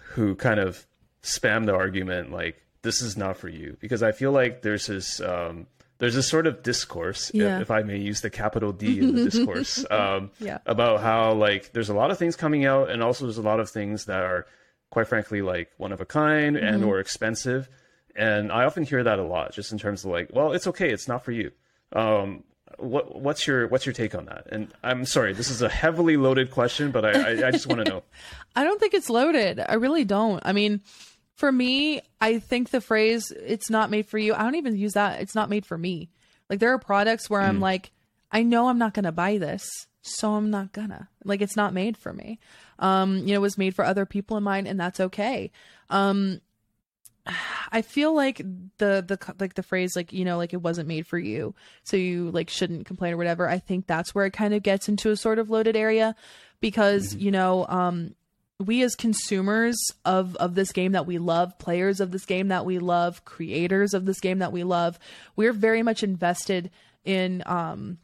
who 0.00 0.34
kind 0.34 0.60
of 0.60 0.86
spam 1.22 1.66
the 1.66 1.74
argument 1.74 2.32
like 2.32 2.62
this 2.82 3.02
is 3.02 3.16
not 3.16 3.36
for 3.36 3.48
you? 3.48 3.76
Because 3.80 4.02
I 4.02 4.12
feel 4.12 4.32
like 4.32 4.62
there's 4.62 4.86
this 4.86 5.20
um, 5.20 5.66
there's 5.98 6.16
a 6.16 6.22
sort 6.22 6.46
of 6.46 6.62
discourse, 6.62 7.30
if- 7.30 7.36
Yeah. 7.36 7.60
if, 7.60 7.70
I 7.70 7.82
may 7.82 7.96
use 7.98 8.20
the 8.20 8.30
capital 8.30 8.72
D 8.72 8.98
in 9.00 9.14
the 9.14 9.24
discourse, 9.24 9.84
um, 9.90 10.30
Yeah. 10.38 10.58
about 10.66 11.00
how 11.00 11.32
like 11.32 11.72
there's 11.72 11.88
a 11.88 11.94
lot 11.94 12.10
of 12.10 12.18
things 12.18 12.36
coming 12.36 12.64
out, 12.66 12.90
and 12.90 13.02
also 13.02 13.24
there's 13.24 13.38
a 13.38 13.42
lot 13.42 13.60
of 13.60 13.70
things 13.70 14.04
that 14.06 14.22
are, 14.22 14.46
quite 14.90 15.08
frankly, 15.08 15.42
like 15.42 15.70
one 15.78 15.92
of 15.92 16.00
a 16.00 16.04
kind 16.06 16.56
and 16.56 16.80
Mm-hmm. 16.80 16.88
or 16.88 16.98
expensive. 17.00 17.68
And 18.14 18.50
I 18.50 18.64
often 18.64 18.84
hear 18.84 19.02
that 19.04 19.18
a 19.18 19.22
lot, 19.24 19.52
just 19.52 19.72
in 19.72 19.78
terms 19.78 20.04
of 20.04 20.10
like, 20.10 20.30
well, 20.32 20.52
it's 20.52 20.66
okay, 20.66 20.90
it's 20.90 21.06
not 21.08 21.24
for 21.24 21.32
you. 21.32 21.50
Um, 21.92 22.44
what 22.78 23.20
what's 23.20 23.46
your 23.46 23.68
what's 23.68 23.86
your 23.86 23.92
take 23.92 24.14
on 24.14 24.24
that? 24.26 24.46
And 24.50 24.72
I'm 24.82 25.06
sorry, 25.06 25.32
this 25.32 25.50
is 25.50 25.62
a 25.62 25.68
heavily 25.68 26.16
loaded 26.16 26.50
question, 26.50 26.90
but 26.90 27.04
I 27.04 27.10
I, 27.42 27.48
I 27.48 27.50
just 27.50 27.66
want 27.66 27.84
to 27.84 27.90
know. 27.90 28.02
I 28.56 28.64
don't 28.64 28.80
think 28.80 28.92
it's 28.94 29.08
loaded. 29.08 29.60
I 29.66 29.74
really 29.74 30.04
don't. 30.04 30.42
I 30.44 30.52
mean, 30.52 30.80
for 31.36 31.52
me, 31.52 32.00
I 32.20 32.38
think 32.38 32.70
the 32.70 32.80
phrase 32.80 33.30
"it's 33.30 33.70
not 33.70 33.90
made 33.90 34.06
for 34.06 34.18
you." 34.18 34.34
I 34.34 34.42
don't 34.42 34.56
even 34.56 34.76
use 34.76 34.94
that. 34.94 35.20
It's 35.20 35.34
not 35.34 35.50
made 35.50 35.64
for 35.64 35.78
me. 35.78 36.10
Like 36.50 36.58
there 36.58 36.72
are 36.72 36.78
products 36.78 37.30
where 37.30 37.40
I'm 37.40 37.60
like, 37.60 37.92
I 38.32 38.42
know 38.42 38.68
I'm 38.68 38.78
not 38.78 38.94
gonna 38.94 39.12
buy 39.12 39.38
this, 39.38 39.68
so 40.02 40.34
I'm 40.34 40.50
not 40.50 40.72
gonna. 40.72 41.08
Like 41.24 41.42
it's 41.42 41.56
not 41.56 41.74
made 41.74 41.96
for 41.96 42.12
me. 42.12 42.38
Um, 42.78 43.18
you 43.18 43.28
know, 43.28 43.34
it 43.34 43.40
was 43.40 43.58
made 43.58 43.74
for 43.74 43.84
other 43.84 44.06
people 44.06 44.36
in 44.36 44.42
mind, 44.42 44.66
and 44.66 44.80
that's 44.80 45.00
okay. 45.00 45.50
Um, 45.90 46.40
I 47.72 47.82
feel 47.82 48.14
like 48.14 48.38
the 48.78 49.04
the 49.06 49.18
like 49.38 49.54
the 49.54 49.62
phrase 49.62 49.96
like 49.96 50.12
you 50.12 50.24
know 50.24 50.36
like 50.36 50.52
it 50.52 50.62
wasn't 50.62 50.88
made 50.88 51.06
for 51.06 51.18
you, 51.18 51.54
so 51.82 51.96
you 51.96 52.30
like 52.30 52.48
shouldn't 52.48 52.86
complain 52.86 53.14
or 53.14 53.16
whatever. 53.16 53.48
I 53.48 53.58
think 53.58 53.86
that's 53.86 54.14
where 54.14 54.26
it 54.26 54.32
kind 54.32 54.54
of 54.54 54.62
gets 54.62 54.88
into 54.88 55.10
a 55.10 55.16
sort 55.16 55.38
of 55.38 55.50
loaded 55.50 55.76
area 55.76 56.14
because 56.60 57.14
you 57.14 57.30
know 57.30 57.66
um 57.68 58.14
we 58.58 58.82
as 58.82 58.94
consumers 58.94 59.76
of 60.04 60.34
of 60.36 60.54
this 60.54 60.72
game 60.72 60.92
that 60.92 61.06
we 61.06 61.18
love 61.18 61.58
players 61.58 62.00
of 62.00 62.10
this 62.10 62.24
game 62.24 62.48
that 62.48 62.64
we 62.64 62.78
love 62.78 63.24
creators 63.24 63.92
of 63.92 64.06
this 64.06 64.18
game 64.18 64.38
that 64.38 64.52
we 64.52 64.64
love 64.64 64.98
we're 65.36 65.52
very 65.52 65.82
much 65.82 66.02
invested 66.02 66.70
in 67.04 67.42
um 67.46 67.98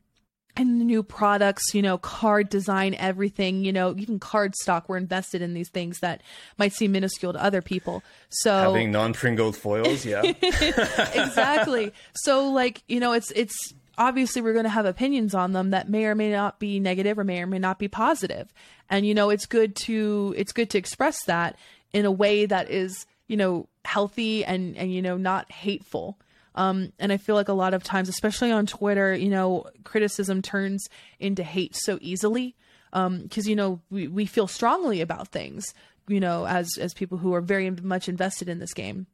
in 0.57 0.79
the 0.79 0.85
new 0.85 1.03
products, 1.03 1.75
you 1.75 1.81
know, 1.81 1.97
card 1.97 2.49
design, 2.51 2.95
everything, 2.99 3.65
you 3.65 3.73
know, 3.73 3.95
even 3.97 4.19
card 4.19 4.55
stock. 4.55 4.89
We're 4.89 4.99
invested 4.99 5.41
in 5.41 5.55
these 5.55 5.71
things 5.71 6.01
that 6.01 6.23
might 6.59 6.73
seem 6.73 6.93
minuscule 6.93 7.33
to 7.33 7.43
other 7.43 7.63
people. 7.63 8.03
So 8.29 8.53
Having 8.53 8.93
non-pringled 8.93 9.57
foils, 9.57 10.05
yeah. 10.05 10.21
exactly. 10.43 11.93
So 12.15 12.51
like, 12.51 12.83
you 12.87 13.01
know, 13.01 13.13
it's 13.13 13.31
it's 13.31 13.73
obviously 13.99 14.43
we're 14.43 14.53
going 14.53 14.65
to 14.65 14.71
have 14.71 14.87
opinions 14.87 15.35
on 15.35 15.53
them 15.53 15.71
that 15.71 15.89
may 15.89 16.05
or 16.05 16.15
may 16.15 16.31
not 16.31 16.59
be 16.59 16.81
negative 16.81 17.19
or 17.19 17.25
may 17.25 17.43
or 17.43 17.47
may 17.47 17.59
not 17.59 17.79
be 17.79 17.89
positive. 17.89 18.53
And 18.89 19.07
you 19.07 19.15
know, 19.15 19.31
it's 19.31 19.47
good 19.47 19.77
to 19.77 20.35
it's 20.37 20.53
good 20.53 20.71
to 20.71 20.79
express 20.79 21.25
that 21.25 21.57
in 21.93 22.05
a 22.05 22.11
way 22.11 22.47
that 22.47 22.71
is, 22.71 23.07
you 23.29 23.37
know, 23.37 23.69
healthy 23.85 24.45
and 24.45 24.77
and 24.77 24.93
you 24.93 25.03
know, 25.03 25.17
not 25.17 25.51
hateful. 25.51 26.19
Um, 26.55 26.93
and 26.99 27.13
I 27.13 27.17
feel 27.17 27.35
like 27.35 27.49
a 27.49 27.55
lot 27.55 27.75
of 27.75 27.83
times, 27.83 28.09
especially 28.09 28.53
on 28.53 28.67
Twitter, 28.67 29.15
you 29.15 29.31
know, 29.31 29.67
criticism 29.85 30.43
turns 30.43 30.89
into 31.19 31.43
hate 31.43 31.75
so 31.75 31.99
easily. 32.01 32.55
Um, 32.93 33.27
cause 33.29 33.47
you 33.47 33.57
know, 33.57 33.81
we, 33.91 34.07
we 34.07 34.27
feel 34.27 34.47
strongly 34.47 35.01
about 35.01 35.29
things, 35.29 35.73
you 36.09 36.21
know, 36.21 36.47
as, 36.47 36.77
as 36.79 36.93
people 36.93 37.17
who 37.17 37.33
are 37.33 37.41
very 37.41 37.71
much 37.71 38.07
invested 38.07 38.51
in 38.51 38.59
this 38.59 38.75
game. 38.75 39.07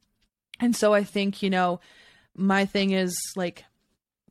And 0.59 0.75
so 0.75 0.93
I 0.93 1.05
think, 1.05 1.41
you 1.41 1.49
know, 1.49 1.79
my 2.35 2.65
thing 2.65 2.91
is 2.91 3.17
like, 3.37 3.63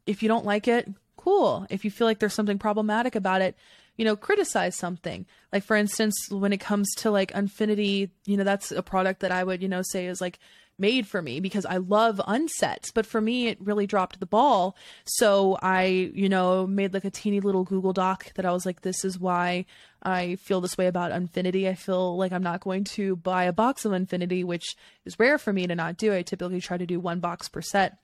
if 0.08 0.22
you 0.22 0.28
don't 0.28 0.46
like 0.46 0.66
it, 0.66 0.88
cool. 1.16 1.66
If 1.68 1.84
you 1.84 1.90
feel 1.90 2.06
like 2.06 2.18
there's 2.18 2.34
something 2.34 2.58
problematic 2.58 3.14
about 3.14 3.42
it, 3.42 3.56
you 3.96 4.04
know, 4.04 4.16
criticize 4.16 4.74
something. 4.74 5.26
Like 5.52 5.64
for 5.64 5.76
instance, 5.76 6.16
when 6.30 6.52
it 6.52 6.60
comes 6.60 6.88
to 6.98 7.10
like 7.10 7.30
Infinity, 7.32 8.10
you 8.24 8.36
know, 8.38 8.44
that's 8.44 8.72
a 8.72 8.82
product 8.82 9.20
that 9.20 9.32
I 9.32 9.44
would, 9.44 9.60
you 9.60 9.68
know, 9.68 9.82
say 9.82 10.06
is 10.06 10.20
like 10.20 10.38
made 10.78 11.06
for 11.06 11.20
me 11.20 11.40
because 11.40 11.66
I 11.66 11.76
love 11.76 12.22
unsets, 12.26 12.94
but 12.94 13.04
for 13.04 13.20
me 13.20 13.48
it 13.48 13.60
really 13.60 13.86
dropped 13.86 14.18
the 14.18 14.26
ball. 14.26 14.76
So 15.04 15.58
I, 15.60 16.10
you 16.14 16.28
know, 16.28 16.66
made 16.66 16.94
like 16.94 17.04
a 17.04 17.10
teeny 17.10 17.40
little 17.40 17.64
Google 17.64 17.92
Doc 17.92 18.32
that 18.36 18.46
I 18.46 18.52
was 18.52 18.64
like, 18.64 18.80
this 18.80 19.04
is 19.04 19.18
why 19.18 19.66
I 20.02 20.36
feel 20.36 20.62
this 20.62 20.78
way 20.78 20.86
about 20.86 21.12
Infinity. 21.12 21.68
I 21.68 21.74
feel 21.74 22.16
like 22.16 22.32
I'm 22.32 22.42
not 22.42 22.60
going 22.60 22.84
to 22.84 23.16
buy 23.16 23.44
a 23.44 23.52
box 23.52 23.84
of 23.84 23.92
Infinity, 23.92 24.44
which 24.44 24.76
is 25.04 25.18
rare 25.18 25.36
for 25.36 25.52
me 25.52 25.66
to 25.66 25.74
not 25.74 25.98
do. 25.98 26.14
I 26.14 26.22
typically 26.22 26.62
try 26.62 26.78
to 26.78 26.86
do 26.86 26.98
one 26.98 27.20
box 27.20 27.48
per 27.48 27.60
set 27.60 27.98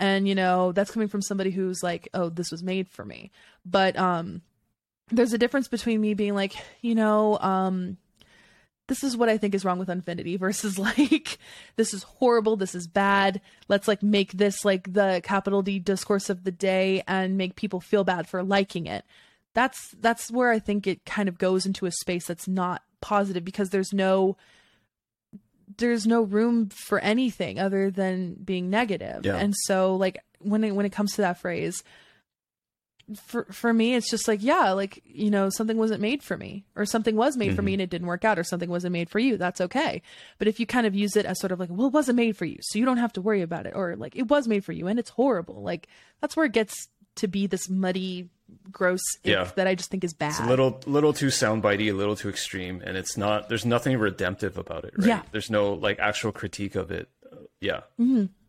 and 0.00 0.26
you 0.26 0.34
know 0.34 0.72
that's 0.72 0.90
coming 0.90 1.08
from 1.08 1.22
somebody 1.22 1.50
who's 1.50 1.82
like 1.82 2.08
oh 2.14 2.28
this 2.28 2.50
was 2.50 2.62
made 2.62 2.88
for 2.88 3.04
me. 3.04 3.30
But 3.64 3.96
um 3.96 4.42
there's 5.12 5.32
a 5.32 5.38
difference 5.38 5.68
between 5.68 6.00
me 6.00 6.14
being 6.14 6.34
like 6.34 6.54
you 6.80 6.94
know 6.94 7.38
um 7.38 7.98
this 8.86 9.04
is 9.04 9.16
what 9.16 9.28
i 9.28 9.36
think 9.38 9.54
is 9.54 9.64
wrong 9.64 9.78
with 9.78 9.90
infinity 9.90 10.36
versus 10.38 10.78
like 10.78 11.38
this 11.76 11.94
is 11.94 12.02
horrible 12.02 12.56
this 12.56 12.74
is 12.74 12.88
bad. 12.88 13.40
Let's 13.68 13.86
like 13.86 14.02
make 14.02 14.32
this 14.32 14.64
like 14.64 14.92
the 14.92 15.20
capital 15.22 15.62
d 15.62 15.78
discourse 15.78 16.30
of 16.30 16.42
the 16.42 16.52
day 16.52 17.02
and 17.06 17.36
make 17.36 17.54
people 17.54 17.80
feel 17.80 18.02
bad 18.02 18.26
for 18.26 18.42
liking 18.42 18.86
it. 18.86 19.04
That's 19.52 19.94
that's 20.00 20.30
where 20.30 20.50
i 20.50 20.58
think 20.58 20.86
it 20.86 21.04
kind 21.04 21.28
of 21.28 21.38
goes 21.38 21.66
into 21.66 21.86
a 21.86 21.92
space 21.92 22.26
that's 22.26 22.48
not 22.48 22.82
positive 23.00 23.44
because 23.44 23.70
there's 23.70 23.92
no 23.92 24.36
there's 25.78 26.06
no 26.06 26.22
room 26.22 26.68
for 26.68 26.98
anything 27.00 27.58
other 27.58 27.90
than 27.90 28.34
being 28.34 28.70
negative. 28.70 29.24
Yeah. 29.24 29.36
And 29.36 29.54
so 29.66 29.96
like 29.96 30.18
when 30.38 30.64
it 30.64 30.74
when 30.74 30.86
it 30.86 30.92
comes 30.92 31.12
to 31.14 31.22
that 31.22 31.40
phrase 31.40 31.82
for 33.26 33.44
for 33.50 33.72
me 33.72 33.96
it's 33.96 34.08
just 34.08 34.28
like 34.28 34.42
yeah, 34.42 34.70
like 34.70 35.02
you 35.04 35.30
know 35.30 35.50
something 35.50 35.76
wasn't 35.76 36.00
made 36.00 36.22
for 36.22 36.36
me 36.36 36.64
or 36.76 36.86
something 36.86 37.16
was 37.16 37.36
made 37.36 37.56
for 37.56 37.62
me 37.62 37.72
mm-hmm. 37.72 37.74
and 37.74 37.82
it 37.82 37.90
didn't 37.90 38.06
work 38.06 38.24
out 38.24 38.38
or 38.38 38.44
something 38.44 38.70
wasn't 38.70 38.92
made 38.92 39.10
for 39.10 39.18
you. 39.18 39.36
That's 39.36 39.60
okay. 39.60 40.02
But 40.38 40.48
if 40.48 40.60
you 40.60 40.66
kind 40.66 40.86
of 40.86 40.94
use 40.94 41.16
it 41.16 41.26
as 41.26 41.40
sort 41.40 41.52
of 41.52 41.60
like 41.60 41.70
well 41.70 41.88
it 41.88 41.92
wasn't 41.92 42.16
made 42.16 42.36
for 42.36 42.44
you 42.44 42.58
so 42.60 42.78
you 42.78 42.84
don't 42.84 42.98
have 42.98 43.12
to 43.14 43.20
worry 43.20 43.42
about 43.42 43.66
it 43.66 43.74
or 43.74 43.96
like 43.96 44.16
it 44.16 44.28
was 44.28 44.48
made 44.48 44.64
for 44.64 44.72
you 44.72 44.86
and 44.86 44.98
it's 44.98 45.10
horrible. 45.10 45.62
Like 45.62 45.88
that's 46.20 46.36
where 46.36 46.46
it 46.46 46.52
gets 46.52 46.88
to 47.16 47.28
be 47.28 47.46
this 47.46 47.68
muddy 47.68 48.28
gross 48.70 49.02
Yeah. 49.24 49.50
that 49.56 49.66
I 49.66 49.74
just 49.74 49.90
think 49.90 50.04
is 50.04 50.12
bad. 50.12 50.30
It's 50.30 50.40
a 50.40 50.46
little 50.46 50.80
little 50.86 51.12
too 51.12 51.26
soundbitey, 51.28 51.90
a 51.90 51.92
little 51.92 52.16
too 52.16 52.28
extreme, 52.28 52.82
and 52.84 52.96
it's 52.96 53.16
not. 53.16 53.48
There's 53.48 53.64
nothing 53.66 53.98
redemptive 53.98 54.58
about 54.58 54.84
it, 54.84 54.94
right? 54.96 55.08
Yeah. 55.08 55.22
There's 55.32 55.50
no 55.50 55.72
like 55.74 55.98
actual 55.98 56.32
critique 56.32 56.74
of 56.74 56.90
it. 56.90 57.08
Uh, 57.30 57.36
yeah. 57.60 57.80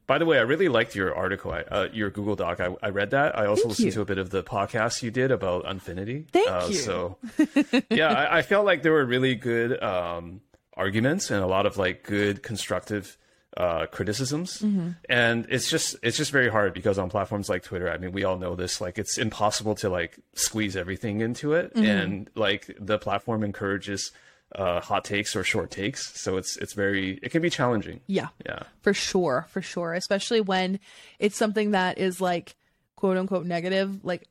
By 0.07 0.17
the 0.17 0.25
way, 0.25 0.39
I 0.39 0.41
really 0.41 0.67
liked 0.67 0.93
your 0.93 1.15
article, 1.15 1.51
I, 1.51 1.61
uh, 1.61 1.87
your 1.93 2.09
Google 2.09 2.35
Doc. 2.35 2.59
I, 2.59 2.75
I 2.83 2.89
read 2.89 3.11
that. 3.11 3.37
I 3.37 3.45
also 3.45 3.61
Thank 3.61 3.69
listened 3.69 3.85
you. 3.85 3.91
to 3.93 4.01
a 4.01 4.05
bit 4.05 4.17
of 4.17 4.29
the 4.29 4.43
podcast 4.43 5.01
you 5.03 5.11
did 5.11 5.31
about 5.31 5.65
Infinity. 5.69 6.27
Thank 6.33 6.49
uh, 6.49 6.67
you. 6.67 6.75
So, 6.75 7.17
yeah, 7.89 8.09
I, 8.09 8.39
I 8.39 8.41
felt 8.41 8.65
like 8.65 8.81
there 8.83 8.91
were 8.91 9.05
really 9.05 9.35
good 9.35 9.81
um, 9.81 10.41
arguments 10.75 11.31
and 11.31 11.41
a 11.41 11.47
lot 11.47 11.65
of 11.65 11.77
like 11.77 12.03
good 12.03 12.43
constructive 12.43 13.17
uh, 13.57 13.85
criticisms. 13.87 14.59
Mm-hmm. 14.61 14.89
And 15.09 15.45
it's 15.49 15.69
just 15.69 15.95
it's 16.03 16.17
just 16.17 16.31
very 16.31 16.49
hard 16.49 16.73
because 16.73 16.97
on 16.97 17.09
platforms 17.09 17.49
like 17.49 17.63
Twitter, 17.63 17.89
I 17.91 17.97
mean, 17.97 18.11
we 18.11 18.23
all 18.23 18.37
know 18.37 18.55
this. 18.55 18.79
Like, 18.81 18.97
it's 18.97 19.17
impossible 19.17 19.75
to 19.75 19.89
like 19.89 20.17
squeeze 20.33 20.75
everything 20.75 21.21
into 21.21 21.53
it, 21.53 21.73
Mm-hmm. 21.73 21.85
and 21.85 22.29
like 22.35 22.75
the 22.79 22.97
platform 22.97 23.43
encourages 23.43 24.11
uh, 24.55 24.79
hot 24.81 25.03
takes 25.05 25.35
or 25.35 25.43
short 25.43 25.71
takes. 25.71 26.19
So 26.21 26.37
it's 26.37 26.57
it's 26.57 26.73
very 26.73 27.19
it 27.23 27.29
can 27.31 27.41
be 27.41 27.49
challenging. 27.49 28.01
yeah. 28.07 28.29
Yeah. 28.45 28.63
For 28.81 28.93
sure, 28.93 29.45
for 29.49 29.61
sure. 29.61 29.93
Especially 29.93 30.41
when 30.41 30.79
it's 31.19 31.37
something 31.37 31.71
that 31.71 31.97
is 31.97 32.19
like 32.21 32.55
quote 32.95 33.17
unquote 33.17 33.45
negative. 33.45 34.03
Like 34.03 34.27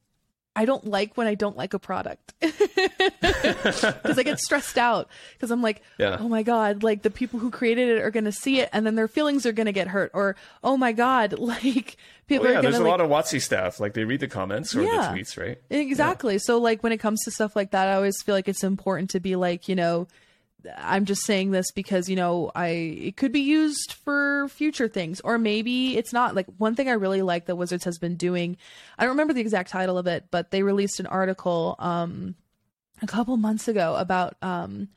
I 0.56 0.64
don't 0.64 0.86
like 0.86 1.16
when 1.16 1.26
I 1.26 1.34
don't 1.34 1.56
like 1.56 1.74
a 1.74 1.78
product. 1.78 2.34
Because 3.20 4.18
I 4.18 4.22
get 4.22 4.40
stressed 4.40 4.78
out. 4.78 5.08
Because 5.34 5.50
I'm 5.50 5.62
like, 5.62 5.82
Yeah. 5.98 6.16
oh 6.20 6.28
my 6.28 6.42
God, 6.42 6.82
like 6.82 7.02
the 7.02 7.10
people 7.10 7.38
who 7.38 7.50
created 7.50 7.96
it 7.96 8.02
are 8.02 8.10
gonna 8.10 8.32
see 8.32 8.60
it 8.60 8.68
and 8.72 8.86
then 8.86 8.94
their 8.94 9.08
feelings 9.08 9.46
are 9.46 9.52
gonna 9.52 9.72
get 9.72 9.88
hurt. 9.88 10.10
Or 10.14 10.36
oh 10.64 10.76
my 10.76 10.92
God, 10.92 11.32
like 11.38 11.96
people 12.26 12.44
Well, 12.44 12.52
yeah, 12.54 12.58
are 12.58 12.62
there's 12.62 12.74
gonna 12.74 12.84
a 12.84 12.90
like 12.90 12.98
lot 12.98 13.04
of 13.04 13.10
WotC 13.10 13.40
staff. 13.42 13.80
Like 13.80 13.94
they 13.94 14.04
read 14.04 14.20
the 14.20 14.28
comments 14.28 14.74
or 14.74 14.82
Yeah. 14.82 15.12
the 15.14 15.20
tweets, 15.20 15.38
right? 15.38 15.58
Exactly. 15.70 16.38
So 16.38 16.58
like 16.58 16.82
when 16.82 16.92
it 16.92 16.98
comes 16.98 17.22
to 17.24 17.30
stuff 17.30 17.54
like 17.56 17.70
that, 17.72 17.88
I 17.88 17.94
always 17.94 18.20
feel 18.22 18.34
like 18.34 18.48
it's 18.48 18.64
important 18.64 19.10
to 19.10 19.20
be 19.20 19.36
like, 19.36 19.68
you 19.68 19.76
know, 19.76 20.08
I'm 20.76 21.04
just 21.04 21.24
saying 21.24 21.50
this 21.50 21.70
because 21.70 22.08
you 22.08 22.16
know 22.16 22.50
I 22.54 22.68
it 22.68 23.16
could 23.16 23.32
be 23.32 23.40
used 23.40 23.92
for 23.92 24.48
future 24.48 24.88
things 24.88 25.20
or 25.20 25.38
maybe 25.38 25.96
it's 25.96 26.12
not. 26.12 26.34
Like 26.34 26.46
one 26.58 26.74
thing 26.74 26.88
I 26.88 26.92
really 26.92 27.22
like 27.22 27.46
that 27.46 27.56
Wizards 27.56 27.84
has 27.84 27.98
been 27.98 28.16
doing, 28.16 28.56
I 28.98 29.04
don't 29.04 29.12
remember 29.12 29.32
the 29.32 29.40
exact 29.40 29.70
title 29.70 29.98
of 29.98 30.06
it, 30.06 30.26
but 30.30 30.50
they 30.50 30.62
released 30.62 31.00
an 31.00 31.06
article 31.06 31.76
um 31.78 32.34
a 33.02 33.06
couple 33.06 33.36
months 33.36 33.68
ago 33.68 33.96
about 33.96 34.36
um 34.42 34.88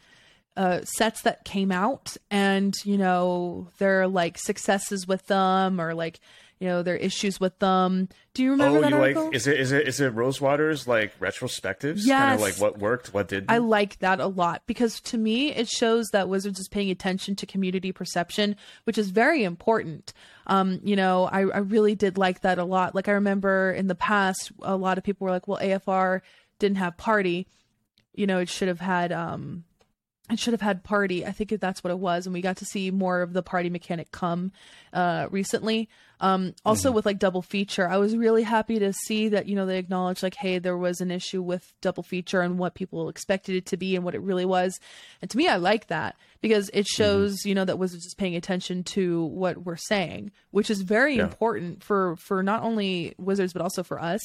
uh, 0.55 0.81
sets 0.83 1.23
that 1.23 1.45
came 1.45 1.71
out 1.71 2.15
and 2.29 2.75
you 2.85 2.97
know 2.97 3.67
their 3.79 4.07
like 4.07 4.37
successes 4.37 5.07
with 5.07 5.25
them 5.27 5.81
or 5.81 5.95
like 5.95 6.19
you 6.59 6.67
know 6.67 6.83
their 6.83 6.95
issues 6.95 7.39
with 7.39 7.57
them. 7.59 8.07
Do 8.33 8.43
you 8.43 8.51
remember 8.51 8.77
oh, 8.77 8.81
that 8.81 8.89
you 8.91 8.97
article? 8.97 9.25
like 9.25 9.35
is 9.35 9.47
it 9.47 9.59
is 9.59 9.71
it 9.71 9.87
is 9.87 9.99
it 9.99 10.13
Rosewater's 10.13 10.87
like 10.87 11.19
retrospectives? 11.19 12.07
Kind 12.07 12.35
of 12.35 12.41
like 12.41 12.55
what 12.55 12.79
worked, 12.79 13.13
what 13.13 13.27
didn't. 13.27 13.51
I 13.51 13.57
like 13.57 13.99
that 13.99 14.19
a 14.19 14.27
lot 14.27 14.63
because 14.65 14.99
to 15.01 15.17
me 15.17 15.53
it 15.53 15.67
shows 15.67 16.09
that 16.09 16.29
Wizards 16.29 16.59
is 16.59 16.67
paying 16.67 16.89
attention 16.89 17.35
to 17.37 17.45
community 17.45 17.91
perception, 17.91 18.55
which 18.85 18.97
is 18.97 19.09
very 19.09 19.43
important. 19.43 20.13
Um, 20.47 20.79
you 20.83 20.95
know, 20.95 21.25
I, 21.25 21.41
I 21.41 21.59
really 21.59 21.95
did 21.95 22.17
like 22.17 22.41
that 22.41 22.59
a 22.59 22.65
lot. 22.65 22.95
Like 22.95 23.07
I 23.07 23.13
remember 23.13 23.71
in 23.71 23.87
the 23.87 23.95
past, 23.95 24.51
a 24.61 24.75
lot 24.75 24.97
of 24.97 25.03
people 25.03 25.25
were 25.25 25.31
like, 25.31 25.47
"Well, 25.47 25.59
AFR 25.59 26.21
didn't 26.59 26.77
have 26.77 26.97
party. 26.97 27.47
You 28.13 28.27
know, 28.27 28.39
it 28.39 28.49
should 28.49 28.67
have 28.67 28.79
had 28.79 29.11
um, 29.11 29.63
it 30.29 30.39
should 30.39 30.53
have 30.53 30.61
had 30.61 30.83
party. 30.83 31.25
I 31.25 31.31
think 31.31 31.49
that's 31.59 31.83
what 31.83 31.91
it 31.91 31.99
was, 31.99 32.25
and 32.25 32.33
we 32.33 32.41
got 32.41 32.57
to 32.57 32.65
see 32.65 32.91
more 32.91 33.21
of 33.21 33.33
the 33.33 33.43
party 33.43 33.69
mechanic 33.69 34.11
come 34.11 34.51
uh, 34.93 35.27
recently. 35.31 35.89
Um, 36.19 36.53
also 36.63 36.87
mm-hmm. 36.87 36.95
with 36.95 37.05
like 37.05 37.19
double 37.19 37.41
feature, 37.41 37.85
I 37.87 37.97
was 37.97 38.15
really 38.15 38.43
happy 38.43 38.79
to 38.79 38.93
see 38.93 39.27
that 39.29 39.47
you 39.47 39.55
know 39.55 39.65
they 39.65 39.77
acknowledged 39.77 40.23
like, 40.23 40.35
hey, 40.35 40.57
there 40.57 40.77
was 40.77 41.01
an 41.01 41.11
issue 41.11 41.41
with 41.41 41.73
double 41.81 42.03
feature 42.03 42.39
and 42.39 42.57
what 42.57 42.75
people 42.75 43.09
expected 43.09 43.55
it 43.55 43.65
to 43.67 43.77
be 43.77 43.95
and 43.97 44.05
what 44.05 44.15
it 44.15 44.21
really 44.21 44.45
was. 44.45 44.79
And 45.21 45.29
to 45.31 45.37
me, 45.37 45.49
I 45.49 45.57
like 45.57 45.87
that 45.87 46.15
because 46.39 46.69
it 46.69 46.85
mm-hmm. 46.85 47.03
shows 47.03 47.45
you 47.45 47.53
know 47.53 47.65
that 47.65 47.77
Wizards 47.77 48.05
is 48.05 48.15
paying 48.15 48.37
attention 48.37 48.83
to 48.85 49.25
what 49.25 49.65
we're 49.65 49.75
saying, 49.75 50.31
which 50.51 50.69
is 50.69 50.81
very 50.81 51.17
Yeah. 51.17 51.23
important 51.23 51.83
for 51.83 52.15
for 52.17 52.41
not 52.41 52.63
only 52.63 53.15
Wizards 53.17 53.51
but 53.51 53.61
also 53.61 53.83
for 53.83 53.99
us. 53.99 54.21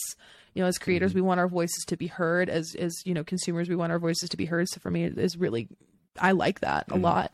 You 0.55 0.62
know, 0.62 0.69
as 0.69 0.78
creators, 0.78 1.11
mm-hmm. 1.12 1.19
we 1.19 1.23
want 1.23 1.40
our 1.40 1.49
voices 1.49 1.85
to 1.89 1.97
be 1.97 2.07
heard. 2.07 2.49
As 2.49 2.77
as 2.78 2.95
you 3.05 3.15
know, 3.15 3.24
consumers, 3.24 3.69
we 3.69 3.77
want 3.77 3.93
our 3.93 3.99
voices 3.99 4.28
to 4.28 4.36
be 4.36 4.45
heard. 4.45 4.69
So 4.69 4.81
for 4.81 4.90
me, 4.90 5.05
it 5.05 5.19
is 5.19 5.36
really 5.36 5.69
I 6.20 6.32
like 6.32 6.61
that 6.61 6.86
a 6.90 6.97
lot. 6.97 7.32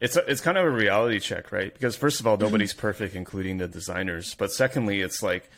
It's 0.00 0.16
a, 0.16 0.30
it's 0.30 0.40
kind 0.40 0.56
of 0.56 0.64
a 0.64 0.70
reality 0.70 1.20
check, 1.20 1.50
right? 1.52 1.72
Because 1.72 1.96
first 1.96 2.20
of 2.20 2.26
all, 2.26 2.36
nobody's 2.36 2.74
perfect, 2.74 3.14
including 3.14 3.58
the 3.58 3.68
designers. 3.68 4.34
But 4.34 4.52
secondly, 4.52 5.00
it's 5.00 5.22
like 5.22 5.50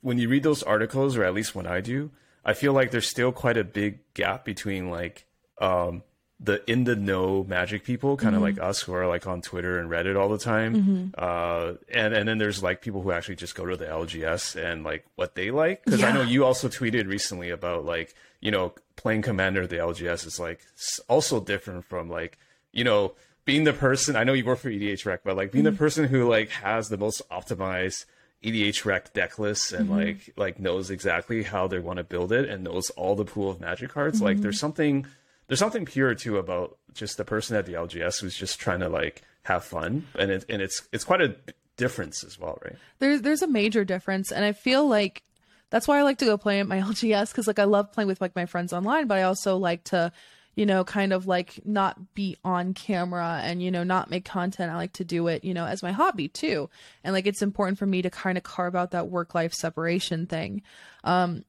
when 0.00 0.18
you 0.18 0.28
read 0.28 0.42
those 0.42 0.62
articles, 0.62 1.16
or 1.16 1.24
at 1.24 1.34
least 1.34 1.54
when 1.54 1.66
I 1.66 1.80
do, 1.80 2.10
I 2.44 2.52
feel 2.54 2.72
like 2.72 2.90
there's 2.90 3.08
still 3.08 3.32
quite 3.32 3.56
a 3.56 3.64
big 3.64 4.00
gap 4.14 4.44
between 4.44 4.90
like 4.90 5.26
um, 5.60 6.02
the 6.38 6.68
in 6.70 6.84
the 6.84 6.96
know 6.96 7.44
magic 7.44 7.84
people, 7.84 8.16
kind 8.16 8.36
of 8.36 8.42
like 8.42 8.60
us 8.60 8.82
who 8.82 8.92
are 8.92 9.06
like 9.06 9.26
on 9.26 9.40
Twitter 9.40 9.78
and 9.78 9.90
Reddit 9.90 10.20
all 10.20 10.28
the 10.28 10.38
time, 10.38 11.12
uh, 11.18 11.74
and 11.92 12.14
and 12.14 12.28
then 12.28 12.38
there's 12.38 12.62
like 12.62 12.82
people 12.82 13.02
who 13.02 13.10
actually 13.10 13.36
just 13.36 13.54
go 13.54 13.66
to 13.66 13.76
the 13.76 13.86
LGS 13.86 14.62
and 14.62 14.84
like 14.84 15.04
what 15.14 15.34
they 15.34 15.50
like. 15.50 15.84
Because 15.84 16.02
I 16.04 16.12
know 16.12 16.22
you 16.22 16.44
also 16.44 16.68
tweeted 16.68 17.08
recently 17.08 17.50
about 17.50 17.84
like 17.84 18.14
you 18.40 18.50
know 18.50 18.74
playing 18.96 19.22
Commander 19.22 19.66
the 19.66 19.76
LGS 19.76 20.26
is 20.26 20.38
like 20.38 20.60
also 21.08 21.40
different 21.40 21.84
from 21.84 22.10
like 22.10 22.38
you 22.72 22.84
know 22.84 23.14
being 23.46 23.64
the 23.64 23.72
person. 23.72 24.14
I 24.16 24.24
know 24.24 24.34
you 24.34 24.44
work 24.44 24.58
for 24.58 24.70
EDHREC, 24.70 25.20
but 25.24 25.36
like 25.36 25.52
being 25.52 25.64
the 25.64 25.70
mm-hmm. 25.70 25.78
person 25.78 26.04
who 26.08 26.28
like 26.28 26.50
has 26.50 26.90
the 26.90 26.98
most 26.98 27.22
optimized 27.30 28.04
EDHREC 28.44 29.14
deck 29.14 29.38
list 29.38 29.72
and 29.72 29.88
mm-hmm. 29.88 29.98
like 29.98 30.34
like 30.36 30.60
knows 30.60 30.90
exactly 30.90 31.42
how 31.44 31.66
they 31.66 31.78
want 31.78 31.96
to 31.96 32.04
build 32.04 32.32
it 32.32 32.46
and 32.48 32.64
knows 32.64 32.90
all 32.90 33.16
the 33.16 33.24
pool 33.24 33.48
of 33.48 33.60
magic 33.60 33.90
cards. 33.90 34.20
Like 34.20 34.38
there's 34.38 34.56
mm-hmm. 34.56 34.60
something 34.60 35.06
there's 35.46 35.60
something 35.60 35.86
pure 35.86 36.14
too 36.14 36.36
about 36.36 36.76
just 36.92 37.16
the 37.16 37.24
person 37.24 37.56
at 37.56 37.64
the 37.64 37.72
LGS 37.72 38.20
who's 38.20 38.36
just 38.36 38.58
trying 38.58 38.80
to 38.80 38.90
like 38.90 39.22
have 39.44 39.64
fun 39.64 40.06
and 40.18 40.30
it, 40.30 40.44
and 40.50 40.60
it's 40.60 40.86
it's 40.92 41.04
quite 41.04 41.22
a 41.22 41.36
difference 41.76 42.24
as 42.24 42.38
well, 42.38 42.58
right? 42.64 42.76
There's 42.98 43.22
there's 43.22 43.42
a 43.42 43.48
major 43.48 43.84
difference, 43.84 44.32
and 44.32 44.44
I 44.44 44.52
feel 44.52 44.86
like 44.86 45.22
that's 45.70 45.88
why 45.88 45.98
I 45.98 46.02
like 46.02 46.18
to 46.18 46.24
go 46.24 46.36
play 46.36 46.60
at 46.60 46.66
my 46.66 46.80
LGS 46.80 47.30
because 47.30 47.46
like 47.46 47.58
I 47.58 47.64
love 47.64 47.92
playing 47.92 48.08
with 48.08 48.20
like 48.20 48.34
my 48.34 48.46
friends 48.46 48.72
online, 48.72 49.06
but 49.06 49.18
I 49.18 49.22
also 49.22 49.56
like 49.56 49.84
to, 49.84 50.12
you 50.56 50.64
know, 50.64 50.82
kind 50.84 51.12
of 51.12 51.26
like 51.26 51.60
not 51.64 52.14
be 52.14 52.36
on 52.42 52.72
camera 52.72 53.40
and 53.44 53.62
you 53.62 53.70
know 53.70 53.84
not 53.84 54.10
make 54.10 54.24
content. 54.24 54.72
I 54.72 54.76
like 54.76 54.94
to 54.94 55.04
do 55.04 55.28
it, 55.28 55.44
you 55.44 55.54
know, 55.54 55.66
as 55.66 55.82
my 55.82 55.92
hobby 55.92 56.28
too, 56.28 56.68
and 57.04 57.14
like 57.14 57.26
it's 57.26 57.42
important 57.42 57.78
for 57.78 57.86
me 57.86 58.02
to 58.02 58.10
kind 58.10 58.36
of 58.38 58.42
carve 58.42 58.74
out 58.74 58.90
that 58.90 59.08
work 59.08 59.34
life 59.34 59.52
separation 59.52 60.26
thing. 60.26 60.62
Um, 61.04 61.44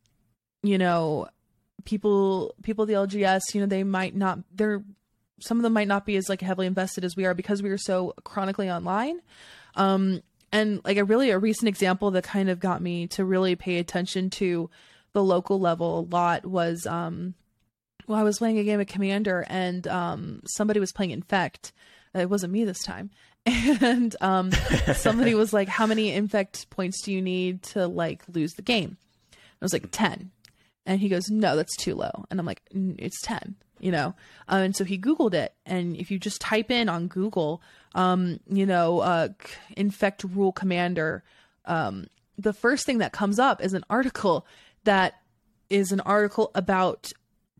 you 0.61 0.77
know, 0.77 1.29
people 1.85 2.53
people 2.61 2.85
the 2.85 2.93
LGS, 2.93 3.41
you 3.53 3.61
know, 3.61 3.67
they 3.67 3.85
might 3.85 4.15
not 4.15 4.39
they're 4.53 4.83
some 5.39 5.57
of 5.57 5.63
them 5.63 5.73
might 5.73 5.87
not 5.87 6.05
be 6.05 6.17
as 6.17 6.29
like 6.29 6.41
heavily 6.41 6.67
invested 6.67 7.05
as 7.05 7.15
we 7.15 7.25
are 7.25 7.33
because 7.33 7.63
we 7.63 7.69
are 7.69 7.77
so 7.77 8.13
chronically 8.23 8.69
online. 8.69 9.21
Um, 9.75 10.21
and 10.51 10.81
like 10.83 10.97
a 10.97 11.05
really 11.05 11.29
a 11.29 11.39
recent 11.39 11.69
example 11.69 12.11
that 12.11 12.23
kind 12.23 12.49
of 12.49 12.59
got 12.59 12.81
me 12.81 13.07
to 13.07 13.23
really 13.23 13.55
pay 13.55 13.77
attention 13.77 14.29
to 14.31 14.69
the 15.13 15.23
local 15.23 15.59
level 15.59 15.99
a 15.99 16.05
lot 16.13 16.45
was 16.45 16.85
um 16.85 17.35
well 18.07 18.19
I 18.19 18.23
was 18.23 18.39
playing 18.39 18.57
a 18.59 18.63
game 18.63 18.79
of 18.79 18.87
Commander 18.87 19.45
and 19.47 19.87
um 19.87 20.41
somebody 20.45 20.79
was 20.79 20.91
playing 20.91 21.11
Infect. 21.11 21.71
It 22.13 22.29
wasn't 22.29 22.53
me 22.53 22.65
this 22.65 22.83
time. 22.83 23.11
And 23.45 24.15
um 24.21 24.51
somebody 24.95 25.33
was 25.35 25.53
like, 25.53 25.67
How 25.69 25.85
many 25.85 26.11
infect 26.11 26.69
points 26.69 27.01
do 27.03 27.13
you 27.13 27.21
need 27.21 27.63
to 27.63 27.87
like 27.87 28.23
lose 28.27 28.51
the 28.53 28.61
game? 28.61 28.97
I 29.33 29.37
was 29.65 29.73
like, 29.73 29.87
10. 29.91 30.31
And 30.85 30.99
he 30.99 31.09
goes, 31.09 31.29
No, 31.29 31.55
that's 31.55 31.75
too 31.77 31.95
low. 31.95 32.25
And 32.29 32.39
I'm 32.39 32.45
like, 32.45 32.61
"N- 32.73 32.95
It's 32.99 33.21
10, 33.21 33.55
you 33.79 33.91
know? 33.91 34.15
Uh, 34.49 34.61
and 34.63 34.75
so 34.75 34.83
he 34.83 34.97
Googled 34.97 35.33
it. 35.33 35.53
And 35.65 35.95
if 35.97 36.11
you 36.11 36.19
just 36.19 36.39
type 36.41 36.71
in 36.71 36.89
on 36.89 37.07
Google, 37.07 37.61
um, 37.95 38.39
you 38.49 38.65
know, 38.65 38.99
uh, 38.99 39.29
infect 39.75 40.23
rule 40.23 40.51
commander, 40.51 41.23
um, 41.65 42.07
the 42.37 42.53
first 42.53 42.85
thing 42.85 42.99
that 42.99 43.11
comes 43.13 43.39
up 43.39 43.61
is 43.63 43.73
an 43.73 43.83
article 43.89 44.45
that 44.83 45.15
is 45.69 45.91
an 45.91 45.99
article 46.01 46.51
about 46.55 47.11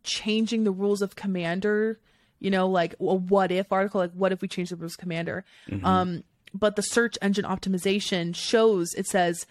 changing 0.07 0.63
the 0.63 0.71
rules 0.71 1.03
of 1.03 1.15
commander 1.15 1.99
you 2.39 2.49
know 2.49 2.67
like 2.67 2.95
a 2.99 3.15
what 3.15 3.51
if 3.51 3.71
article 3.71 4.01
like 4.01 4.11
what 4.13 4.31
if 4.31 4.41
we 4.41 4.47
change 4.47 4.69
the 4.69 4.75
rules 4.75 4.93
of 4.93 4.99
commander? 4.99 5.43
Um 5.84 6.23
but 6.53 6.75
the 6.75 6.81
search 6.81 7.17
engine 7.21 7.45
optimization 7.45 8.35
shows 8.35 8.93
it 8.93 9.05
says 9.05 9.45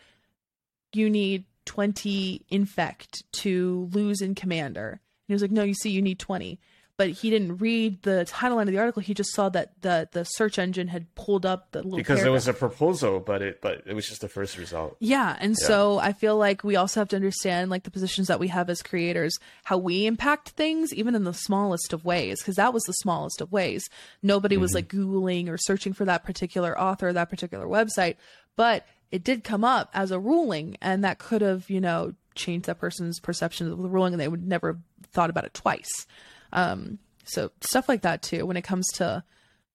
you 0.93 1.11
need 1.11 1.45
20 1.67 2.43
infect 2.49 3.25
to 3.33 3.89
lose 3.93 4.23
in 4.23 4.35
commander. 4.35 4.89
And 4.89 5.01
he 5.29 5.35
was 5.35 5.43
like 5.43 5.51
no 5.51 5.63
you 5.63 5.75
see 5.75 5.91
you 5.91 6.03
need 6.03 6.19
20 6.19 6.59
but 6.97 7.11
he 7.11 7.31
didn't 7.31 7.59
read 7.59 8.03
the 8.03 8.25
title 8.25 8.57
line 8.57 8.69
of 8.69 8.73
the 8.73 8.79
article 8.79 9.03
he 9.03 9.13
just 9.13 9.35
saw 9.35 9.49
that 9.51 9.83
the 9.83 10.09
the 10.13 10.25
search 10.25 10.59
engine 10.59 10.89
had 10.89 11.15
pulled 11.15 11.45
up 11.45 11.71
the 11.73 11.83
little 11.83 11.97
Because 11.97 12.21
it 12.21 12.23
paragraph. 12.23 12.35
was 12.35 12.49
a 12.49 12.55
proposal, 12.55 13.21
but 13.21 13.43
it 13.43 13.61
but 13.61 13.83
it 13.87 13.95
was 13.95 14.09
just 14.09 14.21
the 14.21 14.29
first 14.29 14.57
result. 14.57 14.97
Yeah, 15.01 15.37
and 15.39 15.57
so 15.57 15.99
I 15.99 16.13
feel 16.13 16.37
like 16.37 16.65
we 16.65 16.77
also 16.77 17.01
have 17.01 17.09
to 17.09 17.17
understand 17.17 17.71
like 17.71 17.85
the 17.85 17.91
positions 17.91 18.29
that 18.29 18.41
we 18.41 18.49
have 18.49 18.71
as 18.71 18.83
creators, 18.83 19.37
how 19.65 19.79
we 19.79 20.07
impact 20.07 20.51
things 20.51 20.93
even 20.95 21.15
in 21.15 21.25
the 21.25 21.35
smallest 21.35 21.93
of 21.93 22.05
ways 22.05 22.41
because 22.41 22.57
that 22.57 22.73
was 22.73 22.83
the 22.85 22.93
smallest 22.93 23.41
of 23.41 23.53
ways. 23.53 23.89
Nobody 24.23 24.57
was 24.57 24.71
mm-hmm. 24.71 24.77
like 24.77 24.89
googling 24.89 25.49
or 25.49 25.59
searching 25.59 25.93
for 25.93 26.05
that 26.05 26.25
particular 26.25 26.79
author, 26.79 27.13
that 27.13 27.31
particular 27.31 27.67
website, 27.67 28.17
but 28.57 28.87
it 29.11 29.23
did 29.23 29.45
come 29.45 29.65
up 29.65 29.91
as 29.95 30.11
a 30.11 30.19
ruling 30.19 30.77
and 30.81 31.05
that 31.05 31.19
could 31.19 31.43
have, 31.43 31.71
you 31.71 31.81
know, 31.81 32.15
changed 32.35 32.67
that 32.67 32.79
person's 32.79 33.21
perception 33.21 33.71
of 33.71 33.79
the 33.79 33.89
ruling 33.89 34.13
and 34.13 34.21
they 34.21 34.29
would 34.29 34.47
never 34.47 34.69
have 34.69 34.81
thought 35.13 35.31
about 35.31 35.45
it 35.45 35.55
twice. 35.55 36.07
Um 36.53 36.99
so 37.25 37.51
stuff 37.61 37.89
like 37.89 38.03
that 38.03 38.23
too 38.23 38.47
when 38.47 38.57
it 38.57 38.63
comes 38.63 38.87
to 38.95 39.25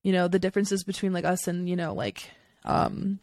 you 0.04 0.12
know 0.12 0.28
the 0.28 0.40
differences 0.40 0.84
between 0.84 1.14
like 1.14 1.26
us 1.26 1.48
and 1.48 1.68
you 1.68 1.76
know 1.76 1.94
like 1.94 2.30
um 2.64 3.20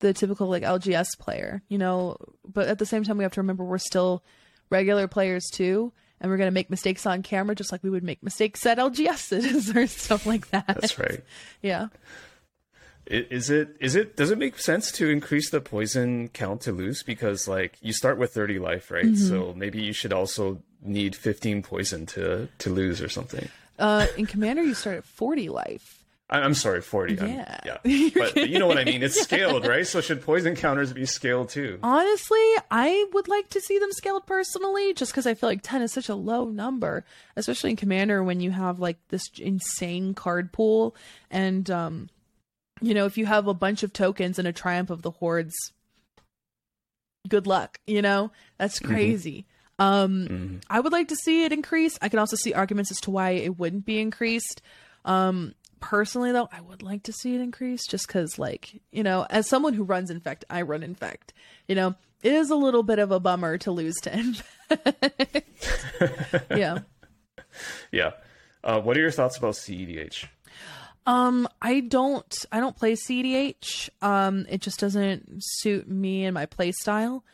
the 0.00 0.12
typical 0.12 0.48
like 0.48 0.62
LGS 0.62 1.18
player, 1.18 1.62
you 1.68 1.78
know, 1.78 2.16
but 2.46 2.68
at 2.68 2.78
the 2.78 2.86
same 2.86 3.02
time 3.02 3.18
we 3.18 3.24
have 3.24 3.32
to 3.32 3.40
remember 3.40 3.64
we're 3.64 3.78
still 3.78 4.22
regular 4.70 5.08
players 5.08 5.46
too 5.52 5.92
and 6.20 6.30
we're 6.30 6.36
going 6.36 6.48
to 6.48 6.54
make 6.54 6.70
mistakes 6.70 7.06
on 7.06 7.22
camera 7.22 7.54
just 7.54 7.72
like 7.72 7.82
we 7.82 7.90
would 7.90 8.02
make 8.02 8.22
mistakes 8.22 8.64
at 8.66 8.78
LGSs 8.78 9.74
or 9.76 9.86
stuff 9.86 10.26
like 10.26 10.48
that. 10.50 10.66
That's 10.66 10.98
right. 10.98 11.22
Yeah. 11.62 11.88
Is 13.10 13.48
it 13.50 13.76
is 13.80 13.94
it 13.96 14.16
does 14.16 14.30
it 14.30 14.38
make 14.38 14.58
sense 14.58 14.92
to 14.92 15.08
increase 15.08 15.50
the 15.50 15.60
poison 15.60 16.28
count 16.28 16.60
to 16.62 16.72
lose? 16.72 17.02
Because 17.02 17.48
like 17.48 17.76
you 17.80 17.92
start 17.92 18.18
with 18.18 18.32
30 18.34 18.58
life 18.58 18.90
right? 18.90 19.16
So 19.16 19.54
maybe 19.56 19.80
you 19.82 19.92
should 19.92 20.12
also 20.12 20.62
need 20.82 21.16
15 21.16 21.62
poison 21.62 22.06
to 22.06 22.48
to 22.58 22.70
lose 22.70 23.00
or 23.00 23.08
something. 23.08 23.48
Uh 23.78 24.06
in 24.16 24.26
Commander 24.26 24.62
you 24.62 24.74
start 24.74 24.98
at 24.98 25.04
40 25.04 25.48
life. 25.48 25.94
I'm 26.30 26.52
sorry 26.52 26.82
40 26.82 27.18
I'm- 27.20 27.28
Yeah. 27.30 27.78
yeah. 27.84 28.08
But, 28.14 28.34
but 28.34 28.50
you 28.50 28.58
know 28.58 28.66
what 28.66 28.76
I 28.76 28.84
mean. 28.84 29.02
It's 29.02 29.18
scaled 29.28 29.66
right? 29.66 29.86
So 29.86 30.02
should 30.02 30.20
poison 30.20 30.54
counters 30.54 30.92
be 30.92 31.06
scaled 31.06 31.48
too? 31.48 31.78
Honestly, 31.82 32.46
I 32.70 33.06
would 33.14 33.28
like 33.28 33.48
to 33.50 33.60
see 33.62 33.78
them 33.78 33.90
scaled 33.92 34.26
personally 34.26 34.92
just 34.92 35.14
cuz 35.14 35.26
I 35.26 35.32
feel 35.32 35.48
like 35.48 35.62
10 35.62 35.80
is 35.80 35.92
such 35.92 36.10
a 36.10 36.14
low 36.14 36.44
number, 36.50 37.06
especially 37.36 37.70
in 37.70 37.76
Commander 37.76 38.22
when 38.22 38.40
you 38.40 38.50
have 38.50 38.78
like 38.78 38.98
this 39.08 39.30
insane 39.38 40.12
card 40.12 40.52
pool 40.52 40.94
and 41.30 41.70
um 41.70 42.10
you 42.80 42.94
know, 42.94 43.06
if 43.06 43.18
you 43.18 43.26
have 43.26 43.46
a 43.46 43.54
bunch 43.54 43.82
of 43.82 43.92
tokens 43.92 44.38
and 44.38 44.48
a 44.48 44.52
triumph 44.52 44.90
of 44.90 45.02
the 45.02 45.10
hordes, 45.10 45.54
good 47.28 47.46
luck, 47.46 47.80
you 47.86 48.02
know? 48.02 48.30
That's 48.58 48.78
crazy. 48.78 49.46
Um, 49.78 50.28
mm-hmm. 50.28 50.56
I 50.68 50.80
would 50.80 50.92
like 50.92 51.08
to 51.08 51.16
see 51.16 51.44
it 51.44 51.52
increase. 51.52 51.98
I 52.02 52.08
can 52.08 52.18
also 52.18 52.36
see 52.36 52.52
arguments 52.52 52.90
as 52.90 53.00
to 53.02 53.10
why 53.10 53.30
it 53.30 53.58
wouldn't 53.58 53.84
be 53.86 54.00
increased. 54.00 54.62
Um, 55.04 55.54
personally, 55.80 56.32
though, 56.32 56.48
I 56.52 56.60
would 56.60 56.82
like 56.82 57.04
to 57.04 57.12
see 57.12 57.34
it 57.34 57.40
increase 57.40 57.86
just 57.86 58.06
because, 58.06 58.38
like, 58.38 58.80
you 58.90 59.02
know, 59.02 59.26
as 59.30 59.46
someone 59.46 59.74
who 59.74 59.84
runs 59.84 60.10
Infect, 60.10 60.44
I 60.50 60.62
run 60.62 60.82
Infect. 60.82 61.32
You 61.68 61.76
know, 61.76 61.94
it 62.22 62.32
is 62.32 62.50
a 62.50 62.56
little 62.56 62.82
bit 62.82 62.98
of 62.98 63.12
a 63.12 63.20
bummer 63.20 63.58
to 63.58 63.70
lose 63.70 63.96
to 64.02 64.12
Infect. 64.16 65.44
yeah. 66.50 66.78
Yeah. 67.90 68.12
Uh, 68.62 68.80
what 68.80 68.96
are 68.96 69.00
your 69.00 69.10
thoughts 69.10 69.36
about 69.36 69.54
CEDH? 69.54 70.26
Um, 71.06 71.48
I 71.62 71.80
don't 71.80 72.44
I 72.52 72.60
don't 72.60 72.76
play 72.76 72.94
CDH. 72.94 73.88
Um, 74.02 74.46
it 74.48 74.60
just 74.60 74.78
doesn't 74.78 75.42
suit 75.42 75.88
me 75.88 76.24
and 76.24 76.34
my 76.34 76.46
play 76.46 76.72
style. 76.72 77.24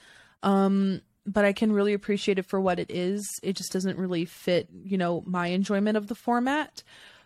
Um, 0.42 1.00
but 1.26 1.44
I 1.44 1.52
can 1.52 1.72
really 1.72 1.94
appreciate 1.94 2.38
it 2.38 2.46
for 2.46 2.60
what 2.60 2.78
it 2.78 2.90
is. 2.90 3.26
It 3.42 3.56
just 3.56 3.72
doesn't 3.72 3.98
really 3.98 4.26
fit, 4.26 4.68
you 4.84 4.98
know, 4.98 5.22
my 5.26 5.48
enjoyment 5.48 5.96
of 5.96 6.06
the 6.06 6.14
format. 6.14 6.82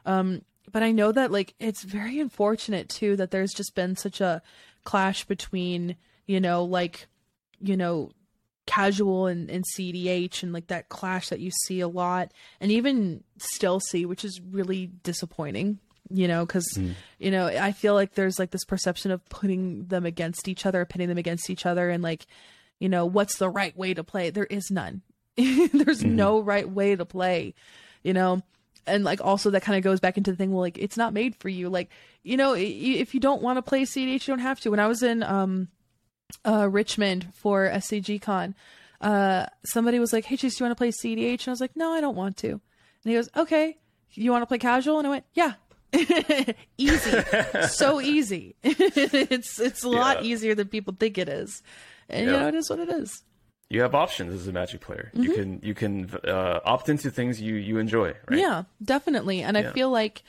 Um, 0.06 0.42
but 0.70 0.82
I 0.82 0.92
know 0.92 1.12
that 1.12 1.32
like 1.32 1.54
it's 1.58 1.82
very 1.82 2.20
unfortunate 2.20 2.88
too 2.88 3.16
that 3.16 3.30
there's 3.30 3.52
just 3.52 3.74
been 3.74 3.96
such 3.96 4.20
a 4.20 4.42
clash 4.84 5.24
between, 5.24 5.96
you 6.26 6.40
know, 6.40 6.64
like, 6.64 7.08
you 7.60 7.76
know, 7.76 8.12
casual 8.66 9.26
and, 9.26 9.50
and 9.50 9.64
CDH 9.76 10.42
and 10.42 10.52
like 10.52 10.68
that 10.68 10.90
clash 10.90 11.30
that 11.30 11.40
you 11.40 11.50
see 11.66 11.80
a 11.80 11.88
lot 11.88 12.32
and 12.60 12.70
even 12.70 13.24
still 13.38 13.80
see, 13.80 14.04
which 14.04 14.24
is 14.24 14.40
really 14.40 14.86
disappointing 15.02 15.78
you 16.10 16.28
know 16.28 16.44
because 16.46 16.66
mm. 16.76 16.94
you 17.18 17.30
know 17.30 17.46
i 17.46 17.72
feel 17.72 17.94
like 17.94 18.14
there's 18.14 18.38
like 18.38 18.50
this 18.50 18.64
perception 18.64 19.10
of 19.10 19.24
putting 19.28 19.84
them 19.86 20.06
against 20.06 20.48
each 20.48 20.64
other 20.64 20.84
pitting 20.84 21.08
them 21.08 21.18
against 21.18 21.50
each 21.50 21.66
other 21.66 21.90
and 21.90 22.02
like 22.02 22.26
you 22.78 22.88
know 22.88 23.06
what's 23.06 23.38
the 23.38 23.50
right 23.50 23.76
way 23.76 23.94
to 23.94 24.04
play? 24.04 24.30
There 24.30 24.44
is 24.44 24.70
none. 24.70 25.02
There's 25.36 26.02
mm. 26.02 26.12
no 26.12 26.40
right 26.40 26.68
way 26.68 26.96
to 26.96 27.04
play 27.04 27.54
you 28.02 28.12
know? 28.12 28.42
And 28.86 29.04
like 29.04 29.20
also 29.20 29.50
that 29.50 29.62
kind 29.62 29.76
of 29.76 29.84
goes 29.84 30.00
back 30.00 30.16
into 30.16 30.30
the 30.30 30.36
thing 30.36 30.50
well 30.50 30.62
like 30.62 30.78
it's 30.78 30.96
not 30.96 31.12
made 31.12 31.36
for 31.36 31.48
you. 31.48 31.68
Like 31.68 31.90
you 32.22 32.36
know 32.36 32.54
if 32.54 33.14
you 33.14 33.20
don't 33.20 33.42
want 33.42 33.58
to 33.58 33.62
play 33.62 33.82
cdh 33.82 34.26
you 34.26 34.32
don't 34.32 34.38
have 34.38 34.60
to. 34.60 34.70
When 34.70 34.80
i 34.80 34.86
was 34.86 35.02
in 35.02 35.22
um 35.22 35.68
uh 36.44 36.68
richmond 36.70 37.26
for 37.34 37.68
scg 37.68 38.20
con 38.20 38.54
uh 39.00 39.46
somebody 39.64 39.98
was 39.98 40.12
like 40.12 40.26
hey 40.26 40.36
chase 40.36 40.56
do 40.56 40.62
you 40.62 40.68
want 40.68 40.76
to 40.76 40.80
play 40.80 40.90
cdh 40.90 41.32
and 41.32 41.48
i 41.48 41.50
was 41.50 41.60
like 41.60 41.76
no 41.76 41.92
i 41.92 42.00
don't 42.00 42.16
want 42.16 42.36
to. 42.38 42.50
And 42.50 42.60
he 43.04 43.14
goes 43.14 43.28
okay. 43.36 43.76
You 44.12 44.32
want 44.32 44.42
to 44.42 44.46
play 44.46 44.58
casual? 44.58 44.98
And 44.98 45.06
i 45.06 45.10
went 45.10 45.24
yeah 45.34 45.54
easy, 46.78 47.22
so 47.68 48.00
easy. 48.00 48.54
it's 48.62 49.58
it's 49.58 49.84
a 49.84 49.88
yeah. 49.88 49.98
lot 49.98 50.24
easier 50.24 50.54
than 50.54 50.68
people 50.68 50.94
think 50.98 51.18
it 51.18 51.28
is, 51.28 51.62
and 52.08 52.26
yeah. 52.26 52.32
you 52.32 52.38
know 52.40 52.48
it 52.48 52.54
is 52.54 52.70
what 52.70 52.78
it 52.78 52.88
is. 52.88 53.22
You 53.70 53.82
have 53.82 53.94
options 53.94 54.32
as 54.34 54.48
a 54.48 54.52
Magic 54.52 54.80
player. 54.80 55.10
Mm-hmm. 55.14 55.22
You 55.22 55.34
can 55.34 55.60
you 55.62 55.74
can 55.74 56.10
uh, 56.26 56.60
opt 56.64 56.88
into 56.88 57.10
things 57.10 57.40
you 57.40 57.54
you 57.54 57.78
enjoy. 57.78 58.14
Right? 58.28 58.40
Yeah, 58.40 58.64
definitely. 58.82 59.42
And 59.42 59.56
yeah. 59.56 59.68
I 59.68 59.72
feel 59.72 59.90
like 59.90 60.22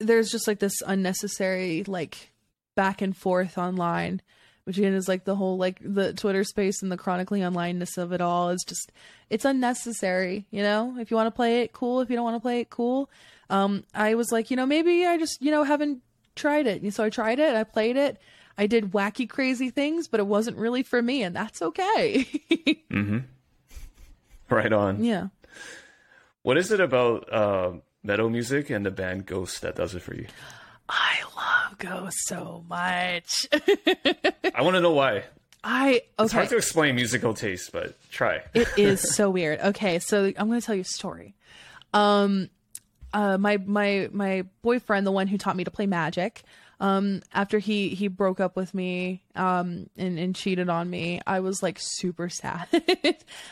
there's 0.00 0.30
just 0.30 0.48
like 0.48 0.58
this 0.58 0.82
unnecessary 0.86 1.84
like 1.86 2.32
back 2.74 3.00
and 3.02 3.16
forth 3.16 3.56
online 3.56 4.20
which 4.64 4.78
again 4.78 4.94
is 4.94 5.08
like 5.08 5.24
the 5.24 5.36
whole 5.36 5.56
like 5.56 5.78
the 5.82 6.12
Twitter 6.14 6.44
space 6.44 6.82
and 6.82 6.90
the 6.90 6.96
chronically 6.96 7.40
onlineness 7.40 7.98
of 7.98 8.12
it 8.12 8.20
all 8.20 8.50
is 8.50 8.64
just 8.66 8.92
it's 9.30 9.44
unnecessary, 9.44 10.46
you 10.50 10.62
know? 10.62 10.96
If 10.98 11.10
you 11.10 11.16
want 11.16 11.26
to 11.26 11.36
play 11.36 11.62
it, 11.62 11.72
cool. 11.72 12.00
If 12.00 12.10
you 12.10 12.16
don't 12.16 12.24
want 12.24 12.36
to 12.36 12.40
play 12.40 12.60
it, 12.60 12.70
cool. 12.70 13.10
Um, 13.50 13.84
I 13.94 14.14
was 14.14 14.32
like, 14.32 14.50
you 14.50 14.56
know, 14.56 14.66
maybe 14.66 15.06
I 15.06 15.18
just, 15.18 15.42
you 15.42 15.50
know, 15.50 15.64
haven't 15.64 16.02
tried 16.34 16.66
it. 16.66 16.82
And 16.82 16.92
so 16.92 17.04
I 17.04 17.10
tried 17.10 17.38
it, 17.38 17.54
I 17.54 17.64
played 17.64 17.96
it. 17.96 18.18
I 18.56 18.66
did 18.66 18.92
wacky 18.92 19.28
crazy 19.28 19.70
things, 19.70 20.06
but 20.08 20.20
it 20.20 20.26
wasn't 20.26 20.56
really 20.56 20.84
for 20.84 21.02
me, 21.02 21.24
and 21.24 21.34
that's 21.34 21.60
okay. 21.60 22.24
mm-hmm. 22.90 23.18
Right 24.48 24.72
on. 24.72 25.02
Yeah. 25.02 25.28
What 26.42 26.56
is 26.56 26.70
it 26.70 26.78
about 26.78 27.32
uh, 27.32 27.72
metal 28.04 28.30
music 28.30 28.70
and 28.70 28.86
the 28.86 28.92
band 28.92 29.26
Ghost 29.26 29.62
that 29.62 29.74
does 29.74 29.94
it 29.94 30.02
for 30.02 30.14
you? 30.14 30.26
I 30.88 31.16
love 31.36 31.78
Ghost 31.78 32.18
so 32.26 32.64
much. 32.68 33.46
I 33.52 34.62
want 34.62 34.74
to 34.76 34.80
know 34.80 34.92
why. 34.92 35.24
I 35.62 36.02
okay. 36.18 36.24
It's 36.24 36.32
hard 36.32 36.48
to 36.50 36.56
explain 36.56 36.94
musical 36.94 37.32
taste, 37.32 37.72
but 37.72 37.96
try. 38.10 38.42
it 38.54 38.68
is 38.76 39.14
so 39.14 39.30
weird. 39.30 39.60
Okay, 39.60 39.98
so 39.98 40.26
I'm 40.26 40.48
going 40.48 40.60
to 40.60 40.66
tell 40.66 40.74
you 40.74 40.82
a 40.82 40.84
story. 40.84 41.34
Um, 41.94 42.50
uh, 43.14 43.38
my 43.38 43.56
my 43.58 44.10
my 44.12 44.44
boyfriend, 44.62 45.06
the 45.06 45.12
one 45.12 45.26
who 45.26 45.38
taught 45.38 45.56
me 45.56 45.64
to 45.64 45.70
play 45.70 45.86
Magic, 45.86 46.42
um, 46.80 47.22
after 47.32 47.58
he 47.58 47.90
he 47.90 48.08
broke 48.08 48.40
up 48.40 48.56
with 48.56 48.74
me, 48.74 49.22
um, 49.36 49.88
and 49.96 50.18
and 50.18 50.36
cheated 50.36 50.68
on 50.68 50.90
me, 50.90 51.20
I 51.26 51.40
was 51.40 51.62
like 51.62 51.78
super 51.80 52.28
sad. 52.28 52.66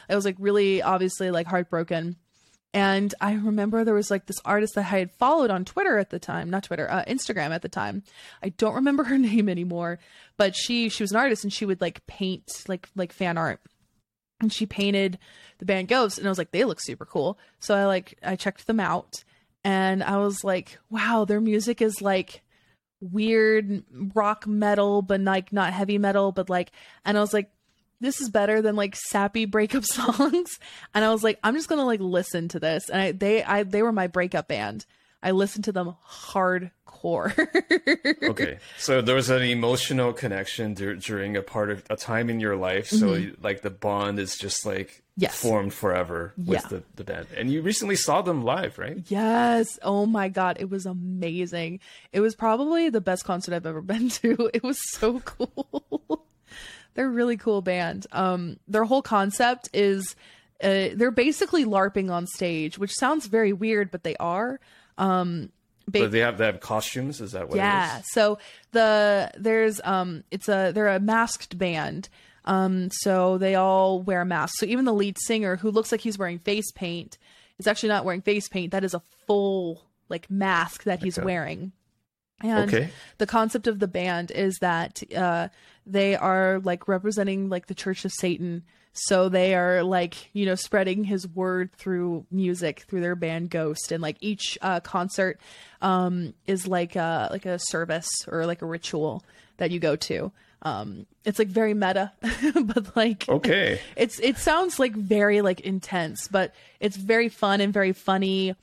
I 0.09 0.15
was 0.15 0.25
like 0.27 0.37
really 0.39 0.83
obviously 0.83 1.31
like 1.31 1.47
heartbroken. 1.47 2.17
And 2.75 3.15
I 3.21 3.35
remember 3.35 3.85
there 3.85 3.95
was 3.95 4.11
like 4.11 4.27
this 4.27 4.41
artist 4.45 4.75
that 4.77 4.87
I 4.87 4.99
had 4.99 5.11
followed 5.13 5.51
on 5.51 5.65
Twitter 5.65 5.99
at 5.99 6.11
the 6.11 6.19
time, 6.19 6.49
not 6.49 6.65
Twitter, 6.65 6.91
uh, 6.91 7.05
Instagram 7.05 7.51
at 7.51 7.61
the 7.63 7.69
time. 7.69 8.03
I 8.43 8.49
don't 8.51 8.75
remember 8.75 9.05
her 9.05 9.19
name 9.19 9.49
anymore, 9.49 9.99
but 10.37 10.57
she 10.57 10.89
she 10.89 11.03
was 11.03 11.11
an 11.11 11.19
artist 11.19 11.45
and 11.45 11.53
she 11.53 11.67
would 11.67 11.81
like 11.81 12.07
paint 12.07 12.51
like 12.69 12.89
like 12.97 13.13
fan 13.13 13.37
art. 13.37 13.61
And 14.41 14.53
she 14.53 14.67
painted 14.67 15.19
the 15.59 15.67
band 15.67 15.89
Ghosts 15.89 16.19
and 16.19 16.27
I 16.27 16.31
was 16.31 16.39
like 16.39 16.51
they 16.51 16.65
look 16.65 16.81
super 16.81 17.05
cool. 17.05 17.39
So 17.61 17.75
I 17.75 17.85
like 17.85 18.19
I 18.23 18.37
checked 18.37 18.67
them 18.67 18.81
out 18.81 19.23
and 19.65 20.03
I 20.03 20.17
was 20.17 20.43
like, 20.43 20.79
wow, 20.91 21.25
their 21.25 21.41
music 21.41 21.83
is 21.83 22.01
like 22.01 22.43
weird 23.01 23.83
rock 24.15 24.47
metal 24.47 25.03
but 25.03 25.21
like 25.21 25.53
not 25.53 25.73
heavy 25.73 25.99
metal 25.99 26.31
but 26.31 26.49
like 26.49 26.71
and 27.05 27.19
I 27.19 27.21
was 27.21 27.35
like 27.35 27.51
this 28.03 28.21
is 28.21 28.29
better 28.29 28.61
than 28.61 28.77
like 28.77 28.97
sappy 28.97 29.45
breakup 29.45 29.85
songs. 29.87 30.59
And 30.95 31.05
i 31.05 31.11
was 31.11 31.23
like 31.23 31.39
i'm 31.43 31.55
just 31.55 31.69
gonna 31.69 31.87
like 31.87 32.01
listen 32.01 32.49
to 32.49 32.61
this. 32.61 32.89
And 32.89 33.01
I, 33.01 33.13
they 33.13 33.43
i 33.43 33.63
they 33.63 33.83
were 33.83 33.93
my 33.93 34.07
breakup 34.07 34.49
band. 34.49 34.85
I 35.23 35.31
listened 35.31 35.65
to 35.65 35.73
them 35.73 35.95
hardcore. 36.09 37.33
Okay. 38.23 38.59
So 38.79 39.03
there 39.03 39.15
was 39.15 39.29
an 39.29 39.43
emotional 39.43 40.13
connection 40.13 40.75
dur- 40.75 40.95
during 40.95 41.37
a 41.37 41.43
part 41.43 41.71
of 41.71 41.83
a 41.91 41.97
time 41.97 42.31
in 42.31 42.41
your 42.41 42.57
life. 42.57 42.89
So 42.89 43.09
mm-hmm. 43.09 43.43
like 43.45 43.63
the 43.63 43.71
bond 43.71 44.19
is 44.19 44.39
just 44.39 44.65
like 44.65 45.03
yes. 45.17 45.37
formed 45.37 45.75
forever 45.75 46.33
with 46.37 46.63
yeah. 46.63 46.69
the, 46.69 46.83
the 46.95 47.05
band. 47.05 47.27
And 47.37 47.51
you 47.51 47.61
recently 47.61 47.97
saw 47.97 48.23
them 48.23 48.43
live 48.43 48.79
right? 48.79 48.99
Yes. 49.09 49.79
Oh 49.83 50.07
my 50.07 50.29
god. 50.29 50.59
It 50.61 50.71
was 50.71 50.87
amazing. 50.87 51.81
It 52.13 52.21
was 52.21 52.35
probably 52.35 52.89
the 52.89 53.01
best 53.01 53.25
concert 53.25 53.55
i've 53.55 53.67
ever 53.67 53.83
been 53.83 54.09
to. 54.11 54.51
It 54.55 54.63
was 54.63 54.79
so 54.93 55.21
cool 55.21 56.27
they're 56.95 57.07
a 57.07 57.11
really 57.11 57.37
cool 57.37 57.63
band. 57.63 58.07
Um, 58.13 58.59
their 58.69 58.85
whole 58.85 59.03
concept 59.03 59.69
is 59.73 60.15
uh, 60.63 60.89
they're 60.95 61.11
basically 61.11 61.65
LARPing 61.65 62.11
on 62.11 62.27
stage, 62.27 62.79
which 62.79 62.93
sounds 62.93 63.27
very 63.27 63.53
weird, 63.53 63.91
but 63.91 64.05
they 64.05 64.17
are. 64.17 64.61
Um, 64.99 65.51
ba- 65.87 66.01
but 66.01 66.13
they 66.13 66.21
have 66.21 66.39
they 66.39 66.47
have 66.47 66.61
costumes. 66.61 67.21
Is 67.21 67.33
that 67.33 67.49
what? 67.49 67.57
It 67.57 67.59
is? 67.59 67.63
Yeah. 67.63 68.01
So 68.05 68.39
the 68.73 69.31
there's 69.37 69.81
um 69.85 70.25
it's 70.31 70.49
a 70.49 70.73
they're 70.73 70.89
a 70.89 71.01
masked 71.01 71.59
band. 71.59 72.09
Um, 72.45 72.91
so 72.91 73.39
they 73.39 73.55
all 73.55 74.03
wear 74.03 74.25
masks. 74.25 74.59
So 74.59 74.67
even 74.67 74.85
the 74.85 74.93
lead 74.95 75.17
singer, 75.21 75.57
who 75.57 75.71
looks 75.71 75.93
like 75.93 76.01
he's 76.01 76.19
wearing 76.19 76.41
face 76.41 76.73
paint, 76.73 77.17
is 77.59 77.67
actually 77.67 77.91
not 77.91 78.05
wearing 78.05 78.23
face 78.23 78.49
paint. 78.49 78.73
That 78.73 78.85
is 78.85 78.95
a 78.95 79.03
full 79.27 79.83
like 80.09 80.31
mask 80.31 80.85
that 80.85 81.03
he's 81.03 81.19
okay. 81.19 81.25
wearing. 81.25 81.73
And 82.43 82.73
okay. 82.73 82.91
the 83.19 83.27
concept 83.27 83.67
of 83.67 83.79
the 83.79 83.89
band 83.89 84.31
is 84.31 84.59
that 84.61 85.03
uh, 85.17 85.49
they 85.87 86.17
are 86.17 86.61
like 86.61 86.89
representing 86.89 87.49
like 87.49 87.67
the 87.67 87.75
Church 87.75 88.05
of 88.05 88.13
Satan. 88.13 88.65
So 88.93 89.29
they 89.29 89.55
are 89.55 89.83
like, 89.83 90.31
you 90.35 90.45
know, 90.45 90.55
spreading 90.55 91.05
his 91.05 91.27
word 91.27 91.73
through 91.73 92.27
music 92.31 92.85
through 92.89 93.01
their 93.01 93.17
band 93.17 93.51
Ghost. 93.51 93.91
And 93.91 94.03
like 94.03 94.17
each 94.21 94.59
uh, 94.61 94.81
concert 94.81 95.41
um, 95.81 96.35
is 96.47 96.67
like 96.67 96.97
a, 96.97 97.29
like 97.31 97.47
a 97.47 97.59
service 97.59 98.09
or 98.29 98.45
like 98.45 98.61
a 98.61 98.67
ritual 98.67 99.25
that 99.57 99.71
you 99.71 99.81
go 99.81 99.97
to. 99.97 100.33
Um, 100.63 101.07
it's 101.25 101.39
like 101.39 101.49
very 101.49 101.75
meta, 101.75 102.13
but 102.55 102.97
like 102.97 103.29
okay, 103.29 103.81
it's 103.97 104.21
it 104.21 104.39
sounds 104.39 104.79
like 104.79 104.95
very 104.95 105.43
like 105.43 105.61
intense, 105.61 106.29
but 106.29 106.55
it's 106.79 106.97
very 106.97 107.29
fun 107.29 107.61
and 107.61 107.73
very 107.73 107.93
funny 107.93 108.55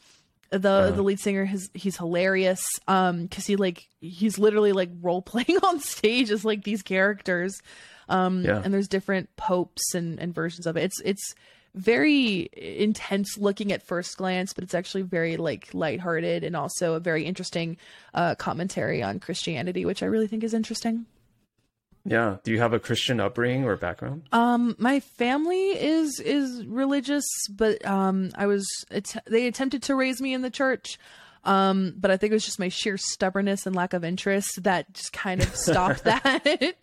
the 0.51 0.69
uh, 0.69 0.91
the 0.91 1.01
lead 1.01 1.19
singer 1.19 1.45
has 1.45 1.69
he's 1.73 1.97
hilarious 1.97 2.61
um 2.87 3.23
because 3.23 3.45
he 3.45 3.55
like 3.55 3.87
he's 4.01 4.39
literally 4.39 4.71
like 4.71 4.89
role 5.01 5.21
playing 5.21 5.59
on 5.63 5.79
stage 5.79 6.31
as 6.31 6.43
like 6.45 6.63
these 6.63 6.81
characters. 6.81 7.61
Um 8.07 8.43
yeah. 8.43 8.61
and 8.63 8.73
there's 8.73 8.87
different 8.87 9.35
popes 9.35 9.93
and 9.93 10.19
and 10.19 10.33
versions 10.33 10.65
of 10.65 10.77
it. 10.77 10.83
It's 10.83 11.01
it's 11.01 11.35
very 11.75 12.49
intense 12.53 13.37
looking 13.37 13.71
at 13.71 13.83
first 13.83 14.17
glance 14.17 14.53
but 14.53 14.63
it's 14.63 14.73
actually 14.73 15.03
very 15.03 15.37
like 15.37 15.69
lighthearted 15.73 16.43
and 16.43 16.55
also 16.55 16.95
a 16.95 16.99
very 16.99 17.25
interesting 17.25 17.77
uh 18.15 18.33
commentary 18.35 19.03
on 19.03 19.19
christianity 19.19 19.85
which 19.85 20.01
i 20.01 20.05
really 20.07 20.25
think 20.25 20.43
is 20.43 20.55
interesting 20.55 21.05
yeah. 22.09 22.37
Do 22.43 22.51
you 22.51 22.59
have 22.59 22.73
a 22.73 22.79
Christian 22.79 23.19
upbringing 23.19 23.65
or 23.65 23.75
background? 23.75 24.23
Um, 24.31 24.75
my 24.79 24.99
family 24.99 25.69
is 25.79 26.19
is 26.19 26.65
religious, 26.65 27.25
but 27.49 27.85
um, 27.85 28.31
I 28.35 28.47
was 28.47 28.67
they 29.27 29.45
attempted 29.45 29.83
to 29.83 29.95
raise 29.95 30.19
me 30.19 30.33
in 30.33 30.41
the 30.41 30.49
church. 30.49 30.97
Um, 31.43 31.93
but 31.95 32.09
I 32.11 32.17
think 32.17 32.31
it 32.31 32.35
was 32.35 32.45
just 32.45 32.59
my 32.59 32.69
sheer 32.69 32.97
stubbornness 32.97 33.65
and 33.65 33.75
lack 33.75 33.93
of 33.93 34.03
interest 34.03 34.63
that 34.63 34.91
just 34.91 35.13
kind 35.13 35.41
of 35.41 35.55
stopped 35.55 36.03
that. 36.05 36.45
okay. 36.47 36.73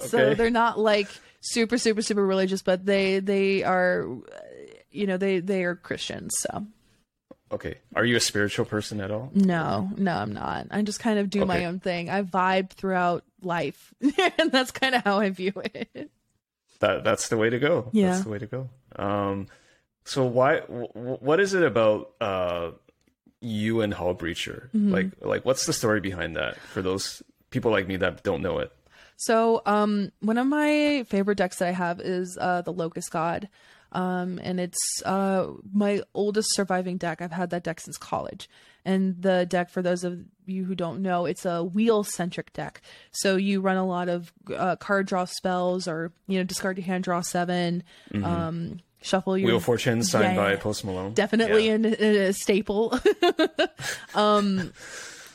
So 0.00 0.34
they're 0.34 0.50
not 0.50 0.78
like 0.78 1.08
super 1.40 1.78
super 1.78 2.02
super 2.02 2.26
religious, 2.26 2.62
but 2.62 2.84
they 2.84 3.20
they 3.20 3.62
are, 3.62 4.08
you 4.90 5.06
know, 5.06 5.16
they 5.16 5.38
they 5.38 5.62
are 5.62 5.76
Christians. 5.76 6.34
So 6.38 6.66
Okay. 7.52 7.78
Are 7.94 8.04
you 8.04 8.16
a 8.16 8.20
spiritual 8.20 8.64
person 8.64 9.00
at 9.00 9.10
all? 9.10 9.30
no, 9.34 9.90
no, 9.96 10.12
I'm 10.12 10.32
not. 10.32 10.66
I 10.70 10.82
just 10.82 10.98
kind 11.00 11.18
of 11.18 11.30
do 11.30 11.44
my 11.44 11.66
own 11.66 11.78
thing. 11.78 12.10
I 12.10 12.22
vibe 12.22 12.70
throughout 12.70 13.24
life, 13.42 13.92
and 14.38 14.50
that's 14.50 14.70
kind 14.70 14.94
of 14.94 15.02
how 15.04 15.20
I 15.20 15.30
view 15.30 15.52
it. 15.56 16.10
That 16.80 17.04
that's 17.04 17.28
the 17.28 17.36
way 17.36 17.50
to 17.50 17.58
go. 17.58 17.88
Yeah. 17.92 18.10
That's 18.10 18.24
the 18.24 18.30
way 18.30 18.38
to 18.38 18.46
go. 18.46 18.68
Um 18.96 19.46
so 20.04 20.24
why 20.24 20.60
w- 20.60 20.88
what 20.94 21.40
is 21.40 21.54
it 21.54 21.62
about 21.62 22.12
uh 22.20 22.72
you 23.40 23.80
and 23.80 23.92
Hullbreacher? 23.94 24.70
Mm-hmm. 24.70 24.92
Like 24.92 25.06
like 25.20 25.44
what's 25.44 25.66
the 25.66 25.72
story 25.72 26.00
behind 26.00 26.36
that 26.36 26.56
for 26.56 26.82
those 26.82 27.22
people 27.50 27.70
like 27.70 27.86
me 27.86 27.96
that 27.96 28.22
don't 28.22 28.42
know 28.42 28.58
it? 28.58 28.72
So, 29.16 29.62
um, 29.64 30.10
one 30.20 30.38
of 30.38 30.46
my 30.46 31.04
favorite 31.08 31.38
decks 31.38 31.58
that 31.58 31.68
I 31.68 31.72
have 31.72 32.00
is 32.00 32.36
uh, 32.40 32.62
the 32.62 32.72
Locust 32.72 33.12
God. 33.12 33.48
Um, 33.94 34.40
and 34.42 34.58
it's 34.60 35.02
uh, 35.06 35.46
my 35.72 36.02
oldest 36.14 36.48
surviving 36.54 36.96
deck. 36.98 37.22
I've 37.22 37.32
had 37.32 37.50
that 37.50 37.62
deck 37.64 37.80
since 37.80 37.96
college. 37.96 38.48
And 38.84 39.22
the 39.22 39.46
deck, 39.46 39.70
for 39.70 39.80
those 39.82 40.04
of 40.04 40.18
you 40.46 40.64
who 40.64 40.74
don't 40.74 41.00
know, 41.00 41.24
it's 41.24 41.46
a 41.46 41.62
wheel 41.64 42.04
centric 42.04 42.52
deck. 42.52 42.82
So 43.12 43.36
you 43.36 43.60
run 43.60 43.76
a 43.76 43.86
lot 43.86 44.08
of 44.08 44.32
uh, 44.54 44.76
card 44.76 45.06
draw 45.06 45.24
spells 45.24 45.86
or, 45.88 46.12
you 46.26 46.38
know, 46.38 46.44
discard 46.44 46.76
your 46.76 46.84
hand, 46.84 47.04
draw 47.04 47.20
7 47.22 47.82
um, 48.22 48.80
shuffle 49.00 49.36
your 49.38 49.46
Wheel 49.48 49.56
of 49.58 49.64
Fortune 49.64 50.02
signed 50.02 50.34
Yeah, 50.36 50.50
by. 50.54 50.56
Post 50.56 50.84
Malone. 50.84 51.12
definitely 51.14 51.68
Yeah. 51.68 51.74
an, 51.74 51.84
a 51.86 52.32
staple. 52.32 52.98
um, 54.14 54.72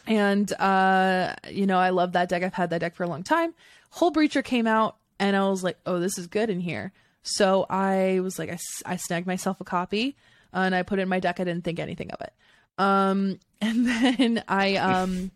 and 0.07 0.51
uh, 0.53 1.35
you 1.49 1.65
know, 1.67 1.77
I 1.77 1.89
love 1.89 2.13
that 2.13 2.29
deck. 2.29 2.43
I've 2.43 2.53
had 2.53 2.71
that 2.71 2.79
deck 2.79 2.95
for 2.95 3.03
a 3.03 3.07
long 3.07 3.23
time. 3.23 3.53
Hullbreacher 3.95 4.43
came 4.43 4.67
out, 4.67 4.97
and 5.19 5.35
I 5.35 5.47
was 5.49 5.63
like, 5.63 5.77
"Oh, 5.85 5.99
this 5.99 6.17
is 6.17 6.27
good 6.27 6.49
in 6.49 6.59
here." 6.59 6.91
So 7.23 7.65
I 7.69 8.19
was 8.21 8.39
like, 8.39 8.49
I, 8.49 8.57
I 8.85 8.95
snagged 8.95 9.27
myself 9.27 9.59
a 9.61 9.63
copy, 9.63 10.15
and 10.53 10.73
I 10.73 10.83
put 10.83 10.99
it 10.99 11.03
in 11.03 11.09
my 11.09 11.19
deck. 11.19 11.39
I 11.39 11.43
didn't 11.43 11.63
think 11.63 11.79
anything 11.79 12.11
of 12.11 12.21
it. 12.21 12.33
Um, 12.77 13.39
and 13.61 13.85
then 13.85 14.43
I 14.47 14.75
um. 14.75 15.31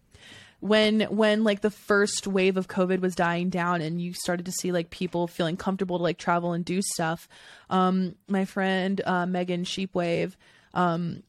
When 0.60 1.02
when 1.02 1.44
like 1.44 1.60
the 1.60 1.70
first 1.70 2.26
wave 2.26 2.56
of 2.56 2.70
COVID 2.70 3.02
was 3.02 3.16
dying 3.16 3.50
down 3.50 3.82
and 3.82 4.00
you 4.00 4.14
started 4.14 4.45
to 4.45 4.53
see 4.53 4.72
like 4.72 4.90
people 4.92 5.28
feeling 5.28 5.58
comfortable 5.58 5.98
to 5.98 6.03
like 6.03 6.18
travel 6.18 6.53
and 6.53 6.64
do 6.64 6.82
stuff, 6.82 7.28
um, 7.70 8.16
my 8.30 8.45
friend 8.45 9.02
uh, 9.06 9.26
Megan 9.26 9.66
Sheepwave, 9.66 10.38
um, 10.74 11.24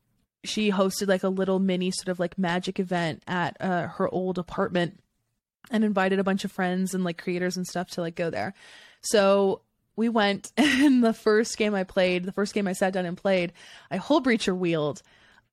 she 0.44 0.70
hosted 0.70 1.08
like 1.08 1.24
a 1.24 1.28
little 1.28 1.58
mini 1.58 1.90
sort 1.90 2.08
of 2.08 2.20
like 2.20 2.38
magic 2.38 2.78
event 2.78 3.22
at 3.26 3.56
uh, 3.60 3.88
her 3.88 4.08
old 4.08 4.38
apartment 4.38 5.00
and 5.70 5.84
invited 5.84 6.18
a 6.18 6.24
bunch 6.24 6.44
of 6.44 6.52
friends 6.52 6.94
and 6.94 7.04
like 7.04 7.20
creators 7.20 7.56
and 7.56 7.66
stuff 7.66 7.90
to 7.90 8.00
like 8.02 8.14
go 8.14 8.30
there. 8.30 8.54
So 9.00 9.62
we 9.96 10.08
went 10.08 10.52
in 10.56 11.00
the 11.00 11.12
first 11.12 11.56
game 11.56 11.74
I 11.74 11.84
played, 11.84 12.24
the 12.24 12.32
first 12.32 12.54
game 12.54 12.66
I 12.66 12.72
sat 12.72 12.92
down 12.92 13.06
and 13.06 13.16
played, 13.16 13.52
I 13.90 13.98
Hullbreacher 13.98 14.56
wheeled. 14.56 15.02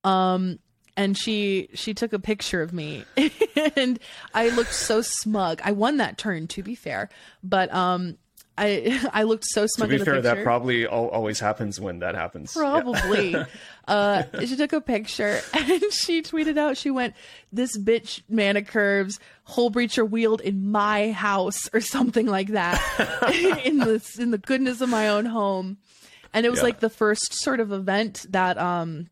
Um 0.03 0.59
and 0.97 1.17
she 1.17 1.69
she 1.73 1.93
took 1.93 2.13
a 2.13 2.19
picture 2.19 2.61
of 2.61 2.73
me 2.73 3.05
and 3.75 3.99
I 4.33 4.49
looked 4.49 4.73
so 4.73 5.01
smug. 5.01 5.61
I 5.63 5.71
won 5.71 5.97
that 5.97 6.17
turn 6.17 6.47
to 6.47 6.63
be 6.63 6.75
fair, 6.75 7.09
but 7.43 7.73
um 7.73 8.17
I 8.63 9.09
I 9.13 9.23
looked 9.23 9.45
so 9.45 9.63
To 9.63 9.67
smug 9.69 9.89
be 9.89 9.95
in 9.95 9.99
the 9.99 10.05
fair, 10.05 10.13
picture. 10.15 10.35
that 10.35 10.43
probably 10.43 10.85
always 10.85 11.39
happens 11.39 11.79
when 11.79 11.99
that 11.99 12.15
happens. 12.15 12.53
Yeah. 12.55 12.61
Probably. 12.81 13.35
uh, 13.87 14.23
she 14.45 14.55
took 14.55 14.73
a 14.73 14.81
picture 14.81 15.41
and 15.53 15.81
she 15.91 16.21
tweeted 16.21 16.57
out, 16.57 16.77
she 16.77 16.91
went, 16.91 17.15
This 17.51 17.77
bitch 17.77 18.21
mana 18.29 18.61
curves, 18.61 19.19
Hullbreacher 19.47 20.07
wheeled 20.09 20.41
in 20.41 20.71
my 20.71 21.11
house 21.11 21.69
or 21.73 21.81
something 21.81 22.27
like 22.27 22.49
that. 22.49 22.77
in 23.65 23.79
the 23.79 24.01
in 24.19 24.31
the 24.31 24.37
goodness 24.37 24.81
of 24.81 24.89
my 24.89 25.07
own 25.09 25.25
home. 25.25 25.77
And 26.33 26.45
it 26.45 26.49
was 26.49 26.59
Yeah. 26.59 26.65
like 26.65 26.79
the 26.79 26.89
first 26.89 27.33
sort 27.41 27.59
of 27.59 27.71
event 27.71 28.25
that 28.29 28.57
um 28.57 29.07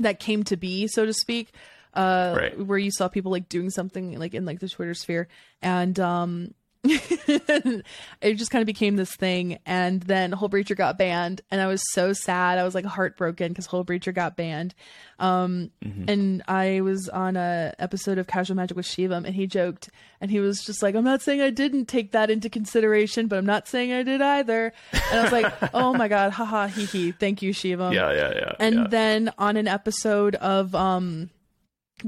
that 0.00 0.20
came 0.20 0.42
to 0.44 0.56
be, 0.56 0.86
so 0.86 1.06
to 1.06 1.12
speak. 1.12 1.52
Uh 1.94 2.34
Right. 2.38 2.58
where 2.66 2.78
you 2.78 2.90
saw 2.90 3.08
people 3.08 3.32
like 3.32 3.48
doing 3.48 3.68
something 3.70 4.18
like 4.18 4.34
in 4.34 4.44
like 4.44 4.60
the 4.60 4.68
Twitter 4.68 4.94
sphere. 4.94 5.28
And 5.60 5.98
um 6.00 6.54
it 6.84 8.34
just 8.34 8.50
kind 8.50 8.60
of 8.62 8.66
became 8.66 8.96
this 8.96 9.14
thing 9.14 9.58
and 9.66 10.02
then 10.02 10.32
Hullbreacher 10.32 10.76
got 10.76 10.98
banned 10.98 11.40
and 11.50 11.60
i 11.60 11.66
was 11.68 11.82
so 11.92 12.12
sad. 12.12 12.58
I 12.58 12.64
was 12.64 12.74
like 12.74 12.84
heartbroken 12.84 13.48
because 13.50 13.68
Hullbreacher 13.68 14.12
got 14.12 14.36
banned. 14.36 14.74
Um 15.20 15.70
and 16.08 16.42
i 16.48 16.80
was 16.80 17.08
on 17.08 17.36
a 17.36 17.72
episode 17.78 18.18
of 18.18 18.26
casual 18.26 18.56
magic 18.56 18.76
with 18.76 18.86
shivam 18.86 19.24
and 19.24 19.34
he 19.34 19.46
joked 19.46 19.90
and 20.20 20.30
he 20.30 20.40
was 20.40 20.64
just 20.64 20.82
like 20.82 20.96
i'm 20.96 21.04
not 21.04 21.22
saying 21.22 21.40
i 21.40 21.50
didn't 21.50 21.86
take 21.86 22.10
that 22.12 22.30
into 22.30 22.50
consideration 22.50 23.28
but 23.28 23.38
i'm 23.38 23.46
not 23.46 23.68
saying 23.68 23.92
i 23.92 24.02
did 24.02 24.20
either. 24.20 24.72
And 24.92 25.20
i 25.20 25.22
was 25.22 25.32
like 25.32 25.52
oh 25.74 25.94
my 25.94 26.08
god 26.08 26.32
haha 26.32 26.66
hee 26.66 26.86
hee. 26.86 27.12
Thank 27.12 27.42
you 27.42 27.52
shivam 27.54 27.92
Yeah, 27.94 28.12
yeah, 28.12 28.32
yeah. 28.34 28.52
and 28.58 28.74
yeah. 28.74 28.86
then 28.88 29.32
on 29.38 29.56
an 29.56 29.68
episode 29.68 30.34
of 30.36 30.74
um 30.74 31.30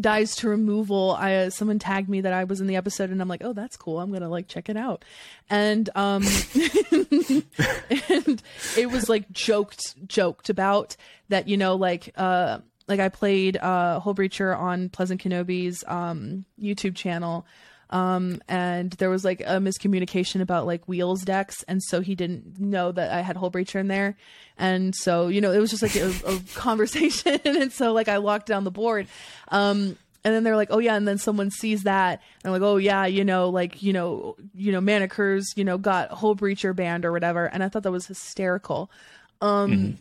dies 0.00 0.34
to 0.36 0.48
removal 0.48 1.16
i 1.18 1.34
uh, 1.34 1.50
someone 1.50 1.78
tagged 1.78 2.08
me 2.08 2.20
that 2.20 2.32
i 2.32 2.44
was 2.44 2.60
in 2.60 2.66
the 2.66 2.76
episode 2.76 3.10
and 3.10 3.20
i'm 3.22 3.28
like 3.28 3.44
oh 3.44 3.52
that's 3.52 3.76
cool. 3.76 4.00
I'm 4.00 4.12
gonna 4.12 4.28
like 4.28 4.48
check 4.48 4.68
it 4.68 4.76
out. 4.76 5.04
And 5.48 5.88
um 5.94 6.22
and 8.08 8.42
it 8.76 8.90
was 8.90 9.08
like 9.08 9.30
joked 9.30 10.06
joked 10.08 10.48
about 10.48 10.96
that 11.28 11.48
you 11.48 11.56
know 11.56 11.76
like 11.76 12.12
uh 12.16 12.58
like 12.88 13.00
i 13.00 13.08
played 13.08 13.56
uh 13.56 14.00
Hullbreacher 14.02 14.58
on 14.58 14.88
pleasant 14.88 15.20
kenobi's 15.22 15.84
um 15.86 16.44
youtube 16.60 16.94
channel 16.94 17.46
um 17.94 18.42
and 18.48 18.90
there 18.94 19.08
was 19.08 19.24
like 19.24 19.40
a 19.42 19.60
miscommunication 19.60 20.40
about 20.40 20.66
like 20.66 20.86
wheels 20.88 21.22
decks 21.22 21.62
and 21.68 21.80
so 21.80 22.00
he 22.00 22.16
didn't 22.16 22.58
know 22.58 22.90
that 22.90 23.12
i 23.12 23.20
had 23.20 23.36
Hullbreacher 23.36 23.80
in 23.80 23.88
there. 23.88 24.16
And 24.58 24.94
so 24.94 25.28
you 25.28 25.40
know 25.40 25.52
it 25.52 25.58
was 25.58 25.70
just 25.70 25.82
like 25.82 25.96
a, 25.96 26.12
a 26.26 26.40
conversation. 26.54 27.40
And 27.44 27.72
so 27.72 27.92
like 27.92 28.08
i 28.08 28.16
locked 28.16 28.46
down 28.46 28.64
the 28.64 28.70
board. 28.70 29.06
Um 29.48 29.96
and 30.26 30.34
then 30.34 30.42
they're 30.42 30.56
like 30.56 30.68
oh 30.70 30.78
yeah. 30.78 30.96
And 30.96 31.06
then 31.06 31.18
someone 31.18 31.50
sees 31.50 31.84
that 31.84 32.20
and 32.42 32.52
like 32.52 32.62
oh 32.62 32.76
yeah 32.76 33.06
you 33.06 33.24
know 33.24 33.48
like 33.48 33.82
you 33.82 33.92
know 33.92 34.36
you 34.54 34.72
know 34.72 34.80
Mana 34.80 35.08
Curves 35.08 35.54
you 35.56 35.64
know 35.64 35.78
got 35.78 36.10
Hullbreacher 36.10 36.74
banned 36.74 37.04
or 37.04 37.12
whatever. 37.12 37.46
And 37.46 37.62
i 37.62 37.68
thought 37.68 37.84
that 37.84 37.92
was 37.92 38.06
hysterical. 38.06 38.90
Um 39.40 39.98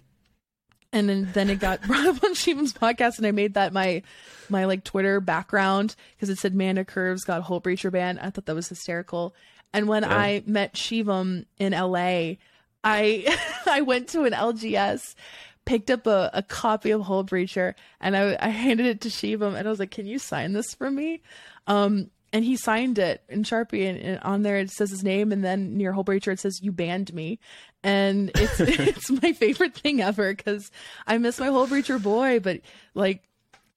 and 0.93 1.09
then 1.09 1.29
then 1.33 1.49
it 1.49 1.59
got 1.59 1.81
brought 1.87 2.05
up 2.05 2.23
on 2.23 2.33
Shivam's 2.33 2.73
podcast, 2.73 3.17
and 3.17 3.27
I 3.27 3.31
made 3.31 3.55
that 3.55 3.73
my 3.73 4.03
my 4.49 4.65
like 4.65 4.83
Twitter 4.83 5.19
background 5.19 5.95
because 6.15 6.29
it 6.29 6.37
said 6.37 6.55
Mana 6.55 6.85
Curves 6.85 7.25
got 7.25 7.43
Hullbreacher 7.43 7.91
ban. 7.91 8.19
I 8.19 8.29
thought 8.29 8.45
that 8.45 8.55
was 8.55 8.69
hysterical. 8.69 9.35
And 9.73 9.87
when 9.87 10.03
I 10.03 10.43
met 10.45 10.75
Shivam 10.75 11.45
in 11.57 11.73
LA, 11.73 12.35
I 12.83 13.37
I 13.65 13.81
went 13.81 14.09
to 14.09 14.23
an 14.23 14.33
LGS, 14.33 15.15
picked 15.65 15.89
up 15.89 16.05
a, 16.07 16.29
a 16.33 16.43
copy 16.43 16.91
of 16.91 17.01
Hullbreacher, 17.01 17.73
and 17.99 18.15
I 18.15 18.37
I 18.39 18.49
handed 18.49 18.85
it 18.85 19.01
to 19.01 19.09
Shivam, 19.09 19.55
and 19.57 19.67
I 19.67 19.69
was 19.71 19.79
like, 19.79 19.91
"Can 19.91 20.05
you 20.05 20.19
sign 20.19 20.53
this 20.53 20.73
for 20.73 20.89
me?" 20.89 21.21
Um, 21.65 22.11
and 22.31 22.43
he 22.43 22.55
signed 22.55 22.97
it 22.97 23.23
in 23.29 23.43
Sharpie, 23.43 23.87
and, 23.87 23.99
and 23.99 24.19
on 24.19 24.41
there 24.43 24.57
it 24.57 24.71
says 24.71 24.89
his 24.89 25.03
name, 25.03 25.31
and 25.31 25.43
then 25.43 25.77
near 25.77 25.93
Hullbreacher 25.93 26.31
it 26.33 26.39
says, 26.39 26.61
"You 26.61 26.71
banned 26.71 27.13
me." 27.13 27.39
And 27.83 28.31
it's 28.35 28.59
it's 28.59 29.09
my 29.09 29.33
favorite 29.33 29.75
thing 29.75 30.01
ever 30.01 30.33
because 30.33 30.71
I 31.05 31.17
miss 31.17 31.39
my 31.39 31.47
Hullbreacher 31.47 32.01
boy, 32.01 32.39
but 32.39 32.61
like 32.93 33.23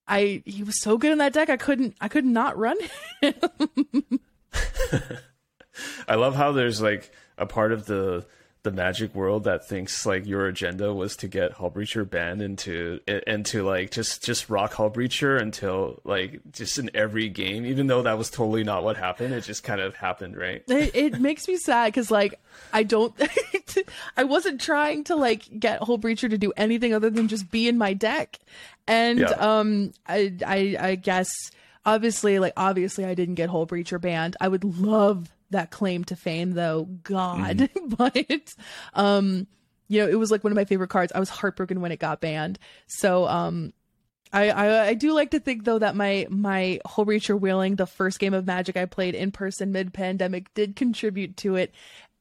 I 0.09 0.43
he 0.45 0.63
was 0.63 0.81
so 0.81 0.97
good 0.99 1.13
in 1.13 1.19
that 1.19 1.33
deck 1.33 1.51
I 1.51 1.57
couldn't 1.57 1.97
I 2.01 2.09
could 2.09 2.25
not 2.25 2.57
run 2.57 2.77
him. 3.21 3.35
I 6.09 6.15
love 6.15 6.35
how 6.37 6.53
there's 6.53 6.81
like 6.81 7.11
a 7.37 7.47
part 7.47 7.73
of 7.73 7.87
the 7.87 8.27
the 8.67 8.73
magic 8.73 9.15
world 9.15 9.45
that 9.45 9.65
thinks 9.67 10.05
like 10.05 10.27
your 10.27 10.47
agenda 10.49 10.93
was 10.93 11.17
to 11.17 11.29
get 11.29 11.53
Hullbreacher 11.55 12.09
banned 12.11 12.43
into 12.43 12.99
into 13.27 13.63
like 13.65 13.93
just 13.93 14.25
just 14.25 14.51
rock 14.51 14.73
Hullbreacher 14.75 15.41
until 15.41 16.01
like 16.05 16.41
just 16.51 16.79
in 16.79 16.91
every 16.93 17.29
game, 17.29 17.65
even 17.65 17.87
though 17.87 18.03
that 18.03 18.19
was 18.19 18.29
totally 18.29 18.65
not 18.65 18.83
what 18.83 18.97
happened. 18.97 19.33
It 19.33 19.43
just 19.43 19.63
kind 19.63 19.81
of 19.81 19.95
happened, 19.95 20.37
right? 20.37 20.63
it, 20.69 20.95
it 20.97 21.21
makes 21.21 21.47
me 21.47 21.57
sad 21.57 21.87
because 21.87 22.11
like 22.11 22.41
I 22.73 22.83
don't 22.83 23.15
I 24.17 24.25
wasn't 24.25 24.61
trying 24.61 25.05
to 25.05 25.15
like 25.17 25.45
get 25.61 25.81
Hullbreacher 25.81 26.29
to 26.31 26.37
do 26.39 26.53
anything 26.57 26.93
other 26.93 27.09
than 27.09 27.29
just 27.29 27.51
be 27.51 27.69
in 27.69 27.79
my 27.79 27.93
deck, 27.95 28.39
and 28.89 29.21
Yeah. 29.21 29.29
um 29.39 29.93
I 30.09 30.33
I 30.45 30.77
I 30.81 30.95
guess 30.97 31.31
obviously 31.85 32.41
like 32.41 32.55
obviously 32.57 33.05
I 33.05 33.15
didn't 33.15 33.37
get 33.37 33.49
Hullbreacher 33.51 34.01
banned. 34.01 34.37
I 34.41 34.49
would 34.49 34.65
love 34.65 35.31
that 35.51 35.71
claim 35.71 36.05
to 36.05 36.17
fame 36.17 36.53
though, 36.53 36.85
God, 37.03 37.71
but 37.87 38.55
um 38.95 39.47
you 39.89 40.01
know 40.01 40.09
it 40.09 40.19
was 40.19 40.31
like 40.31 40.45
one 40.45 40.53
of 40.53 40.57
my 40.57 40.65
favorite 40.65 40.91
cards. 40.91 41.13
I 41.15 41.21
was 41.21 41.31
heartbroken 41.31 41.81
when 41.81 41.93
it 41.93 42.01
got 42.01 42.21
banned. 42.21 42.59
So 42.87 43.27
um 43.27 43.73
I, 44.33 44.51
I 44.51 44.87
I 44.89 44.95
do 44.95 45.13
like 45.13 45.31
to 45.31 45.41
think 45.41 45.65
though 45.65 45.79
that 45.79 45.95
my 45.95 46.27
my 46.29 46.81
Hullbreacher 46.87 47.39
wheeling 47.39 47.77
the 47.77 47.87
first 47.87 48.19
game 48.19 48.35
of 48.35 48.47
Magic 48.47 48.77
I 48.77 48.87
played 48.87 49.15
in 49.15 49.31
person 49.31 49.73
mid 49.73 49.95
pandemic 49.95 50.53
did 50.55 50.77
contribute 50.77 51.37
to 51.39 51.57
it 51.57 51.73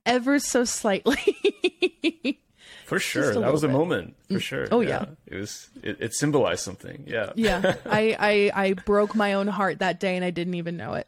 ever 0.06 0.40
so 0.40 0.64
slightly. 0.64 1.18
For 2.86 3.00
sure, 3.00 3.34
that 3.34 3.52
was 3.52 3.64
a 3.64 3.68
moment. 3.68 4.16
For 4.30 4.40
sure. 4.40 4.68
Oh, 4.72 4.82
yeah. 4.82 5.06
it 5.26 5.36
was. 5.36 5.70
It, 5.82 5.98
it 6.00 6.14
symbolized 6.14 6.62
something. 6.62 7.04
Yeah. 7.08 7.32
yeah, 7.36 7.76
I, 7.86 8.52
I 8.54 8.64
I 8.68 8.74
broke 8.74 9.16
my 9.16 9.34
own 9.34 9.48
heart 9.48 9.80
that 9.80 10.00
day 10.00 10.16
and 10.16 10.24
I 10.24 10.30
didn't 10.30 10.54
even 10.54 10.78
know 10.78 10.94
it. 10.94 11.08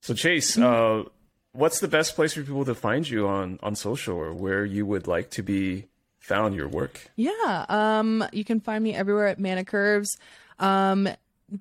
So 0.00 0.14
Chase, 0.14 0.56
uh, 0.56 1.04
what's 1.52 1.80
the 1.80 1.88
best 1.88 2.14
place 2.14 2.34
for 2.34 2.42
people 2.42 2.64
to 2.64 2.74
find 2.74 3.08
you 3.08 3.26
on 3.26 3.58
on 3.62 3.74
social 3.74 4.16
or 4.16 4.32
where 4.32 4.64
you 4.64 4.86
would 4.86 5.06
like 5.06 5.30
to 5.30 5.42
be 5.42 5.86
found 6.20 6.54
your 6.54 6.68
work 6.68 7.10
yeah 7.16 7.64
um 7.68 8.24
you 8.32 8.44
can 8.44 8.60
find 8.60 8.84
me 8.84 8.94
everywhere 8.94 9.26
at 9.28 9.66
Curves. 9.66 10.16
um 10.58 11.08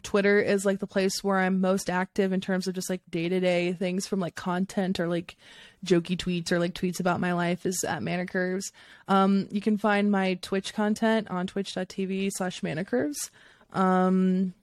twitter 0.04 0.40
is 0.40 0.66
like 0.66 0.80
the 0.80 0.88
place 0.88 1.24
where 1.24 1.38
i'm 1.40 1.62
most 1.62 1.90
active 1.90 2.34
in 2.34 2.42
terms 2.42 2.68
of 2.68 2.76
just 2.76 2.90
like 2.90 3.02
day-to-day 3.10 3.72
things 3.74 4.06
from 4.06 4.20
like 4.20 4.36
content 4.36 5.00
or 5.00 5.08
like 5.08 5.38
jokey 5.86 6.18
tweets 6.18 6.52
or 6.52 6.60
like 6.60 6.74
tweets 6.74 7.00
about 7.00 7.22
my 7.22 7.32
life 7.34 7.66
is 7.66 7.84
at 7.88 8.28
Curves. 8.28 8.72
um 9.08 9.48
you 9.52 9.62
can 9.62 9.78
find 9.78 10.12
my 10.12 10.34
twitch 10.42 10.74
content 10.74 11.30
on 11.32 11.48
twitch.tv 11.48 12.30
slash 12.34 12.62
Curves. 12.86 13.32
um 13.72 14.54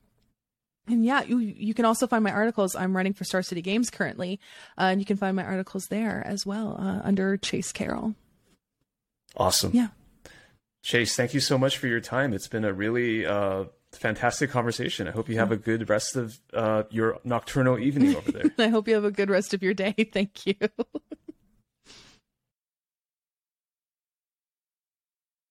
and 0.86 1.04
yeah, 1.04 1.22
you 1.22 1.38
you 1.38 1.74
can 1.74 1.84
also 1.84 2.06
find 2.06 2.22
my 2.22 2.30
articles. 2.30 2.74
I'm 2.76 2.96
writing 2.96 3.14
for 3.14 3.24
Star 3.24 3.42
City 3.42 3.62
Games 3.62 3.90
currently, 3.90 4.40
uh, 4.78 4.84
and 4.84 5.00
you 5.00 5.06
can 5.06 5.16
find 5.16 5.36
my 5.36 5.44
articles 5.44 5.88
there 5.88 6.22
as 6.26 6.44
well 6.44 6.76
uh, 6.78 7.00
under 7.06 7.36
Chase 7.36 7.72
Carroll. 7.72 8.14
Awesome. 9.36 9.72
Yeah. 9.74 9.88
Chase, 10.82 11.16
thank 11.16 11.32
you 11.32 11.40
so 11.40 11.56
much 11.56 11.78
for 11.78 11.86
your 11.86 12.00
time. 12.00 12.34
It's 12.34 12.46
been 12.46 12.64
a 12.64 12.72
really 12.72 13.24
uh, 13.24 13.64
fantastic 13.92 14.50
conversation. 14.50 15.08
I 15.08 15.12
hope 15.12 15.28
you 15.28 15.38
have 15.38 15.50
a 15.50 15.56
good 15.56 15.88
rest 15.88 16.14
of 16.14 16.38
uh, 16.52 16.82
your 16.90 17.18
nocturnal 17.24 17.78
evening 17.78 18.14
over 18.14 18.30
there. 18.30 18.44
I 18.58 18.68
hope 18.68 18.86
you 18.86 18.94
have 18.94 19.04
a 19.04 19.10
good 19.10 19.30
rest 19.30 19.54
of 19.54 19.62
your 19.62 19.74
day. 19.74 19.92
Thank 20.12 20.46
you. 20.46 20.54